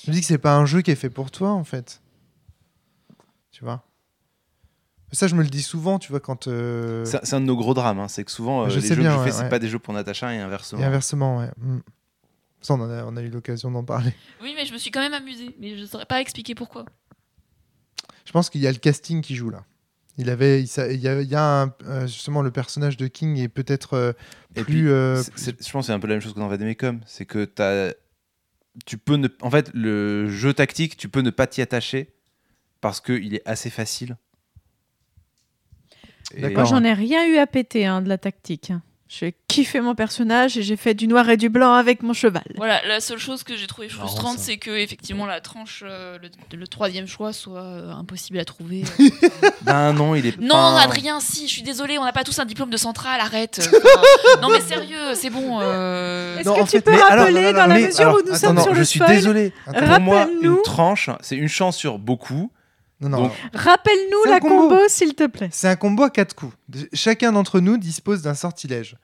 je 0.03 0.10
me 0.10 0.14
dis 0.14 0.22
que 0.22 0.26
c'est 0.26 0.38
pas 0.39 0.56
un 0.56 0.65
jeu 0.65 0.81
qui 0.81 0.89
est 0.91 0.95
fait 0.95 1.10
pour 1.11 1.30
toi, 1.30 1.52
en 1.52 1.64
fait. 1.64 2.02
Tu 3.52 3.64
vois? 3.64 3.84
Ça, 5.11 5.27
je 5.27 5.35
me 5.35 5.43
le 5.43 5.49
dis 5.49 5.61
souvent, 5.61 5.99
tu 5.99 6.10
vois, 6.11 6.19
quand. 6.19 6.48
euh, 6.48 7.06
C'est 7.06 7.34
un 7.34 7.41
de 7.41 7.45
nos 7.45 7.56
gros 7.56 7.73
drames. 7.73 7.99
hein, 7.99 8.07
C'est 8.07 8.23
que 8.23 8.31
souvent, 8.31 8.64
euh, 8.64 8.69
Je 8.69 8.80
les 8.80 8.88
sais 8.88 8.95
jeux 8.95 9.02
bien, 9.02 9.11
que 9.11 9.18
je 9.18 9.23
fais, 9.23 9.26
ouais, 9.26 9.31
c'est 9.38 9.43
ouais. 9.43 9.49
pas 9.49 9.60
des 9.60 9.68
jeux 9.68 9.77
pour 9.80 9.93
Natacha 9.93 10.34
et 10.34 10.39
inversement. 10.39 10.81
Et 10.81 10.85
inversement, 10.85 11.38
ouais. 11.39 11.49
Hmm. 11.57 11.80
Ça, 12.61 12.73
on, 12.76 12.80
en 12.81 12.89
a, 12.89 13.03
on 13.06 13.15
a 13.18 13.22
eu 13.22 13.30
l'occasion 13.30 13.69
d'en 13.72 13.84
parler. 13.84 14.14
oui, 14.41 14.53
mais 14.56 14.65
je 14.65 14.73
me 14.73 14.77
suis 14.77 14.89
quand 14.91 15.02
même 15.02 15.14
amusée, 15.14 15.56
mais 15.60 15.77
je 15.77 15.85
saurais 15.85 16.06
pas 16.06 16.22
expliquer 16.22 16.56
pourquoi. 16.56 16.85
Je 18.26 18.31
pense 18.31 18.49
qu'il 18.49 18.61
y 18.61 18.68
a 18.68 18.72
le 18.72 18.77
casting 18.77 19.22
qui 19.22 19.35
joue 19.35 19.49
là. 19.49 19.64
Il 20.18 20.30
avait, 20.30 20.62
il, 20.62 20.70
il 20.92 21.00
y 21.00 21.08
a, 21.08 21.22
il 21.22 21.30
y 21.30 21.36
a 21.36 21.62
un- 21.64 21.74
euh, 21.86 22.08
justement 22.08 22.42
le 22.42 22.52
personnage 22.52 22.98
de 22.98 23.08
King 23.08 23.38
est 23.38 23.48
peut-être 23.48 23.94
euh, 23.94 24.14
Et 24.56 24.64
plus. 24.64 24.66
puis, 24.66 24.88
euh, 24.88 25.16
je 25.24 25.72
pense 25.72 25.72
que 25.72 25.82
c'est 25.84 25.94
un 25.94 26.00
peu 26.00 26.08
la 26.08 26.16
même 26.16 26.22
chose 26.22 26.34
que 26.34 26.40
dans 26.40 26.48
Vademecum. 26.48 27.00
C'est 27.06 27.26
que 27.26 27.50
tu 28.86 28.98
peux 28.98 29.16
ne... 29.16 29.28
En 29.42 29.50
fait, 29.50 29.72
le 29.74 30.30
jeu 30.30 30.54
tactique, 30.54 30.98
tu 30.98 31.10
peux 31.10 31.22
ne 31.22 31.30
pas 31.30 31.48
t'y 31.48 31.62
attacher 31.62 32.14
parce 32.82 33.00
qu'il 33.02 33.34
est 33.36 33.48
assez 33.48 33.70
facile. 33.70 34.18
Moi 36.38 36.64
j'en 36.66 36.84
ai 36.84 36.94
rien 36.94 37.28
eu 37.28 37.38
à 37.38 37.48
péter 37.48 37.86
hein, 37.86 38.02
de 38.02 38.08
la 38.10 38.18
tactique 38.18 38.72
j'ai 39.14 39.36
kiffé 39.50 39.82
mon 39.82 39.94
personnage 39.94 40.58
et 40.58 40.64
j'ai 40.64 40.78
fait 40.78 40.94
du 40.94 41.06
noir 41.06 41.30
et 41.30 41.36
du 41.36 41.50
blanc 41.50 41.74
avec 41.74 42.02
mon 42.02 42.14
cheval 42.14 42.46
Voilà, 42.56 42.80
la 42.88 43.02
seule 43.02 43.18
chose 43.18 43.44
que 43.44 43.58
j'ai 43.58 43.68
trouvé 43.68 43.90
frustrante, 43.90 44.40
c'est 44.40 44.56
que 44.56 44.72
effectivement 44.72 45.26
la 45.26 45.42
tranche, 45.42 45.84
euh, 45.86 46.18
le, 46.22 46.58
le 46.58 46.66
troisième 46.68 47.08
choix 47.08 47.34
soit 47.34 47.62
euh, 47.62 47.92
impossible 47.92 48.40
à 48.40 48.46
trouver. 48.46 48.84
euh. 49.02 49.10
Ben 49.64 49.92
non, 49.92 50.16
il 50.16 50.26
est 50.28 50.40
non, 50.40 50.56
pas- 50.56 50.80
Adrien, 50.84 51.20
si, 51.20 51.46
je 51.50 51.52
suis 51.52 51.62
désolée, 51.62 51.98
on 51.98 52.06
n'a 52.06 52.14
pas 52.14 52.24
tous 52.24 52.40
un 52.40 52.46
diplôme 52.46 52.70
de 52.70 52.78
centrale, 52.78 53.20
arrête. 53.20 53.60
Enfin, 53.86 54.42
non 54.42 54.48
mais 54.50 54.62
sérieux, 54.62 55.14
c'est 55.14 55.30
bon. 55.30 55.60
euh, 55.62 56.38
est-ce 56.38 56.46
que 56.50 56.62
en 56.62 56.64
tu 56.64 56.72
fait, 56.72 56.82
peux 56.82 56.94
alors, 56.94 57.26
rappeler 57.26 57.52
dans 57.52 57.68
la 57.68 57.68
mais 57.68 57.88
mesure 57.88 58.02
alors, 58.02 58.16
où 58.16 58.22
nous 58.22 58.30
attends, 58.30 58.38
sommes 58.40 58.56
non, 58.56 58.64
sur 58.64 58.74
je 58.76 58.80
le 58.80 58.86
suis 58.86 59.00
spoil 59.00 59.14
désolé. 59.16 59.54
Pour 59.66 60.00
moi, 60.00 60.20
Rappelle-nous. 60.20 60.56
une 60.56 60.62
tranche, 60.62 61.10
c'est 61.20 61.36
une 61.36 61.50
chance 61.50 61.76
sur 61.76 62.00
beaucoup. 62.00 62.50
Non, 63.02 63.10
non, 63.10 63.18
Donc, 63.23 63.32
rappelle-nous 63.53 64.30
la 64.32 64.40
combo. 64.40 64.69
combo 64.69 64.82
s'il 64.88 65.15
te 65.15 65.26
plaît 65.28 65.49
C'est 65.52 65.68
un 65.68 65.76
combo 65.76 66.03
à 66.03 66.10
quatre 66.10 66.36
coups. 66.36 66.53
Chacun 66.94 67.32
d'entre 67.32 67.60
nous 67.60 67.78
dispose 67.78 68.22
d'un 68.22 68.34
sortilège. 68.36 68.95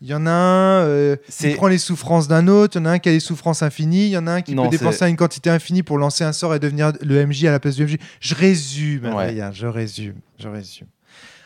Il 0.00 0.08
y 0.08 0.14
en 0.14 0.26
a 0.26 0.30
un 0.32 0.80
euh, 0.84 1.14
qui 1.16 1.22
C'est- 1.32 1.54
prend 1.54 1.68
les 1.68 1.78
souffrances 1.78 2.26
d'un 2.26 2.48
autre, 2.48 2.76
il 2.76 2.80
y 2.80 2.82
en 2.82 2.86
a 2.86 2.90
un 2.90 2.98
qui 2.98 3.08
a 3.08 3.12
les 3.12 3.20
souffrances 3.20 3.62
infinies, 3.62 4.06
il 4.06 4.10
y 4.10 4.16
en 4.18 4.26
a 4.26 4.32
un 4.32 4.42
qui 4.42 4.54
Non, 4.54 4.64
peut 4.64 4.70
dépenser 4.70 5.08
une 5.08 5.16
quantité 5.16 5.48
infinie 5.48 5.84
pour 5.84 5.96
lancer 5.96 6.24
un 6.24 6.32
sort 6.32 6.54
et 6.56 6.58
devenir 6.58 6.92
le 7.02 7.24
MJ 7.24 7.44
à 7.44 7.52
la 7.52 7.60
place 7.60 7.76
du 7.76 7.84
MJ. 7.84 7.98
Je 8.18 8.34
résume, 8.34 9.04
Ouais. 9.14 9.24
Adrien, 9.26 9.52
je 9.52 9.66
résume, 9.68 10.16
je 10.40 10.48
résume. 10.48 10.88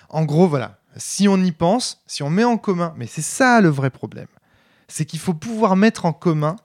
En 0.08 0.24
gros, 0.24 0.48
voilà, 0.48 0.78
si 0.96 1.28
on 1.28 1.36
y 1.42 1.52
pense, 1.52 2.00
si 2.06 2.22
on 2.22 2.30
met 2.30 2.44
en 2.44 2.56
commun, 2.56 2.94
mais 2.96 3.06
c'est 3.06 3.20
ça 3.20 3.60
le 3.60 3.68
vrai 3.68 3.90
problème, 3.90 4.28
c'est 4.88 5.04
qu'il 5.04 5.18
faut 5.18 5.34
pouvoir 5.34 5.76
mettre 5.76 6.06
en 6.06 6.14
commun 6.14 6.56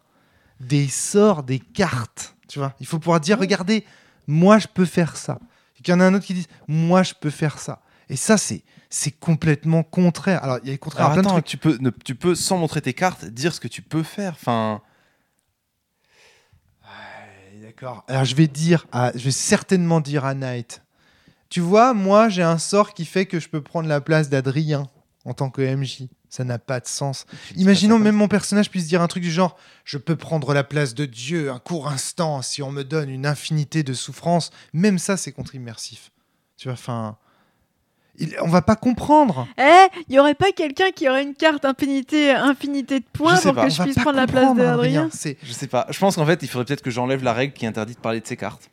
des 0.61 0.87
sorts, 0.87 1.43
des 1.43 1.59
cartes, 1.59 2.35
tu 2.47 2.59
vois. 2.59 2.73
Il 2.79 2.85
faut 2.85 2.99
pouvoir 2.99 3.19
dire, 3.19 3.37
regardez, 3.39 3.83
moi 4.31 4.57
je 4.59 4.67
peux 4.67 4.85
faire 4.85 5.15
ça. 5.17 5.39
Et 5.77 5.83
qu'il 5.83 5.91
y 5.93 5.95
en 5.95 5.99
a 5.99 6.05
un 6.05 6.13
autre 6.13 6.25
qui 6.25 6.33
dit, 6.33 6.47
moi 6.67 7.03
je 7.03 7.13
peux 7.19 7.29
faire 7.29 7.59
ça. 7.59 7.81
Et 8.09 8.15
ça, 8.15 8.37
c'est 8.37 8.63
c'est 8.89 9.11
complètement 9.11 9.83
contraire. 9.83 10.43
Alors, 10.43 10.59
il 10.63 10.69
y 10.69 10.73
a 10.73 10.77
contraire 10.77 11.05
à 11.05 11.11
Alors 11.11 11.13
plein 11.13 11.21
de 11.23 11.27
attends, 11.27 11.35
trucs. 11.35 11.45
tu 11.45 11.57
peux, 11.57 11.77
ne- 11.79 11.89
tu 11.91 12.13
peux, 12.13 12.35
sans 12.35 12.57
montrer 12.57 12.81
tes 12.81 12.93
cartes, 12.93 13.23
dire 13.25 13.53
ce 13.53 13.59
que 13.61 13.69
tu 13.69 13.81
peux 13.81 14.03
faire. 14.03 14.33
Enfin, 14.33 14.81
Ouais, 16.83 17.61
D'accord. 17.61 18.03
Alors 18.07 18.25
je 18.25 18.35
vais 18.35 18.47
dire, 18.47 18.85
à- 18.91 19.11
je 19.15 19.23
vais 19.23 19.31
certainement 19.31 20.01
dire 20.01 20.25
à 20.25 20.33
Knight. 20.33 20.81
Tu 21.49 21.59
vois, 21.61 21.93
moi 21.93 22.29
j'ai 22.29 22.43
un 22.43 22.57
sort 22.57 22.93
qui 22.93 23.05
fait 23.05 23.25
que 23.25 23.39
je 23.39 23.49
peux 23.49 23.61
prendre 23.61 23.87
la 23.87 24.01
place 24.01 24.29
d'Adrien 24.29 24.87
en 25.25 25.33
tant 25.33 25.49
que 25.49 25.61
MJ. 25.61 26.03
Ça 26.31 26.45
n'a 26.45 26.57
pas 26.57 26.79
de 26.79 26.87
sens. 26.87 27.25
Imaginons 27.57 27.99
même 27.99 28.15
mon 28.15 28.29
personnage 28.29 28.71
puisse 28.71 28.87
dire 28.87 29.01
un 29.01 29.07
truc 29.07 29.21
du 29.21 29.29
genre 29.31 29.57
Je 29.83 29.97
peux 29.97 30.15
prendre 30.15 30.53
la 30.53 30.63
place 30.63 30.95
de 30.95 31.05
Dieu 31.05 31.51
un 31.51 31.59
court 31.59 31.89
instant 31.89 32.41
si 32.41 32.63
on 32.63 32.71
me 32.71 32.83
donne 32.83 33.09
une 33.09 33.25
infinité 33.25 33.83
de 33.83 33.93
souffrances. 33.93 34.49
Même 34.71 34.97
ça, 34.97 35.17
c'est 35.17 35.33
contre-immersif. 35.33 36.09
Tu 36.57 36.69
vois, 36.69 36.73
enfin. 36.75 37.17
il- 38.17 38.33
On 38.41 38.47
va 38.47 38.61
pas 38.61 38.77
comprendre. 38.77 39.45
Eh, 39.57 39.87
il 40.07 40.15
y 40.15 40.19
aurait 40.19 40.33
pas 40.33 40.53
quelqu'un 40.53 40.91
qui 40.91 41.09
aurait 41.09 41.23
une 41.23 41.35
carte 41.35 41.65
infinité, 41.65 42.31
infinité 42.31 43.01
de 43.01 43.05
points 43.11 43.35
pour 43.35 43.53
pas, 43.55 43.65
que 43.65 43.69
je 43.73 43.81
puisse 43.83 43.95
prendre 43.95 44.15
la 44.17 44.25
place 44.27 44.55
d'Adrien. 44.55 45.09
Je 45.43 45.51
sais 45.51 45.67
pas. 45.67 45.85
Je 45.89 45.99
pense 45.99 46.15
qu'en 46.15 46.25
fait, 46.25 46.39
il 46.43 46.47
faudrait 46.47 46.63
peut-être 46.65 46.81
que 46.81 46.91
j'enlève 46.91 47.25
la 47.25 47.33
règle 47.33 47.53
qui 47.53 47.65
interdit 47.65 47.95
de 47.95 47.99
parler 47.99 48.21
de 48.21 48.25
ses 48.27 48.37
cartes. 48.37 48.69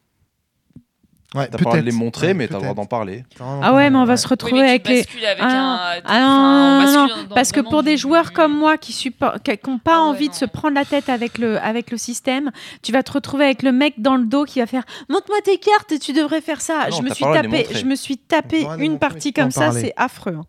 Ouais, 1.34 1.46
T'as 1.46 1.50
pas 1.52 1.56
le 1.58 1.64
droit 1.64 1.76
de 1.76 1.82
les 1.82 1.92
montrer, 1.92 2.28
Ouais, 2.28 2.34
mais 2.34 2.48
t'as 2.48 2.56
le 2.56 2.62
droit 2.62 2.74
d'en 2.74 2.86
parler. 2.86 3.24
Ah 3.40 3.74
ouais, 3.74 3.90
mais 3.90 3.96
on 3.96 4.04
va 4.04 4.12
ouais. 4.12 4.16
se 4.16 4.26
Oui, 4.26 4.30
retrouver 4.30 4.62
mais 4.62 4.78
tu 4.80 4.90
avec 4.90 5.12
les. 5.14 5.26
avec 5.26 5.38
Ah, 5.42 5.94
un. 5.96 6.00
Ah 6.04 6.20
non, 6.20 6.84
enfin, 6.84 7.06
non, 7.08 7.16
non, 7.16 7.34
parce 7.34 7.52
que 7.52 7.60
pour 7.60 7.82
des 7.82 7.92
du- 7.96 7.98
joueurs 7.98 8.32
comme 8.32 8.56
moi 8.56 8.78
qui 8.78 8.92
supportent, 8.92 9.42
qui 9.42 9.70
n'ont 9.70 9.78
pas 9.78 9.96
Ah 9.96 10.02
ouais, 10.04 10.08
envie 10.08 10.28
de 10.28 10.34
se 10.34 10.44
prendre 10.44 10.74
la 10.74 10.84
tête 10.84 11.08
avec 11.08 11.38
le, 11.38 11.58
avec 11.58 11.90
le 11.90 11.96
système, 11.98 12.50
tu 12.82 12.92
vas 12.92 13.02
te 13.02 13.12
retrouver 13.12 13.44
avec 13.44 13.62
le 13.62 13.72
mec 13.72 13.94
dans 14.00 14.16
le 14.16 14.24
dos 14.24 14.44
qui 14.44 14.60
va 14.60 14.66
faire 14.66 14.84
montre-moi 15.08 15.38
tes 15.44 15.58
cartes 15.58 15.92
et 15.92 15.98
tu 15.98 16.12
devrais 16.12 16.40
faire 16.40 16.60
ça. 16.60 16.88
Non, 16.90 16.96
je 16.96 17.02
me 17.02 17.10
suis 17.10 17.24
tapé, 17.24 17.66
je 17.72 17.84
me 17.84 17.94
suis 17.96 18.16
tapé 18.18 18.66
une 18.78 18.98
partie 18.98 19.32
comme 19.32 19.50
ça, 19.50 19.72
c'est 19.72 19.92
affreux. 19.96 20.34
hein. 20.38 20.44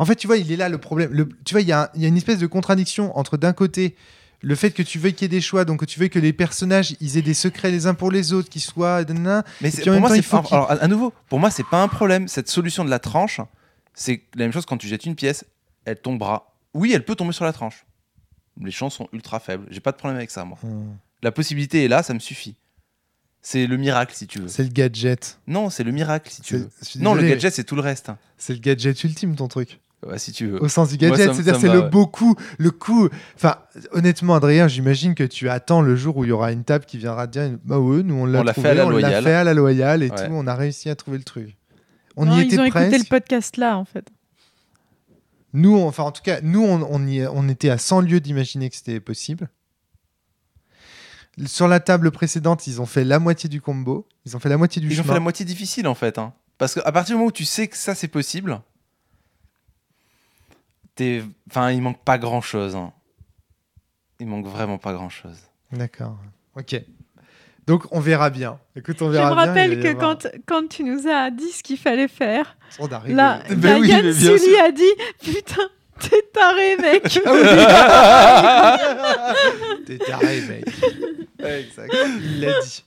En 0.00 0.04
fait, 0.04 0.14
tu 0.14 0.28
vois, 0.28 0.36
il 0.36 0.52
est 0.52 0.56
là 0.56 0.68
le 0.68 0.78
problème. 0.78 1.10
Le- 1.12 1.28
tu 1.44 1.54
vois, 1.54 1.60
il 1.60 1.66
y, 1.66 1.72
a 1.72 1.90
il 1.96 2.02
y 2.02 2.04
a 2.04 2.08
une 2.08 2.16
espèce 2.16 2.38
de 2.38 2.46
contradiction 2.46 3.16
entre 3.18 3.36
d'un 3.36 3.52
côté 3.52 3.96
le 4.40 4.54
fait 4.54 4.70
que 4.70 4.82
tu 4.82 4.98
veuilles 4.98 5.14
qu'il 5.14 5.24
y 5.24 5.26
ait 5.26 5.36
des 5.36 5.40
choix, 5.40 5.64
donc 5.64 5.80
que 5.80 5.84
tu 5.84 5.98
veuilles 5.98 6.10
que 6.10 6.18
les 6.18 6.32
personnages 6.32 6.94
ils 7.00 7.16
aient 7.16 7.22
des 7.22 7.34
secrets 7.34 7.70
les 7.70 7.86
uns 7.86 7.94
pour 7.94 8.10
les 8.10 8.32
autres, 8.32 8.48
qu'ils 8.48 8.62
soient. 8.62 9.02
Mais 9.60 9.70
pour 9.70 9.92
même 9.92 10.00
moi, 10.00 10.10
c'est 10.10 10.22
faut 10.22 10.36
alors 10.50 10.70
à 10.70 10.88
nouveau, 10.88 11.12
pour 11.28 11.40
moi, 11.40 11.50
c'est 11.50 11.66
pas 11.66 11.82
un 11.82 11.88
problème. 11.88 12.28
Cette 12.28 12.48
solution 12.48 12.84
de 12.84 12.90
la 12.90 12.98
tranche, 12.98 13.40
c'est 13.94 14.22
la 14.34 14.44
même 14.44 14.52
chose 14.52 14.66
quand 14.66 14.76
tu 14.76 14.86
jettes 14.86 15.06
une 15.06 15.16
pièce, 15.16 15.44
elle 15.84 16.00
tombera. 16.00 16.54
Oui, 16.74 16.92
elle 16.92 17.04
peut 17.04 17.16
tomber 17.16 17.32
sur 17.32 17.44
la 17.44 17.52
tranche. 17.52 17.84
Les 18.60 18.70
chances 18.70 18.94
sont 18.96 19.08
ultra 19.12 19.40
faibles. 19.40 19.66
J'ai 19.70 19.80
pas 19.80 19.92
de 19.92 19.96
problème 19.96 20.16
avec 20.16 20.30
ça, 20.30 20.44
moi. 20.44 20.58
Hmm. 20.62 20.96
La 21.22 21.32
possibilité 21.32 21.84
est 21.84 21.88
là, 21.88 22.02
ça 22.02 22.14
me 22.14 22.18
suffit. 22.18 22.56
C'est 23.40 23.66
le 23.66 23.76
miracle, 23.76 24.14
si 24.14 24.26
tu 24.26 24.40
veux. 24.40 24.48
C'est 24.48 24.64
le 24.64 24.68
gadget. 24.68 25.38
Non, 25.46 25.70
c'est 25.70 25.84
le 25.84 25.92
miracle, 25.92 26.30
si 26.30 26.42
tu 26.42 26.56
veux. 26.56 26.68
Non, 26.96 27.14
le 27.14 27.22
gadget, 27.22 27.54
c'est 27.54 27.64
tout 27.64 27.76
le 27.76 27.80
reste. 27.80 28.10
C'est 28.36 28.52
le 28.52 28.58
gadget 28.58 29.02
ultime, 29.04 29.36
ton 29.36 29.48
truc. 29.48 29.80
Ouais, 30.06 30.18
si 30.18 30.30
tu 30.32 30.46
veux. 30.46 30.62
Au 30.62 30.68
sens 30.68 30.90
du 30.90 30.96
gadget, 30.96 31.32
c'est-à-dire 31.34 31.54
ça 31.56 31.60
c'est 31.60 31.72
le 31.72 31.82
beau 31.82 32.06
coup, 32.06 32.36
le 32.58 32.70
coup. 32.70 33.08
Enfin, 33.34 33.56
honnêtement, 33.90 34.36
Adrien, 34.36 34.68
j'imagine 34.68 35.14
que 35.16 35.24
tu 35.24 35.48
attends 35.48 35.82
le 35.82 35.96
jour 35.96 36.16
où 36.16 36.24
il 36.24 36.28
y 36.28 36.32
aura 36.32 36.52
une 36.52 36.62
table 36.62 36.84
qui 36.84 36.98
viendra 36.98 37.26
te 37.26 37.32
dire 37.32 37.58
Bah 37.64 37.80
ouais, 37.80 38.04
nous 38.04 38.14
on 38.14 38.24
l'a 38.24 38.54
fait 38.54 38.68
à 38.68 38.74
la 38.74 38.86
on 38.86 38.90
l'a 38.90 39.00
loyale. 39.00 39.24
fait 39.24 39.32
à 39.34 39.42
la 39.44 39.54
loyale 39.54 40.02
et 40.04 40.10
Ouais. 40.10 40.26
tout, 40.28 40.32
on 40.32 40.46
a 40.46 40.54
réussi 40.54 40.88
à 40.88 40.94
trouver 40.94 41.18
le 41.18 41.24
truc. 41.24 41.56
On 42.16 42.26
Non, 42.26 42.36
y 42.38 42.42
ils 42.42 42.46
était 42.46 42.60
ont 42.60 42.68
presque. 42.70 42.86
écouté 42.94 42.98
le 42.98 43.04
podcast 43.08 43.56
là, 43.56 43.76
en 43.76 43.84
fait. 43.84 44.06
Nous, 45.52 45.76
on- 45.76 45.88
enfin 45.88 46.04
en 46.04 46.12
tout 46.12 46.22
cas, 46.22 46.40
nous, 46.42 46.62
on, 46.62 46.86
on, 46.88 47.04
y- 47.06 47.26
on 47.26 47.48
était 47.48 47.70
à 47.70 47.78
100 47.78 48.02
lieues 48.02 48.20
d'imaginer 48.20 48.70
que 48.70 48.76
c'était 48.76 49.00
possible. 49.00 49.48
Sur 51.46 51.68
la 51.68 51.80
table 51.80 52.10
précédente, 52.10 52.66
ils 52.66 52.80
ont 52.80 52.86
fait 52.86 53.04
la 53.04 53.18
moitié 53.18 53.48
du 53.48 53.60
combo. 53.60 54.06
Ils 54.26 54.36
ont 54.36 54.40
fait 54.40 54.48
la 54.48 54.56
moitié 54.58 54.80
du 54.82 54.88
Ils 54.90 55.00
ont 55.00 55.04
fait 55.04 55.14
la 55.14 55.20
moitié 55.20 55.44
difficile, 55.44 55.86
en 55.86 55.94
fait. 55.94 56.18
hein. 56.18 56.32
Parce 56.58 56.74
qu'à 56.74 56.90
partir 56.92 57.14
du 57.14 57.18
moment 57.18 57.28
où 57.28 57.32
tu 57.32 57.44
sais 57.44 57.68
que 57.68 57.76
ça, 57.76 57.94
c'est 57.94 58.08
possible, 58.08 58.60
t'es... 60.98 61.22
Enfin, 61.50 61.70
il 61.70 61.80
manque 61.80 62.02
pas 62.04 62.18
grand-chose. 62.18 62.76
hein. 62.76 62.92
Il 64.20 64.26
manque 64.26 64.46
vraiment 64.46 64.78
pas 64.78 64.92
grand-chose. 64.92 65.38
D'accord. 65.72 66.18
Ok. 66.56 66.80
Donc 67.66 67.84
on 67.92 68.00
verra 68.00 68.30
bien. 68.30 68.58
Écoute, 68.74 69.00
on 69.02 69.06
Je 69.08 69.12
verra 69.12 69.30
me 69.30 69.34
bien. 69.36 69.44
rappelle 69.46 69.82
que 69.82 69.92
quand, 69.92 70.26
quand 70.46 70.66
tu 70.68 70.82
nous 70.84 71.06
as 71.06 71.30
dit 71.30 71.50
ce 71.52 71.62
qu'il 71.62 71.78
fallait 71.78 72.08
faire, 72.08 72.56
On 72.78 72.86
arrive. 72.88 73.14
là, 73.14 73.42
Ben 73.50 73.78
oui, 73.80 73.88
Sully 74.14 74.56
a 74.56 74.72
dit 74.72 74.82
Putain, 75.22 75.68
t'es 76.00 76.22
taré, 76.32 76.76
mec 76.78 77.02
T'es 79.86 79.98
taré, 79.98 80.40
mec. 80.42 80.64
exact. 81.38 81.94
Il 82.20 82.40
l'a 82.40 82.60
dit. 82.60 82.84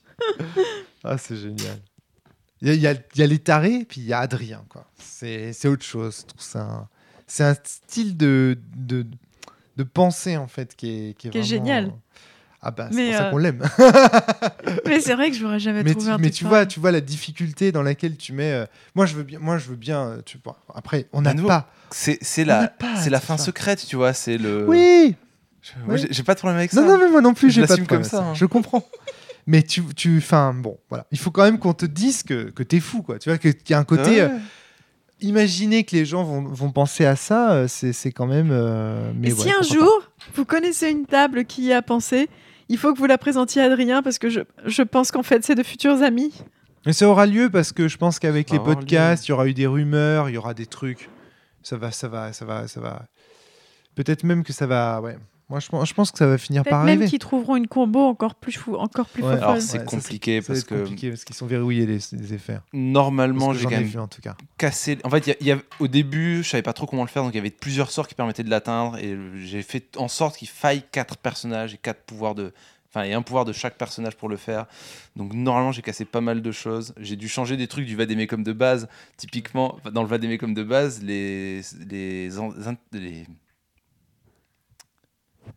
Ah, 1.04 1.18
c'est 1.18 1.36
génial. 1.38 1.80
Il 2.62 2.68
y, 2.68 2.72
a- 2.72 2.74
il 2.76 2.82
y 2.82 2.88
a, 3.22 3.24
a 3.24 3.28
les 3.28 3.40
tarés, 3.40 3.86
puis 3.88 4.02
il 4.02 4.08
y 4.08 4.14
a 4.14 4.20
Adrien. 4.20 4.64
quoi. 4.70 4.86
C'est 5.00 5.52
c'est 5.54 5.68
autre 5.68 5.84
chose. 5.86 6.20
je 6.22 6.26
trouve 6.28 6.42
ça 6.42 6.60
un- 6.62 6.88
C'est 7.34 7.46
un 7.46 7.56
style 7.64 8.18
de, 8.18 8.58
de, 8.76 9.06
de 9.78 9.84
pensée, 9.84 10.36
en 10.36 10.48
fait, 10.48 10.76
qui 10.76 10.90
est, 10.90 11.14
qui 11.18 11.28
est, 11.28 11.30
Qui 11.32 11.38
est 11.38 11.42
vraiment- 11.42 11.48
génial. 11.66 11.94
Ah 12.62 12.72
bah, 12.72 12.90
c'est 12.92 13.06
pour 13.08 13.16
ça 13.16 13.24
euh, 13.28 13.32
qu'on 13.32 13.38
l'aime. 13.38 13.64
Mais 14.86 15.00
c'est 15.00 15.16
vrai 15.16 15.32
que 15.32 15.38
j'aurais 15.38 15.58
jamais 15.60 15.82
mais 15.82 15.92
trouvé 15.92 16.08
tu, 16.08 16.12
un 16.12 16.18
mais 16.18 16.24
truc 16.30 16.34
tu 16.34 16.46
vois, 16.46 16.66
tu 16.66 16.80
vois 16.82 16.92
la 16.92 17.00
difficulté 17.00 17.72
dans 17.72 17.84
laquelle 17.84 18.18
tu 18.18 18.34
mets. 18.34 18.52
euh, 18.52 18.66
moi, 18.96 19.06
je 19.06 19.16
veux 19.16 19.24
bien. 19.24 19.40
Moi, 19.40 19.58
je 19.58 19.70
veux 19.70 19.78
bien. 19.78 20.02
euh, 20.02 20.22
Tu 20.26 20.40
vois. 20.44 20.58
Après, 20.76 21.08
on 21.14 21.22
n'a 21.22 21.34
pas. 21.34 21.72
C'est, 21.90 22.20
la, 22.44 22.74
c'est 23.02 23.10
la 23.10 23.20
fin 23.22 23.38
ça. 23.38 23.46
secrète, 23.46 23.84
tu 23.88 23.96
vois. 23.96 24.12
C'est 24.12 24.38
le... 24.38 24.66
Oui. 24.68 25.16
Je- 25.62 25.72
moi, 25.86 25.96
j'ai, 25.96 26.24
pas 26.24 26.34
de 26.34 26.40
problème 26.40 26.58
avec 26.58 26.72
ça. 26.72 26.82
Non, 26.82 26.88
non, 26.90 26.98
mais 27.00 27.10
moi 27.10 27.22
non 27.22 27.34
plus, 27.34 27.50
Je 27.50 27.62
j'ai 27.62 27.68
pas 27.68 27.78
de 27.78 27.82
problème 27.84 28.02
comme 28.02 28.10
ça, 28.10 28.24
hein. 28.26 28.34
Je 28.34 28.46
comprends. 28.46 28.86
Mais 29.48 29.64
tu, 29.64 29.84
tu, 29.96 30.18
enfin, 30.18 30.54
bon, 30.54 30.78
voilà. 30.90 31.06
Il 31.12 31.18
faut 31.18 31.32
quand 31.32 31.44
même 31.44 31.60
qu'on 31.60 31.74
te 31.74 31.86
dise 31.86 32.24
que, 32.24 32.50
que 32.52 32.62
t'es 32.62 32.80
fou, 32.82 33.02
quoi. 33.04 33.20
Tu 33.20 33.30
vois, 33.30 33.38
que- 33.38 33.48
qu'il 33.50 33.72
y 33.72 33.74
a 33.74 33.80
un 33.80 33.84
côté. 33.86 34.10
Ouais. 34.12 34.22
euh, 34.22 34.38
imaginer 35.22 35.84
que 35.84 35.96
les 35.96 36.06
gens 36.06 36.24
vont, 36.24 36.44
vont 36.44 36.72
penser 36.72 37.06
à 37.06 37.16
ça, 37.16 37.52
euh, 37.52 37.68
c'est, 37.68 37.94
c'est 37.94 38.12
quand 38.12 38.28
même. 38.28 38.50
euh, 38.52 39.12
mais 39.16 39.30
Et 39.30 39.34
ouais, 39.34 39.40
si 39.40 39.52
un 39.52 39.62
jour, 39.62 40.04
vous 40.34 40.46
connaissez 40.46 40.90
une 40.90 41.06
table 41.06 41.46
qui 41.46 41.64
y 41.66 41.74
a 41.74 41.82
pensé, 41.82 42.30
il 42.70 42.78
faut 42.78 42.94
que 42.94 43.00
vous 43.00 43.06
la 43.06 43.18
présentiez 43.18 43.62
à 43.62 43.66
Adrien 43.66 44.02
parce 44.02 44.18
que 44.20 44.30
je, 44.30 44.42
je 44.66 44.82
pense 44.82 45.12
qu'en 45.12 45.24
fait, 45.24 45.44
c'est 45.44 45.56
de 45.56 45.64
futurs 45.64 46.02
amis. 46.02 46.34
Mais 46.86 46.94
ça 46.94 47.08
aura 47.08 47.26
lieu 47.28 47.50
parce 47.50 47.72
que 47.72 47.88
je 47.88 47.98
pense 47.98 48.18
qu'avec 48.18 48.50
les 48.50 48.58
podcasts, 48.60 49.28
il 49.28 49.30
y 49.30 49.34
aura 49.34 49.48
eu 49.48 49.54
des 49.54 49.68
rumeurs, 49.68 50.30
il 50.30 50.34
y 50.34 50.38
aura 50.38 50.54
des 50.54 50.66
trucs. 50.66 51.10
Ça 51.64 51.78
va, 51.78 51.92
ça 51.92 52.08
va, 52.08 52.34
ça 52.34 52.44
va, 52.46 52.68
ça 52.68 52.82
va. 52.82 53.06
Peut-être 53.94 54.24
même 54.24 54.44
que 54.44 54.52
ça 54.54 54.66
va. 54.66 55.00
Ouais. 55.02 55.18
Moi, 55.52 55.60
je 55.60 55.68
pense, 55.68 55.88
je 55.90 55.94
pense 55.94 56.12
que 56.12 56.18
ça 56.18 56.26
va 56.28 56.38
finir 56.38 56.64
par 56.64 56.86
même 56.86 56.96
arriver. 56.98 57.08
qu'ils 57.10 57.20
trouveront 57.20 57.58
une 57.58 57.68
combo 57.68 58.00
encore 58.00 58.36
plus 58.36 58.54
fou, 58.54 58.76
encore 58.76 59.06
plus 59.10 59.22
Ouais. 59.22 59.34
Alors, 59.34 59.58
c'est 59.62 59.86
compliqué 59.86 60.42
parce 60.42 60.60
être 60.60 60.66
que 60.66 60.76
compliqué 60.80 61.10
parce 61.10 61.26
qu'ils 61.26 61.36
sont 61.36 61.46
verrouillés 61.46 61.86
les, 61.86 62.00
les 62.14 62.34
effets. 62.34 62.60
normalement, 62.74 63.54
j'ai 63.54 63.60
j'en 63.60 63.70
quand 63.70 63.76
ai 63.76 63.80
même 63.80 63.88
vu 63.88 64.00
en 64.00 64.08
tout 64.08 64.22
cas. 64.22 64.36
cassé. 64.58 64.98
En 65.04 65.10
fait, 65.10 65.28
il 65.28 65.30
y 65.30 65.34
a- 65.34 65.38
il 65.42 65.48
y 65.48 65.52
a- 65.52 65.58
au 65.80 65.88
début, 65.88 66.42
je 66.42 66.50
savais 66.50 66.64
pas 66.64 66.74
trop 66.74 66.86
comment 66.88 67.04
le 67.04 67.10
faire, 67.10 67.24
donc 67.24 67.34
il 67.34 67.38
y 67.38 67.40
avait 67.40 67.50
plusieurs 67.52 67.92
sorts 67.92 68.08
qui 68.08 68.16
permettaient 68.16 68.44
de 68.44 68.50
l'atteindre, 68.50 68.98
et 68.98 69.18
j'ai 69.44 69.62
fait 69.62 69.98
en 69.98 70.08
sorte 70.08 70.38
qu'il 70.38 70.48
faille 70.48 70.84
quatre 70.92 71.18
personnages 71.18 71.74
et 71.74 71.78
quatre 71.78 72.02
pouvoirs 72.04 72.34
de. 72.34 72.54
Enfin, 72.94 73.06
et 73.06 73.14
un 73.14 73.22
pouvoir 73.22 73.46
de 73.46 73.54
chaque 73.54 73.78
personnage 73.78 74.18
pour 74.18 74.28
le 74.28 74.36
faire. 74.36 74.66
Donc, 75.16 75.34
normalement, 75.34 75.72
j'ai 75.72 75.82
cassé 75.82 76.04
pas 76.04 76.20
mal 76.20 76.42
de 76.42 76.52
choses. 76.52 76.94
J'ai 77.00 77.16
dû 77.16 77.30
changer 77.30 77.56
des 77.56 77.68
trucs 77.70 77.86
du 77.86 77.96
Vademecum 77.96 78.44
de 78.44 78.52
base. 78.52 78.90
Typiquement, 79.16 79.78
dans 79.94 80.02
le 80.04 80.10
Vademecum 80.10 80.54
de 80.54 80.62
base, 80.64 81.02
les, 81.02 81.62
les, 81.90 82.30
les, 82.92 83.26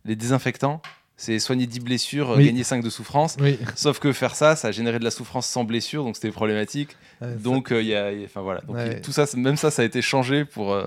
les 0.03 0.15
désinfectants, 0.15 0.81
c'est 1.17 1.39
soigner 1.39 1.65
10 1.67 1.79
blessures, 1.79 2.33
Oui. 2.35 2.45
gagner 2.45 2.63
5 2.63 2.83
de 2.83 2.89
souffrance. 2.89 3.37
Oui. 3.39 3.57
Sauf 3.75 3.99
que 3.99 4.11
faire 4.11 4.35
ça, 4.35 4.55
ça 4.57 4.67
a 4.67 4.71
généré 4.71 4.99
de 4.99 5.03
la 5.05 5.11
souffrance 5.11 5.47
sans 5.47 5.63
blessure, 5.63 6.03
donc 6.03 6.15
c'était 6.15 6.31
problématique. 6.31 6.97
Donc, 7.21 7.71
euh, 7.71 7.81
il 7.81 7.87
y 7.87 7.95
a, 7.95 8.11
il 8.11 8.19
y 8.19 8.23
a- 8.23 8.25
enfin 8.25 8.41
voilà. 8.41 8.61
Donc, 8.61 8.75
Ouais. 8.75 8.99
tout 9.01 9.13
ça, 9.13 9.25
c'est- 9.25 9.37
même 9.37 9.55
ça, 9.55 9.71
ça 9.71 9.81
a 9.81 9.85
été 9.85 10.01
changé 10.01 10.43
pour, 10.43 10.73
euh, 10.73 10.83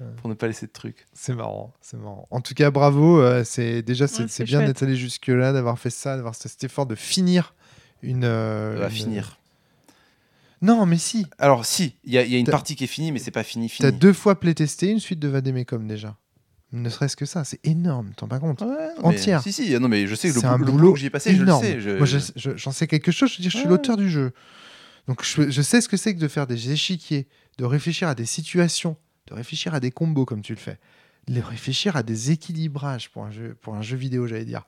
Ouais. 0.00 0.06
pour 0.18 0.28
ne 0.28 0.34
pas 0.34 0.46
laisser 0.46 0.66
de 0.66 0.72
trucs. 0.72 1.06
C'est 1.14 1.34
marrant, 1.34 1.72
c'est 1.80 1.96
marrant. 1.96 2.28
En 2.30 2.40
tout 2.42 2.52
cas, 2.52 2.70
bravo. 2.70 3.20
euh, 3.22 3.42
c'est 3.44 3.80
déjà 3.82 4.06
c'est 4.08 4.44
bien 4.44 4.60
d'être 4.62 4.82
allé 4.82 4.96
jusque 4.96 5.28
là, 5.28 5.52
d'avoir 5.52 5.78
fait 5.78 5.88
ça, 5.90 6.16
d'avoir 6.16 6.36
fait 6.36 6.48
cet 6.48 6.62
effort 6.64 6.84
de 6.86 6.94
finir 6.94 7.54
une. 8.02 8.24
euh, 8.24 8.82
à 8.82 8.88
une- 8.88 8.90
finir. 8.90 9.38
Non, 10.62 10.86
mais 10.86 10.96
si. 10.98 11.26
Alors, 11.38 11.64
si, 11.66 11.96
il 12.04 12.12
y, 12.12 12.18
a- 12.18 12.24
il 12.24 12.32
y 12.32 12.36
a 12.36 12.38
une 12.38 12.46
T'as- 12.46 12.52
partie 12.52 12.74
qui 12.76 12.84
est 12.84 12.88
finie, 12.88 13.12
mais 13.12 13.18
c'est 13.18 13.30
pas 13.30 13.42
fini, 13.42 13.68
T'as 13.68 13.88
fini. 13.88 13.98
deux 13.98 14.12
fois 14.12 14.38
playtesté 14.40 14.88
une 14.90 15.00
suite 15.00 15.18
de 15.20 15.28
Vademecum 15.28 15.86
déjà. 15.86 16.16
Ne 16.74 16.88
serait-ce 16.88 17.16
que 17.16 17.24
ça, 17.24 17.44
c'est 17.44 17.60
énorme. 17.64 18.10
T'en 18.16 18.26
pas 18.26 18.40
compte 18.40 18.60
Ouais, 18.62 18.88
Entière. 19.02 19.42
Si, 19.42 19.52
si, 19.52 19.78
non, 19.78 19.88
mais 19.88 20.06
je 20.06 20.14
sais 20.14 20.28
que 20.30 20.34
le, 20.34 20.44
un 20.44 20.52
boulot, 20.58 20.58
le 20.58 20.64
boulot 20.64 20.78
boulot 20.78 20.92
que 20.94 20.98
j'y 20.98 21.06
ai 21.06 21.10
passé, 21.10 21.30
énorme. 21.30 21.64
je 21.64 21.70
le 21.72 21.80
sais. 21.80 21.80
je- 21.80 21.96
Moi, 21.96 22.06
je- 22.06 22.18
je- 22.50 22.56
j'en 22.56 22.72
sais 22.72 22.86
quelque 22.86 23.12
chose. 23.12 23.30
Je 23.30 23.36
veux 23.38 23.42
dire, 23.42 23.50
je 23.52 23.56
suis 23.58 23.66
Ouais. 23.66 23.70
l'auteur 23.72 23.96
du 23.96 24.10
jeu. 24.10 24.32
Donc, 25.06 25.22
je, 25.24 25.62
sais 25.62 25.80
ce 25.80 25.88
que 25.88 25.96
c'est 25.96 26.14
que 26.14 26.20
de 26.20 26.28
faire 26.28 26.46
des 26.46 26.72
échiquiers, 26.72 27.28
de 27.58 27.64
réfléchir 27.64 28.08
à 28.08 28.14
des 28.14 28.24
situations, 28.26 28.96
de 29.28 29.34
réfléchir 29.34 29.72
à 29.74 29.80
des 29.80 29.90
combos 29.90 30.24
comme 30.24 30.40
tu 30.42 30.52
le 30.52 30.58
fais, 30.58 30.78
de 31.28 31.40
réfléchir 31.40 31.94
à 31.96 32.02
des 32.02 32.30
équilibrages 32.32 33.10
pour 33.10 33.24
un 33.24 33.30
jeu, 33.30 33.56
pour 33.60 33.74
un 33.76 33.82
jeu 33.82 33.96
vidéo, 33.96 34.26
j'allais 34.26 34.44
dire. 34.44 34.66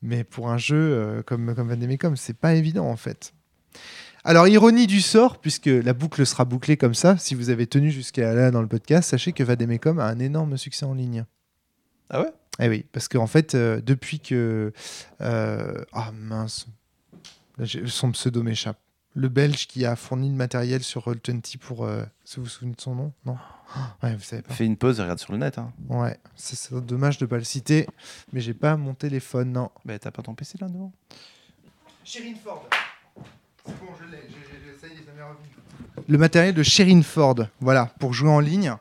Mais 0.00 0.22
pour 0.24 0.50
un 0.50 0.58
jeu 0.58 0.76
euh, 0.76 1.22
comme, 1.22 1.54
comme 1.54 1.68
Vademecum, 1.68 2.16
c'est 2.16 2.36
pas 2.38 2.54
évident 2.54 2.86
en 2.86 2.96
fait. 2.96 3.32
Alors, 4.24 4.46
ironie 4.46 4.86
du 4.86 5.00
sort, 5.00 5.40
puisque 5.40 5.66
la 5.66 5.92
boucle 5.94 6.24
sera 6.26 6.44
bouclée 6.44 6.76
comme 6.76 6.94
ça, 6.94 7.16
si 7.18 7.34
vous 7.34 7.50
avez 7.50 7.66
tenu 7.66 7.90
jusqu'à 7.90 8.34
là 8.34 8.50
dans 8.50 8.60
le 8.60 8.68
podcast, 8.68 9.08
sachez 9.10 9.32
que 9.32 9.42
Vademecum 9.42 9.98
a 9.98 10.06
un 10.06 10.18
énorme 10.18 10.56
succès 10.58 10.84
en 10.84 10.92
ligne. 10.94 11.24
Ah 12.10 12.20
ouais? 12.22 12.32
Eh 12.60 12.68
oui, 12.68 12.84
parce 12.92 13.08
qu'en 13.08 13.26
fait, 13.26 13.54
euh, 13.54 13.80
depuis 13.80 14.20
que. 14.20 14.72
euh, 15.20 15.84
Ah 15.92 16.10
mince. 16.12 16.66
Son 17.86 18.12
pseudo 18.12 18.42
m'échappe. 18.42 18.78
Le 19.14 19.28
Belge 19.28 19.66
qui 19.66 19.84
a 19.84 19.96
fourni 19.96 20.28
le 20.28 20.36
matériel 20.36 20.82
sur 20.82 21.06
Roll20 21.08 21.58
pour. 21.58 21.84
euh, 21.84 22.02
Vous 22.36 22.42
vous 22.44 22.48
souvenez 22.48 22.74
de 22.74 22.80
son 22.80 22.94
nom? 22.94 23.12
Non? 23.26 23.36
Ouais, 24.02 24.14
vous 24.14 24.22
savez 24.22 24.42
pas. 24.42 24.54
Fais 24.54 24.64
une 24.64 24.76
pause 24.76 24.98
et 24.98 25.02
regarde 25.02 25.18
sur 25.18 25.32
le 25.32 25.38
net. 25.38 25.58
Hein. 25.58 25.72
Ouais, 25.88 26.18
c'est 26.36 26.56
c'est 26.56 26.74
dommage 26.86 27.18
de 27.18 27.26
pas 27.26 27.36
le 27.36 27.44
citer, 27.44 27.86
mais 28.32 28.40
j'ai 28.40 28.54
pas 28.54 28.76
mon 28.76 28.94
téléphone, 28.94 29.52
non. 29.52 29.70
Bah, 29.84 29.98
t'as 29.98 30.10
pas 30.10 30.22
ton 30.22 30.34
PC 30.34 30.56
là 30.60 30.68
devant? 30.68 30.92
Sherin 32.04 32.34
Ford. 32.42 32.66
C'est 33.66 33.78
bon, 33.78 33.86
je 34.00 34.10
l'ai. 34.10 34.22
Ça 34.80 34.86
y 34.86 34.92
est, 34.92 35.04
ça 35.04 35.12
m'est 35.14 35.22
revenu. 35.22 35.48
Le 36.08 36.16
matériel 36.18 36.54
de 36.54 36.62
Sherin 36.62 37.02
Ford, 37.02 37.36
voilà, 37.60 37.86
pour 37.98 38.14
jouer 38.14 38.30
en 38.30 38.40
ligne. 38.40 38.74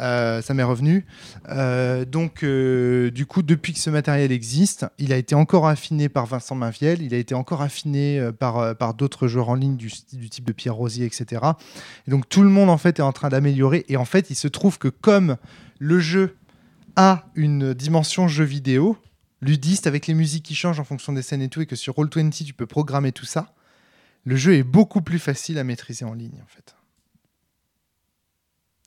Euh, 0.00 0.42
ça 0.42 0.54
m'est 0.54 0.62
revenu. 0.62 1.06
Euh, 1.50 2.04
donc, 2.04 2.42
euh, 2.42 3.10
du 3.10 3.26
coup, 3.26 3.42
depuis 3.42 3.72
que 3.72 3.78
ce 3.78 3.90
matériel 3.90 4.32
existe, 4.32 4.86
il 4.98 5.12
a 5.12 5.16
été 5.16 5.34
encore 5.34 5.66
affiné 5.68 6.08
par 6.08 6.26
Vincent 6.26 6.54
Mainviel, 6.54 7.02
il 7.02 7.14
a 7.14 7.18
été 7.18 7.34
encore 7.34 7.62
affiné 7.62 8.30
par, 8.38 8.76
par 8.76 8.94
d'autres 8.94 9.28
joueurs 9.28 9.48
en 9.48 9.54
ligne 9.54 9.76
du, 9.76 9.90
du 10.12 10.28
type 10.28 10.44
de 10.44 10.52
Pierre 10.52 10.74
Rosier, 10.74 11.06
etc. 11.06 11.42
Et 12.06 12.10
donc, 12.10 12.28
tout 12.28 12.42
le 12.42 12.48
monde, 12.48 12.70
en 12.70 12.78
fait, 12.78 12.98
est 12.98 13.02
en 13.02 13.12
train 13.12 13.28
d'améliorer. 13.28 13.84
Et 13.88 13.96
en 13.96 14.04
fait, 14.04 14.30
il 14.30 14.36
se 14.36 14.48
trouve 14.48 14.78
que 14.78 14.88
comme 14.88 15.36
le 15.78 16.00
jeu 16.00 16.36
a 16.96 17.26
une 17.34 17.74
dimension 17.74 18.28
jeu 18.28 18.44
vidéo, 18.44 18.96
ludiste, 19.40 19.86
avec 19.86 20.06
les 20.06 20.14
musiques 20.14 20.44
qui 20.44 20.54
changent 20.54 20.80
en 20.80 20.84
fonction 20.84 21.12
des 21.12 21.22
scènes 21.22 21.42
et 21.42 21.48
tout, 21.48 21.60
et 21.60 21.66
que 21.66 21.76
sur 21.76 21.94
Roll20, 21.94 22.44
tu 22.44 22.54
peux 22.54 22.66
programmer 22.66 23.12
tout 23.12 23.26
ça, 23.26 23.54
le 24.24 24.36
jeu 24.36 24.54
est 24.54 24.62
beaucoup 24.62 25.02
plus 25.02 25.18
facile 25.18 25.58
à 25.58 25.64
maîtriser 25.64 26.04
en 26.04 26.14
ligne, 26.14 26.40
en 26.42 26.46
fait. 26.46 26.74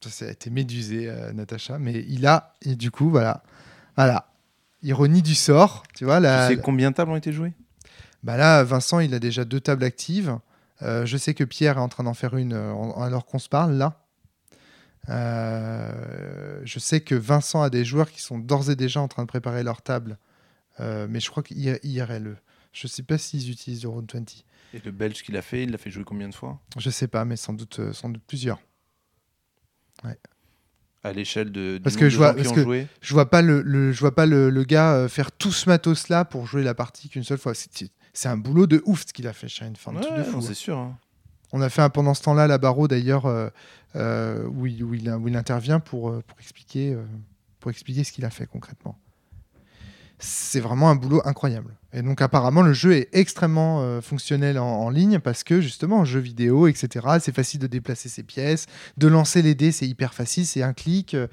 Ça, 0.06 0.26
a 0.26 0.30
été 0.30 0.50
médusé, 0.50 1.10
euh, 1.10 1.34
Natacha, 1.34 1.80
mais 1.80 2.06
il 2.08 2.28
a, 2.28 2.54
et 2.62 2.76
du 2.76 2.92
coup, 2.92 3.10
voilà. 3.10 3.44
Voilà. 3.96 4.32
Ironie 4.84 5.24
du 5.24 5.36
sort, 5.36 5.84
tu 5.96 6.06
vois. 6.06 6.20
La, 6.20 6.48
Tu 6.48 6.56
sais 6.56 6.62
combien 6.62 6.92
de 6.92 6.96
tables 6.96 7.12
ont 7.12 7.16
été 7.16 7.34
jouées? 7.34 7.54
Bah 8.24 8.38
là, 8.38 8.64
Vincent, 8.64 9.00
il 9.00 9.14
a 9.14 9.20
déjà 9.20 9.44
deux 9.44 9.60
tables 9.60 9.84
actives. 9.84 10.38
Euh, 10.84 11.06
je 11.06 11.18
sais 11.18 11.34
que 11.34 11.44
Pierre 11.44 11.78
est 11.78 11.82
en 11.82 11.90
train 11.90 12.04
d'en 12.04 12.14
faire 12.14 12.36
une 12.36 12.54
euh, 12.54 12.92
alors 12.98 13.26
qu'on 13.26 13.40
se 13.40 13.50
parle 13.50 13.74
là. 13.74 14.04
Je 15.08 16.80
sais 16.80 17.02
que 17.02 17.16
Vincent 17.16 17.62
a 17.62 17.70
des 17.70 17.84
joueurs 17.84 18.12
qui 18.12 18.22
sont 18.22 18.38
d'ores 18.38 18.70
et 18.70 18.76
déjà 18.76 19.02
en 19.02 19.08
train 19.08 19.24
de 19.24 19.28
préparer 19.28 19.64
leur 19.64 19.82
table. 19.82 20.18
Mais 20.80 21.20
je 21.20 21.30
crois 21.30 21.42
qu'IRLE. 21.42 22.38
Je 22.72 22.88
sais 22.88 23.04
pas 23.04 23.18
s'ils 23.18 23.50
utilisent 23.50 23.80
du 23.80 23.88
Round 23.88 24.12
20. 24.14 24.44
Et 24.74 24.82
le 24.86 24.92
Belge 24.92 25.24
qui 25.24 25.32
l'a 25.32 25.42
fait, 25.42 25.64
il 25.64 25.72
l'a 25.72 25.78
fait 25.80 25.90
jouer 25.90 26.04
combien 26.04 26.30
de 26.30 26.36
fois? 26.36 26.60
Je 26.78 26.90
sais 26.92 27.08
pas, 27.08 27.26
mais 27.26 27.38
sans 27.38 27.54
doute, 27.54 27.94
sans 27.94 28.10
doute 28.10 28.22
plusieurs. 28.28 28.60
À 31.04 31.14
l'échelle 31.14 31.52
de, 31.52 31.80
Parce 31.84 31.96
que 31.96 32.10
je 32.10 32.18
vois- 32.18 32.34
parce 32.34 32.52
que- 32.52 32.64
joué 32.64 32.88
Je 33.02 33.14
vois 33.14 33.30
pas 33.30 33.42
le, 33.42 33.62
le- 33.62 33.92
je 33.92 34.00
vois 34.00 34.14
pas 34.16 34.26
le, 34.26 34.50
le 34.50 34.64
gars 34.64 34.94
euh, 34.94 35.08
faire 35.08 35.32
tout 35.32 35.52
ce 35.52 35.70
matos 35.70 36.10
là 36.10 36.26
pour 36.26 36.48
jouer 36.48 36.64
la 36.64 36.74
partie 36.74 37.08
qu'une 37.08 37.24
seule 37.24 37.38
fois. 37.38 37.54
C'est 37.54 37.70
c'est 38.14 38.28
un 38.30 38.36
boulot 38.38 38.66
de 38.68 38.82
ouf 38.86 39.06
ce 39.08 39.14
qu'il 39.14 39.28
a 39.28 39.34
fait. 39.34 39.48
Ouais, 40.10 40.18
de 40.18 40.24
fou, 40.24 40.32
non, 40.34 40.38
hein. 40.40 40.42
c'est 40.42 40.54
sûr. 40.56 40.78
hein. 40.78 40.98
On 41.54 41.62
a 41.62 41.70
fait 41.70 41.82
un 41.84 41.90
pendant 41.90 42.14
ce 42.14 42.24
temps-là 42.24 42.48
la 42.48 42.58
barreau 42.58 42.88
d'ailleurs 42.90 43.26
euh, 43.28 43.48
euh, 43.96 44.44
où, 44.48 44.66
il, 44.66 44.84
où, 44.84 44.94
il, 44.96 45.10
où 45.12 45.28
il 45.30 45.38
intervient 45.38 45.80
pour, 45.80 46.12
pour, 46.24 46.40
expliquer, 46.40 46.94
euh, 46.94 47.04
pour 47.60 47.72
expliquer 47.72 48.04
ce 48.04 48.12
qu'il 48.12 48.26
a 48.26 48.30
fait 48.32 48.48
concrètement. 48.48 48.98
C'est 50.20 50.60
vraiment 50.60 50.90
un 50.90 50.96
boulot 50.96 51.22
incroyable. 51.26 51.76
Et 51.94 52.02
donc 52.02 52.22
apparemment 52.22 52.62
le 52.62 52.74
jeu 52.74 52.94
est 52.94 53.10
extrêmement 53.14 53.82
euh, 53.82 54.02
fonctionnel 54.02 54.60
en, 54.60 54.66
en 54.66 54.90
ligne 54.90 55.20
parce 55.20 55.44
que 55.44 55.62
justement 55.62 56.04
jeu 56.06 56.20
vidéo, 56.20 56.68
etc. 56.68 57.06
C'est 57.20 57.34
facile 57.34 57.60
de 57.60 57.68
déplacer 57.68 58.10
ses 58.10 58.24
pièces, 58.24 58.66
de 58.98 59.08
lancer 59.08 59.42
les 59.42 59.56
dés, 59.56 59.72
c'est 59.72 59.88
hyper 59.88 60.14
facile, 60.14 60.46
c'est 60.46 60.64
un 60.64 60.74
clic, 60.74 61.14
euh, 61.14 61.28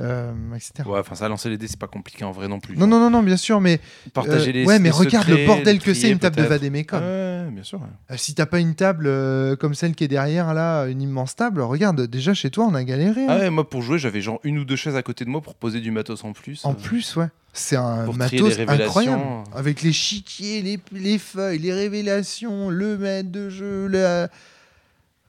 euh, 0.00 0.32
etc. 0.54 0.88
Ouais, 0.88 0.98
enfin, 0.98 1.14
ça, 1.14 1.28
lancer 1.28 1.48
les 1.48 1.58
dés, 1.58 1.68
c'est 1.68 1.78
pas 1.78 1.86
compliqué 1.86 2.24
en 2.24 2.32
vrai 2.32 2.48
non 2.48 2.60
plus. 2.60 2.76
Non, 2.76 2.86
non, 2.86 3.00
non, 3.00 3.10
non, 3.10 3.22
bien 3.22 3.36
sûr, 3.36 3.60
mais 3.60 3.80
Partager 4.12 4.50
euh, 4.50 4.52
les 4.52 4.64
ouais, 4.66 4.78
mais 4.78 4.90
les 4.90 4.94
regarde 4.94 5.26
secrets, 5.26 5.40
le 5.40 5.46
bordel 5.46 5.78
que 5.80 5.94
c'est 5.94 6.10
une 6.10 6.18
table 6.18 6.36
de. 6.36 6.42
Vademecum. 6.42 7.00
Ouais, 7.00 7.48
bien 7.50 7.62
sûr. 7.62 7.80
ouais. 7.80 8.18
Si 8.18 8.34
t'as 8.34 8.46
pas 8.46 8.60
une 8.60 8.74
table 8.74 9.10
comme 9.58 9.74
celle 9.74 9.94
qui 9.94 10.04
est 10.04 10.08
derrière 10.08 10.54
là, 10.54 10.84
une 10.86 11.02
immense 11.02 11.34
table, 11.34 11.60
regarde, 11.60 12.02
déjà 12.02 12.34
chez 12.34 12.50
toi 12.50 12.66
on 12.66 12.74
a 12.74 12.84
galéré. 12.84 13.26
Ah 13.28 13.34
hein. 13.34 13.38
ouais, 13.40 13.50
moi 13.50 13.68
pour 13.68 13.82
jouer, 13.82 13.98
j'avais 13.98 14.20
genre 14.20 14.40
une 14.44 14.58
ou 14.58 14.64
deux 14.64 14.76
chaises 14.76 14.96
à 14.96 15.02
côté 15.02 15.24
de 15.24 15.30
moi 15.30 15.40
pour 15.40 15.54
poser 15.54 15.80
du 15.80 15.90
matos 15.90 16.24
en 16.24 16.32
plus. 16.32 16.64
En 16.64 16.74
plus, 16.74 17.16
ouais. 17.16 17.28
C'est 17.56 17.76
un 17.76 18.12
matos 18.12 18.58
incroyable. 18.58 19.22
Avec 19.54 19.82
les 19.82 19.92
chiquiers, 19.96 20.62
les, 20.62 20.78
les 20.92 21.18
feuilles, 21.18 21.58
les 21.58 21.72
révélations, 21.72 22.70
le 22.70 22.96
maître 22.98 23.30
de 23.30 23.48
jeu, 23.50 23.86
la- 23.88 24.28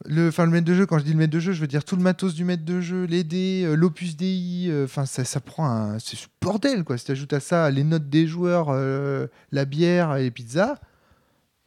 le, 0.05 0.27
enfin, 0.27 0.45
le 0.45 0.51
maître 0.51 0.65
de 0.67 0.75
jeu, 0.75 0.85
quand 0.85 0.99
je 0.99 1.03
dis 1.03 1.11
le 1.11 1.17
maître 1.17 1.33
de 1.33 1.39
jeu, 1.39 1.53
je 1.53 1.59
veux 1.61 1.67
dire 1.67 1.83
tout 1.83 1.95
le 1.95 2.03
matos 2.03 2.35
du 2.35 2.43
maître 2.45 2.63
de 2.63 2.79
jeu, 2.81 3.05
les 3.05 3.23
dés, 3.23 3.63
euh, 3.65 3.73
l'opus 3.75 4.15
DI, 4.15 4.67
euh, 4.69 4.85
enfin 4.85 5.05
ça, 5.07 5.25
ça 5.25 5.39
prend 5.39 5.65
un. 5.67 5.97
C'est 5.99 6.15
ce 6.15 6.27
bordel 6.41 6.83
quoi. 6.83 6.97
Si 6.99 7.05
tu 7.05 7.11
ajoutes 7.11 7.33
à 7.33 7.39
ça 7.39 7.69
les 7.71 7.83
notes 7.83 8.07
des 8.09 8.27
joueurs, 8.27 8.67
euh, 8.69 9.25
la 9.51 9.65
bière 9.65 10.15
et 10.15 10.23
les 10.23 10.31
pizzas, 10.31 10.77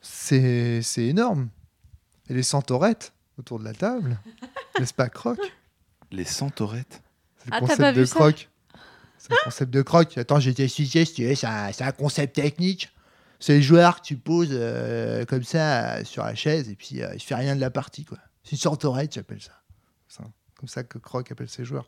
c'est 0.01 0.81
c'est 0.83 1.07
énorme. 1.07 1.49
Et 2.29 2.35
les 2.35 2.43
centaurettes 2.45 3.13
autour 3.39 3.59
de 3.59 3.65
la 3.65 3.73
table, 3.75 4.19
n'est-ce 4.79 4.95
pas, 4.95 5.09
Croc? 5.09 5.39
Les 6.13 6.25
centaurettes. 6.25 7.03
C'est 7.39 7.51
le 7.51 7.53
Ah, 7.55 7.57
t'as 7.57 7.61
concept 7.61 7.81
pas 7.81 7.93
de 7.93 8.01
vu 8.01 8.07
ça? 8.07 8.15
Croc. 8.15 8.49
Le 9.31 9.37
concept 9.45 9.71
de 9.73 9.83
croc. 9.83 10.19
Attends, 10.19 10.41
j'ai 10.41 10.51
été 10.51 10.65
expliqué, 10.65 11.05
si 11.05 11.15
tu 11.15 11.25
veux, 11.27 11.35
c'est 11.35 11.47
un, 11.47 11.93
concept 11.93 12.35
technique. 12.35 12.91
C'est 13.39 13.57
le 13.57 13.63
joueur 13.63 14.01
que 14.01 14.07
tu 14.07 14.17
poses 14.17 14.51
euh, 14.53 15.25
comme 15.25 15.45
ça 15.45 16.05
sur 16.05 16.25
la 16.25 16.35
chaise 16.35 16.69
et 16.69 16.75
puis 16.75 17.03
euh, 17.03 17.11
il 17.15 17.21
fait 17.21 17.35
rien 17.35 17.57
de 17.57 17.61
la 17.61 17.71
partie. 17.71 18.05
quoi. 18.05 18.19
C'est 18.45 18.53
une 18.53 18.59
centaurette, 18.59 19.15
j'appelle 19.15 19.41
ça. 19.41 19.53
C'est 20.09 20.23
comme 20.59 20.69
ça 20.69 20.83
que 20.83 20.99
Croc 20.99 21.31
appelle 21.33 21.49
ses 21.49 21.65
joueurs. 21.65 21.87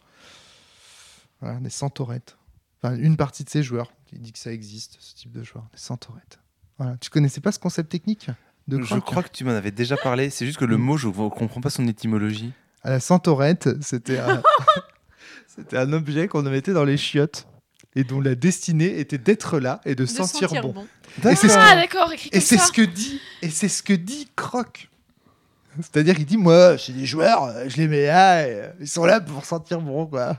Voilà, 1.40 1.58
des 1.60 1.68
centaurettes. 1.70 2.36
Enfin, 2.82 2.96
une 2.96 3.16
partie 3.16 3.44
de 3.44 3.50
ses 3.50 3.62
joueurs. 3.62 3.92
Il 4.12 4.20
dit 4.20 4.32
que 4.32 4.38
ça 4.38 4.52
existe, 4.52 4.96
ce 5.00 5.14
type 5.14 5.32
de 5.32 5.42
joueur. 5.42 5.64
Des 5.72 5.78
centaurettes. 5.78 6.38
Voilà. 6.78 6.96
Tu 6.98 7.10
connaissais 7.10 7.40
pas 7.40 7.52
ce 7.52 7.58
concept 7.58 7.90
technique 7.90 8.28
de 8.68 8.80
Je 8.80 8.86
Croc 8.86 9.04
crois 9.04 9.22
que 9.22 9.30
tu 9.30 9.44
m'en 9.44 9.50
avais 9.52 9.70
déjà 9.72 9.96
parlé. 9.96 10.30
C'est 10.30 10.46
juste 10.46 10.58
que 10.58 10.64
le 10.64 10.78
Mm. 10.78 10.82
mot, 10.82 10.96
je 10.96 11.08
ne 11.08 11.12
comprends 11.28 11.60
pas 11.60 11.70
son 11.70 11.86
étymologie. 11.86 12.52
À 12.82 12.90
la 12.90 13.00
centaurette, 13.00 13.68
c'était 13.82 14.18
un... 14.18 14.42
c'était 15.54 15.76
un 15.78 15.92
objet 15.92 16.28
qu'on 16.28 16.42
mettait 16.42 16.72
dans 16.72 16.84
les 16.84 16.96
chiottes 16.96 17.46
et 17.94 18.04
dont 18.04 18.20
la 18.20 18.34
destinée 18.34 18.98
était 18.98 19.18
d'être 19.18 19.58
là 19.58 19.80
et 19.84 19.94
de, 19.94 20.02
De 20.04 20.06
sentir, 20.06 20.50
bon. 20.62 20.72
bon. 20.72 20.86
Et 21.30 21.34
c'est 21.36 21.48
ce, 21.48 21.56
Ah 21.58 21.74
d'accord, 21.74 22.10
écrit 22.12 22.30
et 22.32 22.40
c'est 22.40 22.56
ce 22.58 22.72
que 22.72 22.82
dit 22.82 23.20
et 23.42 23.50
c'est 23.50 23.68
ce 23.68 23.82
que 23.82 23.92
dit 23.92 24.28
Croc. 24.36 24.88
C'est-à-dire 25.76 26.14
qu'il 26.16 26.26
dit 26.26 26.36
moi, 26.36 26.76
c'est 26.78 26.92
des 26.92 27.06
joueurs, 27.06 27.44
euh, 27.44 27.64
je 27.68 27.76
les 27.78 27.88
mets 27.88 28.06
là, 28.06 28.46
et, 28.46 28.52
euh, 28.54 28.68
ils 28.80 28.88
sont 28.88 29.04
là 29.04 29.20
pour 29.20 29.44
sentir 29.44 29.80
bon 29.80 30.06
quoi. 30.06 30.36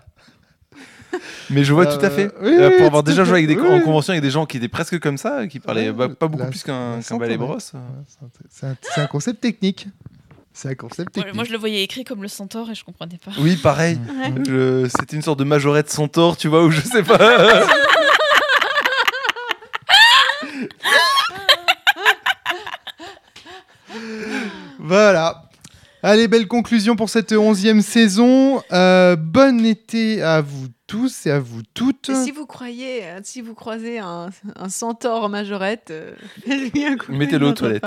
Mais 1.52 1.64
je 1.64 1.73
vois 1.73 1.85
Euh, 1.88 1.98
tout 1.98 2.03
à 2.03 2.10
fait. 2.10 2.31
oui, 2.41 2.56
Euh, 2.56 2.69
oui, 2.72 2.77
pour 2.77 2.88
avoir 2.88 3.03
déjà 3.03 3.23
joué 3.23 3.34
avec 3.35 3.48
des, 3.48 3.56
fait. 3.56 3.61
en 3.61 3.76
Oui. 3.77 3.84
convention 3.84 4.11
avec 4.14 4.23
des 4.23 4.31
gens 4.31 4.48
qui 4.48 4.57
étaient 4.57 4.68
presque 4.68 4.99
comme 4.99 5.18
ça, 5.18 5.45
qui 5.48 5.60
parlaient 5.60 5.90
Ouais, 5.91 6.07
bah, 6.07 6.10
pas 6.10 6.27
beaucoup 6.27 6.44
la- 6.44 6.49
plus 6.49 6.64
qu'un 6.64 6.99
qu'un 7.07 7.18
balai 7.18 7.38
brosse. 7.38 7.73
C'est 8.07 8.23
un- 8.26 8.30
C'est 8.49 8.65
un, 8.65 8.76
c'est 8.95 9.02
un 9.02 9.07
concept 9.07 9.40
technique. 9.41 9.88
C'est 10.53 10.69
un 10.69 10.75
concept 10.75 11.15
Moi, 11.15 11.23
technique. 11.23 11.35
moi, 11.35 11.43
je 11.45 11.51
le 11.51 11.57
voyais 11.57 11.81
écrit 11.84 12.03
comme 12.03 12.21
le 12.21 12.27
centaure 12.27 12.69
et 12.69 12.75
je 12.75 12.84
comprenais 12.84 13.17
pas. 13.23 13.31
Oui, 13.39 13.55
pareil. 13.57 13.97
Ouais. 14.07 14.34
Je- 14.47 14.88
C'était 14.88 15.15
une 15.15 15.21
sorte 15.23 15.39
de 15.39 15.43
majorette 15.43 15.89
centaure, 15.89 16.38
tu 16.38 16.47
vois, 16.47 16.63
ou 16.63 16.69
je 16.71 16.81
sais 16.81 17.01
pas. 17.03 17.17
Voilà. 24.80 25.43
Allez, 26.05 26.27
belle 26.27 26.49
conclusion 26.49 26.97
pour 26.97 27.09
cette 27.09 27.31
onzième 27.31 27.80
saison. 27.80 28.61
Euh, 28.73 29.15
bon 29.15 29.65
été 29.65 30.21
à 30.21 30.41
vous 30.41 30.67
tous 30.85 31.27
et 31.27 31.31
à 31.31 31.39
vous 31.39 31.61
toutes. 31.73 32.09
Et 32.09 32.15
si 32.25 32.31
vous 32.31 32.45
croyez, 32.45 33.05
euh, 33.05 33.21
si 33.23 33.39
vous 33.39 33.53
croisez 33.53 33.99
un, 33.99 34.30
un 34.57 34.67
centaure 34.67 35.23
en 35.23 35.30
majorette, 35.30 35.91
euh. 35.91 36.13
Mettez-le 37.07 37.47
aux 37.47 37.53
toilettes. 37.53 37.85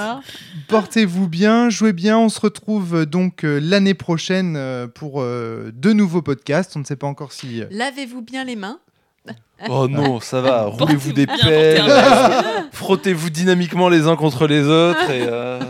Portez-vous 0.68 1.28
bien, 1.28 1.68
jouez 1.68 1.92
bien. 1.92 2.16
On 2.18 2.30
se 2.30 2.40
retrouve 2.40 2.94
euh, 2.94 3.04
donc 3.04 3.44
euh, 3.44 3.60
l'année 3.62 3.92
prochaine 3.92 4.56
euh, 4.56 4.86
pour 4.86 5.20
euh, 5.20 5.70
de 5.74 5.92
nouveaux 5.92 6.22
podcasts. 6.22 6.74
On 6.74 6.78
ne 6.78 6.84
sait 6.84 6.96
pas 6.96 7.06
encore 7.06 7.32
si. 7.32 7.64
Lavez-vous 7.70 8.22
bien 8.22 8.44
les 8.44 8.56
mains. 8.56 8.80
Oh 9.68 9.88
non, 9.88 10.20
ça 10.20 10.42
va. 10.42 10.64
Roulez-vous 10.64 11.12
des 11.14 11.26
pelles. 11.26 11.82
Frottez-vous 12.72 13.30
dynamiquement 13.30 13.88
les 13.88 14.06
uns 14.06 14.16
contre 14.16 14.46
les 14.46 14.62
autres. 14.62 15.10
Et, 15.10 15.24
euh, 15.26 15.60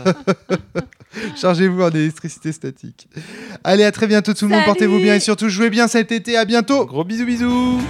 Chargez-vous 1.37 1.81
en 1.81 1.89
électricité 1.89 2.51
statique. 2.51 3.07
Allez, 3.63 3.85
à 3.85 3.91
très 3.91 4.07
bientôt 4.07 4.33
tout 4.33 4.45
le 4.45 4.51
monde. 4.51 4.65
Portez-vous 4.65 4.99
bien 4.99 5.15
et 5.15 5.19
surtout 5.21 5.47
jouez 5.47 5.69
bien 5.69 5.87
cet 5.87 6.11
été. 6.11 6.37
À 6.37 6.43
bientôt. 6.43 6.85
Gros 6.85 7.05
bisous 7.05 7.25
bisous 7.25 7.81